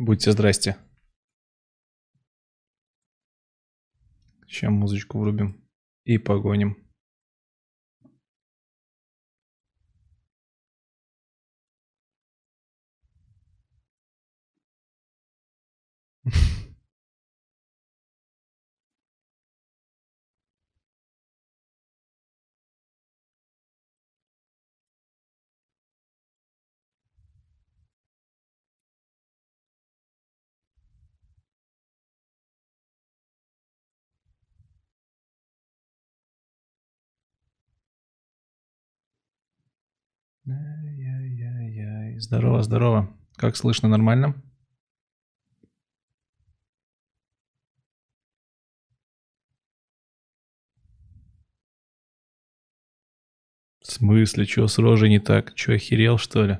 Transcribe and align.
Будьте 0.00 0.32
здрасте. 0.32 0.78
Сейчас 4.46 4.70
музычку 4.70 5.18
врубим 5.18 5.62
и 6.04 6.16
погоним. 6.16 6.78
Ай-яй-яй-яй. 16.24 16.56
Здорово, 42.30 42.62
здорово. 42.62 43.18
Как 43.34 43.56
слышно, 43.56 43.88
нормально? 43.88 44.40
В 53.80 53.86
смысле, 53.90 54.44
что 54.46 54.68
с 54.68 54.78
рожей 54.78 55.08
не 55.08 55.18
так? 55.18 55.56
Че, 55.56 55.74
охерел, 55.74 56.18
что 56.18 56.46
ли? 56.46 56.58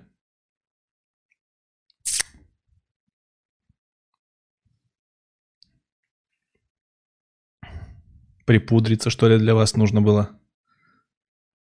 Припудриться, 8.44 9.08
что 9.10 9.28
ли, 9.28 9.38
для 9.38 9.54
вас 9.54 9.76
нужно 9.76 10.02
было? 10.02 10.36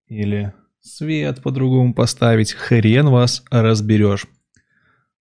Или 0.05 0.53
свет 0.79 1.41
по-другому 1.43 1.93
поставить? 1.93 2.53
Хрен 2.53 3.09
вас 3.09 3.43
разберешь. 3.51 4.27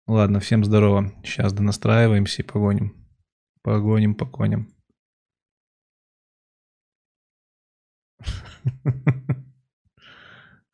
Ладно, 0.07 0.41
всем 0.41 0.65
здорово. 0.65 1.13
Сейчас 1.25 1.53
донастраиваемся 1.53 2.43
и 2.43 2.47
погоним. 2.47 2.95
Погоним, 3.63 4.15
погоним. 4.15 4.73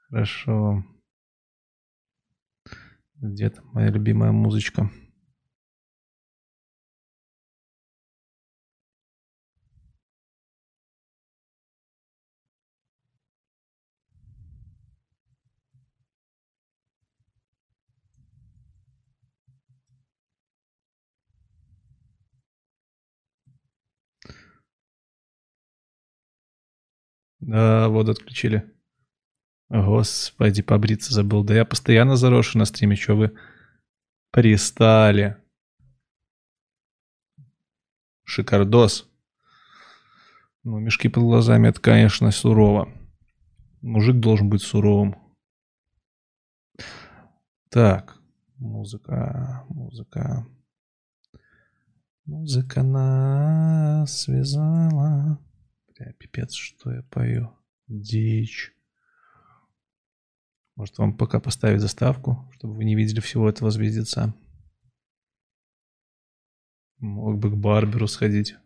Хорошо. 0.09 0.85
Где 3.17 3.51
то 3.51 3.63
моя 3.73 3.89
любимая 3.89 4.33
музычка? 4.33 4.91
Да, 27.43 27.89
воду 27.89 28.13
отключили. 28.13 28.73
Господи, 29.69 30.63
побриться 30.63 31.13
забыл. 31.13 31.43
Да 31.43 31.55
я 31.55 31.65
постоянно 31.65 32.15
заросший 32.15 32.61
на 32.61 32.65
стриме, 32.65 32.95
что 32.95 33.17
вы 33.17 33.33
пристали. 34.31 35.37
Шикардос. 38.23 39.11
Ну, 40.63 40.79
мешки 40.79 41.09
под 41.09 41.25
глазами, 41.25 41.69
это, 41.69 41.81
конечно, 41.81 42.31
сурово. 42.31 42.89
Мужик 43.81 44.21
должен 44.21 44.49
быть 44.49 44.63
суровым. 44.63 45.17
Так, 47.71 48.19
музыка, 48.57 49.65
музыка. 49.69 50.47
Музыка 52.25 52.85
нас 52.85 54.21
связала. 54.21 55.41
Бля, 55.97 56.13
пипец, 56.15 56.53
что 56.53 56.93
я 56.93 57.03
пою. 57.03 57.57
Дичь. 57.87 58.73
Может, 60.77 60.99
вам 60.99 61.17
пока 61.17 61.41
поставить 61.41 61.81
заставку, 61.81 62.51
чтобы 62.55 62.75
вы 62.75 62.85
не 62.85 62.95
видели 62.95 63.21
всего 63.21 63.49
этого 63.49 63.71
звездеца. 63.71 64.35
Мог 66.99 67.39
бы 67.39 67.51
к 67.51 67.57
барберу 67.57 68.07
сходить. 68.07 68.57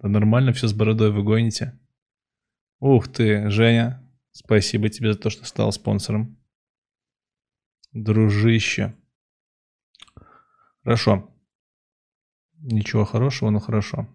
Да 0.00 0.08
нормально 0.08 0.52
все 0.52 0.68
с 0.68 0.74
бородой 0.74 1.12
вы 1.12 1.22
гоните. 1.22 1.78
Ух 2.80 3.08
ты, 3.08 3.48
Женя. 3.50 4.00
Спасибо 4.32 4.88
тебе 4.88 5.12
за 5.12 5.18
то, 5.18 5.30
что 5.30 5.44
стал 5.44 5.72
спонсором. 5.72 6.36
Дружище. 7.92 8.96
Хорошо. 10.82 11.30
Ничего 12.54 13.04
хорошего, 13.04 13.50
но 13.50 13.60
хорошо. 13.60 14.08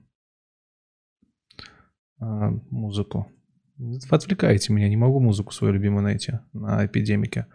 А, 2.20 2.52
музыку. 2.70 3.32
Вы 3.78 3.98
отвлекаете 4.10 4.74
меня, 4.74 4.90
не 4.90 4.98
могу 4.98 5.20
музыку 5.20 5.54
свою 5.54 5.74
любимую 5.74 6.04
найти 6.04 6.34
на 6.54 6.86
эпидемике. 6.86 7.48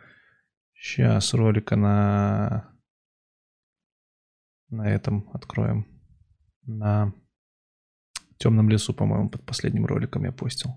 Сейчас 0.74 1.34
ролика 1.34 1.76
на 1.76 2.70
на 4.70 4.88
этом 4.88 5.28
откроем. 5.32 5.86
На 6.66 7.12
темном 8.38 8.68
лесу, 8.68 8.94
по-моему, 8.94 9.28
под 9.28 9.44
последним 9.44 9.86
роликом 9.86 10.24
я 10.24 10.32
постил. 10.32 10.70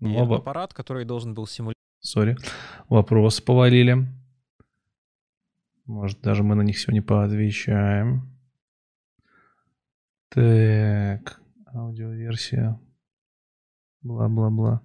Оба. 0.00 0.36
аппарат, 0.36 0.74
который 0.74 1.04
должен 1.04 1.34
был 1.34 1.46
симулировать. 1.46 1.76
Сори. 2.00 2.36
Вопрос 2.88 3.40
повалили. 3.40 4.06
Может, 5.86 6.20
даже 6.20 6.42
мы 6.42 6.56
на 6.56 6.62
них 6.62 6.78
сегодня 6.78 7.02
поотвечаем. 7.02 8.28
Так, 10.30 11.40
аудиоверсия. 11.72 12.80
Бла-бла-бла. 14.02 14.82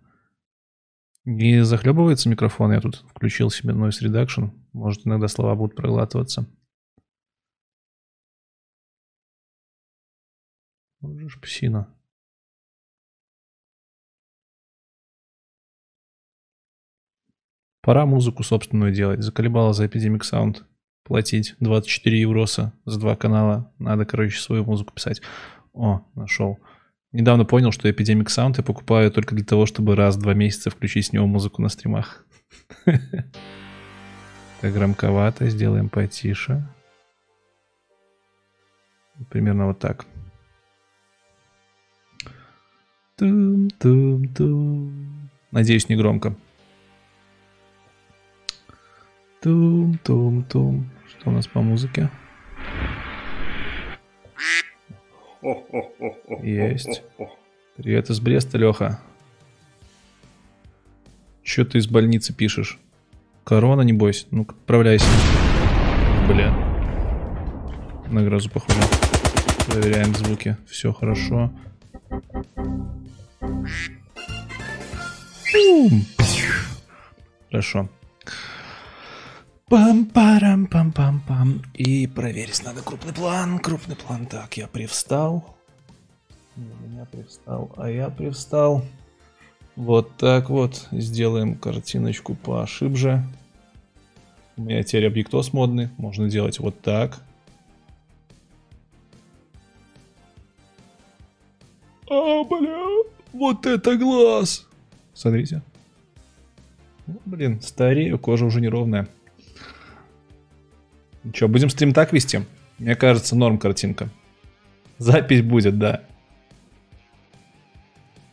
Не 1.26 1.64
захлебывается 1.66 2.30
микрофон, 2.30 2.72
я 2.72 2.82
тут 2.82 2.98
включил 3.10 3.50
себе 3.50 3.74
Noise 3.74 4.04
Reduction. 4.04 4.52
Может, 4.74 5.08
иногда 5.08 5.28
слова 5.28 5.56
будут 5.56 5.76
проглатываться. 5.76 6.48
Можешь 11.00 11.42
псина. 11.42 11.92
Пора 17.82 18.06
музыку 18.06 18.44
собственную 18.44 18.94
делать. 18.94 19.24
Заколебала 19.24 19.74
за 19.74 19.86
Epidemic 19.86 20.22
Sound 20.22 20.64
платить 21.04 21.56
24 21.60 22.20
евроса 22.20 22.74
за 22.86 23.00
два 23.00 23.16
канала. 23.16 23.72
Надо, 23.80 24.06
короче, 24.06 24.40
свою 24.40 24.64
музыку 24.64 24.94
писать. 24.94 25.22
О, 25.74 26.02
нашел. 26.16 26.60
Недавно 27.12 27.46
понял, 27.46 27.72
что 27.72 27.90
Epidemic 27.90 28.28
Sound 28.28 28.56
я 28.58 28.64
покупаю 28.64 29.12
только 29.12 29.36
для 29.36 29.44
того, 29.46 29.66
чтобы 29.66 29.96
раз 29.96 30.16
в 30.16 30.22
два 30.22 30.34
месяца 30.34 30.70
включить 30.70 31.08
с 31.08 31.14
него 31.14 31.28
музыку 31.28 31.62
на 31.62 31.70
стримах. 31.70 32.26
Так 34.62 34.74
громковато, 34.74 35.50
сделаем 35.50 35.90
потише. 35.90 36.64
Примерно 39.32 39.66
вот 39.66 39.80
так. 39.80 40.06
Надеюсь, 45.52 45.90
не 45.90 45.96
громко. 45.96 46.36
Тум-тум-тум. 49.42 50.88
Что 51.10 51.32
у 51.32 51.34
нас 51.34 51.48
по 51.48 51.62
музыке? 51.62 52.12
Есть. 56.44 57.02
Привет 57.76 58.12
из 58.12 58.20
Бреста, 58.20 58.60
Леха. 58.60 59.00
Че 61.42 61.66
ты 61.66 61.80
из 61.80 61.88
больницы 61.88 62.36
пишешь? 62.36 62.78
Корона, 63.44 63.82
небось? 63.82 64.28
Ну-ка, 64.30 64.54
отправляйся. 64.54 65.08
Бля. 66.28 66.54
На 68.12 68.24
грозу 68.24 68.48
похоже. 68.52 68.78
Проверяем 69.66 70.14
звуки. 70.14 70.56
Все 70.68 70.94
хорошо. 70.94 71.52
Хорошо. 77.50 77.90
Пам-парам-пам-пам-пам. 79.72 81.62
И 81.76 82.06
проверить 82.06 82.62
надо 82.66 82.82
крупный 82.82 83.14
план. 83.14 83.58
Крупный 83.58 83.96
план. 83.96 84.26
Так, 84.26 84.58
я 84.58 84.68
привстал. 84.68 85.56
Меня 86.58 87.06
привстал, 87.06 87.72
а 87.78 87.90
я 87.90 88.10
привстал. 88.10 88.84
Вот 89.78 90.18
так 90.18 90.50
вот. 90.50 90.90
Сделаем 90.92 91.56
картиночку 91.56 92.36
по 92.36 92.62
ошибже. 92.62 93.24
У 94.58 94.64
меня 94.64 94.84
теперь 94.84 95.08
объектос 95.08 95.54
модный. 95.54 95.88
Можно 95.96 96.30
делать 96.30 96.60
вот 96.60 96.82
так. 96.82 97.22
А, 102.10 102.44
бля, 102.44 103.04
вот 103.32 103.66
это 103.66 103.96
глаз. 103.96 104.68
Смотрите. 105.14 105.62
Блин, 107.26 107.62
старею, 107.62 108.20
кожа 108.20 108.44
уже 108.44 108.60
неровная. 108.60 109.08
Че, 111.34 111.48
будем 111.48 111.70
стрим 111.70 111.94
так 111.94 112.14
вести? 112.14 112.42
Мне 112.80 112.96
кажется, 112.96 113.36
норм 113.36 113.58
картинка. 113.58 114.10
Запись 114.98 115.42
будет, 115.42 115.78
да. 115.78 116.04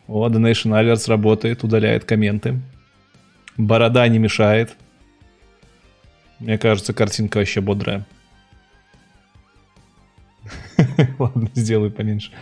О, 0.07 0.29
Donation 0.29 0.73
Alerts 0.73 1.09
работает, 1.09 1.65
удаляет 1.65 2.05
комменты. 2.05 2.61
Борода 3.59 4.09
не 4.09 4.19
мешает. 4.19 4.77
Мне 6.39 6.57
кажется, 6.57 6.95
картинка 6.95 7.39
вообще 7.39 7.61
бодрая. 7.61 8.07
Ладно, 11.19 11.51
сделаю 11.55 11.91
поменьше. 11.91 12.33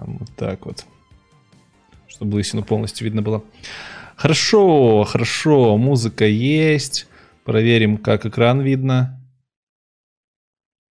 Вот 0.00 0.30
так 0.36 0.66
вот. 0.66 0.84
Чтобы 2.08 2.34
лысину 2.34 2.64
полностью 2.64 3.04
видно 3.04 3.22
было. 3.22 3.44
Хорошо, 4.16 5.04
хорошо. 5.04 5.76
Музыка 5.76 6.24
есть. 6.24 7.06
Проверим, 7.44 7.98
как 7.98 8.24
экран 8.24 8.60
видно. 8.60 9.18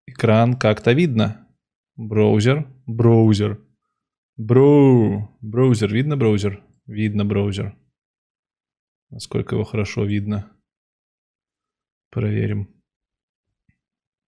Экран 0.08 0.58
как-то 0.58 0.94
видно. 0.94 1.48
Браузер. 1.96 2.68
Браузер. 2.88 3.60
Броу. 4.36 5.38
Браузер. 5.42 5.94
Видно 5.94 6.18
браузер? 6.18 6.64
Видно 6.86 7.26
браузер. 7.26 7.78
Насколько 9.12 9.56
его 9.56 9.64
хорошо 9.64 10.06
видно. 10.06 10.52
Проверим. 12.10 12.82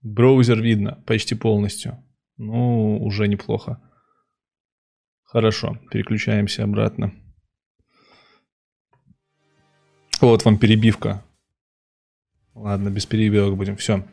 Браузер 0.01 0.61
видно 0.61 1.03
почти 1.07 1.35
полностью. 1.35 2.03
Ну, 2.37 2.99
уже 3.03 3.27
неплохо. 3.27 3.81
Хорошо, 5.23 5.77
переключаемся 5.91 6.63
обратно. 6.63 7.13
Вот 10.19 10.43
вам 10.43 10.59
перебивка. 10.59 11.23
Ладно, 12.55 12.89
без 12.89 13.05
перебивок 13.05 13.55
будем. 13.55 13.77
Все. 13.77 14.03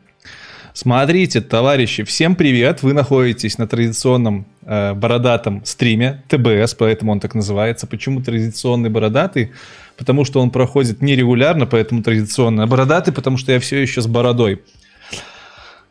Смотрите, 0.73 1.41
товарищи, 1.41 2.03
всем 2.03 2.35
привет! 2.35 2.83
Вы 2.83 2.93
находитесь 2.93 3.57
на 3.57 3.67
традиционном 3.67 4.45
э, 4.61 4.93
бородатом 4.93 5.65
стриме 5.65 6.23
ТБС, 6.29 6.73
поэтому 6.75 7.11
он 7.11 7.19
так 7.19 7.35
называется. 7.35 7.85
Почему 7.85 8.21
традиционный 8.21 8.89
бородатый? 8.89 9.51
Потому 9.97 10.23
что 10.23 10.39
он 10.39 10.51
проходит 10.51 11.01
нерегулярно, 11.01 11.65
поэтому 11.65 12.01
традиционный. 12.01 12.63
А 12.63 12.67
бородатый, 12.67 13.11
потому 13.11 13.35
что 13.35 13.51
я 13.51 13.59
все 13.59 13.81
еще 13.81 14.01
с 14.01 14.07
бородой. 14.07 14.61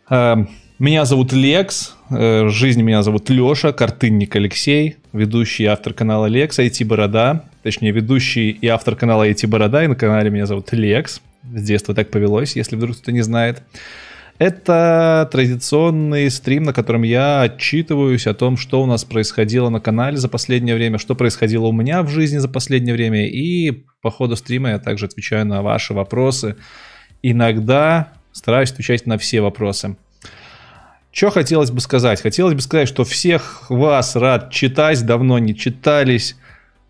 Э, 0.09 0.37
меня 0.79 1.05
зовут 1.05 1.35
Лекс, 1.35 1.97
э, 2.09 2.45
в 2.45 2.51
жизни 2.51 2.81
меня 2.81 3.03
зовут 3.03 3.29
Леша, 3.29 3.73
картынник 3.73 4.35
Алексей, 4.37 4.97
ведущий 5.13 5.65
и 5.65 5.67
автор 5.67 5.93
канала 5.93 6.25
Лекс, 6.25 6.59
IT 6.59 6.87
Борода, 6.87 7.45
точнее 7.63 7.91
ведущий 7.91 8.51
и 8.53 8.69
автор 8.69 8.97
канала 8.97 9.29
IT 9.29 9.47
Борода, 9.49 9.85
и 9.85 9.87
на 9.87 9.97
канале 9.97 10.31
меня 10.31 10.47
зовут 10.47 10.73
Лекс. 10.73 11.21
С 11.43 11.63
детства 11.63 11.95
так 11.95 12.11
повелось, 12.11 12.57
если 12.57 12.77
вдруг 12.77 12.99
кто 12.99 13.11
не 13.11 13.23
знает. 13.23 13.63
Это 14.39 15.29
традиционный 15.33 16.31
стрим, 16.31 16.63
на 16.63 16.73
котором 16.73 17.03
я 17.03 17.43
отчитываюсь 17.43 18.29
о 18.29 18.35
том, 18.35 18.57
что 18.57 18.81
у 18.81 18.87
нас 18.87 19.05
происходило 19.05 19.69
на 19.69 19.81
канале 19.81 20.17
за 20.17 20.29
последнее 20.29 20.77
время, 20.77 20.99
что 20.99 21.17
происходило 21.17 21.67
у 21.67 21.73
меня 21.73 22.03
в 22.05 22.09
жизни 22.09 22.39
за 22.39 22.49
последнее 22.49 22.95
время. 22.95 23.29
И 23.29 23.85
по 24.01 24.11
ходу 24.11 24.37
стрима 24.37 24.71
я 24.71 24.79
также 24.79 25.07
отвечаю 25.07 25.45
на 25.45 25.63
ваши 25.63 25.93
вопросы. 25.93 26.57
Иногда 27.21 28.13
стараюсь 28.31 28.71
отвечать 28.71 29.07
на 29.07 29.19
все 29.19 29.41
вопросы. 29.41 29.97
Что 31.11 31.31
хотелось 31.31 31.73
бы 31.73 31.81
сказать? 31.81 32.23
Хотелось 32.23 32.55
бы 32.55 32.61
сказать, 32.61 32.87
что 32.87 33.03
всех 33.03 33.69
вас 33.71 34.15
рад 34.15 34.53
читать, 34.53 35.05
давно 35.05 35.41
не 35.41 35.57
читались. 35.57 36.37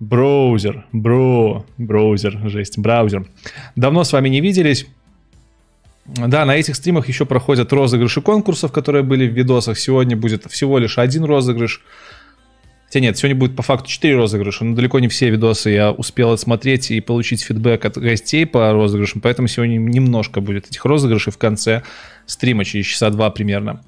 Браузер, 0.00 0.87
бро, 0.93 1.67
браузер, 1.77 2.39
жесть, 2.49 2.79
браузер. 2.79 3.27
Давно 3.75 4.05
с 4.05 4.12
вами 4.12 4.29
не 4.29 4.41
виделись. 4.41 4.87
Да, 6.06 6.45
на 6.45 6.56
этих 6.56 6.77
стримах 6.77 7.09
еще 7.09 7.27
проходят 7.27 7.73
розыгрыши 7.73 8.23
конкурсов, 8.23 8.73
которые 8.73 9.03
были 9.03 9.29
в 9.29 9.33
видосах. 9.33 9.79
Сегодня 9.79 10.17
будет 10.17 10.45
всего 10.50 10.79
лишь 10.79 10.99
один 10.99 11.25
розыгрыш. 11.25 11.83
Хотя 12.87 13.00
нет, 13.00 13.19
сегодня 13.19 13.37
будет 13.37 13.55
по 13.55 13.62
факту 13.62 13.91
4 13.91 14.17
розыгрыша, 14.17 14.65
но 14.65 14.75
далеко 14.75 14.99
не 14.99 15.09
все 15.09 15.29
видосы 15.29 15.69
я 15.69 15.93
успел 15.93 16.33
отсмотреть 16.33 16.91
и 16.91 17.01
получить 17.01 17.43
фидбэк 17.43 17.85
от 17.85 17.99
гостей 17.99 18.47
по 18.47 18.73
розыгрышам, 18.73 19.21
поэтому 19.21 19.47
сегодня 19.47 19.77
немножко 19.77 20.41
будет 20.41 20.69
этих 20.69 20.87
розыгрышей 20.87 21.31
в 21.31 21.37
конце 21.37 21.83
стрима, 22.25 22.65
через 22.65 22.87
часа 22.87 23.11
два 23.11 23.29
примерно. 23.29 23.83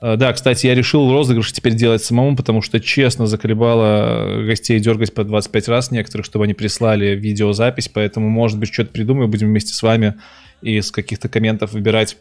Да, 0.00 0.32
кстати, 0.32 0.66
я 0.66 0.74
решил 0.74 1.10
розыгрыш 1.10 1.52
теперь 1.52 1.74
делать 1.74 2.02
самому, 2.02 2.36
потому 2.36 2.60
что 2.62 2.80
честно 2.80 3.26
заколебало 3.26 4.44
гостей 4.44 4.78
дергать 4.78 5.14
по 5.14 5.24
25 5.24 5.68
раз 5.68 5.90
некоторых, 5.90 6.26
чтобы 6.26 6.44
они 6.44 6.54
прислали 6.54 7.16
видеозапись, 7.16 7.88
поэтому, 7.88 8.28
может 8.28 8.58
быть, 8.58 8.72
что-то 8.72 8.92
придумаю, 8.92 9.28
будем 9.28 9.48
вместе 9.48 9.72
с 9.72 9.82
вами 9.82 10.14
из 10.60 10.90
каких-то 10.90 11.28
комментов 11.28 11.72
выбирать 11.72 12.18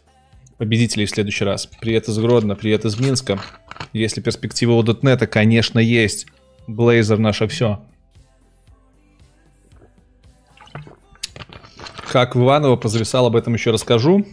победителей 0.57 1.05
в 1.05 1.09
следующий 1.09 1.43
раз. 1.43 1.69
Привет 1.81 2.07
из 2.07 2.17
Гродно, 2.17 2.55
привет 2.55 2.85
из 2.85 2.99
Минска. 2.99 3.39
Если 3.91 4.21
перспектива 4.21 4.73
у 4.73 4.83
.NET, 4.83 5.27
конечно, 5.27 5.79
есть. 5.79 6.27
Blazor 6.67 7.17
наше 7.17 7.47
все. 7.47 7.81
Как 12.11 12.35
в 12.35 12.41
Иваново 12.41 12.77
позависал, 12.77 13.25
об 13.27 13.35
этом 13.35 13.53
еще 13.53 13.71
расскажу. 13.71 14.25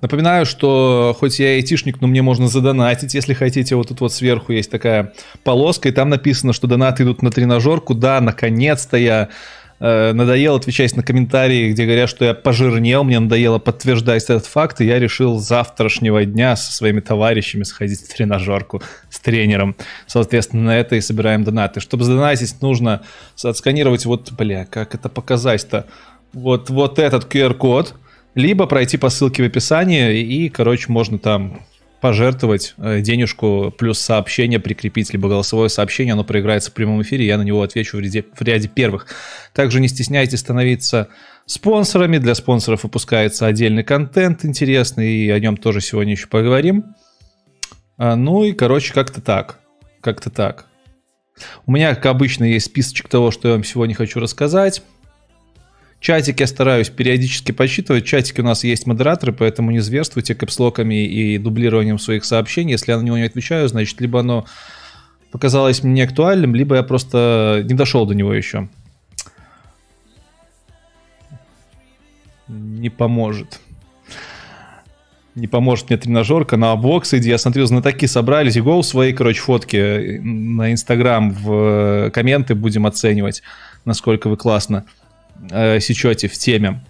Напоминаю, 0.00 0.46
что 0.46 1.14
хоть 1.18 1.38
я 1.38 1.48
айтишник, 1.48 2.00
но 2.00 2.08
мне 2.08 2.22
можно 2.22 2.48
задонатить, 2.48 3.14
если 3.14 3.34
хотите. 3.34 3.76
Вот 3.76 3.88
тут 3.88 4.00
вот 4.00 4.12
сверху 4.12 4.52
есть 4.52 4.70
такая 4.70 5.12
полоска, 5.44 5.88
и 5.88 5.92
там 5.92 6.08
написано, 6.08 6.52
что 6.52 6.66
донаты 6.66 7.02
идут 7.02 7.22
на 7.22 7.30
тренажерку. 7.30 7.94
Да, 7.94 8.20
наконец-то 8.22 8.96
я 8.96 9.28
э, 9.78 10.12
надоело 10.14 10.56
отвечать 10.56 10.96
на 10.96 11.02
комментарии, 11.02 11.72
где 11.72 11.84
говорят, 11.84 12.08
что 12.08 12.24
я 12.24 12.32
пожирнел, 12.32 13.04
мне 13.04 13.20
надоело 13.20 13.58
подтверждать 13.58 14.24
этот 14.24 14.46
факт, 14.46 14.80
и 14.80 14.86
я 14.86 14.98
решил 14.98 15.38
завтрашнего 15.38 16.24
дня 16.24 16.56
со 16.56 16.72
своими 16.72 17.00
товарищами 17.00 17.64
сходить 17.64 18.00
в 18.00 18.14
тренажерку 18.14 18.82
с 19.10 19.20
тренером. 19.20 19.76
Соответственно, 20.06 20.62
на 20.62 20.78
это 20.78 20.96
и 20.96 21.02
собираем 21.02 21.44
донаты. 21.44 21.80
Чтобы 21.80 22.04
задонатить, 22.04 22.62
нужно 22.62 23.02
отсканировать 23.42 24.06
вот, 24.06 24.32
бля, 24.32 24.64
как 24.64 24.94
это 24.94 25.10
показать-то? 25.10 25.86
Вот, 26.32 26.70
вот 26.70 26.98
этот 26.98 27.24
QR-код, 27.24 27.94
либо 28.34 28.66
пройти 28.66 28.96
по 28.96 29.08
ссылке 29.08 29.42
в 29.42 29.46
описании, 29.46 30.20
и, 30.20 30.48
короче, 30.48 30.86
можно 30.88 31.18
там 31.18 31.60
пожертвовать 32.00 32.74
э, 32.78 33.00
денежку 33.00 33.74
плюс 33.76 33.98
сообщение 33.98 34.58
прикрепить, 34.58 35.12
либо 35.12 35.28
голосовое 35.28 35.68
сообщение, 35.68 36.14
оно 36.14 36.24
проиграется 36.24 36.70
в 36.70 36.74
прямом 36.74 37.02
эфире, 37.02 37.26
я 37.26 37.36
на 37.36 37.42
него 37.42 37.62
отвечу 37.62 37.98
в 37.98 38.00
ряде, 38.00 38.24
в 38.34 38.40
ряде 38.40 38.68
первых. 38.68 39.06
Также 39.52 39.80
не 39.80 39.88
стесняйтесь 39.88 40.40
становиться 40.40 41.08
спонсорами, 41.44 42.18
для 42.18 42.34
спонсоров 42.34 42.84
выпускается 42.84 43.46
отдельный 43.46 43.84
контент 43.84 44.44
интересный, 44.44 45.12
и 45.12 45.30
о 45.30 45.38
нем 45.38 45.56
тоже 45.56 45.80
сегодня 45.80 46.12
еще 46.12 46.26
поговорим. 46.26 46.94
А, 47.98 48.16
ну 48.16 48.44
и, 48.44 48.52
короче, 48.52 48.94
как-то 48.94 49.20
так, 49.20 49.58
как-то 50.00 50.30
так. 50.30 50.66
У 51.66 51.72
меня, 51.72 51.94
как 51.94 52.06
обычно, 52.06 52.44
есть 52.44 52.66
списочек 52.66 53.08
того, 53.08 53.30
что 53.30 53.48
я 53.48 53.54
вам 53.54 53.64
сегодня 53.64 53.94
хочу 53.94 54.20
рассказать. 54.20 54.82
Чатик 56.00 56.40
я 56.40 56.46
стараюсь 56.46 56.88
периодически 56.88 57.52
подсчитывать. 57.52 58.06
Чатики 58.06 58.40
у 58.40 58.44
нас 58.44 58.64
есть 58.64 58.86
модераторы, 58.86 59.32
поэтому 59.32 59.70
не 59.70 59.80
зверствуйте 59.80 60.34
капслоками 60.34 61.04
и 61.04 61.36
дублированием 61.36 61.98
своих 61.98 62.24
сообщений. 62.24 62.72
Если 62.72 62.90
я 62.90 62.98
на 62.98 63.02
него 63.02 63.18
не 63.18 63.24
отвечаю, 63.24 63.68
значит, 63.68 64.00
либо 64.00 64.20
оно 64.20 64.46
показалось 65.30 65.82
мне 65.82 66.04
актуальным, 66.04 66.54
либо 66.54 66.76
я 66.76 66.82
просто 66.82 67.62
не 67.64 67.74
дошел 67.74 68.06
до 68.06 68.14
него 68.14 68.32
еще. 68.32 68.68
Не 72.48 72.88
поможет. 72.88 73.60
Не 75.34 75.48
поможет 75.48 75.90
мне 75.90 75.98
тренажерка 75.98 76.56
на 76.56 76.74
бокс, 76.76 77.12
где 77.12 77.28
я 77.30 77.38
смотрю, 77.38 77.66
знатоки 77.66 78.06
собрались, 78.06 78.56
и 78.56 78.60
гол 78.62 78.82
свои, 78.82 79.12
короче, 79.12 79.40
фотки 79.40 80.18
на 80.18 80.72
Инстаграм 80.72 81.30
в 81.30 82.10
комменты 82.10 82.54
будем 82.54 82.86
оценивать, 82.86 83.42
насколько 83.84 84.28
вы 84.28 84.38
классно 84.38 84.86
э, 85.50 85.80
сечете 85.80 86.28
в 86.28 86.32
теме. 86.32 86.80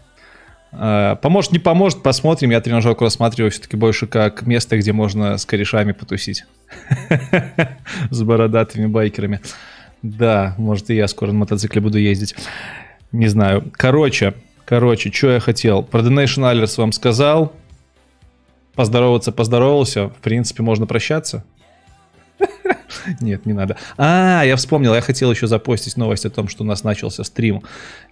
Э, 0.72 1.16
поможет, 1.20 1.52
не 1.52 1.58
поможет, 1.58 2.02
посмотрим. 2.02 2.50
Я 2.50 2.60
тренажерку 2.60 3.04
рассматриваю 3.04 3.50
все-таки 3.50 3.76
больше 3.76 4.06
как 4.06 4.46
место, 4.46 4.78
где 4.78 4.92
можно 4.92 5.36
с 5.36 5.44
корешами 5.44 5.92
потусить. 5.92 6.44
С 8.10 8.22
бородатыми 8.22 8.86
байкерами. 8.86 9.40
Да, 10.02 10.54
может 10.56 10.90
и 10.90 10.94
я 10.94 11.08
скоро 11.08 11.32
на 11.32 11.40
мотоцикле 11.40 11.80
буду 11.80 11.98
ездить. 11.98 12.34
Не 13.12 13.28
знаю. 13.28 13.70
Короче, 13.72 14.34
короче, 14.64 15.12
что 15.12 15.32
я 15.32 15.40
хотел. 15.40 15.82
Про 15.82 16.00
Donation 16.00 16.50
Alerts 16.50 16.78
вам 16.78 16.92
сказал. 16.92 17.52
Поздороваться 18.74 19.32
поздоровался. 19.32 20.08
В 20.08 20.16
принципе, 20.22 20.62
можно 20.62 20.86
прощаться. 20.86 21.44
Нет, 23.20 23.46
не 23.46 23.52
надо. 23.52 23.76
А, 23.96 24.42
я 24.44 24.56
вспомнил, 24.56 24.94
я 24.94 25.00
хотел 25.00 25.30
еще 25.30 25.46
запостить 25.46 25.96
новость 25.96 26.26
о 26.26 26.30
том, 26.30 26.48
что 26.48 26.64
у 26.64 26.66
нас 26.66 26.84
начался 26.84 27.24
стрим. 27.24 27.62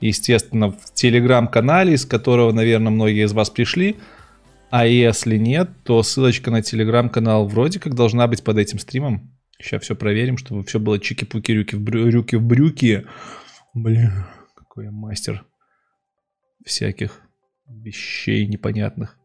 Естественно, 0.00 0.70
в 0.70 0.92
телеграм-канале, 0.94 1.94
из 1.94 2.04
которого, 2.04 2.52
наверное, 2.52 2.90
многие 2.90 3.24
из 3.24 3.32
вас 3.32 3.50
пришли. 3.50 3.96
А 4.70 4.86
если 4.86 5.36
нет, 5.36 5.70
то 5.84 6.02
ссылочка 6.02 6.50
на 6.50 6.62
телеграм-канал 6.62 7.48
вроде 7.48 7.80
как 7.80 7.94
должна 7.94 8.26
быть 8.26 8.44
под 8.44 8.58
этим 8.58 8.78
стримом. 8.78 9.34
Сейчас 9.60 9.82
все 9.82 9.96
проверим, 9.96 10.36
чтобы 10.36 10.62
все 10.64 10.78
было 10.78 10.98
чики-пуки, 10.98 11.52
рюки 11.52 11.74
в, 11.74 11.82
брю- 11.82 12.08
рюки 12.08 12.36
в 12.36 12.42
брюки. 12.42 13.06
Блин, 13.74 14.12
какой 14.54 14.84
я 14.84 14.90
мастер 14.92 15.44
всяких 16.64 17.22
вещей 17.66 18.46
непонятных. 18.46 19.17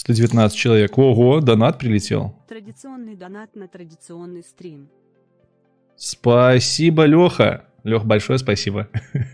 119 0.00 0.56
человек. 0.56 0.96
Ого, 0.96 1.40
донат 1.40 1.78
прилетел. 1.78 2.34
Традиционный 2.48 3.16
донат 3.16 3.54
на 3.54 3.68
традиционный 3.68 4.42
стрим. 4.42 4.88
Спасибо, 5.94 7.04
Леха. 7.04 7.66
Лех, 7.84 8.06
большое 8.06 8.38
спасибо. 8.38 8.88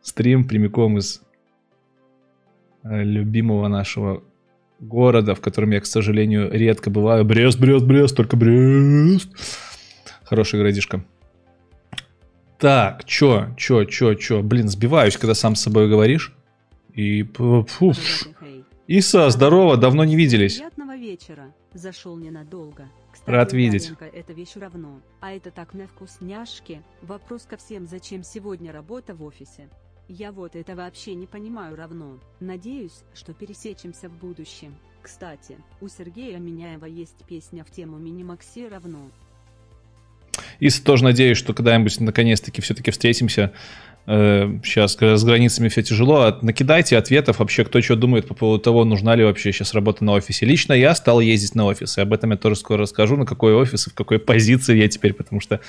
Стрим 0.00 0.46
прямиком 0.46 0.98
из 0.98 1.20
э, 2.84 3.02
любимого 3.02 3.66
нашего 3.66 4.22
города, 4.78 5.34
в 5.34 5.40
котором 5.40 5.72
я, 5.72 5.80
к 5.80 5.86
сожалению, 5.86 6.48
редко 6.52 6.88
бываю. 6.88 7.24
Брест, 7.24 7.58
Брест, 7.58 7.84
Брест, 7.84 8.16
только 8.16 8.36
Брест. 8.36 9.30
Хороший 10.22 10.60
городишко. 10.60 11.04
Так, 12.60 13.04
чё, 13.04 13.48
чё, 13.56 13.84
чё, 13.84 14.14
чё? 14.14 14.42
Блин, 14.42 14.68
сбиваюсь, 14.68 15.16
когда 15.16 15.34
сам 15.34 15.56
с 15.56 15.62
собой 15.62 15.88
говоришь. 15.88 16.32
И... 16.94 17.24
Фу. 17.24 17.94
Иса, 18.88 19.30
здорово, 19.30 19.76
давно 19.76 20.04
не 20.04 20.16
виделись. 20.16 20.56
Приятного 20.56 20.96
вечера. 20.96 21.54
Зашел 21.72 22.16
ненадолго. 22.16 22.88
Кстати, 23.12 23.30
Рад 23.30 23.52
видеть. 23.52 23.92
Это 24.00 24.32
вещь 24.32 24.56
равно. 24.56 25.00
А 25.20 25.32
это 25.32 25.50
так 25.50 25.72
на 25.72 25.86
вкусняшки. 25.86 26.82
Вопрос 27.00 27.42
ко 27.42 27.56
всем, 27.56 27.86
зачем 27.86 28.24
сегодня 28.24 28.72
работа 28.72 29.14
в 29.14 29.22
офисе? 29.22 29.68
Я 30.08 30.32
вот 30.32 30.56
это 30.56 30.74
вообще 30.74 31.14
не 31.14 31.26
понимаю 31.26 31.76
равно. 31.76 32.18
Надеюсь, 32.40 33.04
что 33.14 33.32
пересечемся 33.32 34.08
в 34.08 34.18
будущем. 34.18 34.74
Кстати, 35.00 35.56
у 35.80 35.88
Сергея 35.88 36.38
Миняева 36.38 36.86
есть 36.86 37.24
песня 37.28 37.64
в 37.64 37.70
тему 37.70 37.98
Минимакси 37.98 38.66
равно. 38.68 39.10
Иса, 40.58 40.84
тоже 40.84 41.04
надеюсь, 41.04 41.38
что 41.38 41.54
когда-нибудь 41.54 42.00
наконец-таки 42.00 42.60
все-таки 42.60 42.90
встретимся. 42.90 43.52
Сейчас 44.04 44.96
с 44.98 45.24
границами 45.24 45.68
все 45.68 45.82
тяжело. 45.82 46.22
А 46.22 46.38
Накидайте 46.42 46.98
ответов 46.98 47.38
вообще, 47.38 47.64
кто 47.64 47.80
что 47.80 47.94
думает 47.94 48.26
по 48.26 48.34
поводу 48.34 48.62
того, 48.62 48.84
нужна 48.84 49.14
ли 49.14 49.24
вообще 49.24 49.52
сейчас 49.52 49.74
работа 49.74 50.04
на 50.04 50.12
офисе. 50.12 50.44
Лично 50.44 50.72
я 50.72 50.94
стал 50.94 51.20
ездить 51.20 51.54
на 51.54 51.66
офис, 51.66 51.98
и 51.98 52.00
об 52.00 52.12
этом 52.12 52.32
я 52.32 52.36
тоже 52.36 52.56
скоро 52.56 52.82
расскажу, 52.82 53.16
на 53.16 53.26
какой 53.26 53.54
офис 53.54 53.86
и 53.86 53.90
в 53.90 53.94
какой 53.94 54.18
позиции 54.18 54.76
я 54.76 54.88
теперь, 54.88 55.12
потому 55.12 55.40
что 55.40 55.60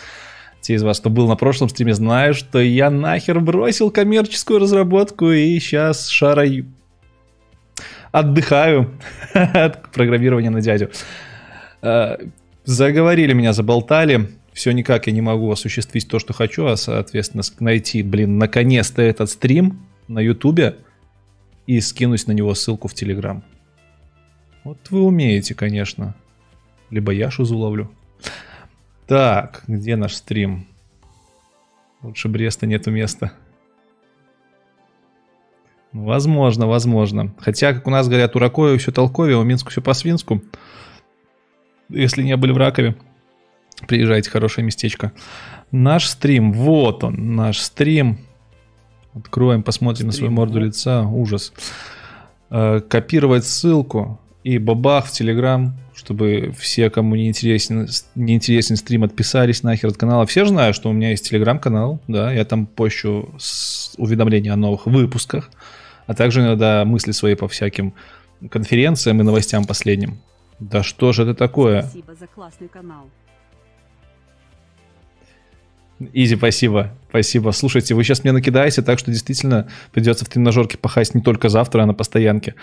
те 0.61 0.73
из 0.75 0.83
вас, 0.83 0.99
кто 0.99 1.09
был 1.09 1.27
на 1.27 1.35
прошлом 1.35 1.69
стриме, 1.69 1.93
знают, 1.93 2.37
что 2.37 2.59
я 2.59 2.89
нахер 2.89 3.39
бросил 3.39 3.91
коммерческую 3.91 4.59
разработку 4.59 5.29
и 5.29 5.59
сейчас 5.59 6.07
шарой 6.07 6.65
отдыхаю 8.11 8.91
от 9.33 9.91
программирования 9.91 10.49
на 10.49 10.61
дядю. 10.61 10.89
Э, 11.81 12.17
заговорили 12.63 13.33
меня, 13.33 13.53
заболтали 13.53 14.29
все 14.53 14.71
никак 14.71 15.07
я 15.07 15.13
не 15.13 15.21
могу 15.21 15.51
осуществить 15.51 16.07
то, 16.07 16.19
что 16.19 16.33
хочу, 16.33 16.65
а, 16.67 16.77
соответственно, 16.77 17.43
найти, 17.59 18.03
блин, 18.03 18.37
наконец-то 18.37 19.01
этот 19.01 19.29
стрим 19.29 19.85
на 20.07 20.19
Ютубе 20.19 20.77
и 21.65 21.79
скинуть 21.81 22.27
на 22.27 22.33
него 22.33 22.53
ссылку 22.53 22.87
в 22.87 22.93
Телеграм. 22.93 23.43
Вот 24.63 24.77
вы 24.91 25.01
умеете, 25.01 25.55
конечно. 25.55 26.15
Либо 26.89 27.11
я 27.11 27.31
шузу 27.31 27.57
ловлю. 27.57 27.91
Так, 29.07 29.63
где 29.67 29.95
наш 29.95 30.13
стрим? 30.13 30.67
Лучше 32.01 32.29
Бреста 32.29 32.67
нету 32.67 32.91
места. 32.91 33.33
Возможно, 35.91 36.67
возможно. 36.67 37.33
Хотя, 37.39 37.73
как 37.73 37.87
у 37.87 37.89
нас 37.89 38.07
говорят, 38.07 38.35
у 38.35 38.39
Ракове 38.39 38.77
все 38.77 38.91
толковее, 38.91 39.37
у 39.37 39.43
Минску 39.43 39.69
все 39.69 39.81
по-свинску. 39.81 40.41
Если 41.89 42.23
не 42.23 42.35
были 42.37 42.51
в 42.51 42.57
Ракове. 42.57 42.95
Приезжайте, 43.87 44.29
хорошее 44.29 44.65
местечко. 44.65 45.11
Наш 45.71 46.07
стрим, 46.07 46.53
вот 46.53 47.03
он, 47.03 47.35
наш 47.35 47.59
стрим. 47.59 48.19
Откроем, 49.13 49.63
посмотрим 49.63 49.95
стрим. 49.95 50.07
на 50.07 50.13
свою 50.13 50.31
морду 50.31 50.59
лица. 50.59 51.03
Ужас. 51.03 51.53
Э, 52.49 52.81
копировать 52.81 53.45
ссылку 53.45 54.19
и 54.43 54.57
бабах 54.57 55.07
в 55.07 55.11
Телеграм, 55.11 55.75
чтобы 55.95 56.53
все, 56.57 56.89
кому 56.89 57.15
не 57.15 57.27
интересен, 57.27 57.87
не 58.15 58.35
интересен 58.35 58.75
стрим, 58.75 59.03
отписались 59.03 59.63
нахер 59.63 59.89
от 59.89 59.97
канала. 59.97 60.25
Все 60.25 60.45
знают, 60.45 60.75
что 60.75 60.89
у 60.89 60.93
меня 60.93 61.11
есть 61.11 61.29
Телеграм-канал, 61.29 61.99
да, 62.07 62.31
я 62.31 62.45
там 62.45 62.65
пощу 62.65 63.33
уведомления 63.97 64.53
о 64.53 64.57
новых 64.57 64.85
выпусках, 64.85 65.49
а 66.07 66.13
также 66.13 66.41
иногда 66.41 66.83
мысли 66.85 67.11
свои 67.11 67.35
по 67.35 67.47
всяким 67.47 67.93
конференциям 68.49 69.21
и 69.21 69.23
новостям 69.23 69.65
последним. 69.65 70.19
Да 70.59 70.83
что 70.83 71.11
же 71.11 71.23
это 71.23 71.33
такое? 71.33 71.83
Спасибо 71.83 72.15
за 72.15 72.27
классный 72.27 72.67
канал. 72.67 73.09
Изи, 75.99 76.35
спасибо. 76.35 76.91
Спасибо. 77.09 77.51
Слушайте, 77.51 77.95
вы 77.95 78.03
сейчас 78.03 78.23
мне 78.23 78.33
накидаете, 78.33 78.81
так 78.81 78.99
что 78.99 79.11
действительно 79.11 79.67
придется 79.91 80.25
в 80.25 80.29
тренажерке 80.29 80.77
пахать 80.77 81.15
не 81.15 81.21
только 81.21 81.49
завтра, 81.49 81.83
а 81.83 81.85
на 81.85 81.93
постоянке. 81.93 82.55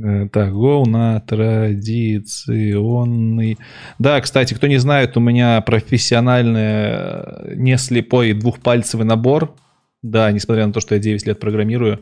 Э, 0.00 0.28
так, 0.32 0.52
go 0.52 0.84
на 0.84 1.18
традиционный. 1.20 3.58
Да, 3.98 4.20
кстати, 4.20 4.54
кто 4.54 4.68
не 4.68 4.78
знает, 4.78 5.16
у 5.16 5.20
меня 5.20 5.60
профессиональный 5.60 6.60
э, 6.62 7.54
не 7.56 7.76
слепой 7.78 8.32
двухпальцевый 8.32 9.04
набор. 9.04 9.56
Да, 10.02 10.30
несмотря 10.30 10.68
на 10.68 10.72
то, 10.72 10.78
что 10.78 10.94
я 10.94 11.00
9 11.00 11.26
лет 11.26 11.40
программирую. 11.40 11.98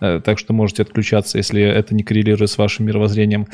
Э, 0.00 0.20
так 0.24 0.38
что 0.38 0.52
можете 0.52 0.82
отключаться, 0.82 1.38
если 1.38 1.60
это 1.60 1.92
не 1.94 2.04
коррелирует 2.04 2.50
с 2.50 2.58
вашим 2.58 2.86
мировоззрением 2.86 3.48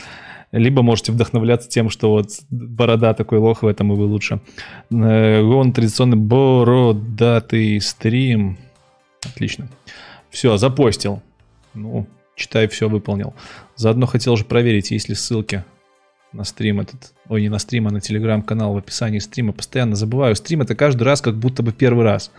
либо 0.52 0.82
можете 0.82 1.12
вдохновляться 1.12 1.68
тем, 1.68 1.90
что 1.90 2.10
вот 2.10 2.30
борода 2.50 3.14
такой 3.14 3.38
лох 3.38 3.62
в 3.62 3.66
этом, 3.66 3.92
и 3.92 3.96
вы 3.96 4.04
лучше. 4.04 4.40
Э, 4.90 5.40
он 5.42 5.72
традиционный 5.72 6.16
бородатый 6.16 7.80
стрим. 7.80 8.58
Отлично. 9.22 9.68
Все, 10.30 10.56
запостил. 10.56 11.22
Ну, 11.74 12.06
читай, 12.34 12.66
все 12.68 12.88
выполнил. 12.88 13.34
Заодно 13.76 14.06
хотел 14.06 14.36
же 14.36 14.44
проверить, 14.44 14.90
есть 14.90 15.08
ли 15.08 15.14
ссылки 15.14 15.64
на 16.32 16.44
стрим 16.44 16.80
этот. 16.80 17.12
Ой, 17.28 17.42
не 17.42 17.48
на 17.48 17.58
стрим, 17.58 17.86
а 17.86 17.90
на 17.90 18.00
телеграм-канал 18.00 18.74
в 18.74 18.76
описании 18.76 19.18
стрима. 19.18 19.52
Постоянно 19.52 19.96
забываю. 19.96 20.34
Стрим 20.34 20.62
это 20.62 20.74
каждый 20.74 21.04
раз 21.04 21.20
как 21.20 21.36
будто 21.36 21.62
бы 21.62 21.72
первый 21.72 22.04
раз. 22.04 22.30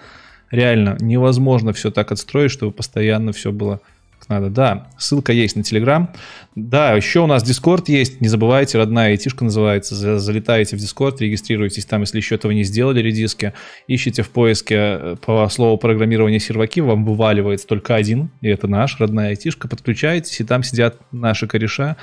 Реально, 0.50 0.98
невозможно 1.00 1.72
все 1.72 1.92
так 1.92 2.12
отстроить, 2.12 2.52
чтобы 2.52 2.74
постоянно 2.74 3.32
все 3.32 3.54
было 3.54 3.80
надо. 4.30 4.50
Да, 4.50 4.90
ссылка 4.98 5.34
есть 5.34 5.56
на 5.56 5.64
Телеграм. 5.64 6.14
Да, 6.56 6.94
еще 6.94 7.22
у 7.22 7.28
нас 7.28 7.44
Дискорд 7.44 7.90
есть. 7.90 8.22
Не 8.22 8.28
забывайте, 8.28 8.78
родная 8.78 9.10
айтишка 9.10 9.44
называется. 9.44 10.20
Залетаете 10.20 10.76
в 10.76 10.80
Дискорд, 10.80 11.22
регистрируйтесь 11.22 11.86
там, 11.86 12.02
если 12.02 12.18
еще 12.18 12.36
этого 12.36 12.52
не 12.52 12.64
сделали, 12.64 13.02
редиски. 13.02 13.54
Ищите 13.88 14.24
в 14.24 14.30
поиске 14.30 14.76
э, 14.76 15.16
по 15.26 15.48
слову 15.50 15.78
программирования 15.78 16.40
серваки, 16.40 16.82
вам 16.82 17.06
вываливается 17.06 17.68
только 17.68 17.96
один, 17.96 18.32
и 18.42 18.50
это 18.50 18.68
наш, 18.68 19.00
родная 19.00 19.30
айтишка. 19.30 19.68
Подключаетесь, 19.68 20.40
и 20.40 20.44
там 20.44 20.64
сидят 20.64 21.00
наши 21.12 21.48
кореша. 21.48 21.98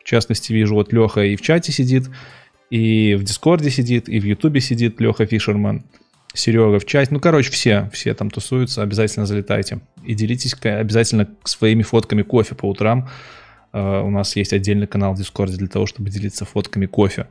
В 0.00 0.04
частности, 0.04 0.52
вижу, 0.52 0.74
вот 0.74 0.92
Леха 0.92 1.22
и 1.22 1.36
в 1.36 1.40
чате 1.40 1.72
сидит, 1.72 2.10
и 2.70 3.14
в 3.14 3.24
Дискорде 3.24 3.70
сидит, 3.70 4.08
и 4.08 4.20
в 4.20 4.24
Ютубе 4.24 4.60
сидит 4.60 5.00
Леха 5.00 5.26
Фишерман. 5.26 5.84
Серега 6.34 6.78
в 6.78 6.84
чате. 6.84 7.14
Ну, 7.14 7.20
короче, 7.20 7.50
все, 7.50 7.88
все 7.92 8.12
там 8.12 8.28
тусуются, 8.28 8.82
обязательно 8.82 9.24
залетайте. 9.24 9.80
И 10.04 10.14
делитесь 10.14 10.54
обязательно 10.62 11.28
своими 11.44 11.82
фотками 11.82 12.22
кофе 12.22 12.54
по 12.54 12.68
утрам. 12.68 13.08
Uh, 13.72 14.04
у 14.04 14.10
нас 14.10 14.36
есть 14.36 14.52
отдельный 14.52 14.86
канал 14.86 15.14
в 15.14 15.18
Дискорде 15.18 15.56
для 15.56 15.66
того, 15.66 15.86
чтобы 15.86 16.08
делиться 16.08 16.44
фотками 16.44 16.86
кофе. 16.86 17.26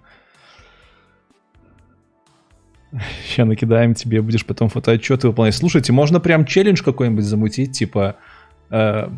Сейчас 3.26 3.48
накидаем 3.48 3.94
тебе, 3.94 4.22
будешь 4.22 4.46
потом 4.46 4.70
фотоотчеты 4.70 5.28
выполнять. 5.28 5.56
Слушайте, 5.56 5.94
можно 5.94 6.20
прям 6.20 6.46
челлендж 6.46 6.84
какой-нибудь 6.84 7.24
замутить, 7.24 7.72
типа 7.72 8.18
э, 8.70 9.10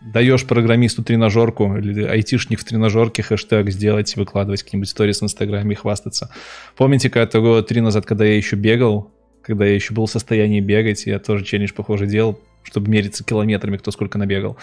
даешь 0.00 0.46
программисту 0.46 1.02
тренажерку 1.02 1.76
или 1.76 2.04
айтишник 2.04 2.60
в 2.60 2.64
тренажерке 2.64 3.22
хэштег 3.22 3.70
сделать, 3.70 4.16
выкладывать 4.16 4.62
какие-нибудь 4.62 4.88
истории 4.88 5.12
в 5.12 5.22
Инстаграме 5.22 5.72
и 5.72 5.74
хвастаться. 5.76 6.32
Помните, 6.76 7.10
когда 7.10 7.40
года 7.40 7.62
три 7.62 7.80
назад, 7.80 8.06
когда 8.06 8.24
я 8.24 8.36
еще 8.36 8.56
бегал, 8.56 9.10
когда 9.42 9.64
я 9.64 9.74
еще 9.74 9.94
был 9.94 10.06
в 10.06 10.10
состоянии 10.10 10.60
бегать, 10.60 11.06
я 11.06 11.18
тоже 11.18 11.44
челлендж 11.44 11.72
похоже 11.72 12.06
делал, 12.06 12.40
чтобы 12.62 12.90
мериться 12.90 13.24
километрами, 13.24 13.76
кто 13.76 13.90
сколько 13.90 14.18
набегал. 14.18 14.56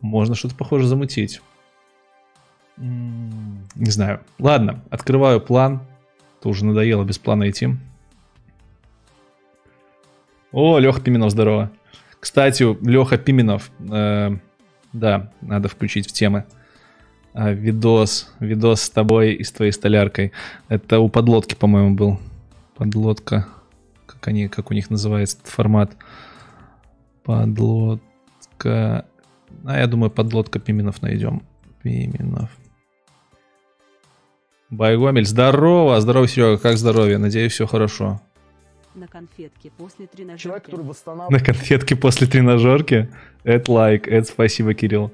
Можно 0.00 0.34
что-то 0.34 0.54
похоже 0.54 0.86
замутить. 0.86 1.40
Не 2.76 3.90
знаю. 3.90 4.20
Ладно, 4.38 4.82
открываю 4.90 5.40
план. 5.40 5.80
То 6.42 6.50
уже 6.50 6.64
надоело 6.64 7.04
без 7.04 7.18
плана 7.18 7.48
идти. 7.48 7.68
О, 10.52 10.78
Леха 10.78 11.00
Пименов, 11.00 11.30
здорово. 11.30 11.70
Кстати, 12.20 12.62
Леха 12.86 13.18
Пименов, 13.18 13.70
э, 13.90 14.36
да, 14.92 15.32
надо 15.40 15.68
включить 15.68 16.08
в 16.08 16.12
темы. 16.12 16.44
а, 17.34 17.52
видос, 17.52 18.32
видос 18.40 18.82
с 18.82 18.90
тобой 18.90 19.34
и 19.34 19.44
с 19.44 19.52
твоей 19.52 19.70
столяркой. 19.70 20.32
Это 20.68 21.00
у 21.00 21.08
подлодки, 21.10 21.54
по-моему, 21.54 21.94
был. 21.94 22.18
Подлодка. 22.76 23.46
Как 24.26 24.32
они, 24.32 24.48
как 24.48 24.72
у 24.72 24.74
них 24.74 24.90
называется 24.90 25.36
этот 25.36 25.52
формат? 25.52 25.96
Подлодка. 27.22 29.06
А 29.64 29.78
я 29.78 29.86
думаю, 29.86 30.10
подлодка 30.10 30.58
Пименов 30.58 31.00
найдем. 31.00 31.44
Пименов. 31.84 32.50
Байгомель, 34.68 35.26
здорово, 35.26 36.00
здорово, 36.00 36.26
Серега, 36.26 36.58
как 36.58 36.76
здоровье? 36.76 37.18
Надеюсь, 37.18 37.52
все 37.52 37.68
хорошо. 37.68 38.20
На 38.96 39.06
конфетке 39.06 39.70
после 39.70 40.08
тренажерки. 40.08 40.42
Человек, 40.42 40.64
который 40.64 40.84
восстанавливает... 40.84 41.30
На 41.30 41.46
конфетке 41.46 41.94
после 41.94 42.26
тренажерки? 42.26 43.08
Это 43.44 43.70
лайк, 43.70 44.08
это 44.08 44.26
спасибо, 44.26 44.74
Кирилл. 44.74 45.12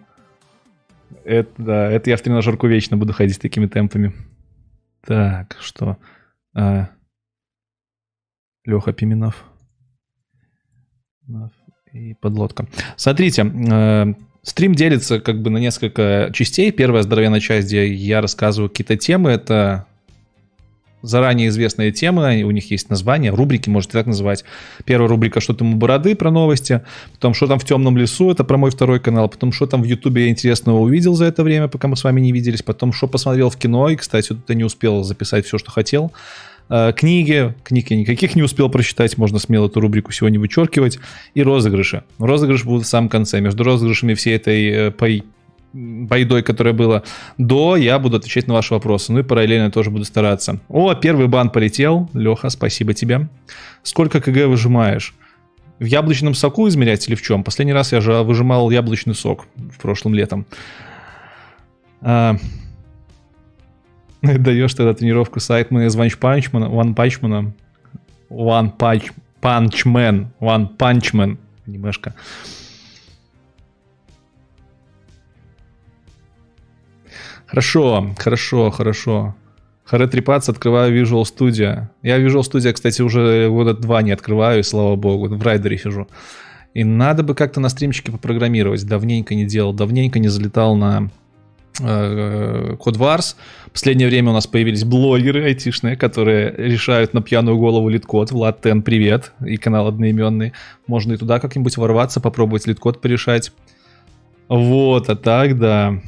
Это, 1.22 1.50
да, 1.58 1.90
это 1.90 2.08
я 2.08 2.16
в 2.16 2.22
тренажерку 2.22 2.66
вечно 2.66 2.96
буду 2.96 3.12
ходить 3.12 3.38
такими 3.38 3.66
темпами. 3.66 4.14
Так, 5.04 5.58
что? 5.60 5.98
А, 6.54 6.88
Леха 8.64 8.92
Пименов. 8.92 9.44
И 11.92 12.14
подлодка. 12.14 12.66
Смотрите, 12.96 13.44
э, 13.44 14.14
стрим 14.42 14.74
делится 14.74 15.20
как 15.20 15.42
бы 15.42 15.50
на 15.50 15.58
несколько 15.58 16.30
частей. 16.32 16.72
Первая 16.72 17.02
здоровенная 17.02 17.40
часть, 17.40 17.68
где 17.68 17.92
я 17.92 18.20
рассказываю 18.20 18.70
какие-то 18.70 18.96
темы. 18.96 19.30
Это 19.30 19.86
заранее 21.02 21.48
известные 21.48 21.92
темы, 21.92 22.42
у 22.44 22.50
них 22.50 22.70
есть 22.70 22.88
название, 22.88 23.32
рубрики, 23.32 23.68
можете 23.68 23.92
так 23.94 24.06
называть. 24.06 24.44
Первая 24.84 25.08
рубрика 25.08 25.40
«Что 25.40 25.52
там 25.52 25.74
у 25.74 25.76
бороды» 25.76 26.14
про 26.14 26.30
новости, 26.30 26.82
потом 27.12 27.34
«Что 27.34 27.48
там 27.48 27.58
в 27.58 27.64
темном 27.64 27.96
лесу», 27.96 28.30
это 28.30 28.44
про 28.44 28.56
мой 28.56 28.70
второй 28.70 29.00
канал, 29.00 29.28
потом 29.28 29.52
«Что 29.52 29.66
там 29.66 29.82
в 29.82 29.84
ютубе 29.84 30.24
я 30.24 30.30
интересного 30.30 30.78
увидел 30.78 31.14
за 31.14 31.26
это 31.26 31.42
время, 31.42 31.68
пока 31.68 31.88
мы 31.88 31.96
с 31.96 32.04
вами 32.04 32.20
не 32.20 32.32
виделись», 32.32 32.62
потом 32.62 32.92
«Что 32.92 33.08
посмотрел 33.08 33.50
в 33.50 33.56
кино», 33.56 33.88
и, 33.90 33.96
кстати, 33.96 34.32
вот 34.32 34.44
это 34.44 34.54
не 34.54 34.64
успел 34.64 35.02
записать 35.02 35.44
все, 35.44 35.58
что 35.58 35.70
хотел. 35.70 36.12
Э, 36.74 36.94
книги, 36.96 37.54
книг 37.64 37.90
я 37.90 37.98
никаких 37.98 38.34
не 38.34 38.40
успел 38.40 38.70
прочитать, 38.70 39.18
можно 39.18 39.38
смело 39.38 39.66
эту 39.66 39.78
рубрику 39.80 40.10
сегодня 40.10 40.40
вычеркивать, 40.40 40.98
и 41.34 41.42
розыгрыши. 41.42 42.02
Розыгрыш 42.18 42.64
будут 42.64 42.86
в 42.86 42.88
самом 42.88 43.10
конце. 43.10 43.40
Между 43.40 43.62
розыгрышами 43.62 44.14
всей 44.14 44.36
этой 44.36 44.88
э, 44.88 45.20
байдой, 45.74 46.42
которая 46.42 46.72
была 46.72 47.02
до, 47.36 47.76
я 47.76 47.98
буду 47.98 48.16
отвечать 48.16 48.48
на 48.48 48.54
ваши 48.54 48.72
вопросы. 48.72 49.12
Ну 49.12 49.18
и 49.18 49.22
параллельно 49.22 49.70
тоже 49.70 49.90
буду 49.90 50.06
стараться. 50.06 50.60
О, 50.70 50.94
первый 50.94 51.28
бан 51.28 51.50
полетел. 51.50 52.08
Леха, 52.14 52.48
спасибо 52.48 52.94
тебе. 52.94 53.28
Сколько 53.82 54.22
КГ 54.22 54.46
выжимаешь? 54.46 55.14
В 55.78 55.84
яблочном 55.84 56.32
соку 56.32 56.68
измерять 56.68 57.06
или 57.06 57.16
в 57.16 57.22
чем? 57.22 57.44
Последний 57.44 57.74
раз 57.74 57.92
я 57.92 58.00
же 58.00 58.22
выжимал 58.22 58.70
яблочный 58.70 59.14
сок 59.14 59.46
в 59.56 59.78
прошлом 59.78 60.14
летом. 60.14 60.46
А... 62.00 62.36
Даешь 64.38 64.74
тогда 64.74 64.94
тренировку 64.94 65.40
Сайтмана 65.40 65.86
из 65.86 65.96
Ванчпанчмана, 65.96 66.68
Ван 66.68 66.94
Панчмана. 66.94 67.52
One 68.30 68.74
Punch, 68.76 69.12
Punchman, 69.42 70.26
One 70.40 70.76
Punchman, 70.76 71.36
немножко. 71.66 72.14
Хорошо, 77.46 78.14
хорошо, 78.16 78.70
хорошо. 78.70 79.34
Харе 79.84 80.06
трепаться, 80.06 80.52
открываю 80.52 80.98
Visual 81.02 81.24
Studio. 81.24 81.88
Я 82.02 82.18
Visual 82.18 82.40
Studio, 82.40 82.72
кстати, 82.72 83.02
уже 83.02 83.50
года 83.50 83.74
два 83.74 84.00
не 84.00 84.12
открываю, 84.12 84.60
и 84.60 84.62
слава 84.62 84.96
богу, 84.96 85.28
в 85.28 85.42
райдере 85.42 85.76
сижу. 85.76 86.08
И 86.72 86.84
надо 86.84 87.22
бы 87.22 87.34
как-то 87.34 87.60
на 87.60 87.68
стримчике 87.68 88.12
попрограммировать. 88.12 88.86
Давненько 88.86 89.34
не 89.34 89.44
делал, 89.44 89.74
давненько 89.74 90.18
не 90.18 90.28
залетал 90.28 90.76
на 90.76 91.10
э, 91.80 92.76
Code 92.78 93.20
Последнее 93.72 94.08
время 94.08 94.30
у 94.30 94.34
нас 94.34 94.46
появились 94.46 94.84
блогеры 94.84 95.44
айтишные, 95.44 95.96
которые 95.96 96.54
решают 96.56 97.14
на 97.14 97.22
пьяную 97.22 97.56
голову 97.58 97.88
LeetCode. 97.88 98.30
Влад 98.32 98.60
Тен, 98.60 98.82
привет, 98.82 99.32
и 99.44 99.56
канал 99.56 99.86
одноименный. 99.86 100.52
Можно 100.86 101.14
и 101.14 101.16
туда 101.16 101.40
как-нибудь 101.40 101.76
ворваться, 101.76 102.20
попробовать 102.20 102.66
LeetCode 102.66 103.00
порешать. 103.00 103.52
Вот, 104.48 105.08
а 105.08 105.16
так, 105.16 105.58
да. 105.58 105.98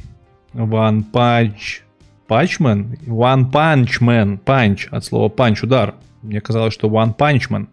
One 0.55 1.05
Punch... 1.13 1.81
Панчмен? 2.27 2.97
One 3.07 3.51
Punch 3.51 4.01
Man. 4.01 4.39
Punch 4.43 4.89
от 4.91 5.05
слова 5.05 5.29
punch, 5.29 5.63
удар. 5.63 5.95
Мне 6.23 6.41
казалось, 6.41 6.73
что 6.73 6.89
One 6.89 7.15
Punch 7.15 7.51
Man. 7.51 7.69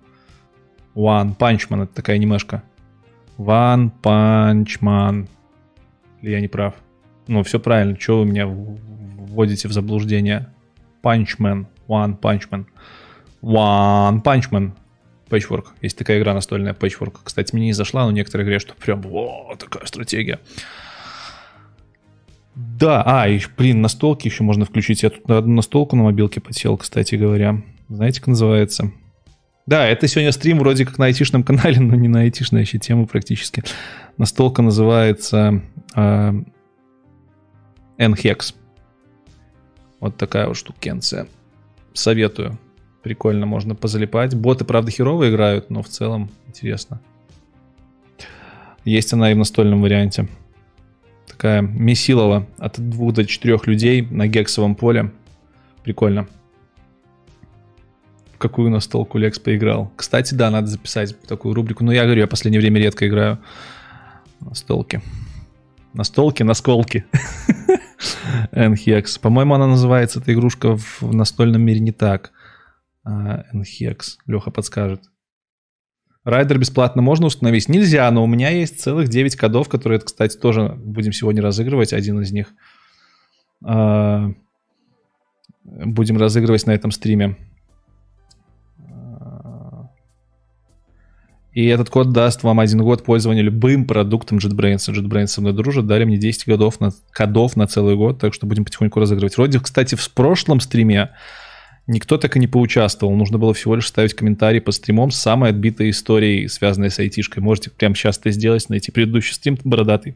One 0.95 1.37
Punch 1.37 1.69
Man 1.69 1.83
это 1.83 1.95
такая 1.95 2.17
анимешка. 2.17 2.63
One 3.37 3.91
Punch 4.03 4.79
Man. 4.81 5.27
Или 6.21 6.31
я 6.31 6.41
не 6.41 6.47
прав? 6.47 6.73
Ну, 7.27 7.43
все 7.43 7.59
правильно. 7.59 7.95
Чего 7.95 8.19
вы 8.19 8.25
меня 8.25 8.47
вводите 8.47 9.67
в 9.67 9.71
заблуждение? 9.71 10.47
Punchman. 11.03 11.65
One 11.87 12.19
Punchman. 12.19 12.65
One 13.41 14.21
Punchman. 14.23 14.71
Patchwork. 15.29 15.67
Есть 15.81 15.97
такая 15.97 16.19
игра 16.19 16.33
настольная 16.33 16.73
Patchwork. 16.73 17.19
Кстати, 17.23 17.55
мне 17.55 17.67
не 17.67 17.73
зашла, 17.73 18.05
но 18.05 18.11
некоторые 18.11 18.45
говорят, 18.45 18.61
что 18.61 18.75
прям 18.75 19.01
вот 19.01 19.57
такая 19.59 19.85
стратегия. 19.85 20.39
Да, 22.53 23.01
а, 23.05 23.29
и, 23.29 23.39
блин, 23.57 23.81
настолки 23.81 24.27
еще 24.27 24.43
можно 24.43 24.65
включить. 24.65 25.03
Я 25.03 25.09
тут 25.09 25.27
на 25.27 25.37
одну 25.37 25.55
настолку 25.55 25.95
на 25.95 26.03
мобилке 26.03 26.41
подсел, 26.41 26.77
кстати 26.77 27.15
говоря. 27.15 27.61
Знаете, 27.87 28.19
как 28.19 28.27
называется? 28.27 28.91
Да, 29.65 29.87
это 29.87 30.07
сегодня 30.07 30.31
стрим 30.31 30.59
вроде 30.59 30.85
как 30.85 30.97
на 30.97 31.05
айтишном 31.05 31.43
канале, 31.43 31.79
но 31.79 31.95
не 31.95 32.09
на 32.09 32.21
айтишной 32.21 32.61
еще 32.61 32.77
тему 32.77 33.07
практически. 33.07 33.63
Настолка 34.17 34.61
называется 34.61 35.61
э, 35.95 36.33
NHEX. 38.01 38.55
Вот 39.99 40.17
такая 40.17 40.47
вот 40.47 40.57
штукенция. 40.57 41.27
Советую. 41.93 42.57
Прикольно, 43.03 43.45
можно 43.45 43.75
позалипать. 43.75 44.35
Боты, 44.35 44.65
правда, 44.65 44.91
херово 44.91 45.29
играют, 45.29 45.69
но 45.69 45.83
в 45.83 45.87
целом 45.87 46.29
интересно. 46.47 46.99
Есть 48.83 49.13
она 49.13 49.31
и 49.31 49.35
в 49.35 49.37
настольном 49.37 49.81
варианте 49.81 50.27
такая 51.27 51.61
месилова 51.61 52.45
от 52.59 52.79
двух 52.79 53.13
до 53.13 53.25
четырех 53.25 53.65
людей 53.65 54.03
на 54.03 54.27
гексовом 54.27 54.75
поле. 54.75 55.11
Прикольно. 55.83 56.27
В 58.35 58.37
какую 58.37 58.69
настолку 58.69 59.17
Лекс 59.17 59.39
поиграл? 59.39 59.91
Кстати, 59.95 60.35
да, 60.35 60.51
надо 60.51 60.67
записать 60.67 61.19
такую 61.21 61.55
рубрику. 61.55 61.83
Но 61.83 61.91
я 61.91 62.03
говорю, 62.03 62.21
я 62.21 62.27
в 62.27 62.29
последнее 62.29 62.61
время 62.61 62.79
редко 62.79 63.07
играю 63.07 63.39
настолки. 64.39 65.01
Настолки, 65.93 66.43
насколки. 66.43 67.05
NHEX. 68.51 69.19
По-моему, 69.19 69.55
она 69.55 69.67
называется, 69.67 70.19
эта 70.19 70.33
игрушка 70.33 70.77
в 70.77 71.13
настольном 71.13 71.61
мире 71.61 71.79
не 71.79 71.91
так. 71.91 72.31
NHEX. 73.05 73.97
А, 74.27 74.31
Леха 74.31 74.51
подскажет. 74.51 75.01
Райдер 76.23 76.59
бесплатно 76.59 77.01
можно 77.01 77.25
установить? 77.25 77.67
Нельзя, 77.67 78.09
но 78.11 78.23
у 78.23 78.27
меня 78.27 78.49
есть 78.49 78.79
целых 78.79 79.09
9 79.09 79.35
кодов, 79.35 79.69
которые, 79.69 79.99
кстати, 79.99 80.37
тоже 80.37 80.69
будем 80.69 81.13
сегодня 81.13 81.41
разыгрывать. 81.41 81.93
Один 81.93 82.21
из 82.21 82.31
них 82.31 82.53
а, 83.65 84.31
будем 85.63 86.17
разыгрывать 86.17 86.67
на 86.67 86.71
этом 86.71 86.91
стриме. 86.91 87.37
И 91.53 91.65
этот 91.65 91.89
код 91.89 92.11
даст 92.11 92.43
вам 92.43 92.59
один 92.59 92.81
год 92.81 93.03
пользования 93.03 93.41
любым 93.41 93.85
продуктом 93.85 94.37
JetBrains. 94.37 94.77
JetBrains 94.77 95.27
со 95.27 95.41
мной 95.41 95.53
дружит, 95.53 95.85
дали 95.85 96.05
мне 96.05 96.17
10 96.17 96.47
годов 96.47 96.79
на, 96.79 96.91
кодов 97.11 97.57
на 97.57 97.67
целый 97.67 97.95
год, 97.95 98.19
так 98.19 98.33
что 98.33 98.45
будем 98.45 98.63
потихоньку 98.63 98.99
разыгрывать. 98.99 99.35
Вроде, 99.35 99.59
кстати, 99.59 99.95
в 99.95 100.09
прошлом 100.11 100.59
стриме 100.59 101.11
Никто 101.87 102.17
так 102.17 102.37
и 102.37 102.39
не 102.39 102.47
поучаствовал. 102.47 103.15
Нужно 103.15 103.37
было 103.37 103.53
всего 103.53 103.75
лишь 103.75 103.87
ставить 103.87 104.13
комментарий 104.13 104.61
по 104.61 104.71
стримам 104.71 105.11
с 105.11 105.17
самой 105.17 105.49
отбитой 105.49 105.89
историей, 105.89 106.47
связанной 106.47 106.91
с 106.91 106.99
айтишкой. 106.99 107.41
Можете 107.41 107.71
прямо 107.71 107.95
сейчас 107.95 108.17
это 108.19 108.31
сделать, 108.31 108.69
найти 108.69 108.91
предыдущий 108.91 109.33
стрим 109.33 109.57
бородатый. 109.63 110.15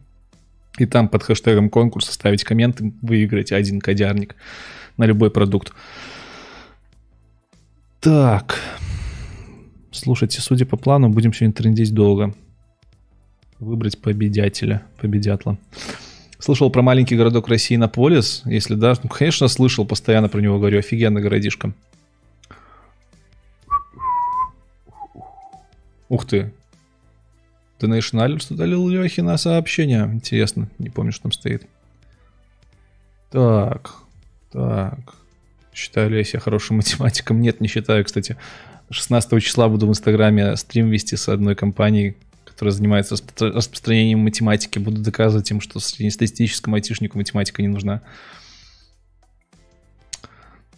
И 0.78 0.86
там 0.86 1.10
под 1.10 1.24
хэштегом 1.24 1.69
конкурса 1.69 2.13
ставить 2.13 2.43
комменты, 2.43 2.93
выиграть 3.02 3.52
один 3.52 3.82
кодярник 3.82 4.36
на 4.95 5.06
любой 5.06 5.32
продукт. 5.32 5.74
Так. 8.00 8.60
Слушайте, 9.95 10.41
судя 10.41 10.65
по 10.65 10.75
плану, 10.75 11.10
будем 11.10 11.34
сегодня 11.34 11.53
трендить 11.53 11.93
долго. 11.93 12.34
Выбрать 13.60 13.97
победителя, 13.97 14.84
победятла. 14.99 15.58
Слышал 16.38 16.69
про 16.69 16.81
маленький 16.81 17.15
городок 17.15 17.47
России 17.47 17.77
Наполис? 17.77 18.41
Если 18.45 18.75
да, 18.75 18.93
ну, 19.01 19.10
конечно, 19.10 19.47
слышал, 19.47 19.86
постоянно 19.86 20.27
про 20.27 20.41
него 20.41 20.60
говорю. 20.60 20.79
Офигенный 20.79 21.21
городишко. 21.21 21.73
Ух 26.10 26.25
ты. 26.25 26.51
Donation 27.79 28.19
Alerts 28.19 28.53
удалил 28.53 28.88
Лехи 28.89 29.21
на 29.21 29.38
сообщение. 29.38 30.03
Интересно, 30.13 30.69
не 30.77 30.89
помню, 30.89 31.13
что 31.13 31.23
там 31.23 31.31
стоит. 31.31 31.65
Так, 33.31 33.95
так. 34.51 35.15
Считаю 35.73 36.10
ли 36.10 36.17
я 36.17 36.23
себя 36.25 36.41
хорошим 36.41 36.77
математиком? 36.77 37.41
Нет, 37.41 37.62
не 37.62 37.67
считаю, 37.69 38.03
кстати. 38.03 38.38
16 38.89 39.43
числа 39.43 39.67
буду 39.67 39.88
в 39.88 39.89
Инстаграме 39.89 40.56
стрим 40.56 40.89
вести 40.89 41.15
с 41.15 41.28
одной 41.28 41.56
компанией, 41.56 42.17
которые 42.43 42.71
занимаются 42.71 43.15
распространением 43.39 44.19
математики, 44.19 44.80
буду 44.80 45.02
доказывать 45.02 45.50
им, 45.52 45.60
что 45.60 45.80
среднестатистическому 45.80 46.76
айтишнику 46.76 47.17
математика 47.17 47.62
не 47.62 47.67
нужна. 47.67 48.02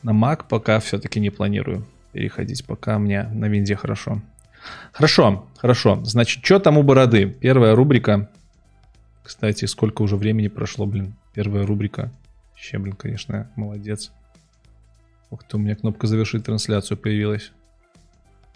На 0.03 0.11
Mac 0.11 0.45
пока 0.47 0.79
все-таки 0.79 1.19
не 1.19 1.29
планирую 1.29 1.85
переходить, 2.13 2.65
пока 2.65 2.97
мне 2.97 3.23
на 3.23 3.45
винде 3.45 3.75
хорошо. 3.75 4.21
Хорошо, 4.91 5.47
хорошо. 5.57 6.03
Значит, 6.03 6.43
что 6.43 6.59
там 6.59 6.77
у 6.77 6.83
бороды? 6.83 7.27
Первая 7.27 7.75
рубрика. 7.75 8.29
Кстати, 9.23 9.65
сколько 9.65 10.01
уже 10.01 10.15
времени 10.15 10.47
прошло, 10.47 10.85
блин. 10.85 11.13
Первая 11.33 11.65
рубрика. 11.65 12.11
Вообще, 12.51 12.77
блин, 12.79 12.95
конечно, 12.95 13.51
молодец. 13.55 14.11
Ух 15.29 15.43
ты, 15.43 15.57
у 15.57 15.59
меня 15.59 15.75
кнопка 15.75 16.07
завершить 16.07 16.45
трансляцию 16.45 16.97
появилась. 16.97 17.51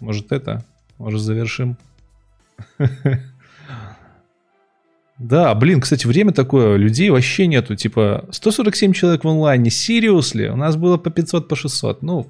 Может 0.02 0.32
это? 0.32 0.64
Может 0.98 1.20
завершим? 1.20 1.78
Да, 5.18 5.54
блин, 5.54 5.80
кстати, 5.80 6.04
время 6.04 6.32
такое, 6.32 6.74
людей 6.74 7.08
вообще 7.10 7.46
нету, 7.46 7.76
типа 7.76 8.24
147 8.32 8.92
человек 8.92 9.22
в 9.22 9.28
онлайне, 9.28 9.70
серьезно, 9.70 10.52
у 10.52 10.56
нас 10.56 10.74
было 10.74 10.96
по 10.96 11.10
500, 11.10 11.46
по 11.46 11.54
600, 11.54 12.02
ну, 12.02 12.26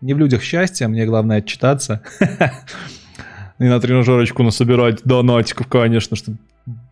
не 0.00 0.12
в 0.12 0.18
людях 0.18 0.42
счастья, 0.42 0.88
мне 0.88 1.06
главное 1.06 1.38
отчитаться. 1.38 2.02
И 3.60 3.64
на 3.64 3.78
тренажерочку 3.78 4.42
насобирать 4.42 5.04
донатиков, 5.04 5.68
конечно, 5.68 6.16
чтобы 6.16 6.38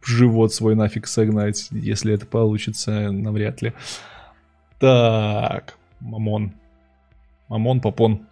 живот 0.04 0.54
свой 0.54 0.76
нафиг 0.76 1.08
согнать, 1.08 1.66
если 1.72 2.14
это 2.14 2.26
получится, 2.26 3.10
навряд 3.10 3.60
ли. 3.60 3.72
Так, 4.78 5.76
мамон. 5.98 6.52
Мамон, 7.48 7.80
попон. 7.80 8.28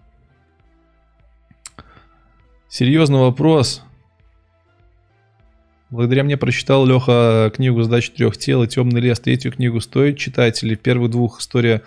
Серьезный 2.72 3.18
вопрос. 3.18 3.82
Благодаря 5.90 6.24
мне 6.24 6.38
прочитал 6.38 6.86
Леха 6.86 7.52
книгу 7.54 7.82
«Сдача 7.82 8.10
трех 8.12 8.38
тел» 8.38 8.62
и 8.62 8.66
«Темный 8.66 9.02
лес». 9.02 9.20
Третью 9.20 9.52
книгу 9.52 9.78
стоит 9.82 10.16
читать 10.16 10.62
или 10.62 10.74
первых 10.74 11.10
двух 11.10 11.40
история 11.40 11.82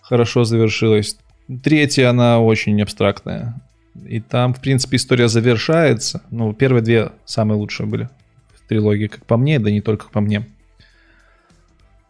хорошо 0.00 0.44
завершилась? 0.44 1.18
Третья, 1.64 2.08
она 2.08 2.38
очень 2.38 2.80
абстрактная. 2.80 3.60
И 4.06 4.20
там, 4.20 4.54
в 4.54 4.60
принципе, 4.60 4.98
история 4.98 5.26
завершается. 5.26 6.22
Ну, 6.30 6.52
первые 6.52 6.82
две 6.84 7.10
самые 7.24 7.58
лучшие 7.58 7.88
были 7.88 8.08
в 8.54 8.68
трилогии, 8.68 9.08
как 9.08 9.26
по 9.26 9.36
мне, 9.36 9.58
да 9.58 9.72
не 9.72 9.80
только 9.80 10.08
по 10.08 10.20
мне. 10.20 10.46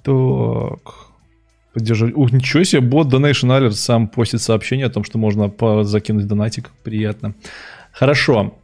Так. 0.03 1.07
Поддерживать. 1.73 2.15
Ух, 2.15 2.31
ничего 2.31 2.63
себе, 2.63 2.83
бот 2.83 3.07
Donation 3.07 3.49
Alert 3.49 3.71
сам 3.71 4.07
постит 4.07 4.43
сообщение 4.43 4.85
о 4.85 4.91
том, 4.91 5.03
что 5.03 5.17
можно 5.17 5.51
закинуть 5.85 6.27
донатик. 6.27 6.73
Приятно. 6.83 7.35
Хорошо. 7.93 8.55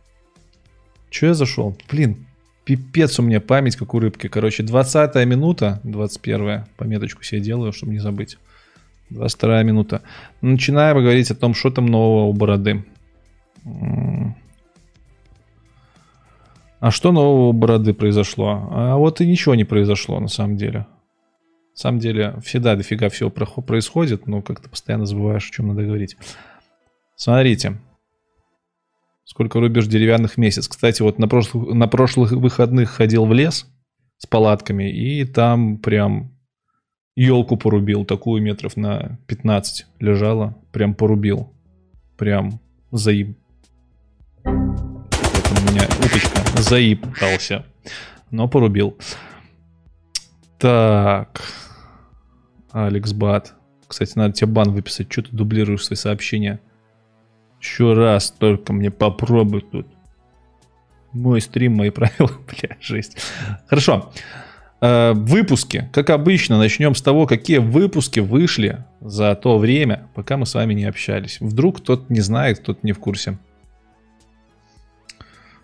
Че 1.10 1.26
я 1.26 1.34
зашел? 1.34 1.76
Блин, 1.90 2.26
пипец 2.64 3.18
у 3.18 3.22
меня 3.22 3.40
память, 3.40 3.76
как 3.76 3.94
у 3.94 4.00
рыбки. 4.00 4.28
Короче, 4.28 4.62
20 4.62 5.14
минута, 5.26 5.80
21 5.84 6.64
пометочку 6.76 7.22
себе 7.22 7.40
делаю, 7.40 7.72
чтобы 7.72 7.92
не 7.92 7.98
забыть. 7.98 8.38
22 9.10 9.62
минута. 9.62 10.02
Начинаем 10.40 10.98
говорить 10.98 11.30
о 11.30 11.34
том, 11.34 11.54
что 11.54 11.70
там 11.70 11.86
нового 11.86 12.26
у 12.26 12.32
бороды. 12.32 12.84
А 16.80 16.90
что 16.90 17.12
нового 17.12 17.48
у 17.48 17.52
бороды 17.52 17.94
произошло? 17.94 18.68
А 18.70 18.96
вот 18.96 19.20
и 19.20 19.26
ничего 19.26 19.54
не 19.54 19.64
произошло 19.64 20.20
на 20.20 20.28
самом 20.28 20.56
деле. 20.56 20.80
На 20.80 21.80
самом 21.80 22.00
деле, 22.00 22.34
всегда 22.44 22.76
дофига 22.76 23.08
всего 23.08 23.30
происходит, 23.30 24.26
но 24.26 24.42
как-то 24.42 24.68
постоянно 24.68 25.06
забываешь, 25.06 25.48
о 25.48 25.52
чем 25.52 25.68
надо 25.68 25.84
говорить. 25.84 26.16
Смотрите, 27.16 27.78
Сколько 29.28 29.60
рубишь 29.60 29.86
деревянных 29.86 30.38
месяц. 30.38 30.68
Кстати, 30.68 31.02
вот 31.02 31.18
на 31.18 31.28
прошлых, 31.28 31.74
на 31.74 31.86
прошлых 31.86 32.32
выходных 32.32 32.88
ходил 32.88 33.26
в 33.26 33.32
лес 33.34 33.66
с 34.16 34.26
палатками, 34.26 34.90
и 34.90 35.26
там 35.26 35.76
прям 35.76 36.32
елку 37.14 37.58
порубил, 37.58 38.06
такую 38.06 38.42
метров 38.42 38.78
на 38.78 39.18
15 39.26 39.84
лежала, 40.00 40.56
прям 40.72 40.94
порубил. 40.94 41.52
Прям 42.16 42.58
заеб... 42.90 43.36
Это 44.44 44.50
у 44.50 45.72
меня 45.72 45.86
уточка. 45.98 46.62
Заебался. 46.62 47.66
Но 48.30 48.48
порубил. 48.48 48.96
Так. 50.58 51.42
Алекс 52.72 53.12
Бат. 53.12 53.52
Кстати, 53.86 54.16
надо 54.16 54.32
тебе 54.32 54.46
бан 54.46 54.72
выписать. 54.72 55.12
Что 55.12 55.24
ты 55.24 55.36
дублируешь 55.36 55.84
свои 55.84 55.98
сообщения? 55.98 56.60
Еще 57.60 57.92
раз 57.94 58.30
только 58.30 58.72
мне 58.72 58.90
попробуй 58.90 59.62
тут. 59.62 59.86
Мой 61.12 61.40
стрим, 61.40 61.76
мои 61.76 61.90
правила, 61.90 62.30
бля, 62.46 62.76
жесть. 62.80 63.16
Хорошо. 63.66 64.12
Э, 64.80 65.12
выпуски. 65.14 65.88
Как 65.92 66.10
обычно, 66.10 66.58
начнем 66.58 66.94
с 66.94 67.02
того, 67.02 67.26
какие 67.26 67.58
выпуски 67.58 68.20
вышли 68.20 68.84
за 69.00 69.34
то 69.34 69.58
время, 69.58 70.08
пока 70.14 70.36
мы 70.36 70.46
с 70.46 70.54
вами 70.54 70.74
не 70.74 70.84
общались. 70.84 71.40
Вдруг 71.40 71.78
кто-то 71.78 72.04
не 72.12 72.20
знает, 72.20 72.60
кто-то 72.60 72.80
не 72.82 72.92
в 72.92 72.98
курсе. 72.98 73.38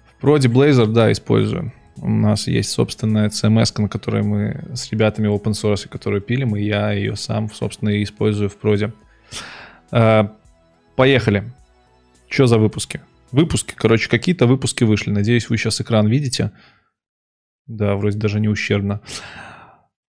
В 0.07 0.25
Prodi 0.25 0.51
Blazor, 0.51 0.87
да, 0.87 1.13
использую. 1.13 1.73
У 1.99 2.11
нас 2.11 2.49
есть 2.49 2.71
собственная 2.71 3.29
CMS, 3.29 3.81
на 3.81 3.89
которой 3.89 4.25
мы 4.25 4.65
с 4.75 4.91
ребятами 4.91 5.29
open 5.29 5.53
source, 5.53 5.87
которую 5.89 6.21
пилим, 6.21 6.57
и 6.57 6.63
я 6.65 6.91
ее 6.91 7.15
сам, 7.15 7.49
собственно, 7.53 8.03
использую 8.03 8.51
в 8.51 8.59
Prodi. 8.61 8.93
Э, 9.93 10.25
поехали. 10.97 11.45
Что 12.35 12.49
за 12.49 12.59
выпуски? 12.59 13.01
Выпуски, 13.31 13.75
короче, 13.77 14.09
какие-то 14.09 14.49
выпуски 14.49 14.83
вышли. 14.83 15.13
Надеюсь, 15.13 15.49
вы 15.49 15.57
сейчас 15.57 15.81
экран 15.81 16.09
видите. 16.09 16.51
Да, 17.69 17.95
вроде 17.95 18.19
даже 18.19 18.41
не 18.41 18.49
ущербно. 18.49 19.03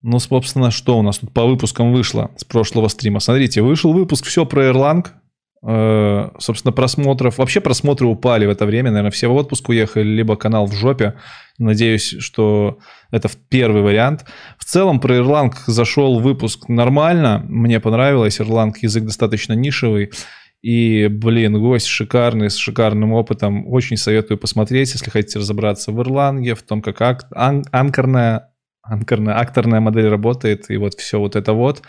Ну, 0.03 0.21
собственно, 0.21 0.71
что 0.71 0.97
у 0.97 1.03
нас 1.03 1.19
тут 1.19 1.33
по 1.33 1.45
выпускам 1.45 1.93
вышло 1.93 2.31
с 2.37 2.45
прошлого 2.45 2.87
стрима? 2.87 3.19
Смотрите, 3.19 3.61
вышел 3.61 3.93
выпуск 3.93 4.25
«Все 4.27 4.47
про 4.47 4.71
Erlang». 4.71 5.09
Э, 5.67 6.31
собственно, 6.39 6.71
просмотров... 6.71 7.39
Вообще 7.39 7.61
просмотры 7.61 8.07
упали 8.07 8.47
в 8.47 8.51
это 8.51 8.67
время. 8.67 8.93
Наверное, 8.93 9.11
все 9.11 9.27
в 9.27 9.35
отпуск 9.35 9.69
уехали, 9.71 10.05
либо 10.05 10.37
канал 10.37 10.67
в 10.67 10.75
жопе. 10.75 11.15
Надеюсь, 11.59 12.15
что 12.21 12.79
это 13.11 13.29
первый 13.49 13.83
вариант. 13.83 14.27
В 14.59 14.65
целом, 14.65 15.01
про 15.01 15.17
Erlang 15.17 15.55
зашел 15.67 16.21
выпуск 16.21 16.69
нормально. 16.69 17.45
Мне 17.49 17.81
понравилось. 17.81 18.39
Erlang 18.39 18.75
язык 18.81 19.03
достаточно 19.03 19.55
нишевый. 19.55 20.13
И, 20.63 21.09
блин, 21.09 21.59
гость 21.59 21.87
шикарный, 21.87 22.49
с 22.49 22.57
шикарным 22.57 23.13
опытом. 23.13 23.67
Очень 23.67 23.97
советую 23.97 24.39
посмотреть, 24.39 24.93
если 24.93 25.11
хотите 25.11 25.41
разобраться 25.41 25.91
в 25.91 26.01
Ирланге, 26.01 26.55
в 26.55 26.63
том, 26.63 26.83
как 26.83 27.01
ак- 27.03 27.27
ан- 27.35 27.65
анкорная, 27.73 28.53
анкорная, 28.83 29.39
акторная 29.39 29.81
модель 29.81 30.09
работает, 30.09 30.71
и 30.71 30.77
вот 30.77 30.95
все 30.95 31.19
вот 31.19 31.35
это 31.35 31.53
вот. 31.53 31.83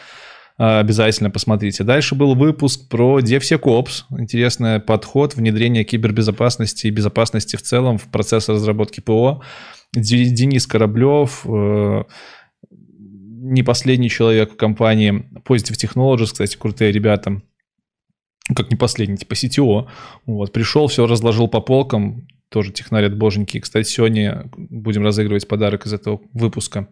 А, 0.57 0.79
обязательно 0.79 1.29
посмотрите. 1.29 1.83
Дальше 1.83 2.15
был 2.15 2.33
выпуск 2.33 2.89
про 2.89 3.19
DevSecOps. 3.19 4.05
Интересный 4.17 4.79
подход 4.79 5.35
внедрения 5.35 5.83
кибербезопасности 5.83 6.87
и 6.87 6.91
безопасности 6.91 7.55
в 7.55 7.61
целом 7.61 7.99
в 7.99 8.05
процесс 8.05 8.49
разработки 8.49 9.01
ПО. 9.01 9.43
Денис 9.95 10.65
Кораблев, 10.65 11.45
э, 11.45 12.03
не 12.71 13.61
последний 13.61 14.09
человек 14.09 14.53
в 14.53 14.57
компании 14.57 15.25
Positive 15.47 15.77
Technologies, 15.77 16.31
кстати, 16.31 16.57
крутые 16.57 16.91
ребята 16.91 17.43
как 18.55 18.69
не 18.69 18.75
последний, 18.75 19.17
типа 19.17 19.33
CTO. 19.33 19.87
Вот, 20.25 20.51
пришел, 20.51 20.87
все 20.87 21.07
разложил 21.07 21.47
по 21.47 21.61
полкам, 21.61 22.27
тоже 22.49 22.71
технарь 22.71 23.05
от 23.05 23.17
боженьки. 23.17 23.59
Кстати, 23.59 23.87
сегодня 23.87 24.49
будем 24.55 25.03
разыгрывать 25.03 25.47
подарок 25.47 25.85
из 25.85 25.93
этого 25.93 26.21
выпуска 26.33 26.89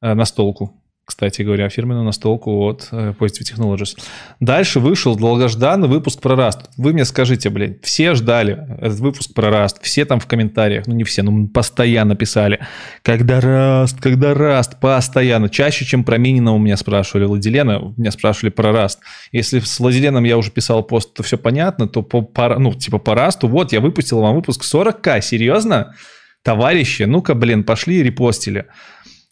э, 0.00 0.14
на 0.14 0.24
столку 0.24 0.82
кстати 1.06 1.42
говоря, 1.42 1.68
фирменную 1.68 2.04
настолку 2.04 2.64
от 2.64 2.88
э, 2.90 3.14
Positive 3.18 3.54
Technologies. 3.54 3.96
Дальше 4.40 4.80
вышел 4.80 5.16
долгожданный 5.16 5.86
выпуск 5.86 6.20
про 6.20 6.34
Rust. 6.34 6.68
Вы 6.76 6.92
мне 6.92 7.04
скажите, 7.04 7.48
блин, 7.48 7.78
все 7.84 8.14
ждали 8.14 8.58
этот 8.80 8.98
выпуск 8.98 9.32
про 9.32 9.48
Rust, 9.48 9.76
все 9.82 10.04
там 10.04 10.18
в 10.18 10.26
комментариях, 10.26 10.88
ну 10.88 10.94
не 10.94 11.04
все, 11.04 11.22
ну 11.22 11.46
постоянно 11.46 12.16
писали, 12.16 12.58
когда 13.02 13.38
Rust, 13.38 13.98
когда 14.00 14.32
Rust, 14.32 14.80
постоянно. 14.80 15.48
Чаще, 15.48 15.84
чем 15.84 16.02
про 16.02 16.18
Минина 16.18 16.52
у 16.52 16.58
меня 16.58 16.76
спрашивали, 16.76 17.24
Владилена, 17.24 17.94
меня 17.96 18.10
спрашивали 18.10 18.50
про 18.50 18.70
Rust. 18.70 18.98
Если 19.30 19.60
с 19.60 19.78
Владиленом 19.78 20.24
я 20.24 20.36
уже 20.36 20.50
писал 20.50 20.82
пост, 20.82 21.14
то 21.14 21.22
все 21.22 21.38
понятно, 21.38 21.86
то 21.86 22.02
по, 22.02 22.22
по, 22.22 22.58
ну, 22.58 22.74
типа 22.74 22.98
по 22.98 23.12
Rust, 23.12 23.46
вот 23.46 23.72
я 23.72 23.80
выпустил 23.80 24.20
вам 24.20 24.34
выпуск 24.34 24.62
40к, 24.64 25.20
серьезно? 25.20 25.94
Товарищи, 26.42 27.02
ну-ка, 27.02 27.34
блин, 27.34 27.64
пошли 27.64 27.96
и 27.96 28.02
репостили. 28.02 28.66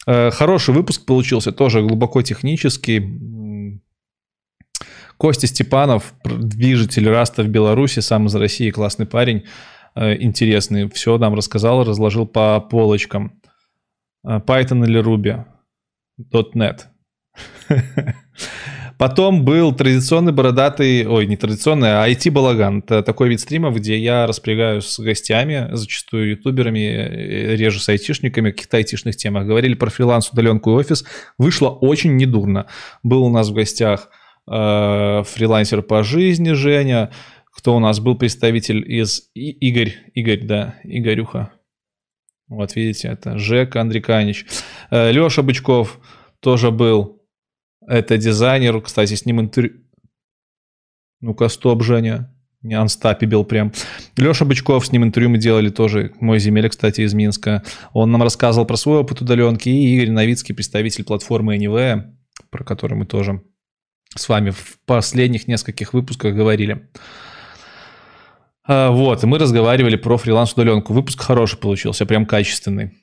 Э, 0.07 0.31
хороший 0.31 0.73
выпуск 0.73 1.05
получился, 1.05 1.51
тоже 1.51 1.81
глубоко 1.81 2.21
технический. 2.21 3.81
Костя 5.17 5.47
Степанов, 5.47 6.13
движитель 6.23 7.09
Раста 7.09 7.43
в 7.43 7.47
Беларуси, 7.47 8.01
сам 8.01 8.27
из 8.27 8.35
России, 8.35 8.69
классный 8.69 9.05
парень, 9.05 9.45
э, 9.95 10.21
интересный. 10.21 10.89
Все 10.89 11.17
нам 11.17 11.33
рассказал, 11.33 11.83
разложил 11.83 12.25
по 12.25 12.59
полочкам. 12.59 13.41
Э, 14.25 14.39
Python 14.39 14.85
или 14.85 15.01
Ruby? 15.01 15.45
.NET. 16.31 16.85
Потом 18.97 19.43
был 19.43 19.73
традиционный 19.73 20.31
бородатый, 20.31 21.05
ой, 21.05 21.27
не 21.27 21.35
традиционный, 21.35 22.03
а 22.03 22.09
IT-балаган. 22.09 22.79
Это 22.79 23.03
такой 23.03 23.29
вид 23.29 23.41
стримов, 23.41 23.75
где 23.75 23.97
я 23.97 24.25
распрягаюсь 24.25 24.85
с 24.85 24.99
гостями, 24.99 25.67
зачастую 25.71 26.31
ютуберами, 26.31 26.79
э, 26.79 27.55
реже 27.55 27.79
с 27.79 27.89
айтишниками, 27.89 28.51
каких-то 28.51 28.77
айтишных 28.77 29.17
темах. 29.17 29.45
Говорили 29.45 29.73
про 29.73 29.89
фриланс, 29.89 30.29
удаленку 30.31 30.71
и 30.71 30.73
офис. 30.73 31.05
Вышло 31.37 31.69
очень 31.69 32.15
недурно. 32.15 32.67
Был 33.03 33.23
у 33.23 33.29
нас 33.29 33.49
в 33.49 33.53
гостях 33.53 34.09
э, 34.47 35.23
фрилансер 35.25 35.81
по 35.81 36.03
жизни 36.03 36.53
Женя, 36.53 37.11
кто 37.55 37.75
у 37.75 37.79
нас 37.79 37.99
был 37.99 38.15
представитель 38.15 38.83
из 38.89 39.29
Игорь, 39.33 39.95
Игорь, 40.13 40.43
да, 40.43 40.75
Игорюха. 40.83 41.51
Вот 42.47 42.75
видите, 42.75 43.07
это 43.07 43.39
Жека 43.39 43.81
Андриканич. 43.81 44.45
Э, 44.91 45.11
Леша 45.11 45.41
Бычков 45.41 45.99
тоже 46.39 46.71
был. 46.71 47.14
Это 47.87 48.17
дизайнер, 48.17 48.81
кстати, 48.81 49.13
с 49.13 49.25
ним 49.25 49.41
интервью... 49.41 49.81
Ну-ка, 51.21 51.49
стоп, 51.49 51.83
Женя. 51.83 52.31
Не 52.61 52.73
анстапибил 52.73 53.43
прям. 53.43 53.73
Леша 54.17 54.43
Бычков, 54.43 54.87
с 54.87 54.91
ним 54.91 55.03
интервью 55.03 55.29
мы 55.29 55.37
делали 55.37 55.69
тоже. 55.69 56.13
Мой 56.19 56.39
земель, 56.39 56.67
кстати, 56.69 57.01
из 57.01 57.13
Минска. 57.13 57.63
Он 57.93 58.11
нам 58.11 58.23
рассказывал 58.23 58.65
про 58.65 58.75
свой 58.75 58.99
опыт 58.99 59.21
удаленки. 59.21 59.69
И 59.69 59.95
Игорь 59.95 60.11
Новицкий, 60.11 60.55
представитель 60.55 61.03
платформы 61.03 61.57
Anyway, 61.57 62.03
про 62.49 62.63
которую 62.63 62.99
мы 62.99 63.05
тоже 63.05 63.43
с 64.15 64.29
вами 64.29 64.49
в 64.49 64.79
последних 64.85 65.47
нескольких 65.47 65.93
выпусках 65.93 66.33
говорили. 66.33 66.89
А, 68.67 68.89
вот, 68.89 69.23
и 69.23 69.27
мы 69.27 69.37
разговаривали 69.37 69.95
про 69.95 70.17
фриланс-удаленку. 70.17 70.93
Выпуск 70.93 71.21
хороший 71.21 71.59
получился, 71.59 72.05
прям 72.05 72.25
качественный. 72.25 72.93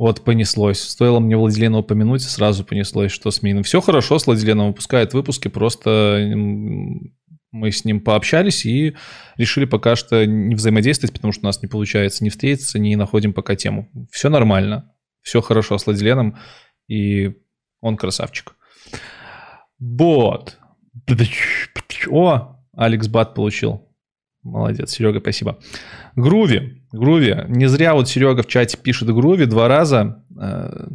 Вот 0.00 0.24
понеслось. 0.24 0.80
Стоило 0.80 1.20
мне 1.20 1.36
Владилена 1.36 1.80
упомянуть, 1.80 2.22
сразу 2.22 2.64
понеслось, 2.64 3.12
что 3.12 3.30
с 3.30 3.42
Мином. 3.42 3.64
Все 3.64 3.82
хорошо, 3.82 4.18
с 4.18 4.26
Владиленом 4.26 4.68
выпускает 4.68 5.12
выпуски, 5.12 5.48
просто 5.48 6.26
мы 7.52 7.70
с 7.70 7.84
ним 7.84 8.00
пообщались 8.00 8.64
и 8.64 8.96
решили 9.36 9.66
пока 9.66 9.96
что 9.96 10.24
не 10.24 10.54
взаимодействовать, 10.54 11.12
потому 11.12 11.32
что 11.32 11.42
у 11.42 11.44
нас 11.44 11.60
не 11.60 11.68
получается 11.68 12.24
не 12.24 12.30
встретиться, 12.30 12.78
не 12.78 12.96
находим 12.96 13.34
пока 13.34 13.56
тему. 13.56 13.90
Все 14.10 14.30
нормально, 14.30 14.90
все 15.20 15.42
хорошо 15.42 15.76
с 15.76 15.84
Владиленом, 15.84 16.38
и 16.88 17.34
он 17.82 17.98
красавчик. 17.98 18.56
Вот. 19.78 20.56
О, 22.08 22.56
Алекс 22.72 23.06
Бат 23.06 23.34
получил. 23.34 23.86
Молодец, 24.42 24.90
Серега, 24.90 25.20
спасибо. 25.20 25.58
Груви, 26.16 26.82
Груви. 26.92 27.44
Не 27.48 27.68
зря 27.68 27.94
вот 27.94 28.08
Серега 28.08 28.42
в 28.42 28.46
чате 28.46 28.78
пишет 28.82 29.08
Груви 29.08 29.44
два 29.44 29.68
раза. 29.68 30.24
Э, 30.40 30.88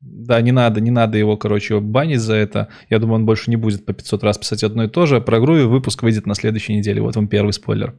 да, 0.00 0.40
не 0.40 0.52
надо, 0.52 0.80
не 0.80 0.90
надо 0.90 1.16
его, 1.16 1.36
короче, 1.36 1.80
банить 1.80 2.20
за 2.20 2.34
это. 2.34 2.68
Я 2.90 2.98
думаю, 2.98 3.16
он 3.16 3.26
больше 3.26 3.50
не 3.50 3.56
будет 3.56 3.86
по 3.86 3.92
500 3.92 4.24
раз 4.24 4.38
писать 4.38 4.64
одно 4.64 4.84
и 4.84 4.88
то 4.88 5.06
же. 5.06 5.20
Про 5.20 5.40
Груви 5.40 5.62
выпуск 5.64 6.02
выйдет 6.02 6.26
на 6.26 6.34
следующей 6.34 6.74
неделе. 6.74 7.00
Вот 7.00 7.16
вам 7.16 7.28
первый 7.28 7.52
спойлер. 7.52 7.94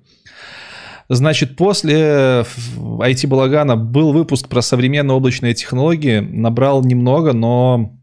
Значит, 1.07 1.55
после 1.55 2.45
IT-балагана 2.77 3.75
был 3.75 4.11
выпуск 4.11 4.47
про 4.47 4.61
современные 4.61 5.15
облачные 5.15 5.55
технологии. 5.55 6.19
Набрал 6.19 6.83
немного, 6.83 7.33
но 7.33 7.98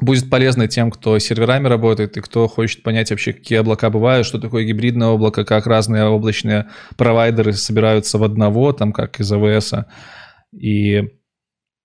будет 0.00 0.30
полезно 0.30 0.68
тем, 0.68 0.90
кто 0.90 1.18
серверами 1.18 1.68
работает 1.68 2.16
и 2.16 2.20
кто 2.20 2.48
хочет 2.48 2.82
понять 2.82 3.10
вообще, 3.10 3.32
какие 3.32 3.58
облака 3.58 3.90
бывают, 3.90 4.26
что 4.26 4.38
такое 4.38 4.64
гибридное 4.64 5.08
облако, 5.08 5.44
как 5.44 5.66
разные 5.66 6.04
облачные 6.04 6.68
провайдеры 6.96 7.52
собираются 7.52 8.18
в 8.18 8.24
одного, 8.24 8.72
там 8.72 8.92
как 8.92 9.20
из 9.20 9.32
AWS 9.32 9.84
и 10.52 11.08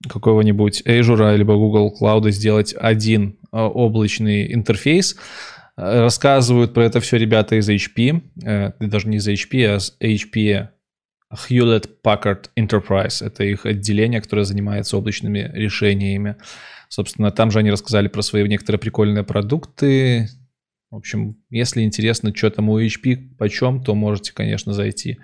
какого-нибудь 0.09 0.83
Azure 0.85 1.35
либо 1.35 1.55
Google 1.55 1.95
Cloud 1.99 2.29
сделать 2.31 2.75
один 2.77 3.37
а, 3.51 3.67
облачный 3.67 4.53
интерфейс. 4.53 5.15
Рассказывают 5.77 6.73
про 6.73 6.85
это 6.85 7.01
все 7.01 7.17
ребята 7.17 7.55
из 7.55 7.69
HP, 7.69 8.21
э, 8.45 8.71
даже 8.79 9.09
не 9.09 9.17
из 9.17 9.27
HP, 9.27 9.65
а 9.65 9.75
из 9.75 10.25
HP 10.25 10.69
Hewlett 11.33 11.89
Packard 12.03 12.49
Enterprise. 12.57 13.25
Это 13.25 13.43
их 13.43 13.65
отделение, 13.65 14.21
которое 14.21 14.43
занимается 14.43 14.97
облачными 14.97 15.51
решениями. 15.53 16.37
Собственно, 16.89 17.31
там 17.31 17.51
же 17.51 17.59
они 17.59 17.71
рассказали 17.71 18.07
про 18.07 18.21
свои 18.21 18.47
некоторые 18.47 18.79
прикольные 18.79 19.23
продукты. 19.23 20.29
В 20.91 20.95
общем, 20.95 21.37
если 21.49 21.81
интересно, 21.81 22.35
что 22.35 22.49
там 22.49 22.69
у 22.69 22.79
HP, 22.79 23.35
почем, 23.37 23.83
то 23.83 23.95
можете, 23.95 24.33
конечно, 24.33 24.73
зайти, 24.73 25.19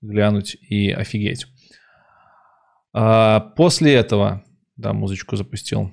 глянуть 0.00 0.56
и 0.60 0.90
офигеть. 0.90 1.46
А 2.92 3.40
после 3.40 3.94
этого, 3.94 4.44
да, 4.76 4.92
музычку 4.92 5.36
запустил. 5.36 5.92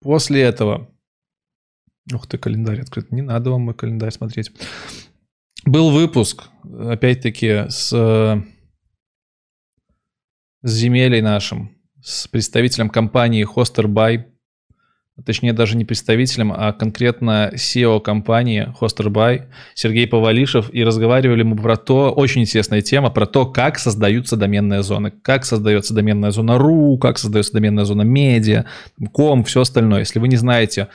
После 0.00 0.42
этого, 0.42 0.90
ух 2.12 2.26
ты, 2.26 2.38
календарь 2.38 2.80
открыт, 2.80 3.10
не 3.10 3.22
надо 3.22 3.50
вам 3.50 3.62
мой 3.62 3.74
календарь 3.74 4.12
смотреть. 4.12 4.52
Был 5.64 5.90
выпуск, 5.90 6.48
опять-таки, 6.64 7.68
с, 7.68 7.90
с 10.62 10.70
земелей 10.70 11.22
нашим, 11.22 11.75
с 12.06 12.28
представителем 12.28 12.88
компании 12.88 13.44
HosterBuy, 13.44 14.26
точнее 15.24 15.52
даже 15.52 15.76
не 15.76 15.84
представителем, 15.84 16.52
а 16.52 16.72
конкретно 16.72 17.50
SEO 17.54 18.00
компании 18.00 18.72
HosterBuy 18.80 19.46
Сергей 19.74 20.06
Повалишев, 20.06 20.72
и 20.72 20.84
разговаривали 20.84 21.42
мы 21.42 21.56
про 21.56 21.76
то, 21.76 22.12
очень 22.12 22.42
интересная 22.42 22.80
тема, 22.80 23.10
про 23.10 23.26
то, 23.26 23.44
как 23.46 23.80
создаются 23.80 24.36
доменные 24.36 24.84
зоны, 24.84 25.10
как 25.10 25.44
создается 25.44 25.94
доменная 25.94 26.30
зона 26.30 26.52
.ru, 26.52 26.96
как 26.96 27.18
создается 27.18 27.52
доменная 27.52 27.84
зона 27.84 28.02
медиа, 28.02 28.66
ком, 29.12 29.42
все 29.42 29.62
остальное. 29.62 30.00
Если 30.00 30.20
вы 30.20 30.28
не 30.28 30.36
знаете, 30.36 30.86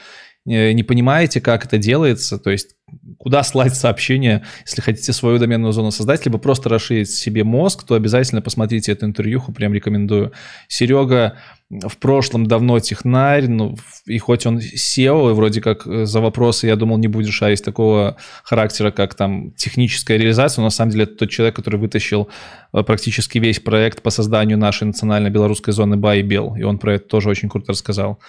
не 0.45 0.83
понимаете, 0.83 1.39
как 1.41 1.65
это 1.65 1.77
делается, 1.77 2.39
то 2.39 2.49
есть 2.49 2.75
куда 3.17 3.43
слать 3.43 3.75
сообщения, 3.75 4.43
если 4.65 4.81
хотите 4.81 5.13
свою 5.13 5.37
доменную 5.37 5.71
зону 5.71 5.91
создать, 5.91 6.25
либо 6.25 6.37
просто 6.37 6.69
расширить 6.69 7.09
себе 7.09 7.43
мозг, 7.43 7.83
то 7.83 7.95
обязательно 7.95 8.41
посмотрите 8.41 8.91
эту 8.91 9.05
интервьюху, 9.05 9.53
прям 9.53 9.73
рекомендую. 9.73 10.33
Серега 10.67 11.37
в 11.69 11.97
прошлом 11.97 12.47
давно 12.47 12.79
технарь, 12.79 13.47
ну, 13.47 13.77
и 14.05 14.17
хоть 14.17 14.45
он 14.45 14.57
SEO, 14.57 15.31
и 15.31 15.33
вроде 15.33 15.61
как 15.61 15.87
э, 15.87 16.05
за 16.05 16.19
вопросы, 16.19 16.67
я 16.67 16.75
думал, 16.75 16.97
не 16.97 17.07
будет 17.07 17.31
шарить 17.31 17.63
такого 17.63 18.17
характера, 18.43 18.91
как 18.91 19.15
там 19.15 19.51
техническая 19.51 20.17
реализация, 20.17 20.61
но 20.61 20.65
на 20.67 20.71
самом 20.71 20.91
деле 20.91 21.03
это 21.05 21.15
тот 21.15 21.29
человек, 21.29 21.55
который 21.55 21.79
вытащил 21.79 22.27
э, 22.73 22.83
практически 22.83 23.37
весь 23.37 23.59
проект 23.59 24.01
по 24.01 24.09
созданию 24.09 24.57
нашей 24.57 24.83
национальной 24.83 25.29
белорусской 25.29 25.73
зоны 25.73 25.95
Buy 25.95 26.21
Бел, 26.23 26.55
и 26.55 26.63
он 26.63 26.77
про 26.77 26.95
это 26.95 27.07
тоже 27.07 27.29
очень 27.29 27.47
круто 27.47 27.71
рассказал. 27.71 28.19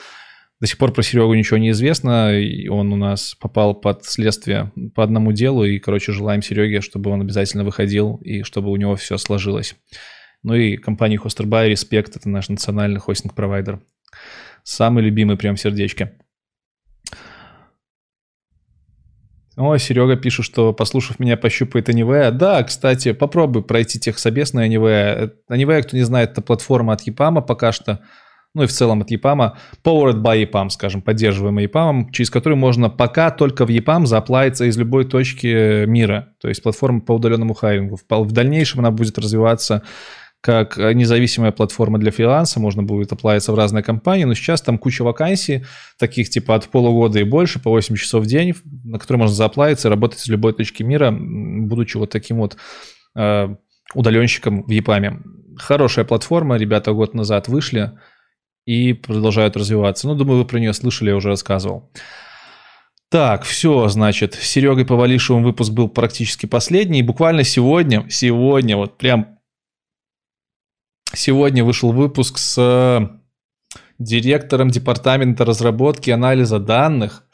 До 0.63 0.69
сих 0.69 0.79
пор 0.79 0.93
про 0.93 1.03
Серегу 1.03 1.35
ничего 1.35 1.59
не 1.59 1.71
известно, 1.71 2.39
и 2.39 2.69
он 2.69 2.93
у 2.93 2.97
нас 2.97 3.35
попал 3.35 3.75
под 3.75 4.05
следствие 4.05 4.71
по 4.95 5.03
одному 5.03 5.33
делу, 5.33 5.65
и, 5.65 5.81
короче, 5.81 6.13
желаем 6.13 6.41
Сереге, 6.41 6.81
чтобы 6.81 7.11
он 7.11 7.21
обязательно 7.21 7.65
выходил, 7.65 8.21
и 8.23 8.45
чтобы 8.45 8.71
у 8.71 8.77
него 8.77 8.95
все 8.95 9.19
сложилось. 9.19 9.75
Ну 10.45 10.55
и 10.55 10.77
компания 10.77 11.17
HosterBuy, 11.17 11.69
респект, 11.69 12.15
это 12.15 12.29
наш 12.29 12.49
национальный 12.49 13.01
хостинг-провайдер. 13.01 13.81
Самый 14.63 15.03
любимый 15.03 15.37
прям 15.37 15.57
в 15.57 15.61
сердечке. 15.61 16.13
О, 19.57 19.77
Серега 19.79 20.15
пишет, 20.15 20.45
что 20.45 20.73
послушав 20.73 21.19
меня, 21.19 21.37
пощупает 21.37 21.89
Anyway. 21.89 22.31
Да, 22.31 22.63
кстати, 22.63 23.11
попробуй 23.11 23.65
пройти 23.65 23.99
техсобес 23.99 24.53
на 24.53 24.69
Anyway. 24.69 25.33
Anyway, 25.51 25.83
кто 25.83 25.97
не 25.97 26.05
знает, 26.05 26.31
это 26.31 26.41
платформа 26.41 26.93
от 26.93 27.05
EPAM 27.09 27.45
пока 27.45 27.73
что 27.73 27.99
ну 28.55 28.65
и 28.65 28.67
в 28.67 28.73
целом 28.73 29.01
от 29.01 29.11
EPAM, 29.11 29.53
powered 29.83 30.21
by 30.23 30.45
EPAM, 30.45 30.69
скажем, 30.71 31.01
поддерживаемый 31.01 31.67
EPAM, 31.67 32.11
через 32.11 32.31
который 32.31 32.55
можно 32.55 32.91
пока 32.91 33.31
только 33.31 33.65
в 33.65 33.71
EPAM 33.71 34.07
заплавиться 34.07 34.67
из 34.67 34.77
любой 34.77 35.05
точки 35.05 35.87
мира. 35.87 36.29
То 36.41 36.49
есть 36.49 36.63
платформа 36.63 37.01
по 37.01 37.13
удаленному 37.13 37.55
хайрингу. 37.55 37.99
В 38.09 38.33
дальнейшем 38.33 38.81
она 38.81 38.91
будет 38.91 39.19
развиваться 39.19 39.83
как 40.43 40.77
независимая 40.77 41.53
платформа 41.53 41.99
для 41.99 42.11
фриланса, 42.11 42.59
можно 42.59 42.83
будет 42.83 43.13
оплавиться 43.13 43.53
в 43.53 43.55
разные 43.55 43.85
компании, 43.85 44.25
но 44.25 44.35
сейчас 44.35 44.61
там 44.61 44.77
куча 44.77 45.03
вакансий, 45.03 45.65
таких 45.99 46.31
типа 46.31 46.57
от 46.57 46.69
полугода 46.69 47.21
и 47.21 47.23
больше, 47.23 47.61
по 47.61 47.71
8 47.71 47.95
часов 47.95 48.25
в 48.25 48.27
день, 48.27 48.53
на 48.85 48.99
которые 48.99 49.21
можно 49.21 49.37
заплавиться 49.37 49.87
и 49.87 49.91
работать 49.91 50.21
из 50.21 50.27
любой 50.27 50.53
точки 50.53 50.83
мира, 50.83 51.13
будучи 51.17 51.97
вот 51.97 52.11
таким 52.11 52.39
вот 52.39 52.57
э, 53.15 53.55
удаленщиком 53.95 54.65
в 54.65 54.69
EPAM. 54.69 55.21
Хорошая 55.59 56.05
платформа, 56.05 56.57
ребята 56.57 56.93
год 56.93 57.15
назад 57.15 57.47
вышли, 57.47 57.93
и 58.65 58.93
продолжают 58.93 59.57
развиваться. 59.57 60.07
Ну, 60.07 60.15
думаю, 60.15 60.39
вы 60.39 60.45
про 60.45 60.59
нее 60.59 60.73
слышали, 60.73 61.11
я 61.11 61.17
уже 61.17 61.29
рассказывал. 61.29 61.91
Так, 63.11 63.43
все, 63.45 63.89
значит, 63.89 64.35
с 64.35 64.49
Серегой 64.49 64.87
Повалишевым 64.87 65.45
выпуск 65.45 65.73
был 65.73 65.89
практически 65.89 66.47
последний. 66.47 67.01
И 67.01 67.03
буквально 67.03 67.45
сегодня, 67.45 68.09
сегодня, 68.09 68.77
вот 68.77 68.97
прям 68.97 69.39
сегодня 71.15 71.63
вышел 71.63 71.93
выпуск 71.93 72.39
с 72.39 72.57
э, 72.59 73.09
директором 73.99 74.71
департамента 74.71 75.45
разработки 75.45 76.09
и 76.09 76.15
анализа 76.15 76.59
данных 76.59 77.27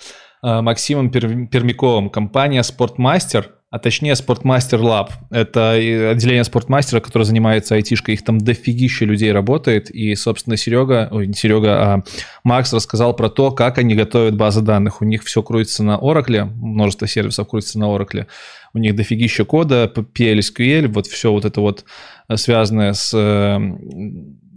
э, 0.43 0.61
Максимом 0.63 1.11
Пермяковым. 1.11 2.11
Компания 2.11 2.65
Спортмастер 2.65 3.58
а 3.71 3.79
точнее 3.79 4.17
Спортмастер 4.17 4.81
Лаб. 4.81 5.13
Это 5.31 5.73
отделение 5.73 6.45
Спортмастера, 6.45 7.01
которое 7.01 7.25
занимается 7.25 7.75
айтишкой. 7.75 8.15
Их 8.15 8.25
там 8.25 8.39
дофигища 8.39 9.05
людей 9.05 9.31
работает. 9.31 9.91
И, 9.91 10.15
собственно, 10.15 10.57
Серега, 10.57 11.09
ой, 11.11 11.27
не 11.27 11.35
Серега, 11.35 11.83
а 11.83 12.03
Макс 12.45 12.73
рассказал 12.73 13.15
про 13.15 13.29
то, 13.29 13.51
как 13.51 13.77
они 13.77 13.95
готовят 13.95 14.37
базы 14.37 14.63
данных. 14.63 15.03
У 15.03 15.05
них 15.05 15.23
все 15.25 15.43
крутится 15.43 15.85
на 15.85 15.99
Oracle, 15.99 16.47
множество 16.55 17.07
сервисов 17.07 17.47
крутится 17.47 17.79
на 17.79 17.85
Oracle. 17.85 18.27
У 18.73 18.79
них 18.79 18.97
дофигища 18.97 19.45
кода, 19.45 19.93
PLSQL, 19.95 20.89
вот 20.89 21.07
все 21.07 21.31
вот 21.31 21.45
это 21.45 21.61
вот 21.61 21.85
э, 22.29 22.37
связанное 22.37 22.95
с 22.95 23.13
э, 23.15 23.59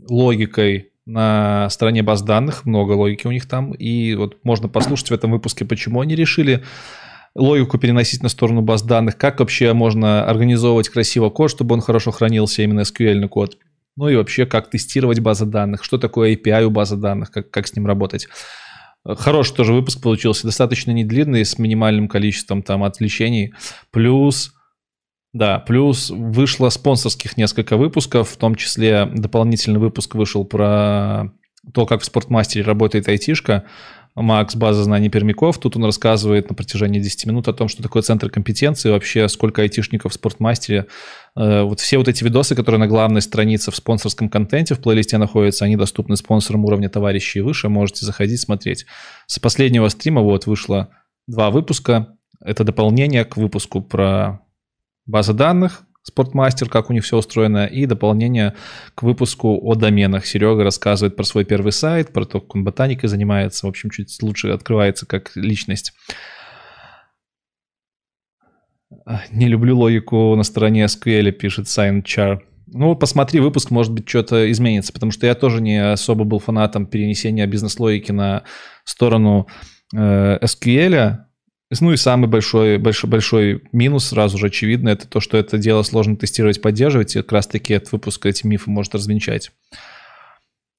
логикой 0.09 0.91
на 1.05 1.69
стороне 1.69 2.03
баз 2.03 2.21
данных, 2.21 2.65
много 2.65 2.93
логики 2.93 3.27
у 3.27 3.31
них 3.31 3.47
там, 3.47 3.73
и 3.73 4.13
вот 4.15 4.37
можно 4.43 4.69
послушать 4.69 5.09
в 5.09 5.13
этом 5.13 5.31
выпуске, 5.31 5.65
почему 5.65 5.99
они 5.99 6.15
решили 6.15 6.63
логику 7.35 7.77
переносить 7.77 8.23
на 8.23 8.29
сторону 8.29 8.61
баз 8.61 8.83
данных, 8.83 9.17
как 9.17 9.39
вообще 9.39 9.73
можно 9.73 10.25
организовывать 10.25 10.89
красиво 10.89 11.29
код, 11.29 11.51
чтобы 11.51 11.73
он 11.75 11.81
хорошо 11.81 12.11
хранился, 12.11 12.63
именно 12.63 12.81
SQL 12.81 13.27
код. 13.27 13.57
Ну 13.97 14.09
и 14.09 14.15
вообще, 14.15 14.45
как 14.45 14.69
тестировать 14.69 15.19
базы 15.19 15.45
данных, 15.45 15.83
что 15.83 15.97
такое 15.97 16.35
API 16.35 16.63
у 16.63 16.69
базы 16.69 16.95
данных, 16.95 17.31
как, 17.31 17.51
как 17.51 17.67
с 17.67 17.75
ним 17.75 17.85
работать. 17.85 18.27
Хороший 19.05 19.55
тоже 19.55 19.73
выпуск 19.73 20.01
получился, 20.01 20.45
достаточно 20.45 20.91
недлинный, 20.91 21.43
с 21.43 21.57
минимальным 21.57 22.07
количеством 22.07 22.61
там 22.61 22.83
отвлечений. 22.83 23.53
Плюс, 23.89 24.53
да, 25.33 25.59
плюс 25.59 26.09
вышло 26.11 26.69
спонсорских 26.69 27.35
несколько 27.35 27.77
выпусков, 27.77 28.29
в 28.29 28.37
том 28.37 28.55
числе 28.55 29.05
дополнительный 29.05 29.79
выпуск 29.79 30.15
вышел 30.15 30.45
про 30.45 31.31
то, 31.73 31.85
как 31.85 32.01
в 32.01 32.05
спортмастере 32.05 32.63
работает 32.63 33.07
айтишка. 33.07 33.65
Макс, 34.15 34.55
база 34.55 34.83
знаний 34.83 35.09
пермяков. 35.09 35.57
Тут 35.57 35.77
он 35.77 35.85
рассказывает 35.85 36.49
на 36.49 36.55
протяжении 36.55 36.99
10 36.99 37.25
минут 37.27 37.47
о 37.47 37.53
том, 37.53 37.69
что 37.69 37.81
такое 37.81 38.01
центр 38.01 38.29
компетенции, 38.29 38.89
вообще 38.89 39.29
сколько 39.29 39.61
айтишников 39.61 40.11
в 40.11 40.15
спортмастере. 40.15 40.87
Э, 41.35 41.63
вот 41.63 41.79
все 41.79 41.97
вот 41.97 42.09
эти 42.09 42.23
видосы, 42.23 42.55
которые 42.55 42.79
на 42.79 42.87
главной 42.87 43.21
странице 43.21 43.71
в 43.71 43.75
спонсорском 43.75 44.29
контенте 44.29 44.75
в 44.75 44.81
плейлисте 44.81 45.17
находятся, 45.17 45.65
они 45.65 45.77
доступны 45.77 46.17
спонсорам 46.17 46.65
уровня 46.65 46.89
товарищей 46.89 47.39
и 47.39 47.41
выше. 47.41 47.69
Можете 47.69 48.05
заходить, 48.05 48.41
смотреть. 48.41 48.85
С 49.27 49.39
последнего 49.39 49.87
стрима 49.87 50.21
вот 50.21 50.45
вышло 50.45 50.89
два 51.27 51.49
выпуска. 51.49 52.17
Это 52.43 52.65
дополнение 52.65 53.23
к 53.23 53.37
выпуску 53.37 53.81
про 53.81 54.41
базы 55.05 55.33
данных, 55.33 55.83
Спортмастер, 56.03 56.67
как 56.67 56.89
у 56.89 56.93
них 56.93 57.03
все 57.03 57.17
устроено, 57.17 57.65
и 57.65 57.85
дополнение 57.85 58.55
к 58.95 59.03
выпуску 59.03 59.59
о 59.61 59.75
доменах. 59.75 60.25
Серега 60.25 60.63
рассказывает 60.63 61.15
про 61.15 61.23
свой 61.23 61.45
первый 61.45 61.71
сайт, 61.71 62.11
про 62.11 62.25
то, 62.25 62.41
как 62.41 62.55
он 62.55 62.63
ботаникой 62.63 63.07
занимается, 63.07 63.67
в 63.67 63.69
общем, 63.69 63.91
чуть 63.91 64.21
лучше 64.21 64.49
открывается 64.49 65.05
как 65.05 65.31
личность. 65.35 65.93
Не 69.31 69.47
люблю 69.47 69.77
логику 69.77 70.35
на 70.35 70.43
стороне 70.43 70.85
SQL, 70.85 71.31
пишет 71.31 71.67
Сайн 71.67 72.01
Char. 72.01 72.39
Ну, 72.67 72.95
посмотри 72.95 73.39
выпуск, 73.39 73.69
может 73.69 73.91
быть, 73.91 74.07
что-то 74.07 74.49
изменится, 74.51 74.93
потому 74.93 75.11
что 75.11 75.27
я 75.27 75.35
тоже 75.35 75.61
не 75.61 75.91
особо 75.91 76.23
был 76.23 76.39
фанатом 76.39 76.85
перенесения 76.85 77.45
бизнес-логики 77.45 78.11
на 78.11 78.43
сторону 78.85 79.47
э, 79.93 80.39
SQL, 80.41 81.17
ну 81.79 81.93
и 81.93 81.97
самый 81.97 82.27
большой, 82.27 82.77
большой, 82.77 83.09
большой 83.09 83.63
минус, 83.71 84.07
сразу 84.07 84.37
же 84.37 84.47
очевидно, 84.47 84.89
это 84.89 85.07
то, 85.07 85.21
что 85.21 85.37
это 85.37 85.57
дело 85.57 85.83
сложно 85.83 86.17
тестировать, 86.17 86.61
поддерживать, 86.61 87.15
и 87.15 87.21
как 87.21 87.31
раз-таки 87.31 87.73
от 87.73 87.91
выпуска 87.91 88.27
эти 88.27 88.45
мифы 88.45 88.69
может 88.69 88.93
развенчать. 88.93 89.51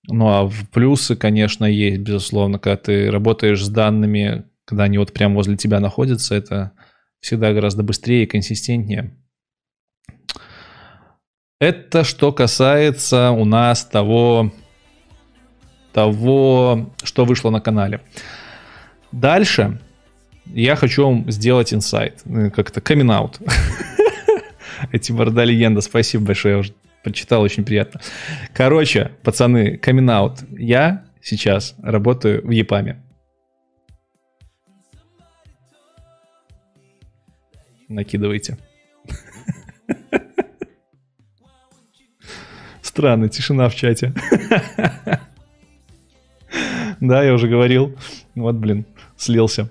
Ну 0.09 0.29
а 0.29 0.45
в 0.45 0.69
плюсы, 0.71 1.17
конечно, 1.17 1.65
есть, 1.65 2.01
безусловно, 2.01 2.59
когда 2.59 2.77
ты 2.77 3.11
работаешь 3.11 3.65
с 3.65 3.69
данными, 3.69 4.45
когда 4.67 4.85
они 4.85 4.99
вот 4.99 5.13
прямо 5.13 5.37
возле 5.37 5.57
тебя 5.57 5.81
находятся, 5.81 6.35
это 6.35 6.73
всегда 7.21 7.53
гораздо 7.53 7.83
быстрее 7.83 8.25
и 8.25 8.27
консистентнее. 8.27 9.17
Это 11.61 12.03
что 12.03 12.33
касается 12.33 13.31
у 13.31 13.45
нас 13.45 13.85
того, 13.85 14.53
того, 15.93 16.93
что 17.05 17.25
вышло 17.25 17.51
на 17.51 17.61
канале. 17.61 18.01
Дальше 19.13 19.81
я 20.47 20.77
хочу 20.77 21.05
вам 21.05 21.31
сделать 21.31 21.73
инсайт, 21.73 22.23
э, 22.25 22.51
как-то 22.51 22.81
камин 22.81 23.11
аут. 23.11 23.39
Эти 24.93 25.13
борода 25.13 25.45
легенда, 25.45 25.81
спасибо 25.81 26.27
большое, 26.27 26.55
я 26.55 26.59
уже 26.61 26.75
прочитал, 27.03 27.43
очень 27.43 27.65
приятно. 27.65 28.01
Короче, 28.55 29.13
пацаны, 29.23 29.77
камин 29.77 30.11
аут. 30.11 30.39
Я 30.51 31.05
сейчас 31.21 31.75
работаю 31.83 32.47
в 32.47 32.51
ЕПАМе. 32.51 33.03
Накидывайте. 37.89 38.59
Странно, 42.83 43.29
тишина 43.29 43.69
в 43.69 43.75
чате. 43.75 44.15
Да, 47.01 47.25
я 47.25 47.35
уже 47.35 47.49
говорил. 47.49 47.99
Вот, 48.37 48.55
блин, 48.55 48.87
слился. 49.17 49.69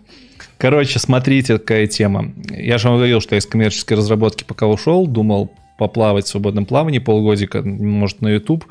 Короче, 0.62 1.00
смотрите, 1.00 1.58
какая 1.58 1.88
тема. 1.88 2.34
Я 2.52 2.78
же 2.78 2.88
вам 2.88 2.97
говорил, 2.97 3.19
что 3.19 3.34
я 3.34 3.39
из 3.39 3.47
коммерческой 3.47 3.97
разработки 3.97 4.43
пока 4.43 4.67
ушел, 4.67 5.08
думал 5.08 5.52
поплавать 5.80 6.26
в 6.26 6.28
свободном 6.28 6.67
плавании 6.67 7.00
полгодика, 7.00 7.63
может, 7.63 8.21
на 8.21 8.28
YouTube 8.28 8.65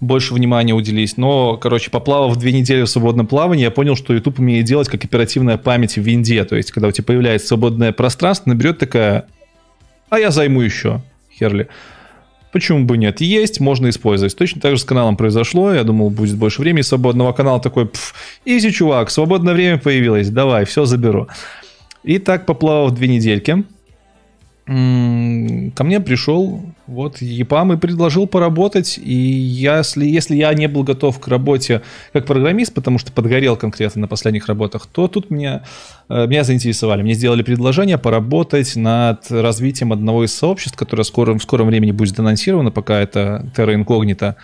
больше 0.00 0.32
внимания 0.32 0.72
уделить. 0.72 1.18
Но, 1.18 1.58
короче, 1.58 1.90
поплавав 1.90 2.34
две 2.38 2.52
недели 2.52 2.80
в 2.80 2.88
свободном 2.88 3.26
плавании, 3.26 3.64
я 3.64 3.70
понял, 3.70 3.94
что 3.94 4.14
YouTube 4.14 4.38
умеет 4.38 4.64
делать 4.64 4.88
как 4.88 5.04
оперативная 5.04 5.58
память 5.58 5.96
в 5.96 6.00
винде. 6.00 6.42
То 6.44 6.56
есть, 6.56 6.70
когда 6.70 6.88
у 6.88 6.92
тебя 6.92 7.04
появляется 7.04 7.48
свободное 7.48 7.92
пространство, 7.92 8.48
наберет 8.48 8.78
такая, 8.78 9.26
а 10.08 10.18
я 10.18 10.30
займу 10.30 10.62
еще, 10.62 11.02
херли. 11.30 11.68
Почему 12.52 12.84
бы 12.84 12.96
нет? 12.96 13.20
Есть, 13.20 13.60
можно 13.60 13.88
использовать. 13.90 14.36
Точно 14.36 14.60
так 14.60 14.76
же 14.76 14.80
с 14.80 14.84
каналом 14.84 15.16
произошло. 15.16 15.72
Я 15.72 15.84
думал, 15.84 16.10
будет 16.10 16.36
больше 16.36 16.62
времени 16.62 16.82
свободного 16.82 17.32
канала. 17.32 17.60
Такой, 17.60 17.90
изи, 18.44 18.72
чувак, 18.72 19.10
свободное 19.10 19.54
время 19.54 19.78
появилось. 19.78 20.30
Давай, 20.30 20.64
все 20.64 20.84
заберу. 20.84 21.28
И 22.04 22.18
так 22.18 22.46
поплавал 22.46 22.88
в 22.88 22.94
две 22.94 23.08
недельки 23.08 23.64
ко 24.68 25.84
мне 25.84 25.98
пришел 25.98 26.60
вот 26.86 27.22
ЕПАМ 27.22 27.72
и 27.72 27.76
предложил 27.78 28.26
поработать, 28.26 28.98
и 28.98 29.14
если, 29.14 30.04
если 30.04 30.36
я 30.36 30.52
не 30.52 30.68
был 30.68 30.82
готов 30.82 31.18
к 31.18 31.26
работе 31.26 31.80
как 32.12 32.26
программист, 32.26 32.74
потому 32.74 32.98
что 32.98 33.10
подгорел 33.10 33.56
конкретно 33.56 34.02
на 34.02 34.08
последних 34.08 34.46
работах, 34.46 34.86
то 34.86 35.08
тут 35.08 35.30
меня, 35.30 35.62
э, 36.10 36.26
меня 36.26 36.44
заинтересовали. 36.44 37.00
Мне 37.00 37.14
сделали 37.14 37.40
предложение 37.40 37.96
поработать 37.96 38.76
над 38.76 39.30
развитием 39.30 39.90
одного 39.90 40.24
из 40.24 40.34
сообществ, 40.34 40.76
которое 40.76 41.04
скоро, 41.04 41.32
в 41.32 41.42
скором 41.42 41.68
времени 41.68 41.92
будет 41.92 42.18
анонсировано, 42.18 42.70
пока 42.70 43.00
это 43.00 43.50
Terra 43.56 43.74
Incognita. 43.74 44.34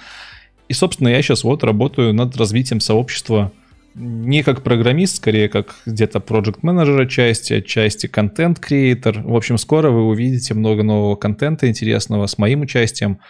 И, 0.68 0.72
собственно, 0.72 1.08
я 1.08 1.20
сейчас 1.20 1.44
вот 1.44 1.64
работаю 1.64 2.14
над 2.14 2.34
развитием 2.38 2.80
сообщества 2.80 3.52
не 3.94 4.42
как 4.42 4.62
программист, 4.62 5.16
скорее 5.16 5.48
как 5.48 5.76
где-то 5.86 6.20
проект 6.20 6.62
менеджера 6.62 7.06
части, 7.06 7.60
части 7.60 8.06
контент-креатор. 8.06 9.22
В 9.22 9.34
общем, 9.34 9.58
скоро 9.58 9.90
вы 9.90 10.04
увидите 10.04 10.54
много 10.54 10.82
нового 10.82 11.16
контента 11.16 11.68
интересного 11.68 12.26
с 12.26 12.38
моим 12.38 12.62
участием 12.62 13.20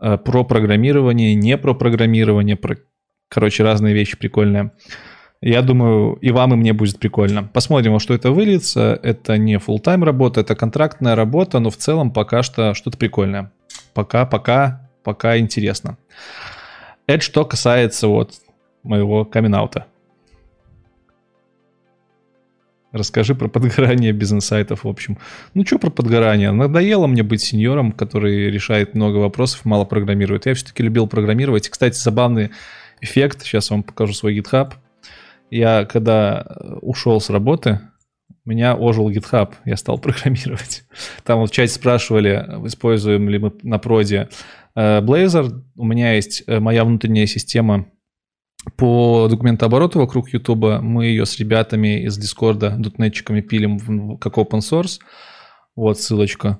э, 0.00 0.18
про 0.18 0.44
программирование, 0.44 1.34
не 1.34 1.56
про 1.56 1.74
программирование, 1.74 2.56
про, 2.56 2.76
короче, 3.28 3.62
разные 3.62 3.94
вещи 3.94 4.16
прикольные. 4.16 4.72
Я 5.42 5.62
думаю, 5.62 6.14
и 6.14 6.32
вам, 6.32 6.52
и 6.52 6.56
мне 6.56 6.72
будет 6.74 6.98
прикольно. 6.98 7.44
Посмотрим, 7.44 7.94
во 7.94 8.00
что 8.00 8.12
это 8.12 8.30
выльется. 8.30 8.98
Это 9.02 9.38
не 9.38 9.56
full 9.56 9.78
тайм 9.78 10.04
работа, 10.04 10.40
это 10.40 10.54
контрактная 10.54 11.14
работа, 11.14 11.60
но 11.60 11.70
в 11.70 11.76
целом 11.76 12.12
пока 12.12 12.42
что 12.42 12.74
что-то 12.74 12.98
прикольное. 12.98 13.52
Пока, 13.94 14.26
пока, 14.26 14.90
пока 15.02 15.38
интересно. 15.38 15.96
Это 17.06 17.22
что 17.22 17.44
касается 17.44 18.08
вот 18.08 18.34
моего 18.82 19.24
камин 19.24 19.54
-аута. 19.54 19.84
Расскажи 22.92 23.34
про 23.36 23.48
подгорание 23.48 24.12
бизнес-сайтов, 24.12 24.84
в 24.84 24.88
общем. 24.88 25.18
Ну, 25.54 25.64
что 25.64 25.78
про 25.78 25.90
подгорание? 25.90 26.50
Надоело 26.50 27.06
мне 27.06 27.22
быть 27.22 27.40
сеньором, 27.40 27.92
который 27.92 28.50
решает 28.50 28.94
много 28.94 29.18
вопросов, 29.18 29.64
мало 29.64 29.84
программирует. 29.84 30.46
Я 30.46 30.54
все-таки 30.54 30.82
любил 30.82 31.06
программировать. 31.06 31.68
Кстати, 31.68 31.96
забавный 31.96 32.50
эффект. 33.00 33.42
Сейчас 33.42 33.70
вам 33.70 33.84
покажу 33.84 34.12
свой 34.12 34.36
GitHub. 34.36 34.72
Я, 35.50 35.84
когда 35.84 36.46
ушел 36.80 37.20
с 37.20 37.30
работы, 37.30 37.80
меня 38.44 38.74
ожил 38.74 39.10
GitHub, 39.10 39.52
я 39.64 39.76
стал 39.76 39.98
программировать. 40.00 40.84
Там 41.24 41.40
вот 41.40 41.50
в 41.50 41.54
чате 41.54 41.72
спрашивали, 41.72 42.44
используем 42.66 43.28
ли 43.28 43.38
мы 43.38 43.52
на 43.62 43.78
проде 43.78 44.28
э, 44.74 45.00
Blazor. 45.00 45.62
У 45.76 45.84
меня 45.84 46.14
есть 46.14 46.42
э, 46.46 46.58
моя 46.58 46.84
внутренняя 46.84 47.26
система 47.26 47.86
по 48.76 49.28
документообороту 49.28 49.98
вокруг 49.98 50.30
YouTube. 50.32 50.80
Мы 50.80 51.06
ее 51.06 51.26
с 51.26 51.38
ребятами 51.38 52.04
из 52.04 52.18
Дискорда, 52.18 52.74
дотнетчиками 52.78 53.40
пилим 53.40 54.18
как 54.18 54.36
open 54.36 54.60
source. 54.60 55.00
Вот 55.76 55.98
ссылочка 55.98 56.58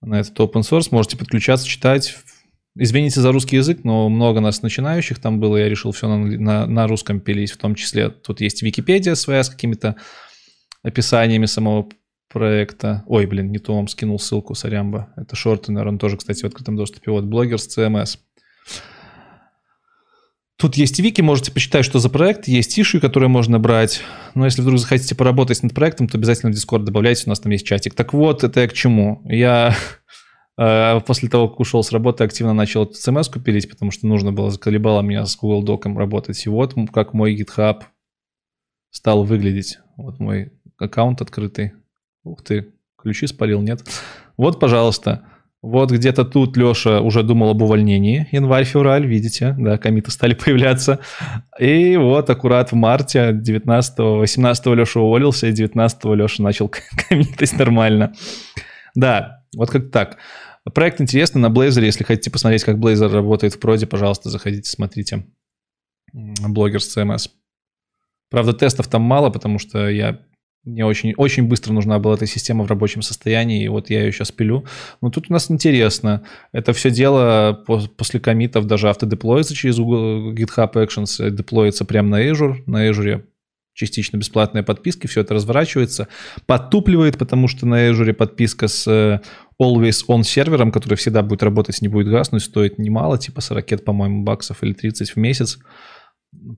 на 0.00 0.20
этот 0.20 0.38
open 0.38 0.62
source. 0.62 0.88
Можете 0.90 1.16
подключаться, 1.16 1.66
читать. 1.66 2.16
Извините 2.74 3.20
за 3.20 3.32
русский 3.32 3.56
язык, 3.56 3.84
но 3.84 4.08
много 4.08 4.40
нас 4.40 4.62
начинающих 4.62 5.18
там 5.18 5.40
было. 5.40 5.58
Я 5.58 5.68
решил 5.68 5.92
все 5.92 6.08
на, 6.08 6.16
на, 6.16 6.66
на 6.66 6.86
русском 6.86 7.20
пилить. 7.20 7.52
В 7.52 7.58
том 7.58 7.74
числе 7.74 8.08
тут 8.08 8.40
есть 8.40 8.62
Википедия 8.62 9.14
своя 9.14 9.42
с 9.42 9.50
какими-то 9.50 9.96
описаниями 10.82 11.44
самого 11.44 11.90
проекта. 12.30 13.04
Ой, 13.06 13.26
блин, 13.26 13.52
не 13.52 13.58
то 13.58 13.76
вам 13.76 13.88
скинул 13.88 14.18
ссылку, 14.18 14.54
сорямба. 14.54 15.12
Это 15.16 15.36
Шортенер, 15.36 15.86
он 15.86 15.98
тоже, 15.98 16.16
кстати, 16.16 16.42
в 16.42 16.46
открытом 16.46 16.76
доступе. 16.76 17.10
Вот, 17.10 17.24
блогер 17.24 17.58
с 17.58 17.76
CMS. 17.76 18.18
Тут 20.62 20.76
есть 20.76 21.00
вики, 21.00 21.20
можете 21.20 21.50
почитать, 21.50 21.84
что 21.84 21.98
за 21.98 22.08
проект, 22.08 22.46
есть 22.46 22.78
иши, 22.78 23.00
которые 23.00 23.28
можно 23.28 23.58
брать. 23.58 24.00
Но 24.36 24.44
если 24.44 24.62
вдруг 24.62 24.78
захотите 24.78 25.16
поработать 25.16 25.60
над 25.64 25.74
проектом, 25.74 26.06
то 26.06 26.18
обязательно 26.18 26.52
в 26.52 26.54
Discord 26.54 26.84
добавляйте, 26.84 27.24
у 27.26 27.30
нас 27.30 27.40
там 27.40 27.50
есть 27.50 27.66
чатик. 27.66 27.94
Так 27.94 28.12
вот, 28.12 28.44
это 28.44 28.60
я 28.60 28.68
к 28.68 28.72
чему? 28.72 29.22
Я 29.24 29.74
э, 30.56 31.00
после 31.04 31.28
того, 31.28 31.48
как 31.48 31.58
ушел 31.58 31.82
с 31.82 31.90
работы, 31.90 32.22
активно 32.22 32.52
начал 32.52 32.84
эту 32.84 32.92
CMS 32.92 33.42
пилить, 33.42 33.68
потому 33.68 33.90
что 33.90 34.06
нужно 34.06 34.30
было, 34.30 34.52
заколебало 34.52 35.00
меня 35.00 35.26
с 35.26 35.36
Google 35.36 35.64
Doc 35.64 35.98
работать. 35.98 36.46
И 36.46 36.48
вот 36.48 36.76
как 36.94 37.12
мой 37.12 37.36
GitHub 37.36 37.82
стал 38.90 39.24
выглядеть. 39.24 39.80
Вот 39.96 40.20
мой 40.20 40.52
аккаунт 40.78 41.20
открытый. 41.20 41.72
Ух 42.22 42.40
ты, 42.44 42.72
ключи 42.96 43.26
спалил, 43.26 43.62
нет? 43.62 43.82
Вот, 44.36 44.60
пожалуйста. 44.60 45.26
Вот 45.62 45.92
где-то 45.92 46.24
тут 46.24 46.56
Леша 46.56 47.00
уже 47.00 47.22
думал 47.22 47.50
об 47.50 47.62
увольнении. 47.62 48.26
Январь-февраль, 48.32 49.06
видите, 49.06 49.54
да, 49.56 49.78
комиты 49.78 50.10
стали 50.10 50.34
появляться. 50.44 50.98
И 51.58 51.96
вот 51.96 52.28
аккурат 52.28 52.72
в 52.72 52.74
марте 52.74 53.30
19-18 53.30 54.74
Леша 54.74 55.00
уволился, 55.00 55.46
и 55.46 55.52
19 55.52 56.04
Леша 56.04 56.42
начал 56.42 56.68
коммитить 57.08 57.56
нормально. 57.56 58.12
Да, 58.96 59.44
вот 59.56 59.70
как 59.70 59.92
так. 59.92 60.18
Проект 60.74 61.00
интересный 61.00 61.40
на 61.40 61.46
Blazor. 61.46 61.84
Если 61.84 62.02
хотите 62.02 62.32
посмотреть, 62.32 62.64
как 62.64 62.76
Blazor 62.76 63.12
работает 63.12 63.54
в 63.54 63.60
проде, 63.60 63.86
пожалуйста, 63.86 64.30
заходите, 64.30 64.68
смотрите. 64.68 65.26
Блогер 66.12 66.82
с 66.82 66.96
CMS. 66.96 67.30
Правда, 68.30 68.52
тестов 68.52 68.88
там 68.88 69.02
мало, 69.02 69.30
потому 69.30 69.60
что 69.60 69.88
я 69.88 70.18
мне 70.64 70.86
очень, 70.86 71.12
очень 71.16 71.48
быстро 71.48 71.72
нужна 71.72 71.98
была 71.98 72.14
эта 72.14 72.26
система 72.26 72.62
в 72.62 72.68
рабочем 72.68 73.02
состоянии, 73.02 73.64
и 73.64 73.68
вот 73.68 73.90
я 73.90 74.02
ее 74.02 74.12
сейчас 74.12 74.30
пилю. 74.30 74.64
Но 75.00 75.10
тут 75.10 75.26
у 75.28 75.32
нас 75.32 75.50
интересно. 75.50 76.22
Это 76.52 76.72
все 76.72 76.90
дело 76.90 77.64
после 77.96 78.20
комитов 78.20 78.66
даже 78.66 78.88
автодеплоится 78.88 79.54
через 79.54 79.78
Google 79.78 80.32
GitHub 80.32 80.72
Actions, 80.74 81.30
деплоится 81.30 81.84
прямо 81.84 82.10
на 82.10 82.30
Azure. 82.30 82.62
На 82.66 82.88
Azure 82.88 83.24
частично 83.74 84.18
бесплатные 84.18 84.62
подписки, 84.62 85.06
все 85.06 85.22
это 85.22 85.34
разворачивается, 85.34 86.08
подтупливает, 86.46 87.18
потому 87.18 87.48
что 87.48 87.66
на 87.66 87.88
Azure 87.88 88.12
подписка 88.12 88.68
с 88.68 88.86
э, 88.86 89.20
Always 89.60 90.04
On 90.08 90.22
сервером, 90.22 90.70
который 90.70 90.94
всегда 90.94 91.22
будет 91.22 91.42
работать, 91.42 91.80
не 91.80 91.88
будет 91.88 92.08
гаснуть, 92.08 92.42
стоит 92.42 92.78
немало, 92.78 93.18
типа 93.18 93.40
40, 93.40 93.84
по-моему, 93.84 94.24
баксов 94.24 94.62
или 94.62 94.74
30 94.74 95.10
в 95.10 95.16
месяц. 95.16 95.58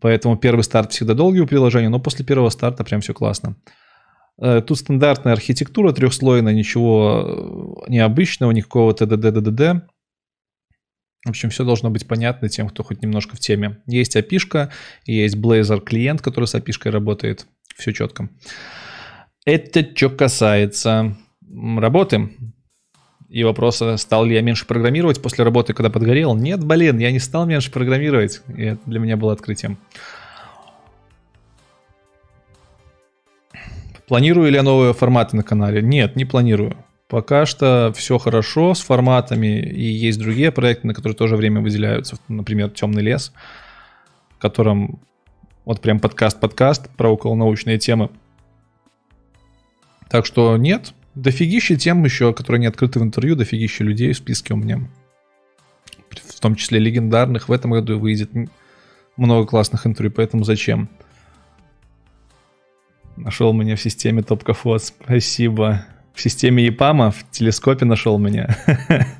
Поэтому 0.00 0.36
первый 0.36 0.62
старт 0.62 0.92
всегда 0.92 1.14
долгий 1.14 1.40
у 1.40 1.46
приложения, 1.46 1.88
но 1.88 2.00
после 2.00 2.24
первого 2.24 2.50
старта 2.50 2.84
прям 2.84 3.00
все 3.00 3.14
классно. 3.14 3.56
Э, 4.40 4.62
тут 4.66 4.78
стандартная 4.78 5.32
архитектура 5.32 5.92
трехслойная, 5.92 6.52
ничего 6.52 7.84
э, 7.86 7.90
необычного, 7.90 8.50
никакого 8.50 8.94
ТДД, 8.94 9.32
ДДД. 9.32 9.88
В 11.24 11.30
общем, 11.30 11.50
все 11.50 11.64
должно 11.64 11.90
быть 11.90 12.06
понятно 12.06 12.48
тем, 12.48 12.68
кто 12.68 12.82
хоть 12.82 13.02
немножко 13.02 13.36
в 13.36 13.40
теме. 13.40 13.82
Есть 13.86 14.16
API, 14.16 14.70
есть 15.06 15.36
Blazor 15.36 15.80
клиент, 15.80 16.20
который 16.20 16.44
с 16.44 16.54
API 16.54 16.90
работает. 16.90 17.46
Все 17.76 17.92
четко. 17.92 18.28
Это 19.46 19.86
что 19.94 20.10
касается 20.10 21.16
работы. 21.50 22.30
И 23.30 23.42
вопроса, 23.42 23.96
стал 23.96 24.26
ли 24.26 24.34
я 24.34 24.42
меньше 24.42 24.66
программировать 24.66 25.20
после 25.20 25.44
работы, 25.44 25.72
когда 25.72 25.90
подгорел? 25.90 26.36
Нет, 26.36 26.62
блин, 26.62 26.98
я 26.98 27.10
не 27.10 27.18
стал 27.18 27.46
меньше 27.46 27.72
программировать. 27.72 28.42
И 28.54 28.62
это 28.62 28.80
для 28.86 29.00
меня 29.00 29.16
было 29.16 29.32
открытием. 29.32 29.78
Планирую 34.06 34.50
ли 34.50 34.56
я 34.56 34.62
новые 34.62 34.92
форматы 34.92 35.36
на 35.36 35.42
канале? 35.42 35.80
Нет, 35.80 36.16
не 36.16 36.24
планирую. 36.24 36.76
Пока 37.08 37.46
что 37.46 37.92
все 37.94 38.18
хорошо 38.18 38.74
с 38.74 38.80
форматами, 38.80 39.60
и 39.60 39.84
есть 39.84 40.18
другие 40.18 40.52
проекты, 40.52 40.86
на 40.86 40.94
которые 40.94 41.16
тоже 41.16 41.36
время 41.36 41.60
выделяются. 41.60 42.16
Например, 42.28 42.70
«Темный 42.70 43.02
лес», 43.02 43.32
в 44.36 44.38
котором 44.38 45.00
вот 45.64 45.80
прям 45.80 46.00
подкаст-подкаст 46.00 46.90
про 46.96 47.10
околонаучные 47.10 47.78
темы. 47.78 48.10
Так 50.10 50.26
что 50.26 50.56
нет, 50.56 50.92
дофигища 51.14 51.76
тем 51.76 52.04
еще, 52.04 52.34
которые 52.34 52.60
не 52.60 52.66
открыты 52.66 53.00
в 53.00 53.02
интервью, 53.02 53.36
дофигища 53.36 53.84
людей 53.84 54.12
в 54.12 54.16
списке 54.16 54.54
у 54.54 54.56
меня. 54.56 54.80
В 56.10 56.40
том 56.40 56.54
числе 56.56 56.78
легендарных. 56.78 57.48
В 57.48 57.52
этом 57.52 57.70
году 57.70 57.98
выйдет 57.98 58.30
много 59.16 59.46
классных 59.46 59.86
интервью, 59.86 60.12
поэтому 60.12 60.44
зачем? 60.44 60.88
Нашел 63.16 63.52
меня 63.52 63.76
в 63.76 63.80
системе 63.80 64.22
Топкафот. 64.22 64.82
Спасибо. 64.82 65.86
В 66.14 66.20
системе 66.20 66.64
ЕПАМа, 66.66 67.10
в 67.10 67.30
телескопе 67.30 67.84
нашел 67.84 68.18
меня. 68.18 68.56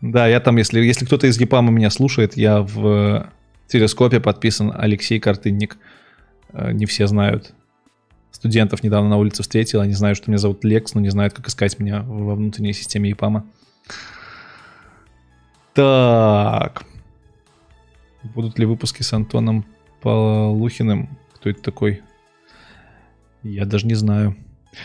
Да, 0.00 0.28
я 0.28 0.38
там, 0.38 0.58
если, 0.58 0.80
если 0.80 1.06
кто-то 1.06 1.26
из 1.26 1.40
ЕПАМа 1.40 1.70
меня 1.70 1.88
слушает, 1.88 2.36
я 2.36 2.60
в 2.60 3.26
телескопе 3.68 4.20
подписан 4.20 4.70
Алексей 4.76 5.18
Картынник. 5.18 5.78
Э, 6.52 6.72
не 6.72 6.84
все 6.84 7.06
знают. 7.06 7.54
Студентов 8.30 8.82
недавно 8.82 9.08
на 9.08 9.16
улице 9.16 9.42
встретил, 9.42 9.80
они 9.80 9.94
знают, 9.94 10.18
что 10.18 10.30
меня 10.30 10.36
зовут 10.36 10.62
Лекс, 10.62 10.92
но 10.92 11.00
не 11.00 11.08
знают, 11.08 11.32
как 11.32 11.48
искать 11.48 11.78
меня 11.78 12.02
во 12.02 12.34
внутренней 12.34 12.74
системе 12.74 13.08
ЕПАМа. 13.08 13.46
Так. 15.72 16.84
Будут 18.22 18.58
ли 18.58 18.66
выпуски 18.66 19.02
с 19.02 19.10
Антоном 19.14 19.64
Полухиным? 20.02 21.16
Кто 21.36 21.48
это 21.48 21.62
такой? 21.62 22.02
Я 23.44 23.64
даже 23.66 23.86
не 23.86 23.94
знаю. 23.94 24.36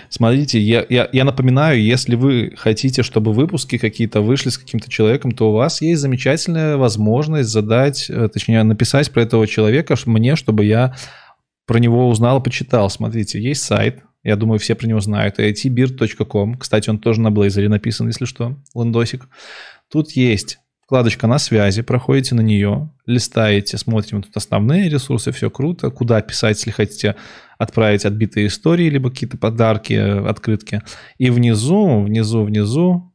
Смотрите, 0.10 0.60
я, 0.60 0.86
я, 0.88 1.10
я 1.12 1.24
напоминаю, 1.24 1.82
если 1.82 2.16
вы 2.16 2.54
хотите, 2.56 3.02
чтобы 3.02 3.34
выпуски 3.34 3.78
какие-то 3.78 4.22
вышли 4.22 4.50
с 4.50 4.58
каким-то 4.58 4.90
человеком, 4.90 5.32
то 5.32 5.50
у 5.50 5.54
вас 5.54 5.82
есть 5.82 6.02
замечательная 6.02 6.78
возможность 6.78 7.50
задать, 7.50 8.08
э, 8.10 8.30
точнее, 8.32 8.62
написать 8.64 9.12
про 9.12 9.24
этого 9.24 9.48
человека 9.48 9.96
мне, 10.06 10.36
чтобы 10.36 10.66
я 10.66 10.96
про 11.66 11.80
него 11.80 12.08
узнал, 12.08 12.42
почитал. 12.44 12.90
Смотрите, 12.90 13.42
есть 13.42 13.64
сайт, 13.64 14.04
я 14.24 14.36
думаю, 14.36 14.60
все 14.60 14.76
про 14.76 14.88
него 14.88 15.00
знают, 15.00 15.40
itbeard.com. 15.40 16.58
Кстати, 16.58 16.90
он 16.90 17.00
тоже 17.00 17.22
на 17.22 17.30
Blazor 17.30 17.68
написан, 17.68 18.08
если 18.08 18.26
что, 18.26 18.58
лендосик. 18.76 19.28
Тут 19.90 20.12
есть 20.12 20.60
вкладочка 20.84 21.28
на 21.28 21.38
связи, 21.38 21.84
проходите 21.84 22.34
на 22.36 22.42
нее, 22.42 22.90
листаете, 23.06 23.78
смотрим 23.78 24.24
тут 24.24 24.36
основные 24.36 24.90
ресурсы, 24.90 25.32
все 25.32 25.50
круто. 25.50 25.92
Куда 25.92 26.22
писать, 26.22 26.58
если 26.58 26.72
хотите 26.72 27.16
отправить 27.60 28.06
отбитые 28.06 28.48
истории, 28.48 28.90
либо 28.90 29.12
какие-то 29.12 29.38
подарки, 29.38 29.94
открытки. 29.94 30.82
И 31.20 31.30
внизу, 31.30 32.02
внизу, 32.02 32.44
внизу, 32.44 33.14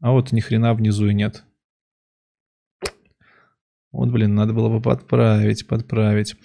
а 0.00 0.12
вот 0.12 0.30
ни 0.30 0.38
хрена 0.38 0.74
внизу 0.74 1.08
и 1.08 1.14
нет. 1.14 1.42
Вот, 3.90 4.10
блин, 4.10 4.36
надо 4.36 4.52
было 4.52 4.68
бы 4.68 4.80
подправить, 4.80 5.66
подправить. 5.66 6.36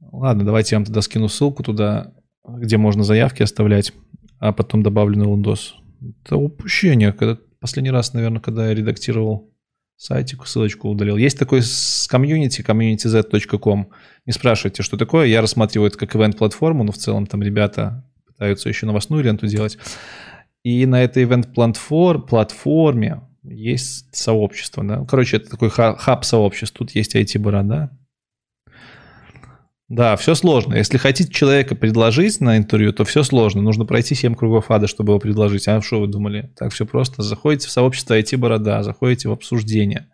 Ладно, 0.00 0.44
давайте 0.44 0.74
я 0.74 0.78
вам 0.80 0.86
тогда 0.86 1.02
скину 1.02 1.28
ссылку 1.28 1.62
туда, 1.62 2.12
где 2.44 2.76
можно 2.76 3.04
заявки 3.04 3.44
оставлять, 3.44 3.92
а 4.40 4.52
потом 4.52 4.82
добавлю 4.82 5.16
на 5.16 5.28
лондос. 5.28 5.76
Это 6.24 6.36
упущение, 6.36 7.12
когда 7.12 7.38
Последний 7.60 7.90
раз, 7.90 8.14
наверное, 8.14 8.40
когда 8.40 8.68
я 8.68 8.74
редактировал 8.74 9.52
сайтик, 9.96 10.46
ссылочку 10.46 10.88
удалил. 10.88 11.18
Есть 11.18 11.38
такой 11.38 11.60
с 11.60 12.08
комьюнити, 12.10 12.62
communityz.com. 12.62 13.90
Не 14.26 14.32
спрашивайте, 14.32 14.82
что 14.82 14.96
такое. 14.96 15.26
Я 15.26 15.40
рассматриваю 15.40 15.88
это 15.88 15.98
как 15.98 16.14
ивент-платформу, 16.14 16.84
но 16.84 16.92
в 16.92 16.98
целом 16.98 17.26
там 17.26 17.42
ребята 17.42 18.04
пытаются 18.26 18.68
еще 18.68 18.86
новостную 18.86 19.24
ленту 19.24 19.46
делать. 19.46 19.78
И 20.62 20.86
на 20.86 21.02
этой 21.02 21.24
ивент-платформе 21.24 23.22
есть 23.42 24.14
сообщество, 24.14 24.84
да. 24.84 25.04
Короче, 25.06 25.38
это 25.38 25.50
такой 25.50 25.70
хаб 25.70 26.24
сообществ. 26.24 26.76
Тут 26.76 26.90
есть 26.92 27.16
IT-борода, 27.16 27.90
да, 29.90 30.14
все 30.14 30.36
сложно. 30.36 30.74
Если 30.74 30.98
хотите 30.98 31.32
человека 31.32 31.74
предложить 31.74 32.40
на 32.40 32.56
интервью, 32.56 32.92
то 32.92 33.04
все 33.04 33.24
сложно. 33.24 33.60
Нужно 33.60 33.84
пройти 33.84 34.14
7 34.14 34.36
кругов 34.36 34.70
ада, 34.70 34.86
чтобы 34.86 35.12
его 35.12 35.18
предложить. 35.18 35.66
А 35.66 35.82
что 35.82 36.00
вы 36.00 36.06
думали? 36.06 36.54
Так 36.56 36.72
все 36.72 36.86
просто. 36.86 37.22
Заходите 37.22 37.66
в 37.66 37.72
сообщество 37.72 38.16
IT-борода, 38.16 38.84
заходите 38.84 39.28
в 39.28 39.32
обсуждение. 39.32 40.08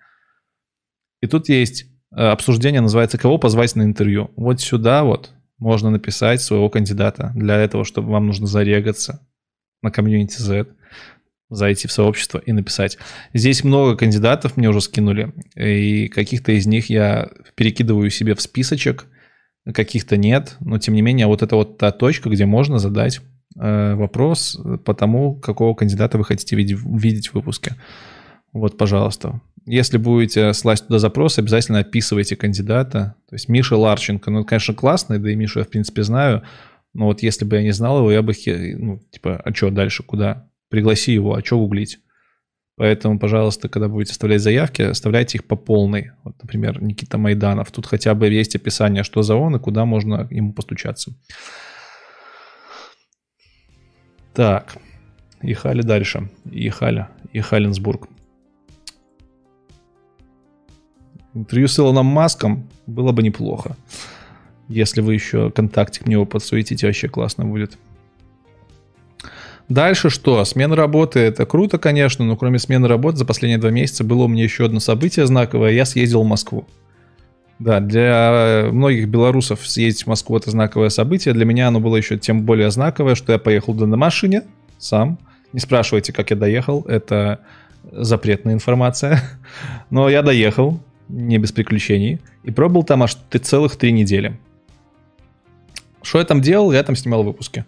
И 1.21 1.27
тут 1.27 1.51
есть 1.51 1.85
обсуждение, 2.11 2.81
называется 2.81 3.19
«Кого 3.19 3.39
позвать 3.39 3.75
на 3.77 3.83
интервью?». 3.83 4.31
Вот 4.37 4.61
сюда 4.61 5.05
вот 5.05 5.33
можно 5.59 5.91
написать 5.91 6.43
своего 6.43 6.69
кандидата. 6.69 7.33
Для 7.35 7.57
этого, 7.57 7.85
чтобы 7.85 8.11
вам 8.11 8.27
нужно 8.27 8.47
зарегаться 8.47 9.27
на 9.83 9.91
комьюнити 9.91 10.41
Z, 10.41 10.67
зайти 11.49 11.89
в 11.89 11.93
сообщество 11.93 12.39
и 12.39 12.53
написать. 12.53 12.99
Здесь 13.33 13.65
много 13.65 13.97
кандидатов 13.97 14.57
мне 14.57 14.69
уже 14.69 14.81
скинули, 14.81 15.33
и 15.55 16.09
каких-то 16.09 16.53
из 16.53 16.67
них 16.67 16.91
я 16.91 17.31
перекидываю 17.55 18.11
себе 18.11 18.35
в 18.35 18.41
списочек– 18.41 19.07
каких-то 19.73 20.17
нет, 20.17 20.57
но 20.61 20.79
тем 20.79 20.95
не 20.95 21.03
менее 21.03 21.27
вот 21.27 21.43
это 21.43 21.57
вот 21.57 21.79
та 21.79 21.91
точка, 21.91 22.31
где 22.31 22.47
можно 22.47 22.79
задать 22.79 23.21
э, 23.59 23.95
вопрос 23.95 24.59
по 24.85 24.95
тому, 24.95 25.37
какого 25.37 25.75
кандидата 25.75 26.19
вы 26.19 26.25
хотите 26.25 26.57
видеть 26.57 27.29
в 27.29 27.35
выпуске. 27.35 27.75
Вот, 28.53 28.79
пожалуйста. 28.79 29.41
Если 29.67 29.99
будете 29.99 30.53
слать 30.55 30.87
туда 30.87 31.01
запрос, 31.01 31.39
обязательно 31.39 31.81
описывайте 31.81 32.37
кандидата. 32.37 33.17
То 33.29 33.35
есть 33.35 33.49
Миша 33.49 33.77
Ларченко, 33.77 34.31
ну, 34.31 34.45
конечно, 34.45 34.75
классный, 34.75 35.19
да 35.19 35.31
и 35.31 35.35
Мишу 35.35 35.59
я, 35.59 35.65
в 35.65 35.69
принципе, 35.69 36.05
знаю, 36.05 36.45
Но 36.95 37.07
вот 37.07 37.23
если 37.23 37.45
бы 37.45 37.57
я 37.57 37.63
не 37.63 37.73
знал 37.73 37.99
его, 37.99 38.11
я 38.11 38.23
бы, 38.23 38.33
ну, 38.47 39.01
типа, 39.11 39.43
а 39.45 39.53
что 39.53 39.71
дальше, 39.71 40.03
куда? 40.03 40.49
Пригласи 40.71 41.13
его, 41.13 41.35
а 41.35 41.45
что 41.45 41.59
гуглить? 41.59 41.99
Поэтому, 42.77 43.19
пожалуйста, 43.19 43.69
когда 43.69 43.89
будете 43.89 44.13
оставлять 44.13 44.41
заявки, 44.41 44.83
оставляйте 44.83 45.39
их 45.39 45.45
по 45.45 45.57
полной. 45.57 46.13
Вот, 46.25 46.37
например, 46.43 46.83
Никита 46.83 47.19
Майданов. 47.19 47.73
Тут 47.73 47.87
хотя 47.87 48.15
бы 48.15 48.29
есть 48.29 48.55
описание, 48.55 49.03
что 49.03 49.23
за 49.23 49.35
он 49.35 49.57
и 49.57 49.59
куда 49.59 49.85
можно 49.85 50.29
ему 50.31 50.53
постучаться. 50.53 51.13
Так, 54.33 54.77
ехали 55.43 55.83
дальше. 55.83 56.31
Ехали. 56.45 57.09
Ехаленсбург. 57.33 58.09
Интервью 61.37 61.69
с 61.69 61.79
Илоном 61.79 62.07
Маском 62.07 62.67
было 62.87 63.13
бы 63.13 63.23
неплохо. 63.23 63.77
Если 64.69 65.03
вы 65.03 65.13
еще 65.13 65.51
контактик 65.51 66.07
мне 66.07 66.15
его 66.15 66.25
подсуетите, 66.25 66.87
вообще 66.87 67.09
классно 67.09 67.45
будет. 67.45 67.77
Дальше 69.69 70.09
что? 70.09 70.43
Смена 70.47 70.77
работы. 70.77 71.21
Это 71.21 71.45
круто, 71.45 71.77
конечно, 71.77 72.25
но 72.25 72.37
кроме 72.37 72.59
смены 72.59 72.89
работы 72.89 73.19
за 73.19 73.27
последние 73.27 73.59
два 73.59 73.71
месяца 73.71 74.03
было 74.03 74.25
у 74.25 74.29
меня 74.29 74.45
еще 74.45 74.65
одно 74.65 74.81
событие 74.81 75.27
знаковое. 75.27 75.73
Я 75.73 75.85
съездил 75.85 76.23
в 76.23 76.27
Москву. 76.27 76.67
Да, 77.59 77.81
для 77.81 78.71
многих 78.73 79.07
белорусов 79.07 79.67
съездить 79.67 80.05
в 80.05 80.07
Москву 80.07 80.39
это 80.39 80.51
знаковое 80.51 80.89
событие. 80.89 81.35
Для 81.35 81.45
меня 81.45 81.69
оно 81.69 81.81
было 81.81 81.97
еще 81.97 82.17
тем 82.17 82.45
более 82.45 82.71
знаковое, 82.71 83.15
что 83.15 83.33
я 83.33 83.39
поехал 83.39 83.75
туда 83.75 83.87
на 83.87 83.99
машине 83.99 84.45
сам. 84.79 85.19
Не 85.53 85.61
спрашивайте, 85.61 86.15
как 86.15 86.31
я 86.31 86.37
доехал. 86.37 86.81
Это 86.89 87.41
запретная 87.93 88.55
информация. 88.55 89.21
Но 89.91 90.09
я 90.09 90.23
доехал, 90.23 90.81
не 91.09 91.39
без 91.39 91.53
приключений. 91.53 92.21
И 92.45 92.51
пробыл 92.51 92.83
там 92.83 93.03
аж 93.03 93.17
целых 93.43 93.77
три 93.77 93.93
недели. 93.93 94.39
Что 96.03 96.19
я 96.19 96.25
там 96.25 96.41
делал? 96.41 96.73
Я 96.73 96.83
там 96.83 96.97
снимал 96.97 97.23
выпуски. 97.23 97.65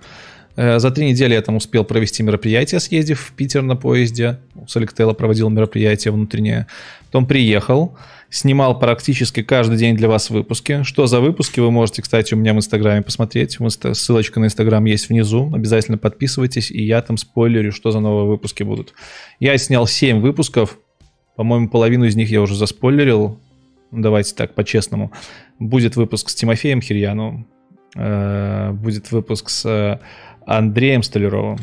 Э, 0.58 0.80
за 0.80 0.90
три 0.90 1.06
недели 1.10 1.34
я 1.34 1.42
там 1.42 1.56
успел 1.56 1.84
провести 1.84 2.24
мероприятие, 2.24 2.80
съездив 2.80 3.20
в 3.20 3.32
Питер 3.32 3.62
на 3.62 3.76
поезде. 3.76 4.40
Соликтейла 4.66 5.12
проводил 5.12 5.48
мероприятие 5.50 6.12
внутреннее. 6.12 6.66
Потом 7.06 7.26
приехал, 7.26 7.96
снимал 8.28 8.76
практически 8.78 9.42
каждый 9.42 9.78
день 9.78 9.96
для 9.96 10.08
вас 10.08 10.30
выпуски. 10.30 10.82
Что 10.82 11.06
за 11.06 11.20
выпуски, 11.20 11.60
вы 11.60 11.70
можете, 11.70 12.02
кстати, 12.02 12.34
у 12.34 12.36
меня 12.36 12.54
в 12.54 12.56
Инстаграме 12.56 13.02
посмотреть. 13.02 13.56
Ссылочка 13.92 14.40
на 14.40 14.46
Инстаграм 14.46 14.84
есть 14.84 15.08
внизу. 15.08 15.50
Обязательно 15.54 15.96
подписывайтесь, 15.96 16.72
и 16.72 16.82
я 16.82 17.02
там 17.02 17.16
спойлерю, 17.18 17.70
что 17.70 17.92
за 17.92 18.00
новые 18.00 18.26
выпуски 18.26 18.64
будут. 18.64 18.94
Я 19.38 19.56
снял 19.58 19.86
7 19.86 20.20
выпусков. 20.20 20.78
По-моему, 21.38 21.68
половину 21.68 22.04
из 22.04 22.16
них 22.16 22.30
я 22.30 22.42
уже 22.42 22.56
заспойлерил. 22.56 23.38
Давайте 23.92 24.34
так, 24.34 24.56
по-честному. 24.56 25.12
Будет 25.60 25.94
выпуск 25.94 26.30
с 26.30 26.34
Тимофеем 26.34 26.80
Хирьяновым. 26.80 27.46
Э, 27.94 28.72
будет 28.72 29.12
выпуск 29.12 29.48
с 29.48 29.64
э, 29.64 30.00
Андреем 30.46 31.04
Столяровым. 31.04 31.60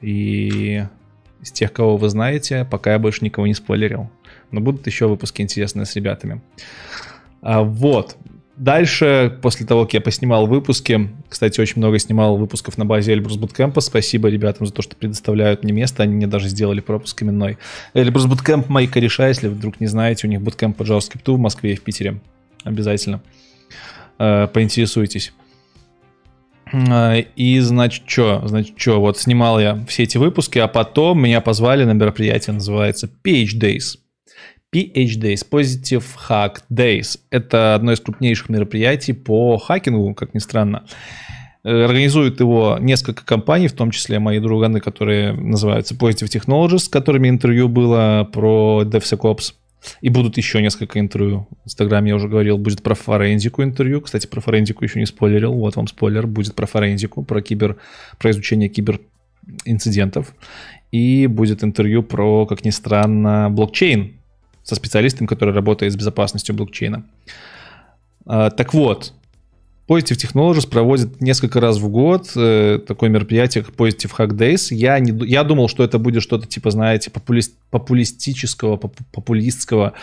И 0.00 0.86
из 1.42 1.52
тех, 1.52 1.74
кого 1.74 1.98
вы 1.98 2.08
знаете, 2.08 2.64
пока 2.64 2.92
я 2.92 2.98
больше 2.98 3.22
никого 3.22 3.46
не 3.46 3.52
спойлерил. 3.52 4.08
Но 4.50 4.62
будут 4.62 4.86
еще 4.86 5.08
выпуски 5.08 5.42
интересные 5.42 5.84
с 5.84 5.94
ребятами. 5.94 6.40
А, 7.42 7.62
вот. 7.62 8.16
Дальше, 8.62 9.40
после 9.42 9.66
того, 9.66 9.86
как 9.86 9.94
я 9.94 10.00
поснимал 10.00 10.46
выпуски, 10.46 11.10
кстати, 11.28 11.60
очень 11.60 11.78
много 11.78 11.98
снимал 11.98 12.36
выпусков 12.36 12.78
на 12.78 12.84
базе 12.84 13.12
Эльбрус 13.12 13.36
Bootcamp. 13.36 13.80
Спасибо 13.80 14.28
ребятам 14.28 14.68
за 14.68 14.72
то, 14.72 14.82
что 14.82 14.94
предоставляют 14.94 15.64
мне 15.64 15.72
место. 15.72 16.04
Они 16.04 16.14
мне 16.14 16.28
даже 16.28 16.46
сделали 16.46 16.78
пропуск 16.78 17.20
именной. 17.24 17.58
Эльбрус 17.92 18.26
Bootcamp 18.26 18.66
мои 18.68 18.86
кореша, 18.86 19.26
если 19.26 19.48
вы 19.48 19.54
вдруг 19.56 19.80
не 19.80 19.88
знаете, 19.88 20.28
у 20.28 20.30
них 20.30 20.40
буткемп 20.42 20.76
по 20.76 20.84
JavaScript 20.84 21.32
в 21.32 21.38
Москве 21.38 21.72
и 21.72 21.74
в 21.74 21.82
Питере. 21.82 22.20
Обязательно. 22.62 23.20
Э, 24.20 24.46
поинтересуйтесь. 24.46 25.32
А, 26.72 27.16
и, 27.16 27.58
значит, 27.58 28.04
что? 28.06 28.46
Значит, 28.46 28.74
что? 28.78 29.00
Вот 29.00 29.18
снимал 29.18 29.58
я 29.58 29.84
все 29.88 30.04
эти 30.04 30.18
выпуски, 30.18 30.60
а 30.60 30.68
потом 30.68 31.20
меня 31.20 31.40
позвали 31.40 31.82
на 31.82 31.94
мероприятие, 31.94 32.54
называется 32.54 33.10
PH 33.24 33.58
Days. 33.58 33.98
PH 34.74 35.20
Days, 35.20 35.46
Positive 35.48 36.04
Hack 36.28 36.62
Days. 36.72 37.18
Это 37.30 37.74
одно 37.74 37.92
из 37.92 38.00
крупнейших 38.00 38.48
мероприятий 38.48 39.12
по 39.12 39.58
хакингу, 39.58 40.14
как 40.14 40.32
ни 40.32 40.38
странно. 40.38 40.84
Э, 41.62 41.84
организуют 41.84 42.40
его 42.40 42.78
несколько 42.80 43.24
компаний, 43.24 43.68
в 43.68 43.74
том 43.74 43.90
числе 43.90 44.18
мои 44.18 44.38
друганы, 44.38 44.80
которые 44.80 45.34
называются 45.34 45.94
Positive 45.94 46.28
Technologies, 46.28 46.78
с 46.78 46.88
которыми 46.88 47.28
интервью 47.28 47.68
было 47.68 48.28
про 48.32 48.82
DevSecOps. 48.84 49.54
И 50.00 50.08
будут 50.08 50.36
еще 50.36 50.62
несколько 50.62 51.00
интервью. 51.00 51.48
В 51.64 51.66
Инстаграме 51.66 52.10
я 52.10 52.14
уже 52.14 52.28
говорил, 52.28 52.56
будет 52.56 52.82
про 52.82 52.94
форензику 52.94 53.64
интервью. 53.64 54.00
Кстати, 54.00 54.28
про 54.28 54.40
форензику 54.40 54.84
еще 54.84 55.00
не 55.00 55.06
спойлерил. 55.06 55.52
Вот 55.54 55.74
вам 55.74 55.88
спойлер. 55.88 56.26
Будет 56.28 56.54
про 56.54 56.66
форензику, 56.66 57.24
про 57.24 57.42
кибер, 57.42 57.78
про 58.18 58.30
изучение 58.30 58.68
киберинцидентов. 58.68 60.34
И 60.92 61.26
будет 61.26 61.64
интервью 61.64 62.04
про, 62.04 62.46
как 62.46 62.64
ни 62.64 62.70
странно, 62.70 63.50
блокчейн 63.50 64.21
со 64.62 64.74
специалистом, 64.74 65.26
который 65.26 65.54
работает 65.54 65.92
с 65.92 65.96
безопасностью 65.96 66.54
блокчейна. 66.54 67.04
А, 68.26 68.50
так 68.50 68.74
вот, 68.74 69.12
Positive 69.88 70.16
Technologies 70.16 70.68
проводит 70.68 71.20
несколько 71.20 71.60
раз 71.60 71.78
в 71.78 71.88
год 71.88 72.30
э, 72.36 72.78
такое 72.86 73.10
мероприятие, 73.10 73.64
как 73.64 73.74
Positive 73.74 74.12
Hack 74.16 74.30
Days. 74.30 74.74
Я, 74.74 74.98
не, 75.00 75.12
я 75.26 75.44
думал, 75.44 75.68
что 75.68 75.82
это 75.82 75.98
будет 75.98 76.22
что-то 76.22 76.46
типа, 76.46 76.70
знаете, 76.70 77.10
популист, 77.10 77.54
популистического, 77.70 78.76
поп, 78.76 78.96
популистского 79.12 79.94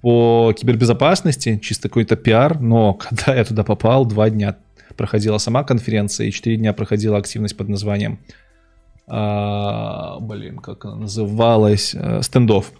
по 0.00 0.52
кибербезопасности, 0.56 1.58
чисто 1.62 1.88
какой-то 1.88 2.16
пиар, 2.16 2.60
но 2.60 2.94
когда 3.08 3.34
я 3.34 3.44
туда 3.44 3.64
попал, 3.64 4.04
два 4.06 4.28
дня 4.28 4.56
проходила 4.96 5.38
сама 5.38 5.62
конференция, 5.62 6.26
и 6.26 6.32
четыре 6.32 6.56
дня 6.56 6.72
проходила 6.72 7.16
активность 7.16 7.56
под 7.56 7.68
названием, 7.68 8.18
а, 9.06 10.18
блин, 10.20 10.58
как 10.58 10.84
она 10.84 10.96
называлась, 10.96 11.94
э, 11.94 12.20
стендов. 12.22 12.72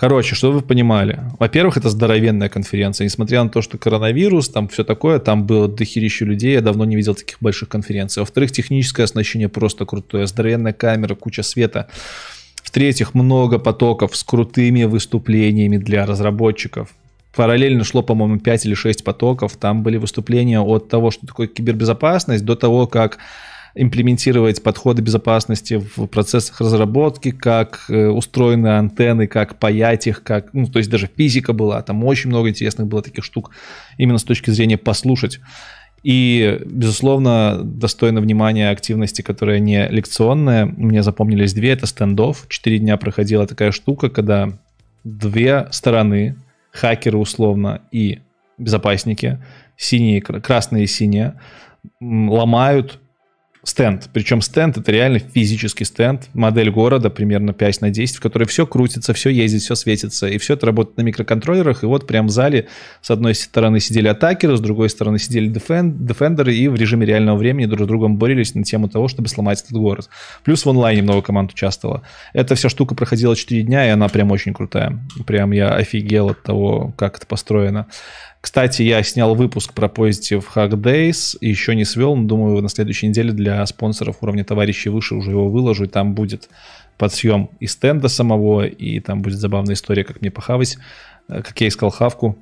Короче, 0.00 0.36
что 0.36 0.52
вы 0.52 0.60
понимали? 0.60 1.18
Во-первых, 1.40 1.76
это 1.76 1.90
здоровенная 1.90 2.48
конференция. 2.48 3.04
Несмотря 3.04 3.42
на 3.42 3.50
то, 3.50 3.62
что 3.62 3.78
коронавирус, 3.78 4.48
там 4.48 4.68
все 4.68 4.84
такое, 4.84 5.18
там 5.18 5.44
было 5.44 5.66
дохерища 5.66 6.24
людей, 6.24 6.52
я 6.52 6.60
давно 6.60 6.84
не 6.84 6.94
видел 6.94 7.16
таких 7.16 7.38
больших 7.40 7.68
конференций. 7.68 8.20
Во-вторых, 8.20 8.52
техническое 8.52 9.02
оснащение 9.02 9.48
просто 9.48 9.86
крутое. 9.86 10.28
Здоровенная 10.28 10.72
камера, 10.72 11.16
куча 11.16 11.42
света. 11.42 11.88
В-третьих, 12.62 13.14
много 13.14 13.58
потоков 13.58 14.14
с 14.14 14.22
крутыми 14.22 14.84
выступлениями 14.84 15.78
для 15.78 16.06
разработчиков. 16.06 16.94
Параллельно 17.34 17.82
шло, 17.82 18.02
по-моему, 18.02 18.38
5 18.38 18.66
или 18.66 18.74
6 18.74 19.02
потоков. 19.02 19.56
Там 19.56 19.82
были 19.82 19.96
выступления 19.96 20.60
от 20.60 20.88
того, 20.88 21.10
что 21.10 21.26
такое 21.26 21.48
кибербезопасность, 21.48 22.44
до 22.44 22.54
того, 22.54 22.86
как 22.86 23.18
имплементировать 23.78 24.62
подходы 24.62 25.02
безопасности 25.02 25.82
в 25.96 26.06
процессах 26.06 26.60
разработки, 26.60 27.30
как 27.30 27.86
э, 27.88 28.08
устроены 28.08 28.78
антенны, 28.78 29.26
как 29.26 29.58
паять 29.58 30.06
их, 30.06 30.22
как, 30.22 30.52
ну, 30.52 30.66
то 30.66 30.78
есть 30.78 30.90
даже 30.90 31.08
физика 31.14 31.52
была, 31.52 31.80
там 31.82 32.04
очень 32.04 32.30
много 32.30 32.48
интересных 32.48 32.88
было 32.88 33.02
таких 33.02 33.24
штук 33.24 33.50
именно 33.96 34.18
с 34.18 34.24
точки 34.24 34.50
зрения 34.50 34.76
послушать. 34.76 35.40
И, 36.02 36.60
безусловно, 36.64 37.60
достойно 37.62 38.20
внимания 38.20 38.70
активности, 38.70 39.22
которая 39.22 39.58
не 39.58 39.88
лекционная. 39.88 40.64
Мне 40.64 41.02
запомнились 41.02 41.54
две. 41.54 41.70
Это 41.70 41.86
стендов. 41.86 42.46
Четыре 42.48 42.78
дня 42.78 42.96
проходила 42.96 43.46
такая 43.48 43.72
штука, 43.72 44.08
когда 44.08 44.48
две 45.02 45.66
стороны, 45.72 46.36
хакеры 46.70 47.18
условно 47.18 47.82
и 47.90 48.20
безопасники, 48.58 49.38
синие, 49.76 50.20
красные 50.20 50.84
и 50.84 50.86
синие, 50.86 51.34
ломают 52.00 53.00
стенд. 53.68 54.08
Причем 54.12 54.40
стенд 54.40 54.76
это 54.76 54.90
реально 54.90 55.18
физический 55.18 55.84
стенд, 55.84 56.28
модель 56.32 56.70
города 56.70 57.10
примерно 57.10 57.52
5 57.52 57.82
на 57.82 57.90
10, 57.90 58.16
в 58.16 58.20
которой 58.20 58.44
все 58.44 58.66
крутится, 58.66 59.12
все 59.12 59.30
ездит, 59.30 59.62
все 59.62 59.74
светится. 59.74 60.26
И 60.26 60.38
все 60.38 60.54
это 60.54 60.66
работает 60.66 60.96
на 60.96 61.02
микроконтроллерах. 61.02 61.82
И 61.82 61.86
вот 61.86 62.06
прям 62.06 62.26
в 62.26 62.30
зале 62.30 62.68
с 63.02 63.10
одной 63.10 63.34
стороны 63.34 63.80
сидели 63.80 64.08
атакеры, 64.08 64.56
с 64.56 64.60
другой 64.60 64.88
стороны 64.88 65.18
сидели 65.18 65.48
дефен, 65.48 66.06
дефендеры 66.06 66.54
и 66.54 66.68
в 66.68 66.76
режиме 66.76 67.06
реального 67.06 67.36
времени 67.36 67.66
друг 67.66 67.84
с 67.84 67.86
другом 67.86 68.16
боролись 68.16 68.54
на 68.54 68.64
тему 68.64 68.88
того, 68.88 69.08
чтобы 69.08 69.28
сломать 69.28 69.60
этот 69.60 69.72
город. 69.72 70.08
Плюс 70.44 70.64
в 70.64 70.70
онлайне 70.70 71.02
много 71.02 71.22
команд 71.22 71.52
участвовало. 71.52 72.02
Эта 72.32 72.54
вся 72.54 72.68
штука 72.68 72.94
проходила 72.94 73.36
4 73.36 73.62
дня, 73.62 73.86
и 73.86 73.90
она 73.90 74.08
прям 74.08 74.30
очень 74.30 74.54
крутая. 74.54 74.98
Прям 75.26 75.52
я 75.52 75.74
офигел 75.74 76.30
от 76.30 76.42
того, 76.42 76.94
как 76.96 77.18
это 77.18 77.26
построено. 77.26 77.86
Кстати, 78.40 78.82
я 78.82 79.02
снял 79.02 79.34
выпуск 79.34 79.72
про 79.72 79.88
Positive 79.88 80.44
Hack 80.54 80.70
Days, 80.70 81.36
еще 81.40 81.74
не 81.74 81.84
свел, 81.84 82.14
но 82.14 82.26
думаю, 82.26 82.62
на 82.62 82.68
следующей 82.68 83.08
неделе 83.08 83.32
для 83.32 83.66
спонсоров 83.66 84.18
уровня 84.20 84.44
товарищей 84.44 84.90
выше 84.90 85.16
уже 85.16 85.32
его 85.32 85.48
выложу, 85.48 85.84
и 85.84 85.88
там 85.88 86.14
будет 86.14 86.48
подсъем 86.98 87.50
и 87.58 87.66
стенда 87.66 88.08
самого, 88.08 88.66
и 88.66 89.00
там 89.00 89.22
будет 89.22 89.38
забавная 89.38 89.74
история, 89.74 90.04
как 90.04 90.20
мне 90.20 90.30
похавать, 90.30 90.78
э, 91.28 91.42
как 91.42 91.60
я 91.60 91.68
искал 91.68 91.90
хавку. 91.90 92.38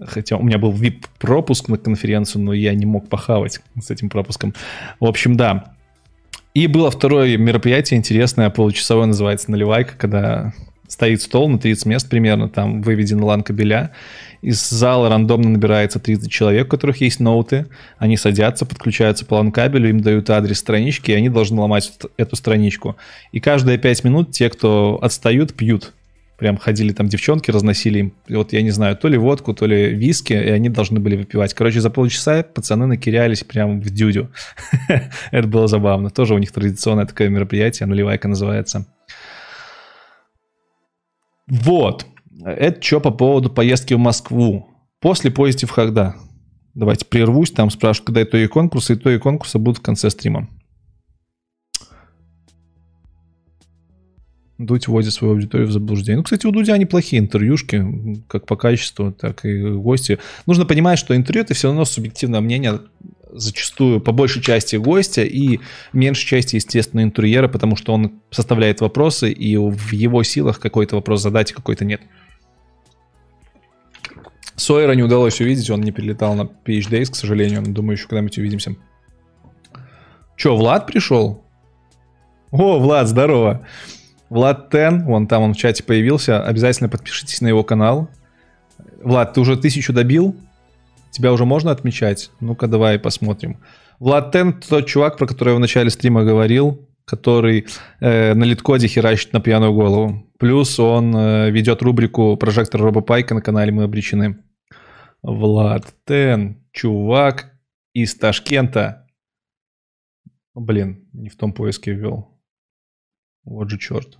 Хотя 0.00 0.36
у 0.36 0.42
меня 0.42 0.58
был 0.58 0.72
VIP-пропуск 0.72 1.68
на 1.68 1.78
конференцию, 1.78 2.42
но 2.42 2.52
я 2.52 2.74
не 2.74 2.86
мог 2.86 3.08
похавать 3.08 3.60
с 3.80 3.90
этим 3.90 4.10
пропуском. 4.10 4.54
В 4.98 5.04
общем, 5.04 5.36
да. 5.36 5.72
И 6.52 6.66
было 6.66 6.90
второе 6.90 7.36
мероприятие 7.36 7.98
интересное, 7.98 8.50
получасовое, 8.50 9.06
называется 9.06 9.50
«Наливайка», 9.50 9.94
когда 9.96 10.52
стоит 10.94 11.20
стол 11.22 11.48
на 11.48 11.58
30 11.58 11.86
мест 11.86 12.08
примерно, 12.08 12.48
там 12.48 12.80
выведен 12.80 13.22
лан 13.22 13.42
кабеля. 13.42 13.90
Из 14.42 14.60
зала 14.60 15.08
рандомно 15.08 15.50
набирается 15.50 15.98
30 15.98 16.30
человек, 16.30 16.66
у 16.66 16.70
которых 16.70 17.00
есть 17.00 17.18
ноуты. 17.18 17.66
Они 17.98 18.16
садятся, 18.16 18.64
подключаются 18.64 19.26
по 19.26 19.34
лан-кабелю, 19.34 19.90
им 19.90 20.00
дают 20.00 20.30
адрес 20.30 20.58
странички, 20.58 21.10
и 21.10 21.14
они 21.14 21.28
должны 21.28 21.60
ломать 21.60 21.92
эту 22.16 22.36
страничку. 22.36 22.96
И 23.32 23.40
каждые 23.40 23.76
5 23.76 24.04
минут 24.04 24.30
те, 24.30 24.48
кто 24.48 25.00
отстают, 25.02 25.54
пьют. 25.54 25.92
Прям 26.38 26.58
ходили 26.58 26.92
там 26.92 27.08
девчонки, 27.08 27.50
разносили 27.50 27.98
им, 27.98 28.12
вот 28.28 28.52
я 28.52 28.62
не 28.62 28.70
знаю, 28.70 28.96
то 28.96 29.08
ли 29.08 29.18
водку, 29.18 29.52
то 29.52 29.66
ли 29.66 29.94
виски, 29.94 30.32
и 30.32 30.50
они 30.50 30.68
должны 30.68 31.00
были 31.00 31.16
выпивать. 31.16 31.54
Короче, 31.54 31.80
за 31.80 31.90
полчаса 31.90 32.42
пацаны 32.44 32.86
накирялись 32.86 33.42
прям 33.42 33.80
в 33.80 33.90
дюдю. 33.90 34.28
Это 35.32 35.48
было 35.48 35.66
забавно. 35.66 36.10
Тоже 36.10 36.34
у 36.34 36.38
них 36.38 36.52
традиционное 36.52 37.06
такое 37.06 37.28
мероприятие, 37.28 37.86
наливайка 37.86 38.28
называется. 38.28 38.86
Вот. 41.46 42.06
Это 42.44 42.82
что 42.82 43.00
по 43.00 43.10
поводу 43.10 43.50
поездки 43.50 43.94
в 43.94 43.98
Москву. 43.98 44.68
После 45.00 45.30
поезда 45.30 45.66
в 45.66 45.70
Хагда. 45.70 46.16
Давайте 46.74 47.04
прервусь, 47.04 47.52
там 47.52 47.70
спрашивают, 47.70 48.06
когда 48.06 48.22
итоги 48.22 48.46
конкурса. 48.46 48.94
Итоги 48.94 49.18
конкурса 49.18 49.58
будут 49.58 49.78
в 49.78 49.82
конце 49.82 50.10
стрима. 50.10 50.48
Дудь 54.58 54.86
вводит 54.86 55.12
свою 55.12 55.34
аудиторию 55.34 55.68
в 55.68 55.72
заблуждение. 55.72 56.18
Ну, 56.18 56.22
кстати, 56.22 56.46
у 56.46 56.52
Дудя 56.52 56.76
неплохие 56.78 57.20
интервьюшки, 57.20 58.22
как 58.28 58.46
по 58.46 58.56
качеству, 58.56 59.12
так 59.12 59.44
и 59.44 59.62
гости. 59.62 60.18
Нужно 60.46 60.64
понимать, 60.64 60.98
что 60.98 61.16
интервью 61.16 61.42
это 61.42 61.54
все 61.54 61.68
равно 61.68 61.84
субъективное 61.84 62.40
мнение 62.40 62.80
зачастую 63.34 64.00
по 64.00 64.12
большей 64.12 64.40
части 64.40 64.76
гостя 64.76 65.22
и 65.22 65.60
меньшей 65.92 66.26
части, 66.26 66.56
естественно, 66.56 67.02
интерьера, 67.02 67.48
потому 67.48 67.76
что 67.76 67.92
он 67.92 68.20
составляет 68.30 68.80
вопросы, 68.80 69.30
и 69.30 69.56
в 69.56 69.92
его 69.92 70.22
силах 70.22 70.60
какой-то 70.60 70.96
вопрос 70.96 71.20
задать, 71.20 71.52
а 71.52 71.54
какой-то 71.54 71.84
нет. 71.84 72.00
Сойера 74.56 74.92
не 74.92 75.02
удалось 75.02 75.40
увидеть, 75.40 75.68
он 75.70 75.80
не 75.80 75.90
перелетал 75.90 76.34
на 76.34 76.42
PhDays, 76.42 77.10
к 77.10 77.16
сожалению. 77.16 77.62
Думаю, 77.62 77.96
еще 77.96 78.06
когда-нибудь 78.06 78.38
увидимся. 78.38 78.76
Че, 80.36 80.56
Влад 80.56 80.86
пришел? 80.86 81.44
О, 82.52 82.78
Влад, 82.78 83.08
здорово. 83.08 83.66
Влад 84.30 84.70
Тен, 84.70 85.04
вон 85.04 85.26
там 85.26 85.42
он 85.42 85.54
в 85.54 85.56
чате 85.56 85.82
появился. 85.82 86.44
Обязательно 86.44 86.88
подпишитесь 86.88 87.40
на 87.40 87.48
его 87.48 87.64
канал. 87.64 88.08
Влад, 89.02 89.34
ты 89.34 89.40
уже 89.40 89.56
тысячу 89.56 89.92
добил? 89.92 90.36
Тебя 91.14 91.32
уже 91.32 91.44
можно 91.44 91.70
отмечать? 91.70 92.32
Ну-ка, 92.40 92.66
давай 92.66 92.98
посмотрим. 92.98 93.60
Влад 94.00 94.32
Тен, 94.32 94.60
тот 94.60 94.88
чувак, 94.88 95.16
про 95.16 95.28
которого 95.28 95.52
я 95.52 95.56
в 95.58 95.60
начале 95.60 95.88
стрима 95.88 96.24
говорил, 96.24 96.88
который 97.04 97.66
э, 98.00 98.34
на 98.34 98.42
литкоде 98.42 98.88
херачит 98.88 99.32
на 99.32 99.40
пьяную 99.40 99.72
голову. 99.72 100.28
Плюс 100.40 100.80
он 100.80 101.16
э, 101.16 101.50
ведет 101.52 101.82
рубрику 101.82 102.36
«Прожектор 102.36 102.80
Робопайка» 102.80 103.32
на 103.32 103.40
канале 103.40 103.70
«Мы 103.70 103.84
обречены». 103.84 104.42
Влад 105.22 105.94
Тен, 106.04 106.66
чувак 106.72 107.52
из 107.92 108.16
Ташкента. 108.16 109.06
Блин, 110.52 111.08
не 111.12 111.28
в 111.28 111.36
том 111.36 111.52
поиске 111.52 111.92
ввел. 111.92 112.40
Вот 113.44 113.70
же 113.70 113.78
черт. 113.78 114.18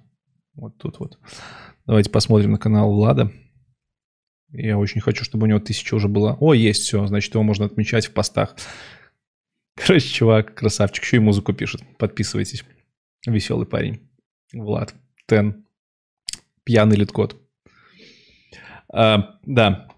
Вот 0.55 0.79
тут 0.79 1.01
вот. 1.01 1.19
Давайте 1.87 2.11
посмотрим 2.11 2.53
на 2.53 2.59
канал 2.59 2.93
Влада. 2.93 3.33
Я 4.57 4.79
очень 4.79 5.01
хочу, 5.01 5.25
чтобы 5.25 5.45
у 5.45 5.47
него 5.49 5.59
тысяча 5.59 5.95
уже 5.95 6.07
было. 6.07 6.37
О, 6.41 6.55
есть 6.55 6.83
все, 6.83 7.05
значит, 7.09 7.35
его 7.35 7.43
можно 7.43 7.67
отмечать 7.67 8.07
в 8.07 8.13
постах. 8.13 8.55
Короче, 9.75 10.09
чувак, 10.09 10.55
красавчик, 10.55 11.03
еще 11.03 11.17
и 11.17 11.21
музыку 11.21 11.53
пишет. 11.53 11.83
Подписывайтесь. 11.99 12.65
Веселый 13.27 13.67
парень. 13.67 14.09
Влад. 14.53 14.95
Тен. 15.27 15.67
Пьяный 16.63 16.97
литкот. 16.97 17.37
А, 18.89 19.39
да. 19.43 19.89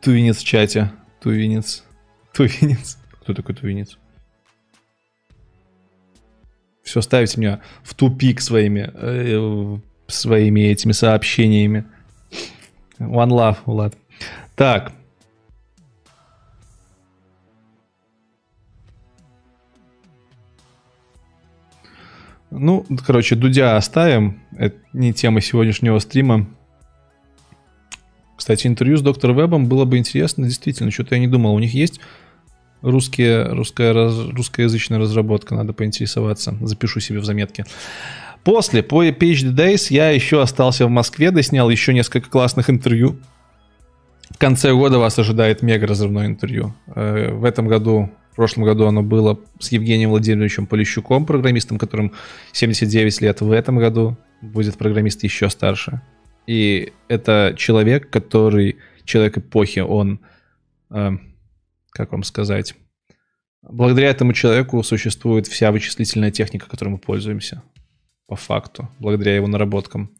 Тувинец 0.00 0.38
в 0.38 0.44
чате. 0.44 0.90
Тувинец. 1.20 1.84
Тувинец. 2.32 2.98
Кто 3.20 3.32
такой 3.32 3.54
тувинец? 3.54 3.96
Все 6.90 7.00
ставите 7.02 7.40
меня 7.40 7.60
в 7.82 7.94
тупик 7.94 8.40
своими, 8.40 8.90
э, 8.92 9.78
своими 10.08 10.60
этими 10.60 10.92
сообщениями. 10.92 11.84
One 12.98 13.30
love, 13.30 13.58
Влад. 13.64 13.94
Так. 14.56 14.92
Ну, 22.50 22.84
короче, 23.06 23.36
Дудя 23.36 23.76
оставим. 23.76 24.42
Это 24.58 24.76
не 24.92 25.12
тема 25.12 25.40
сегодняшнего 25.40 26.00
стрима. 26.00 26.48
Кстати, 28.36 28.66
интервью 28.66 28.96
с 28.96 29.02
доктором 29.02 29.36
Вебом 29.36 29.68
было 29.68 29.84
бы 29.84 29.96
интересно. 29.98 30.44
Действительно, 30.46 30.90
что-то 30.90 31.14
я 31.14 31.20
не 31.20 31.28
думал. 31.28 31.54
У 31.54 31.58
них 31.60 31.72
есть 31.72 32.00
Русские, 32.82 33.44
русская, 33.44 33.92
раз, 33.92 34.14
русскоязычная 34.30 34.98
разработка, 34.98 35.54
надо 35.54 35.72
поинтересоваться. 35.72 36.56
Запишу 36.60 37.00
себе 37.00 37.18
в 37.20 37.24
заметке. 37.24 37.66
После, 38.42 38.82
по 38.82 39.04
PhD 39.04 39.54
Days, 39.54 39.88
я 39.90 40.10
еще 40.10 40.40
остался 40.40 40.86
в 40.86 40.90
Москве, 40.90 41.30
доснял 41.30 41.68
еще 41.68 41.92
несколько 41.92 42.30
классных 42.30 42.70
интервью. 42.70 43.18
В 44.30 44.38
конце 44.38 44.72
года 44.72 44.98
вас 44.98 45.18
ожидает 45.18 45.60
мега 45.60 45.86
разрывное 45.86 46.26
интервью. 46.26 46.74
Э, 46.94 47.32
в 47.32 47.44
этом 47.44 47.68
году, 47.68 48.10
в 48.32 48.36
прошлом 48.36 48.64
году 48.64 48.86
оно 48.86 49.02
было 49.02 49.38
с 49.58 49.72
Евгением 49.72 50.10
Владимировичем 50.10 50.66
Полищуком, 50.66 51.26
программистом, 51.26 51.78
которым 51.78 52.12
79 52.52 53.20
лет. 53.20 53.40
В 53.42 53.52
этом 53.52 53.76
году 53.76 54.16
будет 54.40 54.78
программист 54.78 55.22
еще 55.22 55.50
старше. 55.50 56.00
И 56.46 56.92
это 57.08 57.54
человек, 57.58 58.08
который, 58.08 58.78
человек 59.04 59.36
эпохи, 59.36 59.80
он 59.80 60.20
э, 60.90 61.10
как 61.90 62.12
вам 62.12 62.22
сказать, 62.22 62.74
благодаря 63.62 64.08
этому 64.08 64.32
человеку 64.32 64.82
существует 64.82 65.46
вся 65.46 65.70
вычислительная 65.72 66.30
техника, 66.30 66.68
которой 66.68 66.90
мы 66.90 66.98
пользуемся. 66.98 67.62
По 68.26 68.36
факту, 68.36 68.88
благодаря 69.00 69.36
его 69.36 69.48
наработкам. 69.48 70.10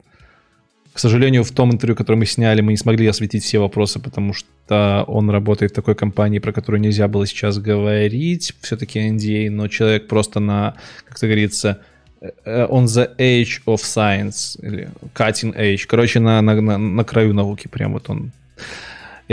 К 0.92 0.98
сожалению, 0.98 1.44
в 1.44 1.52
том 1.52 1.70
интервью, 1.70 1.94
которое 1.94 2.18
мы 2.18 2.26
сняли, 2.26 2.60
мы 2.60 2.72
не 2.72 2.76
смогли 2.76 3.06
осветить 3.06 3.44
все 3.44 3.60
вопросы, 3.60 4.00
потому 4.00 4.32
что 4.32 5.04
он 5.06 5.30
работает 5.30 5.70
в 5.70 5.74
такой 5.74 5.94
компании, 5.94 6.40
про 6.40 6.52
которую 6.52 6.80
нельзя 6.80 7.06
было 7.06 7.26
сейчас 7.26 7.58
говорить. 7.58 8.52
Все-таки 8.60 8.98
NDA, 8.98 9.50
но 9.50 9.68
человек 9.68 10.08
просто 10.08 10.40
на, 10.40 10.74
как 11.04 11.18
это 11.18 11.26
говорится, 11.26 11.78
э, 12.20 12.66
on 12.66 12.86
the 12.86 13.16
edge 13.18 13.62
of 13.66 13.76
science, 13.76 14.58
или 14.60 14.90
cutting 15.14 15.56
edge. 15.56 15.86
Короче, 15.86 16.18
на, 16.18 16.42
на, 16.42 16.60
на, 16.60 16.76
на 16.76 17.04
краю 17.04 17.34
науки. 17.34 17.68
Прям 17.68 17.92
вот 17.92 18.10
он 18.10 18.32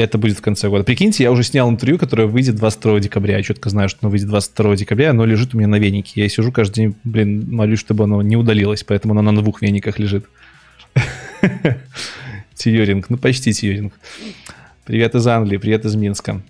это 0.02 0.20
будет 0.20 0.38
в 0.38 0.42
конце 0.42 0.70
года. 0.70 0.84
Прикиньте, 0.84 1.24
я 1.24 1.32
уже 1.32 1.44
снял 1.44 1.70
интервью, 1.70 1.98
которое 1.98 2.28
выйдет 2.28 2.56
22 2.56 3.00
декабря. 3.00 3.38
Я 3.38 3.44
четко 3.44 3.70
знаю, 3.70 3.90
что 3.90 4.00
оно 4.04 4.12
выйдет 4.12 4.28
22 4.28 4.76
декабря, 4.76 5.10
оно 5.10 5.26
лежит 5.26 5.56
у 5.56 5.58
меня 5.58 5.68
на 5.68 5.80
венике. 5.80 6.22
Я 6.22 6.30
сижу 6.30 6.52
каждый 6.52 6.76
день, 6.76 6.96
блин, 7.04 7.48
молюсь, 7.50 7.80
чтобы 7.80 8.04
оно 8.04 8.22
не 8.22 8.38
удалилось, 8.38 8.84
поэтому 8.84 9.18
оно 9.18 9.32
на 9.32 9.42
двух 9.42 9.62
вениках 9.64 9.98
лежит. 9.98 10.26
Тьюринг, 12.56 13.10
ну 13.10 13.18
почти 13.18 13.52
Тьюринг. 13.54 13.94
Привет 14.86 15.16
из 15.16 15.26
Англии, 15.26 15.58
привет 15.58 15.84
из 15.84 15.96
Минска. 15.96 16.42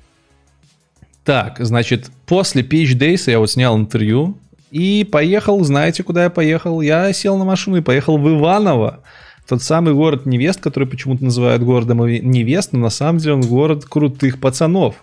Так, 1.24 1.58
значит, 1.60 2.12
после 2.26 2.64
Peach 2.64 2.98
Days 2.98 3.32
я 3.32 3.40
вот 3.40 3.50
снял 3.50 3.78
интервью 3.78 4.38
и 4.72 5.08
поехал, 5.10 5.64
знаете, 5.64 6.04
куда 6.04 6.26
я 6.26 6.30
поехал? 6.30 6.82
Я 6.82 7.14
сел 7.14 7.38
на 7.38 7.46
машину 7.46 7.78
и 7.78 7.82
поехал 7.82 8.18
в 8.18 8.28
Иваново 8.28 9.04
тот 9.48 9.64
самый 9.64 9.94
город 9.94 10.26
невест, 10.26 10.60
который 10.60 10.88
почему-то 10.88 11.24
называют 11.24 11.64
городом 11.64 12.06
невест, 12.06 12.74
но 12.74 12.80
на 12.80 12.90
самом 12.90 13.20
деле 13.20 13.36
он 13.36 13.42
город 13.42 13.86
крутых 13.86 14.40
пацанов. 14.40 14.96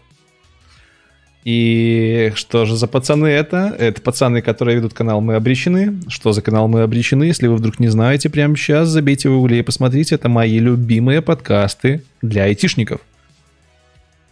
И 1.45 2.33
что 2.37 2.65
же 2.65 2.77
за 2.77 2.87
пацаны 2.87 3.27
это? 3.27 3.75
Это 3.79 4.01
пацаны, 4.01 4.41
которые 4.41 4.77
ведут 4.77 4.95
канал 4.95 5.21
«Мы 5.21 5.35
обречены». 5.35 6.01
Что 6.09 6.33
за 6.33 6.41
канал 6.41 6.69
«Мы 6.69 6.81
обречены»? 6.81 7.25
Если 7.25 7.47
вы 7.47 7.57
вдруг 7.57 7.79
не 7.79 7.89
знаете, 7.89 8.31
прямо 8.31 8.57
сейчас 8.57 8.89
забейте 8.89 9.29
в 9.29 9.39
угле 9.39 9.59
и 9.59 9.63
посмотрите. 9.63 10.15
Это 10.15 10.31
мои 10.31 10.59
любимые 10.59 11.21
подкасты 11.21 12.03
для 12.23 12.45
айтишников. 12.45 13.03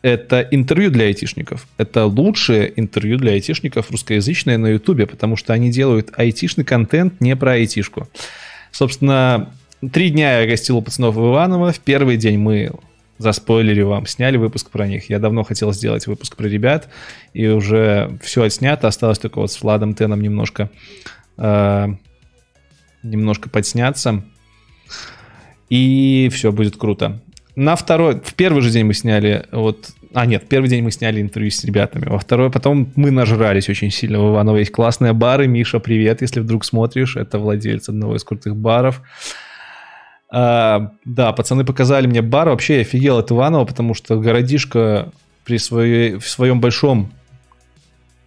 Это 0.01 0.41
интервью 0.51 0.91
для 0.91 1.05
айтишников. 1.05 1.67
Это 1.77 2.07
лучшее 2.07 2.73
интервью 2.77 3.19
для 3.19 3.33
айтишников 3.33 3.91
русскоязычное 3.91 4.57
на 4.57 4.69
ютубе, 4.69 5.07
потому 5.07 5.37
что 5.37 5.53
они 5.53 5.71
делают 5.71 6.13
айтишный 6.17 6.65
контент 6.65 7.21
не 7.21 7.37
про 7.37 7.53
айтишку. 7.53 8.09
Собственно, 8.71 9.53
Три 9.91 10.11
дня 10.11 10.41
я 10.41 10.47
гостил 10.47 10.77
у 10.77 10.83
пацанов 10.83 11.17
Иванова. 11.17 11.73
В 11.73 11.81
первый 11.81 12.17
день 12.17 12.39
мы 12.39 12.71
заспойлерили 13.19 13.83
вам, 13.83 14.07
сняли 14.07 14.37
выпуск 14.37 14.71
про 14.71 14.87
них. 14.87 15.11
Я 15.11 15.19
давно 15.19 15.43
хотел 15.43 15.73
сделать 15.73 16.07
выпуск 16.07 16.37
про 16.37 16.47
ребят, 16.47 16.89
и 17.33 17.49
уже 17.49 18.17
все 18.23 18.45
отснято. 18.45 18.87
Осталось 18.87 19.19
только 19.19 19.41
вот 19.41 19.51
с 19.51 19.61
Владом 19.61 19.95
Теном 19.95 20.21
немножко, 20.21 20.71
э, 21.37 21.89
немножко 23.03 23.51
подсняться. 23.51 24.23
И 25.69 26.31
все 26.33 26.53
будет 26.53 26.77
круто. 26.77 27.21
на 27.57 27.75
второй, 27.75 28.21
в 28.21 28.35
первый 28.35 28.63
же 28.63 28.71
день 28.71 28.85
мы 28.85 28.95
сняли, 28.95 29.47
вот, 29.51 29.91
а 30.15 30.27
нет, 30.27 30.45
в 30.45 30.47
первый 30.47 30.69
день 30.69 30.85
мы 30.85 30.93
сняли 30.93 31.21
интервью 31.21 31.51
с 31.51 31.65
ребятами, 31.65 32.07
во 32.07 32.19
второй, 32.19 32.51
потом 32.51 32.93
мы 32.95 33.11
нажрались 33.11 33.69
очень 33.69 33.91
сильно 33.91 34.21
в 34.21 34.31
Иваново. 34.31 34.59
Есть 34.59 34.71
классные 34.71 35.13
бары, 35.13 35.49
Миша, 35.49 35.81
привет, 35.81 36.23
если 36.23 36.39
вдруг 36.39 36.65
смотришь, 36.65 37.17
это 37.17 37.39
владелец 37.39 37.89
одного 37.89 38.15
из 38.15 38.23
крутых 38.23 38.55
баров. 38.55 39.03
А, 40.35 40.93
да, 41.05 41.31
пацаны 41.33 41.63
показали 41.63 42.07
мне 42.07 42.23
бар, 42.23 42.49
вообще 42.49 42.77
я 42.77 42.81
офигел 42.81 43.19
от 43.19 43.31
Иванова, 43.31 43.67
потому 43.67 43.93
что 43.93 44.19
городишко 44.19 45.13
при 45.45 45.59
своей, 45.59 46.17
в 46.17 46.27
своем 46.27 46.59
большом 46.59 47.13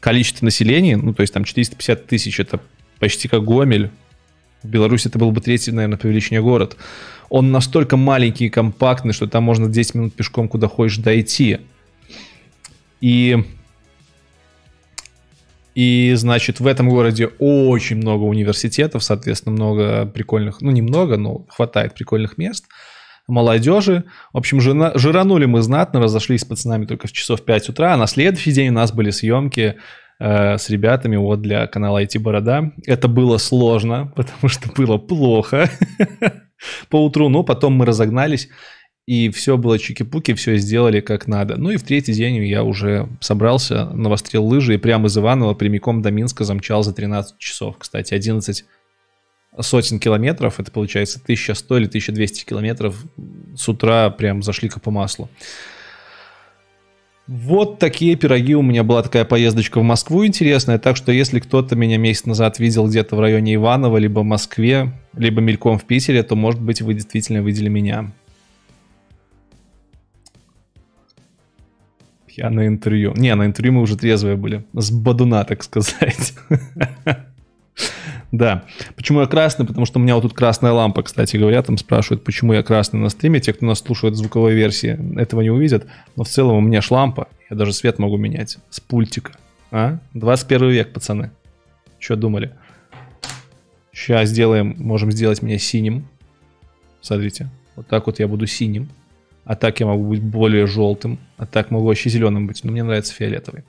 количестве 0.02 0.46
населения, 0.46 0.98
ну, 0.98 1.16
то 1.16 1.22
есть 1.22 1.34
там 1.34 1.46
450 1.46 2.06
тысяч, 2.06 2.40
это 2.40 2.60
почти 3.00 3.28
как 3.28 3.44
Гомель, 3.44 3.90
в 4.62 4.68
Беларуси 4.68 5.08
это 5.08 5.18
был 5.18 5.32
бы 5.32 5.42
третий, 5.42 5.72
наверное, 5.72 5.98
по 5.98 6.06
величине 6.06 6.42
город. 6.42 6.78
Он 7.30 7.52
настолько 7.52 7.98
маленький 7.98 8.46
и 8.46 8.50
компактный, 8.50 9.12
что 9.14 9.26
там 9.26 9.44
можно 9.44 9.68
10 9.68 9.96
минут 9.96 10.14
пешком 10.14 10.48
куда 10.48 10.68
хочешь 10.68 10.98
дойти. 10.98 11.58
И 13.02 13.44
и, 15.76 16.14
значит, 16.16 16.62
в 16.62 16.68
этом 16.68 16.90
городе 16.90 17.28
очень 17.38 17.98
много 17.98 18.24
университетов, 18.24 19.04
соответственно, 19.04 19.54
много 19.54 20.06
прикольных, 20.06 20.62
ну, 20.62 20.72
немного, 20.72 21.18
но 21.18 21.46
хватает 21.50 21.94
прикольных 21.94 22.38
мест, 22.38 22.66
молодежи. 23.28 24.06
В 24.32 24.38
общем, 24.38 24.62
жена, 24.62 24.94
жиранули 24.96 25.46
мы 25.46 25.62
знатно, 25.62 26.00
разошлись 26.00 26.42
с 26.42 26.46
пацанами 26.46 26.86
только 26.86 27.08
в 27.08 27.12
часов 27.12 27.44
5 27.44 27.70
утра, 27.70 27.94
а 27.94 27.98
на 27.98 28.08
следующий 28.08 28.54
день 28.54 28.70
у 28.70 28.74
нас 28.74 28.94
были 28.94 29.10
съемки 29.10 29.76
э, 30.20 30.58
с 30.58 30.70
ребятами 30.70 31.18
вот 31.18 31.42
для 31.42 31.68
канала 31.68 32.02
IT 32.02 32.20
Борода. 32.20 32.72
Это 32.86 33.10
было 33.10 33.38
сложно, 33.38 34.08
потому 34.16 34.48
что 34.48 34.70
было 34.74 34.98
плохо 34.98 35.70
по 36.90 37.04
утру, 37.04 37.28
но 37.28 37.44
потом 37.44 37.74
мы 37.74 37.86
разогнались 37.86 38.48
и 39.06 39.30
все 39.30 39.58
было 39.58 39.78
чики-пуки, 39.78 40.34
все 40.34 40.58
сделали 40.58 41.00
как 41.00 41.28
надо. 41.28 41.58
Ну 41.58 41.70
и 41.70 41.78
в 41.78 41.84
третий 41.84 42.14
день 42.14 42.44
я 42.46 42.64
уже 42.64 43.08
собрался, 43.20 43.86
навострил 43.92 44.44
лыжи 44.46 44.76
и 44.76 44.78
прямо 44.78 45.08
из 45.08 45.18
Иванова 45.18 45.54
прямиком 45.54 46.02
до 46.02 46.10
Минска 46.10 46.44
замчал 46.44 46.84
за 46.84 46.94
13 46.94 47.38
часов. 47.38 47.76
Кстати, 47.78 48.14
11 48.14 48.66
сотен 49.60 50.00
километров, 50.00 50.60
это 50.60 50.72
получается 50.72 51.20
1100 51.24 51.78
или 51.78 51.86
1200 51.86 52.46
километров 52.46 53.06
с 53.56 53.70
утра 53.70 54.10
прям 54.10 54.42
зашли 54.42 54.70
по 54.70 54.92
маслу. 54.92 55.30
Вот 57.28 57.80
такие 57.80 58.16
пироги. 58.16 58.56
У 58.56 58.62
меня 58.62 58.84
была 58.84 59.02
такая 59.02 59.26
поездочка 59.26 59.80
в 59.80 59.84
Москву 59.84 60.26
интересная. 60.26 60.78
Так 60.78 60.96
что 60.96 61.12
если 61.12 61.40
кто-то 61.40 61.76
меня 61.76 61.98
месяц 61.98 62.26
назад 62.26 62.60
видел 62.60 62.88
где-то 62.88 63.16
в 63.16 63.20
районе 63.20 63.56
Иванова, 63.56 63.98
либо 63.98 64.20
в 64.20 64.26
Москве, 64.26 64.94
либо 65.18 65.42
мельком 65.42 65.80
в 65.80 65.86
Питере, 65.86 66.22
то, 66.22 66.36
может 66.36 66.62
быть, 66.62 66.82
вы 66.82 66.94
действительно 66.94 67.40
видели 67.40 67.68
меня. 67.70 68.12
Я 72.38 72.50
на 72.50 72.68
интервью. 72.68 73.14
Не, 73.16 73.34
на 73.36 73.46
интервью 73.46 73.74
мы 73.74 73.82
уже 73.82 73.98
трезвые 73.98 74.36
были. 74.36 74.66
С 74.74 74.92
бадуна, 74.92 75.44
так 75.46 75.64
сказать. 75.64 76.34
Да. 78.32 78.66
Почему 78.98 79.22
я 79.22 79.28
красный? 79.28 79.66
Потому 79.66 79.86
что 79.86 80.00
у 80.00 80.02
меня 80.02 80.16
вот 80.16 80.22
тут 80.22 80.34
красная 80.34 80.72
лампа, 80.74 81.04
кстати 81.04 81.38
говоря. 81.38 81.62
Там 81.62 81.78
спрашивают, 81.78 82.24
почему 82.24 82.52
я 82.54 82.64
красный 82.64 83.00
на 83.00 83.10
стриме. 83.10 83.40
Те, 83.40 83.54
кто 83.54 83.66
нас 83.66 83.80
слушает 83.80 84.16
в 84.16 84.18
звуковой 84.18 84.54
версии, 84.56 85.00
этого 85.18 85.42
не 85.42 85.50
увидят. 85.50 85.86
Но 86.18 86.26
в 86.26 86.28
целом 86.28 86.58
у 86.58 86.62
меня 86.62 86.82
ж 86.82 86.92
лампа. 86.92 87.30
Я 87.50 87.56
даже 87.56 87.72
свет 87.72 87.98
могу 87.98 88.18
менять 88.18 88.58
с 88.70 88.80
пультика. 88.82 89.34
А? 89.72 90.00
21 90.14 90.70
век, 90.70 90.92
пацаны. 90.92 91.32
Что 92.00 92.18
думали? 92.18 92.52
Сейчас 93.94 94.30
сделаем, 94.30 94.76
можем 94.78 95.12
сделать 95.12 95.42
меня 95.42 95.58
синим. 95.58 96.06
Смотрите. 97.02 97.50
Вот 97.76 97.88
так 97.88 98.06
вот 98.08 98.20
я 98.20 98.28
буду 98.28 98.48
синим. 98.48 98.90
А 99.46 99.56
так 99.56 99.80
я 99.80 99.86
могу 99.86 100.04
быть 100.10 100.22
более 100.22 100.68
желтым. 100.68 101.20
А 101.38 101.46
так 101.46 101.72
могу 101.72 101.86
вообще 101.86 102.10
зеленым 102.10 102.48
быть. 102.48 102.64
Но 102.64 102.72
мне 102.72 102.84
нравится 102.84 103.14
фиолетовый. 103.14 103.64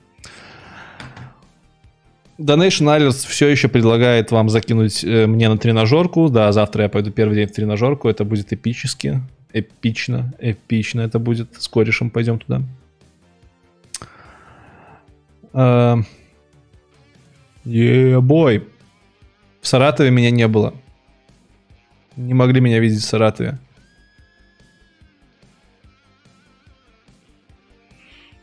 Donation 2.39 2.85
Alerts 2.85 3.27
все 3.27 3.47
еще 3.47 3.67
предлагает 3.67 4.31
вам 4.31 4.49
закинуть 4.49 5.03
э, 5.03 5.25
мне 5.27 5.49
на 5.49 5.57
тренажерку. 5.57 6.29
Да, 6.29 6.51
завтра 6.51 6.83
я 6.83 6.89
пойду 6.89 7.11
первый 7.11 7.35
день 7.35 7.47
в 7.47 7.51
тренажерку. 7.51 8.09
Это 8.09 8.25
будет 8.25 8.51
эпически. 8.53 9.21
Эпично. 9.53 10.33
Эпично 10.39 11.01
это 11.01 11.19
будет. 11.19 11.61
С 11.61 11.67
корешем 11.67 12.09
пойдем 12.09 12.39
туда. 12.39 12.61
Uh, 15.53 16.03
в 19.61 19.67
Саратове 19.67 20.11
меня 20.11 20.29
не 20.29 20.47
было. 20.47 20.73
Не 22.15 22.33
могли 22.33 22.61
меня 22.61 22.79
видеть 22.79 23.01
в 23.01 23.05
Саратове. 23.05 23.57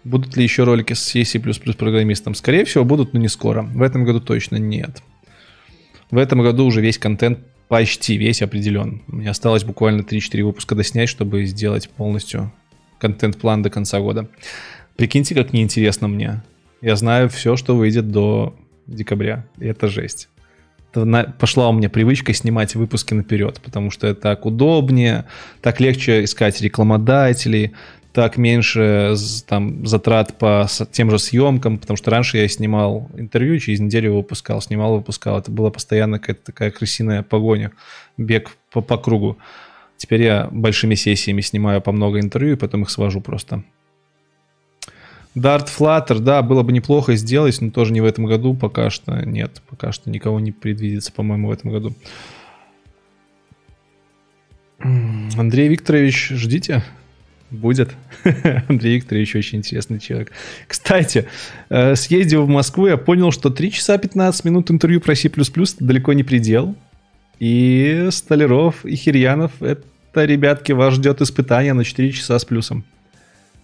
Будут 0.05 0.37
ли 0.37 0.43
еще 0.43 0.65
ролики 0.65 0.93
с 0.93 1.03
C++ 1.03 1.39
программистом? 1.39 2.35
Скорее 2.35 2.65
всего, 2.65 2.85
будут, 2.85 3.15
но 3.15 3.21
не 3.21 3.29
скоро. 3.29 3.63
В 3.63 3.83
этом 3.83 4.05
году 4.05 4.21
точно 4.21 4.57
нет. 4.57 5.03
В 6.11 6.19
этом 6.19 6.43
году 6.43 6.67
уже 6.67 6.81
весь 6.83 6.99
контент 6.99 7.39
почти 7.69 8.19
весь 8.19 8.43
определен. 8.43 9.03
Мне 9.07 9.31
осталось 9.31 9.65
буквально 9.65 10.03
3-4 10.03 10.43
выпуска 10.43 10.75
доснять, 10.75 11.09
чтобы 11.09 11.47
сделать 11.47 11.89
полностью 11.89 12.53
контент-план 12.99 13.63
до 13.63 13.71
конца 13.71 14.01
года. 14.01 14.29
Прикиньте, 14.97 15.35
как 15.35 15.53
неинтересно 15.53 16.07
мне. 16.07 16.43
Я 16.83 16.97
знаю 16.97 17.31
все, 17.31 17.57
что 17.57 17.75
выйдет 17.75 18.11
до 18.11 18.55
декабря. 18.87 19.47
И 19.59 19.67
это 19.67 19.89
жесть. 19.89 20.29
Пошла 21.39 21.71
у 21.71 21.73
меня 21.73 21.89
привычка 21.91 22.33
снимать 22.35 22.77
выпуски 22.77 23.15
наперед, 23.15 23.61
потому 23.65 23.91
что 23.91 24.07
это 24.07 24.21
так 24.21 24.47
удобнее, 24.47 25.25
так 25.61 25.81
легче 25.81 26.23
искать 26.23 26.61
рекламодателей, 26.61 27.73
так 28.15 28.37
меньше 28.37 29.17
там 29.49 29.85
затрат 29.85 30.39
по 30.39 30.69
тем 30.93 31.11
же 31.11 31.19
съемкам, 31.19 31.79
потому 31.79 31.97
что 31.97 32.13
раньше 32.13 32.39
я 32.39 32.47
снимал 32.47 33.11
интервью, 33.17 33.59
через 33.59 33.81
неделю 33.81 34.15
выпускал, 34.15 34.63
снимал, 34.63 34.95
выпускал. 34.95 35.41
Это 35.41 35.51
была 35.51 35.71
постоянно 35.71 36.21
какая-то 36.21 36.45
такая 36.45 36.71
крысиная 36.71 37.25
погоня, 37.25 37.73
бег 38.17 38.57
по, 38.71 38.81
по 38.83 38.99
кругу. 38.99 39.37
Теперь 39.97 40.23
я 40.23 40.49
большими 40.53 40.95
сессиями 40.95 41.41
снимаю 41.41 41.81
по 41.81 41.91
много 41.91 42.21
интервью 42.21 42.53
и 42.55 42.57
потом 42.57 42.83
их 42.83 42.91
свожу 42.91 43.21
просто. 43.21 43.65
Dart 45.35 45.67
Flutter, 45.77 46.21
да, 46.21 46.43
было 46.43 46.63
бы 46.63 46.71
неплохо 46.71 47.17
сделать, 47.17 47.61
но 47.61 47.73
тоже 47.73 47.93
не 47.93 48.01
в 48.01 48.05
этом 48.05 48.27
году, 48.27 48.55
пока 48.55 48.91
что 48.91 49.27
нет, 49.27 49.61
пока 49.69 49.91
что 49.91 50.09
никого 50.09 50.39
не 50.39 50.53
предвидится, 50.53 51.11
по-моему, 51.11 51.49
в 51.49 51.53
этом 51.53 51.73
году. 51.73 51.93
Андрей 54.79 55.67
Викторович, 55.67 56.29
ждите. 56.31 56.85
Будет. 57.55 57.95
Андрей 58.69 58.97
Викторович 58.97 59.37
очень 59.37 59.59
интересный 59.59 60.01
человек. 60.01 60.33
Кстати, 60.67 61.29
э, 61.69 61.95
съездив 61.95 62.41
в 62.41 62.49
Москву, 62.49 62.89
я 62.89 62.97
понял, 62.97 63.31
что 63.31 63.49
3 63.49 63.71
часа 63.71 63.97
15 63.97 64.45
минут 64.45 64.71
интервью 64.71 65.01
про 65.01 65.15
C++ 65.15 65.31
далеко 65.79 66.13
не 66.13 66.25
предел. 66.25 66.75
И 67.39 68.09
Столяров 68.11 68.85
и 68.85 68.97
Хирьянов, 68.97 69.53
это, 69.63 69.85
ребятки, 70.25 70.73
вас 70.73 70.95
ждет 70.95 71.21
испытание 71.21 71.75
на 71.75 71.85
4 71.85 72.11
часа 72.11 72.39
с 72.39 72.45
плюсом. 72.45 72.85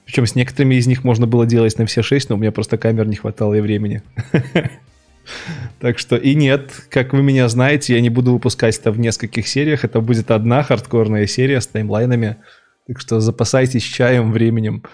Причем 0.04 0.26
с 0.26 0.36
некоторыми 0.36 0.76
из 0.76 0.86
них 0.86 1.02
можно 1.02 1.26
было 1.26 1.46
делать 1.46 1.76
на 1.78 1.86
все 1.86 2.02
6, 2.02 2.30
но 2.30 2.36
у 2.36 2.38
меня 2.38 2.52
просто 2.52 2.78
камер 2.78 3.06
не 3.08 3.16
хватало 3.16 3.54
и 3.54 3.60
времени. 3.60 4.02
Так 5.78 5.98
что 5.98 6.16
и 6.16 6.34
нет, 6.34 6.72
как 6.90 7.12
вы 7.12 7.22
меня 7.22 7.48
знаете, 7.48 7.94
я 7.94 8.00
не 8.00 8.10
буду 8.10 8.32
выпускать 8.32 8.76
это 8.78 8.90
в 8.90 8.98
нескольких 8.98 9.46
сериях. 9.46 9.84
Это 9.84 10.00
будет 10.00 10.30
одна 10.30 10.62
хардкорная 10.62 11.26
серия 11.26 11.60
с 11.60 11.66
таймлайнами. 11.66 12.36
Так 12.86 13.00
что 13.00 13.20
запасайтесь 13.20 13.82
чаем, 13.82 14.32
временем. 14.32 14.84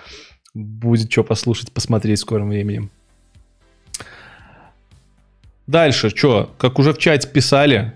Будет 0.54 1.10
что 1.10 1.24
послушать, 1.24 1.72
посмотреть 1.72 2.18
в 2.18 2.22
скором 2.22 2.48
времени. 2.48 2.90
Дальше, 5.66 6.10
что, 6.10 6.54
как 6.58 6.78
уже 6.78 6.92
в 6.92 6.98
чате 6.98 7.28
писали, 7.28 7.92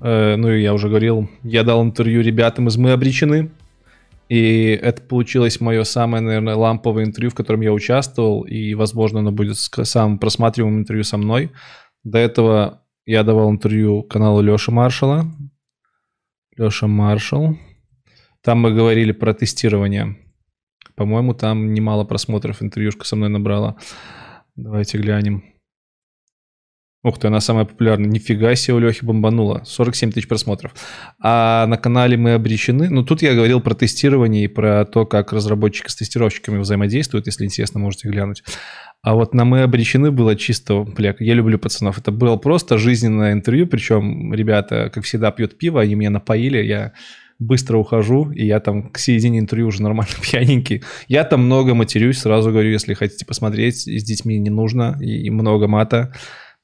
э, 0.00 0.36
ну 0.36 0.50
и 0.50 0.62
я 0.62 0.72
уже 0.72 0.88
говорил, 0.88 1.28
я 1.42 1.62
дал 1.62 1.82
интервью 1.82 2.22
ребятам 2.22 2.68
из 2.68 2.76
«Мы 2.76 2.92
обречены», 2.92 3.50
и 4.28 4.78
это 4.82 5.02
получилось 5.02 5.60
мое 5.60 5.84
самое, 5.84 6.22
наверное, 6.22 6.54
ламповое 6.54 7.04
интервью, 7.04 7.30
в 7.30 7.34
котором 7.34 7.60
я 7.60 7.72
участвовал, 7.72 8.42
и, 8.42 8.74
возможно, 8.74 9.20
оно 9.20 9.32
будет 9.32 9.56
самым 9.58 10.18
просматриваемым 10.18 10.80
интервью 10.80 11.04
со 11.04 11.18
мной. 11.18 11.52
До 12.04 12.18
этого 12.18 12.82
я 13.04 13.22
давал 13.22 13.50
интервью 13.50 14.02
каналу 14.02 14.40
Леши 14.40 14.70
Маршала. 14.70 15.26
Леша 16.56 16.86
Маршал. 16.86 17.56
Там 18.44 18.58
мы 18.58 18.74
говорили 18.74 19.12
про 19.12 19.32
тестирование. 19.32 20.18
По-моему, 20.96 21.32
там 21.32 21.72
немало 21.72 22.04
просмотров 22.04 22.62
интервьюшка 22.62 23.06
со 23.06 23.16
мной 23.16 23.30
набрала. 23.30 23.76
Давайте 24.54 24.98
глянем. 24.98 25.44
Ух 27.02 27.18
ты, 27.18 27.28
она 27.28 27.40
самая 27.40 27.64
популярная. 27.64 28.08
Нифига 28.08 28.54
себе 28.54 28.74
у 28.74 28.78
Лехи 28.78 29.04
бомбанула. 29.04 29.62
47 29.64 30.12
тысяч 30.12 30.28
просмотров. 30.28 30.74
А 31.18 31.66
на 31.66 31.78
канале 31.78 32.18
мы 32.18 32.34
обречены. 32.34 32.90
Ну, 32.90 33.02
тут 33.02 33.22
я 33.22 33.34
говорил 33.34 33.60
про 33.60 33.74
тестирование 33.74 34.44
и 34.44 34.48
про 34.48 34.84
то, 34.84 35.06
как 35.06 35.32
разработчики 35.32 35.88
с 35.88 35.96
тестировщиками 35.96 36.58
взаимодействуют. 36.58 37.26
Если 37.26 37.46
интересно, 37.46 37.80
можете 37.80 38.08
глянуть. 38.08 38.42
А 39.02 39.14
вот 39.14 39.34
на 39.34 39.44
мы 39.44 39.62
обречены 39.62 40.10
было 40.10 40.36
чисто, 40.36 40.82
бля, 40.82 41.14
я 41.18 41.34
люблю 41.34 41.58
пацанов. 41.58 41.98
Это 41.98 42.10
было 42.10 42.36
просто 42.36 42.76
жизненное 42.78 43.32
интервью. 43.32 43.66
Причем 43.66 44.32
ребята, 44.32 44.90
как 44.92 45.04
всегда, 45.04 45.30
пьют 45.30 45.58
пиво. 45.58 45.80
Они 45.80 45.94
меня 45.94 46.10
напоили. 46.10 46.62
Я 46.62 46.92
быстро 47.38 47.78
ухожу, 47.78 48.30
и 48.30 48.46
я 48.46 48.60
там 48.60 48.90
к 48.90 48.98
середине 48.98 49.38
интервью 49.38 49.68
уже 49.68 49.82
нормально 49.82 50.12
пьяненький. 50.22 50.82
Я 51.08 51.24
там 51.24 51.44
много 51.44 51.74
матерюсь, 51.74 52.18
сразу 52.18 52.50
говорю, 52.50 52.70
если 52.70 52.94
хотите 52.94 53.26
посмотреть, 53.26 53.86
с 53.86 54.04
детьми 54.04 54.38
не 54.38 54.50
нужно, 54.50 54.96
и 55.00 55.28
много 55.30 55.68
мата. 55.68 56.14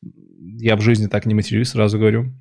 Я 0.03 0.77
в 0.77 0.81
жизни 0.81 1.07
так 1.07 1.27
не 1.27 1.35
матерюсь, 1.35 1.71
сразу 1.71 1.99
говорю. 1.99 2.33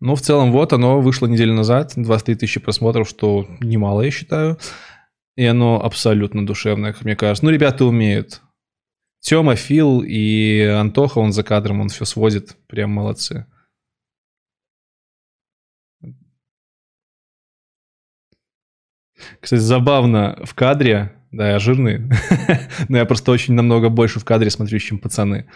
Но 0.00 0.14
в 0.14 0.22
целом 0.22 0.50
вот 0.50 0.72
оно 0.72 1.00
вышло 1.00 1.26
неделю 1.26 1.54
назад, 1.54 1.92
23 1.94 2.34
тысячи 2.34 2.58
просмотров, 2.58 3.08
что 3.08 3.46
немало, 3.60 4.00
я 4.02 4.10
считаю. 4.10 4.58
И 5.36 5.44
оно 5.44 5.82
абсолютно 5.82 6.44
душевное, 6.46 6.92
как 6.92 7.04
мне 7.04 7.16
кажется. 7.16 7.44
Ну, 7.44 7.50
ребята 7.50 7.84
умеют. 7.84 8.40
Тёма, 9.20 9.54
Фил 9.54 10.02
и 10.02 10.62
Антоха, 10.62 11.18
он 11.18 11.32
за 11.32 11.42
кадром, 11.42 11.82
он 11.82 11.88
все 11.90 12.06
сводит. 12.06 12.56
Прям 12.66 12.90
молодцы. 12.90 13.46
Кстати, 19.40 19.60
забавно 19.60 20.38
в 20.44 20.54
кадре, 20.54 21.12
да, 21.32 21.50
я 21.50 21.58
жирный, 21.58 22.10
но 22.88 22.98
я 22.98 23.04
просто 23.04 23.32
очень 23.32 23.54
намного 23.54 23.88
больше 23.88 24.20
в 24.20 24.24
кадре 24.24 24.50
смотрю, 24.50 24.78
чем 24.78 24.98
пацаны. 24.98 25.46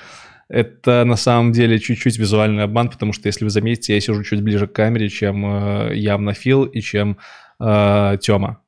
Это 0.49 1.05
на 1.05 1.17
самом 1.17 1.53
деле 1.53 1.79
чуть-чуть 1.79 2.19
визуальный 2.19 2.65
обман, 2.65 2.91
потому 2.91 3.13
что, 3.13 3.29
если 3.29 3.45
вы 3.45 3.51
заметите, 3.51 3.95
я 3.95 4.01
сижу 4.01 4.23
чуть 4.23 4.43
ближе 4.43 4.67
к 4.67 4.73
камере, 4.73 5.09
чем 5.09 5.45
э, 5.47 5.97
явно 5.97 6.35
Фил 6.35 6.65
и 6.65 6.81
чем 6.81 7.19
э, 7.59 8.19
Тёма. 8.21 8.63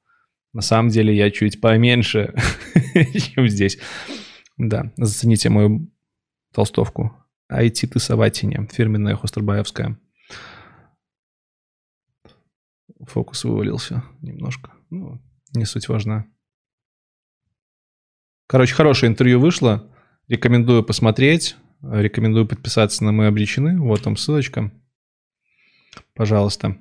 На 0.53 0.63
самом 0.63 0.89
деле 0.89 1.15
я 1.15 1.31
чуть 1.31 1.61
поменьше, 1.61 2.35
чем 3.35 3.47
здесь. 3.49 3.79
Да, 4.57 4.91
зацените 4.97 5.51
мою 5.51 5.91
толстовку. 6.55 7.15
IT 7.53 7.89
ты 7.89 7.99
Саватине, 7.99 8.67
фирменная 8.73 9.17
Хостербаевская. 9.17 9.99
Фокус 13.07 13.45
вывалился 13.45 14.03
немножко. 14.23 14.73
Ну, 14.91 15.21
не 15.55 15.65
суть 15.65 15.89
важна. 15.89 16.27
Короче, 18.47 18.75
хорошее 18.75 19.11
интервью 19.11 19.41
вышло. 19.41 19.93
Рекомендую 20.29 20.85
посмотреть. 20.85 21.57
Рекомендую 21.83 22.47
подписаться 22.47 23.05
на 23.05 23.13
«Мы 23.13 23.27
обречены». 23.27 23.81
Вот 23.81 24.03
там 24.03 24.17
ссылочка. 24.17 24.73
Пожалуйста. 26.15 26.79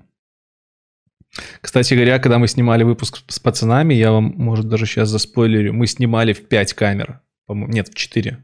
Кстати 1.62 1.93
говоря, 1.93 2.20
когда 2.20 2.39
мы 2.39 2.47
снимали 2.47 2.84
выпуск 2.84 3.24
с 3.28 3.39
пацанами, 3.39 3.93
я 3.93 4.12
вам, 4.12 4.34
может, 4.38 4.70
даже 4.70 4.86
сейчас 4.86 5.10
заспойлерю, 5.10 5.74
мы 5.74 5.86
снимали 5.86 6.32
в 6.32 6.47
5 6.47 6.74
камер. 6.74 7.22
Нет, 7.47 7.89
в 7.89 7.93
4. 7.93 8.43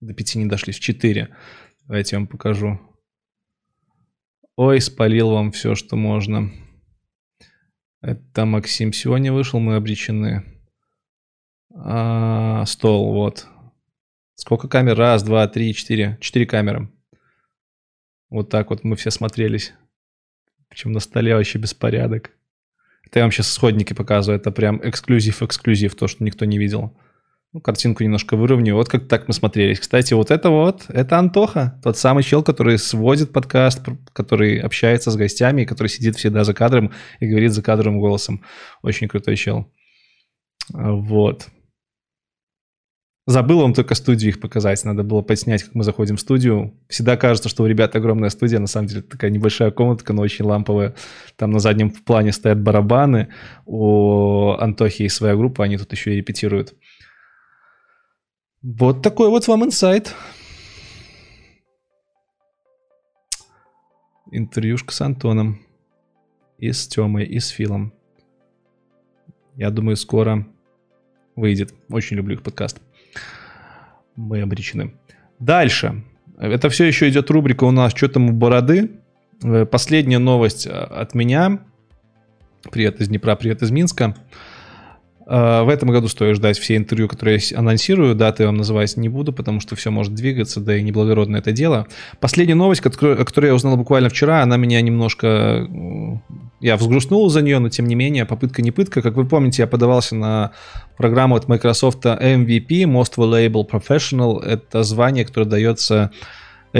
До 0.00 0.14
5 0.14 0.34
не 0.36 0.46
дошли, 0.46 0.72
в 0.72 0.78
4. 0.78 1.34
Давайте 1.86 2.16
я 2.16 2.20
вам 2.20 2.28
покажу. 2.28 2.80
Ой, 4.56 4.80
спалил 4.80 5.30
вам 5.30 5.50
все, 5.50 5.74
что 5.74 5.96
можно. 5.96 6.52
Это 8.04 8.44
Максим 8.44 8.92
сегодня 8.92 9.32
вышел, 9.32 9.60
мы 9.60 9.76
обречены. 9.76 10.44
А, 11.74 12.66
стол, 12.66 13.14
вот. 13.14 13.46
Сколько 14.34 14.68
камер? 14.68 14.98
Раз, 14.98 15.22
два, 15.22 15.48
три, 15.48 15.72
четыре. 15.72 16.18
Четыре 16.20 16.44
камеры. 16.44 16.90
Вот 18.28 18.50
так 18.50 18.68
вот 18.68 18.84
мы 18.84 18.96
все 18.96 19.10
смотрелись. 19.10 19.72
Причем 20.68 20.92
на 20.92 21.00
столе 21.00 21.34
вообще 21.34 21.58
беспорядок. 21.58 22.32
Это 23.06 23.20
я 23.20 23.24
вам 23.24 23.32
сейчас 23.32 23.50
исходники 23.50 23.94
показываю. 23.94 24.38
Это 24.38 24.52
прям 24.52 24.82
эксклюзив-эксклюзив, 24.82 25.94
то, 25.94 26.06
что 26.06 26.24
никто 26.24 26.44
не 26.44 26.58
видел. 26.58 26.94
Ну, 27.54 27.60
картинку 27.60 28.02
немножко 28.02 28.36
выровняю. 28.36 28.74
Вот 28.74 28.88
как 28.88 29.06
так 29.06 29.28
мы 29.28 29.32
смотрелись. 29.32 29.78
Кстати, 29.78 30.12
вот 30.12 30.32
это 30.32 30.50
вот, 30.50 30.86
это 30.88 31.18
Антоха. 31.20 31.80
Тот 31.84 31.96
самый 31.96 32.24
чел, 32.24 32.42
который 32.42 32.78
сводит 32.78 33.32
подкаст, 33.32 33.86
который 34.12 34.58
общается 34.58 35.12
с 35.12 35.16
гостями, 35.16 35.64
который 35.64 35.86
сидит 35.86 36.16
всегда 36.16 36.42
за 36.42 36.52
кадром 36.52 36.90
и 37.20 37.28
говорит 37.28 37.52
за 37.52 37.62
кадровым 37.62 38.00
голосом. 38.00 38.42
Очень 38.82 39.06
крутой 39.06 39.36
чел. 39.36 39.70
Вот. 40.72 41.46
Забыл 43.28 43.60
вам 43.60 43.72
только 43.72 43.94
студию 43.94 44.30
их 44.30 44.40
показать. 44.40 44.84
Надо 44.84 45.04
было 45.04 45.22
подснять, 45.22 45.62
как 45.62 45.76
мы 45.76 45.84
заходим 45.84 46.16
в 46.16 46.20
студию. 46.20 46.74
Всегда 46.88 47.16
кажется, 47.16 47.48
что 47.48 47.62
у 47.62 47.66
ребят 47.66 47.94
огромная 47.94 48.30
студия. 48.30 48.58
На 48.58 48.66
самом 48.66 48.88
деле 48.88 49.02
такая 49.02 49.30
небольшая 49.30 49.70
комнатка, 49.70 50.12
но 50.12 50.22
очень 50.22 50.44
ламповая. 50.44 50.96
Там 51.36 51.52
на 51.52 51.60
заднем 51.60 51.90
плане 51.92 52.32
стоят 52.32 52.60
барабаны. 52.60 53.28
У 53.64 54.50
Антохи 54.58 55.02
есть 55.02 55.14
своя 55.14 55.36
группа, 55.36 55.62
они 55.64 55.78
тут 55.78 55.92
еще 55.92 56.14
и 56.14 56.16
репетируют. 56.16 56.74
Вот 58.66 59.02
такой 59.02 59.28
вот 59.28 59.46
вам 59.46 59.64
инсайт. 59.64 60.14
Интервьюшка 64.32 64.92
с 64.92 65.02
Антоном. 65.02 65.60
И 66.56 66.72
с 66.72 66.88
Тёмой, 66.88 67.26
и 67.26 67.40
с 67.40 67.48
Филом. 67.48 67.92
Я 69.54 69.70
думаю, 69.70 69.96
скоро 69.96 70.46
выйдет. 71.36 71.74
Очень 71.90 72.16
люблю 72.16 72.36
их 72.36 72.42
подкаст 72.42 72.80
мы 74.16 74.40
обречены. 74.40 74.94
Дальше. 75.38 76.02
Это 76.38 76.68
все 76.68 76.84
еще 76.84 77.08
идет 77.08 77.30
рубрика 77.30 77.64
у 77.64 77.70
нас 77.70 77.92
«Что 77.94 78.08
там 78.08 78.30
у 78.30 78.32
бороды?». 78.32 78.92
Э, 79.42 79.66
последняя 79.66 80.18
новость 80.18 80.66
э, 80.66 80.70
от 80.70 81.14
меня. 81.14 81.60
Привет 82.70 83.00
из 83.00 83.08
Днепра, 83.08 83.36
привет 83.36 83.62
из 83.62 83.70
Минска. 83.70 84.16
Э, 85.26 85.62
в 85.62 85.68
этом 85.68 85.90
году 85.90 86.08
стоит 86.08 86.36
ждать 86.36 86.58
все 86.58 86.76
интервью, 86.76 87.08
которые 87.08 87.38
я 87.40 87.58
анонсирую. 87.58 88.14
Даты 88.14 88.46
вам 88.46 88.56
называть 88.56 88.96
не 88.96 89.08
буду, 89.08 89.32
потому 89.32 89.60
что 89.60 89.76
все 89.76 89.90
может 89.90 90.14
двигаться, 90.14 90.60
да 90.60 90.76
и 90.76 90.82
неблагородно 90.82 91.36
это 91.36 91.52
дело. 91.52 91.86
Последняя 92.20 92.54
новость, 92.54 92.84
о 92.84 92.90
которой 92.90 93.46
я 93.46 93.54
узнал 93.54 93.76
буквально 93.76 94.08
вчера, 94.08 94.42
она 94.42 94.56
меня 94.56 94.80
немножко... 94.80 95.68
Я 96.60 96.76
взгрустнул 96.76 97.28
за 97.28 97.42
нее, 97.42 97.58
но 97.58 97.68
тем 97.68 97.86
не 97.86 97.94
менее, 97.94 98.24
попытка 98.24 98.62
не 98.62 98.70
пытка. 98.70 99.02
Как 99.02 99.14
вы 99.16 99.26
помните, 99.26 99.62
я 99.62 99.66
подавался 99.66 100.14
на 100.14 100.52
программу 100.96 101.36
от 101.36 101.46
Microsoft 101.46 102.06
MVP, 102.06 102.84
Most 102.84 103.16
Valuable 103.16 103.68
Professional. 103.68 104.42
Это 104.42 104.82
звание, 104.82 105.26
которое 105.26 105.46
дается 105.46 106.10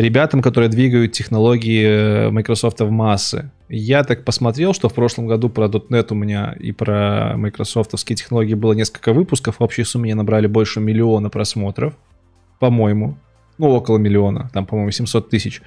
ребятам, 0.00 0.42
которые 0.42 0.68
двигают 0.68 1.12
технологии 1.12 1.84
э, 1.84 2.30
Microsoft 2.30 2.80
в 2.80 2.90
массы. 2.90 3.50
Я 3.68 4.02
так 4.04 4.24
посмотрел, 4.24 4.74
что 4.74 4.88
в 4.88 4.94
прошлом 4.94 5.26
году 5.26 5.48
про 5.48 5.66
.NET 5.68 6.08
у 6.10 6.14
меня 6.14 6.54
и 6.58 6.72
про 6.72 7.34
майкрософтовские 7.36 8.16
технологии 8.16 8.54
было 8.54 8.72
несколько 8.72 9.12
выпусков. 9.12 9.56
В 9.58 9.62
общей 9.62 9.84
сумме 9.84 10.14
набрали 10.14 10.46
больше 10.46 10.80
миллиона 10.80 11.30
просмотров, 11.30 11.94
по-моему. 12.58 13.16
Ну, 13.56 13.70
около 13.70 13.98
миллиона, 13.98 14.50
там, 14.52 14.66
по-моему, 14.66 14.90
700 14.90 15.30
тысяч. 15.30 15.62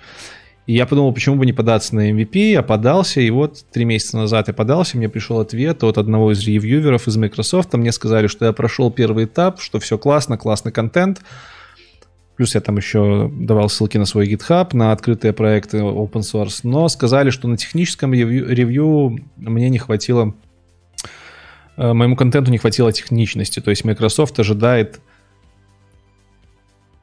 И 0.65 0.73
я 0.73 0.85
подумал, 0.85 1.13
почему 1.13 1.37
бы 1.37 1.45
не 1.45 1.53
податься 1.53 1.95
на 1.95 2.11
MVP, 2.11 2.51
я 2.51 2.61
подался, 2.61 3.21
и 3.21 3.29
вот 3.29 3.63
три 3.71 3.85
месяца 3.85 4.17
назад 4.17 4.49
я 4.49 4.53
подался, 4.53 4.97
мне 4.97 5.07
пришел 5.07 5.39
ответ 5.39 5.81
от 5.85 5.97
одного 5.97 6.33
из 6.33 6.45
ревьюверов 6.45 7.07
из 7.07 7.15
Microsoft, 7.15 7.73
мне 7.73 7.93
сказали, 7.93 8.27
что 8.27 8.43
я 8.43 8.51
прошел 8.51 8.91
первый 8.91 9.23
этап, 9.25 9.61
что 9.61 9.79
все 9.79 9.97
классно, 9.97 10.37
классный 10.37 10.73
контент, 10.73 11.21
Плюс 12.37 12.53
я 12.53 12.61
там 12.61 12.77
еще 12.77 13.31
давал 13.33 13.67
ссылки 13.67 13.97
на 13.97 14.05
свой 14.05 14.31
GitHub, 14.31 14.69
на 14.73 14.91
открытые 14.91 15.33
проекты 15.33 15.79
open 15.79 16.21
source. 16.21 16.59
Но 16.61 16.87
сказали, 16.87 17.31
что 17.31 17.47
на 17.47 17.57
техническом 17.57 18.13
ревью, 18.13 19.17
мне 19.37 19.69
не 19.69 19.79
хватило, 19.79 20.35
э, 21.77 21.93
моему 21.93 22.15
контенту 22.15 22.51
не 22.51 22.59
хватило 22.59 22.93
техничности. 22.93 23.59
То 23.59 23.71
есть 23.71 23.83
Microsoft 23.83 24.39
ожидает 24.39 25.01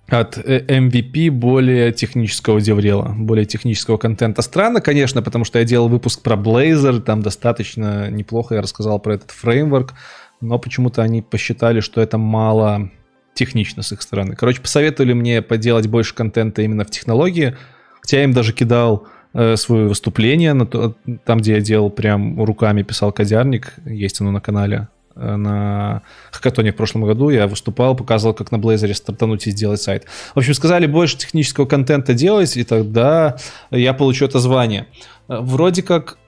от 0.07 0.39
MVP 0.39 1.31
более 1.31 1.93
технического 1.93 2.61
деврела, 2.61 3.13
более 3.19 3.45
технического 3.45 3.97
контента. 3.97 4.41
Странно, 4.41 4.81
конечно, 4.81 5.21
потому 5.21 5.45
что 5.45 5.59
я 5.59 5.65
делал 5.65 5.89
выпуск 5.89 6.23
про 6.23 6.37
Blazor, 6.37 7.01
там 7.01 7.23
достаточно 7.23 8.09
неплохо 8.09 8.55
я 8.55 8.63
рассказал 8.63 9.01
про 9.01 9.15
этот 9.15 9.33
фреймворк, 9.33 9.95
но 10.41 10.61
почему-то 10.61 11.03
они 11.03 11.23
посчитали, 11.23 11.81
что 11.81 12.01
это 12.01 12.19
мало 12.19 12.91
технично 13.35 13.83
с 13.83 13.93
их 13.93 14.03
стороны. 14.03 14.37
Короче, 14.37 14.61
посоветовали 14.61 15.13
мне 15.13 15.43
поделать 15.43 15.87
больше 15.87 16.15
контента 16.15 16.63
именно 16.63 16.85
в 16.85 16.91
технологии. 16.91 17.57
Хотя 18.01 18.19
я 18.19 18.25
им 18.25 18.33
даже 18.33 18.53
кидал 18.53 19.07
э, 19.33 19.57
свое 19.57 19.89
выступление, 19.89 20.53
на 20.53 20.67
то, 20.67 20.95
там, 21.25 21.39
где 21.39 21.55
я 21.55 21.61
делал 21.61 21.91
прям 21.91 22.43
руками, 22.43 22.83
писал 22.83 23.13
кодярник, 23.13 23.75
есть 23.85 24.21
оно 24.21 24.31
на 24.31 24.41
канале. 24.41 24.89
Э, 25.17 25.37
на 25.37 26.03
хакатоне 26.31 26.73
в 26.73 26.77
прошлом 26.77 27.05
году 27.05 27.31
я 27.31 27.47
выступал, 27.47 27.97
показывал, 27.97 28.35
как 28.35 28.53
на 28.53 28.57
Blazor 28.57 28.93
стартануть 28.95 29.47
и 29.47 29.51
сделать 29.51 29.81
сайт. 29.81 30.05
В 30.35 30.39
общем, 30.39 30.55
сказали 30.55 30.87
больше 30.87 31.17
технического 31.19 31.67
контента 31.67 32.15
делать, 32.15 32.57
и 32.57 32.65
тогда 32.65 33.37
я 33.71 33.95
получу 33.95 34.25
это 34.25 34.39
звание. 34.39 34.87
Э, 35.29 35.39
вроде 35.41 35.83
как 35.83 36.19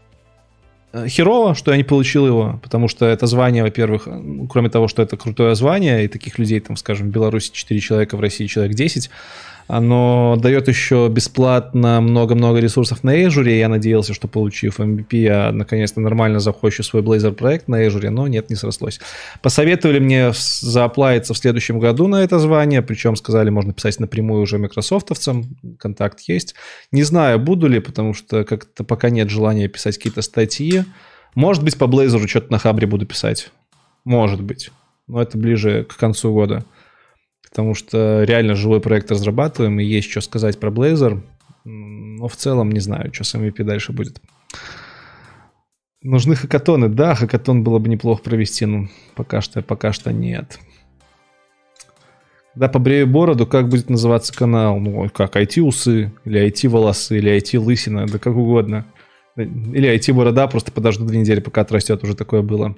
херово, 1.09 1.55
что 1.55 1.70
я 1.70 1.76
не 1.76 1.84
получил 1.84 2.26
его, 2.26 2.61
потому 2.62 2.88
что 2.88 3.07
это 3.07 3.26
звание, 3.26 3.62
во-первых, 3.62 4.09
кроме 4.49 4.70
того, 4.70 4.88
что 4.88 5.03
это 5.03 5.16
крутое 5.16 5.55
звание, 5.55 6.05
и 6.05 6.09
таких 6.09 6.38
людей, 6.38 6.61
там, 6.61 6.76
скажем, 6.76 7.09
в 7.09 7.11
Беларуси 7.11 7.51
4 7.53 7.80
человека, 7.80 8.16
в 8.16 8.20
России 8.20 8.47
человек 8.47 8.74
10, 8.74 9.11
Оно 9.68 10.36
дает 10.38 10.68
еще 10.68 11.08
бесплатно 11.08 12.00
много-много 12.00 12.60
ресурсов 12.60 13.02
на 13.02 13.16
Azure. 13.16 13.58
Я 13.58 13.68
надеялся, 13.68 14.14
что 14.14 14.28
получив 14.28 14.78
MVP, 14.78 15.16
я 15.16 15.50
наконец-то 15.50 16.00
нормально 16.00 16.38
захочу 16.38 16.84
свой 16.84 17.02
Blazor 17.02 17.32
проект 17.32 17.66
на 17.66 17.84
Azure, 17.84 18.10
но 18.10 18.28
нет, 18.28 18.48
не 18.48 18.54
срослось. 18.54 19.00
Посоветовали 19.42 19.98
мне 19.98 20.30
зааплавиться 20.32 21.34
в 21.34 21.38
следующем 21.38 21.80
году 21.80 22.06
на 22.06 22.22
это 22.22 22.38
звание, 22.38 22.80
причем 22.80 23.16
сказали, 23.16 23.50
можно 23.50 23.72
писать 23.72 23.98
напрямую 23.98 24.42
уже 24.42 24.58
микрософтовцам, 24.58 25.56
контакт 25.78 26.20
есть. 26.28 26.54
Не 26.92 27.02
знаю, 27.02 27.40
буду 27.40 27.66
ли, 27.66 27.80
потому 27.80 28.14
что 28.14 28.44
как-то 28.44 28.84
пока 28.84 29.10
нет 29.10 29.30
желания 29.30 29.66
писать 29.66 29.96
какие-то 29.96 30.22
статьи. 30.22 30.84
Может 31.34 31.64
быть, 31.64 31.76
по 31.76 31.84
Blazor 31.84 32.26
что-то 32.28 32.52
на 32.52 32.58
Хабре 32.58 32.86
буду 32.86 33.04
писать. 33.04 33.50
Может 34.04 34.40
быть. 34.40 34.70
Но 35.08 35.20
это 35.20 35.36
ближе 35.36 35.84
к 35.84 35.96
концу 35.96 36.32
года 36.32 36.64
потому 37.57 37.72
что 37.72 38.22
реально 38.24 38.54
живой 38.54 38.82
проект 38.82 39.11
разрабатываем, 39.11 39.80
и 39.80 39.84
есть 39.84 40.11
что 40.11 40.20
сказать 40.20 40.61
про 40.61 40.68
Blazor, 40.68 41.22
но 41.64 42.28
в 42.28 42.36
целом 42.36 42.70
не 42.70 42.80
знаю, 42.80 43.14
что 43.14 43.24
с 43.24 43.34
MVP 43.34 43.64
дальше 43.64 43.92
будет. 43.92 44.20
Нужны 46.02 46.34
хакатоны. 46.34 46.90
Да, 46.90 47.14
хакатон 47.14 47.64
было 47.64 47.78
бы 47.78 47.88
неплохо 47.88 48.22
провести, 48.22 48.66
но 48.66 48.88
пока 49.14 49.40
что, 49.40 49.62
пока 49.62 49.94
что 49.94 50.12
нет. 50.12 50.59
Когда 52.52 52.68
побрею 52.68 53.07
бороду, 53.07 53.46
как 53.46 53.70
будет 53.70 53.88
называться 53.88 54.34
канал? 54.34 54.78
Ну, 54.78 55.09
как, 55.09 55.34
IT-усы, 55.34 56.12
или 56.26 56.46
IT-волосы, 56.46 57.16
или 57.16 57.34
IT-лысина, 57.38 58.04
да 58.07 58.18
как 58.18 58.36
угодно. 58.36 58.84
Или 59.34 59.96
IT-борода, 59.96 60.46
просто 60.46 60.72
подожду 60.72 61.07
две 61.07 61.20
недели, 61.20 61.40
пока 61.40 61.62
отрастет, 61.62 62.04
уже 62.04 62.14
такое 62.14 62.42
было. 62.42 62.76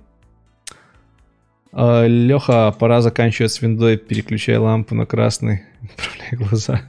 А, 1.72 2.06
Леха, 2.06 2.74
пора 2.78 3.00
заканчивать 3.00 3.52
с 3.52 3.60
виндой, 3.60 3.96
переключай 3.96 4.56
лампу 4.56 4.94
на 4.94 5.06
красный, 5.06 5.62
направляй 5.82 6.48
глаза. 6.48 6.82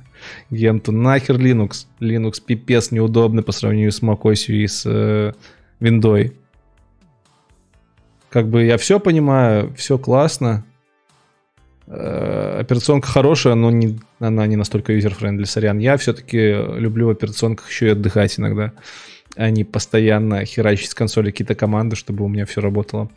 Генту, 0.49 0.91
нахер 0.91 1.35
Linux. 1.35 1.85
Linux 1.99 2.41
пипец 2.45 2.91
неудобный 2.91 3.43
по 3.43 3.51
сравнению 3.51 3.91
с 3.91 4.01
macOS 4.01 4.47
и 4.47 4.67
с 4.67 4.83
э, 4.85 5.33
виндой. 5.79 6.33
Как 8.29 8.47
бы 8.47 8.63
я 8.63 8.77
все 8.77 8.99
понимаю, 8.99 9.73
все 9.75 9.97
классно. 9.97 10.65
Э, 11.87 12.59
операционка 12.59 13.07
хорошая, 13.07 13.55
но 13.55 13.71
не, 13.71 13.99
она 14.19 14.45
не 14.45 14.55
настолько 14.55 14.93
user-friendly, 14.93 15.45
сорян. 15.45 15.79
Я 15.79 15.97
все-таки 15.97 16.53
люблю 16.77 17.07
в 17.07 17.11
операционках 17.11 17.69
еще 17.69 17.87
и 17.87 17.91
отдыхать 17.91 18.37
иногда, 18.37 18.73
а 19.35 19.49
не 19.49 19.63
постоянно 19.63 20.45
херачить 20.45 20.91
с 20.91 20.95
консоли 20.95 21.31
какие-то 21.31 21.55
команды, 21.55 21.95
чтобы 21.95 22.25
у 22.25 22.27
меня 22.27 22.45
все 22.45 22.61
работало. 22.61 23.09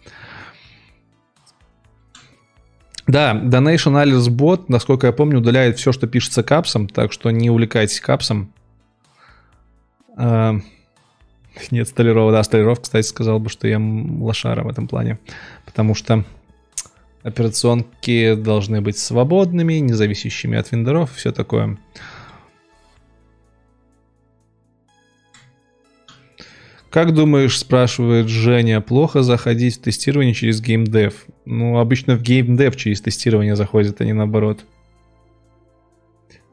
Да, 3.06 3.34
DonationAlerts 3.34 4.28
Bot, 4.28 4.66
насколько 4.68 5.08
я 5.08 5.12
помню, 5.12 5.38
удаляет 5.38 5.78
все, 5.78 5.92
что 5.92 6.06
пишется 6.06 6.42
капсом, 6.42 6.88
так 6.88 7.12
что 7.12 7.30
не 7.30 7.50
увлекайтесь 7.50 8.00
капсом. 8.00 8.52
А, 10.16 10.54
нет, 11.70 11.88
Столярова, 11.88 12.32
да, 12.32 12.42
Столяров, 12.42 12.80
кстати, 12.80 13.06
сказал 13.06 13.40
бы, 13.40 13.48
что 13.48 13.66
я 13.66 13.78
лошара 13.80 14.62
в 14.62 14.68
этом 14.68 14.86
плане, 14.86 15.18
потому 15.64 15.94
что 15.94 16.24
операционки 17.22 18.34
должны 18.34 18.80
быть 18.80 18.98
свободными, 18.98 19.74
независящими 19.74 20.58
от 20.58 20.70
вендоров, 20.70 21.12
все 21.14 21.32
такое. 21.32 21.78
Как 26.92 27.14
думаешь, 27.14 27.58
спрашивает 27.58 28.28
Женя, 28.28 28.82
плохо 28.82 29.22
заходить 29.22 29.78
в 29.78 29.80
тестирование 29.80 30.34
через 30.34 30.60
геймдев? 30.60 31.24
Ну, 31.46 31.78
обычно 31.78 32.16
в 32.16 32.22
геймдев 32.22 32.76
через 32.76 33.00
тестирование 33.00 33.56
заходит, 33.56 34.02
а 34.02 34.04
не 34.04 34.12
наоборот. 34.12 34.66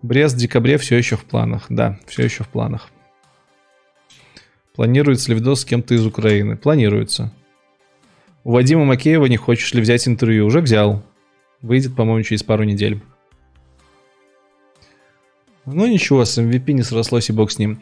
Брест 0.02 0.38
в 0.38 0.40
декабре 0.40 0.78
все 0.78 0.96
еще 0.96 1.18
в 1.18 1.26
планах. 1.26 1.66
Да, 1.68 2.00
все 2.08 2.24
еще 2.24 2.46
в 2.46 2.48
планах. 2.48 2.88
Планируется 4.78 5.30
ли 5.30 5.38
видос 5.38 5.60
с 5.60 5.66
кем-то 5.66 5.94
из 5.94 6.06
Украины? 6.06 6.56
Планируется. 6.56 7.34
У 8.46 8.54
Вадима 8.54 8.86
Макеева 8.86 9.26
не 9.26 9.36
хочешь 9.36 9.74
ли 9.74 9.82
взять 9.82 10.08
интервью? 10.08 10.46
Уже 10.46 10.62
взял. 10.62 11.04
Выйдет, 11.62 11.98
по-моему, 11.98 12.24
через 12.24 12.44
пару 12.44 12.64
недель. 12.64 13.02
Ну 15.66 15.86
ничего, 15.86 16.24
с 16.24 16.38
MVP 16.38 16.72
не 16.72 16.84
срослось 16.84 17.30
и 17.30 17.34
бог 17.34 17.52
с 17.52 17.60
ним. 17.60 17.82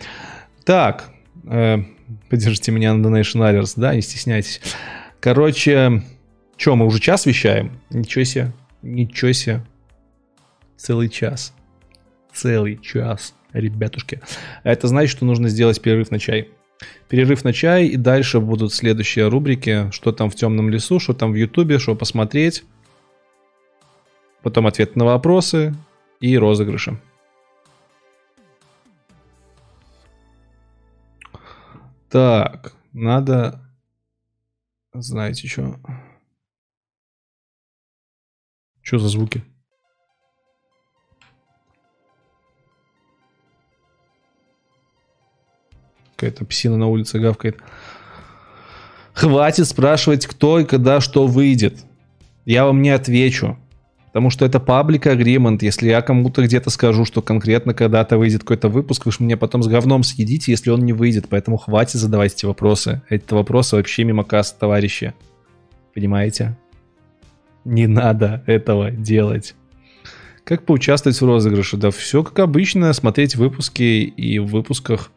Так, 0.66 1.12
э, 1.46 1.84
Поддержите 2.30 2.72
меня 2.72 2.94
на 2.94 3.06
Donation 3.06 3.42
Alerts, 3.42 3.74
да, 3.76 3.96
не 3.96 4.02
стесняйтесь. 4.02 4.62
Короче, 5.20 6.04
что, 6.58 6.76
мы 6.76 6.86
уже 6.86 7.00
час 7.00 7.26
вещаем? 7.26 7.80
Ничего 7.90 8.24
себе, 8.24 8.54
ничего 8.82 9.32
себе. 9.32 9.66
Целый 10.78 11.10
час. 11.10 11.54
Целый 12.34 12.78
час, 12.78 13.34
ребятушки. 13.52 14.22
Это 14.64 14.88
значит, 14.88 15.16
что 15.16 15.26
нужно 15.26 15.50
сделать 15.50 15.82
перерыв 15.82 16.12
на 16.12 16.20
чай. 16.20 16.50
Перерыв 17.10 17.44
на 17.44 17.54
чай, 17.54 17.88
и 17.88 17.98
дальше 17.98 18.40
будут 18.40 18.74
следующие 18.74 19.28
рубрики. 19.28 19.90
Что 19.92 20.12
там 20.12 20.30
в 20.30 20.36
темном 20.36 20.70
лесу, 20.70 21.00
что 21.00 21.14
там 21.14 21.32
в 21.32 21.36
ютубе, 21.36 21.80
что 21.80 21.96
посмотреть. 21.96 22.64
Потом 24.44 24.68
ответ 24.68 24.96
на 24.96 25.06
вопросы 25.06 25.76
и 26.20 26.38
розыгрыши. 26.38 27.00
Так, 32.10 32.74
надо... 32.94 33.62
Знаете 34.94 35.48
что? 35.48 35.80
Что 38.82 39.00
за 39.00 39.10
звуки? 39.10 39.44
Какая-то 46.16 46.46
псина 46.46 46.78
на 46.78 46.88
улице 46.88 47.20
гавкает. 47.20 47.62
Хватит 49.14 49.68
спрашивать, 49.68 50.26
кто 50.26 50.60
и 50.60 50.66
когда 50.66 51.00
что 51.02 51.28
выйдет. 51.28 51.86
Я 52.46 52.66
вам 52.66 52.82
не 52.82 52.90
отвечу. 52.90 53.58
Потому 54.08 54.30
что 54.30 54.46
это 54.46 54.58
public 54.58 55.04
agreement. 55.04 55.60
Если 55.62 55.90
я 55.90 56.02
кому-то 56.02 56.44
где-то 56.44 56.70
скажу, 56.70 57.06
что 57.06 57.22
конкретно 57.22 57.74
когда-то 57.74 58.18
выйдет 58.18 58.42
какой-то 58.42 58.70
выпуск, 58.70 59.06
вы 59.06 59.12
же 59.12 59.18
мне 59.20 59.38
потом 59.38 59.62
с 59.62 59.68
говном 59.68 60.04
съедите, 60.04 60.52
если 60.52 60.70
он 60.70 60.80
не 60.80 60.94
выйдет. 60.94 61.28
Поэтому 61.30 61.58
хватит 61.58 62.00
задавать 62.00 62.34
эти 62.34 62.46
вопросы. 62.46 63.02
Эти 63.10 63.34
вопросы 63.34 63.76
вообще 63.76 64.04
мимо 64.06 64.24
касс, 64.24 64.54
товарищи. 64.54 65.14
Понимаете? 65.94 66.58
Не 67.66 67.86
надо 67.88 68.44
этого 68.48 68.92
делать. 68.92 69.56
Как 70.46 70.64
поучаствовать 70.64 71.20
в 71.20 71.26
розыгрыше? 71.26 71.76
Да 71.76 71.92
все 71.92 72.24
как 72.24 72.40
обычно, 72.40 72.94
смотреть 72.94 73.36
выпуски 73.36 73.82
и 73.82 74.40
в 74.40 74.46
выпусках 74.48 75.12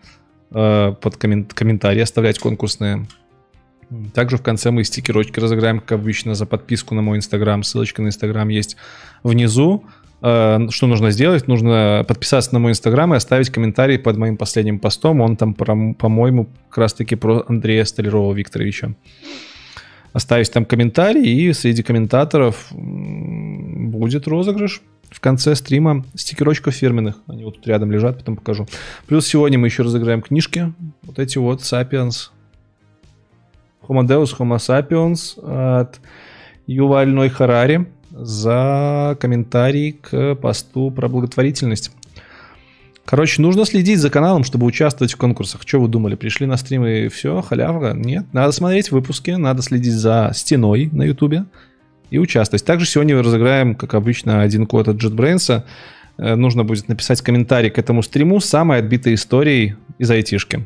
э, 0.50 0.92
под 1.00 1.16
коммент- 1.16 1.54
комментарии 1.54 2.00
оставлять 2.00 2.40
конкурсные. 2.40 3.06
Также 4.14 4.36
в 4.36 4.42
конце 4.42 4.70
мы 4.70 4.84
стикерочки 4.84 5.40
разыграем, 5.40 5.80
как 5.80 5.92
обычно, 5.92 6.34
за 6.34 6.46
подписку 6.46 6.94
на 6.94 7.02
мой 7.02 7.18
инстаграм. 7.18 7.62
Ссылочка 7.62 8.02
на 8.02 8.08
инстаграм 8.08 8.48
есть 8.48 8.76
внизу. 9.22 9.84
Э, 10.22 10.58
что 10.70 10.86
нужно 10.86 11.10
сделать? 11.10 11.48
Нужно 11.48 12.04
подписаться 12.06 12.52
на 12.54 12.60
мой 12.60 12.72
инстаграм 12.72 13.12
и 13.12 13.16
оставить 13.16 13.50
комментарий 13.50 13.98
под 13.98 14.16
моим 14.16 14.36
последним 14.36 14.78
постом. 14.78 15.20
Он 15.20 15.36
там, 15.36 15.54
по-моему, 15.54 16.48
как 16.68 16.78
раз-таки 16.78 17.16
про 17.16 17.44
Андрея 17.48 17.84
Столярова 17.84 18.32
Викторовича. 18.32 18.94
Оставить 20.12 20.52
там 20.52 20.64
комментарий, 20.64 21.24
и 21.24 21.52
среди 21.52 21.82
комментаторов 21.82 22.68
будет 22.72 24.26
розыгрыш 24.26 24.82
в 25.08 25.20
конце 25.20 25.54
стрима 25.54 26.04
стикерочков 26.14 26.74
фирменных. 26.74 27.16
Они 27.26 27.44
вот 27.44 27.56
тут 27.56 27.66
рядом 27.66 27.90
лежат, 27.90 28.18
потом 28.18 28.36
покажу. 28.36 28.66
Плюс 29.06 29.26
сегодня 29.26 29.58
мы 29.58 29.66
еще 29.68 29.82
разыграем 29.82 30.22
книжки. 30.22 30.72
Вот 31.02 31.18
эти 31.18 31.38
вот 31.38 31.60
Sapiens 31.60 32.30
Homo 33.90 34.06
Deus 34.06 34.36
Homo 34.38 34.58
Sapiens 34.58 35.80
от 35.80 36.00
Юваль 36.68 37.28
Харари 37.30 37.86
за 38.12 39.16
комментарий 39.20 39.92
к 39.92 40.36
посту 40.36 40.92
про 40.92 41.08
благотворительность. 41.08 41.90
Короче, 43.04 43.42
нужно 43.42 43.64
следить 43.64 43.98
за 43.98 44.08
каналом, 44.08 44.44
чтобы 44.44 44.66
участвовать 44.66 45.12
в 45.12 45.16
конкурсах. 45.16 45.62
Что 45.66 45.80
вы 45.80 45.88
думали? 45.88 46.14
Пришли 46.14 46.46
на 46.46 46.56
стрим 46.56 46.86
и 46.86 47.08
все, 47.08 47.40
халявка? 47.42 47.92
Нет, 47.96 48.26
надо 48.32 48.52
смотреть 48.52 48.92
выпуски, 48.92 49.32
надо 49.32 49.62
следить 49.62 49.94
за 49.94 50.30
стеной 50.34 50.88
на 50.92 51.02
ютубе 51.02 51.46
и 52.10 52.18
участвовать. 52.18 52.64
Также 52.64 52.86
сегодня 52.86 53.20
разыграем, 53.20 53.74
как 53.74 53.94
обычно, 53.94 54.42
один 54.42 54.66
код 54.66 54.86
от 54.86 55.02
JetBrains. 55.02 55.64
Э, 56.18 56.34
нужно 56.36 56.62
будет 56.62 56.86
написать 56.86 57.20
комментарий 57.22 57.70
к 57.70 57.78
этому 57.78 58.02
стриму 58.02 58.38
самой 58.38 58.78
отбитой 58.78 59.14
историей 59.14 59.74
из 59.98 60.08
айтишки 60.08 60.64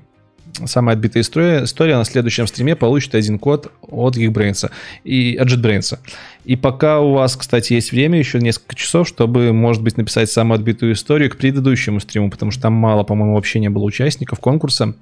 самая 0.64 0.96
отбитая 0.96 1.22
история, 1.22 1.64
история 1.64 1.96
на 1.96 2.04
следующем 2.04 2.46
стриме 2.46 2.76
получит 2.76 3.14
один 3.14 3.38
код 3.38 3.72
от 3.82 4.16
Geekbrains 4.16 4.70
и 5.04 5.36
от 5.36 5.48
JetBrains. 5.48 5.98
И 6.44 6.56
пока 6.56 7.00
у 7.00 7.12
вас, 7.12 7.36
кстати, 7.36 7.74
есть 7.74 7.92
время, 7.92 8.18
еще 8.18 8.38
несколько 8.38 8.76
часов, 8.76 9.08
чтобы, 9.08 9.52
может 9.52 9.82
быть, 9.82 9.96
написать 9.96 10.30
самую 10.30 10.56
отбитую 10.56 10.92
историю 10.92 11.30
к 11.30 11.36
предыдущему 11.36 12.00
стриму, 12.00 12.30
потому 12.30 12.50
что 12.50 12.62
там 12.62 12.74
мало, 12.74 13.02
по-моему, 13.02 13.34
вообще 13.34 13.60
не 13.60 13.68
было 13.68 13.84
участников 13.84 14.40
конкурса. 14.40 14.94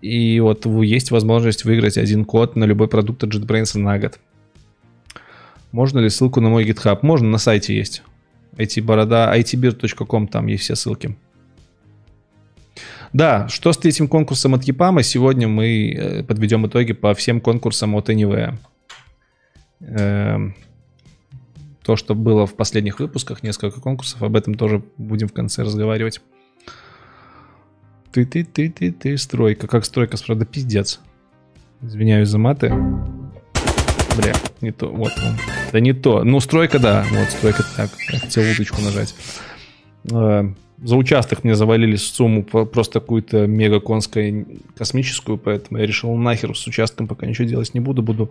И 0.00 0.40
вот 0.40 0.66
есть 0.66 1.10
возможность 1.10 1.64
выиграть 1.64 1.98
один 1.98 2.24
код 2.24 2.56
на 2.56 2.64
любой 2.64 2.88
продукт 2.88 3.22
от 3.24 3.34
JetBrains 3.34 3.78
на 3.78 3.98
год. 3.98 4.18
Можно 5.70 6.00
ли 6.00 6.10
ссылку 6.10 6.40
на 6.40 6.48
мой 6.48 6.64
GitHub? 6.64 6.98
Можно, 7.02 7.28
на 7.28 7.38
сайте 7.38 7.76
есть. 7.76 8.02
IT-борода, 8.56 9.34
itbird.com, 9.38 10.28
там 10.28 10.46
есть 10.46 10.64
все 10.64 10.74
ссылки. 10.74 11.16
Да, 13.12 13.46
что 13.48 13.72
с 13.72 13.78
третьим 13.78 14.08
конкурсом 14.08 14.54
от 14.54 14.64
Епама? 14.64 15.02
Сегодня 15.02 15.46
мы 15.46 15.92
э, 15.92 16.24
подведем 16.24 16.66
итоги 16.66 16.92
по 16.92 17.12
всем 17.14 17.40
конкурсам 17.40 17.94
от 17.94 18.08
Anyway. 18.08 18.54
Эм, 19.80 20.54
то, 21.82 21.96
что 21.96 22.14
было 22.14 22.46
в 22.46 22.54
последних 22.54 23.00
выпусках, 23.00 23.42
несколько 23.42 23.80
конкурсов, 23.80 24.22
об 24.22 24.36
этом 24.36 24.54
тоже 24.54 24.82
будем 24.96 25.28
в 25.28 25.32
конце 25.32 25.62
разговаривать. 25.62 26.22
Ты, 28.12 28.24
ты, 28.24 28.44
ты, 28.44 28.70
ты, 28.70 28.92
ты, 28.92 29.18
стройка. 29.18 29.66
Как 29.66 29.84
стройка, 29.84 30.16
правда, 30.24 30.46
пиздец. 30.46 31.00
Извиняюсь 31.82 32.28
за 32.28 32.38
маты. 32.38 32.70
Бля, 34.16 34.34
не 34.60 34.70
то, 34.70 34.88
вот. 34.88 35.12
Да 35.72 35.80
не 35.80 35.92
то. 35.92 36.22
Ну, 36.22 36.40
стройка, 36.40 36.78
да. 36.78 37.04
Вот, 37.10 37.28
стройка 37.30 37.64
так. 37.76 37.90
Я 38.10 38.20
хотел 38.20 38.42
удочку 38.50 38.80
нажать. 38.80 39.14
Э, 40.10 40.44
за 40.78 40.96
участок 40.96 41.44
мне 41.44 41.54
завалили 41.54 41.96
сумму 41.96 42.42
просто 42.42 43.00
какую-то 43.00 43.46
мега 43.46 43.80
конскую 43.80 44.46
космическую, 44.76 45.38
поэтому 45.38 45.78
я 45.78 45.86
решил 45.86 46.14
нахер 46.14 46.56
с 46.56 46.66
участком 46.66 47.06
пока 47.06 47.26
ничего 47.26 47.46
делать 47.46 47.74
не 47.74 47.80
буду. 47.80 48.02
Буду 48.02 48.30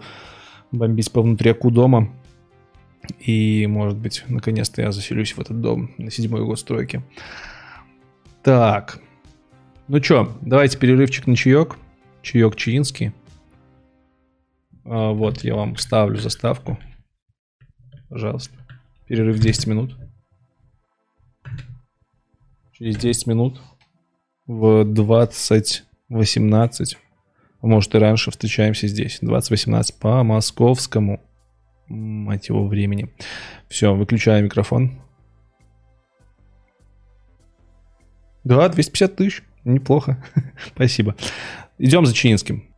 бомбить 0.72 1.12
по 1.12 1.22
внутряку 1.22 1.72
дома. 1.72 2.12
И, 3.20 3.66
может 3.68 3.98
быть, 3.98 4.24
наконец-то 4.28 4.82
я 4.82 4.92
заселюсь 4.92 5.34
в 5.34 5.40
этот 5.40 5.60
дом 5.60 5.92
на 5.98 6.12
седьмой 6.12 6.46
год 6.46 6.60
стройки. 6.60 7.02
Так. 8.44 9.00
Ну 9.88 10.02
что, 10.02 10.32
давайте 10.42 10.78
перерывчик 10.78 11.28
на 11.28 11.36
чаек. 11.36 11.78
Чаек 12.22 12.56
чаинский. 12.56 13.12
А, 14.86 15.12
вот, 15.12 15.44
я 15.44 15.56
вам 15.56 15.78
ставлю 15.78 16.18
заставку. 16.18 16.78
Пожалуйста. 18.10 18.54
Перерыв 19.08 19.40
10 19.40 19.68
минут. 19.68 19.98
Через 22.82 22.98
10 22.98 23.28
минут 23.28 23.62
в 24.48 24.82
20.18, 24.82 26.98
а 27.62 27.68
может 27.68 27.94
и 27.94 28.00
раньше, 28.00 28.32
встречаемся 28.32 28.88
здесь. 28.88 29.20
20.18 29.22 30.00
по 30.00 30.24
московскому, 30.24 31.22
мать 31.88 32.50
его, 32.50 32.66
времени. 32.66 33.14
Все, 33.70 33.94
выключаю 33.94 34.44
микрофон. 34.44 35.00
Да, 38.44 38.68
250 38.68 39.16
тысяч. 39.16 39.44
Неплохо. 39.64 40.26
Спасибо. 40.74 41.16
Идем 41.78 42.08
за 42.08 42.16
Чининским. 42.16 42.71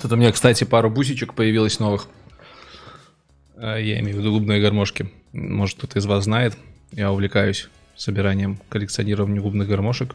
Тут 0.00 0.12
у 0.12 0.16
меня, 0.16 0.32
кстати, 0.32 0.64
пару 0.64 0.88
бусичек 0.88 1.34
появилось 1.34 1.78
новых. 1.78 2.08
А, 3.56 3.76
я 3.76 4.00
имею 4.00 4.16
в 4.16 4.20
виду 4.20 4.32
губные 4.32 4.60
гармошки. 4.60 5.12
Может, 5.32 5.76
кто-то 5.76 5.98
из 5.98 6.06
вас 6.06 6.24
знает. 6.24 6.56
Я 6.92 7.12
увлекаюсь 7.12 7.68
собиранием, 7.96 8.58
коллекционированием 8.70 9.42
губных 9.42 9.68
гармошек. 9.68 10.14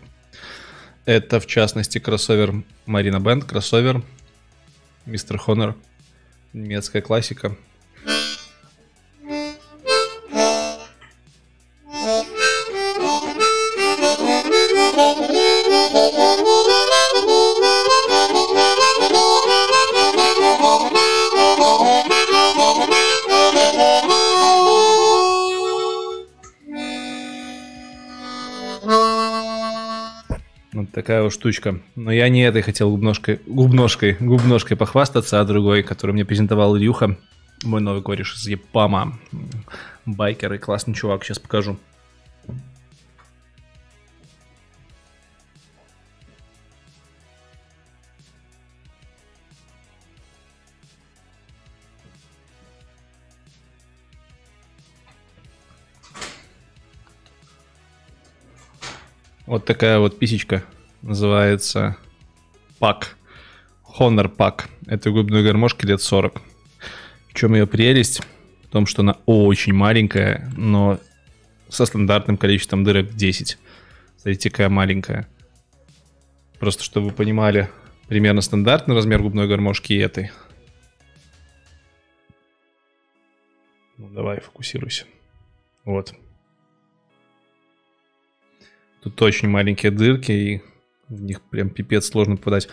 Это, 1.05 1.39
в 1.39 1.45
частности, 1.45 1.99
кроссовер 1.99 2.63
Marina 2.87 3.19
Band, 3.19 3.45
кроссовер 3.45 4.03
Мистер 5.05 5.37
Хонор, 5.37 5.75
немецкая 6.53 7.03
классика. 7.03 7.55
Штучка. 31.45 31.79
Но 31.95 32.11
я 32.11 32.27
не 32.29 32.41
этой 32.41 32.63
хотел 32.63 32.89
губножкой, 32.89 33.39
губножкой, 33.45 34.17
губножкой 34.19 34.77
похвастаться, 34.77 35.39
а 35.39 35.45
другой, 35.45 35.83
который 35.83 36.11
мне 36.11 36.25
презентовал 36.25 36.75
Ильюха, 36.75 37.19
мой 37.63 37.81
новый 37.81 38.01
кореш 38.01 38.33
из 38.33 38.47
Епама. 38.47 39.19
Байкер 40.07 40.53
и 40.53 40.57
классный 40.57 40.95
чувак, 40.95 41.23
сейчас 41.23 41.37
покажу. 41.37 41.77
Вот 59.45 59.65
такая 59.65 59.99
вот 59.99 60.17
писечка 60.17 60.63
называется 61.05 61.97
пак. 62.79 63.15
Honor 63.97 64.27
пак. 64.27 64.69
Это 64.87 65.11
губной 65.11 65.43
гармошки 65.43 65.85
лет 65.85 66.01
40. 66.01 66.41
В 67.29 67.33
чем 67.33 67.53
ее 67.53 67.67
прелесть? 67.67 68.21
В 68.63 68.67
том, 68.69 68.85
что 68.85 69.03
она 69.03 69.17
очень 69.25 69.73
маленькая, 69.73 70.51
но 70.57 70.99
со 71.69 71.85
стандартным 71.85 72.37
количеством 72.37 72.83
дырок 72.83 73.15
10. 73.15 73.57
Смотрите, 74.17 74.49
какая 74.49 74.69
маленькая. 74.69 75.27
Просто 76.59 76.83
чтобы 76.83 77.09
вы 77.09 77.13
понимали, 77.13 77.69
примерно 78.07 78.41
стандартный 78.41 78.95
размер 78.95 79.21
губной 79.21 79.47
гармошки 79.47 79.93
и 79.93 79.97
этой. 79.97 80.31
Ну, 83.97 84.09
давай, 84.09 84.41
фокусируйся. 84.41 85.05
Вот. 85.85 86.13
Тут 89.03 89.21
очень 89.21 89.47
маленькие 89.47 89.91
дырки, 89.91 90.31
и 90.31 90.61
в 91.09 91.21
них 91.21 91.41
прям 91.41 91.69
пипец 91.69 92.07
сложно 92.07 92.37
попадать. 92.37 92.67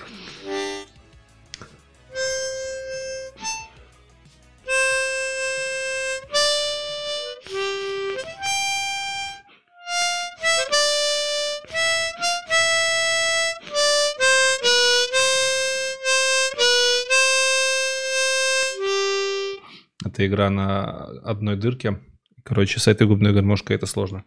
Это 20.05 20.27
игра 20.27 20.51
на 20.51 21.07
одной 21.25 21.57
дырке. 21.57 22.01
Короче, 22.45 22.81
с 22.81 22.87
этой 22.87 23.07
губной 23.07 23.33
гармошкой 23.33 23.77
это 23.77 23.87
сложно. 23.87 24.25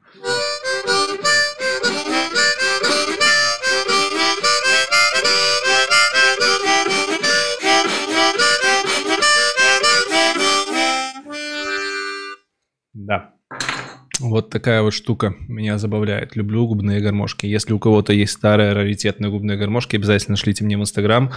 Вот 14.20 14.50
такая 14.50 14.82
вот 14.82 14.94
штука 14.94 15.36
меня 15.48 15.78
забавляет. 15.78 16.36
Люблю 16.36 16.68
губные 16.68 17.02
гармошки. 17.02 17.46
Если 17.46 17.74
у 17.74 17.80
кого-то 17.80 18.14
есть 18.14 18.34
старые 18.34 18.74
раритетные 18.74 19.30
губные 19.30 19.58
гармошки, 19.58 19.96
обязательно 19.96 20.38
шлите 20.38 20.64
мне 20.64 20.78
в 20.78 20.82
Инстаграм. 20.82 21.32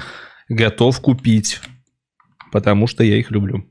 Готов 0.48 1.00
купить, 1.00 1.60
потому 2.52 2.86
что 2.86 3.04
я 3.04 3.16
их 3.16 3.30
люблю. 3.30 3.66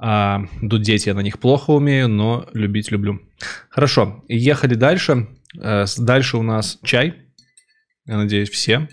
А, 0.00 0.44
дудеть 0.62 1.06
я 1.06 1.14
на 1.14 1.20
них 1.20 1.38
плохо 1.38 1.70
умею, 1.70 2.08
но 2.08 2.48
любить 2.54 2.90
люблю. 2.90 3.20
Хорошо, 3.68 4.24
ехали 4.28 4.74
дальше. 4.74 5.28
Э, 5.60 5.84
дальше 5.98 6.36
у 6.36 6.42
нас 6.42 6.78
чай. 6.82 7.14
Я 8.06 8.16
надеюсь, 8.16 8.50
все. 8.50 8.88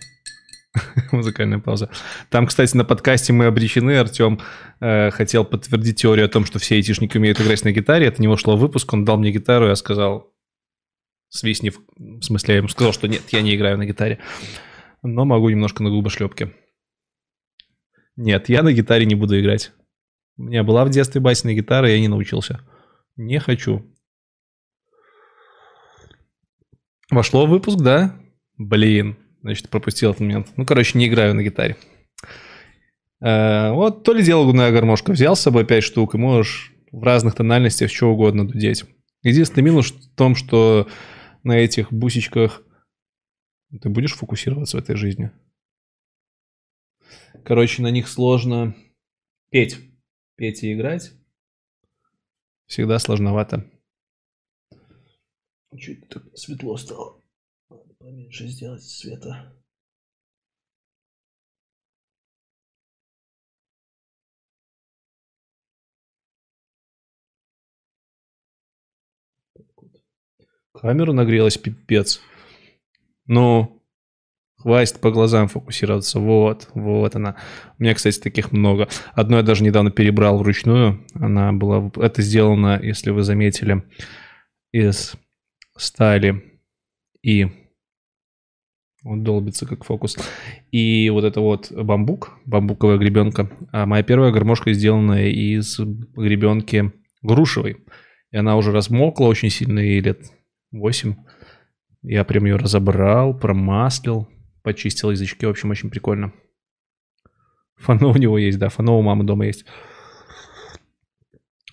Музыкальная 1.11 1.59
пауза. 1.59 1.89
Там, 2.29 2.47
кстати, 2.47 2.75
на 2.75 2.85
подкасте 2.85 3.33
мы 3.33 3.45
обречены. 3.45 3.97
Артем 3.97 4.39
э, 4.79 5.11
хотел 5.11 5.45
подтвердить 5.45 6.01
теорию 6.01 6.25
о 6.25 6.29
том, 6.29 6.45
что 6.45 6.59
все 6.59 6.75
айтишники 6.75 7.17
умеют 7.17 7.39
играть 7.41 7.63
на 7.63 7.71
гитаре. 7.71 8.07
Это 8.07 8.21
не 8.21 8.27
вошло 8.27 8.55
в 8.55 8.59
выпуск. 8.59 8.91
Он 8.93 9.05
дал 9.05 9.17
мне 9.17 9.31
гитару, 9.31 9.67
я 9.67 9.75
сказал, 9.75 10.33
свистни. 11.29 11.71
В 11.97 12.21
смысле, 12.21 12.53
я 12.53 12.57
ему 12.57 12.67
сказал, 12.67 12.93
что 12.93 13.07
нет, 13.07 13.21
я 13.31 13.41
не 13.41 13.55
играю 13.55 13.77
на 13.77 13.85
гитаре. 13.85 14.19
Но 15.03 15.25
могу 15.25 15.49
немножко 15.49 15.83
на 15.83 15.89
губошлепке. 15.89 16.53
Нет, 18.15 18.49
я 18.49 18.63
на 18.63 18.71
гитаре 18.71 19.05
не 19.05 19.15
буду 19.15 19.39
играть. 19.39 19.71
У 20.37 20.43
меня 20.43 20.63
была 20.63 20.85
в 20.85 20.89
детстве 20.89 21.21
басенная 21.21 21.53
гитара, 21.53 21.89
я 21.89 21.99
не 21.99 22.07
научился. 22.07 22.59
Не 23.15 23.39
хочу. 23.39 23.85
Вошло 27.09 27.45
в 27.45 27.49
выпуск, 27.49 27.79
да? 27.79 28.19
Блин. 28.57 29.17
Значит, 29.45 29.69
пропустил 29.69 30.09
этот 30.09 30.21
момент. 30.21 30.47
Ну, 30.57 30.65
короче, 30.65 30.97
не 30.97 31.07
играю 31.07 31.35
на 31.35 31.43
гитаре. 31.43 31.77
Э, 33.21 33.73
вот 33.73 34.03
то 34.03 34.11
ли 34.11 34.23
дело 34.23 34.43
губная 34.43 34.71
гармошка. 34.71 35.11
Взял 35.11 35.35
с 35.35 35.41
собой 35.41 35.67
5 35.67 35.83
штук, 35.83 36.15
и 36.15 36.17
можешь 36.17 36.73
в 36.91 37.03
разных 37.03 37.35
тональностях 37.35 37.91
что 37.91 38.11
угодно 38.11 38.47
дудеть. 38.47 38.85
Единственный 39.21 39.61
минус 39.61 39.91
в 39.91 40.15
том, 40.15 40.33
что 40.33 40.87
на 41.43 41.59
этих 41.59 41.93
бусичках 41.93 42.63
ты 43.79 43.89
будешь 43.89 44.15
фокусироваться 44.15 44.77
в 44.77 44.79
этой 44.79 44.95
жизни. 44.95 45.29
Короче, 47.43 47.83
на 47.83 47.91
них 47.91 48.07
сложно 48.07 48.75
петь. 49.51 49.77
Петь 50.37 50.63
и 50.63 50.73
играть 50.73 51.11
всегда 52.65 52.97
сложновато. 52.97 53.69
Чуть 55.77 56.03
светло 56.33 56.77
стало. 56.77 57.21
Поменьше 58.05 58.45
сделать 58.45 58.83
света. 58.83 59.51
Камера 70.71 71.13
нагрелась, 71.13 71.57
пипец. 71.57 72.21
Ну, 73.25 73.83
хватит 74.57 75.01
по 75.01 75.09
глазам 75.09 75.47
фокусироваться. 75.47 76.19
Вот, 76.19 76.69
вот 76.75 77.15
она. 77.15 77.37
У 77.79 77.81
меня, 77.81 77.95
кстати, 77.95 78.19
таких 78.19 78.51
много. 78.51 78.87
Одно 79.13 79.37
я 79.37 79.41
даже 79.41 79.63
недавно 79.63 79.89
перебрал 79.89 80.37
вручную. 80.37 81.03
Она 81.15 81.53
была... 81.53 81.91
Это 81.95 82.21
сделано, 82.21 82.79
если 82.79 83.09
вы 83.09 83.23
заметили, 83.23 83.83
из 84.71 85.15
стали 85.75 86.61
и 87.23 87.64
он 89.05 89.23
долбится 89.23 89.67
как 89.67 89.85
фокус. 89.85 90.17
И 90.71 91.09
вот 91.11 91.23
это 91.23 91.39
вот 91.39 91.71
бамбук, 91.71 92.31
бамбуковая 92.45 92.97
гребенка. 92.97 93.51
А 93.71 93.85
моя 93.85 94.03
первая 94.03 94.31
гармошка 94.31 94.73
сделана 94.73 95.27
из 95.29 95.79
гребенки 95.79 96.91
грушевой. 97.21 97.77
И 98.31 98.37
она 98.37 98.57
уже 98.57 98.71
размокла 98.71 99.27
очень 99.27 99.51
сильно, 99.51 99.79
ей 99.79 100.01
лет 100.01 100.31
8. 100.71 101.15
Я 102.01 102.23
прям 102.23 102.45
ее 102.45 102.55
разобрал, 102.55 103.37
промаслил, 103.37 104.27
почистил 104.63 105.11
язычки. 105.11 105.45
В 105.45 105.49
общем, 105.49 105.69
очень 105.69 105.91
прикольно. 105.91 106.33
Фано 107.77 108.07
у 108.07 108.15
него 108.15 108.39
есть, 108.39 108.57
да, 108.57 108.69
фано 108.69 108.93
у 108.93 109.01
мамы 109.03 109.23
дома 109.23 109.45
есть. 109.45 109.65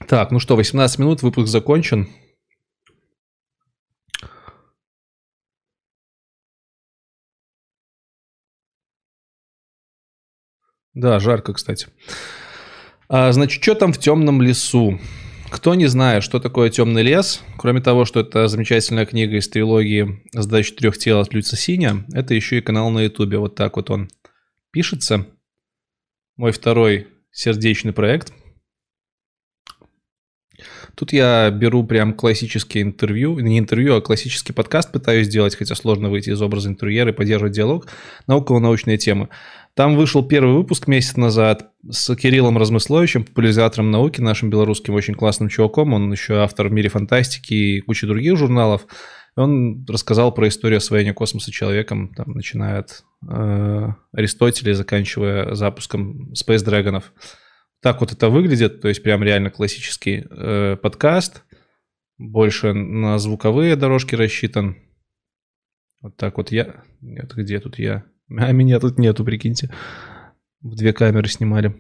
Так, 0.07 0.33
ну 0.33 0.39
что, 0.39 0.57
18 0.57 0.99
минут, 0.99 1.23
выпуск 1.23 1.49
закончен. 1.49 2.09
Да, 10.95 11.19
жарко, 11.21 11.55
кстати. 11.55 11.89
А, 13.09 13.33
значит, 13.33 13.63
что 13.63 13.75
там 13.75 13.93
в 13.93 13.99
темном 13.99 14.43
лесу? 14.43 14.99
Кто 15.51 15.75
не 15.75 15.87
знает, 15.87 16.23
что 16.23 16.41
такое 16.41 16.71
темный 16.71 17.03
лес, 17.03 17.43
кроме 17.59 17.83
того, 17.83 18.07
что 18.07 18.21
это 18.21 18.49
замечательная 18.49 19.05
книга 19.05 19.37
из 19.37 19.49
трилогии 19.49 20.23
«Сдача 20.33 20.75
трех 20.75 20.97
тел 20.97 21.21
от 21.21 21.35
Люца 21.35 21.57
Синя», 21.57 22.07
это 22.15 22.33
еще 22.33 22.59
и 22.59 22.63
канал 22.63 22.91
на 22.91 23.01
ютубе, 23.01 23.37
вот 23.37 23.55
так 23.55 23.77
вот 23.77 23.91
он 23.91 24.09
пишется. 24.71 25.27
Мой 26.37 26.53
второй 26.53 27.09
сердечный 27.31 27.93
проект. 27.93 28.33
Тут 30.95 31.13
я 31.13 31.51
беру 31.51 31.85
прям 31.85 32.15
классические 32.15 32.83
интервью, 32.83 33.39
не 33.39 33.59
интервью, 33.59 33.97
а 33.97 34.01
классический 34.01 34.53
подкаст 34.53 34.93
пытаюсь 34.93 35.27
сделать, 35.27 35.57
хотя 35.57 35.75
сложно 35.75 36.11
выйти 36.11 36.31
из 36.31 36.41
образа 36.41 36.69
интервьюера 36.69 37.11
и 37.11 37.15
поддерживать 37.15 37.55
диалог 37.55 37.89
на 38.27 38.37
околонаучные 38.37 38.99
темы. 38.99 39.29
Там 39.75 39.97
вышел 39.97 40.27
первый 40.27 40.55
выпуск 40.55 40.87
месяц 40.87 41.17
назад 41.17 41.73
с 41.89 42.15
Кириллом 42.15 42.59
Размысловичем, 42.59 43.25
популяризатором 43.25 43.91
науки, 43.91 44.21
нашим 44.21 44.51
белорусским 44.51 44.93
очень 44.93 45.15
классным 45.15 45.49
чуваком. 45.49 45.95
Он 45.95 46.13
еще 46.13 46.43
автор 46.43 46.69
в 46.69 46.73
мире 46.73 46.91
фантастики 46.91 47.55
и 47.55 47.81
кучи 47.81 48.07
других 48.07 48.37
журналов. 48.37 48.87
Он 49.35 49.87
рассказал 49.89 50.35
про 50.35 50.49
историю 50.49 50.77
освоения 50.77 51.15
космоса 51.15 51.51
человеком, 51.51 52.13
там, 52.15 52.33
начиная 52.33 52.81
от 52.81 53.03
э, 53.27 53.89
Аристотеля, 54.13 54.75
заканчивая 54.75 55.55
запуском 55.55 56.33
Space 56.33 56.63
Dragon'ов. 56.63 57.05
Так 57.81 58.01
вот 58.01 58.13
это 58.13 58.29
выглядит, 58.29 58.83
то 58.83 58.89
есть 58.89 59.03
прям 59.03 59.23
реально 59.23 59.51
классический 59.51 60.27
э, 60.29 60.77
подкаст, 60.77 61.45
больше 62.19 62.75
на 62.75 63.19
звуковые 63.19 63.75
дорожки 63.77 64.15
рассчитан. 64.15 64.77
Вот 66.03 66.17
так 66.19 66.37
вот 66.37 66.53
я... 66.53 66.85
Нет, 67.01 67.33
где 67.35 67.59
тут 67.59 67.79
я? 67.79 68.05
А 68.31 68.53
меня 68.53 68.81
тут 68.81 68.99
нету, 68.99 69.25
прикиньте. 69.25 69.71
В 70.61 70.75
две 70.75 70.93
камеры 70.93 71.29
снимали. 71.29 71.75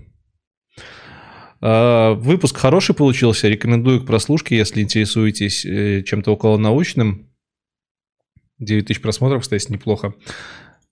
А, 1.60 2.14
выпуск 2.14 2.56
хороший 2.56 2.94
получился, 2.94 3.48
рекомендую 3.48 4.02
к 4.02 4.06
прослушке, 4.06 4.56
если 4.56 4.82
интересуетесь 4.82 5.64
э, 5.64 6.02
чем-то 6.02 6.32
около 6.32 6.58
научным. 6.58 7.30
9 8.58 8.86
тысяч 8.86 9.00
просмотров, 9.00 9.42
кстати, 9.42 9.70
неплохо. 9.70 10.14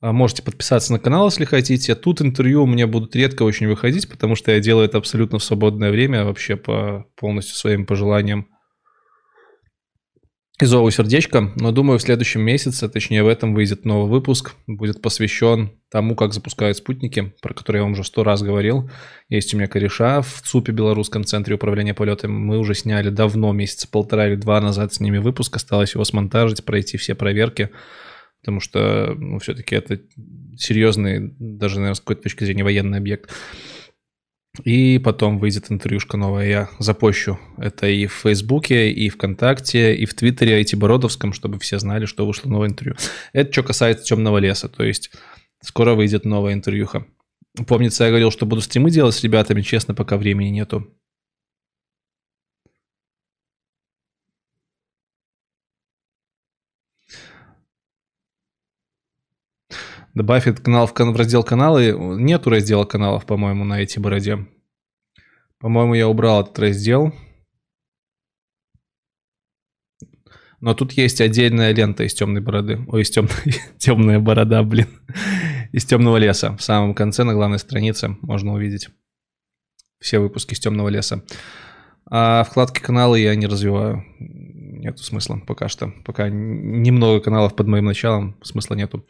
А, 0.01 0.13
можете 0.13 0.43
подписаться 0.43 0.93
на 0.93 0.99
канал, 0.99 1.27
если 1.27 1.45
хотите. 1.45 1.95
Тут 1.95 2.23
интервью 2.23 2.63
у 2.63 2.67
меня 2.67 2.87
будут 2.87 3.17
редко 3.17 3.43
очень 3.43 3.67
выходить, 3.67 4.09
потому 4.09 4.37
что 4.37 4.53
я 4.53 4.61
делаю 4.61 4.87
это 4.87 4.99
абсолютно 4.99 5.39
в 5.39 5.45
свободное 5.45 5.91
время, 5.91 6.25
вообще 6.25 6.57
по 6.57 7.07
полностью 7.17 7.57
своим 7.57 7.85
пожеланиям 7.85 8.49
зову 10.67 10.91
сердечко, 10.91 11.53
но 11.57 11.73
думаю, 11.73 11.99
в 11.99 12.03
следующем 12.03 12.43
месяце, 12.43 12.89
точнее 12.89 13.23
в 13.23 13.29
этом 13.29 13.55
выйдет 13.55 13.85
новый 13.85 14.11
выпуск, 14.11 14.55
будет 14.67 15.01
посвящен 15.03 15.73
тому, 15.91 16.15
как 16.15 16.33
запускают 16.33 16.77
спутники, 16.77 17.33
про 17.43 17.55
которые 17.55 17.81
я 17.81 17.85
вам 17.85 17.93
уже 17.93 18.05
сто 18.05 18.25
раз 18.25 18.43
говорил. 18.43 18.91
Есть 19.29 19.53
у 19.55 19.57
меня 19.57 19.67
кореша 19.67 20.23
в 20.23 20.43
ЦУПе, 20.43 20.73
Белорусском 20.73 21.25
центре 21.25 21.55
управления 21.55 21.95
полетами. 21.95 22.33
Мы 22.33 22.59
уже 22.59 22.75
сняли 22.75 23.11
давно, 23.11 23.53
месяца 23.53 23.89
полтора 23.89 24.29
или 24.29 24.37
два 24.37 24.61
назад 24.61 24.95
с 24.95 25.01
ними 25.01 25.19
выпуск, 25.19 25.57
осталось 25.57 25.95
его 25.95 26.05
смонтажить, 26.05 26.65
пройти 26.65 26.97
все 26.97 27.15
проверки, 27.15 27.71
потому 28.41 28.61
что 28.61 29.15
ну, 29.17 29.39
все-таки 29.39 29.75
это 29.75 30.01
серьезный, 30.57 31.35
даже, 31.39 31.77
наверное, 31.77 31.95
с 31.95 32.01
какой-то 32.01 32.23
точки 32.23 32.45
зрения 32.45 32.65
военный 32.65 32.99
объект. 32.99 33.31
И 34.65 34.99
потом 34.99 35.39
выйдет 35.39 35.71
интервьюшка 35.71 36.17
новая, 36.17 36.49
я 36.49 36.71
запощу 36.79 37.39
это 37.57 37.87
и 37.87 38.07
в 38.07 38.13
Фейсбуке, 38.13 38.91
и 38.91 39.09
ВКонтакте, 39.09 39.95
и 39.95 40.05
в 40.07 40.15
Твиттере, 40.15 40.61
IT 40.61 40.77
Бородовском, 40.77 41.33
чтобы 41.33 41.61
все 41.61 41.79
знали, 41.79 42.05
что 42.05 42.27
вышло 42.27 42.49
новое 42.49 42.69
интервью. 42.69 42.97
Это 43.33 43.53
что 43.53 43.63
касается 43.63 44.05
темного 44.05 44.39
леса, 44.39 44.69
то 44.69 44.83
есть 44.83 45.13
скоро 45.63 45.95
выйдет 45.95 46.25
новая 46.25 46.55
интервьюха. 46.55 47.07
Помнится, 47.67 48.05
я 48.05 48.11
говорил, 48.11 48.31
что 48.31 48.47
буду 48.47 48.61
стримы 48.61 48.91
делать 48.91 49.15
с 49.15 49.23
ребятами, 49.23 49.63
честно, 49.63 49.95
пока 49.95 50.17
времени 50.17 50.49
нету. 50.49 50.93
Добавит 60.15 60.61
канал 60.61 60.87
в, 60.87 60.93
в 60.93 61.17
раздел 61.17 61.45
каналы. 61.45 61.95
Нету 62.19 62.51
раздела 62.51 62.85
каналов, 62.85 63.27
по-моему, 63.27 63.65
на 63.65 63.81
эти 63.81 63.99
бороде. 63.99 64.47
По-моему, 65.59 65.95
я 65.95 66.09
убрал 66.09 66.43
этот 66.43 66.59
раздел. 66.59 67.15
Но 70.61 70.75
тут 70.75 70.93
есть 70.93 71.21
отдельная 71.21 71.73
лента 71.73 72.05
из 72.05 72.13
темной 72.13 72.41
бороды. 72.41 72.85
Ой, 72.89 73.03
из 73.03 73.11
темной... 73.11 73.55
темная 73.79 74.19
борода, 74.19 74.63
блин. 74.63 74.89
Из 75.73 75.85
темного 75.85 76.17
леса. 76.17 76.57
В 76.57 76.63
самом 76.63 76.95
конце 76.95 77.23
на 77.23 77.33
главной 77.33 77.59
странице 77.59 78.17
можно 78.21 78.53
увидеть 78.53 78.89
все 80.01 80.19
выпуски 80.19 80.55
из 80.55 80.61
темного 80.61 80.89
леса. 80.89 81.23
А 82.11 82.43
вкладки 82.45 82.81
каналы 82.81 83.21
я 83.21 83.35
не 83.37 83.47
развиваю. 83.47 84.05
Нету 84.19 85.03
смысла 85.05 85.41
пока 85.47 85.69
что. 85.69 85.93
Пока 86.05 86.29
немного 86.29 87.21
каналов 87.21 87.55
под 87.55 87.69
моим 87.69 87.85
началом, 87.85 88.37
смысла 88.43 88.75
нету. 88.75 89.07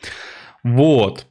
Вот. 0.62 1.26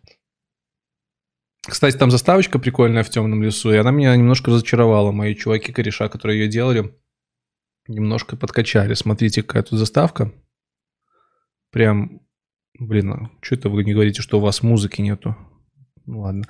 Кстати, 1.67 1.97
там 1.97 2.09
заставочка 2.09 2.57
прикольная 2.57 3.03
в 3.03 3.09
темном 3.09 3.43
лесу, 3.43 3.71
и 3.71 3.77
она 3.77 3.91
меня 3.91 4.15
немножко 4.15 4.51
разочаровала. 4.51 5.11
Мои 5.11 5.35
чуваки-кореша, 5.35 6.09
которые 6.09 6.41
ее 6.41 6.47
делали, 6.47 6.95
немножко 7.87 8.37
подкачали. 8.37 8.93
Смотрите, 8.93 9.43
какая 9.43 9.63
тут 9.63 9.77
заставка. 9.77 10.31
Прям, 11.71 12.21
блин, 12.79 13.11
а 13.11 13.31
что 13.41 13.55
это 13.55 13.69
вы 13.69 13.83
не 13.83 13.93
говорите, 13.93 14.21
что 14.21 14.39
у 14.39 14.41
вас 14.41 14.63
музыки 14.63 15.01
нету? 15.01 15.35
Ну 16.05 16.21
ладно. 16.21 16.45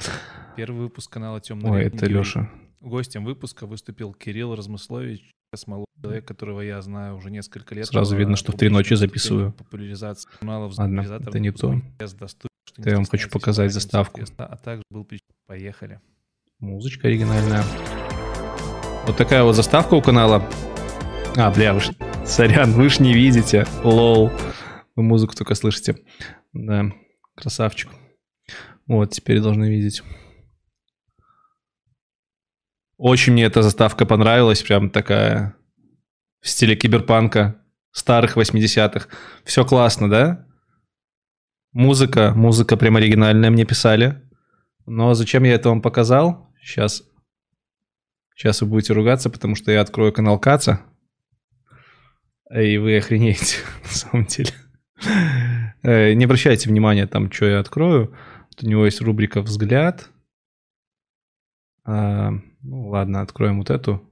Первый 0.55 0.83
выпуск 0.83 1.11
канала 1.11 1.41
Темный. 1.41 1.69
Ой, 1.69 1.83
это 1.83 2.05
Леша. 2.05 2.49
Гостем 2.79 3.25
выпуска 3.25 3.65
выступил 3.65 4.13
Кирилл 4.13 4.55
Размыслович, 4.55 5.31
космолог, 5.51 5.87
человек, 6.01 6.25
которого 6.25 6.61
я 6.61 6.81
знаю 6.81 7.17
уже 7.17 7.29
несколько 7.29 7.75
лет. 7.75 7.87
Сразу 7.87 8.15
видно, 8.15 8.37
что 8.37 8.53
в 8.53 8.55
три 8.55 8.69
ночи 8.69 8.93
записываю. 8.93 9.51
Популяризация 9.51 10.31
каналов. 10.39 10.77
Ладно, 10.77 11.01
это 11.01 11.39
не 11.39 11.51
то. 11.51 11.81
Я 12.85 12.95
вам 12.95 13.05
хочу 13.05 13.29
показать 13.29 13.73
заставку. 13.73 14.21
А 14.37 14.57
также 14.57 14.83
был 14.89 15.07
Поехали. 15.47 15.99
Музычка 16.59 17.07
оригинальная. 17.07 17.63
Вот 19.05 19.17
такая 19.17 19.43
вот 19.43 19.55
заставка 19.55 19.95
у 19.95 20.01
канала. 20.01 20.47
А, 21.35 21.51
бля, 21.51 21.73
вы 21.73 21.81
ж... 21.81 21.91
Сорян, 22.25 22.71
вы 22.71 22.89
ж 22.89 22.99
не 22.99 23.13
видите. 23.13 23.65
Лол. 23.83 24.31
Вы 24.95 25.03
музыку 25.03 25.35
только 25.35 25.55
слышите. 25.55 25.97
Да, 26.53 26.91
красавчик. 27.35 27.89
Вот, 28.87 29.11
теперь 29.11 29.41
должны 29.41 29.69
видеть. 29.69 30.03
Очень 32.97 33.33
мне 33.33 33.43
эта 33.43 33.61
заставка 33.61 34.05
понравилась. 34.05 34.61
Прям 34.61 34.89
такая 34.89 35.55
в 36.41 36.47
стиле 36.47 36.75
киберпанка 36.75 37.61
старых 37.91 38.37
80-х. 38.37 39.07
Все 39.43 39.65
классно, 39.65 40.09
да? 40.09 40.48
Музыка, 41.71 42.33
музыка 42.35 42.77
прям 42.77 42.95
оригинальная 42.95 43.51
мне 43.51 43.65
писали. 43.65 44.21
Но 44.85 45.13
зачем 45.13 45.43
я 45.43 45.53
это 45.53 45.69
вам 45.69 45.81
показал? 45.81 46.51
Сейчас, 46.61 47.03
сейчас 48.35 48.61
вы 48.61 48.67
будете 48.67 48.93
ругаться, 48.93 49.29
потому 49.29 49.55
что 49.55 49.71
я 49.71 49.81
открою 49.81 50.11
канал 50.11 50.39
Каца. 50.39 50.81
И 52.51 52.77
вы 52.77 52.97
охренеете, 52.97 53.57
на 53.83 53.89
самом 53.89 54.25
деле. 54.25 54.51
Э, 55.83 56.13
не 56.13 56.25
обращайте 56.25 56.69
внимания 56.69 57.05
там, 57.05 57.31
что 57.31 57.45
я 57.45 57.59
открою. 57.59 58.15
у 58.61 58.65
него 58.65 58.85
есть 58.85 59.01
рубрика 59.01 59.41
«Взгляд». 59.41 60.09
А, 61.85 62.31
ну 62.61 62.89
ладно, 62.89 63.21
откроем 63.21 63.59
вот 63.59 63.69
эту. 63.69 64.03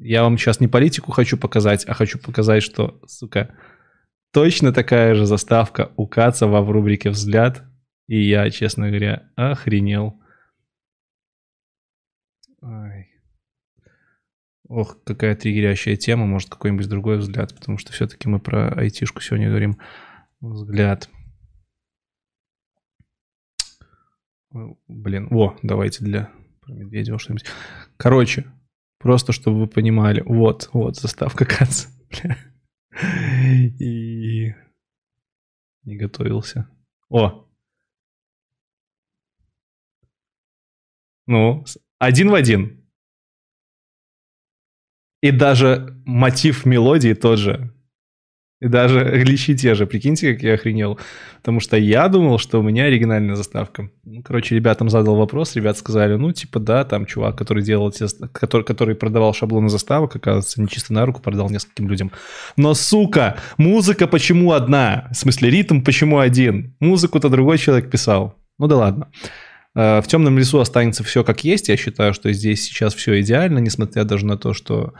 Я 0.00 0.24
вам 0.24 0.36
сейчас 0.36 0.60
не 0.60 0.66
политику 0.66 1.12
хочу 1.12 1.36
показать, 1.36 1.84
а 1.86 1.94
хочу 1.94 2.18
показать, 2.18 2.62
что, 2.62 3.00
сука, 3.06 3.54
Точно 4.32 4.72
такая 4.72 5.14
же 5.14 5.26
заставка 5.26 5.92
у 5.96 6.06
Кацова 6.06 6.62
в 6.62 6.70
рубрике 6.70 7.10
«Взгляд». 7.10 7.64
И 8.08 8.20
я, 8.20 8.50
честно 8.50 8.88
говоря, 8.88 9.30
охренел. 9.36 10.20
Ой. 12.60 13.08
Ох, 14.68 15.02
какая 15.04 15.36
триггерящая 15.36 15.96
тема. 15.96 16.26
Может, 16.26 16.48
какой-нибудь 16.48 16.88
другой 16.88 17.18
взгляд, 17.18 17.54
потому 17.54 17.76
что 17.76 17.92
все-таки 17.92 18.28
мы 18.28 18.40
про 18.40 18.72
айтишку 18.72 19.20
сегодня 19.20 19.48
говорим. 19.48 19.78
Взгляд. 20.40 21.10
Блин, 24.88 25.28
о, 25.30 25.56
давайте 25.62 26.04
для 26.04 26.30
про 26.62 26.72
Медведева 26.72 27.18
что-нибудь. 27.18 27.46
Короче, 27.96 28.46
просто 28.98 29.32
чтобы 29.32 29.60
вы 29.60 29.66
понимали. 29.66 30.22
Вот, 30.24 30.70
вот 30.72 30.96
заставка 30.96 31.44
Каца. 31.44 31.88
И 33.78 34.11
не 35.84 35.96
готовился. 35.96 36.68
О! 37.08 37.48
Ну, 41.26 41.64
один 41.98 42.30
в 42.30 42.34
один. 42.34 42.84
И 45.20 45.30
даже 45.30 46.02
мотив 46.04 46.66
мелодии 46.66 47.14
тот 47.14 47.38
же. 47.38 47.72
И 48.62 48.68
даже 48.68 49.02
гличи 49.24 49.56
те 49.56 49.74
же. 49.74 49.86
Прикиньте, 49.86 50.32
как 50.32 50.42
я 50.44 50.54
охренел. 50.54 50.98
Потому 51.38 51.58
что 51.58 51.76
я 51.76 52.06
думал, 52.06 52.38
что 52.38 52.60
у 52.60 52.62
меня 52.62 52.84
оригинальная 52.84 53.34
заставка. 53.34 53.90
Ну, 54.04 54.22
короче, 54.22 54.54
ребятам 54.54 54.88
задал 54.88 55.16
вопрос. 55.16 55.56
Ребята 55.56 55.80
сказали, 55.80 56.14
ну, 56.14 56.30
типа, 56.30 56.60
да, 56.60 56.84
там 56.84 57.04
чувак, 57.04 57.36
который 57.36 57.64
делал 57.64 57.90
те, 57.90 58.06
который, 58.32 58.62
который 58.62 58.94
продавал 58.94 59.34
шаблоны 59.34 59.68
заставок, 59.68 60.14
оказывается, 60.14 60.60
не 60.60 60.68
чисто 60.68 60.92
на 60.92 61.04
руку 61.04 61.20
продал 61.20 61.50
нескольким 61.50 61.88
людям. 61.88 62.12
Но, 62.56 62.74
сука, 62.74 63.36
музыка 63.58 64.06
почему 64.06 64.52
одна? 64.52 65.08
В 65.10 65.16
смысле, 65.16 65.50
ритм 65.50 65.82
почему 65.82 66.20
один? 66.20 66.76
Музыку-то 66.78 67.28
другой 67.28 67.58
человек 67.58 67.90
писал. 67.90 68.36
Ну 68.60 68.68
да 68.68 68.76
ладно. 68.76 69.08
Э, 69.74 70.00
в 70.00 70.06
темном 70.06 70.38
лесу 70.38 70.60
останется 70.60 71.02
все 71.02 71.24
как 71.24 71.42
есть. 71.42 71.68
Я 71.68 71.76
считаю, 71.76 72.14
что 72.14 72.32
здесь 72.32 72.62
сейчас 72.62 72.94
все 72.94 73.20
идеально, 73.20 73.58
несмотря 73.58 74.04
даже 74.04 74.24
на 74.24 74.38
то, 74.38 74.54
что 74.54 74.92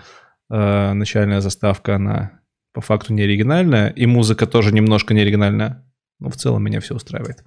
э, 0.51 0.93
начальная 0.94 1.40
заставка, 1.40 1.94
она 1.94 2.41
по 2.73 2.81
факту 2.81 3.12
не 3.12 3.23
оригинальная, 3.23 3.90
и 3.90 4.07
музыка 4.07 4.47
тоже 4.47 4.73
немножко 4.73 5.15
не 5.15 5.20
оригинальная. 5.20 5.86
Но 6.19 6.31
в 6.31 6.36
целом 6.36 6.62
меня 6.62 6.81
все 6.81 6.94
устраивает. 6.94 7.44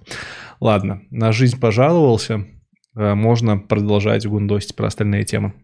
Ладно, 0.60 1.02
на 1.10 1.32
жизнь 1.32 1.58
пожаловался. 1.58 2.46
Э, 2.94 3.14
можно 3.14 3.58
продолжать 3.58 4.26
гундосить 4.26 4.76
про 4.76 4.86
остальные 4.86 5.24
темы. 5.24 5.54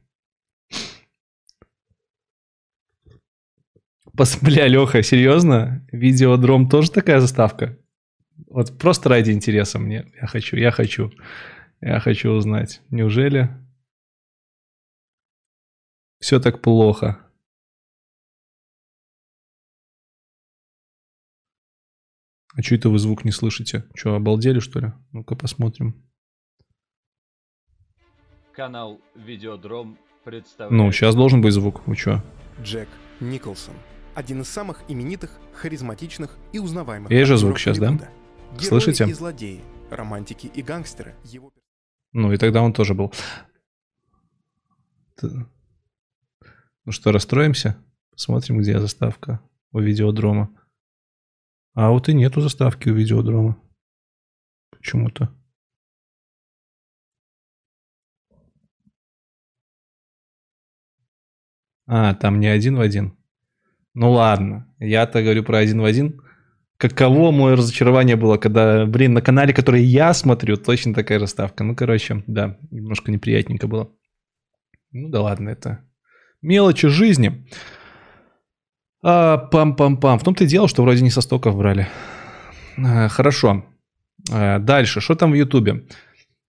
Бля, 4.42 4.66
Леха, 4.66 5.02
серьезно? 5.02 5.86
Видеодром 5.90 6.68
тоже 6.68 6.90
такая 6.90 7.20
заставка? 7.20 7.78
Вот 8.46 8.78
просто 8.78 9.08
ради 9.08 9.30
интереса 9.30 9.78
мне. 9.78 10.06
Я 10.20 10.26
хочу, 10.26 10.56
я 10.56 10.70
хочу. 10.70 11.12
Я 11.80 11.98
хочу 12.00 12.30
узнать. 12.30 12.80
Неужели 12.90 13.50
все 16.20 16.40
так 16.40 16.60
плохо? 16.60 17.18
А 22.54 22.62
что 22.62 22.74
это 22.74 22.90
вы 22.90 22.98
звук 22.98 23.24
не 23.24 23.30
слышите? 23.30 23.84
Что, 23.94 24.14
обалдели, 24.14 24.58
что 24.60 24.80
ли? 24.80 24.92
Ну-ка 25.12 25.34
посмотрим. 25.34 25.94
Канал 28.52 29.00
Видеодром 29.14 29.98
представляет... 30.24 30.72
Ну, 30.72 30.92
сейчас 30.92 31.14
должен 31.14 31.40
быть 31.40 31.54
звук. 31.54 31.86
Вы 31.86 31.96
что? 31.96 32.22
Джек 32.62 32.88
Николсон. 33.20 33.74
Один 34.14 34.42
из 34.42 34.48
самых 34.48 34.82
именитых, 34.88 35.30
харизматичных 35.54 36.36
и 36.52 36.58
узнаваемых 36.58 37.10
Есть 37.10 37.28
же 37.28 37.38
звук 37.38 37.58
сейчас, 37.58 37.78
да? 37.78 37.92
Герои 38.52 38.64
Слышите? 38.68 39.06
и 39.08 39.12
злодеи, 39.14 39.62
романтики 39.90 40.46
и 40.46 40.60
гангстеры. 40.60 41.14
Его 41.24 41.50
Ну, 42.12 42.30
и 42.30 42.36
тогда 42.36 42.62
он 42.62 42.74
тоже 42.74 42.92
был. 42.92 43.14
Ну 45.22 46.90
что, 46.90 47.12
расстроимся? 47.12 47.82
Посмотрим, 48.10 48.58
где 48.58 48.78
заставка 48.78 49.40
у 49.70 49.80
видеодрома. 49.80 50.50
А 51.74 51.90
вот 51.90 52.08
и 52.08 52.14
нету 52.14 52.40
заставки 52.40 52.88
у 52.88 52.94
видеодрома. 52.94 53.56
Почему-то. 54.70 55.34
А, 61.86 62.14
там 62.14 62.40
не 62.40 62.46
один 62.46 62.76
в 62.76 62.80
один. 62.80 63.16
Ну 63.94 64.12
ладно, 64.12 64.72
я-то 64.78 65.22
говорю 65.22 65.44
про 65.44 65.58
один 65.58 65.80
в 65.80 65.84
один. 65.84 66.22
Каково 66.76 67.30
мое 67.30 67.56
разочарование 67.56 68.16
было, 68.16 68.38
когда, 68.38 68.86
блин, 68.86 69.12
на 69.12 69.22
канале, 69.22 69.52
который 69.54 69.82
я 69.84 70.12
смотрю, 70.14 70.56
точно 70.56 70.94
такая 70.94 71.20
же 71.20 71.26
ставка. 71.26 71.62
Ну, 71.64 71.76
короче, 71.76 72.24
да, 72.26 72.58
немножко 72.70 73.12
неприятненько 73.12 73.68
было. 73.68 73.92
Ну 74.90 75.08
да 75.08 75.22
ладно, 75.22 75.50
это 75.50 75.84
мелочи 76.40 76.88
жизни. 76.88 77.46
А, 79.02 79.48
пам-пам-пам. 79.50 80.18
В 80.18 80.22
том-то 80.22 80.44
и 80.44 80.46
дело, 80.46 80.68
что 80.68 80.82
вроде 80.82 81.02
не 81.02 81.10
со 81.10 81.20
стоков 81.20 81.56
брали. 81.56 81.88
А, 82.78 83.08
хорошо. 83.08 83.64
А, 84.30 84.58
дальше. 84.58 85.00
Что 85.00 85.14
там 85.14 85.32
в 85.32 85.34
Ютубе? 85.34 85.84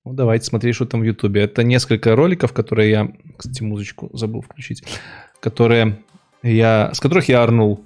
Ну, 0.05 0.13
давайте 0.13 0.45
смотреть, 0.45 0.75
что 0.75 0.85
там 0.85 1.01
в 1.01 1.03
Ютубе. 1.03 1.41
Это 1.41 1.63
несколько 1.63 2.15
роликов, 2.15 2.53
которые 2.53 2.89
я... 2.91 3.11
Кстати, 3.37 3.63
музычку 3.63 4.09
забыл 4.13 4.41
включить. 4.41 4.83
Которые 5.39 6.03
я... 6.43 6.91
С 6.93 6.99
которых 6.99 7.29
я 7.29 7.41
орнул. 7.41 7.83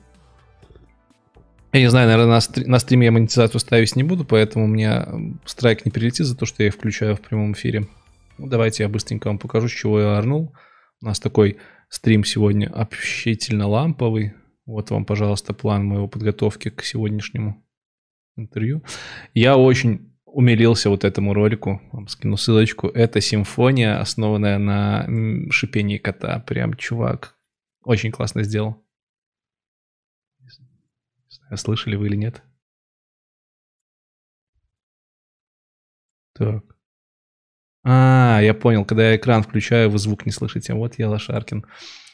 Я 1.74 1.82
не 1.82 1.90
знаю, 1.90 2.08
наверное, 2.08 2.36
на, 2.36 2.42
стри- 2.42 2.66
на 2.66 2.80
стриме 2.80 3.06
я 3.06 3.12
монетизацию 3.12 3.60
ставить 3.60 3.96
не 3.96 4.04
буду, 4.04 4.26
поэтому 4.26 4.66
у 4.66 4.68
меня 4.68 5.08
страйк 5.46 5.86
не 5.86 5.92
прилетит 5.92 6.26
за 6.26 6.36
то, 6.36 6.46
что 6.46 6.64
я 6.64 6.70
их 6.70 6.74
включаю 6.74 7.16
в 7.16 7.22
прямом 7.22 7.54
эфире. 7.54 7.88
Ну, 8.38 8.48
давайте 8.48 8.84
я 8.84 8.90
быстренько 8.90 9.28
вам 9.28 9.38
покажу, 9.38 9.68
с 9.68 9.72
чего 9.72 10.00
я 10.00 10.18
орнул. 10.18 10.56
У 11.02 11.06
нас 11.06 11.20
такой 11.20 11.58
стрим 11.90 12.24
сегодня 12.24 12.72
общительно 12.74 13.68
ламповый. 13.68 14.34
Вот 14.68 14.92
вам, 14.92 15.06
пожалуйста, 15.06 15.54
план 15.54 15.86
моего 15.86 16.10
подготовки 16.10 16.70
к 16.70 16.84
сегодняшнему 16.84 17.66
интервью. 18.36 18.84
Я 19.34 19.58
очень 19.58 20.14
умилился 20.26 20.90
вот 20.90 21.06
этому 21.06 21.34
ролику. 21.34 21.82
Вам 21.94 22.10
скину 22.10 22.36
ссылочку. 22.36 22.88
Это 22.88 23.22
симфония, 23.22 24.00
основанная 24.00 24.58
на 24.58 25.08
шипении 25.52 25.98
кота. 25.98 26.40
Прям 26.42 26.74
чувак 26.76 27.38
очень 27.84 28.12
классно 28.12 28.44
сделал. 28.44 28.86
Слышали 31.56 31.96
вы 31.96 32.08
или 32.08 32.18
нет? 32.18 32.44
Так. 36.34 36.66
А, 37.84 38.42
я 38.42 38.54
понял. 38.54 38.84
Когда 38.84 39.12
я 39.12 39.16
экран 39.16 39.44
включаю, 39.44 39.90
вы 39.90 39.98
звук 39.98 40.26
не 40.26 40.34
слышите. 40.34 40.74
Вот 40.74 41.00
я 41.00 41.10
лошаркин. 41.10 41.66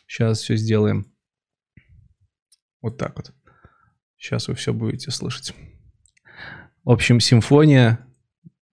Сейчас 0.06 0.42
все 0.42 0.56
сделаем. 0.56 1.13
Вот 2.84 2.98
так 2.98 3.16
вот. 3.16 3.32
Сейчас 4.18 4.48
вы 4.48 4.56
все 4.56 4.74
будете 4.74 5.10
слышать. 5.10 5.56
В 6.84 6.92
общем, 6.92 7.22
симфония, 7.22 8.06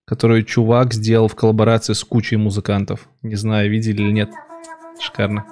которую 0.05 0.43
чувак 0.43 0.93
сделал 0.93 1.29
в 1.29 1.37
коллаборации 1.37 1.93
с 1.93 2.03
кучей 2.03 2.37
музыкантов. 2.37 3.09
Не 3.23 3.37
знаю, 3.37 3.71
видели 3.71 4.03
или 4.03 4.11
нет. 4.11 4.31
Шикарно. 5.01 5.47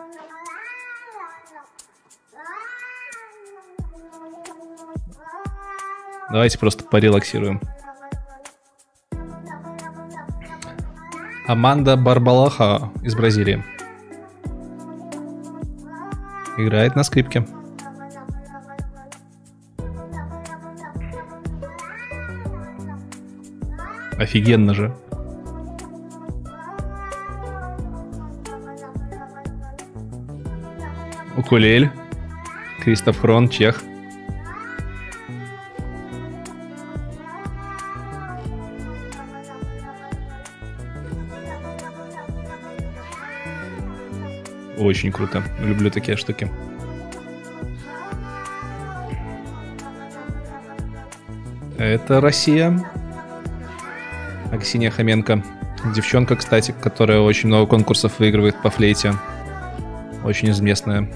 Давайте 6.30 6.59
просто 6.59 6.85
порелаксируем. 6.85 7.60
Аманда 11.47 11.97
Барбалаха 11.97 12.93
из 13.02 13.14
Бразилии. 13.14 13.64
Играет 16.59 16.97
на 16.97 17.05
скрипке. 17.05 17.47
Офигенно 24.19 24.74
же. 24.74 24.93
Укулель. 31.36 31.90
Кристоф 32.81 33.20
Хрон, 33.20 33.49
чех. 33.49 33.81
Очень 44.77 45.12
круто. 45.12 45.45
Люблю 45.61 45.90
такие 45.93 46.16
штуки. 46.16 46.51
Это 51.78 52.20
Россия. 52.20 52.77
Аксинья 54.51 54.91
Хоменко. 54.91 55.43
Девчонка, 55.95 56.37
кстати, 56.37 56.75
которая 56.81 57.20
очень 57.20 57.49
много 57.49 57.66
конкурсов 57.66 58.19
выигрывает 58.19 58.61
по 58.62 58.70
флейте. 58.70 59.15
Очень 60.25 60.51
известная. 60.51 61.09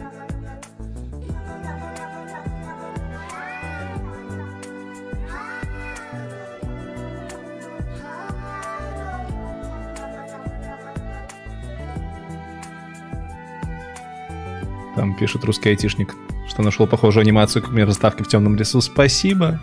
Там 14.95 15.17
пишет 15.17 15.43
русский 15.45 15.71
айтишник, 15.71 16.15
что 16.47 16.63
нашел 16.63 16.87
похожую 16.87 17.23
анимацию, 17.23 17.63
как 17.63 17.73
у 17.73 17.75
меня 17.75 17.87
заставки 17.87 18.23
в 18.23 18.29
темном 18.29 18.57
лесу. 18.57 18.81
Спасибо. 18.81 19.59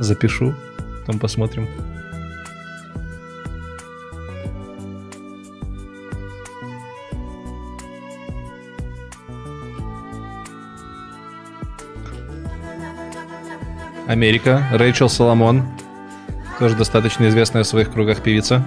Запишу. 0.00 0.54
Потом 1.00 1.20
посмотрим. 1.20 1.68
Америка. 14.08 14.66
Рэйчел 14.72 15.10
Соломон. 15.10 15.64
Тоже 16.58 16.74
достаточно 16.74 17.28
известная 17.28 17.62
в 17.62 17.66
своих 17.66 17.92
кругах 17.92 18.22
певица. 18.22 18.64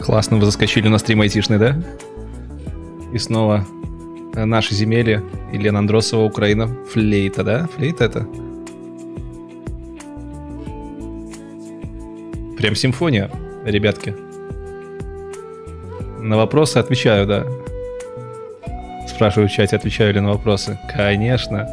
Классно 0.00 0.38
вы 0.38 0.46
заскочили 0.46 0.88
на 0.88 0.96
стрим 0.96 1.20
айтишный, 1.20 1.58
да? 1.58 1.76
И 3.12 3.18
снова 3.18 3.66
э, 4.34 4.44
наши 4.46 4.74
земели. 4.74 5.22
Елена 5.52 5.80
Андросова, 5.80 6.24
Украина. 6.24 6.66
Флейта, 6.92 7.44
да? 7.44 7.68
Флейта 7.76 8.04
это? 8.04 8.45
Прям 12.56 12.74
симфония, 12.74 13.30
ребятки. 13.64 14.14
На 16.20 16.36
вопросы 16.36 16.78
отвечаю, 16.78 17.26
да. 17.26 17.46
Спрашиваю 19.06 19.48
в 19.48 19.52
чате, 19.52 19.76
отвечаю 19.76 20.14
ли 20.14 20.20
на 20.20 20.30
вопросы. 20.30 20.78
Конечно. 20.94 21.68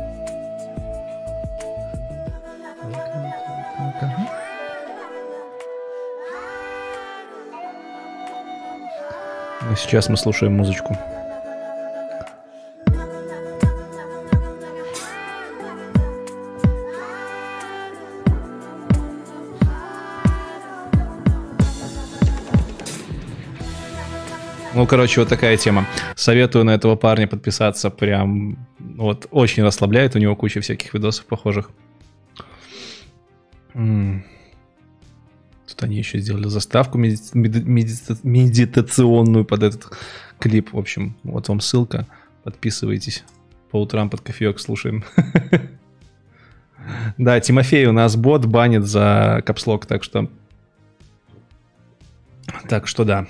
Ну, 9.61 9.75
сейчас 9.77 10.09
мы 10.09 10.17
слушаем 10.17 10.55
музычку. 10.55 10.97
Ну, 24.83 24.87
короче, 24.87 25.21
вот 25.21 25.29
такая 25.29 25.55
тема. 25.55 25.87
Советую 26.13 26.65
на 26.65 26.71
этого 26.71 26.97
парня 26.97 27.25
подписаться. 27.25 27.89
Прям 27.89 28.57
вот 28.79 29.27
очень 29.31 29.63
расслабляет. 29.63 30.17
У 30.17 30.19
него 30.19 30.35
куча 30.35 30.59
всяких 30.59 30.93
видосов 30.93 31.25
похожих. 31.25 31.71
М. 33.73 34.25
Тут 35.69 35.83
они 35.83 35.95
еще 35.95 36.19
сделали 36.19 36.49
заставку 36.49 36.97
меди- 36.97 37.31
меди- 37.33 37.63
медита- 37.63 38.19
медитационную 38.23 39.45
под 39.45 39.63
этот 39.63 39.87
клип. 40.37 40.73
В 40.73 40.77
общем, 40.77 41.15
вот 41.23 41.47
вам 41.47 41.61
ссылка. 41.61 42.05
Подписывайтесь. 42.43 43.23
По 43.71 43.81
утрам 43.81 44.09
под 44.09 44.19
кофеек 44.19 44.59
слушаем. 44.59 45.05
Да, 47.17 47.39
Тимофей 47.39 47.85
у 47.85 47.93
нас 47.93 48.17
бот 48.17 48.45
банит 48.45 48.83
за 48.85 49.41
капслок, 49.45 49.85
так 49.85 50.03
что... 50.03 50.29
Так 52.67 52.87
что 52.87 53.05
да. 53.05 53.25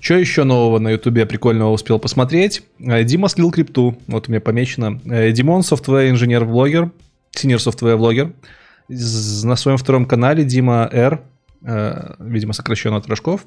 Что 0.00 0.14
еще 0.14 0.44
нового 0.44 0.78
на 0.78 0.92
Ютубе 0.92 1.26
прикольного 1.26 1.70
успел 1.70 1.98
посмотреть? 1.98 2.62
Э, 2.78 3.04
Дима 3.04 3.28
слил 3.28 3.50
крипту. 3.50 3.98
Вот 4.06 4.28
у 4.28 4.30
меня 4.32 4.40
помечено. 4.40 4.98
Э, 5.04 5.30
Димон, 5.30 5.62
софтвер 5.62 6.08
инженер-блогер, 6.10 6.90
senior 7.36 7.58
софтвер 7.58 7.98
блогер. 7.98 8.32
На 8.88 9.56
своем 9.56 9.76
втором 9.76 10.06
канале 10.06 10.42
Дима 10.42 10.88
Р, 10.90 11.20
э, 11.62 12.14
видимо, 12.18 12.54
сокращенно 12.54 12.96
от 12.96 13.06
Рожков, 13.08 13.44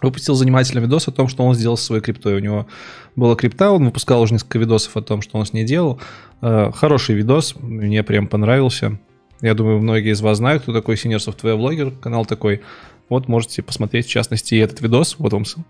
выпустил 0.00 0.34
занимательный 0.34 0.82
видос 0.82 1.06
о 1.06 1.12
том, 1.12 1.28
что 1.28 1.44
он 1.44 1.54
сделал 1.54 1.76
со 1.76 1.84
своей 1.84 2.02
криптой. 2.02 2.36
У 2.36 2.40
него 2.40 2.66
была 3.14 3.36
крипта, 3.36 3.70
он 3.70 3.84
выпускал 3.84 4.22
уже 4.22 4.32
несколько 4.32 4.58
видосов 4.58 4.96
о 4.96 5.02
том, 5.02 5.20
что 5.20 5.38
он 5.38 5.44
с 5.44 5.52
ней 5.52 5.64
делал. 5.64 6.00
Хороший 6.40 7.14
видос, 7.14 7.54
мне 7.60 8.02
прям 8.02 8.26
понравился. 8.26 8.98
Я 9.40 9.54
думаю, 9.54 9.80
многие 9.80 10.12
из 10.12 10.20
вас 10.20 10.38
знают, 10.38 10.62
кто 10.62 10.72
такой 10.72 10.96
senior 10.96 11.18
software 11.18 11.56
блогер, 11.56 11.90
канал 11.90 12.24
такой. 12.26 12.62
Вот 13.08 13.28
можете 13.28 13.62
посмотреть, 13.62 14.06
в 14.06 14.10
частности, 14.10 14.54
и 14.54 14.58
этот 14.58 14.80
видос. 14.80 15.16
Вот 15.18 15.32
ссыл- 15.32 15.64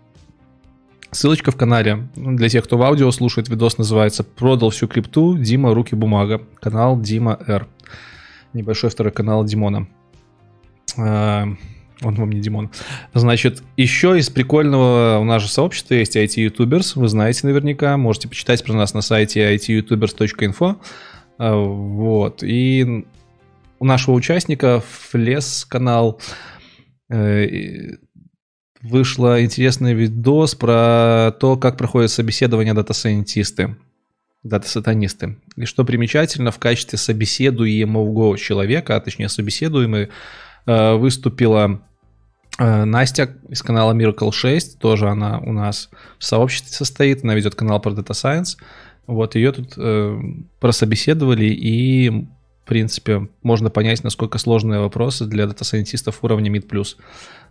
ссылочка 1.15 1.51
в 1.51 1.55
канале. 1.55 2.07
Для 2.15 2.49
тех, 2.49 2.63
кто 2.63 2.77
в 2.77 2.83
аудио 2.83 3.09
слушает, 3.11 3.49
видос 3.49 3.77
называется 3.77 4.23
«Продал 4.23 4.69
всю 4.69 4.87
крипту. 4.87 5.37
Дима, 5.37 5.73
руки, 5.73 5.95
бумага». 5.95 6.41
Канал 6.59 6.99
Дима 6.99 7.39
Р. 7.47 7.67
Небольшой 8.53 8.89
второй 8.89 9.11
канал 9.11 9.43
Димона. 9.43 9.87
А, 10.97 11.45
Он 12.01 12.15
вам 12.15 12.29
не 12.29 12.39
Димон. 12.39 12.69
Значит, 13.13 13.63
еще 13.77 14.17
из 14.17 14.29
прикольного 14.29 15.19
у 15.19 15.23
нас 15.23 15.41
же 15.41 15.49
сообщества 15.49 15.95
есть 15.95 16.15
IT-ютуберс. 16.15 16.95
Вы 16.95 17.07
знаете 17.07 17.47
наверняка. 17.47 17.97
Можете 17.97 18.27
почитать 18.27 18.63
про 18.63 18.73
нас 18.73 18.93
на 18.93 19.01
сайте 19.01 19.55
ityoutubers.info. 19.55 20.75
А, 21.37 21.55
Вот. 21.55 22.43
И 22.43 23.05
у 23.79 23.85
нашего 23.85 24.15
участника 24.15 24.83
влез 25.11 25.65
канал 25.65 26.19
и 28.85 28.89
вышло 28.89 29.43
интересный 29.43 29.93
видос 29.93 30.55
про 30.55 31.33
то, 31.39 31.57
как 31.57 31.77
проходит 31.77 32.11
собеседование 32.11 32.73
дата-сайентисты, 32.73 33.75
дата-сатанисты. 34.43 35.37
И 35.55 35.65
что 35.65 35.83
примечательно, 35.83 36.51
в 36.51 36.59
качестве 36.59 36.97
собеседуемого 36.97 38.37
человека, 38.37 38.95
а 38.95 38.99
точнее 38.99 39.29
собеседуемый, 39.29 40.09
э, 40.65 40.93
выступила 40.95 41.81
э, 42.57 42.83
Настя 42.85 43.35
из 43.49 43.61
канала 43.61 43.93
Miracle 43.93 44.31
6, 44.31 44.79
тоже 44.79 45.09
она 45.09 45.39
у 45.39 45.51
нас 45.51 45.89
в 46.17 46.23
сообществе 46.23 46.71
состоит, 46.71 47.23
она 47.23 47.35
ведет 47.35 47.55
канал 47.55 47.81
про 47.81 47.91
Data 47.91 48.11
Science. 48.11 48.57
Вот 49.07 49.35
ее 49.35 49.51
тут 49.51 49.73
э, 49.77 50.19
прособеседовали, 50.59 51.45
и, 51.45 52.09
в 52.09 52.67
принципе, 52.67 53.29
можно 53.43 53.69
понять, 53.69 54.03
насколько 54.03 54.37
сложные 54.37 54.79
вопросы 54.79 55.25
для 55.25 55.45
дата-сайентистов 55.45 56.23
уровня 56.23 56.51
MID+. 56.51 56.95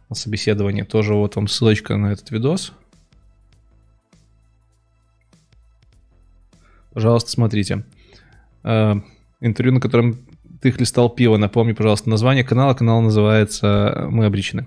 На 0.09 0.16
собеседовании 0.16 0.82
тоже 0.82 1.14
вот 1.14 1.36
вам 1.36 1.48
ссылочка 1.48 1.97
на 1.97 2.12
этот 2.12 2.31
видос. 2.31 2.72
Пожалуйста, 6.93 7.31
смотрите. 7.31 7.85
Э, 8.62 8.94
интервью, 9.40 9.74
на 9.74 9.81
котором 9.81 10.18
ты 10.60 10.72
хлестал 10.72 11.10
пиво. 11.10 11.36
Напомни, 11.36 11.72
пожалуйста, 11.72 12.09
название 12.09 12.44
канала. 12.44 12.74
Канал 12.74 13.01
называется 13.02 14.06
«Мы 14.10 14.26
обречены». 14.26 14.66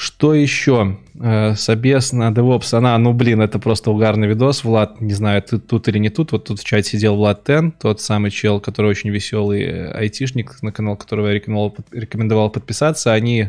Что 0.00 0.32
еще? 0.32 0.96
Э, 1.20 1.56
Собес 1.56 2.12
на 2.12 2.30
DevOps. 2.30 2.72
Она, 2.76 2.96
ну 2.98 3.12
блин, 3.12 3.40
это 3.40 3.58
просто 3.58 3.90
угарный 3.90 4.28
видос. 4.28 4.62
Влад, 4.62 5.00
не 5.00 5.12
знаю, 5.12 5.42
ты 5.42 5.58
тут 5.58 5.88
или 5.88 5.98
не 5.98 6.08
тут. 6.08 6.30
Вот 6.30 6.44
тут 6.44 6.60
в 6.60 6.64
чате 6.64 6.90
сидел 6.90 7.16
Влад 7.16 7.42
Тен, 7.42 7.72
тот 7.72 8.00
самый 8.00 8.30
чел, 8.30 8.60
который 8.60 8.92
очень 8.92 9.10
веселый 9.10 9.62
э, 9.64 9.90
айтишник, 9.90 10.62
на 10.62 10.70
канал 10.70 10.96
которого 10.96 11.26
я 11.26 11.34
рекомендовал, 11.34 12.50
подписаться. 12.50 13.12
Они. 13.12 13.48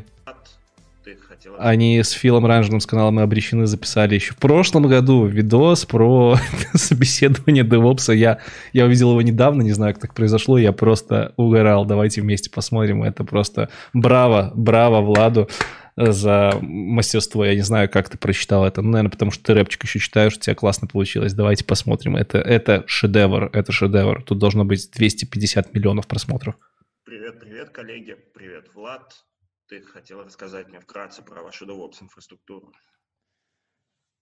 Они 1.59 2.01
с 2.01 2.11
Филом 2.11 2.45
Ранжином 2.45 2.79
с 2.79 2.85
канала 2.85 3.11
«Мы 3.11 3.21
обречены» 3.21 3.67
записали 3.67 4.15
еще 4.15 4.33
в 4.33 4.37
прошлом 4.37 4.87
году 4.87 5.25
видос 5.25 5.85
про 5.85 6.37
собеседование 6.73 7.63
DevOps. 7.63 8.15
Я, 8.15 8.39
я 8.73 8.85
увидел 8.85 9.11
его 9.11 9.21
недавно, 9.21 9.61
не 9.61 9.73
знаю, 9.73 9.93
как 9.93 10.01
так 10.01 10.13
произошло, 10.13 10.57
я 10.57 10.71
просто 10.71 11.33
угорал. 11.35 11.85
Давайте 11.85 12.21
вместе 12.21 12.49
посмотрим. 12.49 13.03
Это 13.03 13.23
просто 13.23 13.69
браво, 13.93 14.51
браво 14.55 15.01
Владу 15.01 15.49
за 15.97 16.57
мастерство. 16.61 17.43
Я 17.43 17.55
не 17.55 17.61
знаю, 17.61 17.89
как 17.89 18.09
ты 18.09 18.17
прочитал 18.17 18.65
это. 18.65 18.81
Ну, 18.81 18.91
наверное, 18.91 19.11
потому 19.11 19.31
что 19.31 19.43
ты 19.43 19.53
рэпчик 19.53 19.83
еще 19.83 19.99
читаешь, 19.99 20.37
у 20.37 20.39
тебя 20.39 20.55
классно 20.55 20.87
получилось. 20.87 21.33
Давайте 21.33 21.65
посмотрим. 21.65 22.15
Это, 22.15 22.37
это 22.37 22.83
шедевр, 22.87 23.49
это 23.51 23.71
шедевр. 23.71 24.23
Тут 24.23 24.39
должно 24.39 24.63
быть 24.63 24.89
250 24.93 25.73
миллионов 25.73 26.07
просмотров. 26.07 26.55
Привет, 27.03 27.39
привет, 27.39 27.69
коллеги. 27.71 28.15
Привет, 28.33 28.67
Влад. 28.73 29.28
Ты 29.69 29.83
хотел 29.83 30.23
рассказать 30.23 30.67
мне 30.67 30.79
вкратце 30.79 31.21
про 31.21 31.43
вашу 31.43 31.67
DevOps 31.67 32.01
инфраструктуру. 32.01 32.73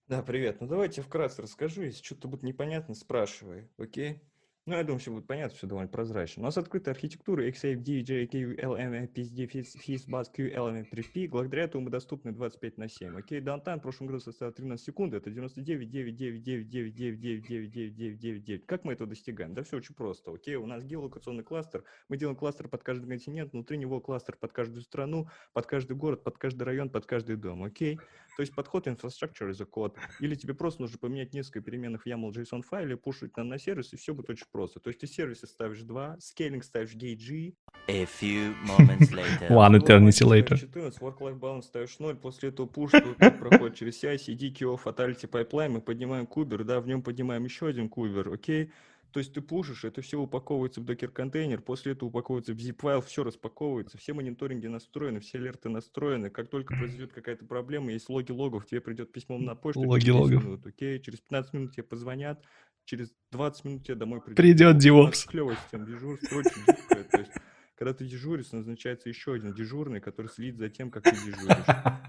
Да, 0.06 0.22
привет. 0.22 0.60
Ну 0.60 0.66
давайте 0.66 1.00
вкратце 1.00 1.40
расскажу. 1.40 1.84
Если 1.84 2.04
что-то 2.04 2.28
будет 2.28 2.42
непонятно, 2.42 2.94
спрашивай, 2.94 3.70
окей? 3.78 4.27
Ну, 4.68 4.74
я 4.74 4.84
думаю, 4.84 5.00
все 5.00 5.10
будет 5.10 5.26
понятно, 5.26 5.56
все 5.56 5.66
довольно 5.66 5.88
прозрачно. 5.88 6.42
У 6.42 6.44
нас 6.44 6.58
открытая 6.58 6.94
архитектура 6.94 7.42
XAFD, 7.48 8.02
JQ, 8.02 8.60
LM, 8.60 9.10
PSD, 9.14 9.50
FIS, 9.50 10.06
BAS, 10.06 10.26
Q, 10.30 10.50
LM, 10.52 10.86
3P. 10.90 11.26
Благодаря 11.30 11.62
этому 11.62 11.84
мы 11.84 11.90
доступны 11.90 12.32
25 12.32 12.76
на 12.76 12.86
7. 12.86 13.18
Окей, 13.18 13.40
даунтайм 13.40 13.78
в 13.78 13.82
прошлом 13.82 14.08
году 14.08 14.20
составил 14.20 14.52
13 14.52 14.84
секунд. 14.84 15.14
Это 15.14 15.30
99, 15.30 15.88
9, 15.88 16.14
9, 16.14 16.42
9, 16.42 16.68
9, 16.68 16.94
9, 16.94 16.94
9, 16.94 17.18
9, 17.18 17.70
9, 17.70 17.96
9, 17.96 18.18
9, 18.18 18.44
9. 18.44 18.66
Как 18.66 18.84
мы 18.84 18.92
этого 18.92 19.08
достигаем? 19.08 19.54
Да 19.54 19.62
все 19.62 19.78
очень 19.78 19.94
просто. 19.94 20.34
Окей, 20.34 20.56
у 20.56 20.66
нас 20.66 20.84
геолокационный 20.84 21.44
кластер. 21.44 21.84
Мы 22.10 22.18
делаем 22.18 22.36
кластер 22.36 22.68
под 22.68 22.82
каждый 22.82 23.08
континент, 23.08 23.54
внутри 23.54 23.78
него 23.78 24.02
кластер 24.02 24.36
под 24.36 24.52
каждую 24.52 24.82
страну, 24.82 25.30
под 25.54 25.64
каждый 25.64 25.96
город, 25.96 26.22
под 26.22 26.36
каждый 26.36 26.64
район, 26.64 26.90
под 26.90 27.06
каждый 27.06 27.36
дом. 27.36 27.64
Окей? 27.64 27.98
То 28.38 28.42
есть 28.42 28.54
подход 28.54 28.86
infrastructure 28.86 29.50
as 29.50 29.60
a 29.60 29.66
code. 29.66 29.96
Или 30.20 30.36
тебе 30.36 30.54
просто 30.54 30.82
нужно 30.82 30.96
поменять 30.96 31.34
несколько 31.34 31.60
переменных 31.60 32.04
в 32.04 32.06
YAML 32.06 32.30
JSON 32.30 32.62
файле, 32.62 32.96
пушить 32.96 33.36
нам 33.36 33.48
на 33.48 33.58
сервис, 33.58 33.92
и 33.92 33.96
все 33.96 34.14
будет 34.14 34.30
очень 34.30 34.46
просто. 34.52 34.78
То 34.78 34.90
есть 34.90 35.00
ты 35.00 35.08
сервисы 35.08 35.48
ставишь 35.48 35.80
два, 35.80 36.16
скейлинг 36.20 36.62
ставишь 36.62 36.94
gauge, 36.94 37.56
A 37.88 38.04
few 38.04 38.54
moments 38.64 39.10
later. 39.10 39.48
One 39.48 39.72
Work 39.72 39.82
eternity 39.82 40.24
later. 40.24 40.56
14, 40.56 41.00
work-life 41.00 41.40
balance 41.40 41.62
ставишь 41.62 41.98
0, 41.98 42.14
после 42.14 42.50
этого 42.50 42.68
тут 42.68 43.16
проходит 43.16 43.74
через 43.74 44.04
CI, 44.04 44.16
QO, 44.16 44.78
fatality 44.80 45.28
pipeline, 45.28 45.70
мы 45.70 45.80
поднимаем 45.80 46.28
кубер, 46.28 46.62
да, 46.62 46.80
в 46.80 46.86
нем 46.86 47.02
поднимаем 47.02 47.42
еще 47.42 47.66
один 47.66 47.88
кубер, 47.88 48.32
окей? 48.32 48.70
То 49.12 49.20
есть 49.20 49.32
ты 49.32 49.40
пушишь, 49.40 49.84
это 49.84 50.02
все 50.02 50.18
упаковывается 50.20 50.80
в 50.80 50.84
докер-контейнер, 50.84 51.62
после 51.62 51.92
этого 51.92 52.08
упаковывается 52.10 52.52
в 52.52 52.56
zip-файл, 52.56 53.00
все 53.00 53.24
распаковывается, 53.24 53.96
все 53.96 54.12
мониторинги 54.12 54.66
настроены, 54.66 55.20
все 55.20 55.38
алерты 55.38 55.68
настроены. 55.68 56.30
Как 56.30 56.48
только 56.48 56.74
произойдет 56.74 57.12
какая-то 57.12 57.46
проблема, 57.46 57.92
есть 57.92 58.08
логи 58.08 58.32
логов, 58.32 58.66
тебе 58.66 58.80
придет 58.80 59.10
письмо 59.12 59.38
на 59.38 59.54
почту. 59.54 59.80
Логи 59.80 60.06
10 60.06 60.14
логов. 60.14 60.44
минут, 60.44 60.66
окей? 60.66 61.00
Через 61.00 61.20
15 61.20 61.54
минут 61.54 61.72
тебе 61.72 61.84
позвонят, 61.84 62.44
через 62.84 63.12
20 63.32 63.64
минут 63.64 63.84
тебе 63.84 63.94
домой 63.94 64.20
придет. 64.20 64.36
Придет 64.36 64.78
дежурства, 64.78 66.36
очень 66.36 66.64
гибкая, 66.66 67.04
то 67.04 67.18
есть 67.18 67.32
когда 67.78 67.94
ты 67.94 68.04
дежуришь, 68.04 68.50
назначается 68.50 69.08
еще 69.08 69.34
один 69.34 69.54
дежурный, 69.54 70.00
который 70.00 70.26
следит 70.26 70.56
за 70.58 70.68
тем, 70.68 70.90
как 70.90 71.04
ты 71.04 71.12
дежуришь. 71.12 71.64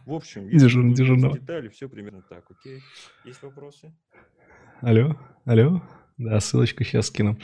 В 0.08 0.14
общем, 0.14 0.46
если 0.46 0.66
Дежурный 0.66 0.96
дежурного. 0.96 1.38
детали, 1.40 1.68
все 1.70 1.88
примерно 1.88 2.24
так, 2.24 2.50
окей? 2.50 2.82
Есть 3.24 3.44
вопросы? 3.44 3.94
Алло, 4.82 5.16
алло, 5.46 5.82
Да, 6.20 6.42
ссылочку 6.42 6.84
сейчас 6.84 7.08
скину. 7.08 7.38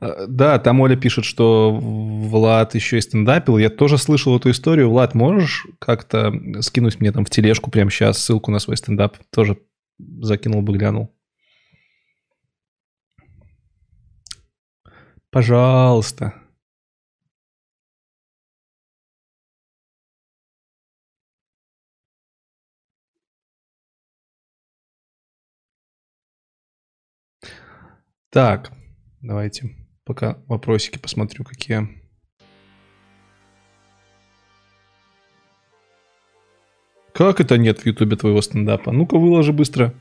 Э, 0.00 0.26
Да, 0.28 0.58
там 0.58 0.80
Оля 0.80 0.96
пишет, 0.96 1.24
что 1.24 1.72
Влад 1.72 2.74
еще 2.74 2.98
и 2.98 3.00
стендапил. 3.00 3.56
Я 3.56 3.70
тоже 3.70 3.96
слышал 3.96 4.36
эту 4.36 4.50
историю. 4.50 4.90
Влад, 4.90 5.14
можешь 5.14 5.66
как-то 5.78 6.30
скинуть 6.60 7.00
мне 7.00 7.10
там 7.10 7.24
в 7.24 7.30
тележку 7.30 7.70
прямо 7.70 7.90
сейчас 7.90 8.18
ссылку 8.18 8.50
на 8.50 8.58
свой 8.58 8.76
стендап? 8.76 9.16
Тоже 9.30 9.56
закинул 10.20 10.60
бы, 10.60 10.74
глянул. 10.74 11.10
Пожалуйста. 15.30 16.34
Так, 28.30 28.72
давайте 29.22 29.74
пока 30.04 30.38
вопросики 30.48 30.98
посмотрю, 30.98 31.44
какие. 31.44 31.88
Как 37.14 37.40
это 37.40 37.56
нет 37.56 37.80
в 37.80 37.86
Ютубе 37.86 38.16
твоего 38.16 38.42
стендапа? 38.42 38.92
Ну-ка, 38.92 39.16
выложи 39.16 39.52
быстро. 39.52 39.94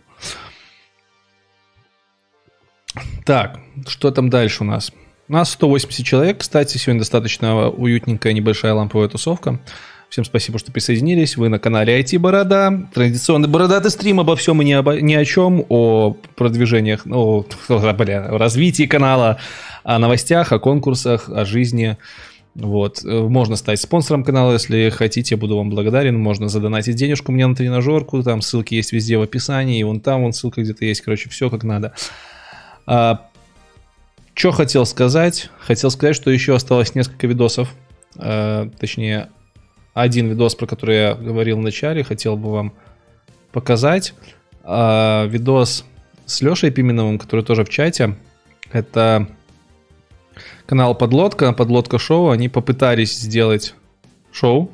Так, 3.25 3.59
что 3.87 4.11
там 4.11 4.29
дальше 4.29 4.63
у 4.63 4.67
нас? 4.67 4.91
У 5.29 5.33
нас 5.33 5.51
180 5.51 6.05
человек. 6.05 6.39
Кстати, 6.39 6.77
сегодня 6.77 6.99
достаточно 6.99 7.69
уютненькая 7.69 8.33
небольшая 8.33 8.73
ламповая 8.73 9.07
тусовка. 9.07 9.59
Всем 10.09 10.23
спасибо, 10.23 10.57
что 10.57 10.71
присоединились. 10.71 11.35
Вы 11.35 11.49
на 11.49 11.59
канале 11.59 11.99
IT 11.99 12.17
Борода. 12.17 12.87
Традиционный 12.93 13.49
бородатый 13.49 13.91
стрим 13.91 14.21
обо 14.21 14.37
всем 14.37 14.61
и 14.61 14.65
ни, 14.65 14.71
обо- 14.71 15.01
ни 15.01 15.13
о 15.13 15.25
чем. 15.25 15.65
О 15.67 16.15
продвижениях, 16.35 17.05
ну, 17.05 17.45
бля, 17.67 18.25
о 18.25 18.37
развитии 18.37 18.85
канала, 18.85 19.37
о 19.83 19.99
новостях, 19.99 20.53
о 20.53 20.59
конкурсах, 20.59 21.29
о 21.29 21.43
жизни. 21.43 21.97
Вот. 22.55 23.03
Можно 23.03 23.57
стать 23.57 23.81
спонсором 23.81 24.23
канала, 24.23 24.53
если 24.53 24.89
хотите, 24.89 25.35
буду 25.35 25.57
вам 25.57 25.69
благодарен. 25.69 26.17
Можно 26.17 26.47
задонатить 26.47 26.95
денежку 26.95 27.33
мне 27.33 27.45
на 27.45 27.55
тренажерку. 27.55 28.23
Там 28.23 28.41
ссылки 28.41 28.75
есть 28.75 28.93
везде 28.93 29.17
в 29.17 29.21
описании. 29.21 29.79
И 29.79 29.83
вон 29.83 29.99
там, 29.99 30.21
вон 30.21 30.31
ссылка 30.31 30.61
где-то 30.63 30.85
есть. 30.85 31.01
Короче, 31.01 31.29
все 31.29 31.49
как 31.49 31.63
надо. 31.65 31.93
что 32.85 34.51
хотел 34.51 34.85
сказать? 34.85 35.49
Хотел 35.59 35.91
сказать, 35.91 36.15
что 36.15 36.31
еще 36.31 36.55
осталось 36.55 36.95
несколько 36.95 37.27
видосов. 37.27 37.75
А, 38.15 38.69
точнее, 38.79 39.29
один 40.01 40.27
видос, 40.27 40.53
про 40.53 40.67
который 40.67 40.95
я 40.95 41.15
говорил 41.15 41.57
в 41.57 41.61
начале, 41.61 42.03
хотел 42.03 42.37
бы 42.37 42.51
вам 42.51 42.73
показать. 43.51 44.13
А, 44.63 45.25
видос 45.25 45.85
с 46.25 46.41
Лешей 46.41 46.69
Пименовым, 46.69 47.17
который 47.17 47.43
тоже 47.43 47.63
в 47.63 47.69
чате. 47.69 48.15
Это 48.71 49.27
канал 50.67 50.93
Подлодка, 50.93 51.51
Подлодка 51.51 51.97
шоу. 51.97 52.29
Они 52.29 52.47
попытались 52.47 53.17
сделать 53.17 53.73
шоу. 54.31 54.69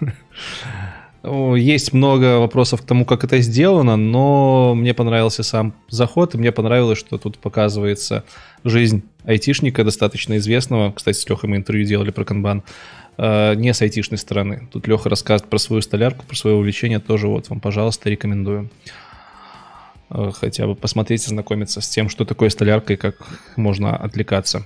Есть 1.56 1.92
много 1.92 2.38
вопросов 2.38 2.82
к 2.82 2.86
тому, 2.86 3.04
как 3.04 3.24
это 3.24 3.40
сделано, 3.40 3.96
но 3.96 4.74
мне 4.76 4.94
понравился 4.94 5.42
сам 5.42 5.74
заход, 5.88 6.34
и 6.34 6.38
мне 6.38 6.52
понравилось, 6.52 6.98
что 6.98 7.18
тут 7.18 7.38
показывается 7.38 8.24
жизнь 8.62 9.02
айтишника, 9.24 9.82
достаточно 9.82 10.36
известного. 10.36 10.92
Кстати, 10.92 11.18
с 11.18 11.28
Лехой 11.28 11.50
мы 11.50 11.56
интервью 11.56 11.84
делали 11.84 12.12
про 12.12 12.24
канбан. 12.24 12.62
Э, 13.18 13.54
Не 13.56 13.74
с 13.74 13.82
айтишной 13.82 14.18
стороны. 14.18 14.68
Тут 14.72 14.86
Леха 14.88 15.08
рассказывает 15.10 15.50
про 15.50 15.58
свою 15.58 15.82
столярку, 15.82 16.24
про 16.24 16.36
свое 16.36 16.56
увлечение. 16.56 16.98
Тоже 17.00 17.28
вот 17.28 17.48
вам, 17.50 17.60
пожалуйста, 17.60 18.08
рекомендую. 18.08 18.70
Э, 20.10 20.30
Хотя 20.34 20.66
бы 20.66 20.74
посмотреть, 20.74 21.26
ознакомиться 21.26 21.80
с 21.80 21.88
тем, 21.88 22.08
что 22.08 22.24
такое 22.24 22.48
столярка 22.50 22.94
и 22.94 22.96
как 22.96 23.16
можно 23.56 23.96
отвлекаться. 23.96 24.64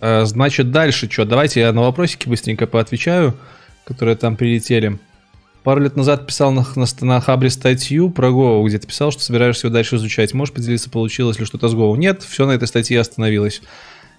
Э, 0.00 0.24
Значит, 0.24 0.70
дальше 0.70 1.10
что? 1.10 1.24
Давайте 1.24 1.60
я 1.60 1.72
на 1.72 1.82
вопросики 1.82 2.28
быстренько 2.28 2.66
поотвечаю, 2.66 3.34
которые 3.84 4.16
там 4.16 4.36
прилетели. 4.36 4.98
Пару 5.64 5.82
лет 5.82 5.96
назад 5.96 6.26
писал 6.26 6.52
на, 6.52 6.64
на, 6.76 6.86
на 7.00 7.20
Хабре 7.20 7.50
статью 7.50 8.10
про 8.10 8.28
Go, 8.28 8.64
где 8.66 8.78
ты 8.78 8.86
писал, 8.86 9.10
что 9.10 9.22
собираешься 9.22 9.66
его 9.66 9.74
дальше 9.74 9.96
изучать. 9.96 10.32
Можешь 10.32 10.54
поделиться, 10.54 10.88
получилось 10.88 11.38
ли 11.38 11.44
что-то 11.44 11.68
с 11.68 11.74
Go? 11.74 11.94
Нет, 11.96 12.22
все 12.22 12.46
на 12.46 12.52
этой 12.52 12.68
статье 12.68 12.98
остановилось. 13.00 13.60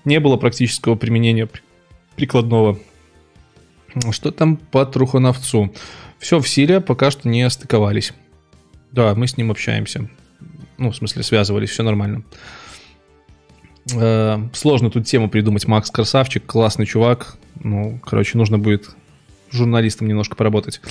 Не 0.06 0.20
было 0.20 0.38
практического 0.38 0.96
применения 0.96 1.48
при- 1.48 1.62
прикладного. 2.20 2.78
Что 4.12 4.32
там 4.32 4.58
по 4.58 4.86
Трухановцу? 4.86 5.74
Все 6.20 6.40
в 6.40 6.48
силе, 6.50 6.82
пока 6.82 7.12
что 7.12 7.30
не 7.30 7.50
стыковались. 7.50 8.14
Да, 8.92 9.16
мы 9.16 9.26
с 9.26 9.38
ним 9.38 9.52
общаемся. 9.52 10.10
Ну, 10.78 10.92
в 10.92 10.96
смысле, 10.96 11.24
связывались, 11.24 11.70
все 11.70 11.82
нормально. 11.84 12.24
Э, 13.96 14.38
Сложно 14.54 14.92
тут 14.92 15.06
тему 15.08 15.30
придумать. 15.30 15.66
Макс 15.66 15.90
красавчик, 15.90 16.46
классный 16.46 16.86
чувак. 16.86 17.38
Ну, 17.64 18.00
короче, 18.06 18.38
нужно 18.38 18.60
будет 18.60 18.90
журналистом 19.50 20.08
немножко 20.10 20.36
поработать. 20.36 20.82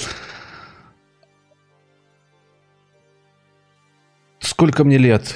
Сколько 4.40 4.82
мне 4.82 4.96
лет? 4.96 5.34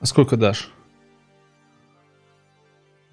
А 0.00 0.06
сколько 0.06 0.36
дашь? 0.36 0.72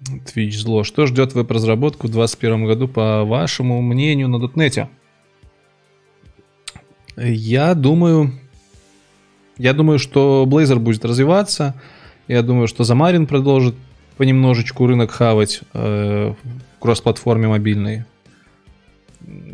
Twitch 0.02 0.52
зло. 0.52 0.84
Что 0.84 1.06
ждет 1.06 1.34
веб-разработку 1.34 2.06
в 2.06 2.10
2021 2.10 2.66
году, 2.66 2.88
по 2.88 3.24
вашему 3.24 3.80
мнению, 3.82 4.28
на 4.28 4.38
дотнете? 4.38 4.88
Я 7.16 7.74
думаю... 7.74 8.32
Я 9.56 9.72
думаю, 9.72 9.98
что 9.98 10.46
Blazor 10.48 10.78
будет 10.78 11.04
развиваться. 11.04 11.74
Я 12.28 12.42
думаю, 12.42 12.68
что 12.68 12.84
Замарин 12.84 13.26
продолжит 13.26 13.74
понемножечку 14.16 14.86
рынок 14.86 15.10
хавать 15.10 15.62
э, 15.72 16.32
в 16.32 16.78
кросс-платформе 16.78 17.48
мобильной. 17.48 18.04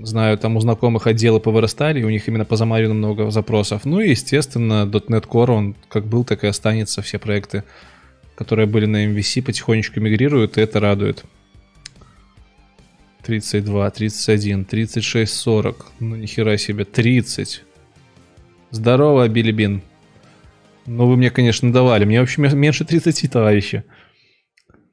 Знаю, 0.03 0.37
там 0.37 0.57
у 0.57 0.61
знакомых 0.61 1.07
отделы 1.07 1.41
повырастали, 1.41 2.03
у 2.03 2.11
них 2.11 2.29
именно 2.29 2.45
по 2.45 2.57
Замарину 2.57 2.95
много 2.95 3.31
запросов. 3.31 3.87
Ну 3.87 4.01
и, 4.01 4.11
естественно, 4.11 4.85
.NET 4.85 5.27
Core, 5.27 5.51
он 5.51 5.77
как 5.89 6.07
был, 6.07 6.25
так 6.25 6.45
и 6.45 6.49
останется. 6.49 7.01
Все 7.01 7.19
проекты, 7.19 7.65
которые 8.37 8.67
были 8.67 8.87
на 8.87 9.07
MVC, 9.07 9.43
потихонечку 9.43 10.01
мигрируют, 10.01 10.59
и 10.59 10.61
это 10.61 10.81
радует. 10.81 11.25
32, 13.23 13.91
31, 13.91 14.65
36, 14.65 15.33
40. 15.33 15.93
Ну, 16.01 16.17
нихера 16.17 16.57
себе. 16.59 16.85
30. 16.85 17.63
Здорово, 18.71 19.29
Билибин. 19.29 19.83
Ну, 20.87 21.07
вы 21.07 21.17
мне, 21.17 21.31
конечно, 21.31 21.73
давали. 21.73 22.05
Мне 22.05 22.21
вообще 22.21 22.43
ме- 22.43 22.55
меньше 22.55 22.85
30, 22.85 23.31
товарищи. 23.31 23.85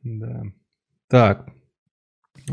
Да. 0.03 0.43
Так. 1.09 1.47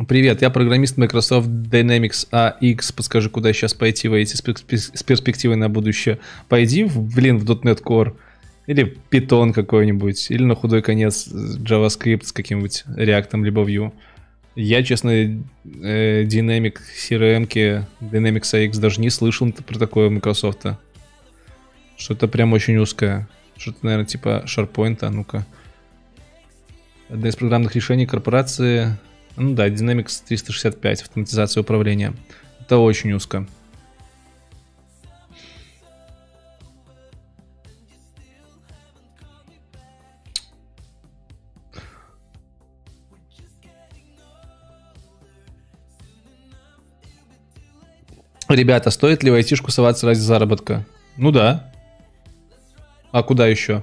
Привет, 0.09 0.43
я 0.43 0.51
программист 0.51 0.97
Microsoft 0.97 1.48
Dynamics 1.48 2.28
AX. 2.32 2.93
Подскажи, 2.94 3.31
куда 3.31 3.52
сейчас 3.52 3.74
пойти 3.74 4.09
с 4.09 4.43
перс- 4.43 4.90
с 4.94 5.02
перспективой 5.02 5.56
на 5.56 5.69
будущее. 5.69 6.19
Пойди, 6.48 6.85
в, 6.85 7.15
блин, 7.15 7.39
в 7.39 7.44
.NET 7.44 7.82
Core. 7.82 8.16
Или 8.69 8.99
Python 9.11 9.55
какой-нибудь. 9.55 10.31
Или 10.31 10.45
на 10.45 10.55
худой 10.55 10.82
конец 10.82 11.27
JavaScript 11.27 12.27
с 12.27 12.32
каким-нибудь 12.32 12.85
React 12.86 13.43
либо 13.43 13.62
Vue. 13.62 13.90
Я, 14.55 14.82
честно, 14.82 15.09
э, 15.09 16.24
Dynamic 16.24 16.77
CRM, 16.95 17.49
Dynamics 18.01 18.53
AX 18.53 18.78
даже 18.78 19.01
не 19.01 19.09
слышал 19.09 19.51
про 19.53 19.78
такое 19.78 20.09
у 20.09 20.11
Microsoft. 20.11 20.66
Что-то 21.97 22.28
прям 22.28 22.53
очень 22.53 22.77
узкое. 22.77 23.27
Что-то, 23.57 23.78
наверное, 23.86 24.05
типа 24.05 24.45
SharePoint, 24.45 24.99
а 25.01 25.09
ну-ка. 25.09 25.47
Одно 27.09 27.27
из 27.27 27.36
программных 27.36 27.74
решений 27.74 28.05
корпорации... 28.05 28.99
Ну 29.36 29.55
да, 29.55 29.69
Dynamics 29.69 30.20
365, 30.27 31.03
автоматизация 31.03 31.62
управления. 31.62 32.12
Это 32.61 32.77
очень 32.77 33.12
узко. 33.12 33.47
Ребята, 48.49 48.91
стоит 48.91 49.23
ли 49.23 49.31
в 49.31 49.35
айтишку 49.35 49.70
соваться 49.70 50.07
ради 50.07 50.19
заработка? 50.19 50.87
Ну 51.16 51.31
да. 51.31 51.70
А 53.12 53.23
куда 53.23 53.47
еще? 53.47 53.83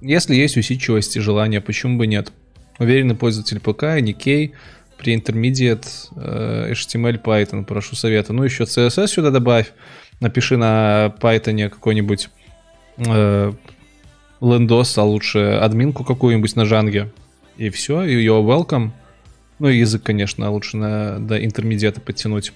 Если 0.00 0.34
есть 0.34 0.56
усидчивость 0.56 1.16
и 1.16 1.20
желание, 1.20 1.60
почему 1.60 1.96
бы 1.96 2.06
нет? 2.06 2.32
Уверенный 2.78 3.14
пользователь 3.14 3.60
ПК, 3.60 3.84
Nikkei, 4.00 4.52
при 4.98 5.16
Intermediate, 5.16 5.86
э, 6.16 6.72
HTML, 6.72 7.22
Python, 7.22 7.64
прошу 7.64 7.96
совета. 7.96 8.32
Ну, 8.32 8.42
еще 8.42 8.64
CSS 8.64 9.06
сюда 9.06 9.30
добавь. 9.30 9.72
Напиши 10.20 10.56
на 10.56 11.14
Python 11.20 11.68
какой-нибудь 11.68 12.28
э, 12.98 13.52
а 14.40 15.02
лучше 15.04 15.38
админку 15.62 16.04
какую-нибудь 16.04 16.56
на 16.56 16.64
жанге. 16.64 17.10
И 17.56 17.70
все, 17.70 18.02
и 18.02 18.26
you're 18.26 18.44
welcome. 18.44 18.90
Ну 19.62 19.68
и 19.68 19.78
язык, 19.78 20.02
конечно, 20.02 20.50
лучше 20.50 20.76
на, 20.76 21.20
до 21.20 21.44
интермедиата 21.44 22.00
подтянуть. 22.00 22.52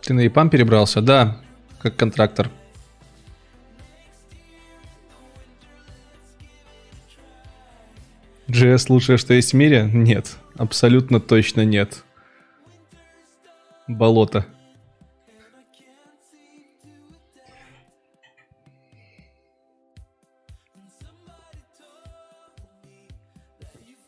Ты 0.00 0.14
на 0.14 0.22
ЕПАМ 0.22 0.50
перебрался? 0.50 1.00
Да, 1.00 1.40
как 1.78 1.94
контрактор. 1.94 2.50
JS 8.48 8.86
лучшее, 8.88 9.16
что 9.16 9.32
есть 9.32 9.52
в 9.52 9.56
мире? 9.56 9.88
Нет, 9.92 10.38
абсолютно 10.56 11.20
точно 11.20 11.64
нет. 11.64 12.02
Болото. 13.86 14.44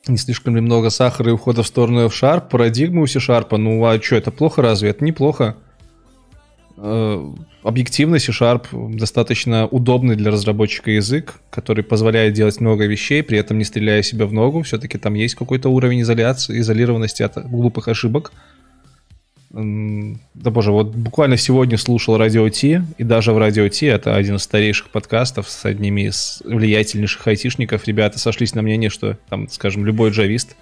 Не 0.07 0.19
слишком 0.19 0.55
ли 0.55 0.61
много 0.61 0.91
сахара 0.91 1.31
и 1.31 1.33
ухода 1.33 1.63
в 1.63 1.67
сторону 1.67 2.07
F-Sharp? 2.07 2.49
Парадигмы 2.51 3.03
у 3.03 3.07
C-Sharp? 3.07 3.57
Ну 3.57 3.85
а 3.85 4.01
что, 4.01 4.17
это 4.17 4.31
плохо 4.31 4.61
разве? 4.61 4.91
Это 4.91 5.05
неплохо. 5.05 5.57
Э, 6.77 7.33
Объективно 7.65 8.19
C-Sharp 8.19 8.95
достаточно 8.95 9.67
удобный 9.67 10.17
для 10.17 10.31
разработчика 10.31 10.91
язык, 10.91 11.41
который 11.49 11.83
позволяет 11.83 12.35
делать 12.35 12.61
много 12.61 12.85
вещей, 12.85 13.23
при 13.23 13.39
этом 13.39 13.57
не 13.57 13.65
стреляя 13.65 14.03
себя 14.03 14.27
в 14.27 14.35
ногу. 14.35 14.61
Все-таки 14.63 14.99
там 14.99 15.15
есть 15.15 15.35
какой-то 15.35 15.71
уровень 15.71 16.03
изоляции, 16.03 16.59
изолированности 16.59 17.23
от 17.23 17.49
глупых 17.49 17.89
ошибок. 17.89 18.33
Да 19.55 20.51
боже, 20.51 20.73
вот 20.73 20.97
буквально 20.97 21.37
сегодня 21.37 21.79
слушал 21.79 22.17
Радио 22.19 22.49
Ти, 22.49 22.83
и 22.99 23.05
даже 23.05 23.33
в 23.33 23.39
Радио 23.39 23.69
Ти, 23.69 23.87
это 23.87 24.17
один 24.17 24.35
из 24.35 24.43
старейших 24.43 24.91
подкастов 24.91 25.49
с 25.49 25.65
одними 25.65 26.09
из 26.09 26.43
влиятельнейших 26.45 27.25
айтишников, 27.25 27.87
ребята 27.87 28.19
сошлись 28.19 28.57
на 28.57 28.63
мнении, 28.63 28.89
что 28.89 29.17
там, 29.29 29.49
скажем, 29.49 29.87
любой 29.87 30.11
джавист, 30.11 30.57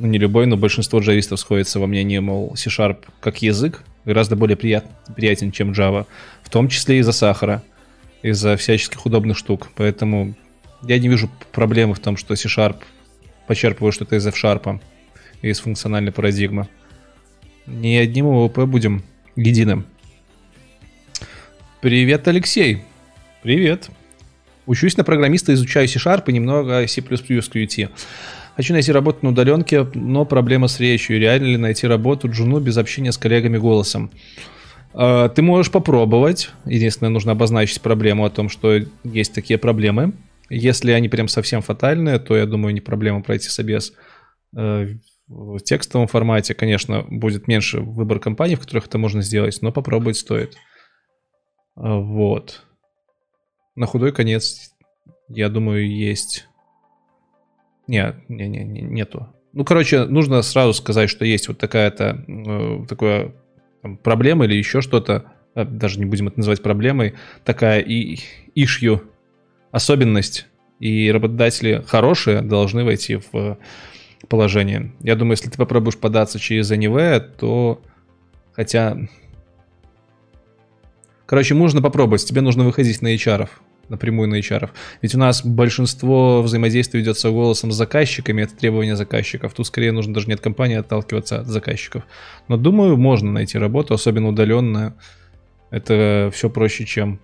ну 0.00 0.08
не 0.08 0.18
любой, 0.18 0.46
но 0.46 0.56
большинство 0.56 0.98
джавистов 0.98 1.38
сходится 1.38 1.78
во 1.78 1.86
мнении, 1.86 2.18
мол, 2.18 2.56
C-Sharp 2.56 3.04
как 3.20 3.40
язык 3.40 3.84
гораздо 4.04 4.34
более 4.34 4.56
прият, 4.56 4.84
приятен, 5.14 5.52
чем 5.52 5.70
Java, 5.70 6.06
в 6.42 6.50
том 6.50 6.68
числе 6.68 6.98
из-за 6.98 7.12
сахара, 7.12 7.62
из-за 8.20 8.56
всяческих 8.56 9.06
удобных 9.06 9.38
штук. 9.38 9.68
Поэтому 9.76 10.34
я 10.82 10.98
не 10.98 11.08
вижу 11.08 11.30
проблемы 11.52 11.94
в 11.94 12.00
том, 12.00 12.16
что 12.16 12.34
C-Sharp 12.34 12.78
почерпывает 13.46 13.94
что-то 13.94 14.16
из 14.16 14.26
F-Sharp, 14.26 14.80
из 15.42 15.60
функциональной 15.60 16.10
парадигмы. 16.10 16.66
Не 17.66 17.98
одним 17.98 18.26
ОВП 18.26 18.60
будем 18.60 19.02
единым. 19.34 19.86
Привет, 21.80 22.26
Алексей. 22.28 22.82
Привет. 23.42 23.90
Учусь 24.66 24.96
на 24.96 25.04
программиста, 25.04 25.52
изучаю 25.54 25.88
C-Sharp 25.88 26.24
и 26.26 26.32
немного 26.32 26.86
C++ 26.86 27.00
Qt. 27.00 27.90
Хочу 28.56 28.72
найти 28.72 28.90
работу 28.90 29.18
на 29.22 29.30
удаленке, 29.30 29.86
но 29.94 30.24
проблема 30.24 30.68
с 30.68 30.80
речью. 30.80 31.20
Реально 31.20 31.46
ли 31.46 31.56
найти 31.56 31.86
работу 31.86 32.30
джуну 32.30 32.58
без 32.58 32.76
общения 32.78 33.12
с 33.12 33.18
коллегами 33.18 33.58
голосом? 33.58 34.10
Э, 34.94 35.28
Ты 35.34 35.42
можешь 35.42 35.70
попробовать. 35.70 36.50
Единственное, 36.64 37.10
нужно 37.10 37.32
обозначить 37.32 37.80
проблему 37.82 38.24
о 38.24 38.30
том, 38.30 38.48
что 38.48 38.80
есть 39.04 39.34
такие 39.34 39.58
проблемы. 39.58 40.12
Если 40.48 40.92
они 40.92 41.08
прям 41.08 41.28
совсем 41.28 41.60
фатальные, 41.60 42.18
то, 42.18 42.36
я 42.36 42.46
думаю, 42.46 42.72
не 42.72 42.80
проблема 42.80 43.22
пройти 43.22 43.48
собес. 43.48 43.92
В 45.28 45.58
текстовом 45.58 46.06
формате, 46.06 46.54
конечно, 46.54 47.04
будет 47.08 47.48
меньше 47.48 47.80
выбор 47.80 48.20
компаний, 48.20 48.54
в 48.54 48.60
которых 48.60 48.86
это 48.86 48.98
можно 48.98 49.22
сделать, 49.22 49.58
но 49.60 49.72
попробовать 49.72 50.16
стоит. 50.16 50.56
Вот. 51.74 52.62
На 53.74 53.86
худой 53.86 54.12
конец, 54.12 54.72
я 55.28 55.48
думаю, 55.48 55.90
есть... 55.90 56.48
Нет, 57.88 58.16
не, 58.28 58.48
не, 58.48 58.64
не, 58.64 58.82
нету. 58.82 59.28
Ну, 59.52 59.64
короче, 59.64 60.04
нужно 60.04 60.42
сразу 60.42 60.72
сказать, 60.74 61.10
что 61.10 61.24
есть 61.24 61.48
вот 61.48 61.58
такая-то 61.58 62.24
э, 62.26 62.86
такое 62.88 63.32
там, 63.82 63.96
проблема 63.96 64.44
или 64.44 64.54
еще 64.54 64.80
что-то, 64.80 65.32
э, 65.54 65.64
даже 65.64 65.98
не 65.98 66.04
будем 66.04 66.28
это 66.28 66.38
называть 66.38 66.62
проблемой, 66.62 67.14
такая 67.44 67.80
и 67.80 68.18
ишью 68.54 69.02
особенность, 69.70 70.46
и 70.80 71.10
работодатели 71.10 71.82
хорошие 71.86 72.42
должны 72.42 72.84
войти 72.84 73.16
в 73.16 73.58
положение. 74.28 74.92
Я 75.00 75.16
думаю, 75.16 75.32
если 75.32 75.50
ты 75.50 75.56
попробуешь 75.56 75.96
податься 75.96 76.38
через 76.38 76.70
АНИВ, 76.70 77.36
то 77.38 77.80
хотя... 78.52 78.96
Короче, 81.26 81.54
нужно 81.54 81.82
попробовать. 81.82 82.24
Тебе 82.24 82.40
нужно 82.40 82.64
выходить 82.64 83.02
на 83.02 83.14
HR, 83.14 83.48
напрямую 83.88 84.28
на 84.28 84.38
HR. 84.38 84.70
Ведь 85.02 85.14
у 85.14 85.18
нас 85.18 85.44
большинство 85.44 86.40
взаимодействия 86.42 87.00
ведется 87.00 87.30
голосом 87.30 87.72
с 87.72 87.76
заказчиками, 87.76 88.42
это 88.42 88.54
требования 88.54 88.96
заказчиков. 88.96 89.52
Тут 89.52 89.66
скорее 89.66 89.92
нужно 89.92 90.14
даже 90.14 90.28
не 90.28 90.34
от 90.34 90.40
компании 90.40 90.76
отталкиваться 90.76 91.40
от 91.40 91.46
заказчиков. 91.46 92.04
Но 92.48 92.56
думаю, 92.56 92.96
можно 92.96 93.32
найти 93.32 93.58
работу, 93.58 93.94
особенно 93.94 94.28
удаленно. 94.28 94.94
Это 95.70 96.30
все 96.32 96.48
проще, 96.48 96.84
чем, 96.84 97.18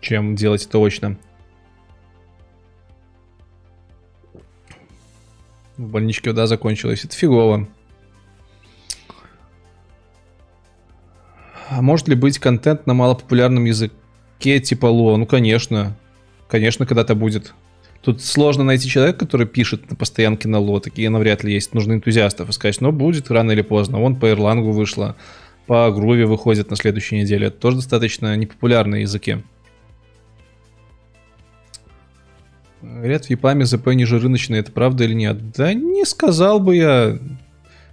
чем 0.00 0.34
делать 0.34 0.64
это 0.64 0.78
очно. 0.78 1.18
В 5.82 5.88
больничке 5.88 6.30
вода 6.30 6.46
закончилась. 6.46 7.04
Это 7.04 7.16
фигово. 7.16 7.66
А 11.70 11.82
может 11.82 12.06
ли 12.06 12.14
быть 12.14 12.38
контент 12.38 12.86
на 12.86 12.94
малопопулярном 12.94 13.64
языке 13.64 14.60
типа 14.60 14.86
Ло? 14.86 15.16
Ну, 15.16 15.26
конечно. 15.26 15.96
Конечно, 16.48 16.86
когда-то 16.86 17.16
будет. 17.16 17.52
Тут 18.00 18.22
сложно 18.22 18.62
найти 18.62 18.88
человека, 18.88 19.18
который 19.18 19.46
пишет 19.48 19.90
на 19.90 19.96
постоянке 19.96 20.46
на 20.46 20.60
Ло. 20.60 20.78
Такие 20.78 21.10
навряд 21.10 21.42
ли 21.42 21.52
есть. 21.52 21.74
Нужно 21.74 21.94
энтузиастов 21.94 22.48
искать. 22.48 22.80
Но 22.80 22.92
будет 22.92 23.28
рано 23.32 23.50
или 23.50 23.62
поздно. 23.62 23.98
Вон 23.98 24.14
по 24.14 24.26
Erlang 24.26 24.70
вышло. 24.70 25.16
По 25.66 25.88
Groovy 25.88 26.26
выходит 26.26 26.70
на 26.70 26.76
следующей 26.76 27.20
неделе. 27.20 27.48
Это 27.48 27.58
тоже 27.58 27.78
достаточно 27.78 28.36
непопулярные 28.36 29.02
языки. 29.02 29.38
Говорят, 32.82 33.26
в 33.26 33.30
ЕПАМе 33.30 33.64
ЗП 33.64 33.88
ниже 33.88 34.18
рыночной, 34.18 34.58
это 34.58 34.72
правда 34.72 35.04
или 35.04 35.14
нет? 35.14 35.52
Да 35.52 35.72
не 35.72 36.04
сказал 36.04 36.58
бы 36.58 36.76
я. 36.76 37.18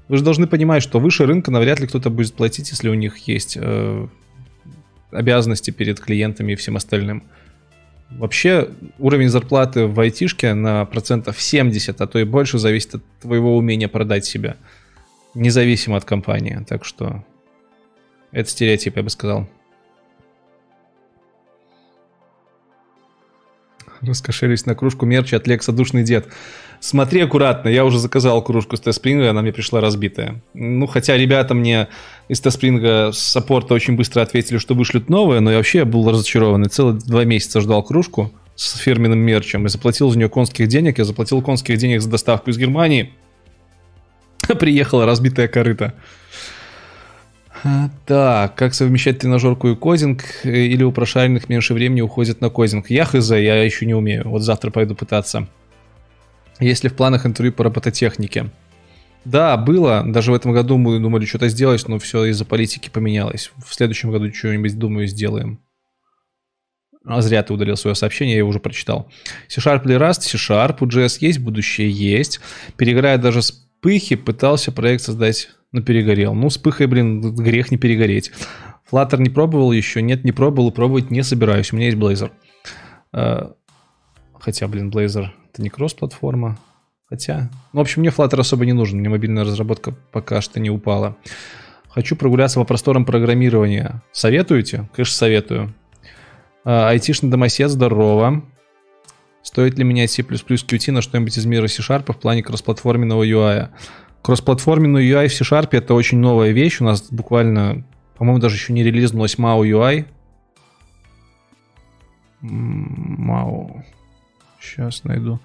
Вы 0.08 0.18
же 0.18 0.24
должны 0.24 0.48
понимать, 0.48 0.82
что 0.82 1.00
выше 1.00 1.28
рынка 1.28 1.52
навряд 1.52 1.80
ли 1.80 1.86
кто-то 1.86 2.10
будет 2.10 2.34
платить, 2.34 2.72
если 2.72 2.90
у 2.90 2.96
них 2.96 3.18
есть 3.28 3.56
э, 3.60 4.08
обязанности 5.12 5.70
перед 5.70 6.00
клиентами 6.00 6.54
и 6.54 6.56
всем 6.56 6.76
остальным. 6.76 7.24
Вообще, 8.10 8.70
уровень 8.98 9.30
зарплаты 9.30 9.86
в 9.86 10.00
айтишке 10.00 10.56
на 10.56 10.86
процентов 10.86 11.40
70, 11.40 12.02
а 12.02 12.08
то 12.08 12.18
и 12.18 12.24
больше 12.24 12.58
зависит 12.58 12.96
от 12.96 13.04
твоего 13.22 13.56
умения 13.56 13.88
продать 13.88 14.26
себя. 14.26 14.58
Независимо 15.36 15.98
от 15.98 16.06
компании. 16.06 16.66
Так 16.68 16.86
что 16.86 17.24
это 18.32 18.50
стереотип, 18.50 18.98
я 18.98 19.04
бы 19.04 19.12
сказал. 19.12 19.48
Раскошелись 24.02 24.66
на 24.66 24.76
кружку 24.76 25.06
мерча 25.06 25.38
от 25.38 25.48
Лекса 25.48 25.72
Душный 25.72 26.04
Дед. 26.04 26.28
Смотри 26.80 27.22
аккуратно, 27.22 27.68
я 27.68 27.84
уже 27.84 28.00
заказал 28.00 28.42
кружку 28.42 28.78
с 28.78 28.80
Теспринга, 28.80 29.30
она 29.30 29.42
мне 29.42 29.52
пришла 29.52 29.82
разбитая. 29.82 30.42
Ну, 30.54 30.88
хотя 30.88 31.18
ребята 31.18 31.54
мне 31.54 31.90
из 32.30 32.40
Теспринга 32.40 33.12
с 33.12 33.20
саппорта 33.20 33.74
очень 33.74 33.98
быстро 33.98 34.22
ответили, 34.22 34.58
что 34.58 34.76
вышлют 34.76 35.10
новое, 35.10 35.42
но 35.42 35.52
я 35.52 35.58
вообще 35.58 35.84
был 35.84 36.10
разочарован. 36.10 36.64
И 36.64 36.70
целых 36.70 37.00
два 37.00 37.26
месяца 37.26 37.60
ждал 37.60 37.84
кружку 37.84 38.32
с 38.56 38.78
фирменным 38.78 39.20
мерчем 39.20 39.66
и 39.66 39.70
заплатил 39.70 40.10
за 40.10 40.18
нее 40.18 40.30
конских 40.30 40.68
денег. 40.68 41.00
Я 41.00 41.06
заплатил 41.06 41.42
конских 41.42 41.78
денег 41.78 42.02
за 42.02 42.10
доставку 42.10 42.50
из 42.50 42.58
Германии. 42.58 43.12
Приехала 44.60 45.06
разбитая 45.06 45.50
корыта. 45.50 45.96
Так, 48.06 48.56
как 48.56 48.74
совмещать 48.74 49.20
тренажерку 49.20 49.70
и 49.70 49.76
кодинг? 49.76 50.24
Э, 50.44 50.50
Или 50.50 50.84
у 50.84 50.92
прошаренных 50.92 51.50
меньше 51.50 51.74
времени 51.74 52.02
уходит 52.02 52.42
на 52.42 52.50
кодинг? 52.50 52.90
Я 52.90 53.06
хз, 53.06 53.32
я 53.32 53.64
еще 53.64 53.86
не 53.86 53.94
умею. 53.94 54.30
Вот 54.30 54.42
завтра 54.42 54.72
пойду 54.72 54.96
пытаться. 54.96 55.48
Есть 56.60 56.84
ли 56.84 56.90
в 56.90 56.96
планах 56.96 57.26
интервью 57.26 57.54
по 57.54 57.64
робототехнике? 57.64 58.50
Да, 59.26 59.58
было. 59.58 60.04
Даже 60.06 60.32
в 60.32 60.36
этом 60.36 60.54
году 60.54 60.78
мы 60.78 61.00
думали 61.00 61.26
что-то 61.26 61.50
сделать, 61.50 61.88
но 61.88 62.00
все 62.00 62.26
из-за 62.26 62.46
политики 62.46 62.90
поменялось. 62.90 63.52
В 63.66 63.74
следующем 63.74 64.12
году 64.12 64.32
что-нибудь, 64.34 64.78
думаю, 64.78 65.08
сделаем. 65.08 65.60
А 67.06 67.22
зря 67.22 67.44
ты 67.44 67.54
удалил 67.54 67.78
свое 67.78 67.96
сообщение, 67.96 68.34
я 68.34 68.40
его 68.40 68.50
уже 68.50 68.60
прочитал. 68.60 69.10
C-Sharp 69.48 69.86
или 69.86 69.96
Rust? 69.98 70.22
C-Sharp, 70.22 70.78
у 70.82 70.86
JS 70.86 71.18
есть, 71.22 71.40
будущее 71.40 71.90
есть. 71.90 72.40
Перегорая 72.76 73.18
даже 73.18 73.42
с 73.42 73.52
пыхи, 73.52 74.16
пытался 74.16 74.72
проект 74.72 75.04
создать, 75.04 75.50
но 75.72 75.82
перегорел. 75.82 76.34
Ну, 76.34 76.50
с 76.50 76.58
пыхой, 76.58 76.88
блин, 76.88 77.22
грех 77.36 77.72
не 77.72 77.78
перегореть. 77.78 78.32
Flutter 78.92 79.20
не 79.20 79.30
пробовал 79.30 79.72
еще? 79.72 80.02
Нет, 80.02 80.24
не 80.24 80.32
пробовал 80.32 80.70
и 80.70 80.74
пробовать 80.74 81.12
не 81.12 81.24
собираюсь. 81.24 81.72
У 81.72 81.76
меня 81.76 81.88
есть 81.88 81.98
Blazor. 81.98 82.32
А, 83.12 83.54
Хотя, 84.40 84.68
блин, 84.68 84.90
Blazor 84.90 85.28
это 85.52 85.62
не 85.62 85.70
кросс-платформа. 85.70 86.58
Хотя, 87.08 87.50
ну, 87.74 87.80
в 87.80 87.82
общем, 87.82 88.02
мне 88.02 88.10
Flutter 88.10 88.40
особо 88.40 88.66
не 88.66 88.74
нужен. 88.74 89.00
Мне 89.00 89.10
мобильная 89.10 89.44
разработка 89.44 89.96
пока 90.12 90.42
что 90.42 90.60
не 90.60 90.70
упала. 90.70 91.18
Хочу 91.90 92.16
прогуляться 92.16 92.60
по 92.60 92.66
просторам 92.66 93.04
программирования. 93.04 94.04
Советуете? 94.12 94.90
Конечно, 94.94 95.16
советую. 95.16 95.74
А, 96.64 96.90
Айтишный 96.90 97.30
домосед, 97.30 97.70
здорово. 97.70 98.44
Стоит 99.42 99.78
ли 99.78 99.84
менять 99.84 100.12
C++ 100.12 100.22
Qt 100.22 100.92
на 100.92 101.02
что-нибудь 101.02 101.38
из 101.38 101.46
мира 101.46 101.68
C-Sharp 101.68 102.14
в 102.14 102.18
плане 102.18 102.44
кроссплатформенного 102.44 103.24
UI? 103.24 103.70
Кроссплатформенный 104.22 105.10
UI 105.10 105.28
в 105.28 105.34
C-Sharp 105.34 105.70
это 105.72 105.94
очень 105.94 106.20
новая 106.20 106.52
вещь. 106.52 106.82
У 106.82 106.84
нас 106.84 107.12
буквально, 107.12 107.84
по-моему, 108.16 108.40
даже 108.40 108.56
еще 108.56 108.74
не 108.74 108.84
релизнулась 108.84 109.36
MAU 109.36 109.64
UI. 109.64 110.06
MAU. 112.42 113.84
Сейчас 114.60 115.04
найду. 115.04 115.40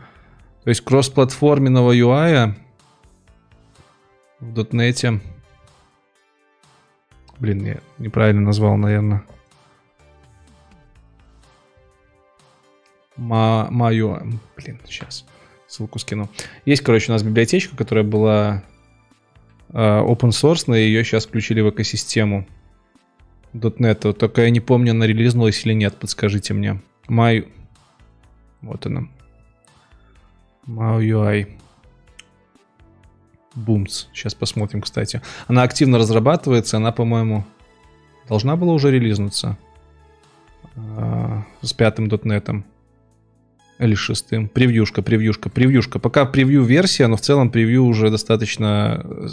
То 0.64 0.70
есть 0.70 0.80
кроссплатформенного 0.80 1.94
UI 1.94 2.54
в 4.40 4.58
.NET. 4.58 5.20
Блин, 7.38 7.64
я 7.64 7.80
неправильно 7.98 8.42
назвал, 8.42 8.76
наверное. 8.76 9.24
Ма, 13.16 13.68
мою, 13.70 14.40
блин, 14.56 14.80
сейчас 14.86 15.24
ссылку 15.74 15.98
скину. 15.98 16.28
Есть, 16.64 16.82
короче, 16.82 17.10
у 17.10 17.14
нас 17.14 17.22
библиотечка, 17.22 17.76
которая 17.76 18.04
была 18.04 18.62
э, 19.70 19.78
open 19.78 20.30
source, 20.30 20.64
но 20.68 20.76
ее 20.76 21.04
сейчас 21.04 21.26
включили 21.26 21.60
в 21.60 21.70
экосистему 21.70 22.46
.NET. 23.52 24.12
Только 24.12 24.42
я 24.42 24.50
не 24.50 24.60
помню, 24.60 24.92
она 24.92 25.06
релизнулась 25.06 25.66
или 25.66 25.74
нет, 25.74 25.96
подскажите 25.96 26.54
мне. 26.54 26.80
My... 27.08 27.48
Вот 28.62 28.86
она. 28.86 29.08
MauUI. 30.66 31.48
Booms. 33.56 34.06
Сейчас 34.12 34.34
посмотрим, 34.34 34.80
кстати. 34.80 35.22
Она 35.48 35.62
активно 35.62 35.98
разрабатывается, 35.98 36.76
она, 36.76 36.92
по-моему, 36.92 37.44
должна 38.28 38.56
была 38.56 38.72
уже 38.72 38.92
релизнуться 38.92 39.58
э, 40.76 41.42
с 41.62 41.72
пятым 41.72 42.06
.NET. 42.06 42.64
Или 43.78 43.94
шестым. 43.94 44.48
Превьюшка, 44.48 45.02
превьюшка, 45.02 45.50
превьюшка. 45.50 45.98
Пока 45.98 46.24
превью 46.26 46.62
версия, 46.62 47.06
но 47.08 47.16
в 47.16 47.20
целом 47.20 47.50
превью 47.50 47.84
уже 47.84 48.10
достаточно 48.10 49.00
э, 49.04 49.28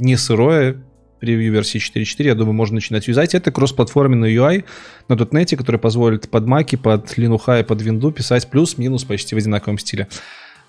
не 0.00 0.16
сырое. 0.16 0.82
Превью 1.18 1.52
версии 1.52 1.78
4.4, 1.78 2.24
я 2.24 2.34
думаю, 2.34 2.54
можно 2.54 2.76
начинать 2.76 3.06
юзать. 3.06 3.34
Это 3.34 3.52
кроссплатформенный 3.52 4.34
UI 4.34 4.64
на 5.08 5.14
.NET, 5.14 5.54
который 5.56 5.78
позволит 5.78 6.30
под 6.30 6.44
Mac, 6.44 6.76
под 6.78 7.12
Linux 7.18 7.60
и 7.60 7.62
под 7.62 7.82
Windows 7.82 8.12
писать 8.12 8.48
плюс-минус 8.48 9.04
почти 9.04 9.34
в 9.34 9.38
одинаковом 9.38 9.78
стиле. 9.78 10.08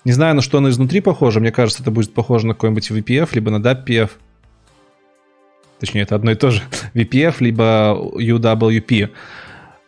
Не 0.04 0.12
знаю, 0.12 0.34
на 0.34 0.42
что 0.42 0.58
оно 0.58 0.68
изнутри 0.68 1.00
похоже. 1.00 1.40
Мне 1.40 1.52
кажется, 1.52 1.82
это 1.82 1.90
будет 1.90 2.12
похоже 2.12 2.48
на 2.48 2.54
какой-нибудь 2.54 2.90
VPF, 2.90 3.30
либо 3.32 3.50
на 3.50 3.64
DAPPF. 3.64 4.10
Точнее, 5.78 6.02
это 6.02 6.16
одно 6.16 6.32
и 6.32 6.34
то 6.34 6.50
же. 6.50 6.62
VPF, 6.94 7.36
либо 7.40 7.96
UWP. 8.14 9.10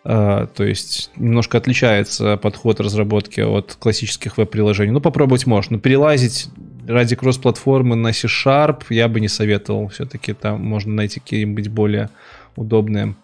Uh, 0.04 0.46
то 0.54 0.64
есть 0.64 1.10
немножко 1.16 1.56
отличается 1.56 2.36
подход 2.36 2.78
разработки 2.78 3.40
от 3.40 3.74
классических 3.78 4.36
веб-приложений. 4.36 4.92
Ну, 4.92 5.00
попробовать 5.00 5.46
можно. 5.46 5.76
Но 5.76 5.80
перелазить 5.80 6.50
ради 6.86 7.16
кросс-платформы 7.16 7.96
на 7.96 8.12
C-Sharp 8.12 8.82
я 8.90 9.08
бы 9.08 9.20
не 9.20 9.28
советовал. 9.28 9.88
Все-таки 9.88 10.34
там 10.34 10.62
можно 10.62 10.92
найти 10.92 11.20
какие-нибудь 11.20 11.68
более 11.68 12.10
удобные 12.54 13.14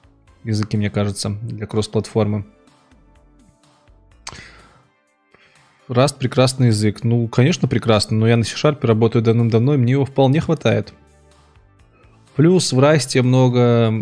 языки, 0.42 0.78
мне 0.78 0.88
кажется, 0.88 1.28
для 1.42 1.66
кросс-платформы. 1.66 2.46
Rust 5.88 6.16
прекрасный 6.18 6.68
язык. 6.68 7.04
Ну, 7.04 7.28
конечно, 7.28 7.68
прекрасный, 7.68 8.16
но 8.16 8.26
я 8.26 8.38
на 8.38 8.44
C-Sharp 8.44 8.78
работаю 8.86 9.22
давным-давно, 9.22 9.74
и 9.74 9.76
мне 9.76 9.92
его 9.92 10.06
вполне 10.06 10.40
хватает. 10.40 10.94
Плюс 12.40 12.72
в 12.72 12.80
Rust 12.80 13.20
много 13.20 13.92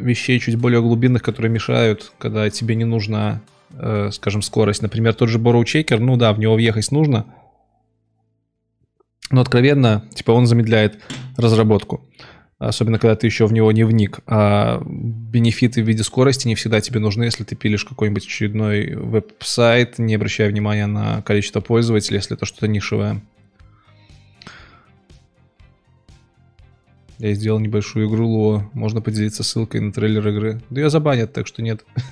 вещей 0.00 0.40
чуть 0.40 0.56
более 0.56 0.80
глубинных, 0.80 1.22
которые 1.22 1.52
мешают, 1.52 2.12
когда 2.16 2.48
тебе 2.48 2.76
не 2.76 2.86
нужна, 2.86 3.42
э, 3.78 4.08
скажем, 4.10 4.40
скорость. 4.40 4.80
Например, 4.80 5.12
тот 5.12 5.28
же 5.28 5.38
Borrow 5.38 5.62
Checker, 5.64 5.98
ну 5.98 6.16
да, 6.16 6.32
в 6.32 6.38
него 6.38 6.54
въехать 6.54 6.90
нужно, 6.90 7.26
но 9.30 9.42
откровенно, 9.42 10.08
типа, 10.14 10.30
он 10.30 10.46
замедляет 10.46 10.98
разработку. 11.36 12.08
Особенно, 12.58 12.98
когда 12.98 13.16
ты 13.16 13.26
еще 13.26 13.44
в 13.44 13.52
него 13.52 13.70
не 13.70 13.84
вник. 13.84 14.20
А 14.26 14.82
бенефиты 14.86 15.82
в 15.82 15.86
виде 15.86 16.04
скорости 16.04 16.48
не 16.48 16.54
всегда 16.54 16.80
тебе 16.80 17.00
нужны, 17.00 17.24
если 17.24 17.44
ты 17.44 17.54
пилишь 17.54 17.84
какой-нибудь 17.84 18.24
очередной 18.24 18.94
веб-сайт, 18.94 19.98
не 19.98 20.14
обращая 20.14 20.48
внимания 20.48 20.86
на 20.86 21.20
количество 21.20 21.60
пользователей, 21.60 22.16
если 22.16 22.34
это 22.34 22.46
что-то 22.46 22.66
нишевое. 22.66 23.20
Я 27.18 27.34
сделал 27.34 27.60
небольшую 27.60 28.08
игру 28.08 28.26
Lua. 28.26 28.70
Можно 28.72 29.00
поделиться 29.00 29.44
ссылкой 29.44 29.80
на 29.80 29.92
трейлер 29.92 30.26
игры. 30.28 30.60
Да 30.70 30.80
ее 30.80 30.90
забанят, 30.90 31.32
так 31.32 31.46
что 31.46 31.62
нет. 31.62 31.84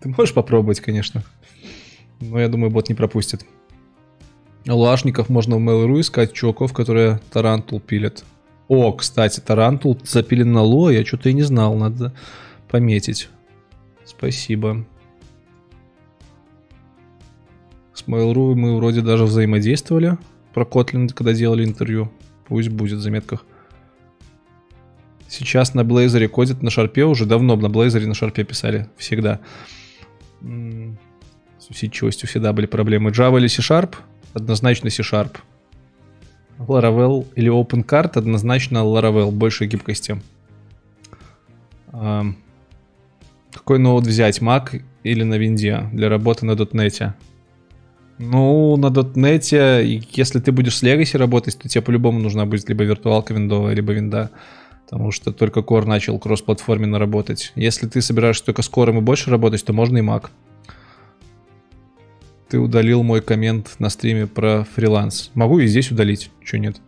Ты 0.00 0.08
можешь 0.08 0.34
попробовать, 0.34 0.80
конечно. 0.80 1.24
Но 2.20 2.38
я 2.38 2.48
думаю, 2.48 2.70
бот 2.70 2.88
не 2.88 2.94
пропустит. 2.94 3.44
Луашников 4.66 5.28
можно 5.28 5.56
в 5.56 5.60
Mail.ru 5.60 6.00
искать, 6.00 6.32
чуваков, 6.32 6.72
которые 6.72 7.20
Tarantool 7.30 7.80
пилят. 7.80 8.24
О, 8.68 8.92
кстати, 8.92 9.40
Tarantool 9.40 9.98
запилен 10.04 10.52
на 10.52 10.62
Lua, 10.62 10.92
я 10.92 11.04
что-то 11.04 11.28
и 11.28 11.32
не 11.32 11.42
знал, 11.42 11.76
надо 11.76 12.12
пометить. 12.68 13.28
Спасибо. 14.04 14.84
С 17.94 18.02
Mail.ru 18.06 18.54
мы 18.54 18.76
вроде 18.76 19.02
даже 19.02 19.24
взаимодействовали 19.24 20.18
про 20.52 20.64
Kotlin, 20.64 21.12
когда 21.12 21.32
делали 21.32 21.64
интервью. 21.64 22.10
Пусть 22.48 22.68
будет 22.68 22.98
в 22.98 23.02
заметках. 23.02 23.44
Сейчас 25.28 25.74
на 25.74 25.80
Blazor 25.80 26.28
кодят 26.28 26.62
на 26.62 26.70
шарпе 26.70 27.04
уже 27.04 27.26
давно 27.26 27.56
на 27.56 27.66
Blazor 27.66 28.06
на 28.06 28.14
шарпе 28.14 28.44
писали. 28.44 28.88
Всегда. 28.96 29.40
С 30.40 31.68
усидчивостью 31.68 32.28
всегда 32.28 32.52
были 32.52 32.66
проблемы. 32.66 33.10
Java 33.10 33.38
или 33.38 33.48
C-Sharp? 33.48 33.96
Однозначно 34.34 34.90
C-Sharp. 34.90 35.38
Laravel 36.58 37.26
или 37.34 37.50
OpenCart? 37.50 38.16
Однозначно 38.16 38.78
Laravel. 38.78 39.32
Больше 39.32 39.66
гибкости. 39.66 40.22
Какой 41.90 43.78
ноут 43.78 44.06
взять? 44.06 44.38
Mac 44.38 44.82
или 45.02 45.24
на 45.24 45.38
винде 45.38 45.88
для 45.92 46.08
работы 46.08 46.46
на 46.46 46.52
.NET? 46.52 47.14
Ну, 48.18 48.76
на 48.76 48.86
.NET, 48.86 50.06
если 50.12 50.40
ты 50.40 50.52
будешь 50.52 50.78
с 50.78 50.82
Legacy 50.82 51.18
работать, 51.18 51.58
то 51.58 51.68
тебе 51.68 51.82
по-любому 51.82 52.18
нужна 52.18 52.46
будет 52.46 52.68
либо 52.68 52.84
виртуалка 52.84 53.34
виндовая, 53.34 53.74
либо 53.74 53.92
винда. 53.92 54.30
Потому 54.84 55.10
что 55.10 55.32
только 55.32 55.60
Core 55.60 55.84
начал 55.84 56.18
кросс-платформенно 56.18 56.98
работать. 56.98 57.52
Если 57.56 57.88
ты 57.88 58.00
собираешься 58.00 58.44
только 58.44 58.62
с 58.62 58.70
Core 58.70 58.96
и 58.96 59.00
больше 59.00 59.30
работать, 59.30 59.64
то 59.64 59.72
можно 59.72 59.98
и 59.98 60.02
Mac. 60.02 60.30
Ты 62.48 62.58
удалил 62.60 63.02
мой 63.02 63.20
коммент 63.20 63.74
на 63.80 63.90
стриме 63.90 64.26
про 64.28 64.64
фриланс. 64.74 65.32
Могу 65.34 65.58
и 65.58 65.66
здесь 65.66 65.90
удалить. 65.90 66.30
Чего 66.44 66.62
нет? 66.62 66.80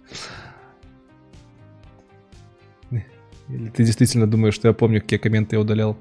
Или 2.91 3.69
ты 3.71 3.85
действительно 3.85 4.27
думаешь, 4.27 4.55
что 4.55 4.69
я 4.69 4.75
помню, 4.75 5.01
какие 5.01 5.19
комменты 5.19 5.57
я 5.57 5.61
удалял? 5.61 5.99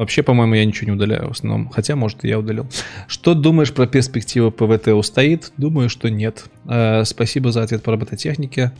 Вообще, 0.00 0.22
по-моему, 0.22 0.54
я 0.54 0.64
ничего 0.64 0.86
не 0.86 0.96
удаляю 0.96 1.28
в 1.28 1.32
основном. 1.32 1.68
Хотя, 1.68 1.94
может, 1.94 2.24
я 2.24 2.38
удалил. 2.38 2.66
Что 3.06 3.34
думаешь 3.34 3.70
про 3.74 3.86
перспективы 3.86 4.50
ПВТ 4.50 4.88
устоит? 4.88 5.52
Думаю, 5.58 5.90
что 5.90 6.08
нет. 6.08 6.46
Э, 6.66 7.04
спасибо 7.04 7.52
за 7.52 7.62
ответ 7.62 7.82
по 7.82 7.92
робототехнике. 7.92 8.72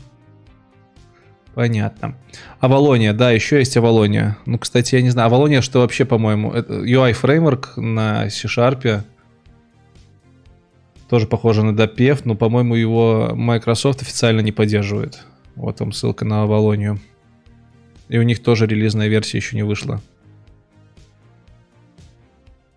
Понятно. 1.53 2.17
Авалония, 2.59 3.13
да, 3.13 3.29
еще 3.29 3.59
есть 3.59 3.77
Авалония. 3.77 4.39
Ну, 4.47 4.57
кстати, 4.57 4.95
я 4.95 5.03
не 5.03 5.11
знаю. 5.11 5.27
Авалония, 5.27 5.61
что 5.61 5.81
вообще, 5.81 6.05
по-моему, 6.05 6.53
UI 6.53 7.13
фреймворк 7.13 7.77
на 7.77 8.27
C-Sharp. 8.27 9.03
Тоже 11.07 11.27
похоже 11.27 11.61
на 11.61 11.79
DAPF, 11.79 12.21
но, 12.23 12.33
по-моему, 12.33 12.73
его 12.73 13.29
Microsoft 13.35 14.01
официально 14.01 14.39
не 14.39 14.51
поддерживает. 14.51 15.19
Вот 15.55 15.75
там 15.75 15.91
ссылка 15.91 16.25
на 16.25 16.41
Авалонию. 16.41 16.99
И 18.09 18.17
у 18.17 18.23
них 18.23 18.41
тоже 18.41 18.65
релизная 18.65 19.07
версия 19.07 19.37
еще 19.37 19.55
не 19.55 19.61
вышла. 19.61 20.01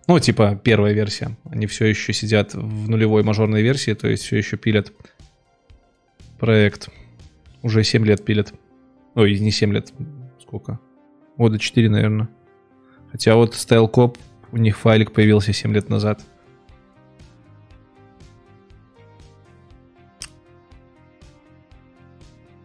Ну, 0.07 0.19
типа, 0.19 0.59
первая 0.63 0.93
версия. 0.93 1.35
Они 1.45 1.65
все 1.65 1.85
еще 1.85 2.13
сидят 2.13 2.53
в 2.53 2.89
нулевой 2.89 3.23
мажорной 3.23 3.63
версии, 3.63 3.93
то 3.93 4.07
есть 4.07 4.23
все 4.23 4.37
еще 4.37 4.55
пилят 4.55 4.93
проект. 6.39 6.89
Уже 7.63 7.83
7 7.83 8.05
лет 8.05 8.23
пилят. 8.23 8.53
Ой, 9.15 9.39
не 9.39 9.51
7 9.51 9.73
лет. 9.73 9.91
Сколько? 10.39 10.79
Года 11.37 11.57
4, 11.57 11.89
наверное. 11.89 12.29
Хотя 13.11 13.35
вот 13.35 13.53
StyleCop, 13.53 14.17
у 14.51 14.57
них 14.57 14.77
файлик 14.77 15.11
появился 15.11 15.53
7 15.53 15.73
лет 15.73 15.89
назад. 15.89 16.21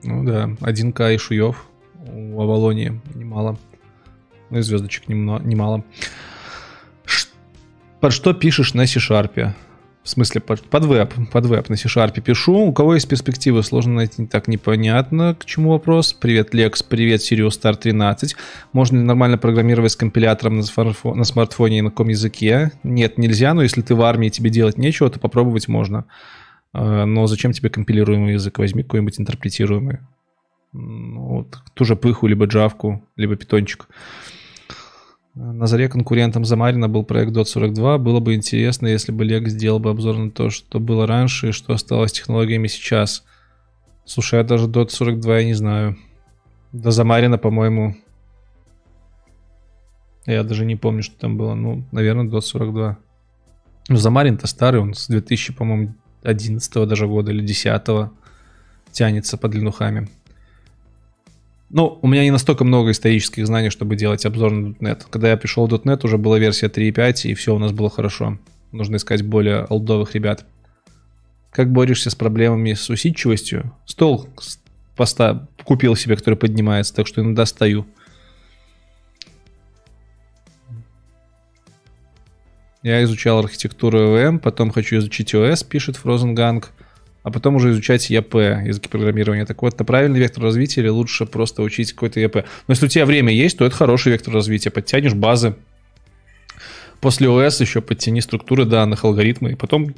Ну 0.02 0.24
да, 0.24 0.46
1К 0.60 1.14
и 1.14 1.18
шуев 1.18 1.66
у 2.06 2.40
Авалонии 2.40 3.00
немало. 3.14 3.58
Ну 4.50 4.58
и 4.58 4.62
звездочек 4.62 5.08
немало. 5.08 5.40
немало. 5.40 5.84
Под 8.00 8.14
что 8.14 8.32
пишешь 8.32 8.72
на 8.72 8.86
C-Sharp? 8.86 9.52
В 10.02 10.08
смысле, 10.08 10.40
под, 10.40 10.62
под 10.62 10.84
веб, 10.86 11.12
под 11.30 11.44
веб 11.44 11.68
на 11.68 11.76
C-Sharp 11.76 12.18
пишу. 12.22 12.54
У 12.54 12.72
кого 12.72 12.94
есть 12.94 13.06
перспективы, 13.06 13.62
сложно 13.62 13.92
найти, 13.92 14.26
так 14.26 14.48
непонятно, 14.48 15.36
к 15.38 15.44
чему 15.44 15.72
вопрос. 15.72 16.14
Привет, 16.14 16.54
Лекс, 16.54 16.82
привет, 16.82 17.20
Sirius 17.20 17.60
Star 17.60 17.76
13. 17.76 18.36
Можно 18.72 18.96
ли 18.96 19.02
нормально 19.02 19.36
программировать 19.36 19.92
с 19.92 19.96
компилятором 19.96 20.56
на, 20.56 20.62
смартфо- 20.62 21.12
на 21.12 21.24
смартфоне 21.24 21.80
и 21.80 21.82
на 21.82 21.90
каком 21.90 22.08
языке? 22.08 22.72
Нет, 22.84 23.18
нельзя, 23.18 23.52
но 23.52 23.62
если 23.62 23.82
ты 23.82 23.94
в 23.94 24.00
армии, 24.00 24.30
тебе 24.30 24.48
делать 24.48 24.78
нечего, 24.78 25.10
то 25.10 25.20
попробовать 25.20 25.68
можно. 25.68 26.06
А, 26.72 27.04
Но 27.04 27.26
зачем 27.26 27.52
тебе 27.52 27.68
компилируемый 27.68 28.32
язык? 28.32 28.58
Возьми 28.58 28.82
какой-нибудь 28.82 29.20
интерпретируемый. 29.20 29.98
Вот, 30.72 31.58
ту 31.74 31.84
же 31.84 31.96
пыху, 31.96 32.26
либо 32.28 32.46
джавку, 32.46 33.06
либо 33.16 33.36
питончик. 33.36 33.88
На 35.42 35.66
заре 35.66 35.88
конкурентом 35.88 36.44
Замарина 36.44 36.86
был 36.86 37.02
проект 37.02 37.32
Dot42. 37.32 37.96
Было 37.96 38.20
бы 38.20 38.34
интересно, 38.34 38.88
если 38.88 39.10
бы 39.10 39.24
Lex 39.24 39.48
сделал 39.48 39.78
бы 39.78 39.88
обзор 39.88 40.18
на 40.18 40.30
то, 40.30 40.50
что 40.50 40.78
было 40.80 41.06
раньше 41.06 41.48
и 41.48 41.52
что 41.52 41.72
осталось 41.72 42.12
технологиями 42.12 42.66
сейчас. 42.66 43.24
Слушай, 44.04 44.40
я 44.40 44.44
даже 44.44 44.66
Dot42 44.66 45.38
я 45.38 45.44
не 45.44 45.54
знаю. 45.54 45.96
До 46.72 46.90
Замарина, 46.90 47.38
по-моему, 47.38 47.96
я 50.26 50.44
даже 50.44 50.66
не 50.66 50.76
помню, 50.76 51.02
что 51.02 51.18
там 51.18 51.38
было. 51.38 51.54
Ну, 51.54 51.84
наверное, 51.90 52.26
Dot42. 52.26 52.96
Ну, 53.88 53.96
Замарин-то 53.96 54.46
старый, 54.46 54.82
он 54.82 54.92
с 54.92 55.08
2000, 55.08 55.54
по-моему, 55.54 55.94
11 56.22 56.86
даже 56.86 57.06
года 57.06 57.32
или 57.32 57.40
10 57.40 58.10
тянется 58.92 59.38
по 59.38 59.48
длинухами. 59.48 60.06
Ну, 61.72 62.00
у 62.02 62.08
меня 62.08 62.24
не 62.24 62.32
настолько 62.32 62.64
много 62.64 62.90
исторических 62.90 63.46
знаний, 63.46 63.70
чтобы 63.70 63.94
делать 63.94 64.26
обзор 64.26 64.50
на 64.50 64.74
.NET. 64.80 65.04
Когда 65.08 65.30
я 65.30 65.36
пришел 65.36 65.68
в 65.68 65.72
.NET, 65.72 66.00
уже 66.04 66.18
была 66.18 66.38
версия 66.40 66.66
3.5, 66.66 67.30
и 67.30 67.34
все 67.34 67.54
у 67.54 67.58
нас 67.58 67.70
было 67.70 67.88
хорошо. 67.88 68.38
Нужно 68.72 68.96
искать 68.96 69.22
более 69.22 69.64
олдовых 69.66 70.16
ребят. 70.16 70.44
Как 71.52 71.70
борешься 71.70 72.10
с 72.10 72.16
проблемами 72.16 72.72
с 72.74 72.90
усидчивостью? 72.90 73.72
Стол 73.86 74.28
поста 74.96 75.48
купил 75.64 75.94
себе, 75.94 76.16
который 76.16 76.34
поднимается, 76.34 76.92
так 76.92 77.06
что 77.06 77.20
иногда 77.20 77.46
стою. 77.46 77.86
Я 82.82 83.02
изучал 83.04 83.38
архитектуру 83.38 84.16
ЭВМ, 84.16 84.40
потом 84.40 84.70
хочу 84.70 84.96
изучить 84.96 85.34
ОС, 85.34 85.62
пишет 85.62 86.00
Frozen 86.02 86.34
Gang, 86.34 86.64
а 87.22 87.30
потом 87.30 87.56
уже 87.56 87.70
изучать 87.70 88.08
ЯП, 88.10 88.34
языки 88.34 88.88
программирования. 88.88 89.44
Так 89.44 89.62
вот, 89.62 89.74
это 89.74 89.84
правильный 89.84 90.18
вектор 90.18 90.42
развития 90.42 90.80
или 90.80 90.88
лучше 90.88 91.26
просто 91.26 91.62
учить 91.62 91.92
какой-то 91.92 92.20
ЯП? 92.20 92.36
Но 92.36 92.72
если 92.72 92.86
у 92.86 92.88
тебя 92.88 93.04
время 93.04 93.32
есть, 93.32 93.58
то 93.58 93.64
это 93.64 93.74
хороший 93.74 94.12
вектор 94.12 94.32
развития. 94.32 94.70
Подтянешь 94.70 95.14
базы. 95.14 95.54
После 97.00 97.28
ОС 97.28 97.60
еще 97.60 97.80
подтяни 97.80 98.20
структуры 98.20 98.64
данных, 98.64 99.04
алгоритмы, 99.04 99.52
и 99.52 99.54
потом 99.54 99.94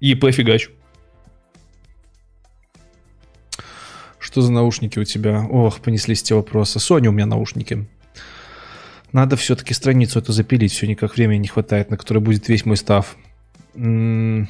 ЯП 0.00 0.30
фигач. 0.30 0.68
Что 4.18 4.42
за 4.42 4.52
наушники 4.52 4.98
у 4.98 5.04
тебя? 5.04 5.46
Ох, 5.48 5.80
понеслись 5.80 6.22
те 6.22 6.34
вопросы. 6.34 6.78
Sony 6.78 7.06
у 7.06 7.12
меня 7.12 7.26
наушники. 7.26 7.86
Надо 9.12 9.36
все-таки 9.36 9.72
страницу 9.72 10.18
эту 10.18 10.32
запилить, 10.32 10.72
все 10.72 10.86
никак 10.86 11.16
времени 11.16 11.38
не 11.40 11.48
хватает, 11.48 11.90
на 11.90 11.96
которой 11.96 12.18
будет 12.18 12.48
весь 12.48 12.66
мой 12.66 12.76
став. 12.76 13.16
М, 13.74 14.48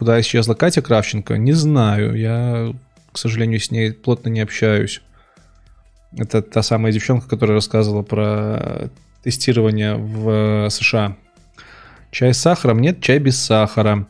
Куда 0.00 0.18
исчезла 0.18 0.54
Катя 0.54 0.80
Кравченко? 0.80 1.36
Не 1.36 1.52
знаю. 1.52 2.16
Я, 2.16 2.72
к 3.12 3.18
сожалению, 3.18 3.60
с 3.60 3.70
ней 3.70 3.92
плотно 3.92 4.30
не 4.30 4.40
общаюсь. 4.40 5.02
Это 6.16 6.40
та 6.40 6.62
самая 6.62 6.90
девчонка, 6.90 7.28
которая 7.28 7.56
рассказывала 7.56 8.00
про 8.00 8.88
тестирование 9.22 9.96
в 9.96 10.64
э, 10.64 10.70
США. 10.70 11.18
Чай 12.10 12.32
с 12.32 12.38
сахаром? 12.38 12.78
Нет, 12.78 13.02
чай 13.02 13.18
без 13.18 13.38
сахара. 13.44 14.06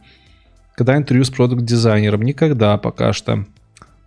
Когда 0.77 0.97
интервью 0.97 1.25
с 1.25 1.31
продукт-дизайнером? 1.31 2.23
Никогда 2.23 2.79
пока 2.79 3.13
что. 3.13 3.45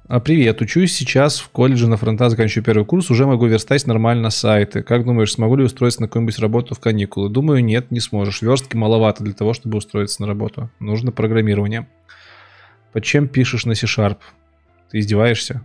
А, 0.05 0.19
Привет, 0.19 0.61
учусь 0.61 0.93
сейчас 0.93 1.39
в 1.39 1.47
колледже 1.49 1.87
на 1.87 1.95
фронта, 1.95 2.29
заканчиваю 2.29 2.65
первый 2.65 2.85
курс, 2.85 3.09
уже 3.09 3.25
могу 3.25 3.45
верстать 3.45 3.87
нормально 3.87 4.31
сайты. 4.31 4.83
Как 4.83 5.05
думаешь, 5.05 5.31
смогу 5.31 5.55
ли 5.55 5.63
устроиться 5.63 6.01
на 6.01 6.07
какую-нибудь 6.07 6.39
работу 6.39 6.75
в 6.75 6.79
каникулы? 6.81 7.29
Думаю, 7.29 7.63
нет, 7.63 7.89
не 7.89 8.01
сможешь. 8.01 8.41
Верстки 8.41 8.75
маловато 8.75 9.23
для 9.23 9.33
того, 9.33 9.53
чтобы 9.53 9.77
устроиться 9.77 10.21
на 10.21 10.27
работу. 10.27 10.69
Нужно 10.79 11.13
программирование. 11.13 11.87
Под 12.91 13.05
чем 13.05 13.29
пишешь 13.29 13.65
на 13.65 13.75
C-Sharp? 13.75 14.17
Ты 14.91 14.99
издеваешься? 14.99 15.61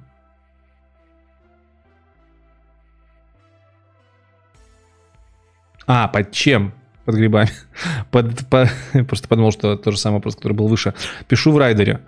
А, 5.86 6.06
под 6.06 6.30
чем? 6.30 6.74
Под 7.04 7.16
грибами. 7.16 7.50
Под, 8.12 8.46
по- 8.48 8.68
просто 9.08 9.26
подумал, 9.26 9.50
что 9.50 9.76
тот 9.76 9.94
же 9.94 9.98
самый 9.98 10.16
вопрос, 10.16 10.36
который 10.36 10.52
был 10.52 10.68
выше. 10.68 10.94
Пишу 11.26 11.50
в 11.50 11.58
райдере. 11.58 12.02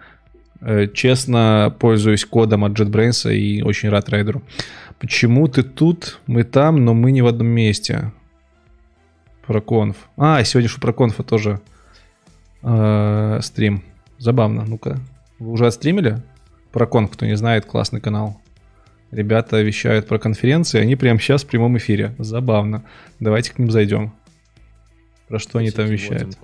Э, 0.60 0.86
Честно, 0.92 1.74
пользуюсь 1.78 2.24
кодом 2.24 2.64
от 2.64 2.72
JetBrains 2.72 3.34
и 3.34 3.62
очень 3.62 3.88
рад 3.88 4.08
райдеру. 4.08 4.42
Почему 4.98 5.48
ты 5.48 5.62
тут, 5.62 6.20
мы 6.26 6.44
там, 6.44 6.84
но 6.84 6.94
мы 6.94 7.12
не 7.12 7.22
в 7.22 7.26
одном 7.26 7.48
месте? 7.48 8.12
Проконф. 9.46 9.96
А, 10.16 10.44
сегодня 10.44 10.68
же 10.68 10.76
у 10.76 10.80
Проконфа 10.80 11.22
тоже 11.22 11.60
э, 12.62 13.38
стрим. 13.42 13.82
Забавно. 14.18 14.64
Ну-ка. 14.66 14.98
Вы 15.38 15.52
уже 15.52 15.66
отстримили? 15.66 16.22
Проконф, 16.72 17.10
кто 17.10 17.26
не 17.26 17.36
знает, 17.36 17.64
классный 17.64 18.00
канал. 18.00 18.40
Ребята 19.10 19.60
вещают 19.60 20.06
про 20.06 20.18
конференции, 20.18 20.80
они 20.80 20.94
прямо 20.94 21.18
сейчас 21.18 21.42
в 21.42 21.48
прямом 21.48 21.76
эфире. 21.78 22.14
Забавно. 22.18 22.84
Давайте 23.18 23.52
к 23.52 23.58
ним 23.58 23.70
зайдем. 23.70 24.12
Про 25.26 25.38
что 25.38 25.58
они 25.58 25.70
там 25.70 25.86
вещают? 25.86 26.36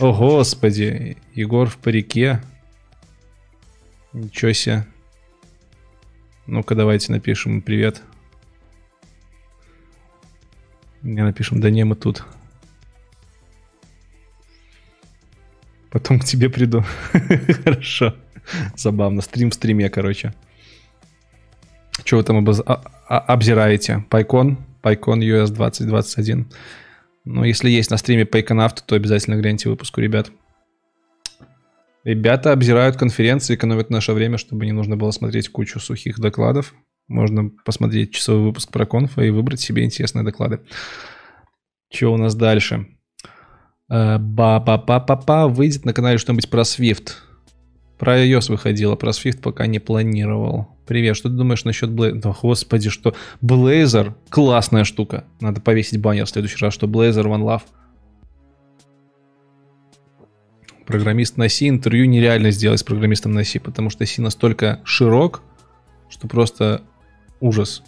О, 0.00 0.12
господи, 0.12 1.16
Егор 1.34 1.68
в 1.68 1.76
парике. 1.76 2.40
Ничего 4.12 4.52
себе. 4.52 4.86
Ну-ка, 6.46 6.74
давайте 6.74 7.12
напишем 7.12 7.60
привет. 7.60 8.02
Не 11.02 11.22
напишем, 11.22 11.60
да 11.60 11.70
не, 11.70 11.84
мы 11.84 11.94
тут. 11.96 12.24
Потом 15.90 16.18
к 16.18 16.24
тебе 16.24 16.48
приду. 16.50 16.84
Хорошо. 17.64 18.14
Забавно. 18.76 19.22
Стрим 19.22 19.50
в 19.50 19.54
стриме, 19.54 19.88
короче. 19.88 20.34
Что 22.04 22.18
вы 22.18 22.22
там 22.24 22.38
обоз- 22.46 22.62
а- 22.64 22.82
а- 23.08 23.18
обзираете? 23.18 24.04
Пайкон? 24.10 24.58
Пайкон 24.82 25.20
US 25.22 25.48
2021. 25.50 26.46
Ну, 27.24 27.44
если 27.44 27.70
есть 27.70 27.90
на 27.90 27.96
стриме 27.96 28.24
Пайконавт, 28.26 28.84
то 28.86 28.94
обязательно 28.94 29.36
гляньте 29.36 29.68
выпуску, 29.68 30.00
ребят. 30.00 30.30
Ребята 32.06 32.52
обзирают 32.52 32.96
конференции, 32.96 33.56
экономят 33.56 33.90
наше 33.90 34.12
время, 34.12 34.38
чтобы 34.38 34.64
не 34.64 34.70
нужно 34.70 34.96
было 34.96 35.10
смотреть 35.10 35.48
кучу 35.48 35.80
сухих 35.80 36.20
докладов. 36.20 36.72
Можно 37.08 37.50
посмотреть 37.64 38.14
часовой 38.14 38.44
выпуск 38.44 38.70
про 38.70 38.86
конфа 38.86 39.24
и 39.24 39.30
выбрать 39.30 39.58
себе 39.58 39.84
интересные 39.84 40.24
доклады. 40.24 40.60
Что 41.92 42.12
у 42.12 42.16
нас 42.16 42.36
дальше? 42.36 42.86
Э, 43.90 44.18
Ба-ба-ба-ба-ба. 44.18 45.48
Выйдет 45.48 45.84
на 45.84 45.92
канале 45.92 46.18
что-нибудь 46.18 46.48
про 46.48 46.62
Swift. 46.62 47.08
Про 47.98 48.24
iOS 48.24 48.52
выходило, 48.52 48.94
про 48.94 49.10
Swift 49.10 49.40
пока 49.40 49.66
не 49.66 49.80
планировал. 49.80 50.78
Привет, 50.86 51.16
что 51.16 51.28
ты 51.28 51.34
думаешь 51.34 51.64
насчет 51.64 51.90
Blazor? 51.90 52.20
Да, 52.20 52.36
господи, 52.40 52.88
что 52.88 53.16
Blazor 53.42 54.14
классная 54.28 54.84
штука. 54.84 55.24
Надо 55.40 55.60
повесить 55.60 56.00
баннер 56.00 56.26
в 56.26 56.30
следующий 56.30 56.64
раз, 56.64 56.72
что 56.72 56.86
Blazor 56.86 57.24
One 57.24 57.42
Love. 57.42 57.62
Программист 60.86 61.36
на 61.36 61.48
C 61.48 61.68
интервью 61.68 62.06
нереально 62.06 62.50
сделать 62.52 62.80
с 62.80 62.84
программистом 62.84 63.32
на 63.32 63.44
C, 63.44 63.58
потому 63.58 63.90
что 63.90 64.06
C 64.06 64.22
настолько 64.22 64.80
широк, 64.84 65.42
что 66.08 66.28
просто 66.28 66.82
ужас. 67.40 67.82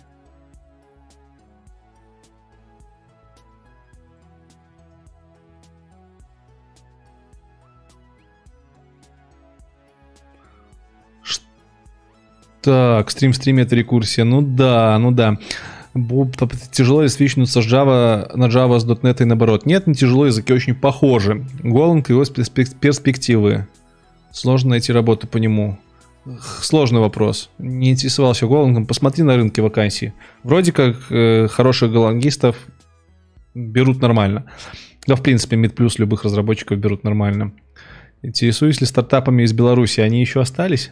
Так, 12.61 13.11
стрим 13.11 13.33
в 13.33 13.37
стриме 13.37 13.63
это 13.63 13.75
рекурсия. 13.77 14.25
Ну 14.25 14.43
да, 14.43 14.99
ну 14.99 15.11
да. 15.11 15.39
Тяжело 16.73 17.03
ли 17.03 17.09
свичнуться 17.09 17.63
с 17.63 17.67
Java 17.67 18.37
на 18.37 18.47
Java 18.47 18.79
с 18.79 18.85
.NET 18.85 19.23
и 19.23 19.25
наоборот? 19.25 19.67
Нет, 19.67 19.87
не 19.87 19.95
тяжело, 19.95 20.27
языки 20.27 20.53
очень 20.53 20.75
похожи. 20.75 21.47
Golang 21.63 22.05
и 22.09 22.13
его 22.13 22.23
перспек- 22.23 22.77
перспективы. 22.79 23.67
Сложно 24.33 24.71
найти 24.71 24.93
работу 24.93 25.27
по 25.27 25.39
нему. 25.39 25.79
Сложный 26.61 27.01
вопрос. 27.01 27.51
Не 27.59 27.91
интересовался 27.91 28.47
Голлангом. 28.47 28.87
Посмотри 28.87 29.25
на 29.25 29.37
рынке 29.37 29.63
вакансий. 29.63 30.13
Вроде 30.43 30.73
как 30.73 30.97
э, 31.11 31.49
хороших 31.49 31.91
голлангистов 31.91 32.57
берут 33.55 34.03
нормально. 34.03 34.45
Да, 35.07 35.17
в 35.17 35.23
принципе, 35.23 35.57
Mid 35.57 35.71
плюс 35.71 35.99
любых 35.99 36.25
разработчиков 36.25 36.79
берут 36.79 37.03
нормально. 37.03 37.53
Интересуюсь 38.23 38.81
ли 38.81 38.87
стартапами 38.87 39.43
из 39.45 39.53
Беларуси? 39.53 40.01
Они 40.01 40.21
еще 40.21 40.41
остались? 40.41 40.91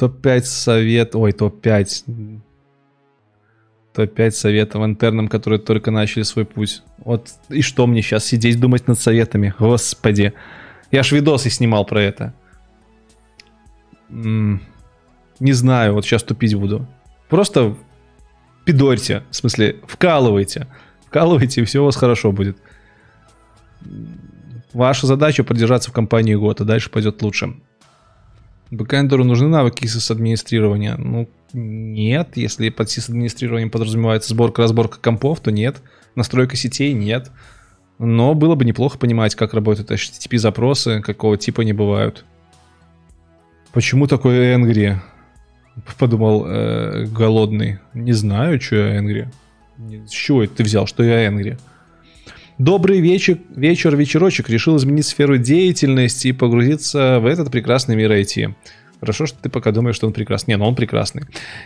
Топ-5 0.00 0.40
совет... 0.44 1.14
Ой, 1.14 1.32
топ-5. 1.32 2.40
Топ-5 3.92 4.30
советов 4.30 4.82
интернам, 4.82 5.28
которые 5.28 5.60
только 5.60 5.90
начали 5.90 6.22
свой 6.22 6.46
путь. 6.46 6.82
Вот 7.04 7.28
и 7.50 7.60
что 7.60 7.86
мне 7.86 8.00
сейчас 8.00 8.24
сидеть 8.24 8.58
думать 8.58 8.88
над 8.88 8.98
советами? 8.98 9.54
Господи. 9.58 10.32
Я 10.90 11.02
ж 11.02 11.12
видосы 11.12 11.50
снимал 11.50 11.84
про 11.84 12.00
это. 12.02 12.32
М, 14.08 14.62
Не 15.38 15.52
знаю, 15.52 15.92
вот 15.92 16.06
сейчас 16.06 16.22
тупить 16.22 16.54
буду. 16.54 16.86
Просто 17.28 17.76
пидорьте, 18.64 19.22
в 19.30 19.36
смысле, 19.36 19.80
вкалывайте. 19.86 20.66
Вкалывайте, 21.06 21.60
и 21.60 21.64
все 21.64 21.80
у 21.80 21.84
вас 21.84 21.96
хорошо 21.96 22.32
будет. 22.32 22.56
Ваша 24.72 25.06
задача 25.06 25.44
продержаться 25.44 25.90
в 25.90 25.92
компании 25.92 26.34
год, 26.36 26.62
а 26.62 26.64
дальше 26.64 26.88
пойдет 26.88 27.20
лучше. 27.20 27.54
Бэкэндеру 28.70 29.24
нужны 29.24 29.48
навыки 29.48 29.86
сис-администрирования? 29.86 30.96
Ну, 30.96 31.28
нет. 31.52 32.36
Если 32.36 32.68
под 32.68 32.88
сис-администрированием 32.88 33.70
подразумевается 33.70 34.30
сборка-разборка 34.30 34.98
компов, 35.00 35.40
то 35.40 35.50
нет. 35.50 35.82
Настройка 36.14 36.56
сетей? 36.56 36.92
Нет. 36.92 37.30
Но 37.98 38.34
было 38.34 38.54
бы 38.54 38.64
неплохо 38.64 38.96
понимать, 38.96 39.34
как 39.34 39.54
работают 39.54 39.90
HTTP-запросы, 39.90 41.00
какого 41.00 41.36
типа 41.36 41.62
они 41.62 41.72
бывают. 41.72 42.24
Почему 43.72 44.06
такой 44.06 44.54
Angry? 44.54 44.96
Подумал 45.98 46.46
э, 46.46 47.06
голодный. 47.06 47.78
Не 47.92 48.12
знаю, 48.12 48.60
что 48.60 48.76
я 48.76 49.00
Angry. 49.00 49.28
С 50.06 50.10
чего 50.10 50.44
это 50.44 50.56
ты 50.56 50.62
взял, 50.62 50.86
что 50.86 51.02
я 51.02 51.28
Angry? 51.28 51.58
Добрый 52.60 53.00
вечер, 53.00 53.38
вечер, 53.56 53.96
вечерочек. 53.96 54.50
Решил 54.50 54.76
изменить 54.76 55.06
сферу 55.06 55.38
деятельности 55.38 56.28
и 56.28 56.32
погрузиться 56.32 57.18
в 57.18 57.24
этот 57.24 57.50
прекрасный 57.50 57.96
мир 57.96 58.12
IT. 58.12 58.54
Хорошо, 59.00 59.24
что 59.24 59.38
ты 59.40 59.48
пока 59.48 59.72
думаешь, 59.72 59.96
что 59.96 60.06
он 60.06 60.12
прекрасный. 60.12 60.52
Не, 60.52 60.58
ну 60.58 60.66
он 60.66 60.74
прекрасный. 60.74 61.22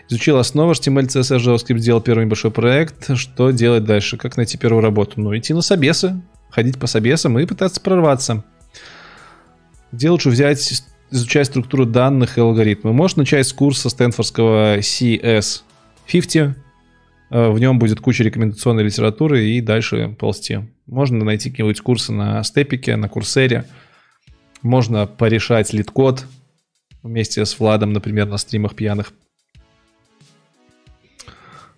Изучил 0.09 0.39
основы 0.39 0.71
HTML, 0.71 1.09
CSS, 1.09 1.39
JavaScript, 1.39 1.79
сделал 1.79 2.01
первый 2.01 2.27
небольшой 2.27 2.53
проект. 2.53 3.11
Что 3.17 3.51
делать 3.51 3.83
дальше? 3.83 4.17
Как 4.17 4.37
найти 4.37 4.57
первую 4.57 4.85
работу? 4.85 5.21
Ну, 5.21 5.37
идти 5.37 5.53
на 5.53 5.63
собесы, 5.63 6.23
ходить 6.49 6.79
по 6.79 6.87
собесам 6.87 7.37
и 7.41 7.45
пытаться 7.45 7.81
прорваться. 7.81 8.45
Где 9.91 10.11
лучше 10.11 10.31
взять, 10.31 10.85
изучать 11.11 11.49
структуру 11.49 11.87
данных 11.87 12.39
и 12.39 12.41
алгоритмы? 12.41 12.93
Можешь 12.93 13.17
начать 13.17 13.49
с 13.49 13.53
курса 13.53 13.91
стэнфордского 13.91 14.79
CS50. 14.79 15.65
Э, 16.37 16.55
в 17.35 17.59
нем 17.59 17.81
будет 17.81 17.99
куча 17.99 18.23
рекомендационной 18.23 18.85
литературы 18.85 19.45
и 19.45 19.61
дальше 19.61 20.15
ползти. 20.17 20.61
Можно 20.87 21.25
найти 21.25 21.51
какие-нибудь 21.51 21.81
курсы 21.81 22.13
на 22.13 22.41
степике, 22.45 22.95
на 22.95 23.09
курсере. 23.09 23.65
Можно 24.63 25.09
порешать 25.09 25.73
LeetCode 25.73 26.27
вместе 27.03 27.45
с 27.45 27.59
Владом, 27.59 27.93
например, 27.93 28.27
на 28.27 28.39
стримах 28.39 28.77
пьяных. 28.77 29.13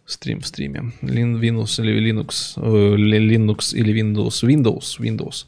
Стрим 0.05 0.41
в 0.41 0.47
стриме. 0.47 0.93
Linux 1.01 1.83
или 1.83 2.13
Linux, 2.13 2.53
э, 2.57 2.97
Linux 2.97 3.75
или 3.75 3.95
Windows, 3.95 4.45
Windows, 4.45 5.01
Windows. 5.01 5.47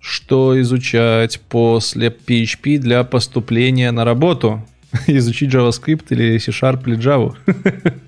Что 0.00 0.60
изучать 0.60 1.40
после 1.40 2.08
PHP 2.08 2.78
для 2.78 3.04
поступления 3.04 3.92
на 3.92 4.04
работу? 4.04 4.66
Изучить 5.06 5.52
JavaScript 5.52 6.06
или 6.10 6.38
C-Sharp 6.38 6.82
или 6.86 6.98
Java? 6.98 7.36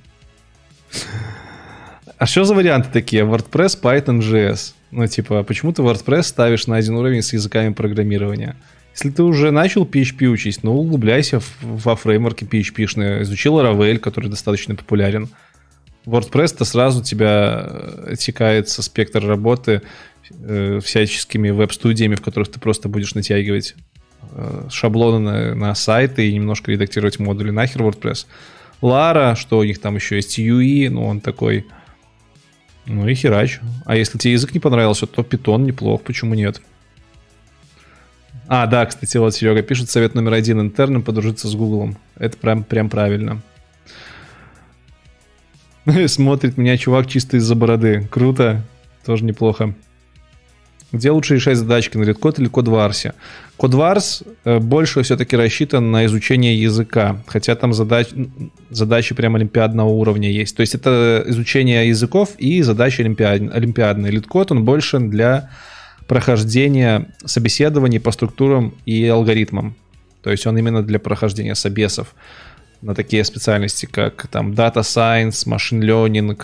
А 2.16 2.26
что 2.26 2.44
за 2.44 2.54
варианты 2.54 2.88
такие? 2.92 3.24
WordPress, 3.24 3.80
Python, 3.82 4.20
JS. 4.20 4.72
Ну, 4.92 5.06
типа, 5.06 5.42
почему 5.42 5.72
ты 5.72 5.82
WordPress 5.82 6.22
ставишь 6.22 6.66
на 6.66 6.76
один 6.76 6.94
уровень 6.94 7.20
с 7.22 7.32
языками 7.32 7.72
программирования? 7.72 8.56
Если 8.94 9.10
ты 9.10 9.24
уже 9.24 9.50
начал 9.50 9.84
PHP 9.84 10.26
учить, 10.26 10.62
ну, 10.62 10.78
углубляйся 10.78 11.42
во 11.60 11.96
фреймворке 11.96 12.46
PHP-шные. 12.46 13.22
Изучил 13.22 13.58
Laravel, 13.58 13.98
который 13.98 14.30
достаточно 14.30 14.76
популярен. 14.76 15.28
WordPress-то 16.06 16.64
сразу 16.64 17.02
тебя 17.02 17.66
э, 17.66 18.12
отсекает 18.12 18.68
со 18.68 18.82
спектра 18.82 19.26
работы 19.26 19.82
э, 20.30 20.80
всяческими 20.82 21.50
веб-студиями, 21.50 22.14
в 22.14 22.22
которых 22.22 22.50
ты 22.50 22.60
просто 22.60 22.88
будешь 22.88 23.14
натягивать 23.14 23.74
шаблоны 24.70 25.18
на, 25.18 25.54
на 25.54 25.74
сайты 25.74 26.28
и 26.28 26.34
немножко 26.34 26.70
редактировать 26.70 27.18
модули. 27.18 27.50
Нахер 27.50 27.82
WordPress. 27.82 28.26
Лара, 28.82 29.34
что 29.34 29.58
у 29.58 29.64
них 29.64 29.80
там 29.80 29.96
еще 29.96 30.16
есть 30.16 30.38
UE, 30.38 30.90
ну 30.90 31.06
он 31.06 31.20
такой... 31.20 31.66
Ну 32.86 33.08
и 33.08 33.14
херач. 33.14 33.60
А 33.86 33.96
если 33.96 34.18
тебе 34.18 34.34
язык 34.34 34.52
не 34.52 34.60
понравился, 34.60 35.06
то 35.06 35.22
питон 35.22 35.64
неплох, 35.64 36.02
почему 36.02 36.34
нет? 36.34 36.60
А, 38.46 38.66
да, 38.66 38.84
кстати, 38.84 39.16
вот 39.16 39.34
Серега 39.34 39.62
пишет 39.62 39.88
совет 39.88 40.14
номер 40.14 40.34
один 40.34 40.60
интерном 40.60 41.02
подружиться 41.02 41.48
с 41.48 41.54
Гуглом. 41.54 41.96
Это 42.16 42.36
прям, 42.36 42.62
прям 42.62 42.90
правильно. 42.90 43.40
Смотрит 46.06 46.58
меня 46.58 46.76
чувак 46.76 47.06
чисто 47.06 47.38
из-за 47.38 47.54
бороды. 47.54 48.06
Круто. 48.10 48.62
Тоже 49.04 49.24
неплохо. 49.24 49.74
Где 50.94 51.10
лучше 51.10 51.34
решать 51.34 51.56
задачки, 51.56 51.96
на 51.96 52.04
Redcode 52.04 52.40
или 52.40 52.46
Кодварсе? 52.46 53.14
Кодварс 53.56 54.22
э, 54.44 54.60
больше 54.60 55.02
все-таки 55.02 55.36
рассчитан 55.36 55.90
на 55.90 56.06
изучение 56.06 56.60
языка, 56.60 57.16
хотя 57.26 57.56
там 57.56 57.72
задач, 57.72 58.10
задачи 58.70 59.12
прям 59.12 59.34
олимпиадного 59.34 59.88
уровня 59.88 60.30
есть. 60.30 60.56
То 60.56 60.60
есть 60.60 60.76
это 60.76 61.24
изучение 61.26 61.88
языков 61.88 62.36
и 62.38 62.62
задачи 62.62 63.00
олимпиад, 63.00 63.42
олимпиадные. 63.52 64.12
Литкод, 64.12 64.52
он 64.52 64.64
больше 64.64 65.00
для 65.00 65.50
прохождения 66.06 67.08
собеседований 67.24 67.98
по 67.98 68.12
структурам 68.12 68.74
и 68.86 69.04
алгоритмам. 69.08 69.74
То 70.22 70.30
есть 70.30 70.46
он 70.46 70.56
именно 70.56 70.84
для 70.84 71.00
прохождения 71.00 71.56
собесов 71.56 72.14
на 72.82 72.94
такие 72.94 73.24
специальности, 73.24 73.86
как 73.86 74.28
там 74.28 74.52
Data 74.52 74.82
Science, 74.82 75.44
Machine 75.44 75.80
Learning, 75.80 76.40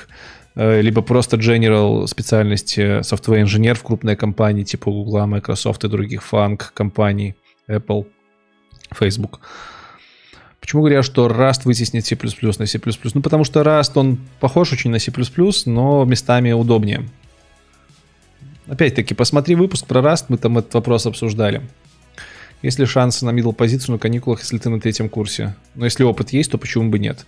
либо 0.54 1.02
просто 1.02 1.36
general 1.36 2.06
специальности 2.06 3.00
software 3.00 3.42
инженер 3.42 3.76
в 3.76 3.82
крупной 3.82 4.16
компании 4.16 4.64
типа 4.64 4.90
Google, 4.90 5.26
Microsoft 5.26 5.84
и 5.84 5.88
других 5.88 6.22
фанк 6.22 6.72
компаний, 6.74 7.36
Apple, 7.68 8.06
Facebook. 8.92 9.40
Почему 10.60 10.82
говорят, 10.82 11.04
что 11.04 11.26
Rust 11.28 11.62
вытеснит 11.64 12.04
C++ 12.04 12.16
на 12.58 12.66
C++? 12.66 12.80
Ну, 13.14 13.22
потому 13.22 13.44
что 13.44 13.62
Rust, 13.62 13.92
он 13.94 14.18
похож 14.40 14.72
очень 14.72 14.90
на 14.90 14.98
C++, 14.98 15.12
но 15.66 16.04
местами 16.04 16.52
удобнее. 16.52 17.08
Опять-таки, 18.66 19.14
посмотри 19.14 19.54
выпуск 19.54 19.86
про 19.86 20.00
Rust, 20.00 20.26
мы 20.28 20.36
там 20.36 20.58
этот 20.58 20.74
вопрос 20.74 21.06
обсуждали. 21.06 21.62
Есть 22.62 22.78
ли 22.78 22.84
шансы 22.84 23.24
на 23.24 23.30
middle 23.30 23.54
позицию 23.54 23.94
на 23.94 23.98
каникулах, 23.98 24.40
если 24.40 24.58
ты 24.58 24.68
на 24.68 24.80
третьем 24.80 25.08
курсе? 25.08 25.56
Но 25.74 25.86
если 25.86 26.04
опыт 26.04 26.30
есть, 26.30 26.50
то 26.50 26.58
почему 26.58 26.90
бы 26.90 26.98
нет? 26.98 27.24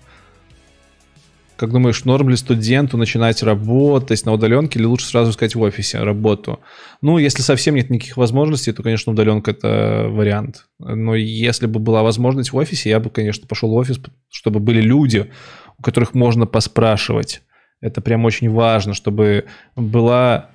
Как 1.56 1.70
думаешь, 1.70 2.04
норм 2.04 2.28
ли 2.30 2.36
студенту 2.36 2.96
начинать 2.96 3.42
работать 3.42 4.24
на 4.24 4.32
удаленке 4.32 4.78
или 4.78 4.86
лучше 4.86 5.06
сразу 5.06 5.30
искать 5.30 5.54
в 5.54 5.60
офисе 5.60 5.98
работу? 6.02 6.60
Ну, 7.02 7.18
если 7.18 7.42
совсем 7.42 7.74
нет 7.74 7.90
никаких 7.90 8.16
возможностей, 8.16 8.72
то, 8.72 8.82
конечно, 8.82 9.12
удаленка 9.12 9.50
это 9.50 10.06
вариант. 10.08 10.66
Но 10.78 11.14
если 11.14 11.66
бы 11.66 11.78
была 11.78 12.02
возможность 12.02 12.52
в 12.52 12.56
офисе, 12.56 12.90
я 12.90 13.00
бы, 13.00 13.10
конечно, 13.10 13.46
пошел 13.46 13.70
в 13.70 13.74
офис, 13.74 14.00
чтобы 14.30 14.60
были 14.60 14.80
люди, 14.80 15.30
у 15.78 15.82
которых 15.82 16.14
можно 16.14 16.46
поспрашивать. 16.46 17.42
Это 17.80 18.00
прям 18.00 18.24
очень 18.24 18.50
важно, 18.50 18.94
чтобы 18.94 19.44
была 19.76 20.50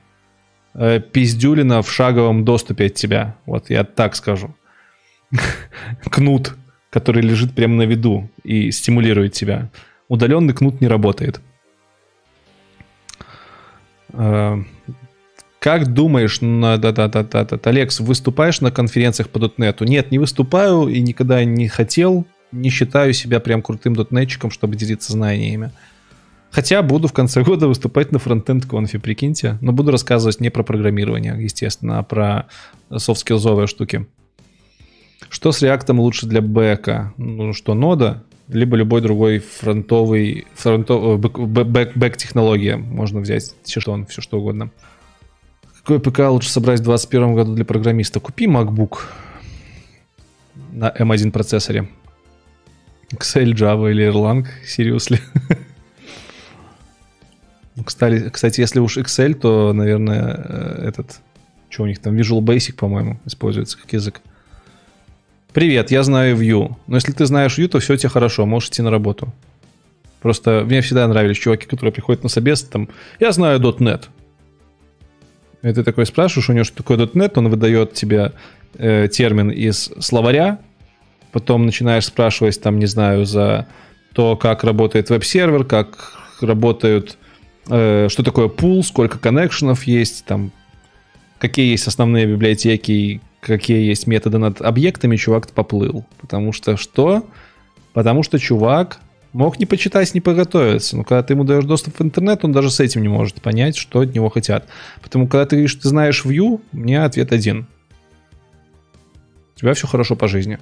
э, 0.74 1.00
пиздюлина 1.00 1.82
в 1.84 1.92
шаговом 1.92 2.44
доступе 2.44 2.88
от 2.88 2.96
тебя. 2.96 3.36
Вот 3.46 3.70
я 3.70 3.84
так 3.84 4.16
скажу. 4.16 4.56
Кнут, 6.10 6.56
который 6.90 7.22
лежит 7.22 7.54
прямо 7.54 7.76
на 7.76 7.84
виду 7.84 8.30
и 8.44 8.72
стимулирует 8.72 9.34
тебя 9.34 9.70
удаленный 10.08 10.54
кнут 10.54 10.82
не 10.82 10.88
работает. 10.88 11.42
Э, 14.14 14.58
как 15.60 15.94
думаешь, 15.94 16.42
на, 16.42 16.78
да, 16.78 16.92
да, 16.92 17.08
да, 17.08 17.24
да, 17.24 17.44
да, 17.44 17.60
Алекс, 17.64 18.00
выступаешь 18.00 18.62
на 18.62 18.72
конференциях 18.72 19.30
по 19.30 19.38
.NET? 19.38 19.86
Нет, 19.86 20.12
не 20.12 20.20
выступаю 20.20 20.88
и 20.88 21.00
никогда 21.02 21.44
не 21.44 21.68
хотел, 21.68 22.26
не 22.52 22.70
считаю 22.70 23.14
себя 23.14 23.40
прям 23.40 23.62
крутым 23.62 23.96
дотнетчиком, 23.96 24.52
чтобы 24.52 24.76
делиться 24.76 25.12
знаниями. 25.12 25.72
Хотя 26.52 26.82
буду 26.82 27.08
в 27.08 27.14
конце 27.14 27.44
года 27.44 27.68
выступать 27.68 28.12
на 28.12 28.20
фронтенд 28.20 28.66
конфе, 28.66 29.00
прикиньте. 29.00 29.58
Но 29.62 29.74
буду 29.74 29.92
рассказывать 29.92 30.40
не 30.40 30.50
про 30.50 30.64
программирование, 30.64 31.36
естественно, 31.38 32.00
а 32.00 32.04
про 32.04 32.48
софт-скиллзовые 32.96 33.68
штуки. 33.68 34.08
Что 35.30 35.52
с 35.52 35.62
реактом 35.62 36.00
лучше 36.00 36.26
для 36.26 36.42
бэка? 36.42 37.14
Ну 37.18 37.52
что, 37.54 37.74
нода? 37.74 38.24
Либо 38.48 38.78
любой 38.78 39.02
другой 39.02 39.40
фронтовый, 39.40 40.48
фронтовый 40.54 41.18
бэк, 41.18 42.18
технология 42.18 42.78
можно 42.78 43.20
взять, 43.20 43.54
все 43.64 43.80
что, 43.80 43.92
он, 43.92 44.06
все 44.06 44.22
что 44.22 44.40
угодно. 44.40 44.72
Какой 45.84 46.00
ПК 46.00 46.20
лучше 46.30 46.50
собрать 46.50 46.80
в 46.80 46.84
2021 46.84 47.36
году 47.36 47.54
для 47.54 47.66
программиста? 47.66 48.20
Купи 48.20 48.46
MacBook 48.46 49.00
на 50.72 50.90
M1 50.90 51.32
процессоре. 51.32 51.90
Excel, 53.14 53.54
Java 53.54 53.90
или 53.90 54.06
Erlang, 54.06 54.46
seriously. 54.66 55.20
Кстати, 57.86 58.30
кстати, 58.30 58.60
если 58.60 58.80
уж 58.80 58.98
Excel, 58.98 59.36
то, 59.36 59.72
наверное, 59.72 60.36
э, 60.36 60.88
этот, 60.88 61.20
что 61.70 61.84
у 61.84 61.86
них 61.86 62.00
там, 62.00 62.16
Visual 62.16 62.42
Basic, 62.42 62.74
по-моему, 62.74 63.20
используется 63.26 63.78
как 63.78 63.94
язык. 63.94 64.22
Привет, 65.58 65.90
я 65.90 66.04
знаю 66.04 66.38
Vue. 66.38 66.76
Но 66.86 66.98
если 66.98 67.14
ты 67.14 67.26
знаешь 67.26 67.58
Vue, 67.58 67.68
то 67.68 67.80
все 67.80 67.98
тебе 67.98 68.10
хорошо, 68.10 68.46
можешь 68.46 68.70
идти 68.70 68.84
на 68.84 68.92
работу. 68.92 69.34
Просто 70.22 70.62
мне 70.64 70.82
всегда 70.82 71.08
нравились 71.08 71.40
чуваки, 71.40 71.66
которые 71.66 71.92
приходят 71.92 72.22
на 72.22 72.30
собес, 72.30 72.62
там, 72.62 72.90
я 73.20 73.32
знаю 73.32 73.60
.NET. 73.60 74.04
И 75.64 75.74
ты 75.74 75.84
такой 75.84 76.06
спрашиваешь 76.06 76.48
у 76.52 76.54
него, 76.54 76.64
что 76.64 76.78
такое 76.78 77.00
.NET, 77.00 77.32
он 77.38 77.50
выдает 77.50 77.94
тебе 77.94 78.34
э, 78.76 79.08
термин 79.08 79.50
из 79.50 79.90
словаря, 80.00 80.60
потом 81.32 81.66
начинаешь 81.66 82.06
спрашивать, 82.06 82.62
там, 82.62 82.78
не 82.78 82.86
знаю, 82.86 83.26
за 83.26 83.66
то, 84.14 84.36
как 84.36 84.64
работает 84.64 85.10
веб-сервер, 85.10 85.66
как 85.66 86.14
работают 86.40 87.18
э, 87.68 88.10
что 88.12 88.22
такое 88.22 88.48
пул, 88.48 88.84
сколько 88.84 89.18
коннекшенов 89.18 89.86
есть, 89.86 90.24
там, 90.26 90.52
какие 91.40 91.72
есть 91.72 91.88
основные 91.88 92.28
библиотеки, 92.28 93.22
какие 93.42 93.86
есть 93.86 94.08
методы 94.08 94.38
над 94.38 94.62
объектами, 94.62 95.16
чувак 95.16 95.50
поплыл. 95.52 96.06
Потому 96.20 96.54
что 96.54 96.78
что? 96.78 97.26
Потому 97.94 98.24
что 98.24 98.40
чувак 98.40 99.00
мог 99.34 99.60
не 99.60 99.66
почитать, 99.66 100.14
не 100.14 100.22
подготовиться. 100.22 100.98
Но 100.98 101.04
когда 101.04 101.24
ты 101.24 101.34
ему 101.34 101.44
даешь 101.44 101.66
доступ 101.66 102.00
в 102.00 102.04
интернет, 102.04 102.44
он 102.44 102.52
даже 102.52 102.72
с 102.72 102.80
этим 102.80 103.02
не 103.02 103.08
может 103.08 103.42
понять, 103.42 103.76
что 103.78 104.00
от 104.00 104.14
него 104.14 104.30
хотят. 104.30 104.68
Поэтому, 105.02 105.28
когда 105.28 105.46
ты 105.46 105.56
говоришь, 105.58 105.76
ты 105.76 105.88
знаешь 105.88 106.26
Vue, 106.26 106.62
у 106.72 106.78
меня 106.78 107.06
ответ 107.06 107.32
один. 107.32 107.68
У 109.56 109.60
тебя 109.60 109.74
все 109.74 109.88
хорошо 109.88 110.16
по 110.16 110.28
жизни. 110.28 110.60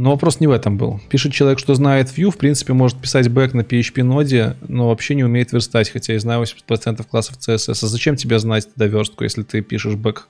Но 0.00 0.12
вопрос 0.12 0.40
не 0.40 0.46
в 0.46 0.50
этом 0.50 0.78
был. 0.78 0.98
Пишет 1.10 1.34
человек, 1.34 1.58
что 1.58 1.74
знает 1.74 2.08
Vue, 2.08 2.30
в 2.30 2.38
принципе, 2.38 2.72
может 2.72 2.98
писать 2.98 3.28
бэк 3.28 3.52
на 3.52 3.60
PHP 3.60 4.02
ноде, 4.02 4.56
но 4.66 4.88
вообще 4.88 5.14
не 5.14 5.24
умеет 5.24 5.52
верстать, 5.52 5.90
хотя 5.90 6.14
я 6.14 6.20
знаю 6.20 6.42
80% 6.42 7.04
классов 7.06 7.36
CSS. 7.36 7.78
А 7.82 7.86
зачем 7.86 8.16
тебе 8.16 8.38
знать 8.38 8.64
тогда 8.64 8.86
верстку, 8.86 9.24
если 9.24 9.42
ты 9.42 9.60
пишешь 9.60 9.96
бэк? 9.96 10.26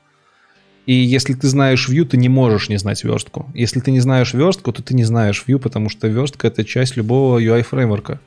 И 0.87 0.93
если 0.93 1.35
ты 1.35 1.47
знаешь 1.47 1.89
Vue, 1.89 2.05
ты 2.05 2.17
не 2.17 2.29
можешь 2.29 2.69
не 2.69 2.79
знать 2.79 3.05
верстку. 3.05 3.49
Если 3.55 3.79
ты 3.79 3.93
не 3.93 4.01
знаешь 4.01 4.35
верстку, 4.35 4.73
то 4.73 4.83
ты 4.83 4.93
не 4.93 5.05
знаешь 5.05 5.45
Vue, 5.47 5.61
потому 5.61 5.89
что 5.89 6.09
верстка— 6.09 6.49
это 6.49 6.65
часть 6.65 6.97
любого 6.97 7.39
UI-фреймворка. 7.39 8.19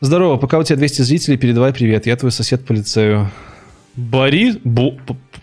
Здорово, 0.00 0.38
пока 0.38 0.58
у 0.58 0.62
тебя 0.62 0.76
200 0.76 1.02
зрителей, 1.02 1.36
передавай 1.36 1.74
привет, 1.74 2.06
я 2.06 2.16
твой 2.16 2.32
сосед 2.32 2.64
по 2.64 2.72
лицею. 2.72 3.30
Борис? 3.94 4.56
Бо... 4.64 4.96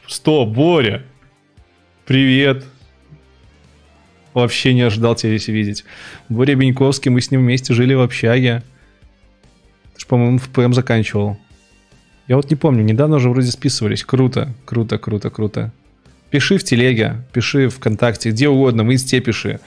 Стоп, 0.08 0.50
Боря! 0.50 1.04
Привет! 2.08 2.66
Вообще 4.38 4.76
не 4.76 4.84
ожидал 4.84 5.16
тебя 5.16 5.36
здесь 5.36 5.48
видеть. 5.48 5.84
Боря 6.30 6.54
Беньковский, 6.54 7.10
мы 7.10 7.22
с 7.22 7.32
ним 7.32 7.42
вместе 7.42 7.74
жили 7.74 7.96
в 7.96 8.02
общаге. 8.02 8.62
Ты 9.96 10.02
же, 10.02 10.06
по-моему, 10.06 10.38
в 10.38 10.50
ПМ 10.50 10.74
заканчивал. 10.74 11.40
Я 12.28 12.36
вот 12.36 12.48
не 12.52 12.56
помню, 12.56 12.84
недавно 12.84 13.16
уже 13.16 13.32
вроде 13.32 13.50
списывались. 13.50 14.04
Круто, 14.04 14.54
круто, 14.66 15.00
круто, 15.00 15.32
круто. 15.32 15.72
Пиши 16.30 16.60
в 16.60 16.64
телеге, 16.64 17.16
пиши 17.34 17.68
ВКонтакте, 17.68 18.30
где 18.30 18.48
угодно, 18.48 18.84
в 18.84 18.94
инсте 18.94 19.22
пиши. 19.22 19.60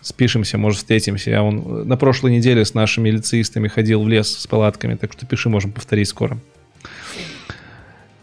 Спишемся, 0.00 0.58
может, 0.58 0.78
встретимся. 0.78 1.30
Я 1.30 1.44
он 1.44 1.86
на 1.86 1.96
прошлой 1.96 2.32
неделе 2.32 2.64
с 2.64 2.74
нашими 2.74 3.10
лицеистами 3.10 3.68
ходил 3.68 4.02
в 4.02 4.08
лес 4.08 4.28
с 4.36 4.46
палатками, 4.48 4.96
так 4.96 5.12
что 5.12 5.24
пиши, 5.24 5.48
можем 5.48 5.70
повторить 5.70 6.08
скоро. 6.08 6.36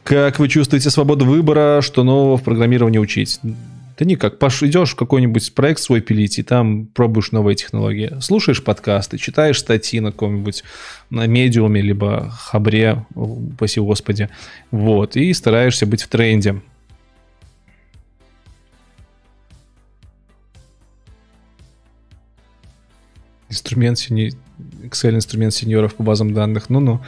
Как 0.03 0.38
вы 0.39 0.49
чувствуете 0.49 0.89
свободу 0.89 1.23
выбора, 1.23 1.80
что 1.81 2.03
нового 2.03 2.35
в 2.35 2.43
программировании 2.43 2.99
учить? 2.99 3.39
Да 3.98 4.06
никак, 4.06 4.38
Паш, 4.38 4.61
идешь 4.61 4.91
в 4.91 4.95
какой-нибудь 4.95 5.56
проект 5.56 5.80
свой 5.80 6.02
пилить, 6.02 6.38
и 6.38 6.44
там 6.44 6.86
пробуешь 6.86 7.32
новые 7.32 7.56
технологии. 7.56 8.14
Слушаешь 8.22 8.64
подкасты, 8.64 9.18
читаешь 9.18 9.60
статьи 9.60 9.99
на 9.99 10.11
каком-нибудь 10.11 10.64
на 11.10 11.26
медиуме, 11.26 11.82
либо 11.82 12.30
хабре, 12.30 13.07
упаси 13.15 13.80
господи. 13.80 14.30
Вот, 14.69 15.15
и 15.15 15.34
стараешься 15.34 15.88
быть 15.88 16.03
в 16.03 16.10
тренде. 16.10 16.61
Инструмент 23.49 23.98
сени... 23.98 24.32
Excel 24.84 25.15
инструмент 25.15 25.53
сеньоров 25.53 25.95
по 25.95 26.03
базам 26.03 26.34
данных. 26.34 26.69
Ну-ну. 26.69 27.02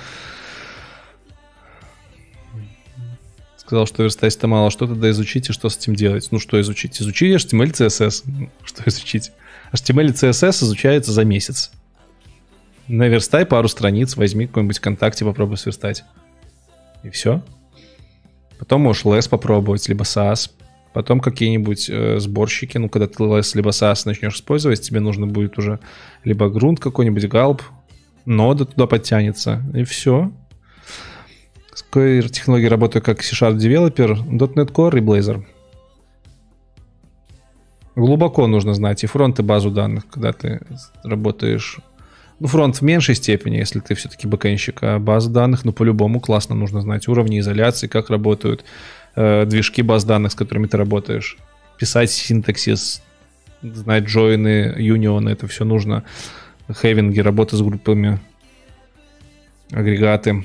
Сказал, 3.69 3.85
что 3.85 4.01
верстать 4.01 4.35
это 4.35 4.47
мало, 4.47 4.71
что 4.71 4.87
тогда 4.87 5.11
изучить 5.11 5.47
и 5.47 5.53
что 5.53 5.69
с 5.69 5.77
этим 5.77 5.93
делать? 5.93 6.29
Ну, 6.31 6.39
что 6.39 6.59
изучить? 6.59 6.99
Изучи 6.99 7.35
HTML, 7.35 7.71
CSS. 7.71 8.23
Что 8.65 8.83
изучить? 8.87 9.31
HTML 9.73 10.07
и 10.07 10.11
CSS 10.11 10.63
изучается 10.63 11.11
за 11.11 11.23
месяц. 11.23 11.71
Наверстай 12.87 13.45
пару 13.45 13.67
страниц, 13.67 14.15
возьми 14.15 14.47
какой-нибудь 14.47 14.79
ВКонтакте, 14.79 15.23
попробуй 15.23 15.57
сверстать. 15.57 16.03
И 17.03 17.11
все. 17.11 17.43
Потом 18.57 18.81
можешь 18.81 19.05
LESS 19.05 19.29
попробовать, 19.29 19.87
либо 19.87 20.03
SAS. 20.03 20.49
Потом 20.91 21.19
какие-нибудь 21.19 21.91
э, 21.91 22.19
сборщики, 22.19 22.79
ну, 22.79 22.89
когда 22.89 23.05
ты 23.05 23.23
LESS 23.23 23.51
либо 23.53 23.69
SAS 23.69 24.01
начнешь 24.05 24.33
использовать, 24.33 24.81
тебе 24.81 24.99
нужно 24.99 25.27
будет 25.27 25.59
уже 25.59 25.79
либо 26.23 26.49
грунт 26.49 26.79
какой-нибудь, 26.79 27.27
галп, 27.27 27.61
нода 28.25 28.65
туда 28.65 28.87
подтянется, 28.87 29.61
и 29.75 29.83
все. 29.83 30.31
С 31.79 31.83
какой 31.83 32.21
технологией 32.23 32.67
работаю 32.67 33.01
как 33.01 33.23
C-Sharp 33.23 33.55
Developer, 33.55 34.21
.NET 34.27 34.73
Core 34.73 34.97
и 34.97 35.01
Blazor. 35.01 35.45
Глубоко 37.95 38.47
нужно 38.47 38.73
знать 38.73 39.05
и 39.05 39.07
фронт, 39.07 39.39
и 39.39 39.43
базу 39.43 39.71
данных, 39.71 40.03
когда 40.09 40.33
ты 40.33 40.59
работаешь. 41.05 41.77
Ну, 42.41 42.47
фронт 42.47 42.75
в 42.75 42.81
меньшей 42.81 43.15
степени, 43.15 43.55
если 43.55 43.79
ты 43.79 43.95
все-таки 43.95 44.27
бэкэнщик, 44.27 44.79
а 44.83 44.99
база 44.99 45.29
данных, 45.29 45.63
ну, 45.63 45.71
по-любому 45.71 46.19
классно 46.19 46.53
нужно 46.53 46.81
знать 46.81 47.07
уровни 47.07 47.39
изоляции, 47.39 47.87
как 47.87 48.09
работают 48.09 48.65
э, 49.15 49.45
движки 49.45 49.81
баз 49.81 50.03
данных, 50.03 50.33
с 50.33 50.35
которыми 50.35 50.67
ты 50.67 50.75
работаешь. 50.75 51.37
Писать 51.77 52.11
синтаксис, 52.11 53.01
знать 53.61 54.03
джойны, 54.03 54.75
юнионы, 54.77 55.29
это 55.29 55.47
все 55.47 55.63
нужно. 55.63 56.03
Хевинги, 56.69 57.21
работа 57.21 57.55
с 57.55 57.61
группами, 57.61 58.19
агрегаты. 59.71 60.43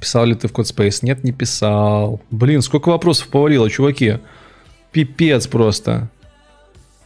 Писал 0.00 0.24
ли 0.24 0.34
ты 0.34 0.48
в 0.48 0.52
CodeSpace? 0.52 1.00
Нет, 1.02 1.24
не 1.24 1.32
писал. 1.32 2.20
Блин, 2.30 2.62
сколько 2.62 2.88
вопросов 2.88 3.28
повалило, 3.28 3.70
чуваки. 3.70 4.18
Пипец 4.92 5.46
просто. 5.46 6.10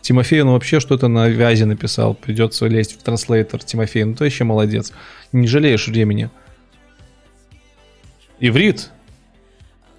Тимофей, 0.01 0.43
ну 0.43 0.53
вообще 0.53 0.81
что-то 0.81 1.09
на 1.09 1.29
вязи 1.29 1.65
написал. 1.65 2.15
Придется 2.15 2.67
лезть 2.67 2.99
в 2.99 3.03
транслейтер. 3.03 3.63
Тимофей, 3.63 4.05
ну 4.05 4.15
ты 4.15 4.25
вообще 4.25 4.45
молодец. 4.45 4.93
Не 5.33 5.47
жалеешь 5.47 5.87
времени. 5.89 6.31
Иврит. 8.41 8.91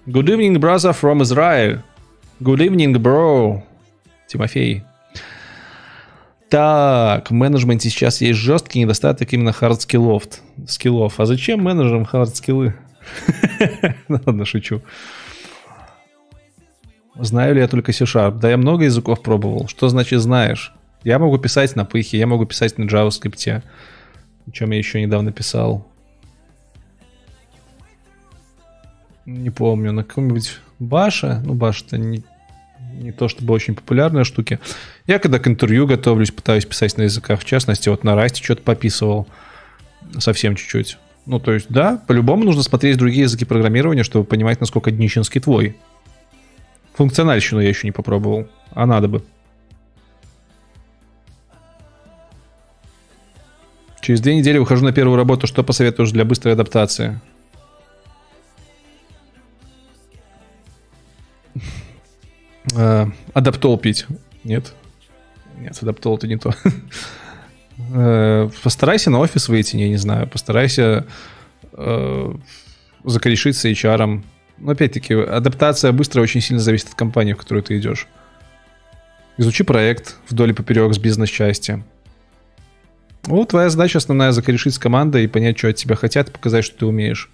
Good 0.06 0.26
evening, 0.26 0.56
brother 0.56 0.92
from 0.92 1.20
Israel. 1.20 1.82
Good 2.40 2.58
evening, 2.58 2.94
bro. 2.94 3.62
Тимофей. 4.26 4.82
Так, 6.50 7.30
в 7.30 7.32
менеджменте 7.32 7.88
сейчас 7.90 8.20
есть 8.20 8.40
жесткий 8.40 8.80
недостаток 8.80 9.32
именно 9.32 9.52
хардскиллов. 9.52 10.24
Скиллов. 10.66 11.20
А 11.20 11.24
зачем 11.24 11.62
менеджерам 11.62 12.04
хардскиллы? 12.04 12.74
Ладно, 14.08 14.44
шучу. 14.44 14.82
Знаю 17.14 17.54
ли 17.54 17.60
я 17.60 17.68
только 17.68 17.92
C-Sharp? 17.92 18.40
Да 18.40 18.50
я 18.50 18.56
много 18.56 18.84
языков 18.84 19.22
пробовал. 19.22 19.68
Что 19.68 19.88
значит 19.88 20.20
знаешь? 20.20 20.72
Я 21.04 21.20
могу 21.20 21.38
писать 21.38 21.76
на 21.76 21.84
пыхе, 21.84 22.18
я 22.18 22.26
могу 22.26 22.46
писать 22.46 22.78
на 22.78 22.84
JavaScript. 22.84 23.62
О 24.48 24.50
чем 24.50 24.72
я 24.72 24.78
еще 24.78 25.00
недавно 25.00 25.30
писал. 25.30 25.86
Не 29.24 29.50
помню, 29.50 29.92
на 29.92 30.02
каком-нибудь 30.02 30.58
Баша. 30.80 31.40
Ну, 31.44 31.54
Баша-то 31.54 31.96
не, 31.96 32.24
не 33.00 33.12
то 33.12 33.28
чтобы 33.28 33.54
очень 33.54 33.74
популярные 33.74 34.24
штуки. 34.24 34.60
Я 35.06 35.18
когда 35.18 35.38
к 35.38 35.48
интервью 35.48 35.86
готовлюсь, 35.86 36.30
пытаюсь 36.30 36.66
писать 36.66 36.96
на 36.98 37.02
языках, 37.02 37.40
в 37.40 37.44
частности, 37.44 37.88
вот 37.88 38.04
на 38.04 38.14
Расте 38.14 38.42
что-то 38.42 38.62
пописывал. 38.62 39.26
Совсем 40.18 40.56
чуть-чуть. 40.56 40.98
Ну, 41.26 41.38
то 41.38 41.52
есть, 41.52 41.66
да, 41.68 42.02
по-любому 42.06 42.44
нужно 42.44 42.62
смотреть 42.62 42.96
другие 42.96 43.22
языки 43.22 43.44
программирования, 43.44 44.02
чтобы 44.02 44.24
понимать, 44.24 44.60
насколько 44.60 44.90
днищенский 44.90 45.40
твой. 45.40 45.76
Функциональщину 46.94 47.60
я 47.60 47.68
еще 47.68 47.86
не 47.86 47.92
попробовал, 47.92 48.48
а 48.72 48.86
надо 48.86 49.08
бы. 49.08 49.22
Через 54.00 54.20
две 54.20 54.34
недели 54.34 54.58
выхожу 54.58 54.84
на 54.84 54.92
первую 54.92 55.16
работу. 55.16 55.46
Что 55.46 55.62
посоветуешь 55.62 56.10
для 56.10 56.24
быстрой 56.24 56.54
адаптации? 56.54 57.20
Э, 62.74 63.06
адаптол 63.34 63.78
пить. 63.78 64.06
Нет. 64.44 64.72
Нет, 65.58 65.78
адаптол 65.80 66.16
это 66.16 66.26
не 66.26 66.36
то. 66.36 66.54
Э, 67.94 68.50
постарайся 68.62 69.08
на 69.10 69.20
офис 69.20 69.48
выйти, 69.48 69.76
я 69.76 69.88
не 69.88 69.96
знаю. 69.96 70.28
Постарайся 70.28 71.06
э, 71.72 72.34
закорешиться 73.04 73.70
HR. 73.70 74.22
Но 74.58 74.72
опять-таки, 74.72 75.14
адаптация 75.14 75.92
быстро 75.92 76.20
очень 76.20 76.42
сильно 76.42 76.60
зависит 76.60 76.88
от 76.88 76.94
компании, 76.94 77.32
в 77.32 77.38
которую 77.38 77.62
ты 77.62 77.78
идешь. 77.78 78.06
Изучи 79.38 79.64
проект 79.64 80.16
вдоль 80.28 80.50
и 80.50 80.52
поперек 80.52 80.92
с 80.92 80.98
бизнес-части. 80.98 81.82
Вот 83.22 83.48
твоя 83.48 83.70
задача 83.70 83.98
основная 83.98 84.32
закорешить 84.32 84.74
с 84.74 84.78
командой 84.78 85.24
и 85.24 85.28
понять, 85.28 85.58
что 85.58 85.68
от 85.68 85.76
тебя 85.76 85.96
хотят, 85.96 86.32
показать, 86.32 86.64
что 86.64 86.80
ты 86.80 86.86
умеешь. 86.86 87.30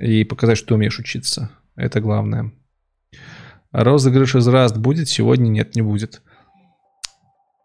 И 0.00 0.22
показать, 0.22 0.58
что 0.58 0.68
ты 0.68 0.74
умеешь 0.74 0.98
учиться. 0.98 1.50
Это 1.74 2.00
главное. 2.00 2.52
Розыгрыш 3.72 4.34
из 4.36 4.48
Rust 4.48 4.78
будет? 4.78 5.08
Сегодня 5.08 5.48
нет, 5.48 5.74
не 5.76 5.82
будет. 5.82 6.22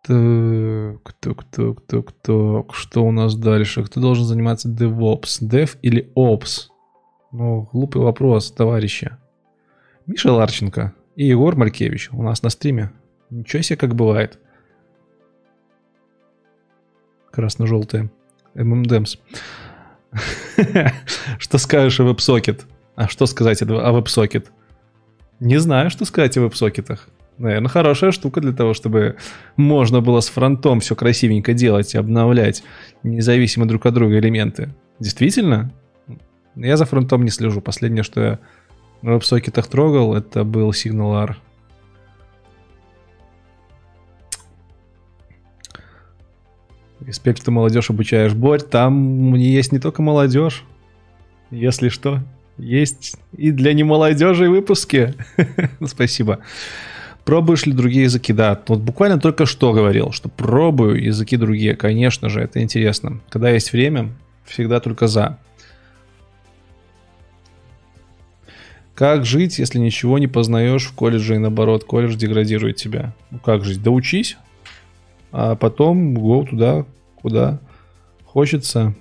Так, 0.03 1.13
так, 1.19 1.43
так, 1.45 1.81
так, 1.87 2.11
так. 2.21 2.75
Что 2.75 3.03
у 3.03 3.11
нас 3.11 3.35
дальше? 3.35 3.83
Кто 3.83 3.99
должен 3.99 4.25
заниматься 4.25 4.69
DevOps? 4.69 5.41
Dev 5.41 5.77
или 5.81 6.11
Ops? 6.15 6.67
Ну, 7.31 7.67
глупый 7.71 8.01
вопрос, 8.03 8.51
товарищи. 8.51 9.17
Миша 10.05 10.31
Ларченко 10.31 10.93
и 11.15 11.25
Егор 11.25 11.55
Маркевич 11.55 12.09
у 12.11 12.21
нас 12.21 12.43
на 12.43 12.49
стриме. 12.49 12.91
Ничего 13.31 13.63
себе, 13.63 13.77
как 13.77 13.95
бывает. 13.95 14.39
Красно-желтые. 17.31 18.11
ММДМС. 18.53 19.17
Что 21.39 21.57
скажешь 21.57 21.99
о 21.99 22.03
WebSocket? 22.03 22.61
А 22.95 23.09
что 23.09 23.25
сказать 23.25 23.61
о 23.61 23.65
WebSocket? 23.65 24.47
Не 25.39 25.57
знаю, 25.57 25.89
что 25.89 26.05
сказать 26.05 26.37
о 26.37 26.41
веб-сокетах. 26.41 27.09
Наверное, 27.37 27.67
хорошая 27.67 28.11
штука 28.11 28.39
для 28.39 28.53
того, 28.53 28.73
чтобы 28.73 29.17
можно 29.57 29.99
было 29.99 30.21
с 30.21 30.29
фронтом 30.29 30.79
все 30.79 30.95
красивенько 30.95 31.53
делать 31.53 31.93
и 31.93 31.97
обновлять 31.97 32.63
независимо 33.03 33.65
друг 33.65 33.85
от 33.85 33.93
друга 33.93 34.17
элементы. 34.19 34.73
Действительно? 34.99 35.73
Я 36.55 36.77
за 36.77 36.85
фронтом 36.85 37.25
не 37.25 37.31
слежу. 37.31 37.59
Последнее, 37.59 38.03
что 38.03 38.21
я 38.21 38.39
на 39.01 39.13
веб-сокетах 39.13 39.67
трогал, 39.67 40.15
это 40.15 40.45
был 40.45 40.71
SignalR. 40.71 41.35
Респект, 47.01 47.41
что 47.41 47.51
молодежь 47.51 47.89
обучаешь. 47.89 48.33
Борь, 48.33 48.61
там 48.61 49.35
есть 49.35 49.73
не 49.73 49.79
только 49.79 50.01
молодежь. 50.01 50.63
Если 51.51 51.89
что, 51.89 52.21
есть 52.57 53.17
и 53.35 53.51
для 53.51 53.73
немолодежи 53.73 54.49
выпуски. 54.49 55.13
Спасибо. 55.85 56.39
Пробуешь 57.25 57.65
ли 57.65 57.73
другие 57.73 58.03
языки? 58.03 58.33
Да, 58.33 58.59
вот 58.67 58.79
буквально 58.79 59.19
только 59.19 59.45
что 59.45 59.73
говорил, 59.73 60.11
что 60.11 60.29
пробую 60.29 61.03
языки 61.03 61.37
другие. 61.37 61.75
Конечно 61.75 62.29
же, 62.29 62.41
это 62.41 62.61
интересно. 62.61 63.19
Когда 63.29 63.49
есть 63.49 63.73
время, 63.73 64.11
всегда 64.45 64.79
только 64.79 65.07
за. 65.07 65.39
Как 68.93 69.25
жить, 69.25 69.59
если 69.59 69.79
ничего 69.79 70.19
не 70.19 70.27
познаешь 70.27 70.85
в 70.85 70.93
колледже 70.93 71.35
и 71.35 71.39
наоборот, 71.39 71.83
колледж 71.83 72.15
деградирует 72.15 72.77
тебя? 72.77 73.13
Ну 73.31 73.39
как 73.39 73.65
жить? 73.65 73.83
Да 73.83 73.91
учись, 73.91 74.37
а 75.31 75.55
потом 75.55 76.15
go 76.15 76.47
туда, 76.47 76.85
куда 77.21 77.59
хочется. 78.23 78.95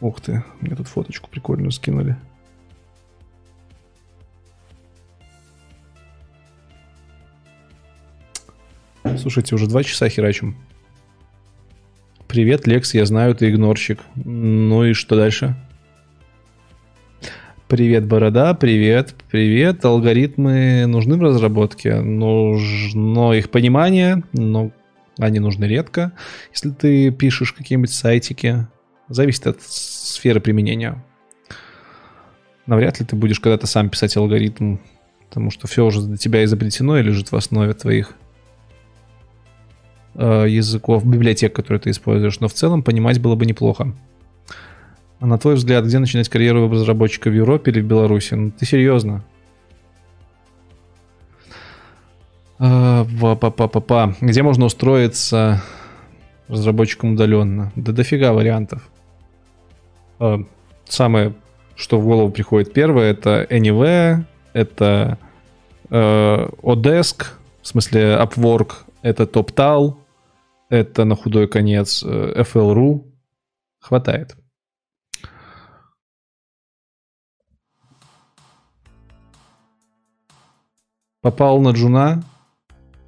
Ух 0.00 0.20
ты, 0.20 0.44
мне 0.60 0.76
тут 0.76 0.88
фоточку 0.88 1.30
прикольную 1.30 1.70
скинули. 1.70 2.16
Слушайте, 9.18 9.54
уже 9.54 9.66
два 9.66 9.82
часа 9.82 10.08
херачим. 10.08 10.56
Привет, 12.28 12.66
Лекс, 12.66 12.92
я 12.92 13.06
знаю, 13.06 13.34
ты 13.34 13.48
игнорщик. 13.48 14.00
Ну 14.16 14.84
и 14.84 14.92
что 14.92 15.16
дальше? 15.16 15.56
Привет, 17.68 18.06
Борода, 18.06 18.54
привет, 18.54 19.14
привет. 19.30 19.84
Алгоритмы 19.84 20.86
нужны 20.86 21.16
в 21.16 21.22
разработке, 21.22 22.00
нужно 22.00 23.32
их 23.32 23.50
понимание, 23.50 24.22
но 24.32 24.70
они 25.18 25.40
нужны 25.40 25.64
редко. 25.64 26.12
Если 26.52 26.70
ты 26.70 27.10
пишешь 27.10 27.52
какие-нибудь 27.52 27.90
сайтики, 27.90 28.66
зависит 29.08 29.46
от 29.46 29.62
сферы 29.62 30.40
применения. 30.40 31.02
Навряд 32.66 32.98
ли 32.98 33.06
ты 33.06 33.14
будешь 33.14 33.40
когда-то 33.40 33.66
сам 33.66 33.88
писать 33.88 34.16
алгоритм, 34.16 34.78
потому 35.28 35.50
что 35.50 35.68
все 35.68 35.84
уже 35.84 36.02
для 36.02 36.16
тебя 36.16 36.44
изобретено 36.44 36.98
и 36.98 37.02
лежит 37.02 37.30
в 37.30 37.36
основе 37.36 37.74
твоих 37.74 38.14
э, 40.14 40.46
языков, 40.48 41.06
библиотек, 41.06 41.54
которые 41.54 41.80
ты 41.80 41.90
используешь. 41.90 42.40
Но 42.40 42.48
в 42.48 42.54
целом 42.54 42.82
понимать 42.82 43.20
было 43.20 43.36
бы 43.36 43.46
неплохо. 43.46 43.94
А 45.20 45.26
на 45.26 45.38
твой 45.38 45.54
взгляд, 45.54 45.84
где 45.84 45.98
начинать 45.98 46.28
карьеру 46.28 46.70
разработчика 46.70 47.30
в 47.30 47.34
Европе 47.34 47.70
или 47.70 47.80
в 47.80 47.86
Беларуси? 47.86 48.34
Ну, 48.34 48.50
ты 48.50 48.66
серьезно? 48.66 49.24
А, 52.58 53.06
па 53.20 53.36
па 53.36 53.50
па 53.50 53.80
па 53.80 54.14
Где 54.20 54.42
можно 54.42 54.64
устроиться 54.64 55.62
разработчиком 56.48 57.12
удаленно? 57.12 57.72
Да 57.76 57.92
дофига 57.92 58.32
вариантов. 58.32 58.88
А, 60.18 60.38
самое, 60.84 61.34
что 61.74 62.00
в 62.00 62.04
голову 62.04 62.30
приходит 62.30 62.72
первое, 62.72 63.10
это 63.10 63.46
Anywhere, 63.50 64.24
это 64.52 65.18
э, 65.90 66.48
Odesk, 66.62 67.26
в 67.62 67.66
смысле 67.68 68.16
Upwork, 68.16 68.72
это 69.02 69.24
TopTal, 69.24 69.96
это 70.68 71.04
на 71.04 71.14
худой 71.14 71.48
конец 71.48 72.02
э, 72.02 72.42
FL.ru. 72.42 73.12
Хватает. 73.78 74.36
Попал 81.20 81.60
на 81.60 81.70
джуна, 81.70 82.24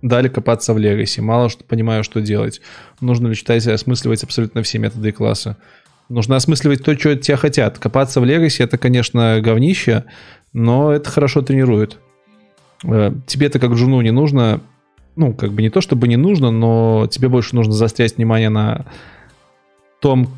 дали 0.03 0.29
копаться 0.29 0.73
в 0.73 0.79
Legacy. 0.79 1.21
Мало 1.21 1.49
что 1.49 1.65
понимаю, 1.65 2.05
что 2.05 2.21
делать. 2.21 2.61
Нужно 3.01 3.29
ли 3.29 3.35
читать 3.35 3.67
и 3.67 3.71
осмысливать 3.71 4.23
абсолютно 4.23 4.63
все 4.63 4.79
методы 4.79 5.09
и 5.09 5.13
классы. 5.13 5.57
Нужно 6.09 6.37
осмысливать 6.37 6.83
то, 6.83 6.99
что 6.99 7.17
тебя 7.17 7.37
хотят. 7.37 7.79
Копаться 7.79 8.21
в 8.21 8.25
Legacy 8.25 8.65
это, 8.65 8.79
конечно, 8.79 9.41
говнище, 9.41 10.05
но 10.53 10.93
это 10.93 11.11
хорошо 11.11 11.43
тренирует. 11.43 11.99
Э, 12.85 13.13
тебе 13.27 13.49
это 13.49 13.59
как 13.59 13.73
джуну 13.73 14.01
не 14.01 14.11
нужно, 14.11 14.61
ну, 15.17 15.35
как 15.35 15.53
бы 15.53 15.61
не 15.61 15.71
то, 15.71 15.81
чтобы 15.81 16.09
не 16.09 16.17
нужно, 16.17 16.51
но 16.51 17.09
тебе 17.11 17.29
больше 17.29 17.55
нужно 17.55 17.73
заострять 17.73 18.17
внимание 18.17 18.49
на 18.49 18.87
том, 20.01 20.29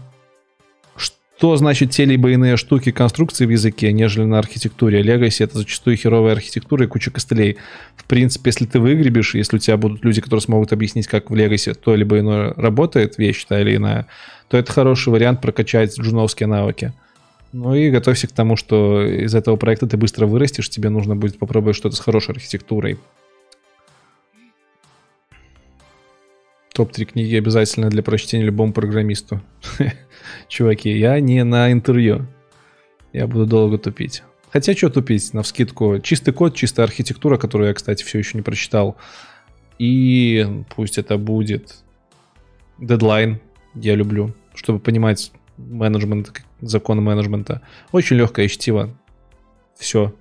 что 1.40 1.56
значит 1.56 1.90
те 1.90 2.04
либо 2.04 2.30
иные 2.30 2.58
штуки 2.58 2.92
конструкции 2.92 3.46
в 3.46 3.48
языке, 3.48 3.94
нежели 3.94 4.24
на 4.24 4.38
архитектуре. 4.38 5.00
Legacy— 5.00 5.36
это 5.44 5.56
зачастую 5.56 5.96
херовая 5.96 6.34
архитектура 6.34 6.84
и 6.84 6.86
куча 6.86 7.10
костылей. 7.10 7.56
В 7.96 8.04
принципе, 8.04 8.50
если 8.50 8.66
ты 8.66 8.78
выгребешь, 8.78 9.34
если 9.34 9.56
у 9.56 9.58
тебя 9.58 9.78
будут 9.78 10.04
люди, 10.04 10.20
которые 10.20 10.42
смогут 10.42 10.74
объяснить, 10.74 11.06
как 11.06 11.30
в 11.30 11.34
Legacy 11.34 11.72
то 11.72 11.94
либо 11.94 12.18
иное 12.18 12.52
работает, 12.58 13.16
вещь 13.16 13.42
та 13.46 13.58
или 13.58 13.76
иная, 13.76 14.06
то 14.50 14.58
это 14.58 14.70
хороший 14.70 15.14
вариант 15.14 15.40
прокачать 15.40 15.98
джуновские 15.98 16.46
навыки. 16.46 16.92
Ну 17.54 17.74
и 17.74 17.88
готовься 17.88 18.26
к 18.26 18.32
тому, 18.32 18.56
что 18.56 19.02
из 19.02 19.34
этого 19.34 19.56
проекта 19.56 19.86
ты 19.86 19.96
быстро 19.96 20.26
вырастешь, 20.26 20.68
тебе 20.68 20.90
нужно 20.90 21.16
будет 21.16 21.38
попробовать 21.38 21.74
что-то 21.74 21.96
с 21.96 22.00
хорошей 22.00 22.32
архитектурой. 22.32 22.98
Топ-3 26.74 27.04
книги 27.04 27.34
обязательно 27.36 27.90
для 27.90 28.02
прочтения 28.02 28.44
любому 28.44 28.72
программисту. 28.72 29.40
Чуваки, 30.48 30.90
я 30.90 31.18
не 31.20 31.42
на 31.44 31.72
интервью. 31.72 32.26
Я 33.12 33.26
буду 33.26 33.46
долго 33.46 33.78
тупить. 33.78 34.22
Хотя 34.50 34.74
что 34.74 34.90
тупить, 34.90 35.34
на 35.34 35.42
вскидку. 35.42 35.98
Чистый 36.00 36.32
код, 36.32 36.54
чистая 36.54 36.86
архитектура, 36.86 37.38
которую 37.38 37.68
я, 37.68 37.74
кстати, 37.74 38.04
все 38.04 38.18
еще 38.18 38.38
не 38.38 38.42
прочитал. 38.42 38.96
И 39.78 40.46
пусть 40.74 40.98
это 40.98 41.18
будет 41.18 41.76
дедлайн, 42.78 43.40
я 43.74 43.94
люблю 43.94 44.34
чтобы 44.60 44.78
понимать 44.78 45.32
менеджмент, 45.56 46.32
законы 46.60 47.00
менеджмента. 47.00 47.62
Очень 47.92 48.16
легкое 48.16 48.48
чтиво. 48.48 48.94
Все. 49.78 50.14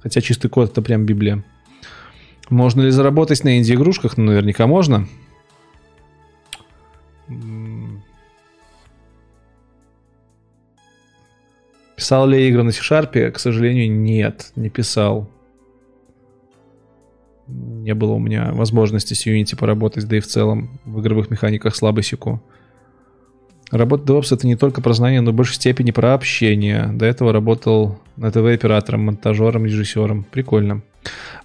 Хотя 0.00 0.20
чистый 0.20 0.48
код 0.48 0.70
это 0.70 0.82
прям 0.82 1.06
Библия. 1.06 1.44
Можно 2.50 2.82
ли 2.82 2.90
заработать 2.90 3.44
на 3.44 3.58
инди-игрушках? 3.58 4.16
Ну, 4.16 4.24
наверняка 4.24 4.66
можно. 4.66 5.08
Писал 11.98 12.28
ли 12.28 12.40
я 12.40 12.48
игры 12.48 12.62
на 12.62 12.70
C-Sharp? 12.70 13.32
К 13.32 13.40
сожалению, 13.40 13.90
нет, 13.90 14.52
не 14.54 14.68
писал. 14.68 15.28
Не 17.48 17.92
было 17.92 18.12
у 18.12 18.20
меня 18.20 18.52
возможности 18.52 19.14
с 19.14 19.26
Unity 19.26 19.58
поработать, 19.58 20.06
да 20.06 20.18
и 20.18 20.20
в 20.20 20.26
целом 20.28 20.78
в 20.84 21.00
игровых 21.00 21.28
механиках 21.28 21.74
слабо 21.74 22.02
секу. 22.02 22.40
Работа 23.72 24.12
DevOps 24.12 24.32
это 24.32 24.46
не 24.46 24.54
только 24.54 24.80
про 24.80 24.92
знания, 24.92 25.20
но 25.22 25.32
в 25.32 25.34
большей 25.34 25.56
степени 25.56 25.90
про 25.90 26.14
общение. 26.14 26.86
До 26.92 27.04
этого 27.04 27.32
работал 27.32 27.98
на 28.14 28.30
ТВ-оператором, 28.30 29.06
монтажером, 29.06 29.66
режиссером. 29.66 30.22
Прикольно. 30.22 30.82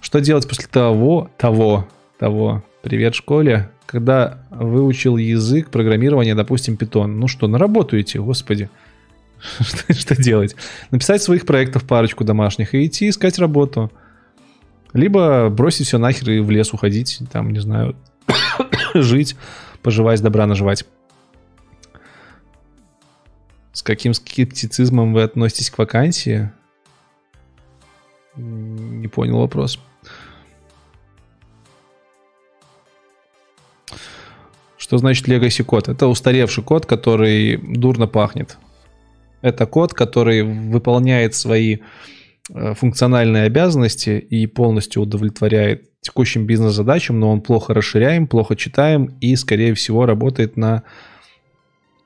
Что 0.00 0.20
делать 0.20 0.48
после 0.48 0.68
того, 0.68 1.32
того, 1.36 1.88
того, 2.16 2.62
привет 2.80 3.16
школе, 3.16 3.70
когда 3.86 4.46
выучил 4.50 5.16
язык 5.16 5.70
программирования, 5.70 6.36
допустим, 6.36 6.74
Python? 6.74 7.08
Ну 7.08 7.26
что, 7.26 7.48
на 7.48 7.58
работу 7.58 8.00
идти, 8.00 8.20
господи. 8.20 8.70
что, 9.60 9.92
что 9.92 10.16
делать? 10.20 10.56
Написать 10.90 11.22
своих 11.22 11.46
проектов 11.46 11.84
парочку 11.84 12.24
домашних 12.24 12.74
и 12.74 12.86
идти 12.86 13.08
искать 13.08 13.38
работу. 13.38 13.92
Либо 14.92 15.48
бросить 15.50 15.86
все 15.86 15.98
нахер 15.98 16.30
и 16.30 16.40
в 16.40 16.50
лес 16.50 16.72
уходить, 16.72 17.20
там, 17.32 17.52
не 17.52 17.58
знаю, 17.58 17.96
жить, 18.94 19.36
поживать, 19.82 20.22
добра 20.22 20.46
наживать. 20.46 20.84
С 23.72 23.82
каким 23.82 24.14
скептицизмом 24.14 25.12
вы 25.12 25.22
относитесь 25.22 25.70
к 25.70 25.78
вакансии? 25.78 26.52
Не 28.36 29.08
понял 29.08 29.38
вопрос. 29.38 29.80
Что 34.76 34.98
значит 34.98 35.26
legacy 35.28 35.64
код? 35.64 35.88
Это 35.88 36.06
устаревший 36.06 36.62
код, 36.62 36.86
который 36.86 37.56
дурно 37.56 38.06
пахнет. 38.06 38.58
Это 39.44 39.66
код, 39.66 39.92
который 39.92 40.42
выполняет 40.42 41.34
свои 41.34 41.80
э, 42.48 42.72
функциональные 42.72 43.42
обязанности 43.42 44.18
и 44.18 44.46
полностью 44.46 45.02
удовлетворяет 45.02 45.90
текущим 46.00 46.46
бизнес-задачам, 46.46 47.20
но 47.20 47.30
он 47.30 47.42
плохо 47.42 47.74
расширяем, 47.74 48.26
плохо 48.26 48.56
читаем 48.56 49.18
и, 49.20 49.36
скорее 49.36 49.74
всего, 49.74 50.06
работает 50.06 50.56
на, 50.56 50.82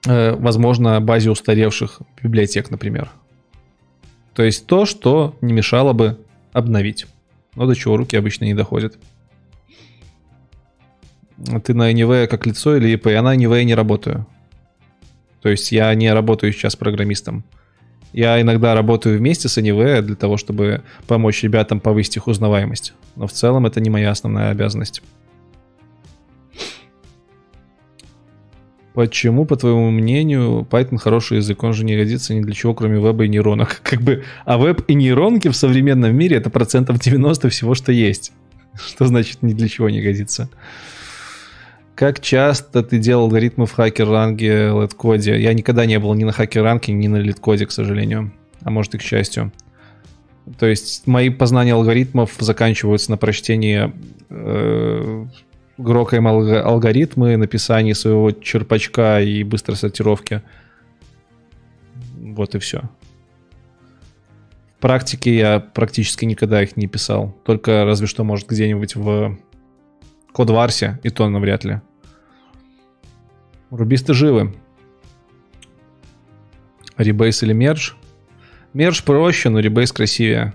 э, 0.05 0.35
возможно, 0.35 1.01
базе 1.01 1.31
устаревших 1.31 2.01
библиотек, 2.21 2.73
например. 2.73 3.09
То 4.35 4.43
есть 4.43 4.67
то, 4.67 4.85
что 4.85 5.37
не 5.41 5.53
мешало 5.53 5.93
бы 5.93 6.19
обновить, 6.53 7.07
но 7.55 7.67
до 7.67 7.77
чего 7.77 7.97
руки 7.97 8.17
обычно 8.17 8.47
не 8.47 8.55
доходят. 8.55 8.99
Ты 11.63 11.73
на 11.73 11.93
NV 11.93 12.27
как 12.27 12.47
лицо 12.47 12.77
или 12.77 12.89
ИП? 12.95 13.07
Я 13.07 13.23
на 13.23 13.37
NV 13.37 13.63
не 13.63 13.77
работаю. 13.77 14.27
То 15.49 15.53
есть 15.53 15.73
я 15.73 15.95
не 15.95 16.13
работаю 16.13 16.53
сейчас 16.53 16.77
программистом. 16.77 17.43
Я 18.13 18.39
иногда 18.39 18.75
работаю 18.75 19.17
вместе 19.17 19.49
с 19.49 19.57
NV 19.57 20.03
для 20.03 20.15
того, 20.15 20.37
чтобы 20.37 20.83
помочь 21.07 21.43
ребятам 21.43 21.81
повысить 21.81 22.19
их 22.19 22.27
узнаваемость. 22.27 22.93
Но 23.17 23.27
в 23.27 23.33
целом 23.33 23.65
это 23.65 23.81
не 23.81 23.89
моя 23.89 24.11
основная 24.11 24.51
обязанность. 24.51 25.01
Почему, 28.93 29.47
по 29.47 29.57
твоему 29.57 29.91
мнению, 29.91 30.69
Python 30.71 30.99
хороший 30.99 31.39
язык? 31.39 31.63
Он 31.63 31.73
же 31.73 31.87
не 31.87 31.97
годится 31.97 32.35
ни 32.35 32.43
для 32.43 32.53
чего, 32.53 32.75
кроме 32.75 33.01
веба 33.01 33.25
и 33.25 33.29
нейронок. 33.29 33.81
Как 33.83 34.03
бы, 34.03 34.25
а 34.45 34.59
веб 34.59 34.83
и 34.87 34.93
нейронки 34.93 35.49
в 35.49 35.57
современном 35.57 36.15
мире 36.15 36.37
это 36.37 36.51
процентов 36.51 37.01
90 37.01 37.49
всего, 37.49 37.75
что 37.75 37.91
есть. 37.91 38.33
Что 38.87 39.07
значит 39.07 39.41
ни 39.41 39.55
для 39.55 39.67
чего 39.67 39.89
не 39.89 40.03
годится? 40.03 40.51
Как 41.99 42.21
часто 42.21 42.85
ты 42.85 43.01
делал 43.01 43.25
алгоритмы 43.25 43.67
в 43.67 43.73
хакер-ранге, 43.73 44.69
леткоде? 44.69 45.37
Я 45.41 45.53
никогда 45.53 45.85
не 45.85 45.99
был 45.99 46.15
ни 46.15 46.23
на 46.23 46.31
хакер-ранге, 46.31 46.93
ни 46.93 47.09
на 47.09 47.17
леткоде, 47.17 47.67
к 47.67 47.73
сожалению. 47.73 48.33
А 48.63 48.71
может 48.71 48.95
и 48.95 48.99
к 48.99 49.03
счастью. 49.03 49.51
То 50.61 50.67
есть 50.67 51.09
мои 51.09 51.29
познания 51.29 51.75
алгоритмов 51.75 52.37
заканчиваются 52.39 53.11
на 53.11 53.17
прочтении 53.17 53.93
э, 54.31 55.27
грокаем 55.77 56.29
алгоритмы, 56.29 57.37
написании 57.37 57.95
своего 57.95 58.31
черпачка 58.31 59.21
и 59.21 59.43
быстрой 59.43 59.77
сортировки. 59.77 60.43
Вот 62.15 62.55
и 62.55 62.61
все. 62.61 62.83
В 64.77 64.81
практике 64.83 65.37
я 65.37 65.59
практически 65.59 66.25
никогда 66.25 66.63
их 66.63 66.77
не 66.77 66.87
писал. 66.87 67.37
Только 67.45 67.85
разве 67.85 68.07
что, 68.07 68.23
может, 68.23 68.47
где-нибудь 68.47 68.95
в 68.95 69.37
Кодварсе, 70.33 71.01
и 71.03 71.11
то 71.11 71.29
навряд 71.29 71.65
ли. 71.65 71.81
Рубисты 73.71 74.15
живы. 74.15 74.55
Ребейс 76.97 77.43
или 77.43 77.53
мерж? 77.53 77.97
Мерж 78.73 79.05
проще, 79.05 79.51
но 79.51 79.61
ребейс 79.61 79.93
красивее. 79.93 80.55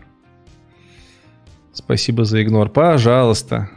Спасибо 1.73 2.25
за 2.25 2.43
игнор. 2.43 2.69
Пожалуйста. 2.69 3.69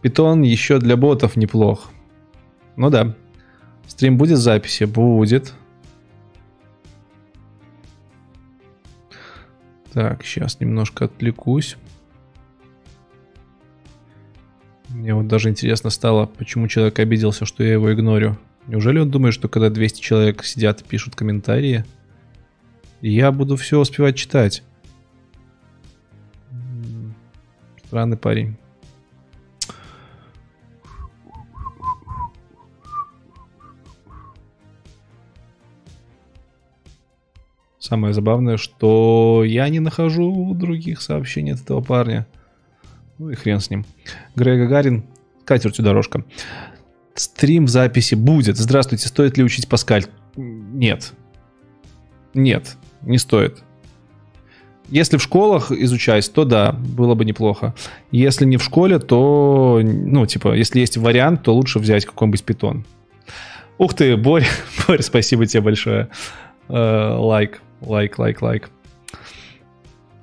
Питон 0.00 0.42
еще 0.42 0.78
для 0.78 0.96
ботов 0.96 1.36
неплох. 1.36 1.90
Ну 2.76 2.88
да. 2.88 3.16
Стрим 3.86 4.16
будет 4.16 4.38
в 4.38 4.42
записи? 4.42 4.84
Будет. 4.84 5.52
Так, 9.92 10.24
сейчас 10.24 10.60
немножко 10.60 11.06
отвлекусь. 11.06 11.76
Мне 14.92 15.14
вот 15.14 15.28
даже 15.28 15.48
интересно 15.48 15.90
стало, 15.90 16.26
почему 16.26 16.66
человек 16.66 16.98
обиделся, 16.98 17.46
что 17.46 17.62
я 17.62 17.72
его 17.72 17.92
игнорю. 17.92 18.36
Неужели 18.66 18.98
он 18.98 19.10
думает, 19.10 19.34
что 19.34 19.48
когда 19.48 19.70
200 19.70 20.00
человек 20.00 20.44
сидят 20.44 20.80
и 20.80 20.84
пишут 20.84 21.14
комментарии, 21.14 21.84
я 23.00 23.30
буду 23.32 23.56
все 23.56 23.78
успевать 23.78 24.16
читать? 24.16 24.62
Странный 27.86 28.16
парень. 28.16 28.56
Самое 37.78 38.12
забавное, 38.12 38.56
что 38.56 39.42
я 39.44 39.68
не 39.68 39.80
нахожу 39.80 40.54
других 40.54 41.00
сообщений 41.00 41.54
от 41.54 41.62
этого 41.62 41.80
парня. 41.80 42.26
Ну 43.20 43.28
и 43.28 43.34
хрен 43.34 43.60
с 43.60 43.68
ним. 43.68 43.84
Грег 44.34 44.60
Гагарин, 44.60 45.04
катертью 45.44 45.84
дорожка. 45.84 46.24
Стрим 47.14 47.68
записи 47.68 48.14
будет. 48.14 48.56
Здравствуйте, 48.56 49.08
стоит 49.08 49.36
ли 49.36 49.44
учить 49.44 49.68
Паскаль? 49.68 50.06
Нет. 50.36 51.12
Нет, 52.32 52.78
не 53.02 53.18
стоит. 53.18 53.62
Если 54.88 55.18
в 55.18 55.22
школах 55.22 55.70
изучать, 55.70 56.32
то 56.32 56.46
да, 56.46 56.72
было 56.72 57.14
бы 57.14 57.26
неплохо. 57.26 57.74
Если 58.10 58.46
не 58.46 58.56
в 58.56 58.62
школе, 58.62 58.98
то, 58.98 59.80
ну, 59.84 60.24
типа, 60.24 60.54
если 60.54 60.80
есть 60.80 60.96
вариант, 60.96 61.42
то 61.42 61.54
лучше 61.54 61.78
взять 61.78 62.06
какой-нибудь 62.06 62.42
питон. 62.42 62.86
Ух 63.76 63.92
ты, 63.92 64.16
Борь, 64.16 64.46
Борь, 64.88 65.02
спасибо 65.02 65.44
тебе 65.44 65.60
большое. 65.60 66.08
Э, 66.68 67.16
лайк, 67.18 67.60
лайк, 67.82 68.18
лайк, 68.18 68.40
лайк. 68.40 68.70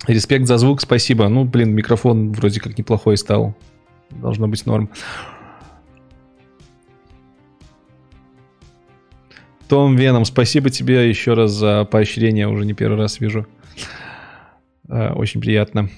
Респект 0.08 0.48
за 0.48 0.58
звук, 0.58 0.80
спасибо. 0.80 1.28
Ну, 1.28 1.44
блин, 1.44 1.74
микрофон 1.74 2.32
вроде 2.32 2.62
как 2.62 2.78
неплохой 2.78 3.18
стал. 3.18 3.56
Должно 4.10 4.48
быть 4.48 4.66
норм. 4.66 4.90
Том 9.68 9.98
Веном, 9.98 10.24
спасибо 10.24 10.70
тебе 10.70 11.10
еще 11.10 11.34
раз 11.34 11.52
за 11.52 11.84
поощрение. 11.84 12.48
Уже 12.48 12.66
не 12.66 12.74
первый 12.74 12.98
раз 12.98 13.20
вижу. 13.20 13.46
Э, 14.88 15.12
очень 15.12 15.42
приятно. 15.42 15.90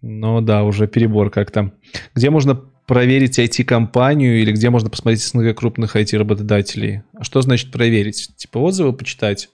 Но 0.00 0.40
да, 0.40 0.64
уже 0.64 0.86
перебор 0.86 1.28
как-то. 1.28 1.72
Где 2.14 2.30
можно 2.30 2.54
проверить 2.86 3.38
IT-компанию 3.38 4.40
или 4.40 4.50
где 4.52 4.70
можно 4.70 4.88
посмотреть 4.88 5.22
СНГ 5.22 5.54
крупных 5.54 5.94
IT-работодателей? 5.94 7.02
А 7.12 7.22
что 7.22 7.42
значит 7.42 7.70
проверить? 7.70 8.30
Типа 8.36 8.58
отзывы 8.58 8.94
почитать? 8.94 9.50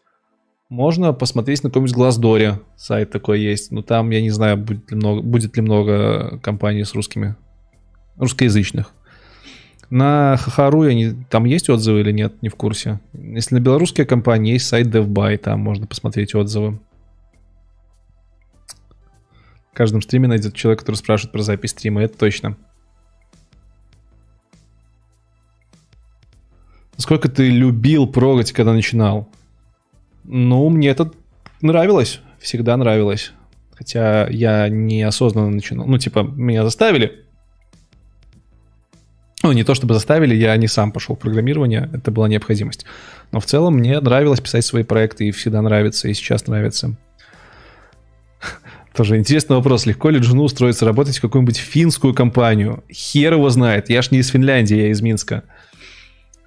Можно 0.71 1.13
посмотреть 1.13 1.63
на 1.63 1.71
каком-нибудь 1.71 1.95
Глаздоре. 1.95 2.61
Сайт 2.77 3.11
такой 3.11 3.41
есть. 3.41 3.71
Но 3.71 3.83
там, 3.83 4.11
я 4.11 4.23
не 4.23 4.31
знаю, 4.31 4.57
будет 4.57 4.91
ли 4.91 4.97
много, 4.97 5.23
будет 5.23 5.57
ли 5.57 5.63
много 5.63 6.39
компаний 6.43 6.85
с 6.85 6.95
русскими. 6.95 7.37
Русскоязычных. 8.17 8.93
На 9.91 10.37
Хахару 10.39 10.85
я 10.85 10.95
не, 10.95 11.13
там 11.29 11.45
есть 11.45 11.69
отзывы 11.69 12.01
или 12.01 12.13
нет, 12.13 12.43
не 12.43 12.49
в 12.49 12.57
курсе. 12.57 13.01
Если 13.13 13.55
на 13.55 13.61
белорусские 13.61 14.07
компании 14.07 14.55
есть 14.55 14.67
сайт 14.67 14.87
DevBuy, 14.87 15.37
там 15.37 15.61
можно 15.61 15.87
посмотреть 15.87 16.35
отзывы. 16.35 16.81
В 19.73 19.77
каждом 19.77 20.01
стриме 20.03 20.29
найдет 20.29 20.55
человек, 20.55 20.81
который 20.81 20.97
спрашивает 20.97 21.33
про 21.33 21.43
запись 21.43 21.71
стрима, 21.71 22.03
это 22.03 22.17
точно. 22.17 22.57
Сколько 26.97 27.29
ты 27.29 27.51
любил 27.51 28.07
прогать, 28.07 28.53
когда 28.53 28.73
начинал? 28.73 29.29
Ну, 30.25 30.69
мне 30.69 30.89
это 30.89 31.11
нравилось, 31.61 32.21
всегда 32.39 32.77
нравилось. 32.77 33.33
Хотя 33.75 34.29
я 34.29 34.69
неосознанно 34.69 35.51
начинал. 35.51 35.87
Ну, 35.87 35.99
типа, 35.99 36.23
меня 36.23 36.65
заставили. 36.65 37.25
Ну, 39.43 39.53
не 39.53 39.63
то 39.63 39.75
чтобы 39.75 39.95
заставили, 39.95 40.35
я 40.35 40.57
не 40.57 40.69
сам 40.69 40.91
пошел 40.91 41.17
в 41.17 41.19
программирование, 41.19 41.91
это 41.93 42.11
была 42.11 42.29
необходимость. 42.29 42.87
Но 43.31 43.41
в 43.41 43.45
целом 43.45 43.75
мне 43.75 44.01
нравилось 44.01 44.41
писать 44.41 44.65
свои 44.65 44.85
проекты, 44.85 45.29
и 45.29 45.33
всегда 45.33 45.61
нравится, 45.61 46.09
и 46.09 46.15
сейчас 46.15 46.47
нравится. 46.47 46.97
Тоже 48.95 49.19
интересный 49.19 49.57
вопрос. 49.57 49.85
Легко 49.85 50.09
ли 50.09 50.23
жену 50.23 50.45
устроиться 50.45 50.87
работать 50.87 51.19
в 51.19 51.21
какую-нибудь 51.21 51.59
финскую 51.59 52.15
компанию? 52.15 52.85
Хер 52.91 53.35
его 53.35 53.51
знает. 53.51 53.91
Я 53.91 54.01
ж 54.01 54.13
не 54.13 54.21
из 54.21 54.29
Финляндии, 54.29 54.77
я 54.77 54.89
из 54.89 55.03
Минска. 55.03 55.43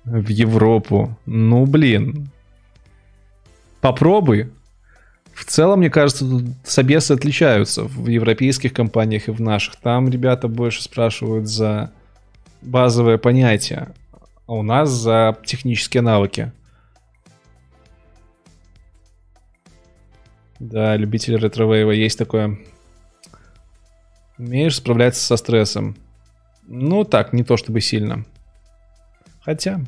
В 0.04 0.30
Европу. 0.30 1.16
Ну, 1.28 1.68
блин. 1.68 2.32
Попробуй. 3.88 4.52
В 5.34 5.46
целом, 5.46 5.80
мне 5.80 5.90
кажется, 5.90 6.26
собесы 6.66 7.14
отличаются 7.14 7.84
в 7.84 8.08
европейских 8.08 8.74
компаниях 8.74 9.30
и 9.30 9.32
в 9.32 9.40
наших. 9.40 9.78
Там 9.78 10.10
ребята 10.10 10.50
больше 10.50 10.84
спрашивают 10.84 11.48
за 11.48 11.94
базовые 12.62 13.18
понятия, 13.18 13.94
а 14.46 14.56
у 14.56 14.62
нас 14.62 14.90
за 14.90 15.38
технические 15.46 16.02
навыки. 16.02 16.52
Да, 20.60 20.98
любитель 20.98 21.38
ретро 21.38 21.94
есть 21.94 22.18
такое. 22.18 22.60
Умеешь 24.38 24.76
справляться 24.76 25.24
со 25.24 25.38
стрессом? 25.38 25.96
Ну 26.64 27.06
так, 27.06 27.32
не 27.32 27.46
то 27.46 27.56
чтобы 27.56 27.80
сильно. 27.80 28.26
Хотя, 29.40 29.80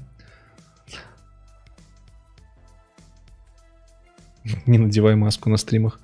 Не 4.66 4.78
надевай 4.78 5.16
маску 5.16 5.50
на 5.50 5.58
стримах. 5.58 6.00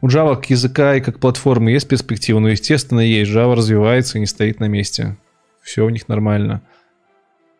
У 0.00 0.08
Java 0.08 0.34
как 0.36 0.50
языка 0.50 0.94
и 0.96 1.00
как 1.00 1.18
платформы 1.18 1.70
есть 1.70 1.88
перспектива, 1.88 2.38
но, 2.38 2.48
естественно, 2.48 3.00
есть. 3.00 3.30
Java 3.30 3.54
развивается 3.54 4.18
и 4.18 4.20
не 4.20 4.26
стоит 4.26 4.60
на 4.60 4.66
месте. 4.66 5.16
Все 5.62 5.84
у 5.84 5.88
них 5.88 6.08
нормально. 6.08 6.62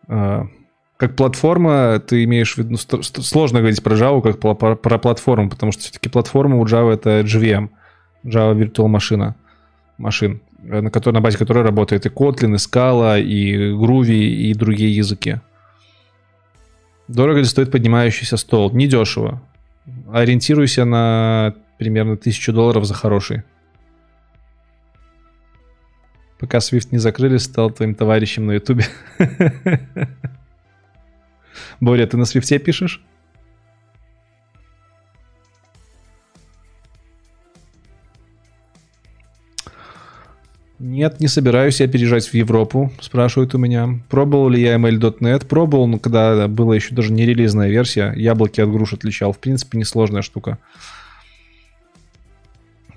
А, 0.08 0.46
Как 0.96 1.16
платформа, 1.16 1.98
ты 1.98 2.24
имеешь 2.24 2.54
в 2.54 2.58
виду... 2.58 2.76
ну, 2.90 3.02
Сложно 3.02 3.60
говорить 3.60 3.82
про 3.82 3.96
Java 3.96 4.22
как 4.22 4.38
про, 4.38 4.98
платформу, 4.98 5.50
потому 5.50 5.72
что 5.72 5.82
все-таки 5.82 6.08
платформа 6.08 6.56
у 6.58 6.64
Java 6.66 6.92
это 6.94 7.20
JVM. 7.20 7.70
Java 8.24 8.54
Virtual 8.54 8.86
Machine. 8.86 9.34
Машин, 9.98 10.42
на, 10.58 10.90
которой, 10.90 11.14
на 11.14 11.20
базе 11.20 11.38
которой 11.38 11.64
работает 11.64 12.04
и 12.04 12.10
Kotlin, 12.10 12.54
и 12.54 12.58
Scala, 12.58 13.20
и 13.20 13.72
Groovy, 13.72 14.12
и 14.12 14.54
другие 14.54 14.94
языки. 14.94 15.40
Дорого 17.08 17.38
ли 17.38 17.44
стоит 17.44 17.70
поднимающийся 17.70 18.36
стол? 18.36 18.72
Недешево. 18.72 19.40
Ориентируйся 20.12 20.84
на 20.84 21.54
примерно 21.78 22.12
1000 22.12 22.52
долларов 22.52 22.84
за 22.84 22.94
хороший. 22.94 23.42
Пока 26.38 26.58
Swift 26.58 26.88
не 26.90 26.98
закрыли, 26.98 27.38
стал 27.38 27.70
твоим 27.70 27.94
товарищем 27.94 28.46
на 28.46 28.52
Ютубе. 28.52 28.84
Боря, 31.80 32.06
ты 32.06 32.16
на 32.16 32.24
Свифте 32.24 32.58
пишешь? 32.58 33.02
Нет, 40.88 41.18
не 41.18 41.26
собираюсь 41.26 41.80
я 41.80 41.88
переезжать 41.88 42.28
в 42.28 42.34
Европу, 42.34 42.92
спрашивают 43.00 43.56
у 43.56 43.58
меня. 43.58 43.98
Пробовал 44.08 44.50
ли 44.50 44.62
я 44.62 44.76
ML.NET? 44.76 45.44
Пробовал, 45.46 45.88
но 45.88 45.98
когда 45.98 46.46
была 46.46 46.76
еще 46.76 46.94
даже 46.94 47.12
не 47.12 47.26
релизная 47.26 47.68
версия. 47.68 48.12
Яблоки 48.14 48.60
от 48.60 48.70
груш 48.70 48.92
отличал. 48.92 49.32
В 49.32 49.40
принципе, 49.40 49.78
несложная 49.78 50.22
штука. 50.22 50.58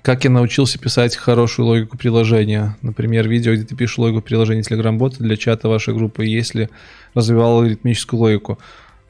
Как 0.02 0.22
я 0.22 0.30
научился 0.30 0.78
писать 0.78 1.16
хорошую 1.16 1.66
логику 1.66 1.98
приложения? 1.98 2.76
Например, 2.80 3.28
видео, 3.28 3.54
где 3.54 3.64
ты 3.64 3.74
пишешь 3.74 3.98
логику 3.98 4.22
приложения 4.22 4.62
Telegram-бота 4.62 5.18
для 5.18 5.36
чата 5.36 5.68
вашей 5.68 5.92
группы, 5.92 6.24
если 6.24 6.70
развивал 7.14 7.56
алгоритмическую 7.56 8.20
логику. 8.20 8.60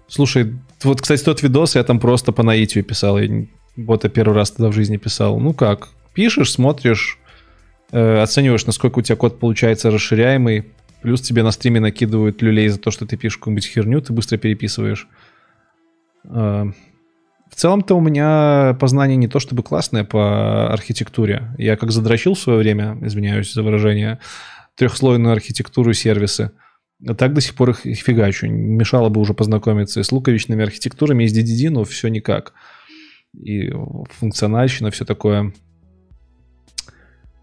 Слушай, 0.09 0.55
вот, 0.83 1.03
кстати, 1.03 1.23
тот 1.23 1.43
видос 1.43 1.75
я 1.75 1.85
там 1.85 2.01
просто 2.01 2.33
по 2.33 2.43
наитию 2.43 2.83
писал. 2.83 3.19
Я 3.19 3.45
бота 3.77 4.09
первый 4.09 4.37
раз 4.37 4.53
тогда 4.53 4.71
в 4.71 4.75
жизни 4.75 4.97
писал. 4.97 5.39
Ну 5.39 5.53
как, 5.53 5.89
пишешь, 6.15 6.53
смотришь, 6.53 7.19
э, 7.93 8.19
оцениваешь, 8.23 8.67
насколько 8.67 8.99
у 8.99 9.03
тебя 9.03 9.17
код 9.17 9.39
получается 9.41 9.91
расширяемый, 9.91 10.67
плюс 11.03 11.21
тебе 11.21 11.43
на 11.43 11.51
стриме 11.51 11.81
накидывают 11.81 12.43
люлей 12.43 12.69
за 12.69 12.79
то, 12.79 12.91
что 12.91 13.07
ты 13.07 13.17
пишешь 13.17 13.39
какую-нибудь 13.39 13.67
херню, 13.67 14.01
ты 14.01 14.13
быстро 14.13 14.37
переписываешь. 14.39 15.09
Э, 16.25 16.65
В 17.51 17.55
целом-то 17.57 17.97
у 17.97 18.01
меня 18.01 18.77
познание 18.79 19.17
не 19.17 19.29
то 19.29 19.41
чтобы 19.41 19.63
классное 19.63 20.05
по 20.05 20.73
архитектуре. 20.73 21.55
Я 21.59 21.77
как 21.77 21.91
задрочил 21.91 22.35
в 22.35 22.39
свое 22.39 22.59
время, 22.59 22.97
извиняюсь 23.03 23.53
за 23.53 23.63
выражение, 23.63 24.19
трехслойную 24.77 25.33
архитектуру 25.33 25.93
сервисы. 25.93 26.53
А 27.07 27.15
так 27.15 27.33
до 27.33 27.41
сих 27.41 27.55
пор 27.55 27.71
их 27.71 27.99
фигачу. 28.01 28.47
Мешало 28.47 29.09
бы 29.09 29.21
уже 29.21 29.33
познакомиться 29.35 30.01
и 30.01 30.03
с 30.03 30.13
луковичными 30.13 30.63
архитектурами, 30.63 31.25
и 31.25 31.29
с 31.29 31.37
DDD, 31.37 31.71
но 31.71 31.85
все 31.85 32.09
никак. 32.09 32.53
И 33.35 33.73
функциональщина, 34.19 34.91
все 34.91 35.05
такое. 35.05 35.53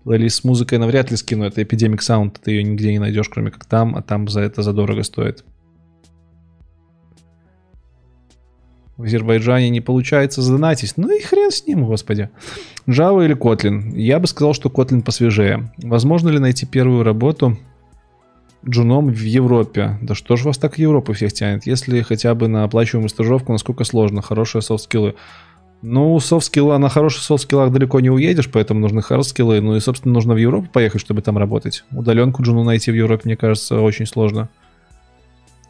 Плейлист 0.08 0.38
с 0.38 0.44
музыкой 0.46 0.78
навряд 0.78 1.12
ли 1.12 1.18
скину. 1.18 1.44
Это 1.44 1.60
Epidemic 1.60 1.98
Sound. 1.98 2.38
Ты 2.42 2.52
ее 2.52 2.64
нигде 2.64 2.94
не 2.94 3.00
найдешь, 3.00 3.28
кроме 3.28 3.52
как 3.52 3.66
там, 3.66 3.94
а 3.94 4.02
там 4.02 4.30
за 4.30 4.40
это 4.40 4.62
задорого 4.62 5.04
стоит. 5.04 5.44
В 8.96 9.04
Азербайджане 9.04 9.70
не 9.70 9.82
получается 9.82 10.42
задонатить. 10.42 10.94
Ну 10.96 11.14
и 11.14 11.22
хрен 11.22 11.52
с 11.52 11.68
ним, 11.68 11.84
господи. 11.84 12.30
Java 12.88 13.26
или 13.26 13.36
Kotlin? 13.36 13.98
Я 13.98 14.20
бы 14.20 14.28
сказал, 14.28 14.54
что 14.54 14.70
Kotlin 14.70 15.02
посвежее. 15.02 15.74
Возможно 15.84 16.30
ли 16.30 16.40
найти 16.40 16.66
первую 16.66 17.04
работу 17.04 17.58
джуном 18.66 19.10
в 19.10 19.22
Европе? 19.22 20.00
Да 20.02 20.16
что 20.16 20.38
ж 20.38 20.46
вас 20.46 20.58
так 20.58 20.76
в 20.76 20.78
Европу 20.78 21.12
всех 21.12 21.34
тянет? 21.34 21.68
Если 21.68 22.00
хотя 22.00 22.34
бы 22.34 22.48
на 22.48 22.64
оплачиваемую 22.64 23.10
стажировку, 23.10 23.52
насколько 23.52 23.84
сложно? 23.84 24.22
Хорошие 24.22 24.62
софт-скиллы. 24.62 25.16
Ну, 25.82 26.20
софт-скилла, 26.20 26.78
на 26.80 26.90
хороших 26.90 27.24
софт-скиллах 27.24 27.72
далеко 27.72 28.00
не 28.00 28.10
уедешь, 28.10 28.50
поэтому 28.52 28.80
нужны 28.80 29.02
хард-скиллы. 29.02 29.62
Ну 29.62 29.76
и, 29.76 29.80
собственно, 29.80 30.14
нужно 30.14 30.34
в 30.34 30.38
Европу 30.38 30.70
поехать, 30.72 31.02
чтобы 31.02 31.22
там 31.22 31.38
работать. 31.38 31.84
Удаленку 31.92 32.42
джуну 32.42 32.64
найти 32.64 32.92
в 32.92 32.96
Европе, 32.96 33.24
мне 33.26 33.38
кажется, 33.38 33.80
очень 33.80 34.08
сложно. 34.08 34.50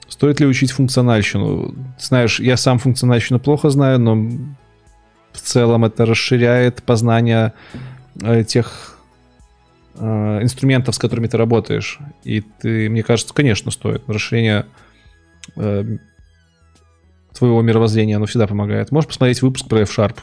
Стоит 0.08 0.40
ли 0.40 0.46
учить 0.46 0.72
функциональщину? 0.72 1.76
Знаешь, 2.00 2.40
я 2.40 2.56
сам 2.56 2.80
функциональщину 2.80 3.40
плохо 3.40 3.70
знаю, 3.70 4.00
но 4.00 4.16
в 5.34 5.42
целом 5.42 5.84
это 5.84 6.06
расширяет 6.06 6.82
познание 6.84 7.52
э, 8.24 8.46
тех 8.46 8.98
э, 9.96 10.40
инструментов, 10.42 10.96
с 10.96 11.00
которыми 11.00 11.28
ты 11.28 11.36
работаешь. 11.36 12.00
И 12.24 12.42
ты, 12.42 12.90
мне 12.90 13.04
кажется, 13.04 13.34
конечно, 13.34 13.72
стоит. 13.72 14.04
Расширение 14.08 14.66
э, 15.58 15.98
твоего 17.38 17.62
мировоззрения, 17.62 18.18
оно 18.18 18.26
всегда 18.26 18.48
помогает. 18.48 18.92
Можешь 18.92 19.08
посмотреть 19.08 19.42
выпуск 19.42 19.68
про 19.68 19.82
F-Sharp. 19.82 20.18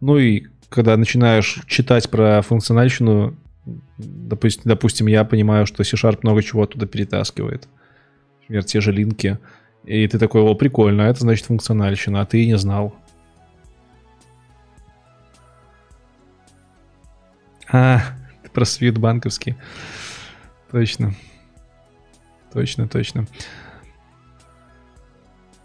Ну 0.00 0.18
и 0.18 0.46
когда 0.68 0.96
начинаешь 0.96 1.60
читать 1.66 2.10
про 2.10 2.42
функциональщину, 2.42 3.36
допустим, 3.96 4.62
допустим, 4.64 5.06
я 5.06 5.24
понимаю, 5.24 5.66
что 5.66 5.84
C-Sharp 5.84 6.20
много 6.22 6.42
чего 6.42 6.62
оттуда 6.62 6.86
перетаскивает. 6.86 7.68
Например, 8.40 8.64
те 8.64 8.80
же 8.80 8.92
линки. 8.92 9.38
И 9.84 10.06
ты 10.06 10.18
такой, 10.18 10.42
о, 10.42 10.54
прикольно, 10.54 11.02
это 11.02 11.20
значит 11.20 11.46
функциональщина, 11.46 12.20
а 12.20 12.26
ты 12.26 12.42
и 12.42 12.46
не 12.46 12.58
знал. 12.58 12.94
А, 17.70 18.00
ты 18.42 18.50
про 18.50 18.64
свит 18.64 18.98
банковский. 18.98 19.56
Точно. 20.70 21.14
Точно, 22.52 22.88
точно. 22.88 23.26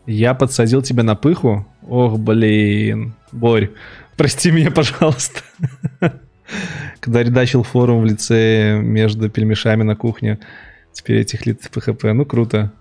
Я 0.06 0.34
подсадил 0.34 0.82
тебя 0.82 1.04
на 1.04 1.16
пыху? 1.16 1.66
Ох, 1.88 2.20
блин. 2.20 3.14
Борь, 3.32 3.72
прости 4.18 4.52
меня, 4.52 4.72
пожалуйста. 4.72 5.42
Когда 7.00 7.24
редачил 7.24 7.64
форум 7.64 8.02
в 8.02 8.06
лице 8.06 8.80
между 8.82 9.30
пельмешами 9.30 9.84
на 9.84 9.96
кухне, 9.96 10.40
теперь 10.92 11.18
этих 11.18 11.46
лиц 11.46 11.70
ПХП. 11.72 12.04
Ну, 12.14 12.26
круто. 12.26 12.72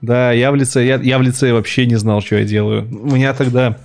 Да, 0.00 0.32
я 0.32 0.52
в 0.52 0.54
лице, 0.54 0.86
я, 0.86 0.96
я 0.96 1.18
в 1.18 1.22
лице 1.22 1.52
вообще 1.52 1.86
не 1.86 1.96
знал, 1.96 2.20
что 2.20 2.36
я 2.36 2.44
делаю. 2.44 2.88
У 2.88 3.14
меня 3.16 3.34
тогда 3.34 3.78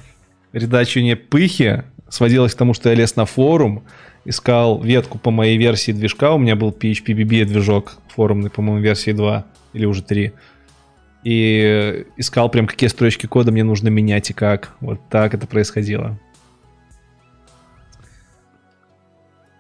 редачивание 0.51 1.15
пыхи 1.15 1.83
сводилось 2.07 2.53
к 2.53 2.57
тому, 2.57 2.75
что 2.75 2.89
я 2.89 2.95
лез 2.95 3.15
на 3.15 3.25
форум, 3.25 3.83
искал 4.25 4.81
ветку 4.81 5.17
по 5.17 5.31
моей 5.31 5.57
версии 5.57 5.91
движка. 5.91 6.33
У 6.33 6.37
меня 6.37 6.55
был 6.55 6.69
PHP-BB 6.69 7.45
движок 7.45 7.97
форумный, 8.09 8.51
по-моему, 8.51 8.79
версии 8.79 9.11
2 9.11 9.45
или 9.73 9.85
уже 9.85 10.03
3. 10.03 10.31
И 11.23 12.05
искал 12.17 12.49
прям, 12.49 12.67
какие 12.67 12.89
строчки 12.89 13.27
кода 13.27 13.51
мне 13.51 13.63
нужно 13.63 13.87
менять 13.87 14.29
и 14.29 14.33
как. 14.33 14.75
Вот 14.81 14.99
так 15.09 15.33
это 15.33 15.47
происходило. 15.47 16.19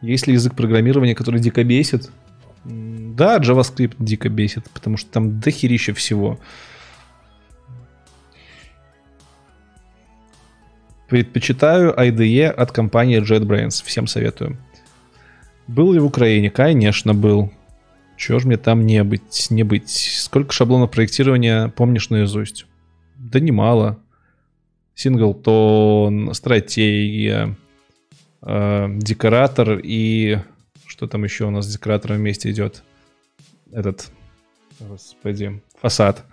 Есть 0.01 0.27
ли 0.27 0.33
язык 0.33 0.55
программирования, 0.55 1.15
который 1.15 1.39
дико 1.39 1.63
бесит? 1.63 2.11
Да, 2.65 3.37
JavaScript 3.39 3.95
дико 3.99 4.27
бесит, 4.27 4.69
потому 4.71 4.97
что 4.97 5.09
там 5.09 5.39
дохерища 5.39 5.93
всего. 5.93 6.39
Предпочитаю 11.07 11.93
IDE 11.93 12.47
от 12.47 12.71
компании 12.71 13.21
JetBrains. 13.21 13.83
Всем 13.85 14.07
советую. 14.07 14.57
Был 15.67 15.93
ли 15.93 15.99
в 15.99 16.05
Украине? 16.05 16.49
Конечно, 16.49 17.13
был. 17.13 17.51
Чего 18.17 18.39
ж 18.39 18.45
мне 18.45 18.57
там 18.57 18.85
не 18.85 19.03
быть, 19.03 19.47
не 19.49 19.63
быть? 19.63 19.89
Сколько 19.89 20.53
шаблонов 20.53 20.91
проектирования 20.91 21.69
помнишь 21.69 22.09
наизусть? 22.09 22.65
Да 23.17 23.39
немало. 23.39 23.99
Синглтон, 24.95 26.33
стратегия, 26.33 27.55
э, 28.41 28.87
декоратор 28.97 29.79
и... 29.83 30.39
Что 30.85 31.07
там 31.07 31.23
еще 31.23 31.45
у 31.45 31.49
нас 31.49 31.65
с 31.65 31.73
декоратором 31.73 32.17
вместе 32.17 32.51
идет? 32.51 32.83
Этот, 33.71 34.11
господи, 34.79 35.61
фасад. 35.81 36.23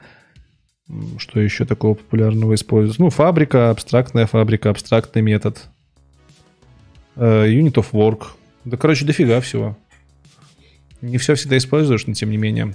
Что 1.17 1.41
еще 1.41 1.65
такого 1.65 1.95
популярного 1.95 2.55
используется? 2.55 3.01
Ну, 3.01 3.09
фабрика, 3.11 3.71
абстрактная 3.71 4.27
фабрика, 4.27 4.69
абстрактный 4.69 5.23
метод. 5.23 5.69
Э, 7.17 7.47
Unit 7.47 7.75
of 7.75 7.93
Work. 7.93 8.27
Да, 8.65 8.77
короче, 8.77 9.07
дофига 9.07 9.41
всего. 9.41 9.79
Не 11.03 11.19
все 11.19 11.35
всегда 11.35 11.57
используешь, 11.57 12.07
но 12.07 12.15
тем 12.15 12.31
не 12.31 12.37
менее. 12.37 12.75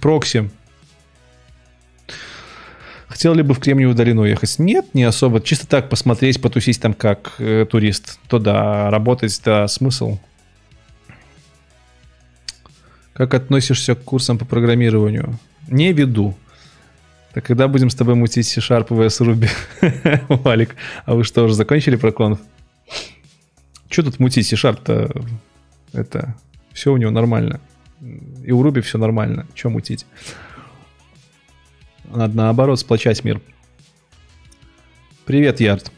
Прокси. 0.00 0.50
Хотел 3.06 3.34
ли 3.34 3.42
бы 3.42 3.54
в 3.54 3.60
Кремниевую 3.60 3.94
долину 3.94 4.24
ехать? 4.24 4.58
Нет, 4.58 4.94
не 4.94 5.04
особо. 5.04 5.40
Чисто 5.40 5.66
так 5.66 5.90
посмотреть, 5.90 6.40
потусить 6.40 6.80
там 6.80 6.94
как 6.94 7.34
э, 7.38 7.66
турист. 7.70 8.18
То 8.26 8.38
да, 8.38 8.90
работать, 8.90 9.38
да, 9.44 9.68
смысл. 9.68 10.18
Как 13.12 13.34
относишься 13.34 13.94
к 13.94 14.02
курсам 14.02 14.38
по 14.38 14.46
программированию? 14.46 15.38
Не 15.68 15.92
веду. 15.92 16.34
Так 17.34 17.44
когда 17.44 17.68
будем 17.68 17.90
с 17.90 17.94
тобой 17.94 18.14
мутить 18.14 18.46
C-Sharp 18.46 18.88
vs 18.88 19.20
Ruby? 19.20 20.24
Валик, 20.42 20.74
а 21.04 21.14
вы 21.14 21.24
что, 21.24 21.44
уже 21.44 21.54
закончили 21.54 21.96
про 21.96 22.12
конф? 22.12 22.40
Что 23.88 24.04
тут 24.04 24.18
мутить 24.18 24.46
C-Sharp-то? 24.48 25.22
Это... 25.92 26.34
Все 26.72 26.92
у 26.92 26.96
него 26.96 27.10
нормально. 27.10 27.60
И 28.44 28.52
у 28.52 28.62
Руби 28.62 28.80
все 28.80 28.98
нормально. 28.98 29.46
Че 29.54 29.68
мутить? 29.68 30.06
Надо 32.04 32.36
наоборот 32.36 32.80
сплочать 32.80 33.24
мир. 33.24 33.40
Привет, 35.24 35.60
Ярд. 35.60 35.90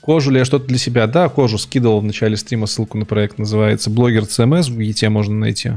Кожу 0.00 0.30
ли 0.30 0.38
я 0.38 0.44
что-то 0.44 0.66
для 0.66 0.78
себя? 0.78 1.08
Да, 1.08 1.28
кожу 1.28 1.58
скидывал 1.58 2.00
в 2.00 2.04
начале 2.04 2.36
стрима, 2.36 2.66
ссылку 2.66 2.96
на 2.96 3.04
проект 3.04 3.38
называется 3.38 3.90
Блогер 3.90 4.22
CMS, 4.22 4.70
в 4.70 4.78
Гите 4.78 5.08
можно 5.08 5.34
найти. 5.34 5.72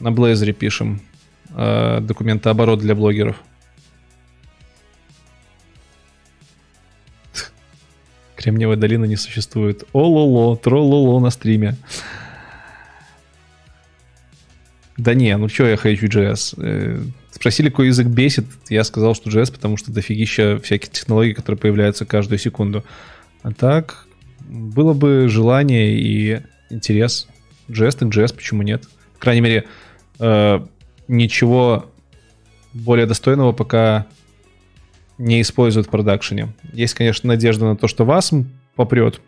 На 0.00 0.08
Blazor 0.08 0.50
пишем. 0.52 1.00
Э, 1.50 2.00
документооборот 2.00 2.80
для 2.80 2.94
блогеров. 2.94 3.36
Кремниевая 8.38 8.76
долина 8.76 9.04
не 9.04 9.16
существует. 9.16 9.82
О-ло-ло, 9.92 10.56
троллоло 10.56 11.18
на 11.18 11.30
стриме. 11.30 11.76
Да 14.96 15.12
не, 15.14 15.36
ну 15.36 15.48
что 15.48 15.66
я 15.66 15.76
хочу 15.76 16.06
JS? 16.06 16.54
Э, 16.56 17.02
спросили, 17.32 17.68
какой 17.68 17.88
язык 17.88 18.06
бесит. 18.06 18.44
Я 18.68 18.84
сказал, 18.84 19.16
что 19.16 19.28
JS, 19.28 19.52
потому 19.52 19.76
что 19.76 19.90
дофигища 19.90 20.60
всяких 20.62 20.90
технологий, 20.90 21.34
которые 21.34 21.58
появляются 21.58 22.06
каждую 22.06 22.38
секунду. 22.38 22.84
А 23.42 23.52
так, 23.52 24.06
было 24.48 24.92
бы 24.92 25.26
желание 25.28 25.98
и 25.98 26.40
интерес. 26.70 27.26
JS 27.68 27.98
так 27.98 28.08
JS, 28.10 28.36
почему 28.36 28.62
нет? 28.62 28.84
По 29.14 29.18
крайней 29.18 29.40
мере, 29.40 29.64
э, 30.20 30.60
ничего 31.08 31.90
более 32.72 33.06
достойного 33.06 33.50
пока 33.50 34.06
не 35.18 35.42
используют 35.42 35.88
в 35.88 35.90
продакшене. 35.90 36.54
Есть, 36.72 36.94
конечно, 36.94 37.28
надежда 37.28 37.66
на 37.66 37.76
то, 37.76 37.88
что 37.88 38.04
вас 38.04 38.32
попрет, 38.76 39.20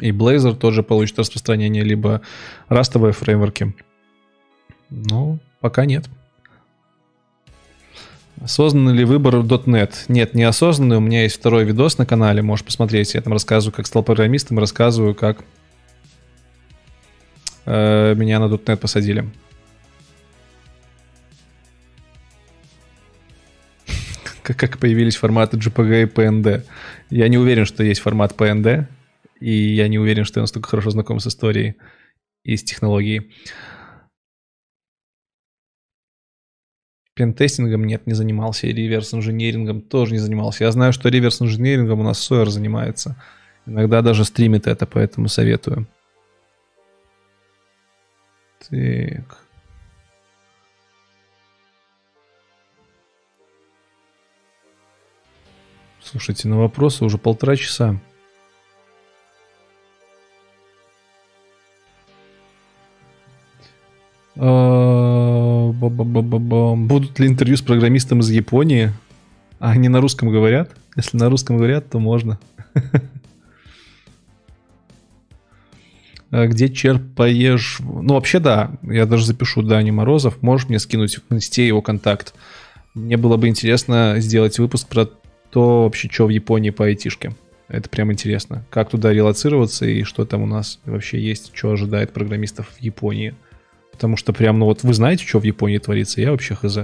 и 0.00 0.10
Blazor 0.10 0.56
тоже 0.56 0.82
получит 0.82 1.18
распространение, 1.18 1.84
либо 1.84 2.22
растовые 2.68 3.12
фреймворки. 3.12 3.74
Ну, 4.88 5.38
пока 5.60 5.84
нет. 5.84 6.08
Осознанный 8.40 8.94
ли 8.94 9.04
выбор 9.04 9.36
.NET? 9.36 9.92
Нет, 10.08 10.34
не 10.34 10.44
осознанный. 10.44 10.96
У 10.96 11.00
меня 11.00 11.24
есть 11.24 11.36
второй 11.36 11.64
видос 11.64 11.98
на 11.98 12.06
канале, 12.06 12.40
можешь 12.40 12.64
посмотреть. 12.64 13.14
Я 13.14 13.20
там 13.20 13.34
рассказываю, 13.34 13.74
как 13.74 13.86
стал 13.86 14.02
программистом, 14.02 14.58
рассказываю, 14.58 15.14
как 15.14 15.44
э, 17.66 18.14
меня 18.14 18.40
на 18.40 18.44
.NET 18.44 18.76
посадили. 18.78 19.30
Как, 24.42 24.56
как 24.56 24.78
появились 24.78 25.16
форматы 25.16 25.56
JPG 25.56 26.02
и 26.02 26.06
PND. 26.06 26.64
Я 27.10 27.28
не 27.28 27.38
уверен, 27.38 27.64
что 27.64 27.82
есть 27.82 28.00
формат 28.00 28.34
PND, 28.36 28.86
и 29.40 29.52
я 29.52 29.88
не 29.88 29.98
уверен, 29.98 30.24
что 30.24 30.40
я 30.40 30.42
настолько 30.42 30.68
хорошо 30.68 30.90
знаком 30.90 31.20
с 31.20 31.26
историей 31.26 31.76
и 32.44 32.56
с 32.56 32.62
технологией. 32.62 33.32
Пентестингом 37.14 37.84
нет, 37.84 38.06
не 38.06 38.14
занимался, 38.14 38.66
и 38.66 38.72
реверс-инжинирингом 38.72 39.82
тоже 39.82 40.12
не 40.12 40.18
занимался. 40.18 40.64
Я 40.64 40.72
знаю, 40.72 40.92
что 40.92 41.08
реверс-инжинирингом 41.08 42.00
у 42.00 42.02
нас 42.02 42.18
Сойер 42.18 42.48
занимается. 42.48 43.16
Иногда 43.66 44.00
даже 44.00 44.24
стримит 44.24 44.66
это, 44.66 44.86
поэтому 44.86 45.28
советую. 45.28 45.86
Так. 48.68 49.49
Слушайте, 56.10 56.48
на 56.48 56.58
вопросы 56.58 57.04
уже 57.04 57.18
полтора 57.18 57.54
часа. 57.54 58.00
А, 64.34 65.70
Будут 65.70 67.20
ли 67.20 67.28
интервью 67.28 67.56
с 67.56 67.62
программистом 67.62 68.18
из 68.20 68.30
Японии? 68.30 68.92
А 69.60 69.70
они 69.70 69.88
на 69.88 70.00
русском 70.00 70.30
говорят? 70.30 70.72
Если 70.96 71.16
на 71.16 71.30
русском 71.30 71.58
говорят, 71.58 71.88
то 71.90 72.00
можно. 72.00 72.40
А 76.32 76.46
где 76.46 76.68
черпаешь? 76.68 77.78
Ну, 77.80 78.14
вообще, 78.14 78.40
да. 78.40 78.72
Я 78.82 79.06
даже 79.06 79.26
запишу 79.26 79.62
Дани 79.62 79.92
Морозов. 79.92 80.42
Можешь 80.42 80.68
мне 80.68 80.80
скинуть 80.80 81.18
в 81.18 81.34
инсте 81.34 81.66
его 81.66 81.82
контакт? 81.82 82.34
Мне 82.94 83.16
было 83.16 83.36
бы 83.36 83.46
интересно 83.46 84.16
сделать 84.18 84.58
выпуск 84.58 84.88
про 84.88 85.08
то 85.50 85.84
вообще 85.84 86.08
что 86.08 86.26
в 86.26 86.30
Японии 86.30 86.70
по 86.70 86.86
айтишке. 86.86 87.34
Это 87.68 87.88
прям 87.88 88.10
интересно. 88.12 88.64
Как 88.70 88.90
туда 88.90 89.12
релацироваться 89.12 89.86
и 89.86 90.02
что 90.02 90.24
там 90.24 90.42
у 90.42 90.46
нас 90.46 90.80
вообще 90.84 91.20
есть, 91.20 91.52
что 91.54 91.70
ожидает 91.70 92.12
программистов 92.12 92.68
в 92.68 92.80
Японии. 92.80 93.34
Потому 93.92 94.16
что 94.16 94.32
прям, 94.32 94.58
ну 94.58 94.66
вот 94.66 94.82
вы 94.82 94.94
знаете, 94.94 95.24
что 95.26 95.38
в 95.38 95.44
Японии 95.44 95.78
творится, 95.78 96.20
я 96.20 96.32
вообще 96.32 96.54
хз. 96.54 96.78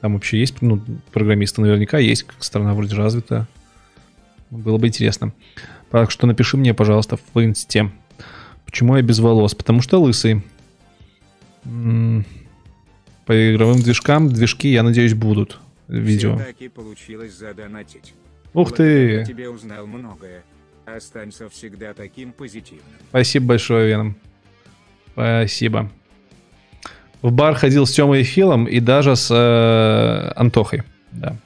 Там 0.00 0.14
вообще 0.14 0.40
есть, 0.40 0.60
ну, 0.62 0.80
программисты 1.12 1.60
наверняка 1.60 1.98
есть, 1.98 2.24
как 2.24 2.42
страна 2.42 2.74
вроде 2.74 2.96
развитая. 2.96 3.46
Было 4.50 4.78
бы 4.78 4.88
интересно. 4.88 5.32
Так 5.90 6.10
что 6.10 6.26
напиши 6.26 6.56
мне, 6.56 6.74
пожалуйста, 6.74 7.16
в 7.16 7.44
инсте. 7.44 7.90
Почему 8.64 8.96
я 8.96 9.02
без 9.02 9.20
волос? 9.20 9.54
Потому 9.54 9.80
что 9.80 10.00
лысый. 10.00 10.42
По 11.64 13.54
игровым 13.54 13.80
движкам 13.80 14.28
движки, 14.28 14.68
я 14.68 14.82
надеюсь, 14.82 15.14
будут 15.14 15.60
видео. 15.88 16.36
Все-таки 16.36 16.68
получилось 16.68 17.32
задонатить. 17.32 18.14
Ух 18.54 18.74
ты! 18.74 19.24
тебе 19.26 19.48
узнал 19.48 19.86
многое. 19.86 20.42
Останься 20.86 21.48
всегда 21.48 21.94
таким 21.94 22.32
позитивным. 22.32 22.84
Спасибо 23.10 23.46
большое, 23.46 23.88
Веном. 23.88 24.16
Спасибо. 25.12 25.90
В 27.22 27.32
бар 27.32 27.54
ходил 27.54 27.86
с 27.86 27.92
Тёмой 27.92 28.20
и 28.20 28.24
Филом 28.24 28.66
и 28.66 28.78
даже 28.80 29.16
с 29.16 29.30
э, 29.30 30.32
Антохой. 30.36 30.82
Да. 31.12 31.36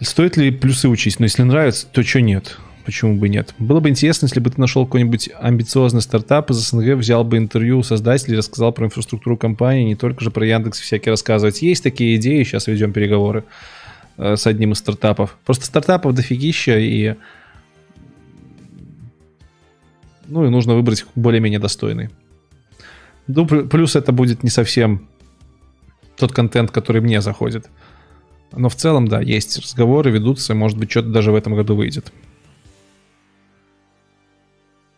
Стоит 0.00 0.36
ли 0.36 0.50
плюсы 0.50 0.88
учесть? 0.88 1.20
Но 1.20 1.26
если 1.26 1.42
нравится, 1.42 1.86
то 1.86 2.02
что 2.02 2.20
нет? 2.20 2.58
Почему 2.86 3.16
бы 3.16 3.28
нет? 3.28 3.52
Было 3.58 3.80
бы 3.80 3.88
интересно, 3.88 4.26
если 4.26 4.38
бы 4.38 4.48
ты 4.48 4.60
нашел 4.60 4.86
какой-нибудь 4.86 5.30
амбициозный 5.40 6.00
стартап 6.00 6.52
из 6.52 6.58
СНГ, 6.58 6.94
взял 6.94 7.24
бы 7.24 7.36
интервью 7.36 7.80
у 7.80 7.82
создателей, 7.82 8.38
рассказал 8.38 8.70
про 8.70 8.86
инфраструктуру 8.86 9.36
компании, 9.36 9.82
не 9.82 9.96
только 9.96 10.22
же 10.22 10.30
про 10.30 10.46
Яндекс 10.46 10.78
всякие 10.78 11.10
рассказывать. 11.10 11.62
Есть 11.62 11.82
такие 11.82 12.14
идеи, 12.14 12.44
сейчас 12.44 12.68
ведем 12.68 12.92
переговоры 12.92 13.42
э, 14.18 14.36
с 14.36 14.46
одним 14.46 14.70
из 14.70 14.78
стартапов. 14.78 15.36
Просто 15.44 15.66
стартапов 15.66 16.14
дофигища, 16.14 16.78
и 16.78 17.16
ну 20.28 20.46
и 20.46 20.48
нужно 20.48 20.76
выбрать 20.76 21.06
более-менее 21.16 21.58
достойный. 21.58 22.10
Ну, 23.26 23.46
плюс 23.46 23.96
это 23.96 24.12
будет 24.12 24.44
не 24.44 24.50
совсем 24.50 25.08
тот 26.16 26.32
контент, 26.32 26.70
который 26.70 27.00
мне 27.00 27.20
заходит. 27.20 27.66
Но 28.52 28.68
в 28.68 28.76
целом, 28.76 29.08
да, 29.08 29.20
есть 29.20 29.58
разговоры, 29.58 30.12
ведутся, 30.12 30.54
может 30.54 30.78
быть, 30.78 30.88
что-то 30.92 31.08
даже 31.08 31.32
в 31.32 31.34
этом 31.34 31.56
году 31.56 31.74
выйдет. 31.74 32.12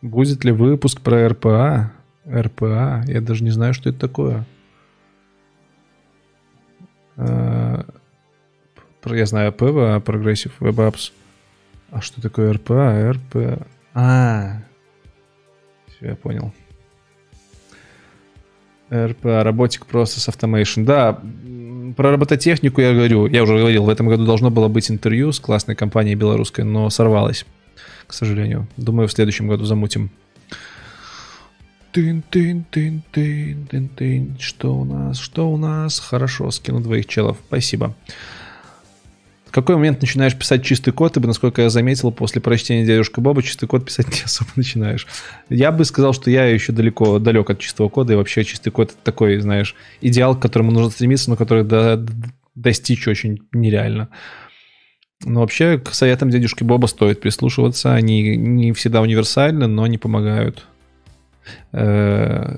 Будет 0.02 0.44
ли 0.44 0.52
выпуск 0.52 1.00
про 1.00 1.28
РПА? 1.28 1.92
РПА? 2.28 3.04
Я 3.06 3.20
даже 3.20 3.42
не 3.42 3.50
знаю, 3.50 3.74
что 3.74 3.90
это 3.90 3.98
такое. 3.98 4.46
А, 7.16 7.84
я 9.06 9.26
знаю 9.26 9.52
ПВА, 9.52 9.98
Progressive 9.98 10.52
Web 10.60 10.76
Apps. 10.76 11.12
А 11.90 12.00
что 12.00 12.20
такое 12.20 12.52
РПА? 12.52 13.12
РПА. 13.12 13.66
А, 13.94 14.62
все, 15.88 16.08
я 16.10 16.16
понял. 16.16 16.52
РПА, 18.90 19.42
Robotic 19.42 19.82
Process 19.90 20.28
Automation. 20.28 20.84
Да, 20.84 21.20
про 21.96 22.12
робототехнику 22.12 22.80
я 22.80 22.94
говорю. 22.94 23.26
Я 23.26 23.42
уже 23.42 23.58
говорил, 23.58 23.84
в 23.84 23.88
этом 23.88 24.06
году 24.08 24.24
должно 24.24 24.50
было 24.50 24.68
быть 24.68 24.90
интервью 24.90 25.32
с 25.32 25.40
классной 25.40 25.74
компанией 25.74 26.14
белорусской, 26.14 26.64
но 26.64 26.88
сорвалось 26.88 27.44
к 28.08 28.12
сожалению. 28.12 28.66
Думаю, 28.76 29.06
в 29.06 29.12
следующем 29.12 29.46
году 29.46 29.64
замутим. 29.64 30.10
Тын, 31.92 32.22
тын, 32.30 32.64
тын, 32.70 33.02
тын, 33.12 33.66
тын, 33.70 33.88
тын. 33.88 34.36
Что 34.40 34.74
у 34.74 34.84
нас? 34.84 35.18
Что 35.18 35.50
у 35.50 35.56
нас? 35.56 36.00
Хорошо, 36.00 36.50
скину 36.50 36.80
двоих 36.80 37.06
челов. 37.06 37.38
Спасибо. 37.46 37.94
В 39.46 39.50
какой 39.50 39.76
момент 39.76 40.02
начинаешь 40.02 40.36
писать 40.36 40.62
чистый 40.62 40.92
код? 40.92 41.16
Ибо, 41.16 41.26
насколько 41.26 41.62
я 41.62 41.70
заметил, 41.70 42.12
после 42.12 42.40
прочтения 42.42 42.84
«Дядюшка 42.84 43.22
Боба» 43.22 43.42
чистый 43.42 43.66
код 43.66 43.86
писать 43.86 44.08
не 44.08 44.22
особо 44.24 44.50
начинаешь. 44.56 45.06
Я 45.48 45.72
бы 45.72 45.86
сказал, 45.86 46.12
что 46.12 46.30
я 46.30 46.44
еще 46.44 46.72
далеко, 46.72 47.18
далек 47.18 47.48
от 47.48 47.58
чистого 47.58 47.88
кода, 47.88 48.12
и 48.12 48.16
вообще 48.16 48.44
чистый 48.44 48.70
код— 48.70 48.90
это 48.92 48.98
такой, 49.02 49.38
знаешь, 49.40 49.74
идеал, 50.02 50.36
к 50.36 50.42
которому 50.42 50.70
нужно 50.70 50.90
стремиться, 50.90 51.30
но 51.30 51.36
который 51.36 51.64
до, 51.64 52.06
достичь 52.54 53.08
очень 53.08 53.38
нереально. 53.52 54.10
Но 55.24 55.40
вообще 55.40 55.78
к 55.78 55.94
советам 55.94 56.30
дядюшки 56.30 56.62
Боба 56.62 56.86
стоит 56.86 57.20
прислушиваться. 57.20 57.94
Они 57.94 58.36
не 58.36 58.72
всегда 58.72 59.00
универсальны, 59.00 59.66
но 59.66 59.82
они 59.82 59.98
помогают 59.98 60.66
э, 61.72 62.56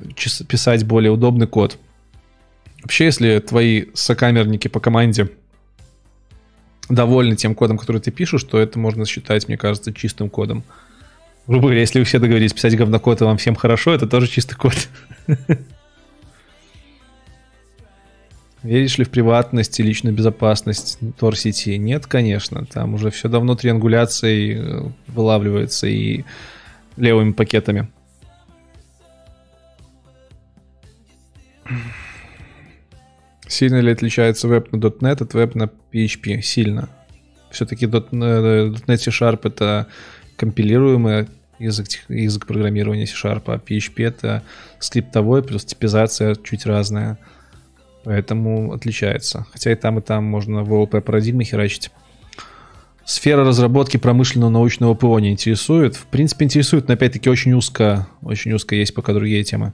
писать 0.49 0.85
более 0.85 1.11
удобный 1.11 1.47
код. 1.47 1.79
Вообще, 2.83 3.07
если 3.07 3.39
твои 3.39 3.87
сокамерники 3.95 4.69
по 4.69 4.81
команде 4.81 5.31
довольны 6.89 7.37
тем 7.37 7.55
кодом, 7.55 7.79
который 7.79 8.01
ты 8.01 8.11
пишешь, 8.11 8.45
то 8.45 8.59
это 8.59 8.79
можно 8.79 9.07
считать, 9.07 9.49
мне 9.49 9.57
кажется, 9.57 9.93
чистым 9.93 10.29
кодом. 10.29 10.65
Грубо 11.47 11.65
говоря, 11.65 11.81
если 11.81 11.99
вы 11.99 12.05
все 12.05 12.19
договорились 12.19 12.53
писать 12.53 12.77
говнокод, 12.77 13.21
и 13.21 13.25
вам 13.25 13.39
всем 13.39 13.55
хорошо, 13.55 13.95
это 13.95 14.07
тоже 14.07 14.29
чистый 14.29 14.57
код. 14.57 14.89
Веришь 18.63 18.99
ли 18.99 19.05
в 19.05 19.11
приватность 19.11 19.81
и 19.81 19.83
личную 19.83 20.15
безопасность 20.15 20.99
Tor-сети? 21.19 21.79
Нет, 21.79 22.07
конечно. 22.07 22.67
Там 22.67 22.95
уже 22.95 23.11
все 23.11 23.29
давно 23.29 23.55
триангуляцией 23.55 24.59
э, 24.59 24.83
вылавливается 25.07 25.87
и 25.87 26.25
левыми 26.97 27.33
пакетами. 27.33 27.89
Сильно 33.49 33.81
ли 33.81 33.93
отличается 33.93 34.47
веб 34.47 34.71
на 34.73 34.77
.NET 34.77 35.23
от 35.23 35.35
веб 35.35 35.55
на 35.55 35.71
PHP? 35.93 36.43
Сильно. 36.43 36.89
Все-таки 37.51 37.87
.NET 37.87 38.97
C-Sharp 38.97 39.41
это 39.45 39.87
компилируемый 40.37 41.29
язык, 41.59 41.89
язык 42.09 42.47
программирования 42.47 43.07
C-Sharp, 43.07 43.43
а 43.47 43.57
PHP 43.57 44.07
это 44.07 44.43
скриптовой, 44.79 45.43
плюс 45.43 45.65
типизация 45.65 46.35
чуть 46.37 46.67
разная. 46.67 47.19
Поэтому 48.05 48.73
отличается. 48.73 49.47
Хотя 49.53 49.73
и 49.73 49.75
там, 49.75 49.99
и 49.99 50.03
там 50.03 50.25
можно 50.25 50.65
в 50.65 50.73
ООП 50.73 51.05
парадигме 51.05 51.45
херачить. 51.45 51.91
Сфера 53.05 53.45
разработки 53.45 53.97
промышленного 53.97 54.51
научного 54.51 54.95
ПО 54.95 55.19
не 55.19 55.33
интересует. 55.33 55.97
В 55.97 56.07
принципе, 56.07 56.45
интересует, 56.45 56.89
но 56.89 56.95
опять-таки 56.95 57.29
очень 57.29 57.53
узко. 57.53 58.07
Очень 58.23 58.53
узко 58.53 58.75
есть 58.75 58.95
пока 58.95 59.13
другие 59.13 59.43
темы. 59.43 59.73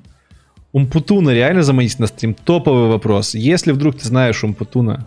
Умпутуна 0.72 1.32
реально 1.32 1.62
заманить 1.62 1.98
на 1.98 2.06
стрим? 2.06 2.34
Топовый 2.34 2.88
вопрос. 2.88 3.34
Если 3.34 3.72
вдруг 3.72 3.96
ты 3.98 4.06
знаешь 4.06 4.42
Умпутуна, 4.42 5.06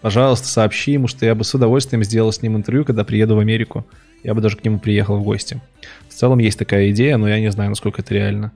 пожалуйста, 0.00 0.48
сообщи 0.48 0.92
ему, 0.92 1.08
что 1.08 1.26
я 1.26 1.34
бы 1.34 1.44
с 1.44 1.54
удовольствием 1.54 2.02
сделал 2.04 2.32
с 2.32 2.42
ним 2.42 2.56
интервью, 2.56 2.84
когда 2.84 3.04
приеду 3.04 3.36
в 3.36 3.38
Америку. 3.38 3.86
Я 4.24 4.34
бы 4.34 4.40
даже 4.40 4.56
к 4.56 4.64
нему 4.64 4.78
приехал 4.78 5.18
в 5.18 5.22
гости. 5.22 5.60
В 6.08 6.14
целом 6.14 6.38
есть 6.38 6.58
такая 6.58 6.90
идея, 6.90 7.16
но 7.16 7.28
я 7.28 7.38
не 7.40 7.50
знаю, 7.50 7.70
насколько 7.70 8.02
это 8.02 8.14
реально. 8.14 8.52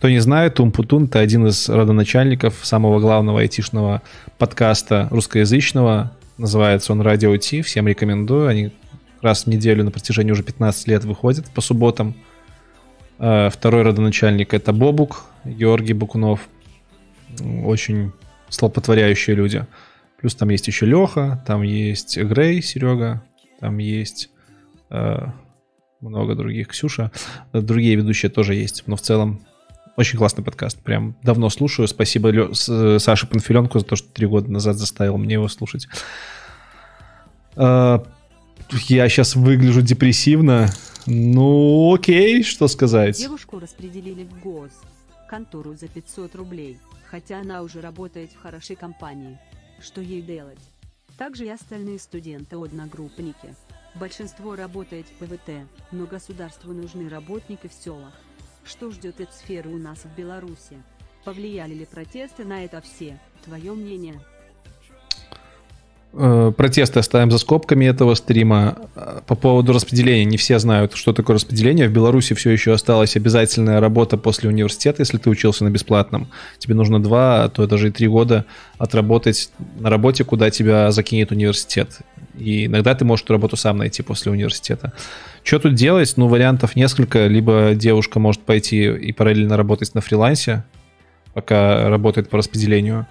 Кто 0.00 0.08
не 0.08 0.18
знает, 0.18 0.58
Умпутун— 0.60 1.04
это 1.10 1.18
один 1.18 1.46
из 1.46 1.68
родоначальников 1.68 2.64
самого 2.64 3.00
главного 3.00 3.40
айтишного 3.40 4.00
подкаста 4.38 5.08
русскоязычного. 5.10 6.16
Называется 6.38 6.92
он 6.92 7.02
«Радио 7.02 7.36
Ти». 7.36 7.60
Всем 7.60 7.86
рекомендую. 7.86 8.48
Они 8.48 8.72
раз 9.20 9.44
в 9.44 9.48
неделю 9.48 9.84
на 9.84 9.90
протяжении 9.90 10.32
уже 10.32 10.42
15 10.42 10.88
лет 10.88 11.04
выходят 11.04 11.50
по 11.50 11.60
субботам. 11.60 12.14
Э, 13.18 13.50
второй 13.52 13.82
родоначальник— 13.82 14.54
это 14.54 14.72
Бобук, 14.72 15.24
Георгий 15.44 15.92
Букунов. 15.92 16.48
Очень 17.62 18.12
столпотворяющие 18.48 19.36
люди. 19.36 19.66
Плюс 20.18 20.34
там 20.34 20.48
есть 20.48 20.66
еще 20.66 20.86
Леха, 20.86 21.44
там 21.46 21.60
есть 21.60 22.16
Грей, 22.16 22.62
Серега, 22.62 23.22
там 23.60 23.76
есть 23.76 24.30
э, 24.88 25.26
много 26.00 26.36
других, 26.36 26.68
Ксюша. 26.68 27.12
Другие 27.52 27.96
ведущие 27.96 28.30
тоже 28.30 28.54
есть, 28.54 28.84
но 28.86 28.96
в 28.96 29.02
целом 29.02 29.44
очень 29.96 30.18
классный 30.18 30.44
подкаст. 30.44 30.78
Прям 30.78 31.16
давно 31.22 31.50
слушаю. 31.50 31.88
Спасибо 31.88 32.30
Лё... 32.30 32.54
Саше 32.54 33.26
Панфиленку 33.26 33.78
за 33.78 33.84
то, 33.84 33.96
что 33.96 34.08
три 34.08 34.26
года 34.26 34.50
назад 34.50 34.76
заставил 34.76 35.18
мне 35.18 35.34
его 35.34 35.48
слушать. 35.48 35.88
А, 37.56 38.04
я 38.70 39.08
сейчас 39.08 39.36
выгляжу 39.36 39.82
депрессивно. 39.82 40.70
Ну, 41.06 41.94
окей, 41.94 42.42
что 42.42 42.68
сказать. 42.68 43.18
Девушку 43.18 43.58
распределили 43.58 44.24
в 44.24 44.40
ГОС. 44.40 44.70
Контору 45.28 45.74
за 45.74 45.88
500 45.88 46.34
рублей, 46.34 46.78
хотя 47.08 47.40
она 47.40 47.62
уже 47.62 47.80
работает 47.80 48.30
в 48.32 48.42
хорошей 48.42 48.76
компании. 48.76 49.38
Что 49.80 50.00
ей 50.00 50.22
делать? 50.22 50.58
Также 51.18 51.46
и 51.46 51.50
остальные 51.50 51.98
студенты-одногруппники. 51.98 53.54
Большинство 53.94 54.56
работает 54.56 55.06
в 55.06 55.24
ПВТ, 55.24 55.66
но 55.92 56.06
государству 56.06 56.72
нужны 56.72 57.08
работники 57.08 57.68
в 57.68 57.72
селах. 57.72 58.12
Что 58.64 58.90
ждет 58.90 59.20
эта 59.20 59.32
сфера 59.32 59.68
у 59.68 59.78
нас 59.78 60.04
в 60.04 60.16
Беларуси? 60.18 60.82
Повлияли 61.24 61.74
ли 61.74 61.84
протесты 61.84 62.44
на 62.44 62.64
это 62.64 62.80
все? 62.80 63.18
Твое 63.44 63.72
мнение? 63.72 64.20
Э, 66.12 66.52
протесты 66.56 66.98
оставим 66.98 67.30
за 67.30 67.38
скобками 67.38 67.84
этого 67.84 68.14
стрима. 68.14 68.76
Э, 68.96 69.20
по 69.26 69.34
поводу 69.36 69.72
распределения, 69.72 70.24
не 70.24 70.36
все 70.36 70.58
знают, 70.58 70.94
что 70.94 71.12
такое 71.12 71.36
распределение. 71.36 71.88
В 71.88 71.92
Беларуси 71.92 72.34
все 72.34 72.50
еще 72.50 72.72
осталась 72.72 73.16
обязательная 73.16 73.80
работа 73.80 74.16
после 74.16 74.48
университета, 74.48 75.02
если 75.02 75.18
ты 75.18 75.30
учился 75.30 75.64
на 75.64 75.70
бесплатном. 75.70 76.28
Тебе 76.58 76.74
нужно 76.74 77.00
два, 77.00 77.44
а 77.44 77.48
то 77.48 77.66
даже 77.66 77.88
и 77.88 77.90
три 77.92 78.08
года 78.08 78.44
отработать 78.78 79.50
на 79.78 79.88
работе, 79.88 80.24
куда 80.24 80.50
тебя 80.50 80.90
закинет 80.90 81.30
университет. 81.30 82.00
И 82.36 82.66
иногда 82.66 82.94
ты 82.94 83.04
можешь 83.04 83.24
эту 83.24 83.34
работу 83.34 83.56
сам 83.56 83.78
найти 83.78 84.02
после 84.02 84.32
университета. 84.32 84.92
Что 85.42 85.58
тут 85.58 85.74
делать? 85.74 86.12
Ну, 86.16 86.28
вариантов 86.28 86.76
несколько. 86.76 87.26
Либо 87.26 87.72
девушка 87.74 88.18
может 88.18 88.42
пойти 88.42 88.84
и 88.84 89.12
параллельно 89.12 89.56
работать 89.56 89.94
на 89.94 90.00
фрилансе, 90.00 90.64
пока 91.34 91.88
работает 91.88 92.28
по 92.28 92.38
распределению. 92.38 93.06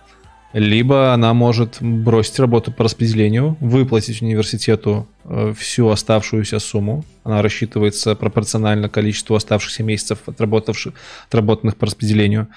Либо 0.53 1.13
она 1.13 1.33
может 1.35 1.77
бросить 1.79 2.39
работу 2.39 2.71
по 2.71 2.83
распределению, 2.83 3.55
выплатить 3.59 4.21
университету 4.23 5.07
э, 5.23 5.53
всю 5.55 5.89
оставшуюся 5.89 6.57
сумму. 6.57 7.05
Она 7.23 7.43
рассчитывается 7.43 8.15
пропорционально 8.15 8.89
количеству 8.89 9.35
оставшихся 9.35 9.83
месяцев, 9.83 10.19
отработавших, 10.25 10.95
отработанных 11.27 11.77
по 11.77 11.85
распределению. 11.85 12.47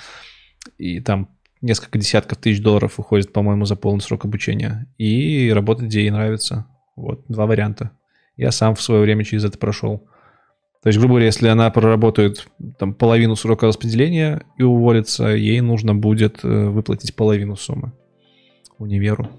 И 0.78 1.01
там 1.01 1.28
несколько 1.60 1.99
десятков 1.99 2.39
тысяч 2.39 2.62
долларов 2.62 2.99
уходит, 2.99 3.33
по-моему, 3.33 3.67
за 3.67 3.76
полный 3.76 4.01
срок 4.01 4.25
обучения. 4.25 4.86
И 4.97 5.51
работать, 5.52 5.84
где 5.84 6.01
ей 6.01 6.10
нравится. 6.10 6.67
Вот, 6.97 7.25
два 7.28 7.44
варианта. 7.44 7.91
Я 8.36 8.50
сам 8.50 8.74
в 8.74 8.82
свое 8.82 9.02
время 9.02 9.24
через 9.24 9.44
это 9.44 9.58
прошел. 9.58 10.06
То 10.82 10.88
есть, 10.88 10.98
грубо 10.98 11.12
говоря, 11.12 11.26
если 11.26 11.46
она 11.46 11.70
проработает 11.70 12.48
там, 12.78 12.92
половину 12.92 13.36
срока 13.36 13.66
распределения 13.66 14.44
и 14.58 14.64
уволится, 14.64 15.28
ей 15.28 15.60
нужно 15.60 15.94
будет 15.94 16.44
э, 16.44 16.48
выплатить 16.68 17.14
половину 17.14 17.54
суммы 17.54 17.92
универу. 18.78 19.30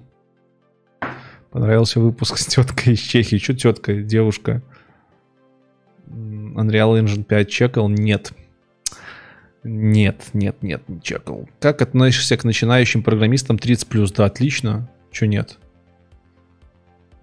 Понравился 1.50 2.00
выпуск 2.00 2.38
с 2.38 2.46
теткой 2.46 2.94
из 2.94 3.00
Чехии. 3.00 3.36
Что 3.36 3.54
тетка, 3.54 3.94
девушка? 3.94 4.62
Unreal 6.08 7.00
Engine 7.00 7.24
5 7.24 7.48
чекал? 7.50 7.88
Нет. 7.88 8.32
Нет, 9.62 10.30
нет, 10.32 10.62
нет, 10.62 10.88
не 10.88 11.00
чекал. 11.00 11.48
Как 11.60 11.80
относишься 11.80 12.36
к 12.36 12.44
начинающим 12.44 13.02
программистам 13.02 13.56
30+. 13.56 14.14
Да, 14.16 14.24
отлично. 14.24 14.90
Че 15.10 15.26
нет? 15.26 15.58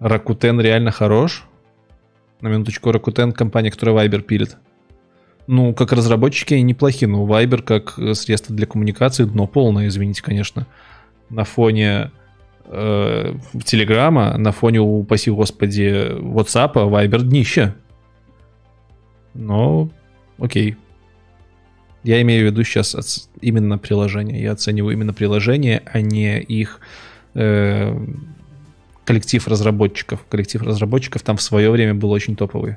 Rakuten 0.00 0.60
реально 0.60 0.90
хорош? 0.90 1.44
На 2.42 2.48
минуточку, 2.48 2.90
Rakuten 2.90 3.32
компания, 3.32 3.70
которая 3.70 4.06
Viber 4.06 4.20
пилит. 4.20 4.56
Ну, 5.46 5.72
как 5.74 5.92
разработчики 5.92 6.54
они 6.54 6.62
неплохие, 6.64 7.08
но 7.08 7.24
Viber 7.24 7.62
как 7.62 7.98
э, 7.98 8.14
средство 8.14 8.54
для 8.54 8.66
коммуникации 8.66 9.24
дно 9.24 9.46
полное, 9.46 9.86
извините, 9.86 10.22
конечно. 10.22 10.66
На 11.30 11.44
фоне 11.44 12.10
э, 12.66 13.34
Телеграма, 13.64 14.36
на 14.36 14.50
фоне, 14.52 14.80
упаси 14.80 15.30
господи, 15.30 16.18
WhatsApp, 16.20 16.74
Viber 16.74 17.22
днище. 17.22 17.74
Но, 19.34 19.88
окей. 20.38 20.76
Я 22.02 22.20
имею 22.22 22.48
в 22.48 22.50
виду 22.50 22.64
сейчас 22.64 23.28
именно 23.40 23.78
приложение. 23.78 24.42
Я 24.42 24.52
оцениваю 24.52 24.94
именно 24.94 25.14
приложение, 25.14 25.82
а 25.86 26.00
не 26.00 26.40
их 26.40 26.80
э, 27.34 27.96
коллектив 29.04 29.46
разработчиков. 29.48 30.24
Коллектив 30.28 30.62
разработчиков 30.62 31.22
там 31.22 31.36
в 31.36 31.42
свое 31.42 31.70
время 31.70 31.94
был 31.94 32.10
очень 32.10 32.36
топовый. 32.36 32.76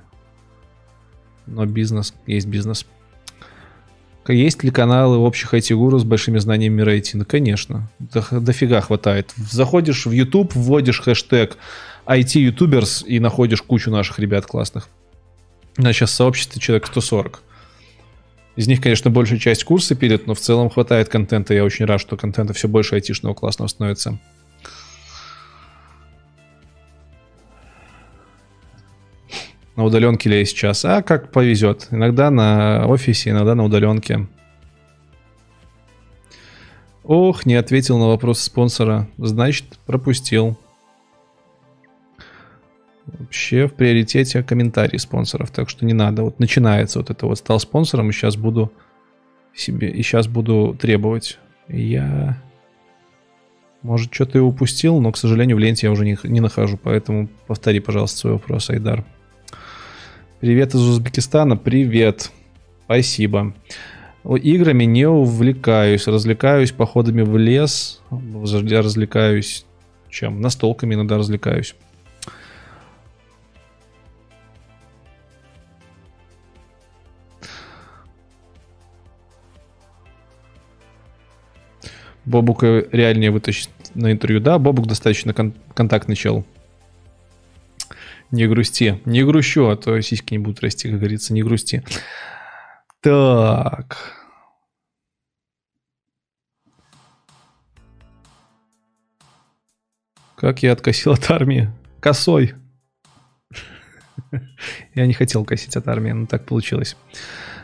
Но 1.46 1.66
бизнес 1.66 2.14
есть 2.26 2.48
бизнес. 2.48 2.86
Есть 4.28 4.64
ли 4.64 4.72
каналы 4.72 5.18
общих 5.18 5.54
IT-гуру 5.54 6.00
с 6.00 6.04
большими 6.04 6.40
знаниями 6.40 6.78
мира 6.78 6.96
IT? 6.96 7.12
Ну, 7.14 7.26
конечно. 7.26 7.92
До, 8.00 8.26
дофига 8.32 8.82
хватает. 8.82 9.32
Заходишь 9.38 10.08
в 10.08 10.12
YouTube, 10.12 10.56
вводишь 10.56 11.00
хэштег 11.00 11.58
IT-ютуберс 12.08 13.04
и 13.06 13.20
находишь 13.20 13.62
кучу 13.62 13.92
наших 13.92 14.18
ребят 14.18 14.48
классных. 14.48 14.90
У 15.78 15.84
нас 15.84 15.96
сейчас 15.96 16.12
в 16.12 16.16
сообществе 16.16 16.60
человек 16.60 16.88
140. 16.88 17.44
Из 18.56 18.68
них, 18.68 18.82
конечно, 18.82 19.12
большая 19.12 19.38
часть 19.38 19.64
курсы 19.64 19.96
пилит, 19.96 20.26
но 20.26 20.34
в 20.34 20.40
целом 20.40 20.70
хватает 20.70 21.10
контента. 21.10 21.54
Я 21.54 21.64
очень 21.64 21.86
рад, 21.86 22.02
что 22.02 22.18
контента 22.18 22.54
все 22.54 22.68
больше 22.68 22.96
айтишного 22.96 23.34
классного 23.36 23.68
становится. 23.68 24.18
На 29.76 29.84
удаленке 29.84 30.30
ли 30.30 30.40
я 30.40 30.46
сейчас, 30.46 30.86
а 30.86 31.02
как 31.02 31.32
повезет. 31.32 31.88
Иногда 31.92 32.32
на 32.32 32.88
офисе, 32.88 33.32
иногда 33.32 33.56
на 33.56 33.66
удаленке. 33.66 34.28
Ох, 37.04 37.46
не 37.46 37.56
ответил 37.56 38.00
на 38.00 38.08
вопрос 38.08 38.40
спонсора. 38.40 39.08
Значит, 39.18 39.78
пропустил. 39.86 40.58
Вообще 43.06 43.68
в 43.68 43.74
приоритете 43.74 44.42
комментарии 44.42 44.98
спонсоров, 44.98 45.52
так 45.52 45.70
что 45.70 45.86
не 45.86 45.94
надо. 45.94 46.24
Вот 46.24 46.40
начинается 46.40 47.00
вот 47.00 47.12
это 47.12 47.28
вот. 47.28 47.38
Стал 47.38 47.60
спонсором 47.60 48.10
и 48.10 48.14
сейчас 48.14 48.36
буду 48.36 48.72
себе, 49.54 49.92
и 49.92 50.02
сейчас 50.02 50.28
буду 50.28 50.76
требовать. 50.80 51.38
Я... 51.68 52.42
Может, 53.84 54.12
что-то 54.12 54.40
и 54.40 54.42
упустил, 54.42 55.00
но, 55.00 55.12
к 55.12 55.18
сожалению, 55.18 55.58
в 55.58 55.60
ленте 55.60 55.86
я 55.86 55.92
уже 55.92 56.06
не, 56.06 56.18
не 56.24 56.40
нахожу, 56.40 56.80
поэтому 56.82 57.28
повтори, 57.46 57.80
пожалуйста, 57.80 58.18
свой 58.18 58.34
вопрос, 58.34 58.72
Айдар. 58.72 59.06
Привет 60.40 60.76
из 60.76 60.82
Узбекистана. 60.82 61.56
Привет. 61.58 62.32
Спасибо. 62.86 63.54
Играми 64.24 64.84
не 64.84 65.08
увлекаюсь. 65.08 66.08
Развлекаюсь 66.08 66.72
походами 66.72 67.22
в 67.22 67.38
лес. 67.38 68.02
Я 68.12 68.82
развлекаюсь 68.82 69.66
чем? 70.10 70.42
Настолками 70.42 70.96
иногда 70.96 71.18
развлекаюсь. 71.18 71.76
Бобука 82.26 82.86
реальнее 82.92 83.30
вытащить 83.32 83.70
на 83.94 84.12
интервью. 84.12 84.40
Да, 84.40 84.58
Бобук 84.58 84.88
достаточно 84.88 85.34
кон- 85.34 85.54
контактный 85.74 86.16
чел. 86.16 86.44
Не 88.32 88.48
грусти. 88.48 89.02
Не 89.06 89.24
грущу, 89.24 89.68
а 89.68 89.76
то 89.76 90.00
сиськи 90.02 90.34
не 90.34 90.40
будут 90.40 90.62
расти, 90.62 90.90
как 90.90 91.00
говорится. 91.00 91.34
Не 91.34 91.44
грусти. 91.44 91.84
Так. 93.02 93.98
Как 100.36 100.64
я 100.64 100.74
откосил 100.74 101.14
от 101.14 101.30
армии? 101.32 101.72
Косой. 102.00 102.54
Я 104.94 105.08
не 105.08 105.14
хотел 105.14 105.46
косить 105.46 105.76
от 105.76 105.88
армии, 105.88 106.12
но 106.12 106.26
так 106.26 106.46
получилось. 106.46 106.96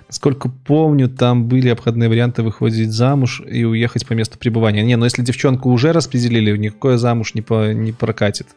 Насколько 0.08 0.50
помню, 0.50 1.10
там 1.10 1.48
были 1.48 1.70
обходные 1.70 2.10
варианты 2.10 2.44
выходить 2.44 2.92
замуж 2.92 3.42
и 3.48 3.64
уехать 3.64 4.06
по 4.06 4.14
месту 4.14 4.38
пребывания. 4.38 4.84
Не, 4.84 4.98
но 4.98 5.06
если 5.06 5.22
девчонку 5.22 5.70
уже 5.70 5.94
распределили, 5.94 6.58
никакое 6.58 6.98
замуж 6.98 7.34
не, 7.34 7.42
по, 7.42 7.72
не 7.72 7.94
прокатит. 7.94 8.48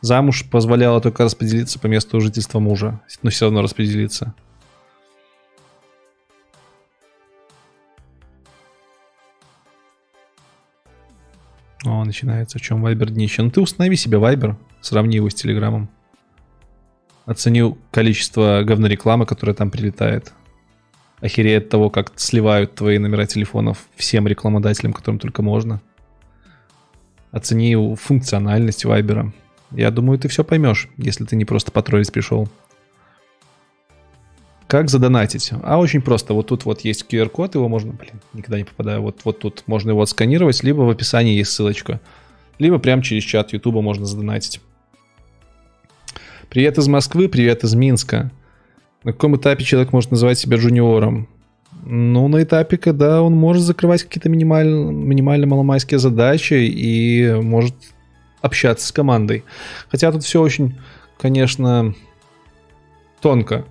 Замуж 0.00 0.44
позволяло 0.48 1.00
только 1.00 1.24
распределиться 1.24 1.78
по 1.78 1.86
месту 1.86 2.20
жительства 2.20 2.60
мужа, 2.60 3.00
но 3.22 3.30
все 3.30 3.46
равно 3.46 3.62
распределиться. 3.62 4.34
О, 11.84 12.04
начинается. 12.04 12.58
В 12.58 12.62
чем 12.62 12.82
Вайбер 12.82 13.10
днище? 13.10 13.42
Ну 13.42 13.50
ты 13.50 13.60
установи 13.60 13.96
себе 13.96 14.18
Вайбер, 14.18 14.56
сравни 14.80 15.16
его 15.16 15.30
с 15.30 15.34
Телеграмом. 15.34 15.88
Оцени 17.24 17.76
количество 17.90 18.62
говнорекламы, 18.64 19.26
которая 19.26 19.54
там 19.54 19.70
прилетает. 19.70 20.32
Охереет 21.20 21.64
от 21.64 21.70
того, 21.70 21.90
как 21.90 22.12
сливают 22.16 22.74
твои 22.74 22.98
номера 22.98 23.26
телефонов 23.26 23.88
всем 23.96 24.26
рекламодателям, 24.28 24.92
которым 24.92 25.18
только 25.18 25.42
можно. 25.42 25.80
Оцени 27.32 27.96
функциональность 27.96 28.84
Вайбера. 28.84 29.32
Я 29.70 29.90
думаю, 29.90 30.18
ты 30.18 30.28
все 30.28 30.44
поймешь, 30.44 30.88
если 30.96 31.24
ты 31.24 31.36
не 31.36 31.44
просто 31.44 31.70
потроллить 31.72 32.12
пришел. 32.12 32.48
Как 34.66 34.90
задонатить? 34.90 35.50
А 35.62 35.78
очень 35.78 36.02
просто. 36.02 36.34
Вот 36.34 36.48
тут 36.48 36.64
вот 36.64 36.82
есть 36.82 37.06
QR-код, 37.10 37.54
его 37.54 37.68
можно, 37.68 37.92
блин, 37.92 38.20
никогда 38.34 38.58
не 38.58 38.64
попадаю. 38.64 39.00
Вот, 39.02 39.20
вот 39.24 39.38
тут 39.38 39.64
можно 39.66 39.90
его 39.90 40.02
отсканировать, 40.02 40.62
либо 40.62 40.82
в 40.82 40.90
описании 40.90 41.36
есть 41.36 41.52
ссылочка. 41.52 42.00
Либо 42.58 42.78
прямо 42.78 43.02
через 43.02 43.22
чат 43.22 43.52
YouTube 43.52 43.76
можно 43.76 44.04
задонатить. 44.04 44.60
Привет 46.50 46.76
из 46.78 46.88
Москвы, 46.88 47.28
привет 47.28 47.64
из 47.64 47.74
Минска. 47.74 48.30
На 49.04 49.12
каком 49.12 49.36
этапе 49.36 49.64
человек 49.64 49.92
может 49.92 50.10
называть 50.10 50.38
себя 50.38 50.56
джуниором? 50.58 51.28
Ну, 51.84 52.28
на 52.28 52.42
этапе, 52.42 52.76
когда 52.76 53.22
он 53.22 53.34
может 53.34 53.62
закрывать 53.62 54.02
какие-то 54.02 54.28
минимально, 54.28 54.90
минимально 54.90 55.46
маломайские 55.46 55.98
задачи 55.98 56.54
и 56.54 57.32
может 57.40 57.74
общаться 58.40 58.86
с 58.86 58.92
командой. 58.92 59.44
Хотя 59.90 60.12
тут 60.12 60.24
все 60.24 60.40
очень, 60.40 60.78
конечно, 61.18 61.94
тонко. 63.20 63.64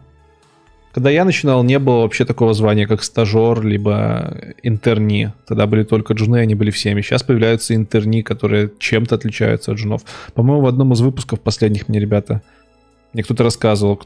Когда 0.93 1.11
я 1.11 1.25
начинал, 1.25 1.63
не 1.63 1.77
было 1.77 2.01
вообще 2.01 2.25
такого 2.25 2.55
звания, 2.55 2.87
как 2.87 3.03
стажер, 3.03 3.61
либо 3.61 4.35
интерни. 4.63 5.31
Тогда 5.45 5.67
были 5.67 5.83
только 5.83 6.13
джуны, 6.13 6.37
они 6.37 6.55
были 6.55 6.71
всеми. 6.71 7.01
Сейчас 7.01 7.21
появляются 7.21 7.75
интерни, 7.75 8.23
которые 8.23 8.71
чем-то 8.79 9.13
отличаются 9.13 9.71
от 9.71 9.77
джунов. 9.77 10.01
По-моему, 10.33 10.63
в 10.63 10.67
одном 10.67 10.93
из 10.93 11.01
выпусков 11.01 11.39
последних 11.41 11.87
мне 11.87 11.99
ребята, 11.99 12.41
мне 13.13 13.21
кто-то 13.21 13.43
рассказывал, 13.43 14.01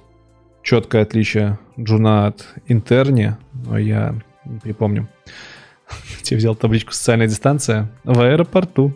четкое 0.64 1.04
отличие 1.04 1.60
джуна 1.80 2.28
от 2.28 2.46
интерни, 2.68 3.38
но 3.54 3.78
я 3.78 4.16
не 4.44 4.60
припомню. 4.60 5.08
Тебе 6.24 6.38
взял 6.38 6.56
табличку 6.56 6.92
«Социальная 6.92 7.28
дистанция» 7.28 7.90
в 8.04 8.20
аэропорту. 8.20 8.94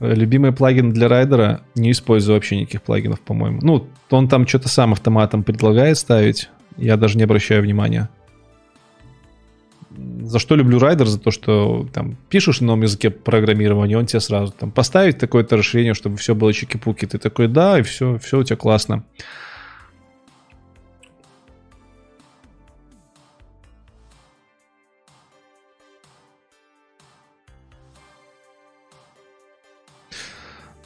Любимый 0.00 0.52
плагин 0.52 0.90
для 0.92 1.08
райдера. 1.08 1.62
Не 1.74 1.92
использую 1.92 2.36
вообще 2.36 2.60
никаких 2.60 2.82
плагинов, 2.82 3.20
по-моему. 3.20 3.60
Ну, 3.62 3.88
он 4.10 4.28
там 4.28 4.46
что-то 4.46 4.68
сам 4.68 4.92
автоматом 4.92 5.42
предлагает 5.42 5.96
ставить. 5.96 6.50
Я 6.76 6.96
даже 6.96 7.16
не 7.16 7.24
обращаю 7.24 7.62
внимания. 7.62 8.10
За 10.22 10.38
что 10.38 10.56
люблю 10.56 10.78
райдер? 10.78 11.06
За 11.06 11.18
то, 11.18 11.30
что 11.30 11.88
там 11.94 12.18
пишешь 12.28 12.60
на 12.60 12.66
новом 12.68 12.82
языке 12.82 13.08
программирования, 13.08 13.96
он 13.96 14.04
тебе 14.04 14.20
сразу 14.20 14.52
там 14.52 14.70
поставить 14.70 15.18
такое-то 15.18 15.56
расширение, 15.56 15.94
чтобы 15.94 16.18
все 16.18 16.34
было 16.34 16.52
чики-пуки. 16.52 17.06
Ты 17.06 17.18
такой, 17.18 17.48
да, 17.48 17.78
и 17.78 17.82
все, 17.82 18.18
все 18.18 18.40
у 18.40 18.42
тебя 18.42 18.56
классно. 18.56 19.04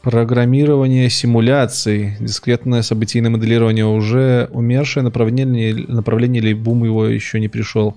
Программирование 0.02 1.10
симуляций, 1.10 2.16
дискретное 2.20 2.80
событийное 2.80 3.30
моделирование 3.30 3.84
уже 3.84 4.48
умершее 4.50 5.04
направление, 5.04 5.74
направление 5.74 6.42
или 6.42 6.54
бум 6.54 6.84
его 6.84 7.06
еще 7.06 7.38
не 7.38 7.48
пришел. 7.48 7.96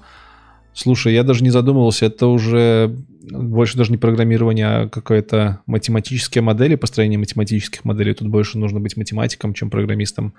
Слушай, 0.73 1.13
я 1.13 1.23
даже 1.23 1.43
не 1.43 1.49
задумывался, 1.49 2.07
это 2.07 2.27
уже 2.27 2.93
больше 3.31 3.77
даже 3.77 3.91
не 3.91 3.97
программирование, 3.97 4.67
а 4.67 4.89
какая-то 4.89 5.61
математические 5.65 6.41
модели, 6.41 6.75
построение 6.75 7.17
математических 7.17 7.85
моделей. 7.85 8.13
Тут 8.13 8.27
больше 8.27 8.57
нужно 8.57 8.81
быть 8.81 8.97
математиком, 8.97 9.53
чем 9.53 9.69
программистом. 9.69 10.33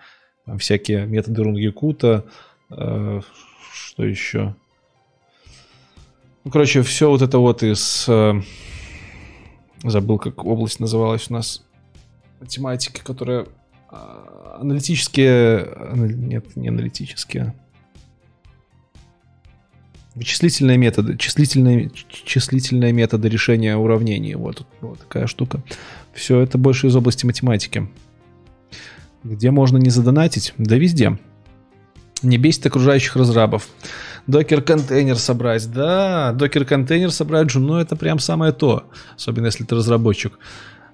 Там 0.44 0.58
всякие 0.58 1.06
методы 1.06 1.42
Рунгекута, 1.42 2.24
э, 2.70 3.20
что 3.72 4.04
еще? 4.04 4.54
Ну, 6.44 6.50
короче, 6.50 6.82
все 6.82 7.08
вот 7.08 7.22
это 7.22 7.38
вот 7.38 7.62
из... 7.62 8.04
Э, 8.06 8.34
забыл, 9.90 10.18
как 10.18 10.44
область 10.44 10.80
называлась 10.80 11.30
у 11.30 11.34
нас 11.34 11.62
математики, 12.40 13.00
которая 13.04 13.46
аналитические, 14.58 15.68
нет, 15.94 16.56
не 16.56 16.68
аналитические, 16.68 17.54
вычислительные 20.14 20.78
методы, 20.78 21.16
числительные, 21.16 21.90
числительные 22.08 22.92
методы 22.92 23.28
решения 23.28 23.76
уравнений, 23.76 24.34
вот, 24.34 24.66
вот 24.80 25.00
такая 25.00 25.26
штука. 25.26 25.62
Все 26.12 26.40
это 26.40 26.58
больше 26.58 26.86
из 26.86 26.96
области 26.96 27.26
математики. 27.26 27.88
Где 29.24 29.50
можно 29.50 29.78
не 29.78 29.90
задонатить? 29.90 30.54
Да 30.58 30.76
везде. 30.76 31.18
Не 32.22 32.38
бесит 32.38 32.66
окружающих 32.66 33.16
разрабов. 33.16 33.68
Докер-контейнер 34.26 35.16
собрать. 35.16 35.70
Да, 35.70 36.32
докер-контейнер 36.32 37.10
собрать 37.10 37.50
же, 37.50 37.60
ну 37.60 37.76
это 37.76 37.94
прям 37.94 38.18
самое 38.18 38.52
то. 38.52 38.84
Особенно 39.16 39.46
если 39.46 39.64
ты 39.64 39.74
разработчик. 39.74 40.38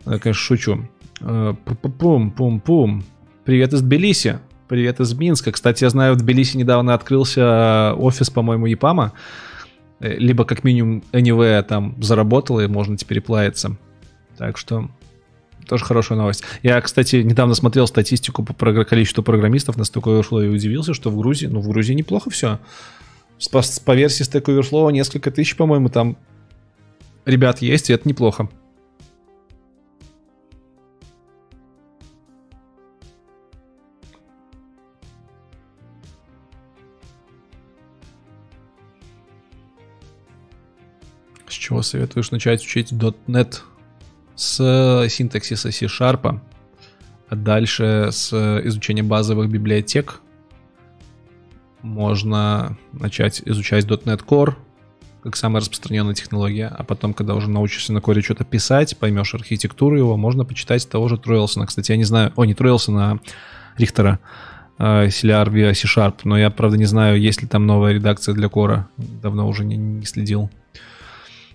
Конечно, 0.05 0.35
шучу. 0.35 0.89
Пум-пум-пум. 1.21 3.05
Привет 3.45 3.73
из 3.73 3.83
Тбилиси. 3.83 4.41
Привет 4.67 5.01
из 5.01 5.15
Минска. 5.15 5.53
Кстати, 5.53 5.85
я 5.85 5.91
знаю, 5.91 6.15
в 6.15 6.17
Тбилиси 6.17 6.57
недавно 6.57 6.95
открылся 6.95 7.95
офис, 7.97 8.31
по-моему, 8.31 8.67
ЕПАМа. 8.67 9.13
Либо 10.01 10.45
как 10.45 10.65
минимум 10.65 11.05
Anyway 11.13 11.63
там 11.63 11.95
заработал, 12.03 12.59
и 12.61 12.67
можно 12.67 12.97
теперь 12.97 13.21
плавиться. 13.21 13.77
Так 14.39 14.57
что 14.57 14.89
тоже 15.69 15.85
хорошая 15.85 16.19
новость. 16.19 16.43
Я, 16.63 16.81
кстати, 16.81 17.17
недавно 17.17 17.55
смотрел 17.55 17.87
статистику 17.87 18.43
по 18.43 18.85
количеству 18.85 19.23
программистов 19.23 19.77
на 19.77 19.83
Stack 19.83 20.03
Overflow 20.03 20.47
и 20.47 20.49
удивился, 20.49 20.95
что 20.95 21.11
в 21.11 21.17
Грузии, 21.17 21.47
ну, 21.47 21.61
в 21.61 21.69
Грузии 21.69 21.93
неплохо 21.93 22.31
все. 22.31 22.59
По, 23.49 23.63
по 23.85 23.95
версии 23.95 24.25
Stack 24.25 24.45
Overflow 24.45 24.93
несколько 24.93 25.31
тысяч, 25.31 25.57
по-моему, 25.57 25.89
там 25.89 26.17
ребят 27.25 27.63
есть, 27.63 27.91
и 27.91 27.93
это 27.93 28.09
неплохо. 28.09 28.49
С 41.49 41.53
чего 41.53 41.83
советуешь 41.83 42.31
начать 42.31 42.63
учить 42.63 42.93
.NET? 42.93 43.61
С 44.37 45.07
синтаксиса 45.11 45.71
C-Sharp, 45.71 46.41
а 47.29 47.37
дальше 47.37 48.09
с 48.11 48.33
изучения 48.65 49.03
базовых 49.03 49.51
библиотек, 49.51 50.21
можно 51.83 52.77
начать 52.93 53.43
изучать 53.45 53.85
.NET 53.87 54.25
Core, 54.25 54.55
как 55.23 55.37
самая 55.37 55.61
распространенная 55.61 56.15
технология, 56.15 56.67
а 56.67 56.83
потом, 56.83 57.15
когда 57.15 57.35
уже 57.35 57.51
научишься 57.51 57.93
на 57.93 58.01
коре 58.01 58.23
что-то 58.23 58.45
писать, 58.45 58.97
поймешь 58.99 59.35
архитектуру 59.35 59.97
его, 59.97 60.17
можно 60.17 60.45
почитать 60.45 60.89
того 60.89 61.09
же 61.09 61.19
Троилсона. 61.19 61.67
Кстати, 61.67 61.93
я 61.93 61.97
не 61.97 62.05
знаю, 62.05 62.33
о, 62.37 62.45
не 62.45 62.55
Троилсона, 62.55 63.13
а 63.13 63.19
Рихтера. 63.77 64.19
э, 64.79 65.07
CLR 65.07 65.51
via 65.51 65.75
C-Sharp, 65.75 66.21
но 66.25 66.39
я, 66.39 66.51
правда, 66.51 66.79
не 66.79 66.87
знаю, 66.87 67.21
есть 67.21 67.43
ли 67.43 67.49
там 67.49 67.67
новая 67.67 67.93
редакция 67.93 68.35
для 68.35 68.49
Кора. 68.49 68.89
Давно 68.97 69.47
уже 69.47 69.65
не, 69.65 69.77
не 69.77 70.07
следил. 70.07 70.51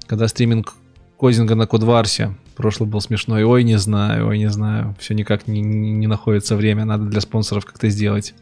Когда 0.06 0.28
стриминг 0.28 0.76
кодинга 1.18 1.56
на 1.56 1.68
Кодварсе. 1.68 2.36
Прошлый 2.56 2.90
был 2.90 3.02
смешной. 3.02 3.44
Ой, 3.44 3.64
не 3.64 3.78
знаю, 3.78 4.28
ой, 4.28 4.38
не 4.38 4.50
знаю. 4.50 4.96
Все 5.00 5.14
никак 5.14 5.48
не, 5.48 5.62
не, 5.62 5.92
не 5.92 6.08
находится 6.08 6.56
время. 6.56 6.86
Надо 6.86 7.06
для 7.06 7.22
спонсоров 7.22 7.66
как-то 7.66 7.90
сделать. 7.90 8.34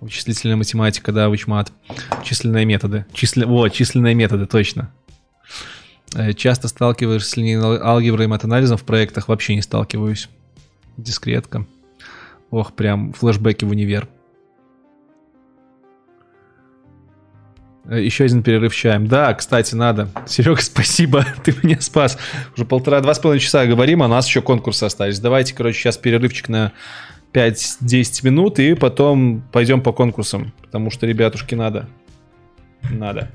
Вычислительная 0.00 0.56
математика, 0.56 1.10
да, 1.12 1.28
вычмат. 1.28 1.72
Численные 2.22 2.64
методы. 2.64 3.06
Числе... 3.12 3.46
Вот, 3.46 3.72
численные 3.72 4.14
методы, 4.14 4.46
точно. 4.46 4.92
Э, 6.14 6.32
Часто 6.34 6.68
сталкиваешься 6.68 7.30
с 7.30 7.36
линейной 7.36 7.78
алгеброй 7.78 8.26
и 8.26 8.28
матанализом 8.28 8.76
в 8.76 8.84
проектах. 8.84 9.28
Вообще 9.28 9.54
не 9.54 9.62
сталкиваюсь. 9.62 10.28
Дискретка. 10.96 11.66
Ох, 12.50 12.74
прям 12.74 13.12
флешбеки 13.12 13.64
в 13.64 13.70
универ. 13.70 14.08
Э, 17.88 18.02
Еще 18.02 18.24
один 18.24 18.42
перерыв 18.42 18.74
чаем. 18.74 19.06
Да, 19.06 19.32
кстати, 19.34 19.74
надо. 19.74 20.08
Серега, 20.26 20.60
спасибо, 20.60 21.24
ты 21.44 21.54
меня 21.62 21.80
спас. 21.80 22.18
Уже 22.54 22.64
полтора-два 22.64 23.14
с 23.14 23.18
половиной 23.18 23.40
часа 23.42 23.66
говорим, 23.66 24.02
а 24.02 24.06
у 24.06 24.08
нас 24.08 24.26
еще 24.26 24.42
конкурсы 24.42 24.84
остались. 24.84 25.18
Давайте, 25.20 25.54
короче, 25.54 25.78
сейчас 25.78 25.96
перерывчик 25.96 26.48
на 26.48 26.72
5-10 27.36 28.24
минут, 28.24 28.58
и 28.58 28.74
потом 28.74 29.42
пойдем 29.52 29.82
по 29.82 29.92
конкурсам. 29.92 30.54
Потому 30.62 30.90
что, 30.90 31.06
ребятушки, 31.06 31.54
надо. 31.54 31.86
Надо. 32.90 33.30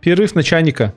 Перерыв 0.00 0.34
на 0.34 0.42
чайника. 0.42 0.94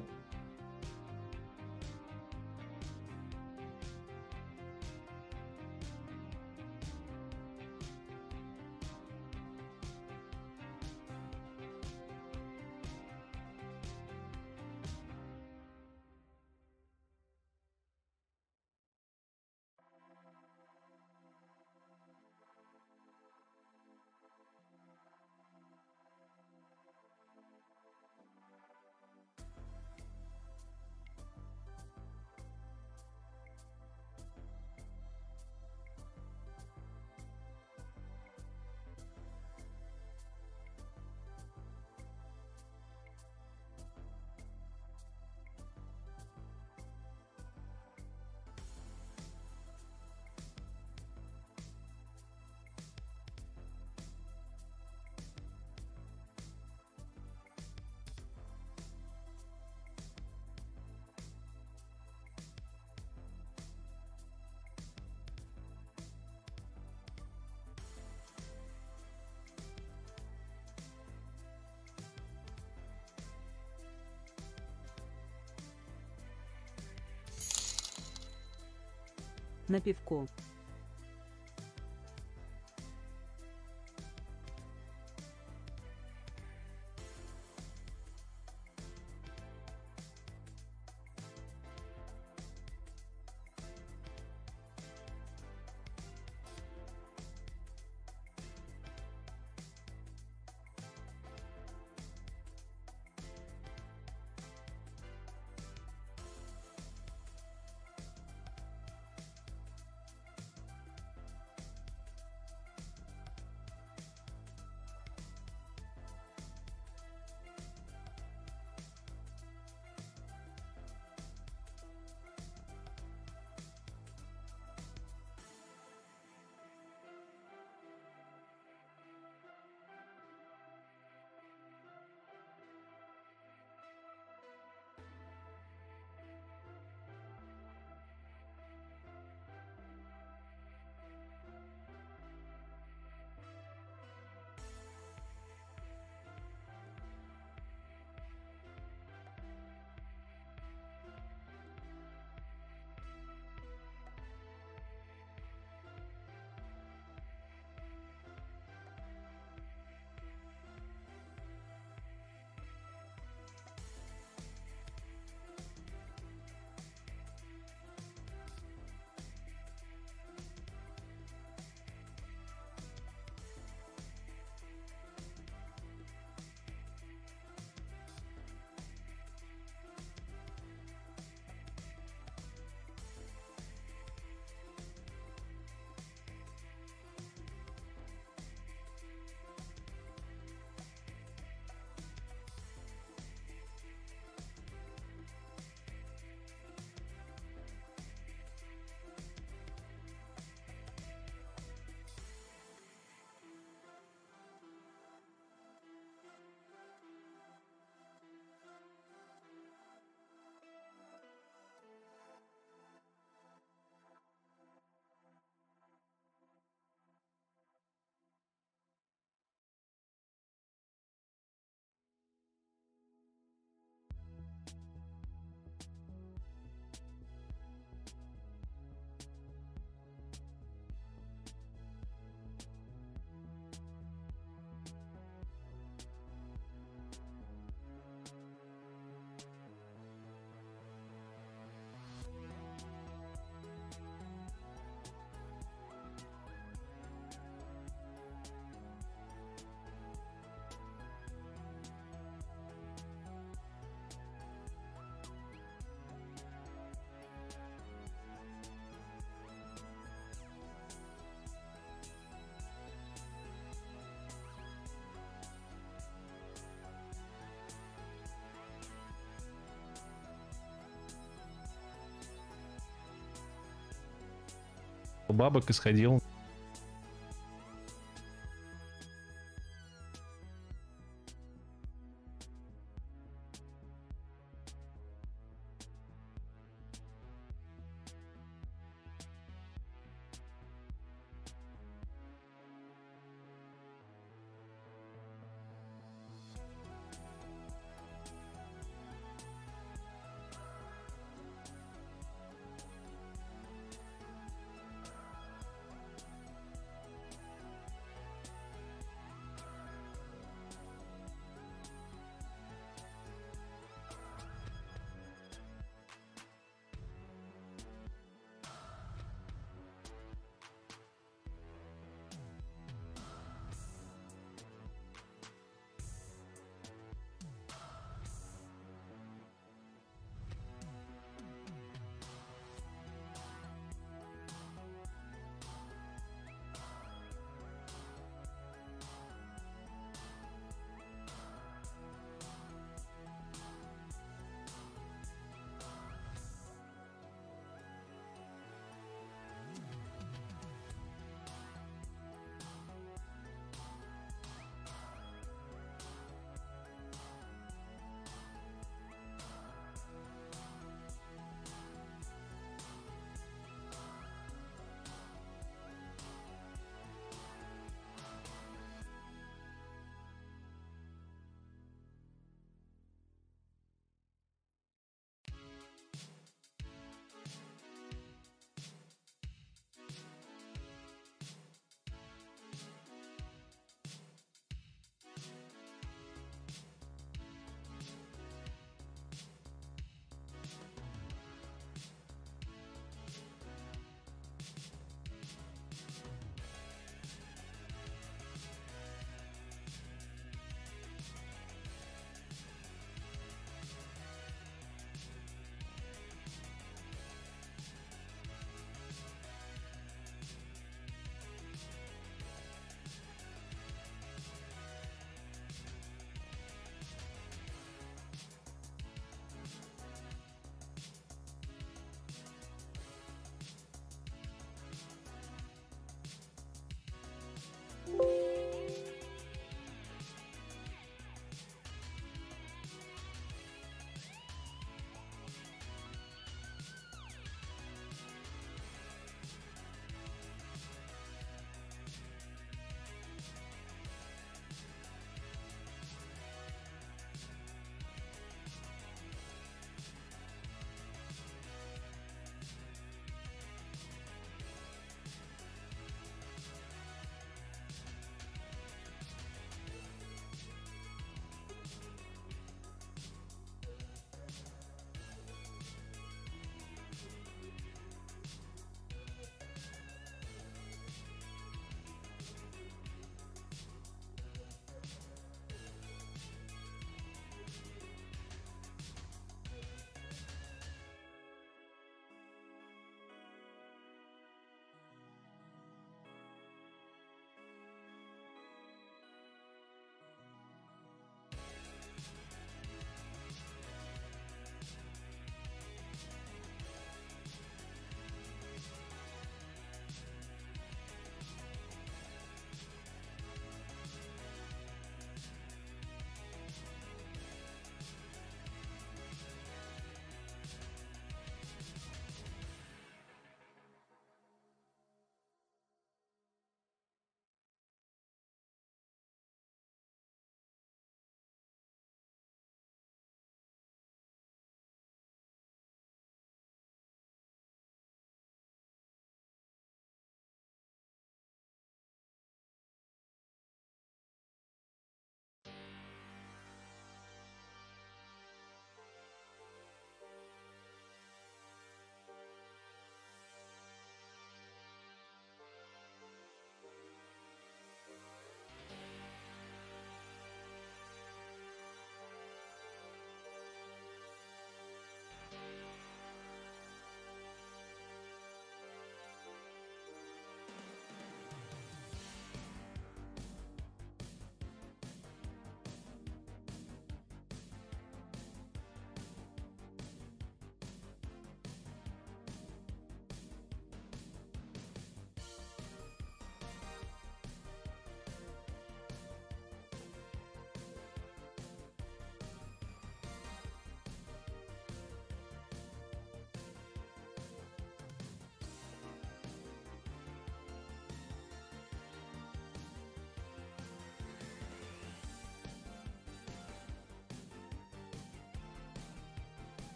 Бабок 275.34 275.66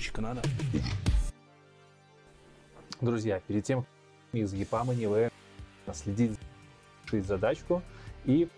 и 0.00 0.78
сходил. 0.78 0.82
Друзья, 3.00 3.40
перед 3.46 3.64
тем, 3.64 3.82
как 4.32 4.40
из 4.40 4.52
ЕПАМа 4.52 4.94
не 4.94 5.06
вы 5.06 5.30
следить 5.92 6.38
решить 7.06 7.26
задачку 7.26 7.82
и 8.24 8.48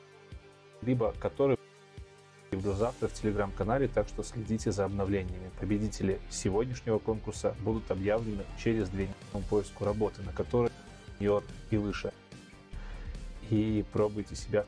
либо 0.83 1.15
который 1.19 1.57
буду 2.51 2.75
завтра 2.75 3.09
в 3.09 3.15
телеграм-канале, 3.15 3.89
так 3.89 4.09
что 4.09 4.23
следите 4.23 4.73
за 4.73 4.85
обновлениями. 4.85 5.51
Победители 5.59 6.21
сегодняшнего 6.29 6.99
конкурса 6.99 7.55
будут 7.61 7.91
объявлены 7.91 8.45
через 8.63 8.89
две 8.91 9.05
недели 9.05 9.17
по 9.33 9.39
поиску 9.41 9.85
работы, 9.85 10.23
на 10.23 10.33
которой 10.33 10.71
йод 11.19 11.45
и 11.71 11.77
выше. 11.77 12.13
И 13.49 13.85
пробуйте 13.93 14.37
себя 14.37 14.67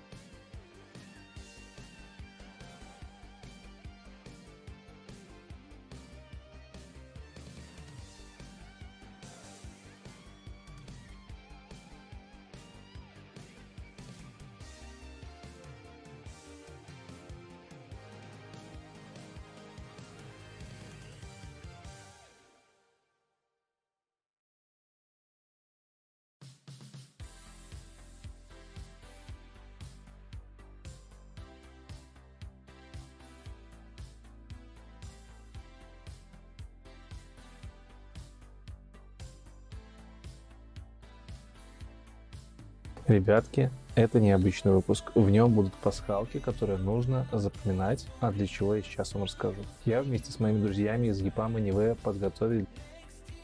Ребятки, 43.14 43.70
это 43.94 44.18
необычный 44.18 44.72
выпуск. 44.72 45.12
В 45.14 45.30
нем 45.30 45.52
будут 45.52 45.72
пасхалки, 45.74 46.40
которые 46.40 46.80
нужно 46.80 47.28
запоминать, 47.30 48.08
а 48.18 48.32
для 48.32 48.48
чего 48.48 48.74
я 48.74 48.82
сейчас 48.82 49.14
вам 49.14 49.22
расскажу. 49.22 49.60
Я 49.84 50.02
вместе 50.02 50.32
с 50.32 50.40
моими 50.40 50.60
друзьями 50.60 51.06
из 51.06 51.22
EPAM 51.22 51.54
NV 51.54 51.96
подготовили 52.02 52.66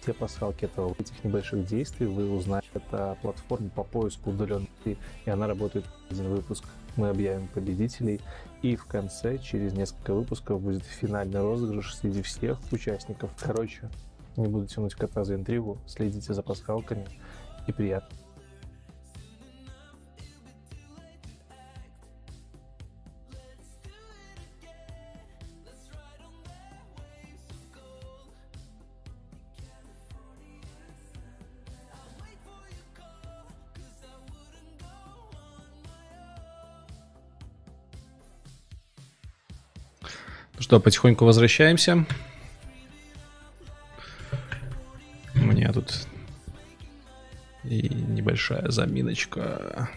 те 0.05 0.13
пасхалки 0.13 0.65
этого 0.65 0.93
этих 0.99 1.23
небольших 1.23 1.67
действий. 1.67 2.07
Вы 2.07 2.33
узнаете, 2.33 2.67
это 2.75 3.17
платформа 3.23 3.71
по 3.71 3.85
поиску 3.85 4.31
удаленной, 4.31 4.69
и 4.85 5.31
она 5.31 5.47
работает 5.47 5.85
один 6.11 6.31
выпуск. 6.31 6.65
Мы 6.97 7.09
объявим 7.09 7.47
победителей, 7.47 8.21
и 8.63 8.75
в 8.75 8.87
конце, 8.87 9.39
через 9.39 9.73
несколько 9.73 10.15
выпусков, 10.15 10.61
будет 10.61 10.83
финальный 10.83 11.43
розыгрыш 11.43 11.95
среди 11.95 12.23
всех 12.23 12.59
участников. 12.73 13.31
Короче, 13.39 13.89
не 14.37 14.49
буду 14.49 14.67
тянуть 14.67 14.97
кота 14.97 15.23
за 15.23 15.37
интригу, 15.37 15.79
следите 15.87 16.35
за 16.35 16.43
пасхалками 16.43 17.07
и 17.69 17.73
приятно. 17.73 18.20
Что, 40.71 40.79
потихоньку 40.79 41.25
возвращаемся. 41.25 42.07
У 45.35 45.39
меня 45.41 45.73
тут 45.73 46.07
и 47.65 47.89
небольшая 47.89 48.71
заминочка. 48.71 49.91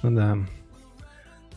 Конечно, 0.00 0.14
да. 0.14 0.38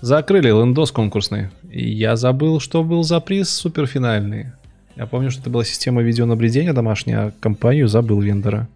Закрыли 0.01 0.47
лендос 0.47 0.91
конкурсный. 0.91 1.49
И 1.69 1.89
я 1.89 2.15
забыл, 2.15 2.59
что 2.59 2.83
был 2.83 3.03
за 3.03 3.19
приз 3.19 3.49
суперфинальный. 3.49 4.51
Я 4.95 5.05
помню, 5.05 5.31
что 5.31 5.41
это 5.41 5.49
была 5.49 5.63
система 5.63 6.01
видеонаблюдения 6.01 6.73
домашняя, 6.73 7.19
а 7.19 7.31
компанию 7.39 7.87
забыл 7.87 8.19
вендора. 8.19 8.67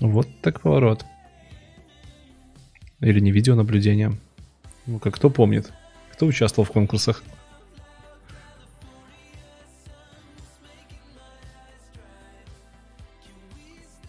Вот 0.00 0.28
так 0.40 0.60
поворот. 0.60 1.04
Или 3.00 3.20
не 3.20 3.32
видеонаблюдение. 3.32 4.12
Ну, 4.86 4.98
как 4.98 5.14
кто 5.16 5.30
помнит? 5.30 5.72
Кто 6.12 6.26
участвовал 6.26 6.64
в 6.64 6.72
конкурсах? 6.72 7.22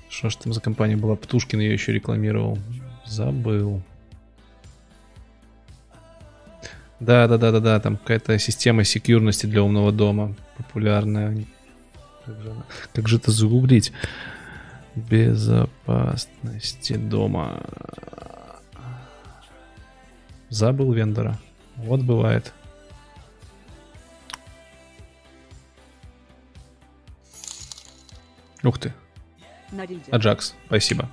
Что 0.10 0.30
ж 0.30 0.36
там 0.36 0.54
за 0.54 0.62
компания 0.62 0.96
была? 0.96 1.16
Птушкин 1.16 1.60
ее 1.60 1.74
еще 1.74 1.92
рекламировал. 1.92 2.58
Забыл. 3.06 3.82
Да, 7.04 7.28
да, 7.28 7.38
да, 7.38 7.52
да, 7.52 7.60
да, 7.60 7.80
там 7.82 7.98
какая-то 7.98 8.40
система 8.40 8.86
секьюрности 8.86 9.46
для 9.46 9.62
умного 9.62 9.92
дома 9.92 10.36
популярная. 10.58 11.46
Как 12.26 12.40
же, 12.40 12.56
как 12.94 13.08
же 13.10 13.18
это 13.18 13.32
загуглить? 13.32 13.92
Безопасности 14.96 16.94
дома. 16.96 17.62
Забыл 20.48 20.94
вендора. 20.94 21.38
Вот 21.76 22.02
бывает. 22.02 22.54
Ух 28.64 28.80
ты. 28.80 28.94
Аджакс, 30.10 30.56
спасибо. 30.68 31.10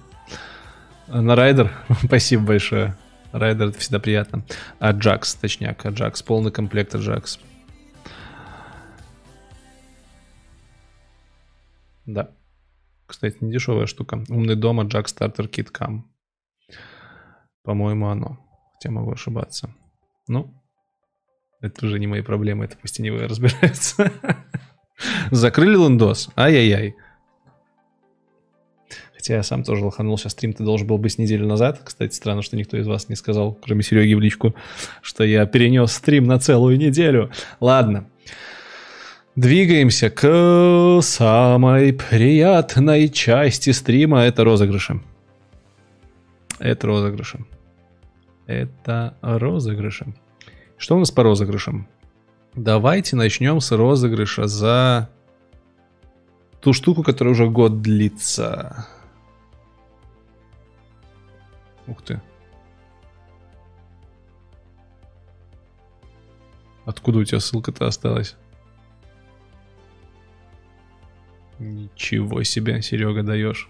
На 1.09 1.35
Райдер, 1.35 1.73
спасибо 2.05 2.44
большое. 2.44 2.97
Райдер 3.33 3.68
это 3.68 3.78
всегда 3.78 4.00
приятно. 4.00 4.44
Аджакс, 4.78 5.34
точняк, 5.34 5.84
Аджакс, 5.86 6.23
полный 6.23 6.50
комплект 6.50 6.94
Аджакс. 6.94 7.39
Да. 12.07 12.31
Кстати, 13.07 13.36
не 13.41 13.52
дешевая 13.52 13.86
штука. 13.86 14.25
Умный 14.28 14.57
дом 14.57 14.81
Аджакс 14.81 15.10
Стартер 15.10 15.49
Кит 15.49 15.70
Кам. 15.70 16.10
По-моему, 17.62 18.09
оно. 18.09 18.39
Хотя 18.75 18.91
могу 18.91 19.12
ошибаться. 19.12 19.75
Ну, 20.26 20.60
это 21.60 21.86
уже 21.86 21.99
не 21.99 22.07
мои 22.07 22.23
проблемы, 22.23 22.65
это 22.65 22.76
пусть 22.78 22.99
они 23.00 23.10
разбираются. 23.10 24.12
Закрыли 25.31 25.76
лендос? 25.76 26.31
Ай-яй-яй. 26.36 26.94
Хотя 29.20 29.34
я 29.34 29.42
сам 29.42 29.65
тоже 29.65 29.84
лоханулся. 29.84 30.31
Стрим-то 30.31 30.65
должен 30.65 30.86
был 30.86 30.97
быть 30.97 31.18
неделю 31.18 31.47
назад. 31.47 31.78
Кстати, 31.84 32.15
странно, 32.15 32.40
что 32.40 32.57
никто 32.57 32.78
из 32.78 32.86
вас 32.86 33.10
не 33.10 33.16
сказал, 33.16 33.52
кроме 33.52 33.82
Сереги 33.82 34.15
в 34.15 34.20
личку, 34.20 34.55
что 35.02 35.24
я 35.24 35.44
перенес 35.44 35.92
стрим 35.92 36.24
на 36.24 36.39
целую 36.39 36.78
неделю. 36.78 37.31
Ладно. 37.60 38.08
Двигаемся 39.36 40.08
к 40.08 41.02
самой 41.02 41.92
приятной 41.92 43.10
части 43.10 43.68
стрима. 43.73 44.23
Это 44.23 44.42
розыгрыши. 44.42 45.02
Это 46.58 46.86
розыгрыши. 46.86 47.44
Это 48.47 49.18
розыгрыши. 49.20 50.15
Что 50.78 50.97
у 50.97 50.99
нас 50.99 51.10
по 51.10 51.23
розыгрышам? 51.23 51.86
Давайте 52.55 53.16
начнем 53.16 53.60
с 53.60 53.70
розыгрыша 53.70 54.47
за 54.47 55.10
ту 56.62 56.73
штуку, 56.73 57.02
которая 57.02 57.34
уже 57.34 57.49
год 57.49 57.82
длится. 57.82 58.86
Ух 61.86 62.02
ты. 62.02 62.20
Откуда 66.84 67.18
у 67.18 67.25
тебя 67.25 67.41
ссылка-то 67.41 67.86
осталась? 67.86 68.36
Ничего 71.59 72.42
себе, 72.42 72.81
Серега, 72.81 73.23
даешь. 73.23 73.68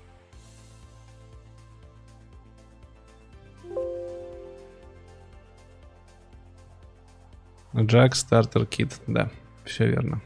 Джак 7.77 8.15
стартер 8.15 8.67
кит, 8.67 9.01
да, 9.07 9.31
все 9.65 9.87
верно. 9.87 10.21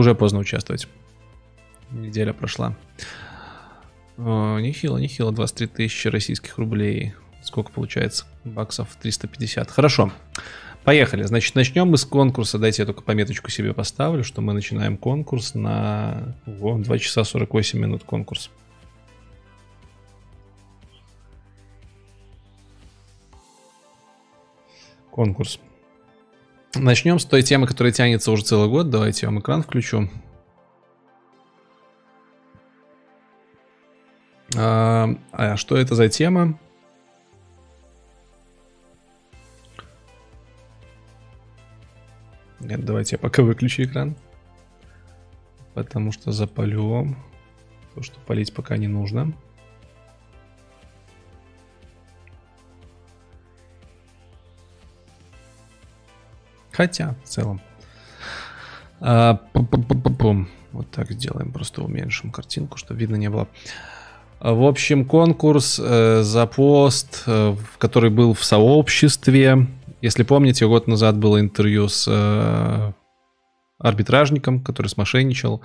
Уже 0.00 0.14
поздно 0.14 0.38
участвовать. 0.38 0.88
Неделя 1.90 2.32
прошла. 2.32 2.74
О, 4.16 4.58
нехило, 4.58 4.96
нехило. 4.96 5.30
23 5.30 5.66
тысячи 5.66 6.08
российских 6.08 6.56
рублей. 6.56 7.12
Сколько 7.42 7.70
получается? 7.70 8.24
Баксов 8.46 8.96
350. 8.96 9.70
Хорошо. 9.70 10.10
Поехали. 10.84 11.24
Значит, 11.24 11.54
начнем 11.54 11.88
мы 11.88 11.98
с 11.98 12.06
конкурса. 12.06 12.58
Дайте 12.58 12.80
я 12.80 12.86
только 12.86 13.02
пометочку 13.02 13.50
себе 13.50 13.74
поставлю, 13.74 14.24
что 14.24 14.40
мы 14.40 14.54
начинаем 14.54 14.96
конкурс 14.96 15.52
на 15.52 16.34
Ого, 16.46 16.78
2 16.78 16.98
часа 16.98 17.22
48 17.22 17.78
минут 17.78 18.02
конкурс. 18.02 18.50
Конкурс. 25.10 25.60
Начнем 26.74 27.18
с 27.18 27.24
той 27.24 27.42
темы, 27.42 27.66
которая 27.66 27.92
тянется 27.92 28.30
уже 28.30 28.44
целый 28.44 28.68
год. 28.68 28.90
Давайте 28.90 29.26
я 29.26 29.30
вам 29.30 29.40
экран 29.40 29.62
включу. 29.62 30.08
А, 34.56 35.08
а 35.32 35.56
что 35.56 35.76
это 35.76 35.94
за 35.96 36.08
тема? 36.08 36.58
Нет, 42.60 42.84
давайте 42.84 43.16
я 43.16 43.18
пока 43.18 43.42
выключу 43.42 43.82
экран. 43.82 44.14
Потому 45.74 46.12
что 46.12 46.30
запалю 46.30 47.16
то, 47.94 48.02
что 48.02 48.20
палить 48.20 48.54
пока 48.54 48.76
не 48.76 48.86
нужно. 48.86 49.32
Хотя, 56.72 57.16
в 57.24 57.28
целом. 57.28 57.60
А. 59.00 59.40
Вот 60.72 60.90
так 60.90 61.10
сделаем, 61.10 61.52
просто 61.52 61.82
уменьшим 61.82 62.30
картинку, 62.30 62.78
чтобы 62.78 63.00
видно 63.00 63.16
не 63.16 63.28
было. 63.28 63.48
В 64.40 64.64
общем, 64.64 65.04
конкурс 65.04 65.78
э, 65.82 66.22
за 66.22 66.46
пост, 66.46 67.24
э, 67.26 67.56
который 67.78 68.08
был 68.08 68.32
в 68.32 68.42
сообществе. 68.42 69.66
Если 70.00 70.22
помните, 70.22 70.66
год 70.66 70.86
назад 70.86 71.18
было 71.18 71.40
интервью 71.40 71.88
с 71.88 72.06
э, 72.08 72.92
арбитражником, 73.78 74.62
который 74.62 74.86
смошенничал. 74.86 75.60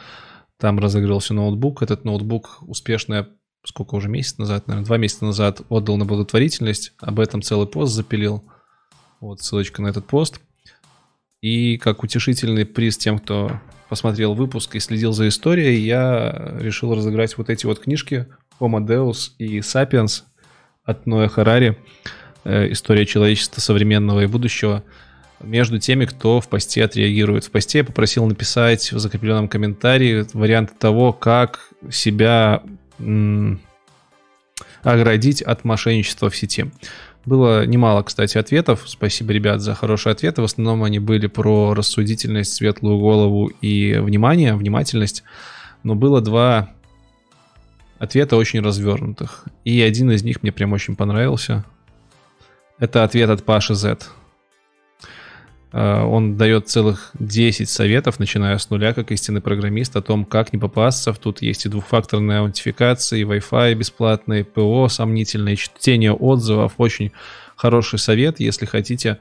Там 0.59 0.77
разыгрывался 0.79 1.33
ноутбук. 1.33 1.83
Этот 1.83 2.03
ноутбук 2.03 2.57
успешно, 2.61 3.29
сколько 3.63 3.95
уже 3.95 4.09
месяц 4.09 4.37
назад, 4.39 4.67
наверное, 4.67 4.87
два 4.87 4.97
месяца 4.97 5.23
назад 5.23 5.61
отдал 5.69 5.95
на 5.95 6.03
благотворительность. 6.03 6.93
Об 6.99 7.21
этом 7.21 7.41
целый 7.41 7.67
пост 7.67 7.93
запилил. 7.93 8.43
Вот 9.21 9.39
ссылочка 9.39 9.81
на 9.81 9.87
этот 9.87 10.05
пост. 10.05 10.41
И 11.45 11.77
как 11.77 12.01
утешительный 12.01 12.65
приз 12.65 12.97
тем, 12.97 13.19
кто 13.19 13.61
посмотрел 13.87 14.33
выпуск 14.33 14.73
и 14.73 14.79
следил 14.79 15.11
за 15.11 15.27
историей, 15.27 15.79
я 15.79 16.55
решил 16.59 16.95
разыграть 16.95 17.37
вот 17.37 17.51
эти 17.51 17.67
вот 17.67 17.81
книжки 17.81 18.25
Homo 18.59 18.83
Deus 18.83 19.29
и 19.37 19.59
Sapiens 19.59 20.23
от 20.83 21.05
Ноя 21.05 21.27
Харари. 21.27 21.77
Э, 22.45 22.71
История 22.71 23.05
человечества 23.05 23.61
современного 23.61 24.21
и 24.21 24.25
будущего. 24.25 24.83
Между 25.39 25.77
теми, 25.77 26.05
кто 26.05 26.41
в 26.41 26.47
посте 26.47 26.83
отреагирует. 26.83 27.45
В 27.45 27.51
посте 27.51 27.77
я 27.77 27.83
попросил 27.83 28.25
написать 28.25 28.91
в 28.91 28.97
закрепленном 28.97 29.47
комментарии 29.47 30.25
варианты 30.33 30.73
того, 30.79 31.13
как 31.13 31.69
себя 31.91 32.63
оградить 34.81 35.43
от 35.43 35.63
мошенничества 35.63 36.31
в 36.31 36.35
сети. 36.35 36.71
Было 37.25 37.65
немало, 37.65 38.03
кстати, 38.03 38.37
ответов. 38.37 38.83
Спасибо, 38.85 39.33
ребят, 39.33 39.61
за 39.61 39.73
хорошие 39.73 40.11
ответы. 40.11 40.41
В 40.41 40.45
основном 40.45 40.83
они 40.83 40.99
были 40.99 41.27
про 41.27 41.73
рассудительность, 41.73 42.53
светлую 42.53 42.99
голову 42.99 43.47
и 43.61 43.97
внимание, 43.97 44.55
внимательность. 44.55 45.23
Но 45.83 45.95
было 45.95 46.21
два 46.21 46.69
ответа 47.97 48.37
очень 48.37 48.61
развернутых. 48.61 49.45
И 49.63 49.81
один 49.81 50.11
из 50.11 50.23
них 50.23 50.43
мне 50.43 50.51
прям 50.51 50.73
очень 50.73 50.95
понравился. 50.95 51.65
Это 52.77 53.03
ответ 53.03 53.29
от 53.29 53.43
Паши 53.43 53.73
Z. 53.73 53.97
Он 55.75 56.37
дает 56.37 56.69
целых 56.69 57.11
10 57.19 57.69
советов, 57.69 58.17
начиная 58.17 58.57
с 58.57 58.69
нуля, 58.69 58.93
как 58.93 59.11
истинный 59.11 59.41
программист, 59.41 59.93
о 59.97 60.01
том, 60.01 60.23
как 60.23 60.53
не 60.53 60.59
попасться. 60.59 61.11
Тут 61.11 61.41
есть 61.41 61.65
и 61.65 61.69
двухфакторная 61.69 62.39
аутентификация, 62.39 63.19
и 63.19 63.23
Wi-Fi 63.23 63.73
бесплатный, 63.73 64.45
ПО 64.45 64.87
сомнительное, 64.87 65.57
чтение 65.57 66.13
отзывов. 66.13 66.75
Очень 66.77 67.11
хороший 67.57 67.99
совет, 67.99 68.39
если 68.39 68.65
хотите. 68.65 69.17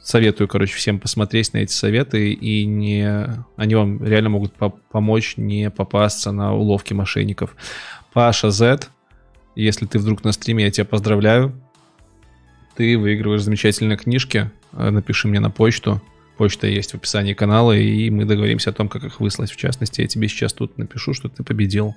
Советую, 0.00 0.48
короче, 0.48 0.74
всем 0.74 0.98
посмотреть 0.98 1.52
на 1.52 1.58
эти 1.58 1.72
советы, 1.72 2.32
и 2.32 2.64
не... 2.64 3.28
они 3.56 3.76
вам 3.76 4.04
реально 4.04 4.30
могут 4.30 4.54
по 4.54 4.70
помочь 4.70 5.34
не 5.36 5.70
попасться 5.70 6.32
на 6.32 6.54
уловки 6.54 6.92
мошенников. 6.92 7.54
Паша 8.12 8.50
Z, 8.50 8.88
если 9.54 9.86
ты 9.86 10.00
вдруг 10.00 10.24
на 10.24 10.32
стриме, 10.32 10.64
я 10.64 10.72
тебя 10.72 10.86
поздравляю. 10.86 11.61
Ты 12.74 12.96
выигрываешь 12.98 13.42
замечательные 13.42 13.98
книжки. 13.98 14.50
Напиши 14.72 15.28
мне 15.28 15.40
на 15.40 15.50
почту. 15.50 16.00
Почта 16.38 16.66
есть 16.66 16.92
в 16.92 16.94
описании 16.94 17.34
канала, 17.34 17.76
и 17.76 18.08
мы 18.08 18.24
договоримся 18.24 18.70
о 18.70 18.72
том, 18.72 18.88
как 18.88 19.04
их 19.04 19.20
выслать. 19.20 19.52
В 19.52 19.56
частности, 19.56 20.00
я 20.00 20.06
тебе 20.08 20.28
сейчас 20.28 20.52
тут 20.52 20.78
напишу, 20.78 21.12
что 21.12 21.28
ты 21.28 21.44
победил. 21.44 21.94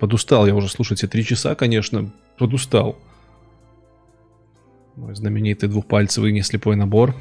Подустал 0.00 0.46
я 0.46 0.54
уже, 0.54 0.68
слушайте, 0.68 1.06
три 1.06 1.24
часа, 1.24 1.54
конечно, 1.54 2.12
подустал. 2.36 2.98
Мой 4.96 5.14
знаменитый 5.14 5.68
двухпальцевый 5.68 6.32
неслепой 6.32 6.76
набор. 6.76 7.14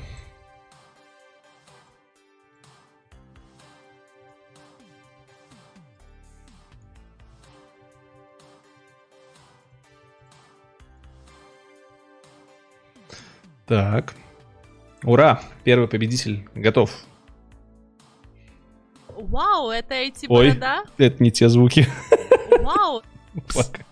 Так. 13.66 14.14
Ура! 15.04 15.42
Первый 15.64 15.88
победитель 15.88 16.48
готов. 16.54 16.92
Вау, 19.08 19.70
это 19.70 19.94
эти 19.94 20.26
Ой, 20.28 20.50
борода? 20.50 20.84
это 20.98 21.24
не 21.24 21.32
те 21.32 21.48
звуки. 21.48 21.88
Вау. 22.62 23.04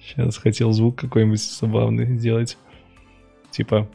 Сейчас 0.00 0.36
хотел 0.36 0.72
звук 0.72 0.98
какой-нибудь 0.98 1.40
забавный 1.40 2.18
сделать. 2.18 2.58
Типа... 3.50 3.88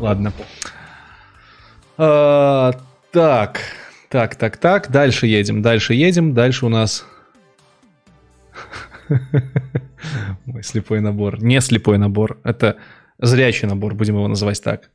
Ладно. 0.00 0.32
А, 1.98 2.72
так, 3.12 3.60
так, 4.08 4.34
так, 4.36 4.56
так. 4.56 4.90
Дальше 4.90 5.26
едем, 5.26 5.62
дальше 5.62 5.94
едем. 5.94 6.34
Дальше 6.34 6.66
у 6.66 6.68
нас... 6.68 7.06
Мой 10.46 10.62
слепой 10.62 11.00
набор. 11.00 11.42
Не 11.42 11.60
слепой 11.60 11.98
набор. 11.98 12.40
Это 12.44 12.76
зрячий 13.18 13.68
набор, 13.68 13.94
будем 13.94 14.16
его 14.16 14.28
называть 14.28 14.62
так. 14.62 14.90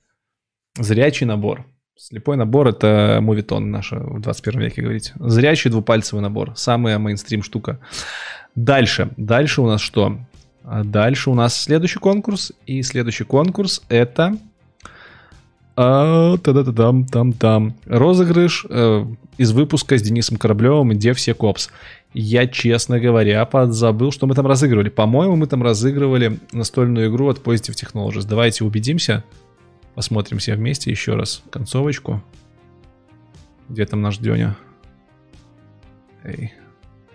Зрячий 0.78 1.26
набор. 1.26 1.66
Слепой 1.98 2.36
набор 2.36 2.68
это 2.68 3.20
мувитон 3.22 3.72
наша 3.72 4.00
в 4.00 4.20
21 4.20 4.62
веке 4.62 4.82
говорить. 4.82 5.14
Зрячий 5.16 5.72
двупальцевый 5.72 6.22
набор. 6.22 6.54
Самая 6.56 7.00
мейнстрим 7.00 7.42
штука. 7.42 7.80
Дальше. 8.56 9.12
Дальше 9.18 9.62
у 9.62 9.68
нас 9.68 9.82
что? 9.82 10.18
А 10.64 10.84
Дальше 10.84 11.30
у 11.30 11.36
нас 11.36 11.56
следующий 11.56 12.00
конкурс. 12.00 12.52
И 12.66 12.82
следующий 12.84 13.24
конкурс 13.24 13.82
это... 13.90 14.38
А, 15.78 16.38
та-да-да-дам, 16.38 17.06
там-там. 17.06 17.76
Розыгрыш 17.86 18.66
э, 18.70 19.06
из 19.38 19.52
выпуска 19.52 19.98
с 19.98 20.02
Денисом 20.02 20.38
Кораблевым 20.38 20.94
и 20.94 20.96
Дев 20.96 21.18
Копс. 21.38 21.70
Я, 22.18 22.48
честно 22.48 22.98
говоря, 22.98 23.44
подзабыл, 23.46 24.10
что 24.10 24.26
мы 24.26 24.36
там 24.36 24.48
разыгрывали. 24.48 24.88
По-моему, 24.88 25.36
мы 25.36 25.48
там 25.48 25.62
разыгрывали 25.62 26.40
настольную 26.54 27.10
игру 27.10 27.28
от 27.28 27.40
Positive 27.40 27.76
Technologies. 27.76 28.26
Давайте 28.26 28.64
убедимся. 28.64 29.26
Посмотрим 29.96 30.38
все 30.38 30.56
вместе 30.56 30.90
еще 30.90 31.16
раз 31.16 31.44
концовочку. 31.50 32.24
Где 33.68 33.86
там 33.86 34.02
наш 34.02 34.18
Деня? 34.18 34.56
Эй, 36.24 36.54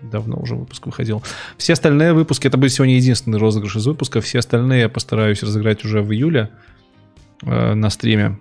давно 0.02 0.38
уже 0.38 0.54
выпуск 0.54 0.84
выходил. 0.84 1.22
Все 1.56 1.72
остальные 1.72 2.12
выпуски, 2.12 2.46
это 2.46 2.58
будет 2.58 2.74
сегодня 2.74 2.96
единственный 2.96 3.38
розыгрыш 3.38 3.76
из 3.76 3.86
выпуска. 3.86 4.20
Все 4.20 4.40
остальные 4.40 4.82
я 4.82 4.88
постараюсь 4.90 5.42
разыграть 5.42 5.82
уже 5.82 6.02
в 6.02 6.12
июле 6.12 6.50
э, 7.42 7.72
на 7.72 7.88
стриме. 7.88 8.38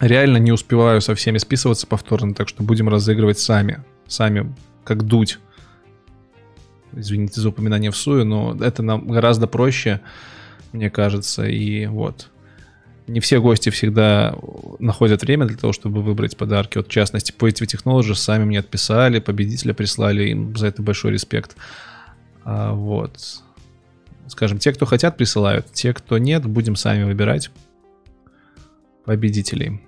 Реально 0.00 0.36
не 0.36 0.52
успеваю 0.52 1.00
со 1.00 1.14
всеми 1.14 1.38
списываться 1.38 1.86
повторно, 1.86 2.34
так 2.34 2.46
что 2.46 2.62
будем 2.62 2.90
разыгрывать 2.90 3.38
сами. 3.38 3.82
Сами, 4.06 4.54
как 4.90 5.04
дуть. 5.04 5.38
Извините 6.92 7.40
за 7.40 7.50
упоминание 7.50 7.92
в 7.92 7.96
сую, 7.96 8.24
но 8.24 8.56
это 8.60 8.82
нам 8.82 9.06
гораздо 9.06 9.46
проще, 9.46 10.00
мне 10.72 10.90
кажется. 10.90 11.44
И 11.46 11.86
вот. 11.86 12.28
Не 13.06 13.20
все 13.20 13.40
гости 13.40 13.70
всегда 13.70 14.34
находят 14.80 15.22
время 15.22 15.46
для 15.46 15.56
того, 15.56 15.72
чтобы 15.72 16.02
выбрать 16.02 16.36
подарки. 16.36 16.78
Вот, 16.78 16.88
в 16.88 16.90
частности, 16.90 17.32
Poetry 17.32 17.66
Technologies 17.66 18.16
сами 18.16 18.44
мне 18.44 18.58
отписали, 18.58 19.20
победителя 19.20 19.74
прислали, 19.74 20.30
им 20.30 20.56
за 20.56 20.66
это 20.66 20.82
большой 20.82 21.12
респект. 21.12 21.56
А, 22.44 22.72
вот. 22.72 23.44
Скажем, 24.26 24.58
те, 24.58 24.72
кто 24.72 24.86
хотят, 24.86 25.16
присылают. 25.16 25.72
Те, 25.72 25.94
кто 25.94 26.18
нет, 26.18 26.44
будем 26.46 26.74
сами 26.74 27.04
выбирать 27.04 27.52
победителей. 29.04 29.82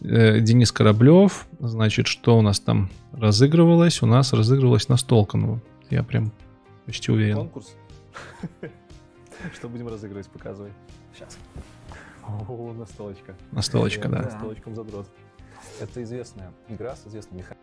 Э, 0.00 0.38
Денис 0.38 0.70
Кораблев, 0.70 1.46
значит, 1.58 2.06
что 2.06 2.38
у 2.38 2.42
нас 2.42 2.60
там 2.60 2.88
разыгрывалось? 3.12 4.02
У 4.02 4.06
нас 4.06 4.32
разыгрывалось 4.32 4.88
настолка, 4.88 5.36
ну, 5.36 5.60
я 5.90 6.02
прям 6.02 6.32
почти 6.86 7.12
уверен. 7.12 7.36
Конкурс? 7.36 7.74
Что 9.54 9.68
будем 9.68 9.88
разыгрывать, 9.88 10.28
показывай. 10.28 10.72
Сейчас. 11.14 11.36
О, 12.26 12.72
настолочка. 12.78 13.34
Настолочка, 13.50 14.08
да. 14.08 14.22
Настолочком 14.22 14.74
задрот. 14.74 15.06
Это 15.80 16.02
известная 16.02 16.52
игра 16.68 16.94
с 16.96 17.06
известной 17.06 17.38
меха- 17.38 17.56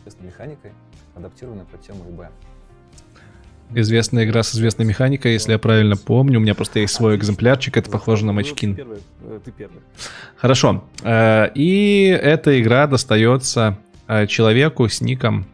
известной 0.00 0.26
механикой, 0.28 0.72
адаптированная 1.14 1.64
под 1.64 1.80
тему 1.82 2.04
ИБ. 2.10 2.30
Известная 3.74 4.24
игра 4.24 4.44
с 4.44 4.54
известной 4.54 4.84
механикой, 4.86 5.32
если 5.32 5.50
я 5.52 5.58
правильно 5.58 5.96
помню. 5.96 6.38
У 6.38 6.42
меня 6.42 6.54
просто 6.54 6.78
есть 6.78 6.94
свой 6.94 7.16
экземплярчик, 7.16 7.76
это 7.76 7.90
похоже 7.90 8.24
на 8.24 8.32
Мачкин. 8.32 8.76
Ты 8.76 9.50
первый. 9.50 9.78
э. 9.80 9.80
Хорошо. 10.36 10.84
Э, 11.02 11.48
И 11.56 12.04
эта 12.06 12.60
игра 12.62 12.86
достается 12.86 13.76
э, 14.08 14.26
человеку 14.26 14.88
с 14.88 15.00
ником... 15.00 15.46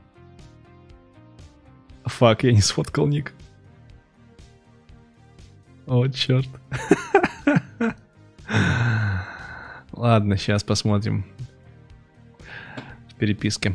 Фак, 2.05 2.45
я 2.45 2.53
не 2.53 2.61
сфоткал 2.61 3.07
ник. 3.07 3.33
О, 5.87 6.09
черт. 6.09 6.49
Ладно, 9.93 10.37
сейчас 10.37 10.65
посмотрим. 10.65 11.25
В 13.09 13.15
переписке. 13.15 13.75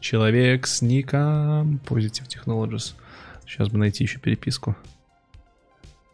Человек 0.00 0.66
с 0.66 0.82
ником 0.82 1.80
Positive 1.84 2.28
Technologies. 2.28 2.94
Сейчас 3.46 3.68
бы 3.68 3.78
найти 3.78 4.04
еще 4.04 4.18
переписку. 4.18 4.76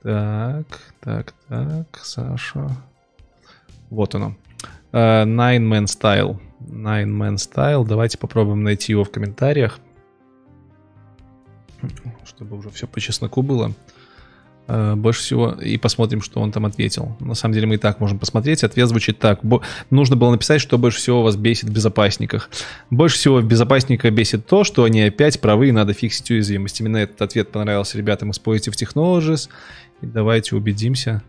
Так, 0.03 0.67
так, 1.01 1.35
так, 1.49 2.01
Саша. 2.03 2.69
Вот 3.91 4.15
оно. 4.15 4.35
Э, 4.93 5.25
Nine 5.25 5.69
Man 5.69 5.85
Style. 5.85 6.41
Nine 6.69 7.09
Man 7.09 7.35
Style. 7.37 7.87
Давайте 7.87 8.19
попробуем 8.19 8.63
найти 8.63 8.93
его 8.93 9.05
в 9.05 9.11
комментариях. 9.11 9.79
Чтобы 12.25 12.57
уже 12.57 12.71
все 12.71 12.87
по 12.87 13.01
чесноку 13.01 13.43
было. 13.43 13.73
Э, 14.69 14.95
Больше 14.95 15.21
всего... 15.21 15.51
И 15.53 15.77
посмотрим, 15.79 16.23
что 16.23 16.41
он 16.41 16.53
там 16.53 16.65
ответил. 16.65 17.17
На 17.21 17.35
самом 17.35 17.55
деле 17.55 17.67
мы 17.67 17.75
и 17.75 17.79
так 17.79 17.99
можем 17.99 18.19
посмотреть. 18.19 18.63
Ответ 18.63 18.89
звучит 18.89 19.19
так. 19.19 19.41
Бо- 19.43 19.63
Нужно 19.91 20.15
было 20.15 20.31
написать, 20.31 20.61
что 20.61 20.79
больше 20.79 20.99
всего 20.99 21.23
вас 21.23 21.35
бесит 21.37 21.69
в 21.69 21.73
безопасниках. 21.73 22.51
Больше 22.91 23.17
всего 23.17 23.39
в 23.39 23.45
безопасниках 23.45 24.13
бесит 24.13 24.47
то, 24.47 24.63
что 24.63 24.85
они 24.85 25.03
опять 25.03 25.41
правы 25.41 25.69
и 25.69 25.73
надо 25.73 25.93
фиксить 25.93 26.31
уязвимость. 26.31 26.81
Именно 26.81 26.99
этот 26.99 27.21
ответ 27.21 27.51
понравился 27.51 27.99
ребятам 27.99 28.31
из 28.31 28.41
Positive 28.41 28.75
Technologies. 28.75 29.49
И 30.01 30.07
давайте 30.07 30.55
убедимся, 30.57 31.23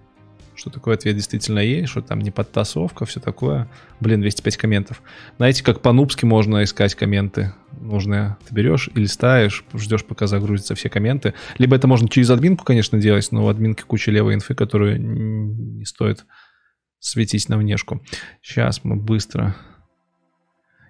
что 0.56 0.70
такой 0.70 0.96
ответ 0.96 1.16
действительно 1.16 1.60
есть, 1.60 1.90
что 1.90 2.02
там 2.02 2.20
не 2.20 2.32
подтасовка, 2.32 3.06
все 3.06 3.20
такое. 3.20 3.70
Блин, 4.00 4.22
205 4.22 4.58
комментов. 4.58 5.02
Знаете, 5.38 5.64
как 5.64 5.82
по-нубски 5.82 6.26
можно 6.26 6.64
искать 6.64 6.96
комменты 6.96 7.54
нужные. 7.72 8.38
Ты 8.48 8.56
берешь 8.56 8.90
и 8.94 9.00
листаешь, 9.00 9.64
ждешь, 9.74 10.06
пока 10.06 10.28
загрузятся 10.28 10.76
все 10.76 10.90
комменты. 10.90 11.34
Либо 11.58 11.76
это 11.76 11.88
можно 11.88 12.08
через 12.08 12.30
админку, 12.30 12.64
конечно, 12.66 13.00
делать, 13.00 13.32
но 13.32 13.46
в 13.46 13.50
админке 13.50 13.84
куча 13.84 14.12
левой 14.12 14.36
инфы, 14.36 14.56
которую 14.56 15.02
не 15.02 15.86
стоит 15.86 16.26
светить 17.00 17.50
на 17.50 17.58
внешку. 17.58 18.02
Сейчас 18.42 18.84
мы 18.84 18.96
быстро... 18.96 19.56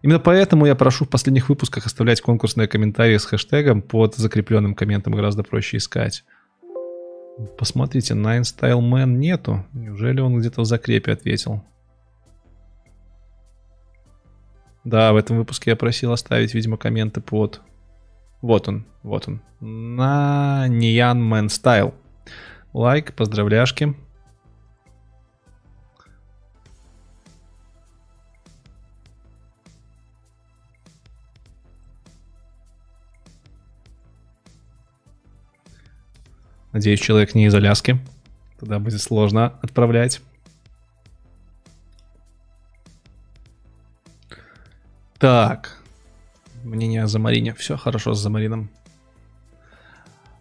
Именно 0.03 0.19
поэтому 0.19 0.65
я 0.65 0.75
прошу 0.75 1.05
в 1.05 1.09
последних 1.09 1.47
выпусках 1.47 1.85
оставлять 1.85 2.19
конкурсные 2.19 2.67
комментарии 2.67 3.15
с 3.15 3.23
хэштегом 3.23 3.81
под 3.81 4.15
закрепленным 4.15 4.75
комментом, 4.75 5.13
гораздо 5.13 5.43
проще 5.43 5.77
искать. 5.77 6.25
Посмотрите, 7.57 8.13
Nine 8.13 8.41
Style 8.41 8.79
Man 8.79 9.17
нету. 9.17 9.65
Неужели 9.73 10.19
он 10.21 10.39
где-то 10.39 10.61
в 10.61 10.65
закрепе 10.65 11.13
ответил? 11.13 11.63
Да, 14.83 15.13
в 15.13 15.15
этом 15.15 15.37
выпуске 15.37 15.71
я 15.71 15.75
просил 15.75 16.11
оставить, 16.11 16.53
видимо, 16.53 16.77
комменты 16.77 17.21
под... 17.21 17.61
Вот 18.41 18.67
он, 18.67 18.85
вот 19.01 19.27
он. 19.27 19.41
На 19.61 20.65
Nyan 20.67 21.17
Man 21.17 21.47
Style. 21.47 21.93
Лайк, 22.73 23.13
поздравляшки. 23.13 23.95
Надеюсь, 36.73 36.99
человек 36.99 37.35
не 37.35 37.45
из 37.45 37.55
Аляски. 37.55 37.99
Тогда 38.59 38.79
будет 38.79 39.01
сложно 39.01 39.53
отправлять. 39.61 40.21
Так. 45.19 45.77
Мнение 46.63 47.03
о 47.03 47.07
Замарине. 47.07 47.53
Все 47.53 47.77
хорошо 47.77 48.13
с 48.13 48.19
Замарином. 48.19 48.69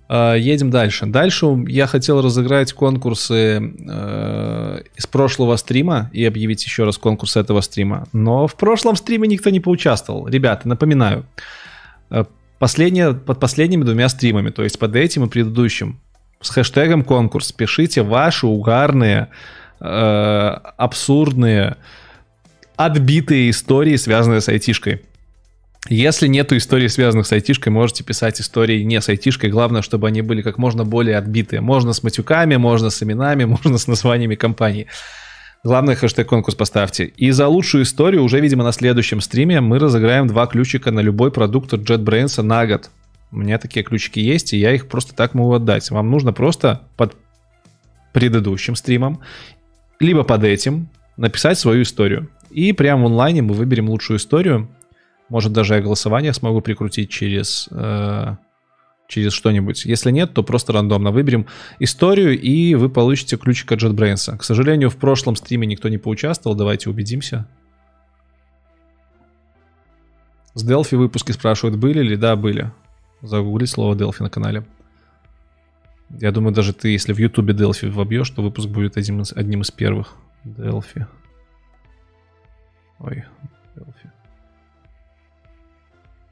А, 0.09 0.35
Едем 0.35 0.71
дальше. 0.71 1.07
Дальше 1.07 1.47
я 1.69 1.87
хотел 1.87 2.21
разыграть 2.23 2.73
конкурсы 2.73 3.59
э, 3.61 4.83
из 4.97 5.07
прошлого 5.07 5.57
стрима 5.57 6.11
и 6.13 6.25
объявить 6.25 6.65
еще 6.65 6.85
раз 6.85 6.99
конкурс 6.99 7.37
этого 7.37 7.61
стрима. 7.61 8.07
Но 8.13 8.47
в 8.47 8.55
прошлом 8.57 8.97
стриме 8.97 9.29
никто 9.29 9.51
не 9.51 9.61
поучаствовал. 9.61 10.27
Ребята, 10.29 10.69
напоминаю. 10.69 11.27
э, 12.11 12.25
Последнее, 12.59 13.13
под 13.13 13.41
последними 13.41 13.83
двумя 13.83 14.09
стримами, 14.09 14.51
то 14.51 14.63
есть 14.63 14.79
под 14.79 14.95
этим 14.95 15.25
и 15.25 15.29
предыдущим, 15.29 15.99
с 16.43 16.51
хэштегом 16.51 17.05
конкурс 17.05 17.53
пишите 17.53 18.03
ваши 18.03 18.47
угарные, 18.47 19.29
э, 19.81 19.87
абсурдные, 20.77 21.77
отбитые 22.77 23.51
истории, 23.51 23.97
связанные 23.97 24.41
с 24.41 24.49
айтишкой. 24.49 25.03
Если 25.89 26.29
нету 26.29 26.57
историй, 26.57 26.89
связанных 26.89 27.27
с 27.27 27.33
айтишкой, 27.33 27.73
можете 27.73 28.05
писать 28.05 28.41
истории 28.41 28.83
не 28.83 29.01
с 29.01 29.09
айтишкой. 29.09 29.51
Главное, 29.51 29.83
чтобы 29.83 30.07
они 30.07 30.23
были 30.23 30.43
как 30.43 30.57
можно 30.57 30.85
более 30.85 31.17
отбитые. 31.17 31.61
Можно 31.61 31.93
с 31.93 32.05
матюками, 32.05 32.57
можно 32.57 32.91
с 32.91 33.03
именами, 33.03 33.45
можно 33.63 33.79
с 33.79 33.89
названиями 33.89 34.37
компаний. 34.37 34.87
Главное, 35.65 35.95
хэштег 35.95 36.29
конкурс 36.29 36.57
поставьте. 36.57 37.05
И 37.05 37.31
за 37.31 37.49
лучшую 37.49 37.85
историю 37.85 38.23
уже, 38.23 38.41
видимо, 38.41 38.65
на 38.65 38.73
следующем 38.73 39.21
стриме 39.21 39.61
мы 39.61 39.79
разыграем 39.79 40.27
два 40.27 40.47
ключика 40.47 40.91
на 40.91 41.01
любой 41.01 41.31
продукт 41.31 41.73
от 41.73 41.81
JetBrains 41.81 42.41
на 42.43 42.67
год. 42.67 42.91
У 43.33 43.39
меня 43.39 43.59
такие 43.59 43.83
ключики 43.83 44.21
есть, 44.21 44.53
и 44.53 44.59
я 44.59 44.75
их 44.75 44.89
просто 44.89 45.15
так 45.15 45.33
могу 45.33 45.55
отдать. 45.55 45.91
Вам 45.91 46.11
нужно 46.11 46.35
просто 46.35 46.83
под 46.97 47.17
предыдущим 48.13 48.77
стримом, 48.77 49.21
либо 49.99 50.23
под 50.23 50.45
этим, 50.45 50.89
написать 51.17 51.59
свою 51.59 51.83
историю. 51.83 52.29
И 52.51 52.73
прямо 52.75 53.05
в 53.05 53.07
онлайне 53.07 53.41
мы 53.41 53.55
выберем 53.55 53.89
лучшую 53.89 54.19
историю. 54.19 54.69
Может, 55.31 55.53
даже 55.53 55.75
я 55.75 55.81
голосование 55.81 56.35
смогу 56.35 56.61
прикрутить 56.61 57.09
через, 57.09 57.69
э, 57.71 58.37
через 59.09 59.33
что-нибудь. 59.33 59.87
Если 59.87 60.11
нет, 60.11 60.35
то 60.35 60.43
просто 60.43 60.75
рандомно 60.75 61.11
выберем 61.11 61.47
историю, 61.79 62.39
и 62.39 62.75
вы 62.75 62.91
получите 62.91 63.39
ключик 63.39 63.73
от 63.73 63.81
JetBrains. 63.81 64.37
К 64.37 64.45
сожалению, 64.45 64.91
в 64.91 64.97
прошлом 64.97 65.37
стриме 65.37 65.67
никто 65.67 65.89
не 65.89 65.97
поучаствовал. 65.97 66.55
Давайте 66.55 66.91
убедимся. 66.91 67.49
С 70.53 70.69
Delphi 70.69 70.99
выпуски 70.99 71.33
спрашивают, 71.33 71.79
были 71.79 72.03
ли? 72.03 72.17
Да, 72.17 72.37
были. 72.37 72.71
Загуглить 73.23 73.71
слово 73.71 73.95
Delphi 73.95 74.23
на 74.23 74.31
канале. 74.31 74.65
Я 76.11 76.33
думаю, 76.33 76.53
даже 76.53 76.73
ты, 76.73 76.89
если 76.89 77.13
в 77.13 77.19
Ютубе 77.19 77.55
Delphi 77.55 77.89
вобьешь, 77.91 78.29
то 78.31 78.43
выпуск 78.43 78.69
будет 78.69 78.97
одним 78.97 79.23
из, 79.23 79.33
одним 79.33 79.63
из 79.63 79.71
первых. 79.71 80.17
Delphi. 80.45 81.07
Ой, 82.99 83.25
Delphi. 83.77 84.11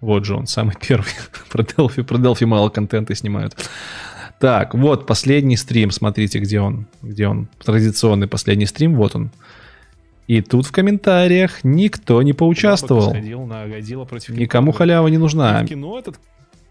Вот 0.00 0.24
же 0.24 0.34
он, 0.34 0.46
самый 0.46 0.74
первый. 0.80 1.12
про 1.50 1.62
Delphi, 1.62 2.02
про 2.02 2.18
Delphi 2.18 2.44
мало 2.46 2.68
контента 2.70 3.14
снимают. 3.14 3.56
Так, 4.40 4.74
вот 4.74 5.06
последний 5.06 5.56
стрим. 5.56 5.90
Смотрите, 5.90 6.38
где 6.40 6.60
он. 6.60 6.86
Где 7.02 7.28
он. 7.28 7.48
Традиционный 7.62 8.26
последний 8.26 8.66
стрим. 8.66 8.96
Вот 8.96 9.14
он. 9.14 9.30
И 10.26 10.40
тут 10.40 10.66
в 10.66 10.72
комментариях 10.72 11.62
никто 11.62 12.22
не 12.22 12.32
поучаствовал. 12.32 13.14
Никому 13.14 14.72
халява 14.72 15.08
не 15.08 15.18
нужна. 15.18 15.64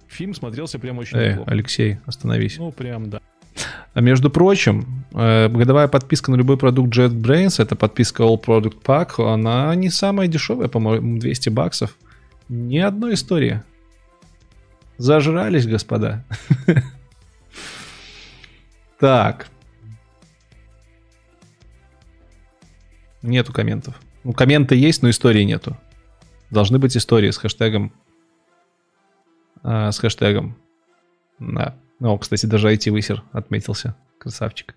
Фильм 0.10 0.34
смотрелся 0.34 0.80
прям 0.80 0.98
очень 0.98 1.18
Э, 1.18 1.30
неплохо. 1.32 1.52
Алексей, 1.52 1.98
остановись. 2.06 2.58
Ну, 2.58 2.72
прям, 2.72 3.10
да. 3.10 3.22
А 3.94 4.02
между 4.02 4.30
прочим, 4.30 5.06
э, 5.14 5.48
годовая 5.50 5.88
подписка 5.88 6.32
на 6.32 6.36
любой 6.36 6.58
продукт 6.58 6.96
JetBrains, 6.96 7.62
это 7.62 7.76
подписка 7.76 8.24
All 8.24 8.44
Product 8.44 8.82
Pack, 8.84 9.24
она 9.32 9.74
не 9.76 9.90
самая 9.90 10.28
дешевая, 10.28 10.68
по-моему, 10.68 11.20
200 11.20 11.50
баксов. 11.50 11.96
Ни 12.48 12.80
одной 12.80 13.14
истории. 13.14 13.62
Зажрались, 14.98 15.68
господа. 15.68 16.26
Так. 19.00 19.48
Нету 23.22 23.54
комментов. 23.54 23.96
Ну, 24.26 24.34
комменты 24.34 24.76
есть, 24.76 25.02
но 25.02 25.10
истории 25.10 25.44
нету. 25.44 25.78
Должны 26.52 26.80
быть 26.80 26.98
истории 26.98 27.32
с 27.32 27.38
хэштегом. 27.38 27.94
А, 29.64 29.92
с 29.92 30.00
хэштегом. 30.00 30.58
Да. 31.40 31.76
Ну, 32.00 32.18
кстати, 32.18 32.46
даже 32.46 32.74
IT-высер 32.74 33.24
отметился. 33.32 33.96
Красавчик. 34.20 34.76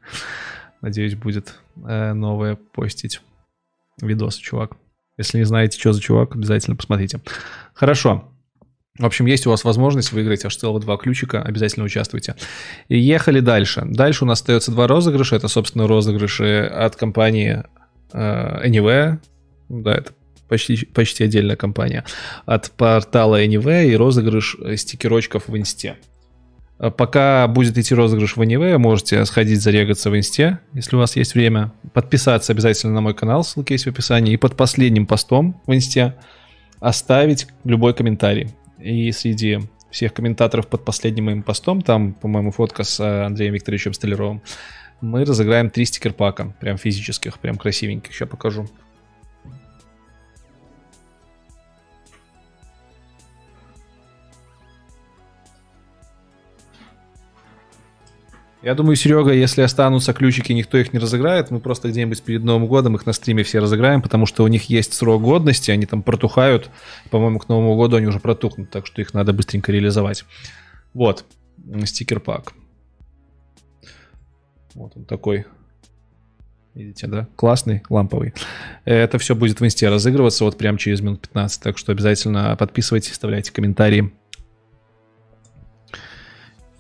Надеюсь, 0.81 1.15
будет 1.15 1.55
э, 1.85 2.13
новое 2.13 2.57
постить 2.57 3.21
видос, 4.01 4.37
чувак. 4.37 4.73
Если 5.17 5.39
не 5.39 5.45
знаете, 5.45 5.79
что 5.79 5.93
за 5.93 6.01
чувак, 6.01 6.35
обязательно 6.35 6.77
посмотрите. 6.77 7.21
Хорошо. 7.75 8.29
В 8.99 9.07
общем, 9.07 9.27
есть 9.27 9.47
у 9.47 9.51
вас 9.51 9.65
возможность 9.65 10.13
выиграть 10.13 10.45
аж 10.45 10.55
целых 10.55 10.83
два 10.83 10.97
ключика, 10.97 11.41
обязательно 11.41 11.87
участвуйте. 11.87 12.35
И 12.89 12.99
ехали 12.99 13.41
дальше. 13.41 13.83
Дальше 13.87 14.25
у 14.25 14.27
нас 14.27 14.41
остается 14.41 14.71
два 14.71 14.87
розыгрыша. 14.87 15.37
Это, 15.37 15.49
собственно, 15.49 15.87
розыгрыши 15.87 16.61
от 16.67 16.97
компании 16.97 17.63
э, 18.13 18.69
Anywhere. 18.69 19.19
Да, 19.69 19.95
это 19.95 20.13
почти, 20.53 20.85
почти 20.85 21.25
отдельная 21.25 21.57
компания. 21.57 22.05
От 22.45 22.71
портала 22.73 23.43
Anywhere 23.43 23.87
и 23.87 23.97
розыгрыш 23.97 24.57
э, 24.61 24.77
стикерочков 24.77 25.49
в 25.49 25.57
инсте. 25.57 25.97
Э, 26.79 26.91
Пока 26.91 27.49
будет 27.49 27.79
идти 27.79 27.95
розыгрыш 27.95 28.37
в 28.37 28.41
Anyway, 28.43 28.77
можете 28.77 29.25
сходить 29.25 29.63
зарегаться 29.63 30.11
в 30.11 30.17
инсте, 30.17 30.59
если 30.75 30.97
у 30.97 30.99
вас 30.99 31.17
есть 31.17 31.35
время. 31.35 31.73
Подписаться 31.95 32.53
обязательно 32.53 32.93
на 32.93 33.01
мой 33.01 33.15
канал, 33.15 33.45
ссылки 33.45 33.73
есть 33.73 33.87
в 33.87 33.89
описании. 33.89 34.35
И 34.35 34.37
под 34.37 34.55
последним 34.57 35.07
постом 35.07 35.59
в 35.67 35.73
инсте 35.73 36.17
оставить 36.81 37.47
любой 37.65 37.95
комментарий. 37.95 38.51
И 38.79 39.11
среди 39.13 39.61
всех 39.91 40.13
комментаторов 40.13 40.67
под 40.69 40.85
последним 40.85 41.25
моим 41.27 41.43
постом, 41.43 41.81
там, 41.81 42.13
по-моему, 42.13 42.51
фотка 42.51 42.85
с 42.85 43.01
э, 43.01 43.25
Андреем 43.25 43.55
Викторовичем 43.55 43.95
Столяровым, 43.95 44.43
мы 45.01 45.25
разыграем 45.25 45.71
три 45.71 45.87
стикер-пака, 45.87 46.55
прям 46.61 46.77
физических, 46.77 47.39
прям 47.39 47.57
красивеньких, 47.57 48.13
сейчас 48.13 48.29
покажу. 48.29 48.69
Я 58.63 58.77
думаю, 58.77 58.95
Серега, 58.95 59.33
если 59.33 59.63
останутся 59.63 60.13
ключики, 60.13 60.53
никто 60.53 60.79
их 60.79 60.93
не 60.93 61.01
разыграет, 61.01 61.51
мы 61.51 61.59
просто 61.59 61.89
где-нибудь 61.89 62.23
перед 62.23 62.45
Новым 62.45 62.69
годом 62.69 62.95
их 62.95 63.07
на 63.07 63.13
стриме 63.13 63.43
все 63.43 63.59
разыграем, 63.59 64.01
потому 64.01 64.25
что 64.25 64.45
у 64.45 64.47
них 64.47 64.71
есть 64.71 64.95
срок 64.95 65.21
годности, 65.21 65.73
они 65.73 65.85
там 65.85 66.05
протухают. 66.05 66.71
По-моему, 67.11 67.41
к 67.41 67.49
Новому 67.49 67.77
году 67.77 67.97
они 67.97 68.07
уже 68.07 68.21
протухнут, 68.21 68.71
так 68.71 68.87
что 68.87 69.03
их 69.03 69.15
надо 69.15 69.33
быстренько 69.33 69.73
реализовать. 69.73 70.25
Вот, 70.95 71.25
стикер-пак. 71.85 72.53
Вот 74.75 74.93
он 74.95 75.07
такой. 75.07 75.45
Видите, 76.75 77.09
да? 77.09 77.27
Классный, 77.35 77.83
ламповый. 77.91 78.33
Это 78.85 79.19
все 79.19 79.35
будет 79.35 79.61
в 79.61 79.65
инсте 79.65 79.89
разыгрываться 79.89 80.45
вот 80.45 80.57
прямо 80.57 80.79
через 80.79 81.01
минут 81.01 81.21
15, 81.23 81.61
так 81.61 81.79
что 81.79 81.91
обязательно 81.91 82.55
подписывайтесь, 82.57 83.11
оставляйте 83.11 83.53
комментарии 83.53 84.13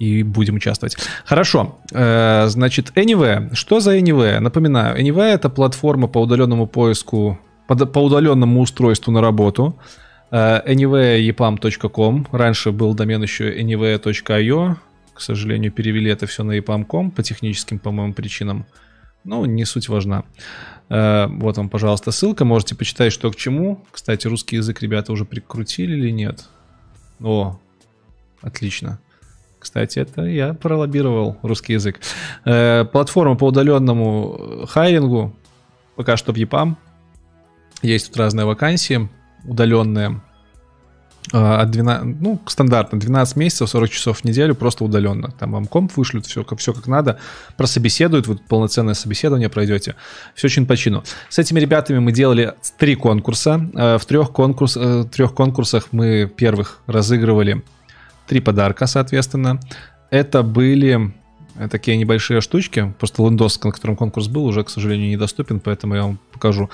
и 0.03 0.25
будем 0.25 0.57
участвовать. 0.57 0.97
Хорошо, 1.25 1.79
э, 1.93 2.49
значит, 2.49 2.93
Anyway. 2.97 3.55
Что 3.55 3.81
за 3.81 3.97
Anyway? 3.97 4.41
Напоминаю, 4.41 5.01
Anyway 5.01 5.35
это 5.35 5.49
платформа 5.49 6.09
по 6.09 6.21
удаленному 6.21 6.67
поиску, 6.67 7.39
по, 7.69 8.01
удаленному 8.01 8.61
устройству 8.61 9.13
на 9.13 9.21
работу. 9.21 9.79
Э, 10.33 10.61
anywayepam.com. 10.67 12.27
Раньше 12.33 12.73
был 12.73 12.95
домен 12.95 13.23
еще 13.23 13.45
anyway.io. 13.63 14.77
К 15.15 15.21
сожалению, 15.21 15.71
перевели 15.71 16.11
это 16.11 16.27
все 16.27 16.43
на 16.43 16.59
epam.com 16.59 17.11
по 17.11 17.23
техническим, 17.23 17.79
по-моему, 17.79 18.13
причинам. 18.13 18.65
Ну, 19.25 19.45
не 19.45 19.65
суть 19.65 19.89
важна. 19.89 20.25
Э, 20.89 21.29
вот 21.29 21.59
вам, 21.59 21.69
пожалуйста, 21.69 22.11
ссылка. 22.11 22.45
Можете 22.45 22.75
почитать, 22.75 23.13
что 23.13 23.31
к 23.31 23.37
чему. 23.37 23.85
Кстати, 23.93 24.27
русский 24.27 24.57
язык 24.57 24.83
ребята 24.83 25.13
уже 25.13 25.25
прикрутили 25.25 25.97
или 25.97 26.11
нет? 26.11 26.49
О, 27.21 27.61
отлично. 28.43 28.99
Кстати, 29.63 30.01
это 30.01 30.23
я 30.23 30.55
пролоббировал 30.55 31.37
русский 31.43 31.75
язык. 31.75 32.01
Э, 32.45 32.85
платформа 32.85 33.37
по 33.37 33.45
удаленному 33.47 34.67
хайрингу. 34.69 35.37
Пока 35.95 36.17
что 36.17 36.33
в 36.33 36.37
EPAM. 36.37 36.75
Есть 37.83 38.09
тут 38.09 38.17
разные 38.17 38.45
вакансии 38.45 39.09
удаленные. 39.45 40.21
Э, 41.33 41.61
от 41.61 41.71
12, 41.71 42.21
ну, 42.21 42.41
стандартно, 42.47 42.99
12 42.99 43.37
месяцев, 43.37 43.69
40 43.71 43.89
часов 43.91 44.19
в 44.19 44.25
неделю, 44.25 44.57
просто 44.57 44.83
удаленно. 44.85 45.31
Там 45.39 45.53
вам 45.53 45.67
комп 45.67 45.93
вышлют, 45.97 46.27
все, 46.27 46.43
как- 46.43 46.59
все 46.59 46.73
как 46.73 46.89
надо, 46.89 47.21
прособеседуют, 47.57 48.27
вы 48.27 48.37
полноценное 48.37 48.95
собеседование 48.95 49.49
пройдете. 49.49 49.95
Все 50.35 50.49
очень 50.49 50.67
по 50.67 50.77
чину. 50.77 51.05
С 51.29 51.39
этими 51.39 51.61
ребятами 51.61 52.01
мы 52.01 52.11
делали 52.11 52.55
три 52.79 52.97
конкурса. 52.97 53.61
Э, 53.75 53.99
В 53.99 54.05
трех, 54.07 54.33
конкурс, 54.33 54.77
э, 54.77 55.05
трех 55.13 55.35
конкурсах 55.35 55.89
мы 55.93 56.27
первых 56.37 56.81
разыгрывали 56.89 57.63
три 58.27 58.41
подарка, 58.41 58.87
соответственно. 58.87 59.61
Это 60.11 60.43
были 60.43 61.15
э, 61.57 61.69
такие 61.69 61.97
небольшие 61.97 62.41
штучки. 62.41 62.93
Просто 62.99 63.23
лендос, 63.23 63.63
на 63.63 63.73
котором 63.73 63.97
конкурс 63.97 64.29
был, 64.29 64.45
уже, 64.45 64.63
к 64.65 64.71
сожалению, 64.71 65.11
недоступен, 65.11 65.61
поэтому 65.61 65.95
я 65.95 66.03
вам 66.03 66.19
покажу. 66.33 66.71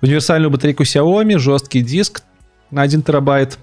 Универсальную 0.00 0.50
батарейку 0.50 0.82
Xiaomi, 0.82 1.38
жесткий 1.38 1.80
диск 1.80 2.22
на 2.70 2.82
1 2.82 3.02
терабайт. 3.02 3.58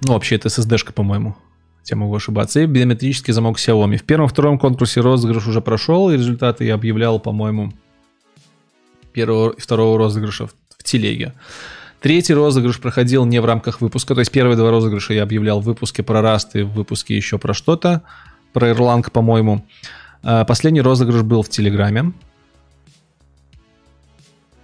Ну, 0.00 0.12
вообще, 0.12 0.36
это 0.36 0.48
SSD-шка, 0.48 0.92
по-моему. 0.92 1.36
Я 1.90 1.96
могу 1.96 2.14
ошибаться. 2.14 2.60
И 2.60 2.66
биометрический 2.66 3.32
замок 3.32 3.58
Xiaomi. 3.58 3.96
В 3.96 4.04
первом-втором 4.04 4.58
конкурсе 4.58 5.00
розыгрыш 5.00 5.46
уже 5.46 5.60
прошел, 5.60 6.10
и 6.10 6.14
результаты 6.14 6.64
я 6.64 6.74
объявлял, 6.74 7.18
по-моему, 7.18 7.72
первого 9.12 9.50
и 9.50 9.60
второго 9.60 9.98
розыгрыша 9.98 10.46
в, 10.46 10.54
в 10.78 10.82
телеге. 10.84 11.32
Третий 12.00 12.34
розыгрыш 12.34 12.80
проходил 12.80 13.24
не 13.24 13.40
в 13.40 13.44
рамках 13.44 13.80
выпуска. 13.80 14.14
То 14.14 14.20
есть 14.20 14.30
первые 14.30 14.56
два 14.56 14.70
розыгрыша 14.70 15.14
я 15.14 15.22
объявлял 15.22 15.60
в 15.60 15.64
выпуске 15.64 16.02
про 16.02 16.20
Rust 16.20 16.50
и 16.54 16.62
в 16.62 16.70
выпуске 16.70 17.16
еще 17.16 17.38
про 17.38 17.54
что-то. 17.54 18.02
Про 18.52 18.70
Erlang, 18.70 19.10
по-моему. 19.10 19.66
А 20.22 20.44
Последний 20.44 20.80
розыгрыш 20.80 21.22
был 21.22 21.42
в 21.42 21.48
Телеграме. 21.48 22.12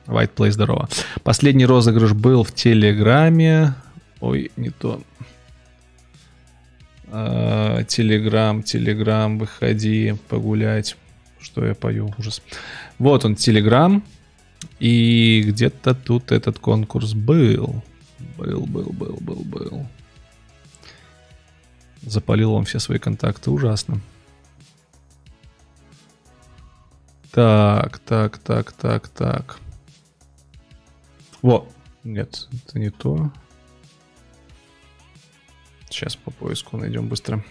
White 0.07 0.35
Play, 0.37 0.51
здорово. 0.51 0.89
Последний 1.23 1.67
розыгрыш 1.67 2.13
был 2.13 2.45
в 2.45 2.53
Телеграме. 2.53 3.75
Ой, 4.21 4.51
не 4.57 4.71
то. 4.71 5.01
А, 7.11 7.83
Телеграм, 7.85 8.63
Телеграм, 8.63 9.39
выходи 9.39 10.15
погулять. 10.29 10.97
Что 11.41 11.65
я 11.65 11.75
пою? 11.75 12.15
Ужас. 12.19 12.43
Вот 12.99 13.25
он, 13.25 13.35
Телеграм. 13.35 14.03
И 14.85 15.41
где-то 15.41 15.95
тут 15.95 16.31
этот 16.31 16.59
конкурс 16.59 17.15
был. 17.15 17.83
Был, 18.37 18.67
был, 18.67 18.93
был, 18.93 19.17
был, 19.19 19.43
был. 19.43 19.87
Запалил 22.03 22.53
он 22.53 22.67
все 22.67 22.79
свои 22.79 22.99
контакты. 22.99 23.51
Ужасно. 23.51 24.03
Так, 27.31 27.99
так, 28.01 28.37
так, 28.37 28.73
так, 28.73 29.09
так. 29.09 29.59
Во. 31.41 31.67
Нет, 32.03 32.47
это 32.53 32.79
не 32.79 32.91
то. 32.91 33.33
Сейчас 35.89 36.15
по 36.15 36.31
поиску 36.31 36.77
найдем 36.77 37.09
быстро. 37.09 37.43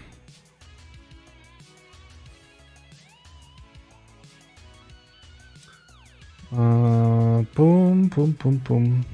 Пум-пум-пум-пум. 7.56 9.06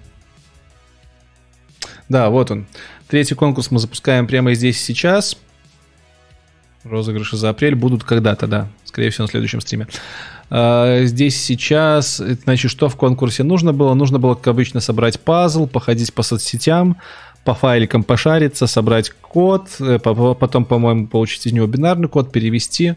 Да, 2.09 2.29
вот 2.29 2.51
он. 2.51 2.65
Третий 3.07 3.35
конкурс 3.35 3.71
мы 3.71 3.79
запускаем 3.79 4.27
прямо 4.27 4.53
здесь 4.53 4.81
сейчас. 4.83 5.37
Розыгрыши 6.83 7.37
за 7.37 7.49
апрель 7.49 7.75
будут 7.75 8.03
когда-то, 8.03 8.47
да. 8.47 8.67
Скорее 8.85 9.09
всего, 9.09 9.25
на 9.25 9.29
следующем 9.29 9.61
стриме. 9.61 9.87
А, 10.49 11.03
Здесь 11.05 11.39
сейчас, 11.41 12.17
значит, 12.17 12.71
что 12.71 12.89
в 12.89 12.95
конкурсе 12.95 13.43
нужно 13.43 13.73
было? 13.73 13.93
Нужно 13.93 14.17
было, 14.19 14.35
как 14.35 14.47
обычно, 14.47 14.79
собрать 14.79 15.19
пазл, 15.19 15.67
походить 15.67 16.13
по 16.13 16.23
соцсетям, 16.23 16.97
по 17.43 17.53
файликам 17.53 18.03
пошариться, 18.03 18.65
собрать 18.67 19.11
код, 19.11 19.67
э, 19.79 19.99
по- 19.99 20.15
по- 20.15 20.33
потом, 20.33 20.65
по-моему, 20.65 21.07
получить 21.07 21.45
из 21.45 21.53
него 21.53 21.67
бинарный 21.67 22.07
код, 22.09 22.31
перевести. 22.31 22.95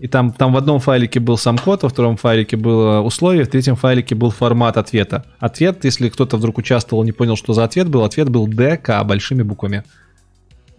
И 0.00 0.08
там, 0.08 0.32
там 0.32 0.52
в 0.54 0.56
одном 0.56 0.80
файлике 0.80 1.20
был 1.20 1.36
сам 1.36 1.58
код, 1.58 1.82
во 1.82 1.90
втором 1.90 2.16
файлике 2.16 2.56
было 2.56 3.00
условие, 3.00 3.44
в 3.44 3.48
третьем 3.48 3.76
файлике 3.76 4.14
был 4.14 4.30
формат 4.30 4.78
ответа. 4.78 5.26
Ответ, 5.38 5.84
если 5.84 6.08
кто-то 6.08 6.38
вдруг 6.38 6.56
участвовал, 6.56 7.04
не 7.04 7.12
понял, 7.12 7.36
что 7.36 7.52
за 7.52 7.64
ответ 7.64 7.88
был, 7.88 8.02
ответ 8.02 8.30
был 8.30 8.46
ДК 8.46 9.04
большими 9.04 9.42
буквами. 9.42 9.84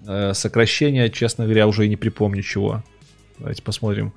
Э, 0.07 0.33
Сокращение, 0.33 1.09
честно 1.11 1.43
говоря, 1.43 1.67
уже 1.67 1.85
и 1.85 1.89
не 1.89 1.97
припомню 1.97 2.41
чего. 2.41 2.83
Давайте 3.37 3.61
посмотрим. 3.61 4.11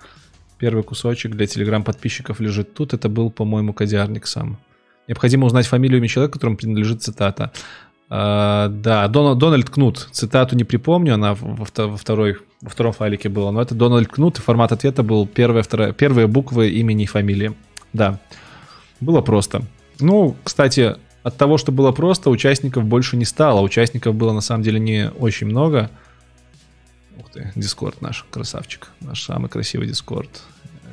Первый 0.58 0.82
кусочек 0.82 1.32
для 1.32 1.46
телеграм-подписчиков 1.46 2.40
лежит 2.40 2.72
тут. 2.72 2.94
Это 2.94 3.10
был, 3.10 3.30
по-моему, 3.30 3.74
Кодярник 3.74 4.26
сам. 4.26 4.58
Необходимо 5.06 5.44
узнать 5.44 5.66
фамилию 5.66 5.98
имя 5.98 6.08
человека, 6.08 6.32
которому 6.32 6.56
принадлежит 6.56 7.02
цитата. 7.02 7.52
А, 8.16 8.68
да, 8.68 9.08
Дона- 9.08 9.34
Дональд 9.34 9.68
Кнут. 9.68 10.08
Цитату 10.12 10.54
не 10.54 10.62
припомню, 10.62 11.14
она 11.14 11.34
во, 11.34 11.64
во 11.64 11.96
второй, 11.96 12.36
во 12.60 12.70
втором 12.70 12.92
файлике 12.92 13.28
была. 13.28 13.50
Но 13.50 13.60
это 13.60 13.74
Дональд 13.74 14.06
Кнут, 14.06 14.38
и 14.38 14.40
формат 14.40 14.70
ответа 14.70 15.02
был 15.02 15.26
первая, 15.26 15.64
вторая, 15.64 15.92
первые 15.92 16.28
буквы 16.28 16.70
имени 16.70 17.02
и 17.02 17.06
фамилии. 17.06 17.54
Да, 17.92 18.20
было 19.00 19.20
просто. 19.20 19.62
Ну, 19.98 20.36
кстати, 20.44 20.94
от 21.24 21.36
того, 21.36 21.58
что 21.58 21.72
было 21.72 21.90
просто, 21.90 22.30
участников 22.30 22.84
больше 22.84 23.16
не 23.16 23.24
стало. 23.24 23.62
Участников 23.62 24.14
было 24.14 24.32
на 24.32 24.42
самом 24.42 24.62
деле 24.62 24.78
не 24.78 25.10
очень 25.10 25.48
много. 25.48 25.90
Ух 27.18 27.30
ты, 27.30 27.50
Дискорд 27.56 28.00
наш, 28.00 28.24
красавчик. 28.30 28.90
Наш 29.00 29.24
самый 29.24 29.48
красивый 29.48 29.88
Дискорд. 29.88 30.42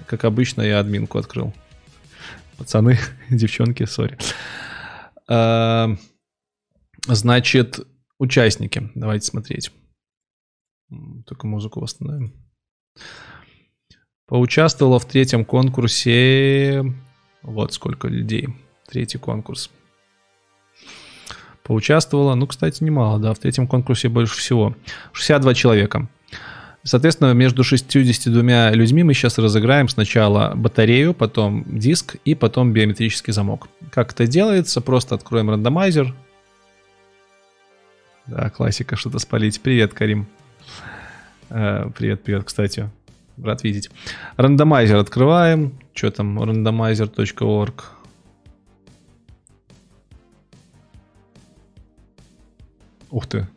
Как 0.07 0.25
обычно, 0.25 0.63
я 0.63 0.79
админку 0.79 1.19
открыл. 1.19 1.53
Пацаны, 2.57 2.97
девчонки, 3.29 3.85
сори. 3.85 4.17
Значит, 7.07 7.79
участники. 8.19 8.91
Давайте 8.95 9.25
смотреть. 9.25 9.71
Только 11.25 11.47
музыку 11.47 11.79
восстановим. 11.79 12.33
Поучаствовало 14.27 14.99
в 14.99 15.05
третьем 15.05 15.45
конкурсе... 15.45 16.83
Вот 17.43 17.73
сколько 17.73 18.07
людей. 18.07 18.49
Третий 18.87 19.17
конкурс. 19.17 19.71
Поучаствовало, 21.63 22.35
ну, 22.35 22.45
кстати, 22.45 22.83
немало, 22.83 23.19
да, 23.19 23.33
в 23.33 23.39
третьем 23.39 23.67
конкурсе 23.67 24.09
больше 24.09 24.37
всего. 24.37 24.75
62 25.13 25.53
человека. 25.53 26.09
Соответственно, 26.83 27.33
между 27.33 27.63
62 27.63 28.71
людьми 28.71 29.03
мы 29.03 29.13
сейчас 29.13 29.37
разыграем 29.37 29.87
сначала 29.87 30.53
батарею, 30.55 31.13
потом 31.13 31.63
диск 31.67 32.15
и 32.25 32.35
потом 32.35 32.73
биометрический 32.73 33.33
замок. 33.33 33.69
Как 33.91 34.13
это 34.13 34.27
делается? 34.27 34.81
Просто 34.81 35.15
откроем 35.15 35.49
рандомайзер. 35.49 36.13
Да, 38.27 38.49
классика, 38.49 38.95
что-то 38.95 39.19
спалить. 39.19 39.61
Привет, 39.61 39.93
Карим. 39.93 40.27
Э, 41.49 41.89
Привет, 41.97 42.23
привет, 42.23 42.43
кстати. 42.43 42.89
Рад 43.41 43.63
видеть. 43.63 43.89
Рандомайзер 44.37 44.97
открываем. 44.97 45.79
Что 45.93 46.11
там? 46.11 46.39
randomizer.org. 46.39 47.83
Ух 53.09 53.27
ты. 53.27 53.47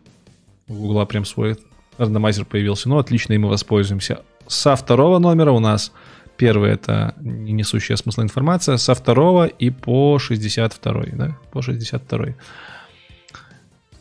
У 0.66 0.74
Гугла 0.74 1.04
прям 1.04 1.24
свой 1.24 1.56
рандомайзер 1.98 2.44
появился. 2.44 2.88
Ну, 2.88 2.98
отлично, 2.98 3.34
и 3.34 3.38
мы 3.38 3.48
воспользуемся. 3.48 4.22
Со 4.46 4.74
второго 4.74 5.18
номера 5.18 5.52
у 5.52 5.60
нас 5.60 5.92
первый 6.36 6.72
это 6.72 7.14
не 7.20 7.52
несущая 7.52 7.96
смысла 7.96 8.22
информация. 8.22 8.76
Со 8.78 8.94
второго 8.94 9.46
и 9.46 9.70
по 9.70 10.18
62, 10.18 11.04
да? 11.12 11.36
По 11.52 11.62
62. 11.62 12.34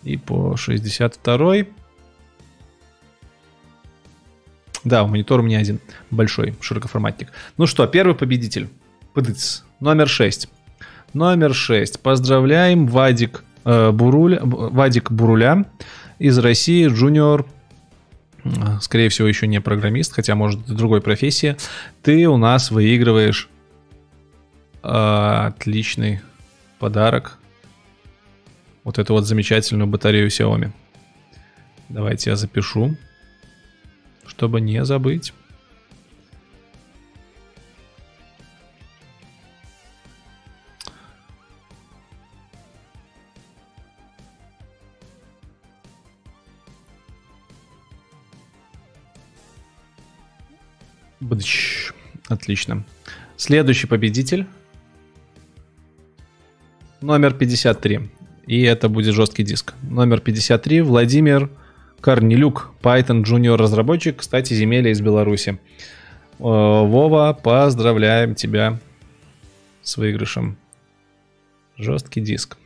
И 0.03 0.17
по 0.17 0.55
62. 0.57 1.55
Да, 4.83 5.05
монитор 5.05 5.39
у 5.39 5.43
меня 5.43 5.59
один 5.59 5.79
большой, 6.11 6.55
широкоформатник. 6.59 7.29
Ну 7.57 7.67
что, 7.67 7.87
первый 7.87 8.15
победитель. 8.15 8.69
Пыдыц. 9.13 9.63
Номер 9.79 10.09
6. 10.09 10.49
Номер 11.13 11.53
6. 11.53 12.01
Поздравляем 12.01 12.87
Вадик 12.87 13.43
э, 13.63 13.91
Буруля, 13.91 14.41
Б- 14.41 14.69
Вадик 14.69 15.11
Буруля 15.11 15.65
из 16.19 16.37
России, 16.37 16.87
джуниор, 16.87 17.45
скорее 18.81 19.07
всего, 19.09 19.27
еще 19.27 19.47
не 19.47 19.61
программист, 19.61 20.13
хотя, 20.13 20.35
может, 20.35 20.65
другой 20.65 21.01
профессии. 21.01 21.55
Ты 22.01 22.27
у 22.27 22.35
нас 22.37 22.71
выигрываешь 22.71 23.47
э, 24.83 24.87
отличный 25.47 26.19
подарок. 26.79 27.37
Вот 28.83 28.99
эту 28.99 29.13
вот 29.13 29.25
замечательную 29.25 29.87
батарею 29.87 30.27
Xiaomi. 30.27 30.71
Давайте 31.89 32.31
я 32.31 32.35
запишу, 32.35 32.95
чтобы 34.25 34.61
не 34.61 34.83
забыть. 34.83 35.33
Отлично. 52.27 52.83
Следующий 53.37 53.87
победитель. 53.87 54.45
Номер 57.01 57.33
53. 57.33 58.09
И 58.45 58.61
это 58.63 58.89
будет 58.89 59.15
жесткий 59.15 59.43
диск. 59.43 59.73
Номер 59.83 60.19
53. 60.19 60.81
Владимир 60.81 61.49
Корнелюк. 62.01 62.71
Python 62.81 63.23
Junior 63.23 63.55
разработчик. 63.55 64.17
Кстати, 64.17 64.53
земелья 64.53 64.91
из 64.91 64.99
Беларуси. 64.99 65.59
Э, 66.39 66.43
Вова, 66.43 67.37
поздравляем 67.41 68.35
тебя 68.35 68.79
с 69.81 69.95
выигрышем. 69.95 70.57
Жесткий 71.77 72.19
диск. 72.19 72.57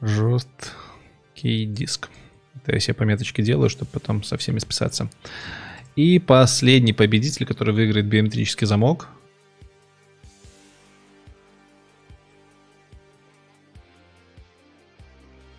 Жесткий 0.00 1.64
диск. 1.66 2.08
Это 2.54 2.74
я 2.74 2.80
себе 2.80 2.94
пометочки 2.94 3.42
делаю, 3.42 3.68
чтобы 3.68 3.90
потом 3.92 4.22
со 4.22 4.36
всеми 4.36 4.60
списаться. 4.60 5.10
И 5.96 6.20
последний 6.20 6.92
победитель, 6.92 7.44
который 7.44 7.74
выиграет 7.74 8.06
биометрический 8.06 8.68
замок. 8.68 9.08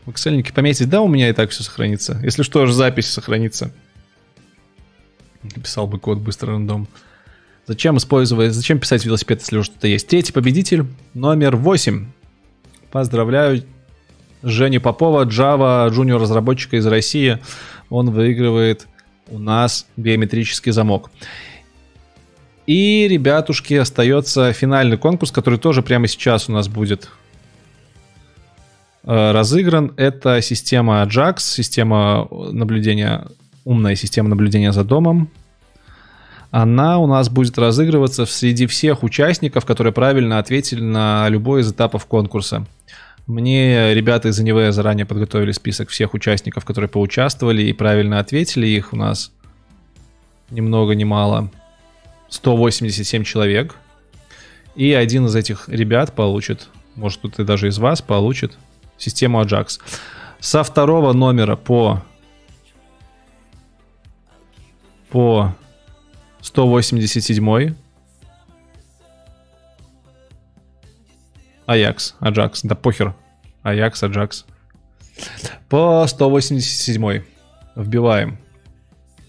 В 0.10 0.12
Excel 0.14 0.54
пометить, 0.54 0.90
да, 0.90 1.02
у 1.02 1.08
меня 1.08 1.30
и 1.30 1.34
так 1.34 1.52
все 1.52 1.62
сохранится. 1.62 2.20
Если 2.24 2.42
что, 2.42 2.64
аж 2.64 2.72
запись 2.72 3.08
сохранится. 3.08 3.72
Написал 5.44 5.86
бы 5.86 6.00
код 6.00 6.18
быстро 6.18 6.54
рандом. 6.54 6.88
Зачем 7.68 7.96
использовать, 7.98 8.54
зачем 8.54 8.80
писать 8.80 9.06
велосипед, 9.06 9.42
если 9.42 9.58
уже 9.58 9.66
что-то 9.66 9.88
есть? 9.88 10.08
Третий 10.08 10.34
победитель, 10.34 10.86
номер 11.14 11.56
8. 11.56 12.08
Поздравляю 12.90 13.64
Женю 14.42 14.82
Попова, 14.82 15.26
Java, 15.26 15.88
junior 15.92 16.18
разработчика 16.18 16.78
из 16.78 16.88
России. 16.88 17.38
Он 17.92 18.10
выигрывает 18.10 18.88
у 19.28 19.38
нас 19.38 19.86
биометрический 19.96 20.72
замок. 20.72 21.12
И, 22.66 23.08
ребятушки, 23.08 23.76
остается 23.76 24.54
финальный 24.54 24.98
конкурс, 24.98 25.32
который 25.32 25.60
тоже 25.60 25.84
прямо 25.84 26.08
сейчас 26.08 26.50
у 26.50 26.52
нас 26.52 26.68
будет 26.68 27.10
разыгран. 29.04 29.94
Это 29.98 30.42
система 30.42 31.04
Ajax, 31.04 31.40
система 31.40 32.28
наблюдения, 32.32 33.26
умная 33.66 33.96
система 33.96 34.30
наблюдения 34.30 34.72
за 34.72 34.84
домом. 34.84 35.30
Она 36.52 36.98
у 36.98 37.06
нас 37.06 37.30
будет 37.30 37.58
разыгрываться 37.60 38.26
среди 38.26 38.66
всех 38.66 39.04
участников, 39.04 39.66
которые 39.66 39.94
правильно 39.94 40.40
ответили 40.40 40.82
на 40.82 41.30
любой 41.30 41.62
из 41.62 41.72
этапов 41.72 42.06
конкурса. 42.08 42.66
Мне 43.28 43.94
ребята 43.94 44.30
из 44.30 44.40
НВ 44.40 44.74
заранее 44.74 45.06
подготовили 45.06 45.52
список 45.52 45.90
всех 45.90 46.16
участников, 46.16 46.66
которые 46.66 46.90
поучаствовали 46.90 47.62
и 47.62 47.74
правильно 47.74 48.18
ответили. 48.18 48.66
Их 48.66 48.94
у 48.94 48.96
нас 48.96 49.32
ни 50.50 50.62
много 50.62 50.96
ни 50.96 51.04
мало 51.04 51.52
187 52.30 53.24
человек. 53.24 53.76
И 54.76 54.94
один 54.94 55.28
из 55.28 55.36
этих 55.36 55.70
ребят 55.70 56.14
получит, 56.14 56.70
может 56.96 57.20
кто-то 57.20 57.46
даже 57.46 57.68
из 57.68 57.78
вас 57.78 58.02
получит 58.02 58.58
систему 59.00 59.42
Ajax. 59.42 59.80
Со 60.40 60.64
второго 60.64 61.14
номера 61.14 61.56
по 61.56 62.04
по 65.10 65.56
187 66.42 67.76
Аякс, 71.66 72.16
Аджакс, 72.20 72.62
да 72.64 72.74
похер. 72.74 73.14
Аякс, 73.62 74.02
Аджакс. 74.02 74.46
По 75.68 76.06
187 76.08 77.22
вбиваем 77.76 78.40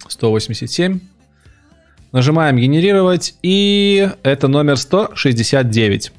187. 0.09 1.01
Нажимаем 2.13 2.57
генерировать. 2.57 3.35
И 3.43 4.11
это 4.23 4.49
номер 4.49 4.79
169. 4.79 6.13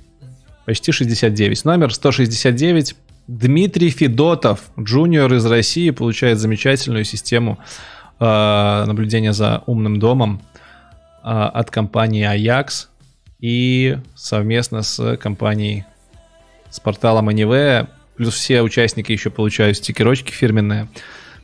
Почти 0.65 0.91
69. 0.91 1.65
Номер 1.65 1.93
169. 1.93 2.95
Дмитрий 3.39 3.89
Федотов, 3.89 4.71
джуниор 4.77 5.33
из 5.33 5.45
России, 5.45 5.89
получает 5.91 6.37
замечательную 6.37 7.05
систему 7.05 7.59
э, 8.19 8.83
наблюдения 8.85 9.31
за 9.31 9.63
умным 9.67 9.99
домом 9.99 10.41
э, 11.23 11.29
от 11.29 11.71
компании 11.71 12.27
Ajax 12.27 12.87
и 13.39 13.97
совместно 14.15 14.81
с 14.81 15.15
компанией 15.15 15.85
с 16.69 16.81
порталом 16.81 17.29
Anyway 17.29 17.87
Плюс 18.17 18.33
все 18.35 18.61
участники 18.61 19.13
еще 19.13 19.29
получают 19.29 19.77
стикерочки 19.77 20.31
фирменные. 20.31 20.89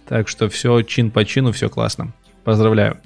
Так 0.09 0.27
что 0.27 0.49
все 0.49 0.81
чин 0.81 1.09
по 1.09 1.23
чину, 1.23 1.53
все 1.53 1.69
классно. 1.69 2.13
Поздравляю. 2.43 2.97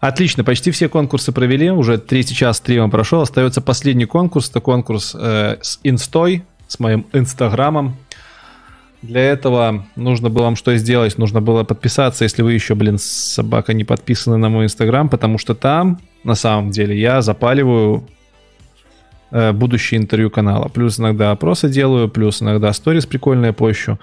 Отлично, 0.00 0.44
почти 0.44 0.70
все 0.70 0.88
конкурсы 0.90 1.32
провели, 1.32 1.70
уже 1.70 1.96
третий 1.96 2.34
час 2.34 2.58
стрима 2.58 2.90
прошел. 2.90 3.22
Остается 3.22 3.60
последний 3.60 4.04
конкурс, 4.04 4.50
это 4.50 4.60
конкурс 4.60 5.16
э, 5.18 5.56
с 5.62 5.80
инстой, 5.82 6.44
с 6.72 6.78
моим 6.80 7.06
инстаграмом. 7.12 7.96
Для 9.02 9.20
этого 9.20 9.84
нужно 9.94 10.30
было 10.30 10.44
вам 10.44 10.56
что 10.56 10.74
сделать? 10.76 11.18
Нужно 11.18 11.42
было 11.42 11.64
подписаться, 11.64 12.24
если 12.24 12.40
вы 12.42 12.54
еще, 12.54 12.74
блин, 12.74 12.98
собака 12.98 13.74
не 13.74 13.84
подписаны 13.84 14.38
на 14.38 14.48
мой 14.48 14.64
инстаграм, 14.64 15.08
потому 15.08 15.38
что 15.38 15.54
там, 15.54 16.00
на 16.24 16.34
самом 16.34 16.70
деле, 16.70 16.98
я 16.98 17.20
запаливаю 17.20 18.08
э, 19.32 19.52
будущее 19.52 20.00
интервью 20.00 20.30
канала. 20.30 20.68
Плюс 20.68 20.98
иногда 20.98 21.32
опросы 21.32 21.68
делаю, 21.68 22.08
плюс 22.08 22.40
иногда 22.40 22.72
сторис 22.72 23.04
прикольные 23.04 23.52
пощу. 23.52 23.98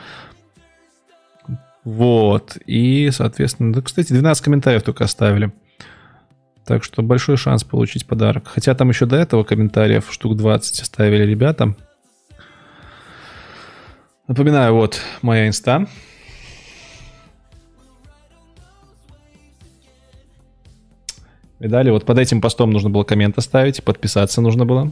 Вот. 1.83 2.57
И, 2.67 3.09
соответственно, 3.11 3.73
да, 3.73 3.81
кстати, 3.81 4.13
12 4.13 4.43
комментариев 4.43 4.83
только 4.83 5.05
оставили. 5.05 5.51
Так 6.65 6.83
что 6.83 7.01
большой 7.01 7.37
шанс 7.37 7.63
получить 7.63 8.05
подарок. 8.05 8.47
Хотя 8.47 8.75
там 8.75 8.89
еще 8.89 9.07
до 9.07 9.15
этого 9.15 9.43
комментариев 9.43 10.05
штук 10.11 10.35
20 10.35 10.81
оставили 10.81 11.23
ребята. 11.23 11.73
Напоминаю, 14.29 14.75
вот 14.75 15.01
моя 15.23 15.47
инста. 15.47 15.87
Видали, 21.57 21.89
вот 21.89 22.05
под 22.05 22.19
этим 22.19 22.39
постом 22.39 22.69
нужно 22.69 22.91
было 22.91 23.03
коммент 23.03 23.39
оставить, 23.39 23.83
подписаться 23.83 24.39
нужно 24.39 24.67
было. 24.67 24.91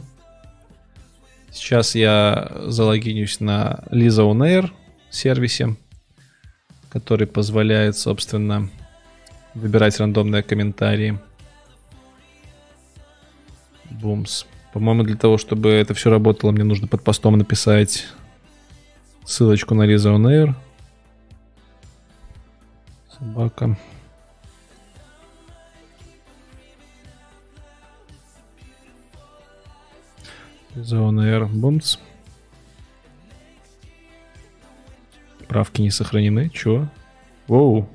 Сейчас 1.52 1.94
я 1.94 2.50
залогинюсь 2.66 3.38
на 3.38 3.84
Lisa 3.92 4.28
On 4.28 4.38
Air 4.38 4.72
сервисе, 5.08 5.76
который 6.88 7.28
позволяет, 7.28 7.96
собственно, 7.96 8.68
выбирать 9.54 10.00
рандомные 10.00 10.42
комментарии. 10.42 11.16
Бумс. 13.88 14.46
По-моему, 14.72 15.04
для 15.04 15.16
того, 15.16 15.38
чтобы 15.38 15.70
это 15.70 15.94
все 15.94 16.10
работало, 16.10 16.50
мне 16.50 16.64
нужно 16.64 16.88
под 16.88 17.04
постом 17.04 17.38
написать 17.38 18.08
ссылочку 19.28 19.74
на 19.74 19.84
On 19.84 20.24
Air. 20.24 20.54
Собака. 23.10 23.76
Lisa 30.74 30.96
On 30.96 31.20
Air. 31.20 31.46
Бумс. 31.46 31.98
Правки 35.46 35.82
не 35.82 35.90
сохранены. 35.90 36.48
Чё? 36.48 36.88
Воу. 37.48 37.88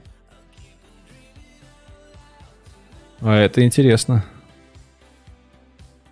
А 3.22 3.36
это 3.38 3.66
интересно. 3.66 4.24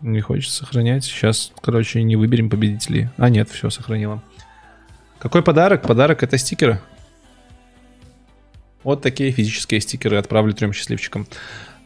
Не 0.02 0.22
хочется 0.22 0.66
сохранять. 0.66 1.04
Сейчас, 1.04 1.52
короче, 1.62 2.02
не 2.02 2.16
выберем 2.16 2.50
победителей. 2.50 3.10
А, 3.18 3.30
нет, 3.30 3.50
все, 3.50 3.70
сохранила. 3.70 4.24
Какой 5.22 5.44
подарок? 5.44 5.84
Подарок 5.84 6.24
это 6.24 6.36
стикеры. 6.40 6.82
Вот 8.82 9.04
такие 9.04 9.32
физические 9.32 9.80
стикеры 9.80 10.18
отправлю 10.18 10.52
трем 10.52 10.74
счастливчикам. 10.74 11.28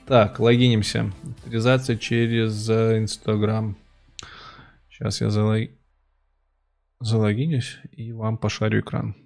Так, 0.07 0.39
логинимся. 0.39 1.11
Авторизация 1.39 1.97
через 1.97 2.69
Инстаграм. 2.69 3.75
Сейчас 4.89 5.19
я 5.19 5.29
залог... 5.29 5.69
залогинюсь 7.01 7.77
и 7.91 8.13
вам 8.13 8.37
пошарю 8.37 8.79
экран. 8.79 9.17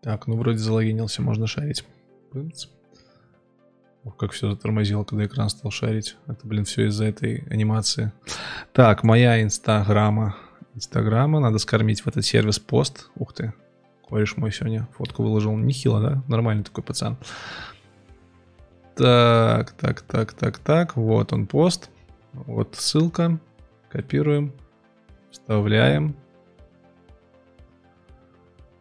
Так, 0.00 0.28
ну 0.28 0.36
вроде 0.36 0.58
залогинился, 0.58 1.22
можно 1.22 1.48
шарить. 1.48 1.84
Пымц. 2.32 2.66
Ох, 4.04 4.16
как 4.16 4.32
все 4.32 4.50
затормозило, 4.50 5.04
когда 5.04 5.26
экран 5.26 5.48
стал 5.48 5.70
шарить. 5.70 6.16
Это, 6.26 6.46
блин, 6.46 6.64
все 6.64 6.86
из-за 6.86 7.04
этой 7.04 7.44
анимации. 7.50 8.12
Так, 8.72 9.04
моя 9.04 9.42
инстаграма. 9.42 10.36
Инстаграма. 10.74 11.40
Надо 11.40 11.58
скормить 11.58 12.00
в 12.00 12.08
этот 12.08 12.24
сервис 12.24 12.58
пост. 12.58 13.10
Ух 13.14 13.32
ты. 13.32 13.52
Кореш 14.08 14.36
мой 14.36 14.50
сегодня 14.50 14.88
фотку 14.96 15.22
выложил. 15.22 15.56
Нехило, 15.56 16.00
да? 16.00 16.22
Нормальный 16.26 16.64
такой 16.64 16.82
пацан. 16.82 17.16
Так, 18.96 19.72
так, 19.72 20.00
так, 20.02 20.32
так, 20.32 20.58
так. 20.58 20.96
Вот 20.96 21.32
он 21.32 21.46
пост. 21.46 21.90
Вот 22.32 22.74
ссылка. 22.74 23.38
Копируем. 23.90 24.52
Вставляем. 25.30 26.16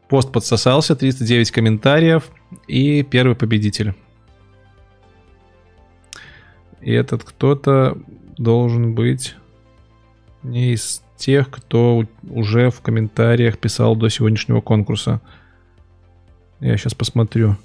Пост 0.10 0.32
подсосался, 0.32 0.96
309 0.96 1.52
комментариев 1.52 2.32
и 2.68 3.04
первый 3.04 3.36
победитель. 3.36 3.94
И 6.82 6.92
этот 6.92 7.24
кто-то 7.24 7.98
должен 8.38 8.96
быть 8.96 9.36
не 10.44 10.74
из 10.74 11.04
тех, 11.18 11.50
кто 11.52 12.06
уже 12.28 12.72
в 12.72 12.82
комментариях 12.82 13.60
писал 13.60 13.96
до 13.96 14.10
сегодняшнего 14.10 14.62
конкурса. 14.62 15.22
Я 16.60 16.76
сейчас 16.78 16.96
посмотрю. 16.96 17.56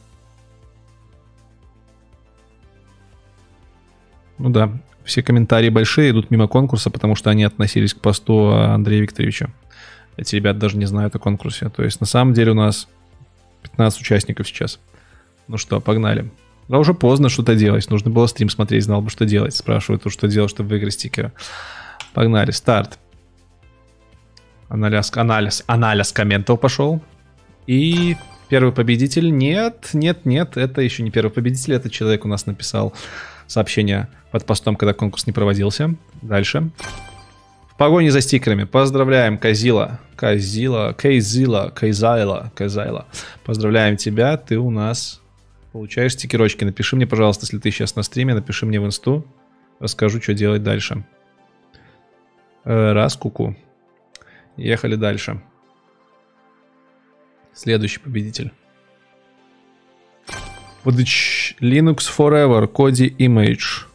Ну 4.38 4.50
да, 4.50 4.70
все 5.04 5.22
комментарии 5.22 5.70
большие 5.70 6.10
идут 6.10 6.30
мимо 6.30 6.46
конкурса, 6.46 6.90
потому 6.90 7.14
что 7.14 7.30
они 7.30 7.44
относились 7.44 7.94
к 7.94 8.00
посту 8.00 8.50
Андрея 8.50 9.00
Викторовича. 9.00 9.50
Эти 10.18 10.36
ребята 10.36 10.60
даже 10.60 10.76
не 10.76 10.84
знают 10.84 11.14
о 11.14 11.18
конкурсе. 11.18 11.70
То 11.70 11.82
есть 11.82 12.00
на 12.00 12.06
самом 12.06 12.34
деле 12.34 12.52
у 12.52 12.54
нас 12.54 12.88
15 13.70 14.00
участников 14.00 14.48
сейчас. 14.48 14.80
Ну 15.48 15.58
что, 15.58 15.80
погнали. 15.80 16.30
Да 16.68 16.78
уже 16.78 16.94
поздно 16.94 17.28
что-то 17.28 17.54
делать. 17.54 17.88
Нужно 17.90 18.10
было 18.10 18.26
стрим 18.26 18.48
смотреть, 18.48 18.84
знал 18.84 19.00
бы, 19.00 19.10
что 19.10 19.24
делать. 19.24 19.54
Спрашивают, 19.54 20.02
что 20.08 20.26
делать, 20.26 20.50
чтобы 20.50 20.70
выиграть 20.70 20.94
стикеры. 20.94 21.32
Погнали, 22.12 22.50
старт. 22.50 22.98
Анализ, 24.68 25.12
анализ, 25.14 25.62
анализ 25.66 26.12
комментов 26.12 26.60
пошел. 26.60 27.00
И 27.66 28.16
первый 28.48 28.72
победитель. 28.72 29.30
Нет, 29.30 29.90
нет, 29.92 30.24
нет, 30.26 30.56
это 30.56 30.80
еще 30.80 31.02
не 31.02 31.10
первый 31.10 31.30
победитель. 31.30 31.74
Этот 31.74 31.92
человек 31.92 32.24
у 32.24 32.28
нас 32.28 32.46
написал 32.46 32.92
сообщение 33.46 34.08
под 34.32 34.44
постом, 34.44 34.74
когда 34.74 34.92
конкурс 34.92 35.26
не 35.26 35.32
проводился. 35.32 35.94
Дальше. 36.22 36.70
Погоне 37.78 38.10
за 38.10 38.20
стикерами. 38.22 38.64
Поздравляем, 38.64 39.36
Казила. 39.36 40.00
Казила, 40.16 40.94
Кейзила, 40.94 41.70
Кейзайла, 41.78 42.50
Кейзайла. 42.56 43.06
Поздравляем 43.44 43.96
тебя, 43.98 44.38
ты 44.38 44.58
у 44.58 44.70
нас 44.70 45.20
получаешь 45.72 46.14
стикерочки. 46.14 46.64
Напиши 46.64 46.96
мне, 46.96 47.06
пожалуйста, 47.06 47.44
если 47.44 47.58
ты 47.58 47.70
сейчас 47.70 47.94
на 47.94 48.02
стриме, 48.02 48.34
напиши 48.34 48.64
мне 48.64 48.80
в 48.80 48.86
инсту. 48.86 49.26
Расскажу, 49.78 50.22
что 50.22 50.32
делать 50.32 50.62
дальше. 50.62 51.04
Э, 52.64 52.92
раз, 52.92 53.14
куку. 53.16 53.50
-ку. 53.50 53.56
Ехали 54.56 54.96
дальше. 54.96 55.42
Следующий 57.52 58.00
победитель. 58.00 58.52
Linux 60.84 62.08
Forever, 62.16 62.66
Коди 62.68 63.14
Image 63.18 63.86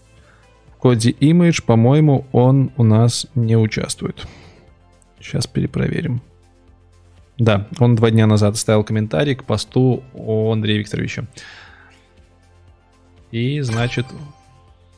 коде 0.82 1.12
image, 1.12 1.64
по-моему, 1.64 2.26
он 2.32 2.72
у 2.76 2.84
нас 2.84 3.28
не 3.36 3.56
участвует. 3.56 4.26
Сейчас 5.20 5.46
перепроверим. 5.46 6.22
Да, 7.38 7.68
он 7.80 7.96
два 7.96 8.10
дня 8.10 8.26
назад 8.26 8.56
оставил 8.56 8.84
комментарий 8.84 9.36
к 9.36 9.44
посту 9.44 10.04
о 10.14 10.52
Андрея 10.52 10.80
Викторовича. 10.80 11.26
И, 13.32 13.62
значит, 13.62 14.08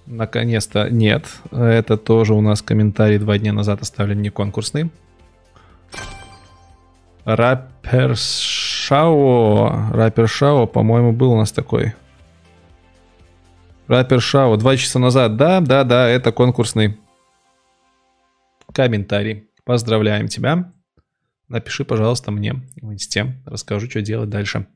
наконец-то 0.05 0.89
нет. 0.89 1.25
Это 1.51 1.97
тоже 1.97 2.33
у 2.33 2.41
нас 2.41 2.61
комментарий 2.61 3.17
два 3.17 3.37
дня 3.37 3.51
назад 3.51 3.81
оставлен 3.81 4.21
не 4.21 4.29
конкурсный. 4.29 4.89
Раппер 7.25 8.15
Шао. 8.15 9.89
Раппер 9.91 10.29
Шао, 10.29 10.65
по-моему, 10.65 11.11
был 11.11 11.33
у 11.33 11.37
нас 11.37 11.51
такой. 11.51 11.93
Раппер 13.87 14.21
Шао. 14.21 14.55
Два 14.55 14.77
часа 14.77 14.99
назад. 14.99 15.35
Да, 15.35 15.59
да, 15.59 15.83
да, 15.83 16.07
это 16.07 16.31
конкурсный 16.31 16.97
комментарий. 18.73 19.49
Поздравляем 19.65 20.27
тебя. 20.27 20.71
Напиши, 21.49 21.83
пожалуйста, 21.83 22.31
мне 22.31 22.53
в 22.81 22.93
инсте. 22.93 23.41
Расскажу, 23.45 23.89
что 23.89 24.01
делать 24.01 24.29
дальше. 24.29 24.67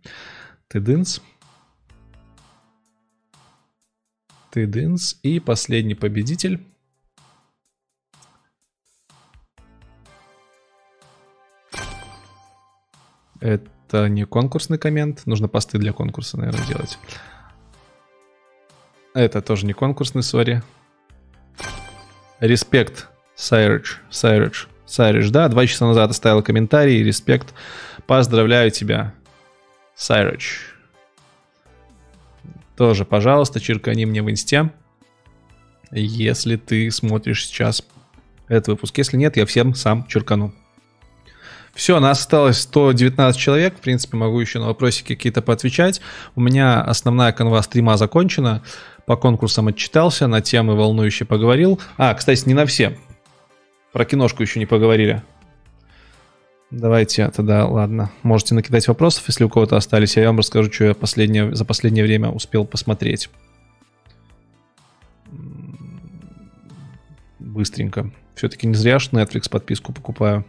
Ты 0.68 0.82
дынс. 0.82 1.22
Ты 4.52 4.68
дынс. 4.68 5.18
И 5.24 5.40
последний 5.40 5.96
победитель. 5.96 6.62
Это 13.40 14.10
не 14.10 14.26
конкурсный 14.26 14.78
коммент. 14.78 15.26
Нужно 15.26 15.48
посты 15.48 15.78
для 15.78 15.94
конкурса, 15.94 16.38
наверное, 16.38 16.68
делать. 16.68 17.00
Это 19.14 19.42
тоже 19.42 19.66
не 19.66 19.74
конкурсный, 19.74 20.24
сори. 20.24 20.62
Респект, 22.40 23.08
Сайридж, 23.36 23.96
Сайридж, 24.10 24.66
Сайридж, 24.86 25.30
да, 25.30 25.48
два 25.48 25.66
часа 25.66 25.86
назад 25.86 26.12
оставил 26.12 26.44
комментарий, 26.44 27.04
респект. 27.04 27.54
Поздравляю 28.06 28.72
тебя, 28.72 29.14
Сайридж. 29.96 30.60
Тоже, 32.76 33.06
пожалуйста, 33.06 33.60
чиркани 33.60 34.06
мне 34.06 34.22
в 34.22 34.30
инсте, 34.30 34.72
если 35.92 36.58
ты 36.58 36.92
смотришь 36.92 37.48
сейчас 37.48 37.84
этот 38.48 38.68
выпуск. 38.68 38.98
Если 38.98 39.18
нет, 39.18 39.36
я 39.36 39.46
всем 39.46 39.74
сам 39.74 40.06
черкану. 40.08 40.54
Все, 41.74 42.00
нас 42.00 42.20
осталось 42.20 42.60
119 42.62 43.40
человек. 43.40 43.78
В 43.78 43.82
принципе, 43.82 44.18
могу 44.18 44.40
еще 44.40 44.60
на 44.60 44.66
вопросики 44.66 45.16
какие-то 45.16 45.42
поотвечать. 45.42 46.02
У 46.36 46.42
меня 46.42 46.82
основная 46.82 47.32
канва 47.32 47.62
стрима 47.62 47.98
закончена. 47.98 48.64
По 49.08 49.16
конкурсам 49.16 49.70
отчитался, 49.70 50.28
на 50.28 50.42
темы 50.42 50.76
волнующие 50.76 51.26
поговорил. 51.26 51.80
А, 51.96 52.14
кстати, 52.14 52.46
не 52.46 52.54
на 52.54 52.66
все. 52.66 52.98
Про 53.94 54.04
киношку 54.04 54.44
еще 54.44 54.60
не 54.60 54.66
поговорили. 54.66 55.24
Давайте 56.72 57.30
тогда, 57.30 57.66
ладно. 57.66 58.12
Можете 58.22 58.54
накидать 58.54 58.86
вопросов, 58.90 59.24
если 59.30 59.46
у 59.46 59.50
кого-то 59.50 59.78
остались. 59.78 60.18
Я 60.18 60.28
вам 60.28 60.40
расскажу, 60.40 60.70
что 60.74 60.84
я 60.84 60.94
последнее, 60.94 61.56
за 61.56 61.64
последнее 61.64 62.04
время 62.04 62.32
успел 62.32 62.66
посмотреть. 62.66 63.30
Быстренько. 67.40 68.12
Все-таки 68.36 68.68
не 68.68 68.76
зря 68.76 69.00
ж 69.00 69.08
Netflix 69.14 69.50
подписку 69.50 69.94
покупаю. 69.94 70.44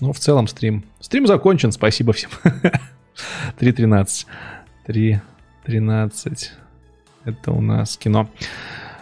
Ну, 0.00 0.14
в 0.14 0.18
целом 0.18 0.48
стрим. 0.48 0.82
Стрим 0.98 1.26
закончен, 1.26 1.72
спасибо 1.72 2.14
всем. 2.14 2.30
3.13. 3.58 4.26
3.13. 4.86 6.48
Это 7.24 7.52
у 7.52 7.60
нас 7.60 7.96
кино. 7.96 8.28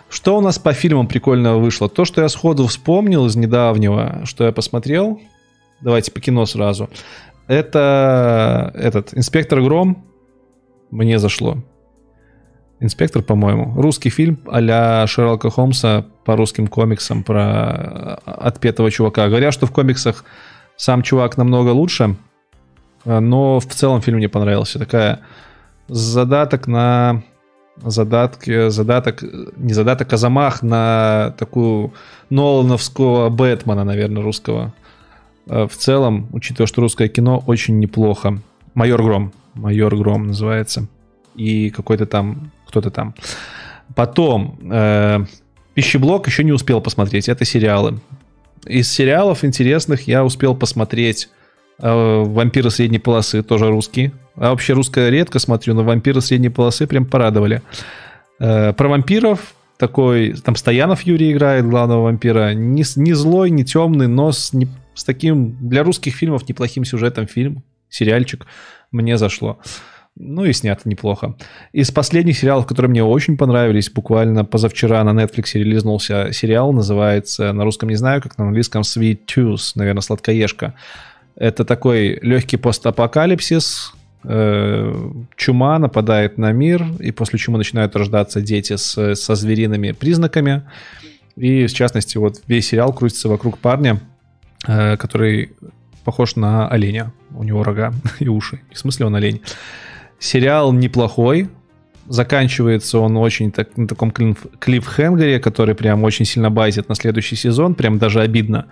Что 0.09 0.39
у 0.39 0.41
нас 0.41 0.59
по 0.59 0.73
фильмам 0.73 1.07
прикольного 1.07 1.59
вышло? 1.59 1.89
То, 1.89 2.05
что 2.05 2.23
я 2.23 2.29
сходу 2.29 2.67
вспомнил 2.67 3.27
из 3.27 3.35
недавнего, 3.35 4.23
что 4.25 4.45
я 4.45 4.53
посмотрел. 4.53 5.21
Давайте 5.81 6.13
по 6.13 6.21
кино 6.21 6.47
сразу. 6.47 6.89
Это 7.49 8.71
этот 8.75 9.17
«Инспектор 9.17 9.61
Гром» 9.61 10.05
мне 10.91 11.19
зашло. 11.19 11.59
«Инспектор», 12.79 13.23
по-моему. 13.23 13.75
Русский 13.81 14.11
фильм 14.11 14.41
а-ля 14.47 15.07
Шерлока 15.07 15.51
Холмса 15.51 16.05
по 16.25 16.37
русским 16.37 16.69
комиксам 16.69 17.25
про 17.25 18.15
отпетого 18.25 18.91
чувака. 18.91 19.29
Говорят, 19.29 19.55
что 19.55 19.67
в 19.67 19.73
комиксах 19.73 20.25
сам 20.77 21.03
чувак 21.03 21.37
намного 21.37 21.71
лучше, 21.71 22.17
но 23.05 23.59
в 23.59 23.67
целом 23.67 24.01
фильм 24.01 24.19
мне 24.19 24.29
понравился. 24.29 24.79
Такая 24.79 25.21
задаток 25.89 26.67
на 26.67 27.23
задатки, 27.77 28.69
задаток, 28.71 29.23
не 29.57 29.73
задаток, 29.73 30.13
а 30.13 30.17
замах 30.17 30.63
на 30.63 31.35
такую 31.39 31.93
Нолановского 32.31 33.29
Бэтмена, 33.31 33.85
наверное, 33.85 34.23
русского. 34.23 34.75
В 35.47 35.71
целом, 35.71 36.29
учитывая, 36.33 36.67
что 36.67 36.83
русское 36.83 37.09
кино 37.09 37.43
очень 37.47 37.79
неплохо. 37.79 38.39
Майор 38.75 39.03
Гром. 39.03 39.33
Майор 39.55 39.97
Гром 39.97 40.29
называется. 40.29 40.87
И 41.35 41.71
какой-то 41.71 42.07
там, 42.07 42.53
кто-то 42.69 42.91
там. 42.91 43.15
Потом, 43.95 44.59
э, 44.71 45.25
Пищеблок 45.75 46.27
еще 46.27 46.45
не 46.45 46.53
успел 46.53 46.81
посмотреть. 46.81 47.29
Это 47.29 47.45
сериалы. 47.45 48.01
Из 48.67 48.91
сериалов 48.91 49.45
интересных 49.45 50.07
я 50.07 50.25
успел 50.25 50.55
посмотреть 50.55 51.29
э, 51.29 51.42
«Вампиры 51.83 52.71
средней 52.71 52.99
полосы», 52.99 53.43
тоже 53.43 53.69
русский. 53.69 54.13
А 54.37 54.51
вообще 54.51 54.73
русское 54.73 55.11
редко 55.11 55.39
смотрю, 55.39 55.75
но 55.75 55.83
«Вампиры 55.83 56.21
средней 56.21 56.49
полосы» 56.49 56.87
прям 56.87 57.05
порадовали. 57.05 57.63
Э, 58.39 58.73
про 58.73 58.89
вампиров 58.89 59.55
такой, 59.79 60.35
там 60.35 60.55
Стоянов 60.57 61.03
Юрий 61.03 61.33
играет 61.33 61.69
главного 61.69 62.05
вампира. 62.05 62.55
Не, 62.55 62.85
не 62.97 63.13
злой, 63.15 63.51
не 63.51 63.65
темный, 63.65 64.07
но 64.07 64.31
с, 64.31 64.53
не, 64.53 64.69
с 64.95 65.05
таким 65.05 65.57
для 65.61 65.83
русских 65.83 66.15
фильмов 66.15 66.49
неплохим 66.49 66.85
сюжетом 66.85 67.27
фильм, 67.27 67.65
сериальчик. 67.89 68.47
Мне 68.93 69.19
зашло. 69.19 69.59
Ну 70.15 70.45
и 70.45 70.53
снято 70.53 70.89
неплохо. 70.89 71.37
Из 71.73 71.91
последних 71.91 72.39
сериалов, 72.39 72.67
которые 72.67 72.91
мне 72.91 73.03
очень 73.03 73.39
понравились, 73.39 73.91
буквально 73.91 74.45
позавчера 74.45 75.03
на 75.05 75.21
Netflix 75.21 75.55
релизнулся 75.55 76.33
сериал, 76.33 76.73
называется, 76.73 77.53
на 77.53 77.65
русском 77.65 77.89
не 77.89 77.95
знаю, 77.95 78.21
как 78.21 78.37
на 78.37 78.45
английском 78.45 78.83
Sweet 78.83 79.21
Tooth, 79.27 79.73
наверное, 79.75 80.03
сладкоежка. 80.03 80.75
Это 81.37 81.65
такой 81.65 82.19
легкий 82.23 82.57
постапокалипсис, 82.57 83.93
э, 84.25 85.11
чума 85.37 85.79
нападает 85.79 86.39
на 86.39 86.53
мир, 86.53 86.85
и 87.01 87.11
после 87.11 87.39
чумы 87.39 87.59
начинают 87.59 87.97
рождаться 87.97 88.41
дети 88.41 88.77
с, 88.77 89.15
со 89.15 89.35
звериными 89.35 89.93
признаками. 89.93 90.63
И, 91.37 91.67
в 91.67 91.73
частности, 91.73 92.19
вот 92.19 92.43
весь 92.47 92.69
сериал 92.69 92.93
крутится 92.93 93.29
вокруг 93.29 93.59
парня, 93.59 94.01
э, 94.67 94.97
который 94.97 95.53
похож 96.05 96.37
на 96.37 96.69
оленя. 96.69 97.13
У 97.35 97.45
него 97.45 97.63
рога 97.63 97.93
и 98.19 98.29
уши. 98.29 98.61
В 98.73 98.79
смысле 98.79 99.07
он 99.07 99.17
олень. 99.17 99.41
Сериал 100.19 100.73
неплохой. 100.73 101.49
Заканчивается 102.09 102.99
он 102.99 103.17
очень 103.17 103.53
так, 103.53 103.77
на 103.77 103.87
таком 103.87 104.11
клифф, 104.11 104.45
клиффхенгере, 104.59 105.39
который 105.39 105.75
прям 105.75 106.03
очень 106.03 106.25
сильно 106.25 106.51
базит 106.51 106.89
на 106.89 106.95
следующий 106.95 107.37
сезон. 107.37 107.75
Прям 107.75 107.99
даже 107.99 108.21
обидно. 108.21 108.67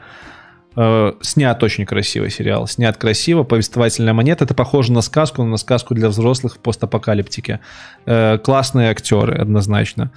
Э, 0.76 1.12
снят 1.20 1.62
очень 1.62 1.86
красивый 1.86 2.30
сериал. 2.30 2.66
Снят 2.66 2.96
красиво, 2.96 3.42
повествовательная 3.42 4.12
монета. 4.12 4.44
Это 4.44 4.54
похоже 4.54 4.92
на 4.92 5.00
сказку, 5.00 5.42
но 5.42 5.48
на 5.48 5.56
сказку 5.56 5.94
для 5.94 6.08
взрослых 6.08 6.54
в 6.54 6.58
постапокалиптике. 6.58 7.60
Э, 8.06 8.38
классные 8.38 8.90
актеры, 8.90 9.34
однозначно. 9.34 10.10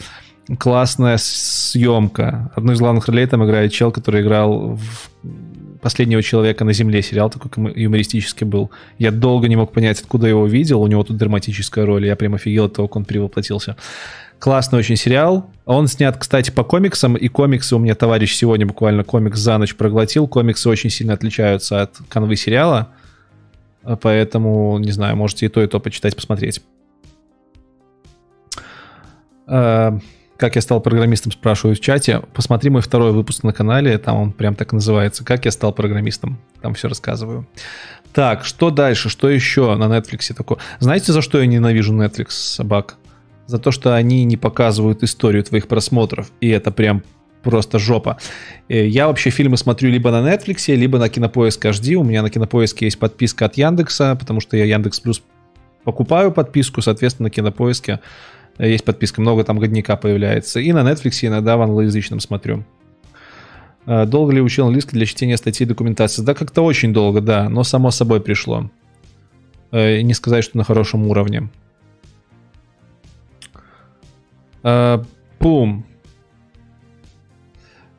Классная 0.59 1.17
съемка. 1.17 2.51
Одну 2.55 2.73
из 2.73 2.79
главных 2.79 3.07
ролей 3.07 3.25
там 3.27 3.45
играет 3.45 3.71
чел, 3.71 3.91
который 3.91 4.21
играл 4.21 4.75
в 4.75 5.09
последнего 5.81 6.23
человека 6.23 6.63
на 6.65 6.73
Земле 6.73 7.01
сериал 7.01 7.29
такой 7.29 7.73
юмористический 7.75 8.45
был. 8.45 8.71
Я 8.97 9.11
долго 9.11 9.47
не 9.47 9.55
мог 9.55 9.73
понять, 9.73 9.99
откуда 9.99 10.27
его 10.27 10.47
видел. 10.47 10.81
У 10.81 10.87
него 10.87 11.03
тут 11.03 11.17
драматическая 11.17 11.85
роль. 11.85 12.05
Я 12.05 12.15
прям 12.15 12.35
офигел 12.35 12.65
от 12.65 12.73
того, 12.73 12.87
как 12.87 12.95
он 12.95 13.05
перевоплотился. 13.05 13.75
Классный 14.43 14.77
очень 14.77 14.97
сериал. 14.97 15.49
Он 15.63 15.87
снят, 15.87 16.17
кстати, 16.17 16.51
по 16.51 16.65
комиксам, 16.65 17.15
и 17.15 17.29
комиксы 17.29 17.77
у 17.77 17.79
меня 17.79 17.95
товарищ 17.95 18.35
сегодня 18.35 18.65
буквально 18.65 19.05
комикс 19.05 19.39
за 19.39 19.57
ночь 19.57 19.73
проглотил. 19.73 20.27
Комиксы 20.27 20.67
очень 20.67 20.89
сильно 20.89 21.13
отличаются 21.13 21.83
от 21.83 21.95
канвы 22.09 22.35
сериала. 22.35 22.89
Поэтому, 24.01 24.77
не 24.79 24.91
знаю, 24.91 25.15
можете 25.15 25.45
и 25.45 25.47
то, 25.47 25.63
и 25.63 25.67
то 25.67 25.79
почитать, 25.79 26.17
посмотреть. 26.17 26.61
А, 29.47 29.97
как 30.35 30.57
я 30.57 30.61
стал 30.61 30.81
программистом, 30.81 31.31
спрашиваю 31.31 31.77
в 31.77 31.79
чате. 31.79 32.21
Посмотри 32.33 32.69
мой 32.69 32.81
второй 32.81 33.13
выпуск 33.13 33.43
на 33.43 33.53
канале, 33.53 33.97
там 33.97 34.17
он 34.17 34.33
прям 34.33 34.55
так 34.55 34.73
называется. 34.73 35.23
Как 35.23 35.45
я 35.45 35.51
стал 35.51 35.71
программистом. 35.71 36.37
Там 36.61 36.73
все 36.73 36.89
рассказываю. 36.89 37.47
Так, 38.11 38.43
что 38.43 38.71
дальше? 38.71 39.07
Что 39.07 39.29
еще 39.29 39.73
на 39.77 39.85
Netflix 39.85 40.33
такое? 40.33 40.57
Знаете, 40.81 41.13
за 41.13 41.21
что 41.21 41.39
я 41.39 41.45
ненавижу 41.45 41.93
Netflix, 41.93 42.31
собак? 42.31 42.97
За 43.45 43.59
то, 43.59 43.71
что 43.71 43.95
они 43.95 44.23
не 44.23 44.37
показывают 44.37 45.03
историю 45.03 45.43
твоих 45.43 45.67
просмотров. 45.67 46.31
И 46.39 46.49
это 46.49 46.71
прям 46.71 47.03
просто 47.43 47.77
жопа. 47.77 48.17
Э, 48.69 48.87
я 48.87 49.07
вообще 49.07 49.29
фильмы 49.29 49.57
смотрю 49.57 49.89
либо 49.89 50.11
на 50.11 50.33
Netflix, 50.33 50.73
либо 50.73 50.97
на 50.97 51.09
Кинопоиск 51.09 51.65
HD. 51.65 51.95
У 51.95 52.03
меня 52.03 52.21
на 52.21 52.29
Кинопоиске 52.29 52.85
есть 52.85 52.99
подписка 52.99 53.45
от 53.45 53.57
Яндекса, 53.57 54.15
потому 54.19 54.39
что 54.39 54.57
я 54.57 54.65
Яндекс 54.65 54.99
Плюс 55.01 55.21
покупаю 55.83 56.31
подписку, 56.31 56.81
соответственно, 56.81 57.25
на 57.25 57.29
Кинопоиске 57.29 57.99
есть 58.59 58.85
подписка, 58.85 59.21
много 59.21 59.43
там 59.43 59.59
годника 59.59 59.97
появляется. 59.97 60.59
И 60.59 60.71
на 60.71 60.79
Netflix 60.79 61.25
иногда 61.25 61.57
в 61.57 61.61
англоязычном 61.61 62.19
смотрю. 62.19 62.63
А, 63.85 64.05
долго 64.05 64.33
ли 64.33 64.41
учил 64.41 64.65
английский 64.65 64.95
для 64.95 65.05
чтения 65.05 65.37
статей 65.37 65.65
документации? 65.65 66.21
Да, 66.21 66.33
как-то 66.33 66.61
очень 66.61 66.93
долго, 66.93 67.21
да, 67.21 67.49
но 67.49 67.63
само 67.63 67.91
собой 67.91 68.21
пришло. 68.21 68.69
Э, 69.71 70.01
не 70.01 70.13
сказать, 70.13 70.43
что 70.43 70.57
на 70.57 70.63
хорошем 70.63 71.07
уровне. 71.07 71.49
А, 74.63 75.03
пум. 75.39 75.85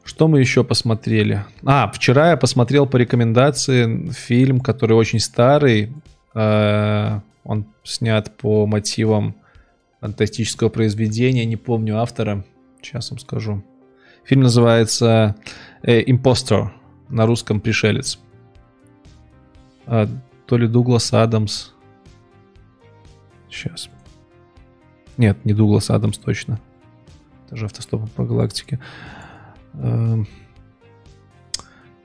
Что 0.02 0.28
мы 0.28 0.40
еще 0.40 0.64
посмотрели? 0.64 1.44
А, 1.64 1.90
вчера 1.90 2.30
я 2.30 2.36
посмотрел 2.36 2.86
по 2.86 2.96
рекомендации 2.96 4.10
фильм, 4.10 4.60
который 4.60 4.94
очень 4.94 5.20
старый. 5.20 5.92
А, 6.34 7.20
он 7.44 7.66
снят 7.84 8.36
по 8.36 8.66
мотивам 8.66 9.36
фантастического 10.00 10.68
произведения, 10.68 11.44
не 11.44 11.56
помню 11.56 11.98
автора, 11.98 12.44
сейчас 12.82 13.10
вам 13.10 13.18
скажу. 13.18 13.62
Фильм 14.24 14.42
называется 14.42 15.36
э, 15.82 16.02
«Impostor», 16.02 16.70
на 17.08 17.26
русском 17.26 17.60
«Пришелец». 17.60 18.18
А, 19.86 20.08
то 20.46 20.56
ли 20.56 20.66
Дуглас 20.66 21.12
Адамс. 21.12 21.70
Сейчас. 23.50 23.88
Нет, 25.16 25.44
не 25.44 25.52
Дуглас 25.52 25.90
Адамс 25.90 26.18
точно. 26.18 26.60
Это 27.46 27.56
же 27.56 27.66
автостопом 27.66 28.08
по 28.08 28.24
галактике. 28.24 28.80
Э, 29.74 30.24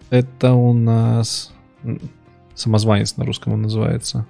Это 0.10 0.54
у 0.54 0.74
нас 0.74 1.54
самозванец 2.56 3.16
на 3.18 3.26
русском 3.26 3.54
он 3.54 3.62
называется. 3.64 4.26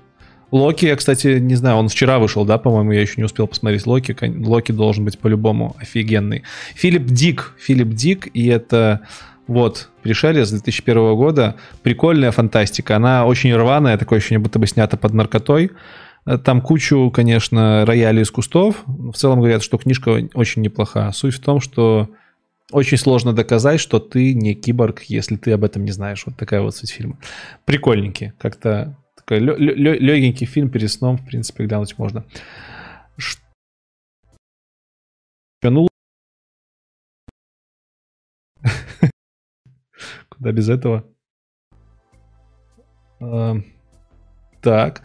Локи, 0.51 0.85
я, 0.85 0.95
кстати, 0.95 1.40
не 1.40 1.56
знаю, 1.56 1.77
он 1.77 1.90
вчера 1.90 2.17
вышел, 2.17 2.43
да, 2.43 2.58
по-моему, 2.58 2.91
я 2.91 3.01
еще 3.01 3.16
не 3.17 3.24
успел 3.24 3.48
посмотреть 3.48 3.85
Локи. 3.85 4.16
Локи 4.43 4.72
должен 4.72 5.06
быть 5.06 5.19
по-любому 5.19 5.75
офигенный. 5.80 6.43
Филипп 6.74 7.06
Дик, 7.06 7.56
Филипп 7.59 7.90
Дик, 7.90 8.27
и 8.33 8.48
это 8.48 9.01
вот 9.45 9.90
пришелец 10.01 10.49
2001 10.49 11.16
года. 11.16 11.56
Прикольная 11.83 12.32
фантастика. 12.32 12.95
Она 12.95 13.25
очень 13.25 13.53
рваная, 13.56 13.98
такое 13.98 14.17
ощущение, 14.17 14.40
будто 14.40 14.58
бы 14.58 14.66
снята 14.66 14.98
под 14.98 15.14
наркотой. 15.14 15.72
Там 16.38 16.61
кучу, 16.61 17.09
конечно, 17.11 17.85
роялей 17.85 18.22
из 18.22 18.30
кустов. 18.32 18.83
В 18.85 19.14
целом 19.14 19.40
говорят, 19.40 19.64
что 19.64 19.77
книжка 19.77 20.30
очень 20.33 20.61
неплоха. 20.61 21.11
Суть 21.11 21.35
в 21.35 21.40
том, 21.41 21.59
что 21.59 22.09
очень 22.72 22.98
сложно 22.98 23.33
доказать, 23.33 23.80
что 23.80 23.99
ты 23.99 24.33
не 24.35 24.53
киборг, 24.53 25.01
если 25.03 25.38
ты 25.38 25.51
об 25.53 25.64
этом 25.64 25.85
не 25.85 25.91
знаешь. 25.91 26.24
Вот 26.25 26.38
такая 26.38 26.61
вот 26.61 26.75
суть 26.75 26.91
фильма. 26.91 27.17
Прикольненький. 27.66 28.33
Как-то 28.38 28.95
такой 29.16 29.40
легенький 29.40 30.45
фильм 30.45 30.69
перед 30.69 30.91
сном, 30.91 31.17
в 31.17 31.25
принципе, 31.25 31.66
глянуть 31.66 31.98
можно. 31.98 32.24
Ш- 33.17 33.40
Ну, 35.64 35.88
Куда 40.30 40.51
без 40.51 40.69
этого? 40.69 41.06
А, 43.19 43.56
Так. 44.61 45.01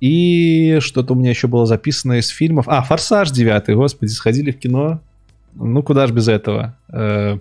И 0.00 0.78
что-то 0.80 1.14
у 1.14 1.16
меня 1.16 1.30
еще 1.30 1.46
было 1.46 1.66
записано 1.66 2.14
из 2.14 2.28
фильмов. 2.28 2.66
А, 2.68 2.82
«Форсаж» 2.82 3.30
9, 3.30 3.74
господи, 3.74 4.10
сходили 4.10 4.50
в 4.50 4.58
кино. 4.58 5.00
Ну, 5.54 5.82
куда 5.82 6.06
ж 6.06 6.12
без 6.12 6.28
этого? 6.28 6.76
Э, 6.92 7.38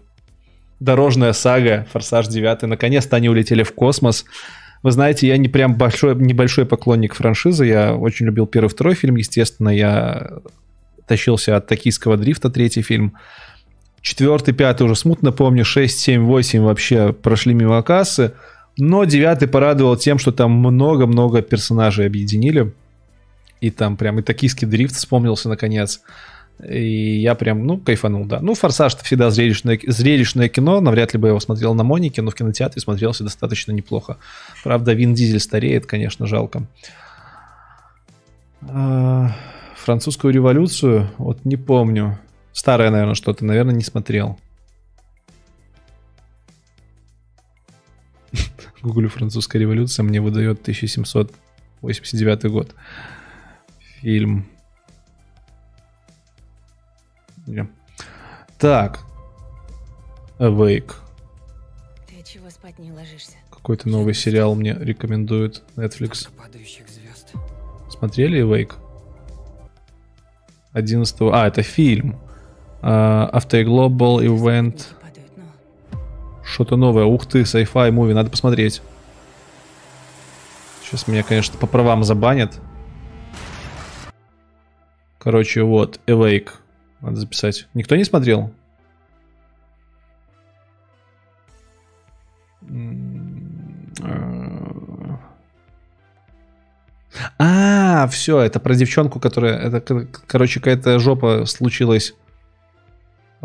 Дорожная 0.79 1.33
сага, 1.33 1.87
«Форсаж 1.91 2.27
9». 2.27 2.65
Наконец-то 2.65 3.15
они 3.15 3.29
улетели 3.29 3.63
в 3.63 3.73
космос. 3.73 4.25
Вы 4.83 4.91
знаете, 4.91 5.27
я 5.27 5.37
не 5.37 5.47
прям 5.47 5.75
большой, 5.75 6.15
небольшой 6.15 6.65
поклонник 6.65 7.15
франшизы. 7.15 7.65
Я 7.65 7.95
очень 7.95 8.25
любил 8.25 8.45
первый, 8.45 8.67
второй 8.67 8.93
фильм, 8.93 9.15
естественно. 9.15 9.69
Я 9.69 10.33
тащился 11.07 11.55
от 11.55 11.67
«Токийского 11.67 12.17
дрифта», 12.17 12.49
третий 12.49 12.81
фильм. 12.81 13.15
Четвертый, 14.01 14.53
пятый 14.53 14.83
уже 14.83 14.95
смутно 14.95 15.31
помню. 15.31 15.65
6, 15.65 15.97
7, 15.97 16.23
8 16.23 16.61
вообще 16.61 17.13
прошли 17.13 17.53
мимо 17.53 17.81
кассы. 17.81 18.33
Но 18.77 19.05
девятый 19.05 19.47
порадовал 19.47 19.95
тем, 19.95 20.17
что 20.19 20.31
там 20.31 20.51
много-много 20.51 21.41
персонажей 21.41 22.05
объединили. 22.07 22.73
И 23.61 23.71
там 23.71 23.95
прям 23.97 24.19
и 24.19 24.21
токийский 24.21 24.67
дрифт 24.67 24.95
вспомнился 24.95 25.49
наконец. 25.49 26.01
И 26.63 27.19
я 27.19 27.35
прям, 27.35 27.65
ну, 27.65 27.77
кайфанул, 27.77 28.25
да. 28.25 28.39
Ну, 28.39 28.53
«Форсаж» 28.53 28.95
всегда 28.95 29.29
зрелищное, 29.29 29.79
зрелищное 29.85 30.47
кино. 30.47 30.79
Навряд 30.79 31.13
ли 31.13 31.19
бы 31.19 31.27
я 31.27 31.29
его 31.29 31.39
смотрел 31.39 31.73
на 31.73 31.83
Монике, 31.83 32.21
но 32.21 32.31
в 32.31 32.35
кинотеатре 32.35 32.81
смотрелся 32.81 33.23
достаточно 33.23 33.73
неплохо. 33.73 34.17
Правда, 34.63 34.93
Вин 34.93 35.13
Дизель 35.13 35.41
стареет, 35.41 35.85
конечно, 35.85 36.27
жалко. 36.27 36.65
А, 38.61 39.35
Французскую 39.75 40.33
революцию, 40.33 41.09
вот 41.17 41.43
не 41.43 41.57
помню. 41.57 42.17
Старое, 42.53 42.89
наверное, 42.89 43.15
что-то, 43.15 43.43
наверное, 43.43 43.75
не 43.75 43.83
смотрел. 43.83 44.39
Гуглю 48.85 49.09
французская 49.09 49.57
революция, 49.57 50.03
мне 50.03 50.21
выдает 50.21 50.61
1789 50.61 52.43
год. 52.51 52.75
Фильм. 53.79 54.45
Не. 57.47 57.67
Так. 58.59 58.99
Awake. 60.37 60.93
Ты 62.07 62.21
чего 62.31 62.47
спать 62.51 62.77
не 62.77 62.91
ложишься? 62.91 63.37
Какой-то 63.49 63.89
новый 63.89 64.13
сериал 64.13 64.53
мне 64.53 64.75
рекомендует 64.75 65.63
Netflix. 65.75 66.29
Смотрели 67.89 68.43
Awake? 68.43 68.73
11 70.73 71.15
А, 71.21 71.47
это 71.47 71.63
фильм. 71.63 72.17
Uh, 72.83 73.31
After 73.33 73.55
a 73.55 73.63
Global 73.63 74.19
Event. 74.23 74.89
Что-то 76.45 76.77
новое. 76.77 77.05
Ух 77.05 77.25
ты, 77.25 77.41
sci-fi 77.41 77.91
муви. 77.91 78.13
Надо 78.13 78.29
посмотреть. 78.29 78.81
Сейчас 80.83 81.07
меня, 81.07 81.23
конечно, 81.23 81.57
по 81.57 81.67
правам 81.67 82.03
забанят. 82.03 82.59
Короче, 85.17 85.63
вот, 85.63 85.99
Awake. 86.05 86.49
Надо 87.01 87.17
записать. 87.17 87.67
Никто 87.73 87.95
не 87.95 88.03
смотрел? 88.03 88.53
А, 97.37 98.07
все, 98.07 98.39
это 98.39 98.59
про 98.59 98.75
девчонку, 98.75 99.19
которая, 99.19 99.57
это, 99.57 99.81
кор- 99.81 100.07
короче, 100.27 100.59
какая-то 100.59 100.99
жопа 100.99 101.45
случилась. 101.45 102.13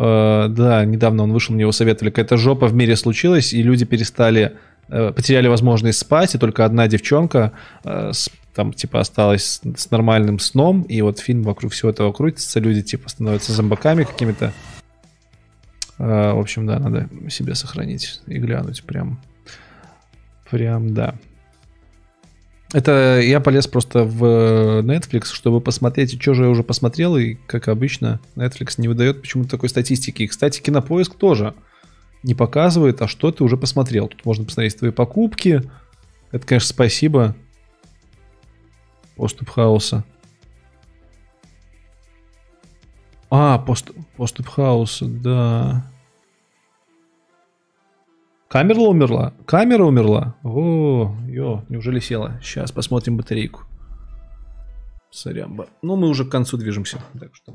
Э, 0.03 0.47
да, 0.49 0.85
недавно 0.87 1.25
он 1.25 1.33
вышел, 1.33 1.55
мне 1.55 1.63
его 1.63 1.73
советовали. 1.73 2.11
Какая-то 2.11 2.39
жопа 2.39 2.67
в 2.69 2.75
мире 2.75 2.97
случилась, 2.97 3.53
и 3.53 3.63
люди 3.63 3.85
перестали, 3.85 4.57
э, 4.89 5.13
потеряли 5.13 5.47
возможность 5.49 5.99
спать, 5.99 6.35
и 6.35 6.39
только 6.39 6.65
одна 6.65 6.89
девчонка 6.89 7.53
э, 7.85 8.13
с- 8.15 8.31
там, 8.55 8.73
типа, 8.73 9.01
осталась 9.01 9.61
с, 9.77 9.91
нормальным 9.91 10.39
сном, 10.39 10.83
и 10.83 11.03
вот 11.03 11.19
фильм 11.19 11.43
вокруг 11.43 11.73
всего 11.73 11.91
этого 11.91 12.13
крутится, 12.13 12.61
люди, 12.61 12.83
типа, 12.83 13.11
становятся 13.11 13.53
зомбаками 13.53 14.05
какими-то. 14.05 14.53
Э, 15.99 16.33
в 16.33 16.39
общем, 16.39 16.67
да, 16.67 16.79
надо 16.79 17.09
себе 17.29 17.55
сохранить 17.55 18.23
и 18.27 18.39
глянуть 18.39 18.83
прям. 18.85 19.21
Прям, 20.51 20.95
да. 20.95 21.15
Это 22.73 23.21
я 23.21 23.41
полез 23.41 23.67
просто 23.67 24.05
в 24.05 24.25
э, 24.25 24.83
Netflix, 24.83 25.33
чтобы 25.33 25.61
посмотреть, 25.61 26.21
что 26.23 26.35
же 26.35 26.45
я 26.45 26.49
уже 26.49 26.63
посмотрел, 26.63 27.17
и, 27.17 27.35
как 27.35 27.67
обычно, 27.67 28.21
Netflix 28.37 28.75
не 28.79 28.87
выдает 28.87 29.21
почему-то 29.21 29.51
такой 29.51 29.69
статистики. 29.69 30.23
И, 30.23 30.27
кстати, 30.29 30.61
Кинопоиск 30.61 31.17
тоже 31.17 31.55
не 32.23 32.35
показывает, 32.35 33.03
а 33.03 33.09
что 33.09 33.33
ты 33.33 33.43
уже 33.43 33.57
посмотрел. 33.57 34.07
Тут 34.07 34.25
можно 34.25 34.45
посмотреть 34.45 34.79
твои 34.79 34.93
покупки. 34.93 35.63
Это, 36.31 36.47
конечно, 36.47 36.69
спасибо. 36.69 37.35
Поступ 39.17 39.49
хаоса. 39.49 40.05
А, 43.31 43.59
пост, 43.59 43.91
поступ 44.17 44.47
хаоса, 44.47 45.07
да. 45.07 45.91
Камера 48.51 48.81
умерла? 48.81 49.33
Камера 49.47 49.85
умерла? 49.85 50.35
О, 50.43 51.15
ё, 51.29 51.65
неужели 51.69 52.01
села? 52.01 52.41
Сейчас 52.43 52.73
посмотрим 52.73 53.17
батарейку. 53.17 53.63
Сорямба. 55.13 55.69
Ну, 55.83 55.95
мы 55.95 56.09
уже 56.09 56.25
к 56.25 56.31
концу 56.31 56.57
движемся. 56.57 56.99
Так 57.17 57.33
что... 57.37 57.55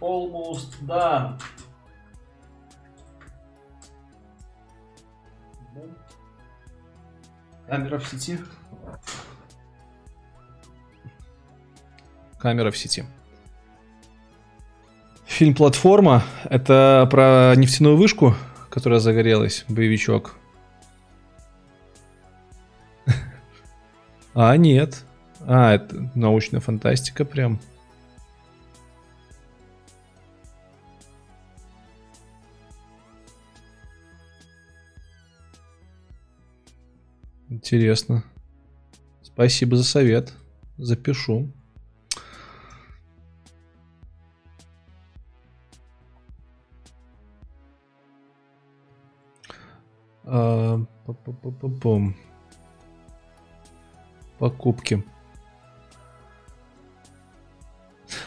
Almost 0.00 0.80
done. 0.86 1.38
Камера 7.66 7.98
в 7.98 8.08
сети. 8.08 8.38
Камера 12.38 12.70
в 12.70 12.76
сети. 12.76 13.04
Фильм 15.26 15.54
«Платформа»— 15.54 16.24
это 16.50 17.06
про 17.10 17.54
нефтяную 17.56 17.96
вышку, 17.96 18.34
которая 18.70 18.98
загорелась, 18.98 19.64
боевичок. 19.68 20.34
А, 24.34 24.56
нет. 24.56 25.04
А, 25.46 25.74
это 25.74 26.10
научная 26.14 26.60
фантастика 26.60 27.24
прям. 27.24 27.60
Интересно. 37.60 38.24
Спасибо 39.20 39.76
за 39.76 39.84
совет. 39.84 40.32
Запишу. 40.78 41.52
А. 50.24 50.80
Покупки. 54.38 55.04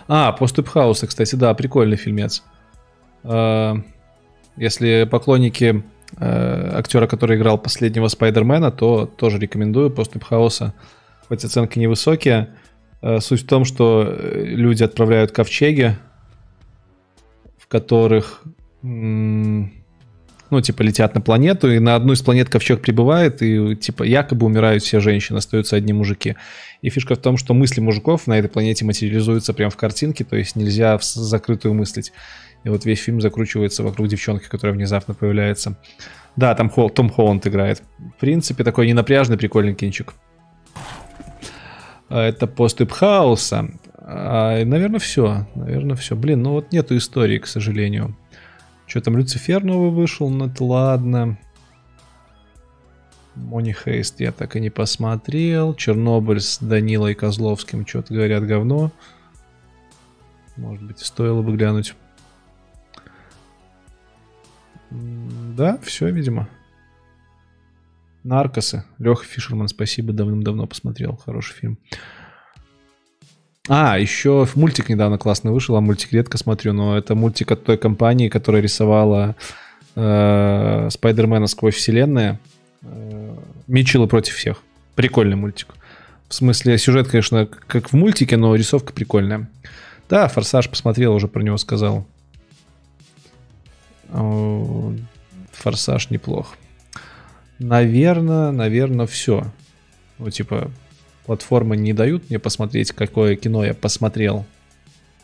А, 0.08 0.32
Поступ 0.34 0.68
Хауса, 0.68 1.08
кстати, 1.08 1.34
да, 1.34 1.52
прикольный 1.56 1.98
фильмец. 1.98 2.44
А, 3.24 3.78
Если 4.58 5.08
поклонники 5.10 5.84
актера, 6.18 7.08
который 7.08 7.38
играл 7.38 7.58
последнего 7.58 8.08
Спайдермена, 8.08 8.72
то 8.72 9.06
тоже 9.06 9.40
рекомендую 9.40 9.90
Поступ 9.90 10.24
Хауса. 10.24 10.74
Хоть 11.28 11.44
оценки 11.44 11.80
невысокие. 11.80 12.50
Э, 13.02 13.20
Суть 13.20 13.44
в 13.44 13.48
том, 13.48 13.66
что 13.66 14.06
э, 14.08 14.44
люди 14.46 14.84
отправляют 14.84 15.32
ковчеги, 15.32 15.98
в 17.58 17.68
которых, 17.68 18.44
ну, 18.82 19.70
типа, 20.62 20.82
летят 20.84 21.16
на 21.16 21.22
планету, 21.22 21.72
и 21.72 21.80
на 21.80 21.96
одну 21.96 22.14
из 22.14 22.22
планет 22.22 22.50
ковчег 22.50 22.82
прибывает, 22.82 23.42
и, 23.42 23.76
типа, 23.76 24.04
якобы 24.04 24.46
умирают 24.46 24.84
все 24.84 25.00
женщины, 25.00 25.38
остаются 25.38 25.76
одни 25.76 25.94
мужики. 25.94 26.36
И 26.82 26.90
фишка 26.90 27.16
в 27.16 27.18
том, 27.18 27.38
что 27.38 27.54
мысли 27.54 27.82
мужиков 27.82 28.28
на 28.28 28.38
этой 28.38 28.50
планете 28.50 28.86
материализуются 28.86 29.54
прямо 29.54 29.72
в 29.72 29.78
картинке, 29.78 30.24
то 30.24 30.36
есть 30.36 30.56
нельзя 30.56 30.98
в 30.98 31.04
закрытую 31.04 31.74
мыслить. 31.74 32.12
И 32.64 32.70
вот 32.70 32.86
весь 32.86 33.02
фильм 33.02 33.20
закручивается 33.20 33.84
вокруг 33.84 34.08
девчонки, 34.08 34.48
которая 34.48 34.76
внезапно 34.76 35.14
появляется. 35.14 35.76
Да, 36.36 36.56
там 36.56 36.70
Хол- 36.70 36.90
Том 36.90 37.10
Холланд 37.10 37.46
играет. 37.46 37.84
В 38.00 38.20
принципе, 38.20 38.64
такой 38.64 38.88
ненапряжный, 38.88 39.38
прикольный 39.38 39.76
кинчик. 39.76 40.14
А, 42.10 42.28
Это 42.28 42.48
поступ 42.48 42.92
хаоса. 42.92 43.70
наверное, 44.02 45.00
все. 45.00 45.48
Наверное, 45.56 45.96
все. 45.96 46.16
Блин, 46.16 46.44
ну 46.44 46.52
вот 46.52 46.72
нету 46.72 46.96
истории, 46.98 47.38
к 47.38 47.48
сожалению. 47.48 48.16
Что 48.88 49.02
там, 49.02 49.18
Люцифер 49.18 49.64
новый 49.64 49.92
вышел? 49.92 50.30
Ну 50.30 50.48
это 50.48 50.64
ладно. 50.64 51.38
Мони 53.36 53.74
Хейст 53.74 54.20
я 54.20 54.32
так 54.32 54.56
и 54.56 54.60
не 54.60 54.70
посмотрел. 54.70 55.74
Чернобыль 55.74 56.40
с 56.40 56.60
Данилой 56.60 57.16
Козловским 57.16 57.86
что-то 57.86 58.14
говорят 58.14 58.46
говно. 58.46 58.92
Может 60.56 60.84
быть, 60.84 61.00
стоило 61.00 61.42
бы 61.42 61.56
глянуть. 61.56 61.96
Да, 64.94 65.78
все, 65.84 66.10
видимо. 66.10 66.48
Наркосы. 68.24 68.86
Леха 69.00 69.26
Фишерман, 69.26 69.68
спасибо, 69.68 70.14
давным-давно 70.14 70.66
посмотрел. 70.66 71.18
Хороший 71.18 71.54
фильм. 71.54 71.78
А, 73.70 73.98
еще 73.98 74.48
мультик 74.56 74.90
недавно 74.90 75.18
классно 75.18 75.52
вышел, 75.52 75.76
а 75.76 75.82
мультик 75.82 76.12
редко 76.12 76.38
смотрю, 76.38 76.74
но 76.74 76.98
это 76.98 77.16
мультик 77.16 77.52
от 77.52 77.64
той 77.64 77.78
компании, 77.78 78.28
которая 78.28 78.62
рисовала 78.62 79.36
э, 79.96 80.90
Спайдермена 80.92 81.48
сквозь 81.48 81.76
вселенная. 81.76 82.40
Э, 82.82 83.36
Митчеллы 83.68 84.08
против 84.08 84.36
всех. 84.36 84.62
Прикольный 84.96 85.38
мультик. 85.38 85.68
В 86.28 86.34
смысле, 86.34 86.78
сюжет, 86.78 87.08
конечно, 87.08 87.46
как 87.46 87.90
в 87.90 87.94
мультике, 87.94 88.36
но 88.36 88.56
рисовка 88.56 88.92
прикольная. 88.92 89.50
Да, 90.10 90.28
Форсаж 90.28 90.70
посмотрел, 90.70 91.14
уже 91.14 91.28
про 91.28 91.42
него 91.42 91.58
сказал. 91.58 92.06
О, 94.14 94.94
Форсаж 95.52 96.10
неплох. 96.12 96.56
Наверное, 97.58 98.52
наверное, 98.52 99.08
все. 99.08 99.52
Ну, 100.20 100.30
типа, 100.30 100.72
платформы 101.26 101.76
не 101.78 101.94
дают 101.94 102.30
мне 102.30 102.40
посмотреть, 102.40 102.92
какое 102.92 103.36
кино 103.36 103.66
я 103.66 103.74
посмотрел. 103.74 104.46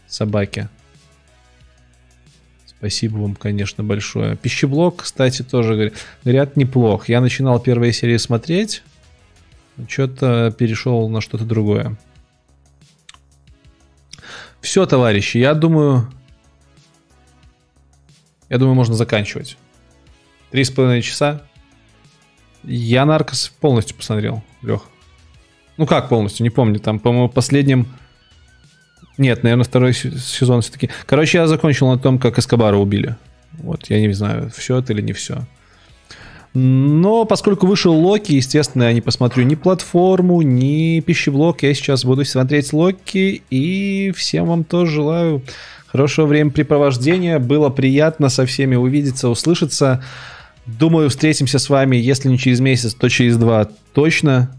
Собаки. 0.07 0.69
Спасибо 2.65 3.17
вам, 3.17 3.35
конечно, 3.35 3.83
большое. 3.83 4.37
Пищеблок, 4.37 5.03
кстати, 5.03 5.43
тоже 5.43 5.91
говорят 6.23 6.55
неплох. 6.55 7.09
Я 7.09 7.21
начинал 7.21 7.59
первые 7.59 7.93
серии 7.93 8.17
смотреть, 8.17 8.83
что-то 9.87 10.53
перешел 10.57 11.09
на 11.09 11.21
что-то 11.21 11.45
другое. 11.45 11.95
Все, 14.61 14.85
товарищи, 14.85 15.37
я 15.37 15.53
думаю... 15.53 16.09
Я 18.49 18.57
думаю, 18.57 18.75
можно 18.75 18.95
заканчивать. 18.95 19.57
Три 20.51 20.63
с 20.63 20.71
половиной 20.71 21.01
часа. 21.01 21.43
Я 22.63 23.05
Наркос 23.05 23.53
полностью 23.59 23.95
посмотрел, 23.95 24.43
Лех. 24.61 24.81
Ну 25.77 25.85
как 25.85 26.09
полностью, 26.09 26.43
не 26.43 26.49
помню. 26.49 26.79
Там, 26.79 26.99
по-моему, 26.99 27.29
последним... 27.29 27.87
Нет, 29.17 29.43
наверное, 29.43 29.65
второй 29.65 29.93
се- 29.93 30.17
сезон 30.17 30.61
все-таки. 30.61 30.89
Короче, 31.05 31.37
я 31.37 31.47
закончил 31.47 31.87
на 31.89 31.97
том, 31.97 32.19
как 32.19 32.37
Эскобара 32.39 32.77
убили. 32.77 33.15
Вот, 33.53 33.89
я 33.89 33.99
не 34.01 34.11
знаю, 34.13 34.51
все 34.55 34.77
это 34.77 34.93
или 34.93 35.01
не 35.01 35.13
все. 35.13 35.45
Но 36.53 37.25
поскольку 37.25 37.67
вышел 37.67 37.93
Локи, 37.93 38.31
естественно, 38.31 38.83
я 38.83 38.93
не 38.93 39.01
посмотрю 39.01 39.43
ни 39.43 39.55
платформу, 39.55 40.41
ни 40.41 40.99
пищеблок. 41.01 41.61
Я 41.63 41.73
сейчас 41.73 42.03
буду 42.03 42.25
смотреть 42.25 42.73
Локи. 42.73 43.43
И 43.49 44.11
всем 44.15 44.47
вам 44.47 44.63
тоже 44.63 44.93
желаю 44.93 45.43
хорошего 45.91 46.27
времяпрепровождения. 46.27 47.39
Было 47.39 47.69
приятно 47.69 48.29
со 48.29 48.45
всеми 48.45 48.75
увидеться, 48.75 49.29
услышаться. 49.29 50.03
Думаю, 50.65 51.09
встретимся 51.09 51.57
с 51.57 51.69
вами, 51.69 51.95
если 51.95 52.29
не 52.29 52.37
через 52.37 52.59
месяц, 52.59 52.93
то 52.93 53.09
через 53.09 53.37
два 53.37 53.67
точно. 53.93 54.55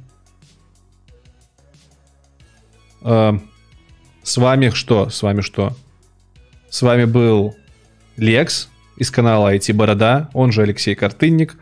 Э, 3.02 3.39
С 4.23 4.36
вами 4.36 4.70
что? 4.70 5.09
С 5.09 5.23
вами 5.23 5.41
что? 5.41 5.76
С 6.68 6.83
вами 6.83 7.05
был 7.05 7.57
Лекс 8.17 8.68
из 8.97 9.10
канала 9.10 9.55
IT 9.55 9.73
Борода, 9.73 10.28
он 10.34 10.52
же 10.52 10.62
Алексей 10.62 10.94
Картынник. 10.94 11.57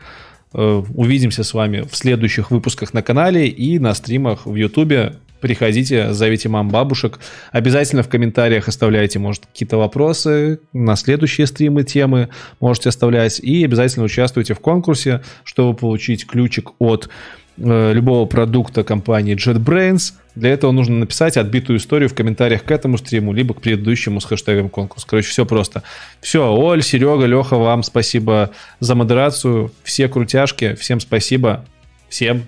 Э, 0.55 0.83
Увидимся 0.95 1.45
с 1.45 1.53
вами 1.53 1.83
в 1.83 1.95
следующих 1.95 2.51
выпусках 2.51 2.95
на 2.95 3.03
канале 3.03 3.49
и 3.49 3.79
на 3.79 3.95
стримах 3.95 4.47
в 4.47 4.55
Ютубе. 4.55 5.17
Приходите, 5.41 6.13
зовите 6.13 6.49
мам, 6.49 6.69
бабушек. 6.69 7.21
Обязательно 7.53 8.03
в 8.03 8.09
комментариях 8.09 8.69
оставляйте, 8.69 9.19
может, 9.19 9.47
какие-то 9.47 9.77
вопросы 9.77 10.61
на 10.73 10.97
следующие 10.97 11.47
стримы, 11.47 11.85
темы 11.85 12.29
можете 12.61 12.89
оставлять. 12.89 13.41
И 13.41 13.65
обязательно 13.65 14.05
участвуйте 14.05 14.55
в 14.55 14.61
конкурсе, 14.61 15.23
чтобы 15.45 15.77
получить 15.77 16.27
ключик 16.27 16.71
от 16.79 17.09
э, 17.57 17.93
любого 17.93 18.27
продукта 18.27 18.83
компании 18.85 19.37
JetBrains. 19.37 20.15
Для 20.35 20.51
этого 20.51 20.73
нужно 20.73 20.99
написать 20.99 21.37
отбитую 21.37 21.79
историю 21.79 22.09
в 22.09 22.15
комментариях 22.15 22.65
к 22.65 22.71
этому 22.71 22.99
стриму, 22.99 23.33
либо 23.33 23.55
к 23.55 23.61
предыдущему 23.61 24.21
с 24.21 24.25
хэштегом 24.25 24.69
конкурс. 24.69 25.05
Короче, 25.05 25.29
все 25.29 25.47
просто. 25.47 25.83
Все, 26.21 26.53
Оль, 26.53 26.83
Серега, 26.83 27.27
Леха, 27.27 27.57
вам 27.57 27.83
спасибо 27.83 28.51
за 28.81 28.95
модерацию. 28.95 29.73
Все 29.83 30.09
крутяшки, 30.09 30.75
всем 30.75 31.01
спасибо. 31.01 31.65
Всем 32.09 32.45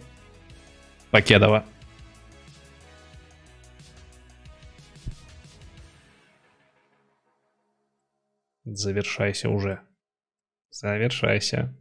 покедова. 1.11 1.65
Завершайся 8.65 9.49
уже. 9.49 9.81
Завершайся. 10.71 11.75